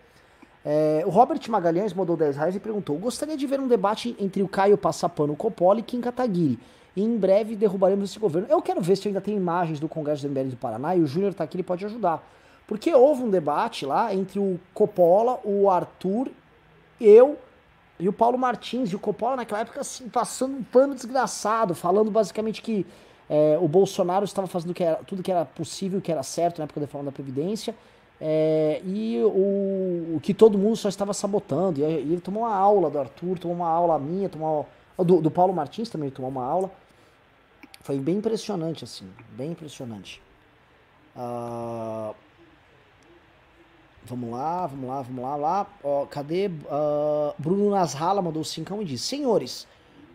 É, 0.63 1.03
o 1.05 1.09
Robert 1.09 1.39
Magalhães 1.49 1.93
mandou 1.93 2.17
10 2.17 2.35
reais 2.37 2.55
e 2.55 2.59
perguntou: 2.59 2.97
Gostaria 2.97 3.37
de 3.37 3.47
ver 3.47 3.59
um 3.61 3.67
debate 3.67 4.15
entre 4.19 4.43
o 4.43 4.47
Caio 4.47 4.77
Passapano 4.77 5.35
Coppola 5.35 5.79
e 5.79 5.83
Kim 5.83 6.01
Kataguiri 6.01 6.59
e 6.95 7.03
em 7.03 7.17
breve 7.17 7.55
derrubaremos 7.55 8.09
esse 8.09 8.19
governo. 8.19 8.47
Eu 8.49 8.61
quero 8.61 8.81
ver 8.81 8.95
se 8.95 9.07
ainda 9.07 9.21
tem 9.21 9.35
imagens 9.35 9.79
do 9.79 9.87
Congresso 9.87 10.27
do 10.27 10.29
MBL 10.29 10.49
do 10.49 10.57
Paraná 10.57 10.95
e 10.95 11.01
o 11.01 11.07
Júnior 11.07 11.33
tá 11.33 11.43
aqui, 11.43 11.55
ele 11.55 11.63
pode 11.63 11.85
ajudar. 11.85 12.23
Porque 12.67 12.93
houve 12.93 13.23
um 13.23 13.29
debate 13.29 13.85
lá 13.85 14.13
entre 14.13 14.39
o 14.39 14.59
Coppola, 14.73 15.39
o 15.43 15.69
Arthur, 15.69 16.29
eu 17.01 17.37
e 17.99 18.07
o 18.07 18.13
Paulo 18.13 18.37
Martins. 18.37 18.91
E 18.91 18.95
o 18.95 18.99
Coppola, 18.99 19.37
naquela 19.37 19.61
época, 19.61 19.81
assim, 19.81 20.07
passando 20.07 20.57
um 20.57 20.63
pano 20.63 20.93
desgraçado, 20.93 21.73
falando 21.73 22.11
basicamente 22.11 22.61
que 22.61 22.85
é, 23.29 23.57
o 23.61 23.67
Bolsonaro 23.67 24.25
estava 24.25 24.47
fazendo 24.47 24.73
que 24.73 24.83
era, 24.83 24.97
tudo 24.97 25.23
que 25.23 25.31
era 25.31 25.45
possível, 25.45 26.01
que 26.01 26.11
era 26.11 26.23
certo 26.23 26.59
na 26.59 26.65
época 26.65 26.79
da 26.79 26.85
reforma 26.85 27.05
da 27.05 27.11
Previdência. 27.11 27.75
É, 28.21 28.81
e 28.83 29.19
o, 29.23 30.15
o, 30.15 30.19
que 30.21 30.33
todo 30.33 30.57
mundo 30.57 30.75
só 30.75 30.89
estava 30.89 31.13
sabotando. 31.13 31.79
E, 31.79 31.83
e, 31.83 31.85
ele 31.85 32.21
tomou 32.21 32.43
uma 32.43 32.53
aula 32.53 32.89
do 32.89 32.99
Arthur, 32.99 33.39
tomou 33.39 33.55
uma 33.55 33.69
aula 33.69 33.97
minha, 33.97 34.27
tomou 34.27 34.67
do, 35.03 35.21
do 35.21 35.31
Paulo 35.31 35.53
Martins 35.53 35.89
também 35.89 36.09
tomou 36.09 36.29
uma 36.29 36.43
aula. 36.43 36.71
Foi 37.81 37.97
bem 37.97 38.17
impressionante, 38.17 38.83
assim, 38.83 39.09
bem 39.31 39.51
impressionante. 39.51 40.21
Uh, 41.15 42.13
vamos 44.03 44.31
lá, 44.31 44.67
vamos 44.67 44.89
lá, 44.89 45.01
vamos 45.01 45.23
lá, 45.23 45.35
lá. 45.35 45.67
Ó, 45.83 46.05
cadê? 46.05 46.47
Uh, 46.47 47.33
Bruno 47.37 47.69
Nasrala 47.69 48.21
mandou 48.21 48.43
5 48.43 48.81
e 48.81 48.85
diz: 48.85 49.01
Senhores, 49.01 49.67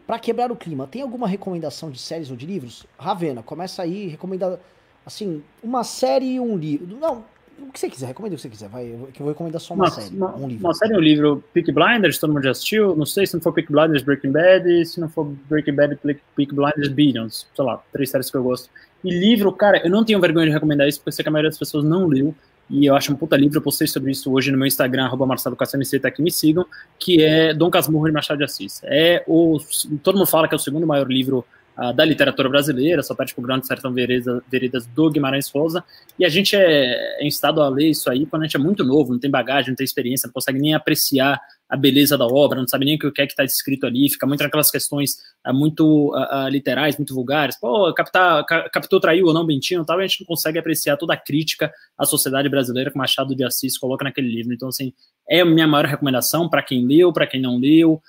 para 0.06 0.18
quebrar 0.18 0.52
o 0.52 0.56
clima, 0.56 0.86
tem 0.86 1.02
alguma 1.02 1.26
recomendação 1.26 1.90
de 1.90 1.98
séries 1.98 2.30
ou 2.30 2.36
de 2.36 2.46
livros? 2.46 2.86
Ravena, 2.98 3.42
começa 3.42 3.82
aí, 3.82 4.06
recomenda 4.08 4.60
assim, 5.04 5.42
uma 5.62 5.84
série 5.84 6.34
e 6.34 6.40
um 6.40 6.56
livro. 6.56 6.96
Não, 6.96 7.24
o 7.58 7.72
que 7.72 7.78
você 7.78 7.88
quiser, 7.88 8.06
recomenda 8.06 8.34
o 8.34 8.36
que 8.36 8.42
você 8.42 8.48
quiser, 8.48 8.68
vai, 8.68 8.84
que 9.12 9.20
eu 9.20 9.24
vou 9.24 9.28
recomendar 9.28 9.60
só 9.60 9.74
uma, 9.74 9.84
uma 9.84 9.90
série, 9.90 10.16
uma, 10.16 10.36
um 10.36 10.48
livro. 10.48 10.64
Uma 10.64 10.74
série, 10.74 10.96
um 10.96 11.00
livro, 11.00 11.44
Peak 11.52 11.72
Blinders, 11.72 12.18
todo 12.18 12.32
mundo 12.32 12.42
já 12.42 12.50
assistiu, 12.50 12.96
não 12.96 13.06
sei, 13.06 13.26
se 13.26 13.34
não 13.34 13.40
for 13.40 13.52
Peak 13.52 13.70
Blinders, 13.70 14.02
Breaking 14.02 14.32
Bad, 14.32 14.86
se 14.86 15.00
não 15.00 15.08
for 15.08 15.24
Breaking 15.48 15.74
Bad, 15.74 15.98
Peak 16.36 16.54
Blinders, 16.54 16.88
Billions, 16.88 17.46
sei 17.54 17.64
lá, 17.64 17.82
três 17.92 18.10
séries 18.10 18.30
que 18.30 18.36
eu 18.36 18.42
gosto. 18.42 18.70
E 19.02 19.10
livro, 19.10 19.52
cara, 19.52 19.84
eu 19.84 19.90
não 19.90 20.04
tenho 20.04 20.20
vergonha 20.20 20.46
de 20.46 20.52
recomendar 20.52 20.88
isso, 20.88 20.98
porque 20.98 21.10
eu 21.10 21.12
sei 21.12 21.22
que 21.22 21.28
a 21.28 21.32
maioria 21.32 21.50
das 21.50 21.58
pessoas 21.58 21.84
não 21.84 22.06
leu, 22.06 22.34
e 22.68 22.86
eu 22.86 22.94
acho 22.94 23.12
um 23.12 23.16
puta 23.16 23.36
livro, 23.36 23.58
eu 23.58 23.62
postei 23.62 23.86
sobre 23.86 24.10
isso 24.10 24.32
hoje 24.32 24.50
no 24.50 24.56
meu 24.56 24.66
Instagram, 24.66 25.04
arroba 25.04 25.26
Marcelo 25.26 25.56
tá 25.56 25.66
aqui, 26.08 26.22
me 26.22 26.30
sigam, 26.30 26.64
que 26.98 27.22
é 27.22 27.52
Dom 27.52 27.70
Casmurro 27.70 28.06
de 28.06 28.12
Machado 28.12 28.38
de 28.38 28.44
Assis. 28.44 28.80
É 28.84 29.22
o, 29.26 29.58
todo 30.02 30.16
mundo 30.16 30.26
fala 30.26 30.48
que 30.48 30.54
é 30.54 30.56
o 30.56 30.60
segundo 30.60 30.86
maior 30.86 31.06
livro 31.06 31.44
uh, 31.78 31.92
da 31.92 32.04
literatura 32.04 32.48
brasileira, 32.48 33.02
só 33.02 33.14
perde 33.14 33.34
por 33.34 33.42
Grande 33.42 33.66
Sertão 33.66 33.92
Veredas, 33.92 34.42
Veredas 34.50 34.86
do 34.86 35.10
Guimarães 35.10 35.50
Rosa, 35.50 35.84
e 36.18 36.24
a 36.24 36.28
gente 36.28 36.56
é, 36.56 37.20
é 37.20 37.26
instado 37.26 37.62
a 37.62 37.68
ler 37.68 37.90
isso 37.90 38.10
aí 38.10 38.26
quando 38.26 38.42
a 38.42 38.46
gente 38.46 38.56
é 38.56 38.60
muito 38.60 38.84
novo, 38.84 39.12
não 39.12 39.20
tem 39.20 39.30
bagagem, 39.30 39.70
não 39.70 39.76
tem 39.76 39.84
experiência, 39.84 40.26
não 40.26 40.32
consegue 40.32 40.58
nem 40.58 40.74
apreciar 40.74 41.40
a 41.68 41.76
beleza 41.76 42.16
da 42.16 42.26
obra, 42.26 42.60
não 42.60 42.68
sabe 42.68 42.84
nem 42.84 42.96
o 42.96 43.12
que 43.12 43.22
é 43.22 43.26
que 43.26 43.32
está 43.32 43.44
escrito 43.44 43.86
ali, 43.86 44.08
fica 44.10 44.26
muito 44.26 44.42
naquelas 44.42 44.70
questões 44.70 45.12
uh, 45.46 45.52
muito 45.52 46.14
uh, 46.14 46.46
uh, 46.46 46.48
literais, 46.48 46.96
muito 46.96 47.14
vulgares, 47.14 47.58
pô, 47.58 47.92
captou, 47.94 49.00
traiu 49.00 49.26
ou 49.26 49.32
não 49.32 49.46
Bentinho 49.46 49.84
tal, 49.84 49.98
a 49.98 50.06
gente 50.06 50.20
não 50.20 50.26
consegue 50.26 50.58
apreciar 50.58 50.96
toda 50.96 51.14
a 51.14 51.16
crítica 51.16 51.72
à 51.98 52.04
sociedade 52.04 52.48
brasileira 52.48 52.90
que 52.90 52.98
Machado 52.98 53.34
de 53.34 53.44
Assis 53.44 53.78
coloca 53.78 54.04
naquele 54.04 54.28
livro. 54.28 54.52
Então, 54.52 54.68
assim, 54.68 54.92
é 55.28 55.40
a 55.40 55.44
minha 55.44 55.66
maior 55.66 55.86
recomendação 55.86 56.48
para 56.48 56.62
quem 56.62 56.86
leu, 56.86 57.12
para 57.12 57.26
quem 57.26 57.40
não 57.40 57.58
leu, 57.58 58.00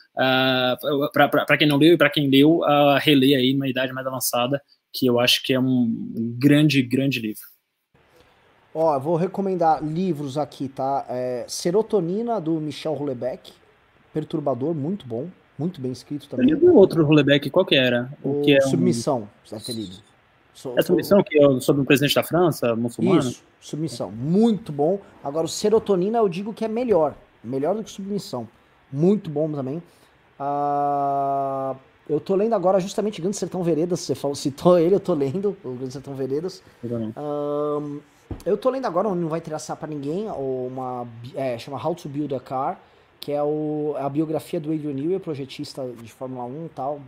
para 1.14 1.58
quem 1.58 1.68
não 1.68 1.78
leu 1.78 1.94
e 1.94 1.98
para 1.98 2.10
quem 2.10 2.30
leu, 2.30 2.60
uh, 2.60 2.98
reler 3.00 3.40
aí 3.40 3.54
numa 3.54 3.70
idade 3.70 3.94
mais 3.94 4.06
avançada, 4.06 4.62
que 4.94 5.06
eu 5.06 5.20
acho 5.20 5.42
que 5.44 5.54
é 5.54 5.60
um 5.60 6.36
grande, 6.38 6.82
grande 6.82 7.20
livro. 7.20 7.55
Ó, 8.78 9.00
vou 9.00 9.16
recomendar 9.16 9.82
livros 9.82 10.38
aqui, 10.38 10.68
tá? 10.68 11.06
É, 11.08 11.46
Serotonina, 11.48 12.42
do 12.42 12.60
Michel 12.60 12.92
Houellebecq. 12.92 13.54
Perturbador, 14.14 14.76
muito 14.76 15.08
bom. 15.08 15.30
Muito 15.58 15.80
bem 15.80 15.94
escrito 15.94 16.28
também. 16.28 16.50
Eu 16.50 16.60
li 16.60 16.66
o 16.68 16.76
outro 16.76 17.02
Houellebecq, 17.06 17.50
qual 17.50 17.66
que 17.66 17.76
era? 17.76 18.12
O, 18.22 18.42
o 18.42 18.42
que 18.42 18.54
é 18.54 18.60
Submissão, 18.60 19.20
um... 19.20 19.28
você 19.46 19.56
deve 19.56 19.66
ter 19.66 19.72
lido. 19.72 19.96
é 20.78 20.82
Submissão, 20.82 21.24
que 21.24 21.40
é 21.40 21.60
sobre 21.62 21.84
o 21.84 21.86
presidente 21.86 22.16
da 22.16 22.24
França, 22.24 22.76
muçulmano? 22.76 23.22
Isso, 23.22 23.42
Submissão. 23.62 24.12
Muito 24.12 24.74
bom. 24.74 25.00
Agora, 25.24 25.46
o 25.46 25.50
Serotonina 25.50 26.18
eu 26.18 26.28
digo 26.28 26.54
que 26.54 26.66
é 26.66 26.68
melhor. 26.68 27.16
Melhor 27.42 27.76
do 27.76 27.84
que 27.84 27.90
Submissão. 27.90 28.46
Muito 28.92 29.30
bom 29.30 29.50
também. 29.50 29.82
Uh, 30.38 31.78
eu 32.10 32.20
tô 32.20 32.36
lendo 32.36 32.54
agora 32.54 32.78
justamente 32.82 33.22
Grande 33.22 33.38
Sertão 33.38 33.64
Veredas. 33.64 34.02
Você 34.02 34.16
falou, 34.16 34.36
citou 34.36 34.78
ele, 34.78 34.96
eu 34.96 35.00
tô 35.00 35.14
lendo 35.14 35.56
o 35.64 35.72
Grande 35.76 35.94
Sertão 35.94 36.14
Veredas. 36.14 36.62
Uh, 36.84 38.02
eu 38.46 38.58
tô 38.58 38.70
lendo 38.70 38.86
agora, 38.86 39.14
não 39.14 39.28
vai 39.28 39.40
interessar 39.40 39.76
para 39.76 39.88
ninguém, 39.88 40.30
uma 40.30 41.08
é, 41.34 41.58
chama 41.58 41.84
How 41.84 41.96
to 41.96 42.08
Build 42.08 42.36
a 42.36 42.40
Car, 42.40 42.80
que 43.20 43.32
é 43.32 43.42
o, 43.42 43.96
a 43.98 44.08
biografia 44.08 44.60
do 44.60 44.72
Adrian 44.72 44.94
Newey, 44.94 45.20
projetista 45.20 45.84
de 45.88 46.12
Fórmula 46.12 46.46
1 46.46 46.66
e 46.66 46.70
tal. 46.70 47.02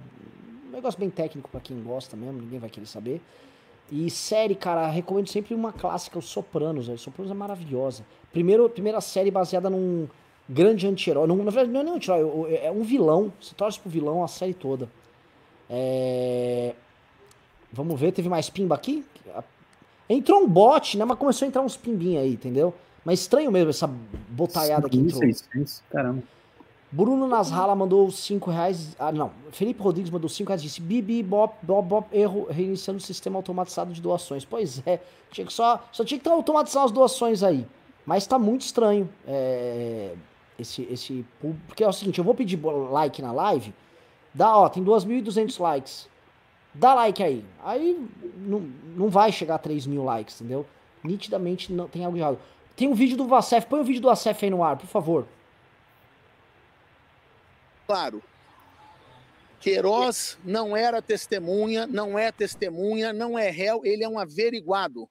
Um 0.68 0.72
negócio 0.72 1.00
bem 1.00 1.10
técnico 1.10 1.48
para 1.50 1.60
quem 1.62 1.82
gosta 1.84 2.18
mesmo, 2.18 2.42
ninguém 2.42 2.58
vai 2.60 2.70
querer 2.70 2.88
saber. 2.88 3.22
E 3.92 4.10
série, 4.10 4.56
cara, 4.56 4.88
recomendo 4.88 5.30
sempre 5.30 5.54
uma 5.54 5.72
clássica, 5.72 6.20
Os 6.20 6.26
Sopranos. 6.26 6.90
Os 6.90 7.02
Sopranos 7.02 7.32
é 7.32 7.36
maravilhosa. 7.36 8.04
Primeiro, 8.34 8.70
primeira 8.70 9.00
série 9.00 9.32
baseada 9.32 9.70
num 9.70 10.08
grande 10.50 10.88
anti-herói. 10.88 11.28
Na 11.28 11.36
verdade, 11.36 11.70
não 11.70 11.82
é 11.82 11.84
nem 11.84 11.94
um 11.94 11.96
anti-herói, 11.96 12.56
é 12.56 12.72
um 12.72 12.84
vilão. 12.84 13.32
Você 13.40 13.56
torce 13.56 13.80
pro 13.80 13.90
vilão 13.90 14.24
a 14.24 14.28
série 14.28 14.54
toda. 14.54 14.90
É... 15.70 16.74
Vamos 17.72 18.00
ver, 18.00 18.12
teve 18.12 18.28
mais 18.28 18.50
pimba 18.50 18.76
aqui? 18.76 19.06
Entrou 20.10 20.42
um 20.42 20.48
bot, 20.48 20.98
né? 20.98 21.06
Mas 21.06 21.18
começou 21.18 21.46
a 21.46 21.50
entrar 21.50 21.62
uns 21.62 21.76
pimbinhos 21.76 22.24
aí, 22.24 22.34
entendeu? 22.34 22.74
Mas 23.04 23.22
estranho 23.22 23.52
mesmo 23.52 23.70
essa 23.70 23.90
botaiada 24.30 24.90
que 24.90 24.98
entrou. 24.98 25.22
Caramba. 25.90 26.24
Bruno 26.90 27.28
Nasrala 27.28 27.76
mandou 27.76 28.10
5 28.10 28.50
reais. 28.50 28.96
Ah, 28.98 29.12
não. 29.12 29.32
Felipe 29.52 29.82
Rodrigues 29.82 30.10
mandou 30.10 30.30
5 30.30 30.48
reais. 30.48 30.62
Disse: 30.62 30.80
Bibi, 30.80 31.22
Bob, 31.22 31.52
Bob, 31.62 31.88
Bob, 31.88 32.06
erro, 32.14 32.48
reiniciando 32.50 33.00
o 33.00 33.02
sistema 33.02 33.38
automatizado 33.38 33.92
de 33.92 34.02
doações. 34.02 34.46
Pois 34.46 34.82
é. 34.86 35.00
Tinha 35.32 35.46
que 35.46 35.52
só, 35.52 35.84
só 35.92 36.06
tinha 36.06 36.18
que 36.18 36.24
ter 36.24 36.30
automatizado 36.30 36.86
as 36.86 36.92
doações 36.92 37.44
aí. 37.44 37.68
Mas 38.06 38.26
tá 38.26 38.40
muito 38.40 38.62
estranho. 38.62 39.10
É, 39.28 40.14
esse, 40.58 40.88
esse. 40.90 41.26
Porque 41.68 41.84
é 41.84 41.88
o 41.88 41.94
seguinte: 41.94 42.20
eu 42.20 42.24
vou 42.24 42.34
pedir 42.34 42.58
like 42.64 43.22
na 43.22 43.34
live. 43.34 43.74
Dá, 44.34 44.58
ó, 44.58 44.70
tem 44.70 44.84
2.200 44.84 45.60
likes. 45.62 46.08
Dá 46.78 46.94
like 46.94 47.22
aí. 47.24 47.44
Aí 47.64 48.08
não, 48.38 48.60
não 48.96 49.10
vai 49.10 49.32
chegar 49.32 49.56
a 49.56 49.60
3 49.60 49.88
mil 49.88 50.04
likes, 50.04 50.40
entendeu? 50.40 50.66
Nitidamente 51.04 51.72
não 51.74 51.88
tem 51.88 52.06
algo 52.06 52.18
errado. 52.18 52.40
Tem 52.76 52.88
um 52.88 52.94
vídeo 52.94 53.18
do 53.18 53.28
Vacef. 53.28 53.68
Põe 53.68 53.80
o 53.80 53.82
um 53.82 53.86
vídeo 53.86 54.02
do 54.02 54.08
Vacef 54.08 54.46
aí 54.46 54.52
no 54.52 54.64
ar, 54.64 54.78
por 54.78 54.88
favor. 54.88 55.28
Claro. 57.88 58.22
Queiroz 59.60 60.38
não 60.44 60.78
era 60.78 61.02
testemunha, 61.02 61.88
não 61.88 62.18
é 62.18 62.32
testemunha, 62.32 63.12
não 63.12 63.38
é 63.40 63.50
réu, 63.50 63.82
ele 63.84 64.04
é 64.04 64.10
um 64.10 64.20
averiguado, 64.20 65.10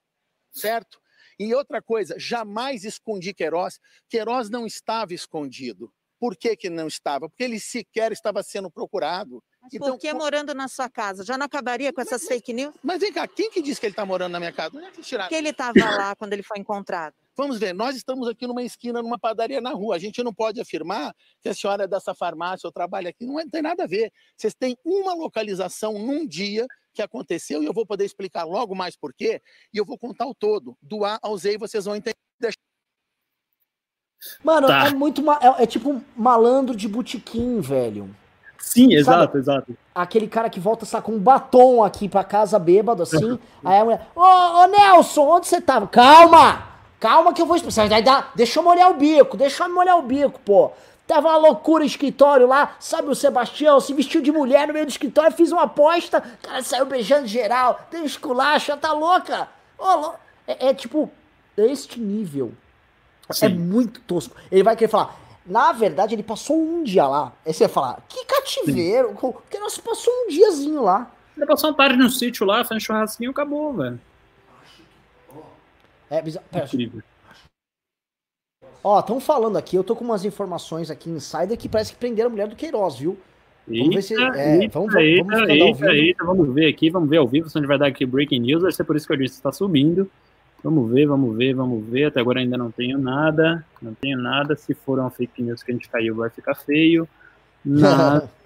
certo? 0.53 1.01
E 1.39 1.53
outra 1.55 1.83
coisa, 1.83 2.15
jamais 2.19 2.85
escondi 2.85 3.35
Queiroz. 3.35 3.81
Queiroz 4.09 4.49
não 4.49 4.65
estava 4.65 5.13
escondido. 5.13 5.93
Por 6.19 6.37
que, 6.37 6.57
que 6.57 6.71
não 6.71 6.87
estava? 6.87 7.29
Porque 7.29 7.45
ele 7.45 7.61
sequer 7.61 8.13
estava 8.13 8.43
sendo 8.43 8.71
procurado. 8.71 9.43
Mas 9.67 9.75
então, 9.75 9.93
por 9.93 9.99
que 9.99 10.13
morando 10.13 10.55
na 10.55 10.69
sua 10.69 10.89
casa? 10.89 11.25
Já 11.25 11.37
não 11.37 11.47
acabaria 11.47 11.93
com 11.93 12.01
essas 12.01 12.25
fake 12.25 12.53
news? 12.53 12.75
Mas 12.83 13.01
vem 13.01 13.13
cá, 13.13 13.27
quem 13.27 13.51
que 13.51 13.61
disse 13.61 13.81
que 13.81 13.87
ele 13.87 13.93
está 13.93 14.07
morando 14.07 14.33
na 14.33 14.39
minha 14.39 14.53
casa? 14.53 14.79
Não 14.79 14.87
é 14.87 14.91
que. 14.91 15.03
Porque 15.03 15.35
ele 15.35 15.49
estava 15.49 15.79
lá 15.79 16.15
quando 16.15 16.33
ele 16.33 16.43
foi 16.43 16.59
encontrado. 16.59 17.15
Vamos 17.37 17.59
ver, 17.59 17.75
nós 17.75 17.95
estamos 17.97 18.29
aqui 18.29 18.47
numa 18.47 18.63
esquina, 18.63 19.03
numa 19.03 19.19
padaria 19.19 19.61
na 19.61 19.71
rua. 19.71 19.97
A 19.97 19.99
gente 19.99 20.23
não 20.23 20.33
pode 20.33 20.59
afirmar 20.59 21.15
que 21.43 21.49
a 21.49 21.55
senhora 21.55 21.85
é 21.85 21.89
dessa 21.89 22.15
farmácia 22.15 22.67
ou 22.67 22.73
trabalha 22.73 23.11
aqui. 23.11 23.27
Não, 23.27 23.39
é, 23.39 23.45
tem 23.47 23.61
nada 23.61 23.85
a 23.85 23.87
ver. 23.87 24.11
Vocês 24.37 24.55
têm 24.55 24.77
uma 24.83 25.13
localização 25.13 25.99
num 25.99 26.27
dia 26.27 26.67
que 26.95 27.03
aconteceu 27.03 27.63
e 27.63 27.67
eu 27.67 27.75
vou 27.75 27.85
poder 27.85 28.07
explicar 28.07 28.45
logo 28.45 28.75
mais 28.75 28.97
por 28.97 29.13
quê. 29.13 29.43
E 29.75 29.77
eu 29.77 29.85
vou 29.85 29.99
contar 29.99 30.27
o 30.27 30.35
todo. 30.35 30.77
Do 30.81 31.05
A 31.05 31.19
ao 31.21 31.37
Z 31.37 31.55
e 31.55 31.59
vocês 31.59 31.85
vão 31.85 31.95
entender. 31.95 32.17
Mano, 34.43 34.67
tá. 34.69 34.87
é 34.87 34.91
muito. 34.95 35.23
É, 35.33 35.65
é 35.65 35.67
tipo 35.67 35.91
um 35.91 36.03
malandro 36.17 36.75
de 36.75 36.89
botequim, 36.89 37.61
velho. 37.61 38.15
Sim, 38.77 38.93
exato, 38.93 39.21
Sabe? 39.21 39.39
exato. 39.39 39.77
Aquele 39.95 40.29
cara 40.29 40.51
que 40.51 40.61
volta 40.61 40.85
saca 40.85 41.11
um 41.11 41.19
batom 41.19 41.83
aqui 41.83 42.09
pra 42.09 42.23
casa 42.23 42.59
bêbado, 42.59 43.03
assim. 43.03 43.39
aí 43.65 43.81
a 43.81 43.85
mulher, 43.85 44.07
ô, 44.15 44.21
ô 44.21 44.67
Nelson, 44.67 45.23
onde 45.23 45.47
você 45.47 45.61
tava? 45.61 45.87
Calma! 45.87 46.63
Calma 47.01 47.33
que 47.33 47.41
eu 47.41 47.47
vou 47.47 47.57
explicar. 47.57 47.89
Deixa 48.35 48.59
eu 48.59 48.63
molhar 48.63 48.91
o 48.91 48.95
bico, 48.95 49.37
deixa 49.37 49.65
eu 49.65 49.75
molhar 49.75 49.99
o 49.99 50.03
bico, 50.03 50.41
pô. 50.41 50.73
Tava 51.07 51.29
uma 51.29 51.37
loucura 51.37 51.85
o 51.85 51.87
escritório 51.87 52.49
lá, 52.49 52.75
sabe 52.81 53.09
o 53.09 53.15
Sebastião, 53.15 53.79
se 53.79 53.95
vestiu 53.95 54.21
de 54.21 54.33
mulher 54.33 54.67
no 54.67 54.75
meio 54.75 54.87
do 54.87 54.91
escritório, 54.91 55.37
fiz 55.37 55.53
uma 55.53 55.63
aposta, 55.63 56.19
o 56.19 56.47
cara 56.47 56.63
saiu 56.63 56.85
beijando 56.85 57.29
geral, 57.29 57.79
deu 57.93 58.05
esculacha, 58.05 58.77
tá 58.77 58.93
louca? 58.93 59.49
Ô, 59.79 60.15
é, 60.49 60.69
é 60.69 60.75
tipo, 60.75 61.09
este 61.57 62.01
nível. 62.01 62.53
É 63.29 63.33
Sim. 63.33 63.47
É 63.47 63.49
muito 63.51 64.01
tosco. 64.01 64.35
Ele 64.51 64.65
vai 64.65 64.75
querer 64.75 64.91
falar, 64.91 65.15
na 65.47 65.73
verdade, 65.73 66.15
ele 66.15 66.23
passou 66.23 66.57
um 66.57 66.83
dia 66.83 67.07
lá. 67.07 67.33
Aí 67.45 67.53
você 67.53 67.65
vai 67.65 67.73
falar, 67.73 68.03
que 68.09 68.25
cativeiro, 68.25 69.11
Sim. 69.11 69.15
porque 69.15 69.59
nós 69.59 69.79
passou 69.79 70.13
um 70.13 70.29
diazinho 70.29 70.83
lá. 70.83 71.11
Ele 71.37 71.47
passou 71.47 71.71
uma 71.71 71.77
tarde 71.77 71.97
no 71.97 72.11
sítio 72.11 72.47
lá, 72.47 72.65
fez 72.65 72.77
um 72.77 72.81
churrasquinho 72.85 73.31
e 73.31 73.33
acabou, 73.33 73.73
velho. 73.73 74.01
É 76.11 76.23
bizarro. 76.23 76.47
Incrível. 76.53 77.03
Ó, 78.83 79.01
estão 79.01 79.21
falando 79.21 79.57
aqui, 79.57 79.77
eu 79.77 79.83
tô 79.83 79.97
com 79.97 80.05
umas 80.05 80.25
informações 80.25 80.91
aqui 80.91 81.11
insider 81.11 81.57
que 81.57 81.69
parece 81.69 81.93
que 81.93 81.99
prenderam 81.99 82.29
a 82.29 82.31
mulher 82.31 82.49
do 82.49 82.57
Queiroz, 82.57 82.97
viu? 82.97 83.19
Vamos 83.67 83.95
ver 83.95 84.03
se. 84.03 84.15
É, 84.15 84.63
eita, 84.63 84.79
vamos, 84.79 84.95
eita, 84.95 85.25
vamos 85.25 85.49
eita, 85.49 85.93
eita, 85.93 86.25
vamos 86.25 86.55
ver 86.55 86.69
aqui, 86.69 86.89
vamos 86.89 87.09
ver 87.09 87.17
ao 87.17 87.27
vivo 87.27 87.51
se 87.51 87.59
a 87.59 87.61
gente 87.61 87.69
vai 87.69 87.79
dar 87.79 87.89
aqui 87.89 88.07
breaking 88.07 88.39
news, 88.39 88.63
vai 88.63 88.71
ser 88.71 88.85
por 88.85 88.95
isso 88.95 89.07
que 89.07 89.13
eu 89.13 89.17
disse 89.17 89.35
está 89.35 89.51
subindo. 89.51 90.09
Vamos 90.63 90.91
ver, 90.91 91.07
vamos 91.07 91.37
ver, 91.37 91.55
vamos 91.55 91.87
ver. 91.87 92.07
Até 92.07 92.21
agora 92.21 92.41
ainda 92.41 92.57
não 92.57 92.71
tenho 92.71 92.99
nada. 92.99 93.65
Não 93.81 93.95
tenho 93.95 94.19
nada. 94.19 94.57
Se 94.57 94.75
for 94.75 94.99
uma 94.99 95.11
fake 95.11 95.43
news 95.43 95.63
que 95.63 95.71
a 95.71 95.75
gente 95.75 95.89
caiu, 95.89 96.17
vai 96.17 96.31
ficar 96.31 96.55
feio. 96.55 97.09
Nada. 97.65 98.29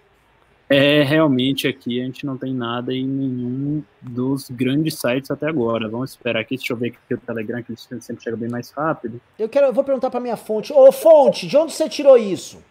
É, 0.73 1.03
realmente 1.03 1.67
aqui 1.67 2.01
a 2.01 2.05
gente 2.05 2.25
não 2.25 2.39
tem 2.39 2.55
nada 2.55 2.95
em 2.95 3.05
nenhum 3.05 3.83
dos 4.01 4.49
grandes 4.49 4.95
sites 4.95 5.29
até 5.29 5.49
agora. 5.49 5.89
Vamos 5.89 6.11
esperar 6.11 6.39
aqui, 6.43 6.57
deixa 6.57 6.73
eu 6.73 6.77
ver 6.77 6.91
aqui 6.91 7.13
o 7.13 7.19
Telegram, 7.19 7.61
que 7.61 7.75
sempre 7.77 8.23
chega 8.23 8.37
bem 8.37 8.49
mais 8.49 8.71
rápido. 8.71 9.21
Eu 9.37 9.49
quero, 9.49 9.67
eu 9.67 9.73
vou 9.73 9.83
perguntar 9.83 10.11
para 10.11 10.21
minha 10.21 10.37
fonte. 10.37 10.73
Ô, 10.73 10.93
fonte, 10.93 11.49
de 11.49 11.57
onde 11.57 11.73
você 11.73 11.89
tirou 11.89 12.17
isso? 12.17 12.63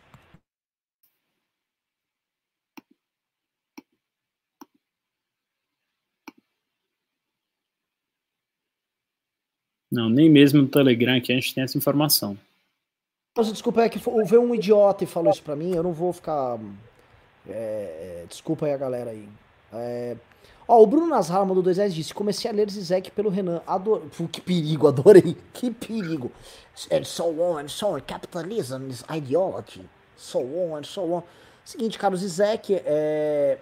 Não, 9.91 10.09
nem 10.09 10.29
mesmo 10.29 10.61
no 10.61 10.67
Telegram 10.67 11.17
aqui 11.17 11.31
a 11.31 11.35
gente 11.35 11.53
tem 11.53 11.63
essa 11.63 11.77
informação. 11.77 12.37
Desculpa, 13.37 13.83
é 13.83 13.89
que 13.89 13.99
veio 14.25 14.41
um 14.41 14.53
idiota 14.53 15.03
e 15.03 15.07
falou 15.07 15.31
isso 15.31 15.41
pra 15.41 15.55
mim, 15.55 15.73
eu 15.73 15.81
não 15.81 15.93
vou 15.93 16.11
ficar 16.11 16.59
é, 17.47 18.21
é, 18.21 18.25
desculpa 18.27 18.65
aí 18.65 18.73
a 18.73 18.77
galera 18.77 19.11
aí. 19.11 19.27
É, 19.73 20.15
ó, 20.67 20.81
o 20.81 20.87
Bruno 20.87 21.07
Nasrar 21.07 21.45
mandou 21.45 21.63
dois 21.63 21.77
reais 21.77 21.93
disse: 21.93 22.13
Comecei 22.13 22.49
a 22.49 22.53
ler 22.53 22.69
Zizek 22.69 23.11
pelo 23.11 23.29
Renan. 23.29 23.61
Ador... 23.65 24.03
Que 24.31 24.41
perigo, 24.41 24.87
adorei. 24.87 25.35
Que 25.53 25.71
perigo. 25.71 26.31
And 26.91 27.03
so 27.03 27.41
on, 27.41 27.59
and 27.59 27.67
so 27.67 27.95
on. 27.95 28.01
Capitalism 28.01 28.89
is 28.89 29.03
ideology. 29.11 29.83
So 30.15 30.39
on, 30.39 30.79
and 30.79 30.83
so 30.83 31.13
on. 31.13 31.23
Seguinte, 31.63 31.97
cara, 31.97 32.13
o 32.13 32.17
Zizek 32.17 32.81
é. 32.85 33.59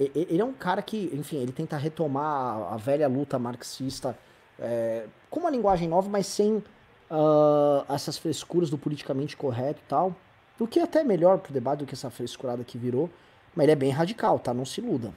Ele 0.00 0.40
é 0.40 0.44
um 0.44 0.52
cara 0.52 0.80
que, 0.80 1.10
enfim, 1.12 1.38
ele 1.38 1.50
tenta 1.50 1.76
retomar 1.76 2.72
a 2.72 2.76
velha 2.76 3.08
luta 3.08 3.36
marxista 3.36 4.16
é, 4.58 5.06
com 5.30 5.40
uma 5.40 5.50
linguagem 5.50 5.88
nova, 5.88 6.08
mas 6.08 6.26
sem 6.26 6.56
uh, 6.56 7.84
essas 7.88 8.18
frescuras 8.18 8.70
do 8.70 8.78
politicamente 8.78 9.36
correto 9.36 9.80
e 9.84 9.88
tal. 9.88 10.14
O 10.58 10.66
que 10.66 10.80
é 10.80 10.82
até 10.82 11.04
melhor 11.04 11.38
pro 11.38 11.52
debate 11.52 11.80
do 11.80 11.86
que 11.86 11.94
essa 11.94 12.10
frescurada 12.10 12.64
que 12.64 12.76
virou, 12.76 13.08
mas 13.54 13.64
ele 13.64 13.72
é 13.72 13.76
bem 13.76 13.90
radical, 13.90 14.38
tá? 14.38 14.52
Não 14.52 14.64
se 14.64 14.80
iluda. 14.80 15.12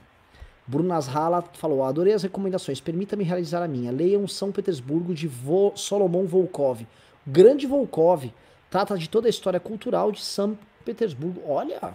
Bruno 0.68 0.90
Nasralla 0.90 1.42
falou: 1.54 1.84
Adorei 1.84 2.14
as 2.14 2.24
recomendações, 2.24 2.80
permita-me 2.80 3.24
realizar 3.24 3.64
a 3.64 3.68
minha. 3.68 3.92
Leiam 3.92 4.28
São 4.28 4.52
Petersburgo 4.52 5.14
de 5.14 5.28
Vo 5.28 5.74
Solomon 5.76 6.26
Volkov. 6.26 6.86
grande 7.26 7.66
Volkov 7.66 8.32
trata 8.70 8.98
de 8.98 9.10
toda 9.10 9.28
a 9.28 9.30
história 9.30 9.60
cultural 9.60 10.12
de 10.12 10.22
São 10.22 10.58
Petersburgo. 10.86 11.42
Olha, 11.48 11.94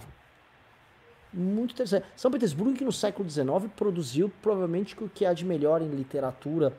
muito 1.33 1.73
interessante. 1.73 2.07
São 2.17 2.31
Petersburgo, 2.31 2.75
que 2.75 2.85
no 2.85 2.93
século 2.93 3.29
XIX 3.29 3.47
produziu 3.77 4.31
provavelmente 4.43 4.97
o 5.03 5.09
que 5.09 5.25
há 5.25 5.33
de 5.33 5.45
melhor 5.45 5.81
em 5.81 5.89
literatura 5.89 6.77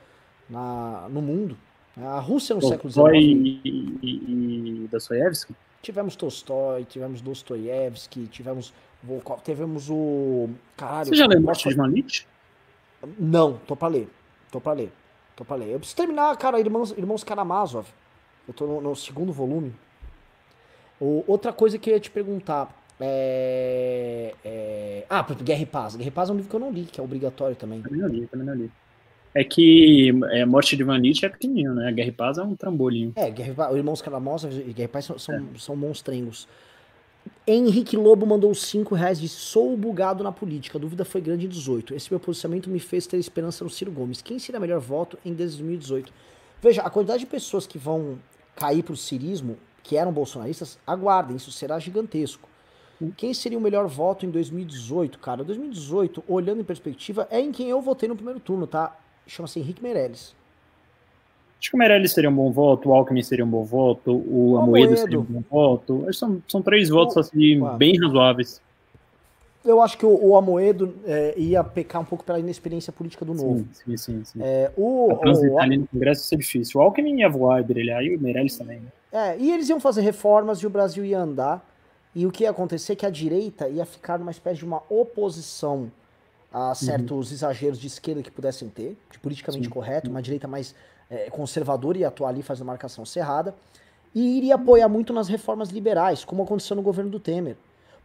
na, 0.50 1.08
no 1.10 1.22
mundo. 1.22 1.58
A 1.98 2.20
Rússia 2.20 2.56
no 2.56 2.62
século 2.62 2.92
XIX. 2.92 3.08
E, 3.16 3.62
e, 4.04 4.84
e 4.84 4.88
Dostoiévski? 4.92 5.56
Tivemos 5.82 6.16
Tolstói, 6.16 6.86
tivemos 6.86 7.22
Dostoiévski, 7.22 8.28
tivemos 8.28 8.74
tivemos 9.44 9.90
o. 9.90 10.50
Caralho. 10.76 11.10
Você 11.10 11.16
já 11.16 11.28
leu 11.28 11.42
Morte 11.42 11.70
de 11.70 11.76
Manich? 11.76 12.28
Não, 13.18 13.54
tô 13.66 13.76
pra 13.76 13.88
ler. 13.88 14.10
Tô 14.52 14.60
pra 14.60 14.74
ler. 14.74 14.92
Tô 15.36 15.46
pra 15.46 15.56
ler. 15.56 15.70
Eu 15.70 15.80
preciso 15.80 15.98
terminar, 15.98 16.36
cara, 16.38 16.60
Irmãos, 16.60 16.92
Irmãos 16.92 17.24
Karamazov. 17.24 17.88
Eu 18.48 18.54
tô 18.54 18.66
no, 18.66 18.82
no 18.82 18.96
segundo 18.96 19.32
volume. 19.32 19.74
O, 21.00 21.24
outra 21.28 21.54
coisa 21.54 21.78
que 21.78 21.90
eu 21.90 21.94
ia 21.94 22.00
te 22.00 22.10
perguntar. 22.10 22.76
É, 23.00 24.34
é... 24.44 25.06
Ah, 25.08 25.22
Guerra 25.22 25.62
e 25.62 25.66
Paz. 25.66 25.96
Guerra 25.96 26.08
e 26.08 26.12
Paz 26.12 26.30
é 26.30 26.34
um 26.34 26.36
livro 26.36 26.50
que 26.50 26.56
eu 26.56 26.60
não 26.60 26.72
li, 26.72 26.86
que 26.86 27.00
é 27.00 27.04
obrigatório 27.04 27.56
também. 27.56 27.82
Também 27.82 28.00
não 28.00 28.08
li, 28.08 28.26
também 28.26 28.48
não 28.48 28.56
li. 28.56 28.72
É 29.38 29.44
que 29.44 30.12
é, 30.32 30.46
Morte 30.46 30.76
de 30.76 30.84
Van 30.84 30.98
Nietzsche 30.98 31.24
é 31.24 31.30
pequenininho, 31.30 31.76
né? 31.76 31.92
Guerra 31.92 32.10
e 32.10 32.12
Paz 32.12 32.40
é 32.40 32.44
um 32.44 32.56
trambolinho. 32.56 33.14
É, 33.16 33.30
Guerra 33.30 33.52
e 33.52 33.54
Paz, 33.54 33.76
Irmãos 33.76 34.02
Karamazov 34.02 34.52
e 34.52 34.74
Guerra 34.74 34.86
e 34.86 34.88
Paz 34.88 35.06
são, 35.06 35.20
são, 35.20 35.36
é. 35.36 35.42
são 35.60 35.76
monstrengos. 35.76 36.48
Henrique 37.46 37.96
Lobo 37.96 38.26
mandou 38.26 38.52
5 38.56 38.96
reais 38.96 39.20
disse: 39.20 39.36
Sou 39.36 39.78
bugado 39.78 40.24
na 40.24 40.32
política, 40.32 40.80
a 40.80 40.82
dúvida 40.82 41.06
foi 41.06 41.22
grande 41.22 41.46
em 41.46 41.50
18. 41.50 41.94
Esse 41.94 42.12
meu 42.12 42.20
posicionamento 42.20 42.68
me 42.68 42.80
fez 42.80 43.06
ter 43.06 43.18
esperança 43.18 43.64
no 43.64 43.70
Ciro 43.70 43.92
Gomes. 43.92 44.24
Quem 44.24 44.40
seria 44.40 44.60
melhor 44.60 44.80
voto 44.80 45.20
em 45.24 45.36
2018? 45.36 46.12
Veja, 46.60 46.82
a 46.82 46.90
quantidade 46.90 47.20
de 47.20 47.28
pessoas 47.28 47.68
que 47.68 47.78
vão 47.78 48.18
cair 48.56 48.82
pro 48.82 48.98
cirismo, 48.98 49.56
que 49.84 49.98
eram 49.98 50.12
bolsonaristas, 50.12 50.80
aguardem, 50.88 51.38
isso 51.38 51.52
será 51.52 51.78
gigantesco. 51.78 52.50
Quem 53.16 53.36
seria 53.36 53.60
o 53.60 53.62
melhor 53.62 53.88
voto 53.88 54.26
em 54.26 54.32
2018, 54.32 55.20
cara? 55.20 55.44
2018, 55.44 56.24
olhando 56.28 56.62
em 56.62 56.64
perspectiva, 56.64 57.28
é 57.30 57.40
em 57.40 57.52
quem 57.52 57.70
eu 57.70 57.80
votei 57.80 58.10
no 58.10 58.16
primeiro 58.16 58.40
turno, 58.40 58.66
tá? 58.66 58.98
Chama-se 59.28 59.60
Henrique 59.60 59.84
Meirelles. 59.84 60.36
Acho 61.60 61.72
que 61.72 61.76
o 61.76 61.80
Meirelles 61.80 62.12
seria 62.12 62.30
um 62.30 62.36
bom 62.36 62.52
voto, 62.52 62.90
o 62.90 62.94
Alckmin 62.94 63.24
seria 63.24 63.44
um 63.44 63.50
bom 63.50 63.64
voto, 63.64 64.12
o, 64.12 64.58
Amoedo, 64.58 64.96
seria 64.96 65.20
um 65.20 65.24
bom 65.24 65.44
voto. 65.50 66.02
Acho 66.02 66.12
que 66.12 66.18
são, 66.18 66.44
são 66.48 66.62
três 66.62 66.90
votos 66.90 67.16
o, 67.16 67.20
assim, 67.20 67.60
bem 67.78 68.00
razoáveis. 68.00 68.62
Eu 69.66 69.82
acho 69.82 69.98
que 69.98 70.06
o, 70.06 70.28
o 70.28 70.38
Amoedo 70.38 70.96
é, 71.06 71.34
ia 71.36 71.64
pecar 71.64 72.02
um 72.02 72.06
pouco 72.06 72.24
pela 72.24 72.40
inexperiência 72.40 72.94
política 72.94 73.26
do 73.26 73.34
novo. 73.34 73.68
Sim, 73.74 73.98
sim, 73.98 74.24
sim. 74.24 74.40
É, 74.42 74.72
o, 74.78 75.12
o, 75.14 75.60
ali 75.60 75.78
no 75.78 75.88
Congresso 75.88 76.22
ia 76.22 76.28
ser 76.28 76.38
difícil. 76.38 76.80
O 76.80 76.84
Alckmin 76.84 77.20
ia 77.20 77.28
voar 77.28 77.60
e 77.60 77.64
brilhar, 77.64 78.04
e 78.04 78.16
o 78.16 78.20
Meirelles 78.20 78.56
também. 78.56 78.80
Né? 78.80 78.92
É, 79.12 79.38
e 79.38 79.52
eles 79.52 79.68
iam 79.68 79.80
fazer 79.80 80.02
reformas 80.02 80.60
e 80.60 80.68
o 80.68 80.70
Brasil 80.70 81.04
ia 81.04 81.20
andar. 81.20 81.68
E 82.16 82.26
o 82.26 82.32
que 82.32 82.44
ia 82.44 82.52
acontecer 82.52 82.94
é 82.94 82.96
que 82.96 83.06
a 83.06 83.10
direita 83.10 83.68
ia 83.68 83.86
ficar 83.86 84.18
numa 84.20 84.32
espécie 84.32 84.60
de 84.60 84.66
uma 84.66 84.82
oposição 84.90 85.92
a 86.52 86.74
certos 86.74 87.28
uhum. 87.30 87.34
exageros 87.34 87.80
de 87.80 87.88
esquerda 87.88 88.24
que 88.24 88.32
pudessem 88.32 88.70
ter, 88.70 88.98
de 89.12 89.20
politicamente 89.20 89.66
Sim. 89.66 89.70
correto, 89.70 90.10
uma 90.10 90.22
direita 90.22 90.48
mais 90.48 90.74
é, 91.10 91.30
conservadora 91.30 91.98
e 91.98 92.06
atuar 92.06 92.30
ali 92.30 92.42
fazendo 92.42 92.68
marcação 92.68 93.06
cerrada, 93.06 93.56
e 94.16 94.38
iria 94.38 94.56
apoiar 94.56 94.90
muito 94.90 95.14
nas 95.14 95.28
reformas 95.28 95.70
liberais, 95.70 96.24
como 96.24 96.44
aconteceu 96.44 96.76
no 96.76 96.82
governo 96.82 97.12
do 97.12 97.20
Temer. 97.20 97.56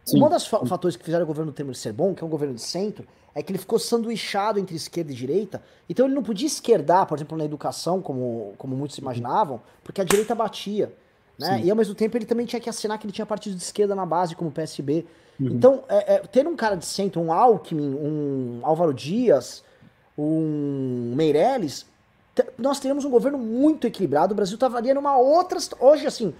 Sim. 0.05 0.21
Um 0.21 0.29
dos 0.29 0.45
fatores 0.45 0.97
que 0.97 1.03
fizeram 1.03 1.23
o 1.23 1.27
governo 1.27 1.51
Temer 1.51 1.75
ser 1.75 1.93
bom, 1.93 2.13
que 2.13 2.23
é 2.23 2.27
um 2.27 2.29
governo 2.29 2.53
de 2.55 2.61
centro, 2.61 3.07
é 3.33 3.41
que 3.41 3.51
ele 3.51 3.57
ficou 3.57 3.79
sanduichado 3.79 4.59
entre 4.59 4.75
esquerda 4.75 5.11
e 5.11 5.15
direita. 5.15 5.61
Então 5.89 6.05
ele 6.05 6.13
não 6.13 6.21
podia 6.21 6.45
esquerdar, 6.45 7.07
por 7.07 7.17
exemplo, 7.17 7.37
na 7.37 7.45
educação, 7.45 8.01
como, 8.01 8.53
como 8.57 8.75
muitos 8.75 8.97
imaginavam, 8.97 9.61
porque 9.83 10.01
a 10.01 10.03
direita 10.03 10.35
batia. 10.35 10.93
Né? 11.37 11.61
E 11.63 11.69
ao 11.69 11.75
mesmo 11.75 11.95
tempo 11.95 12.17
ele 12.17 12.25
também 12.25 12.45
tinha 12.45 12.59
que 12.59 12.69
assinar 12.69 12.97
que 12.97 13.05
ele 13.05 13.13
tinha 13.13 13.25
partido 13.25 13.55
de 13.55 13.63
esquerda 13.63 13.95
na 13.95 14.05
base, 14.05 14.35
como 14.35 14.49
o 14.49 14.53
PSB. 14.53 15.05
Uhum. 15.39 15.47
Então, 15.47 15.83
é, 15.89 16.15
é, 16.15 16.19
ter 16.19 16.47
um 16.47 16.55
cara 16.55 16.75
de 16.75 16.85
centro, 16.85 17.21
um 17.21 17.31
Alckmin, 17.31 17.95
um 17.95 18.59
Álvaro 18.63 18.93
Dias, 18.93 19.63
um 20.17 21.13
Meirelles, 21.15 21.85
nós 22.57 22.79
teríamos 22.79 23.05
um 23.05 23.09
governo 23.09 23.37
muito 23.37 23.85
equilibrado. 23.85 24.33
O 24.33 24.35
Brasil 24.35 24.55
estaria 24.55 24.93
numa 24.93 25.17
outra. 25.17 25.59
Hoje, 25.79 26.07
assim, 26.07 26.33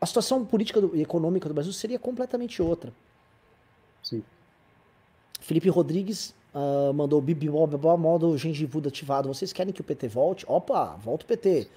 a 0.00 0.06
situação 0.06 0.44
política 0.44 0.80
e 0.92 1.02
econômica 1.02 1.48
do 1.48 1.54
Brasil 1.54 1.72
seria 1.72 1.98
completamente 1.98 2.62
outra. 2.62 2.92
Sim. 4.02 4.22
Felipe 5.40 5.68
Rodrigues 5.68 6.34
uh, 6.54 6.92
mandou 6.94 7.20
Bibi 7.20 7.48
modo 7.48 8.36
gengivudo 8.38 8.88
ativado. 8.88 9.28
Vocês 9.28 9.52
querem 9.52 9.72
que 9.72 9.80
o 9.80 9.84
PT 9.84 10.08
volte? 10.08 10.44
Opa, 10.48 10.96
volta 10.96 11.24
o 11.24 11.28
PT. 11.28 11.68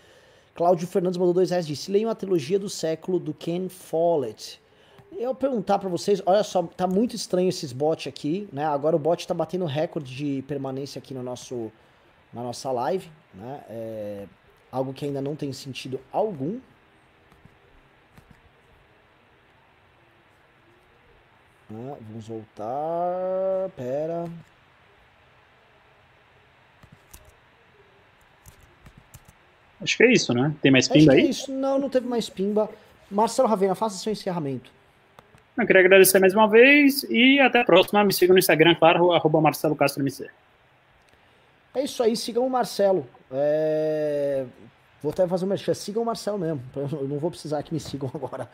Cláudio 0.58 0.88
Fernandes 0.88 1.20
mandou 1.20 1.36
dois 1.36 1.52
reais 1.52 1.68
disse: 1.68 1.92
leiam 1.92 2.10
a 2.10 2.16
trilogia 2.16 2.58
do 2.58 2.68
século 2.68 3.20
do 3.20 3.32
Ken 3.32 3.70
Follett. 3.70 4.60
Eu 5.12 5.36
perguntar 5.36 5.78
para 5.78 5.88
vocês, 5.88 6.20
olha 6.26 6.44
só, 6.44 6.64
tá 6.64 6.88
muito 6.88 7.16
estranho 7.16 7.48
esses 7.48 7.72
bots 7.72 8.08
aqui, 8.08 8.50
né? 8.52 8.66
Agora 8.66 8.96
o 8.96 9.00
bot 9.00 9.26
tá 9.28 9.36
batendo 9.36 9.66
recorde 9.66 10.14
de 10.14 10.42
permanência 10.48 10.98
aqui 10.98 11.14
no 11.14 11.22
nosso, 11.22 11.72
na 12.34 12.42
nossa 12.42 12.72
live, 12.72 13.08
né? 13.36 13.64
É 13.70 14.28
algo 14.72 14.94
que 14.94 15.06
ainda 15.06 15.22
não 15.22 15.36
tem 15.36 15.54
sentido 15.54 16.00
algum. 16.12 16.60
Ah, 21.72 21.98
vamos 22.02 22.28
voltar. 22.28 23.70
Pera. 23.76 24.28
Acho 29.82 29.98
que 29.98 30.04
é 30.04 30.12
isso, 30.12 30.34
né? 30.34 30.54
Tem 30.62 30.72
mais 30.72 30.88
pimba 30.88 31.12
Acho 31.12 31.20
aí? 31.20 31.28
É 31.28 31.30
isso. 31.30 31.52
Não, 31.52 31.78
não 31.78 31.90
teve 31.90 32.08
mais 32.08 32.30
pimba. 32.30 32.70
Marcelo 33.10 33.48
Ravena, 33.48 33.76
faça 33.76 33.98
seu 33.98 34.12
encerramento. 34.12 34.72
Eu 35.58 35.66
queria 35.66 35.82
agradecer 35.82 36.20
mais 36.20 36.34
uma 36.34 36.48
vez 36.48 37.04
e 37.10 37.40
até 37.40 37.62
a 37.62 37.66
próxima. 37.66 38.04
Me 38.04 38.14
sigam 38.14 38.34
no 38.34 38.40
Instagram, 38.40 38.76
claro, 38.76 39.12
arroba 39.12 39.42
Marcelo 39.42 39.76
Castro 39.76 40.04
MC. 40.04 40.30
É 41.74 41.84
isso 41.84 42.02
aí, 42.04 42.16
sigam 42.16 42.46
o 42.46 42.50
Marcelo. 42.50 43.08
É... 43.32 44.46
Vou 45.02 45.12
até 45.12 45.28
fazer 45.28 45.46
uma 45.46 45.58
sigam 45.58 46.04
o 46.04 46.06
Marcelo 46.06 46.38
mesmo. 46.38 46.62
Eu 46.76 47.08
não 47.08 47.18
vou 47.18 47.32
precisar 47.32 47.62
que 47.64 47.74
me 47.74 47.80
sigam 47.80 48.10
agora. 48.14 48.50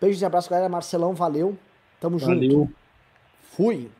Beijos 0.00 0.22
e 0.22 0.24
abraços, 0.24 0.50
galera. 0.50 0.68
Marcelão, 0.68 1.14
valeu. 1.14 1.58
Tamo 2.00 2.18
valeu. 2.18 2.50
junto. 2.50 2.74
Fui. 3.52 3.90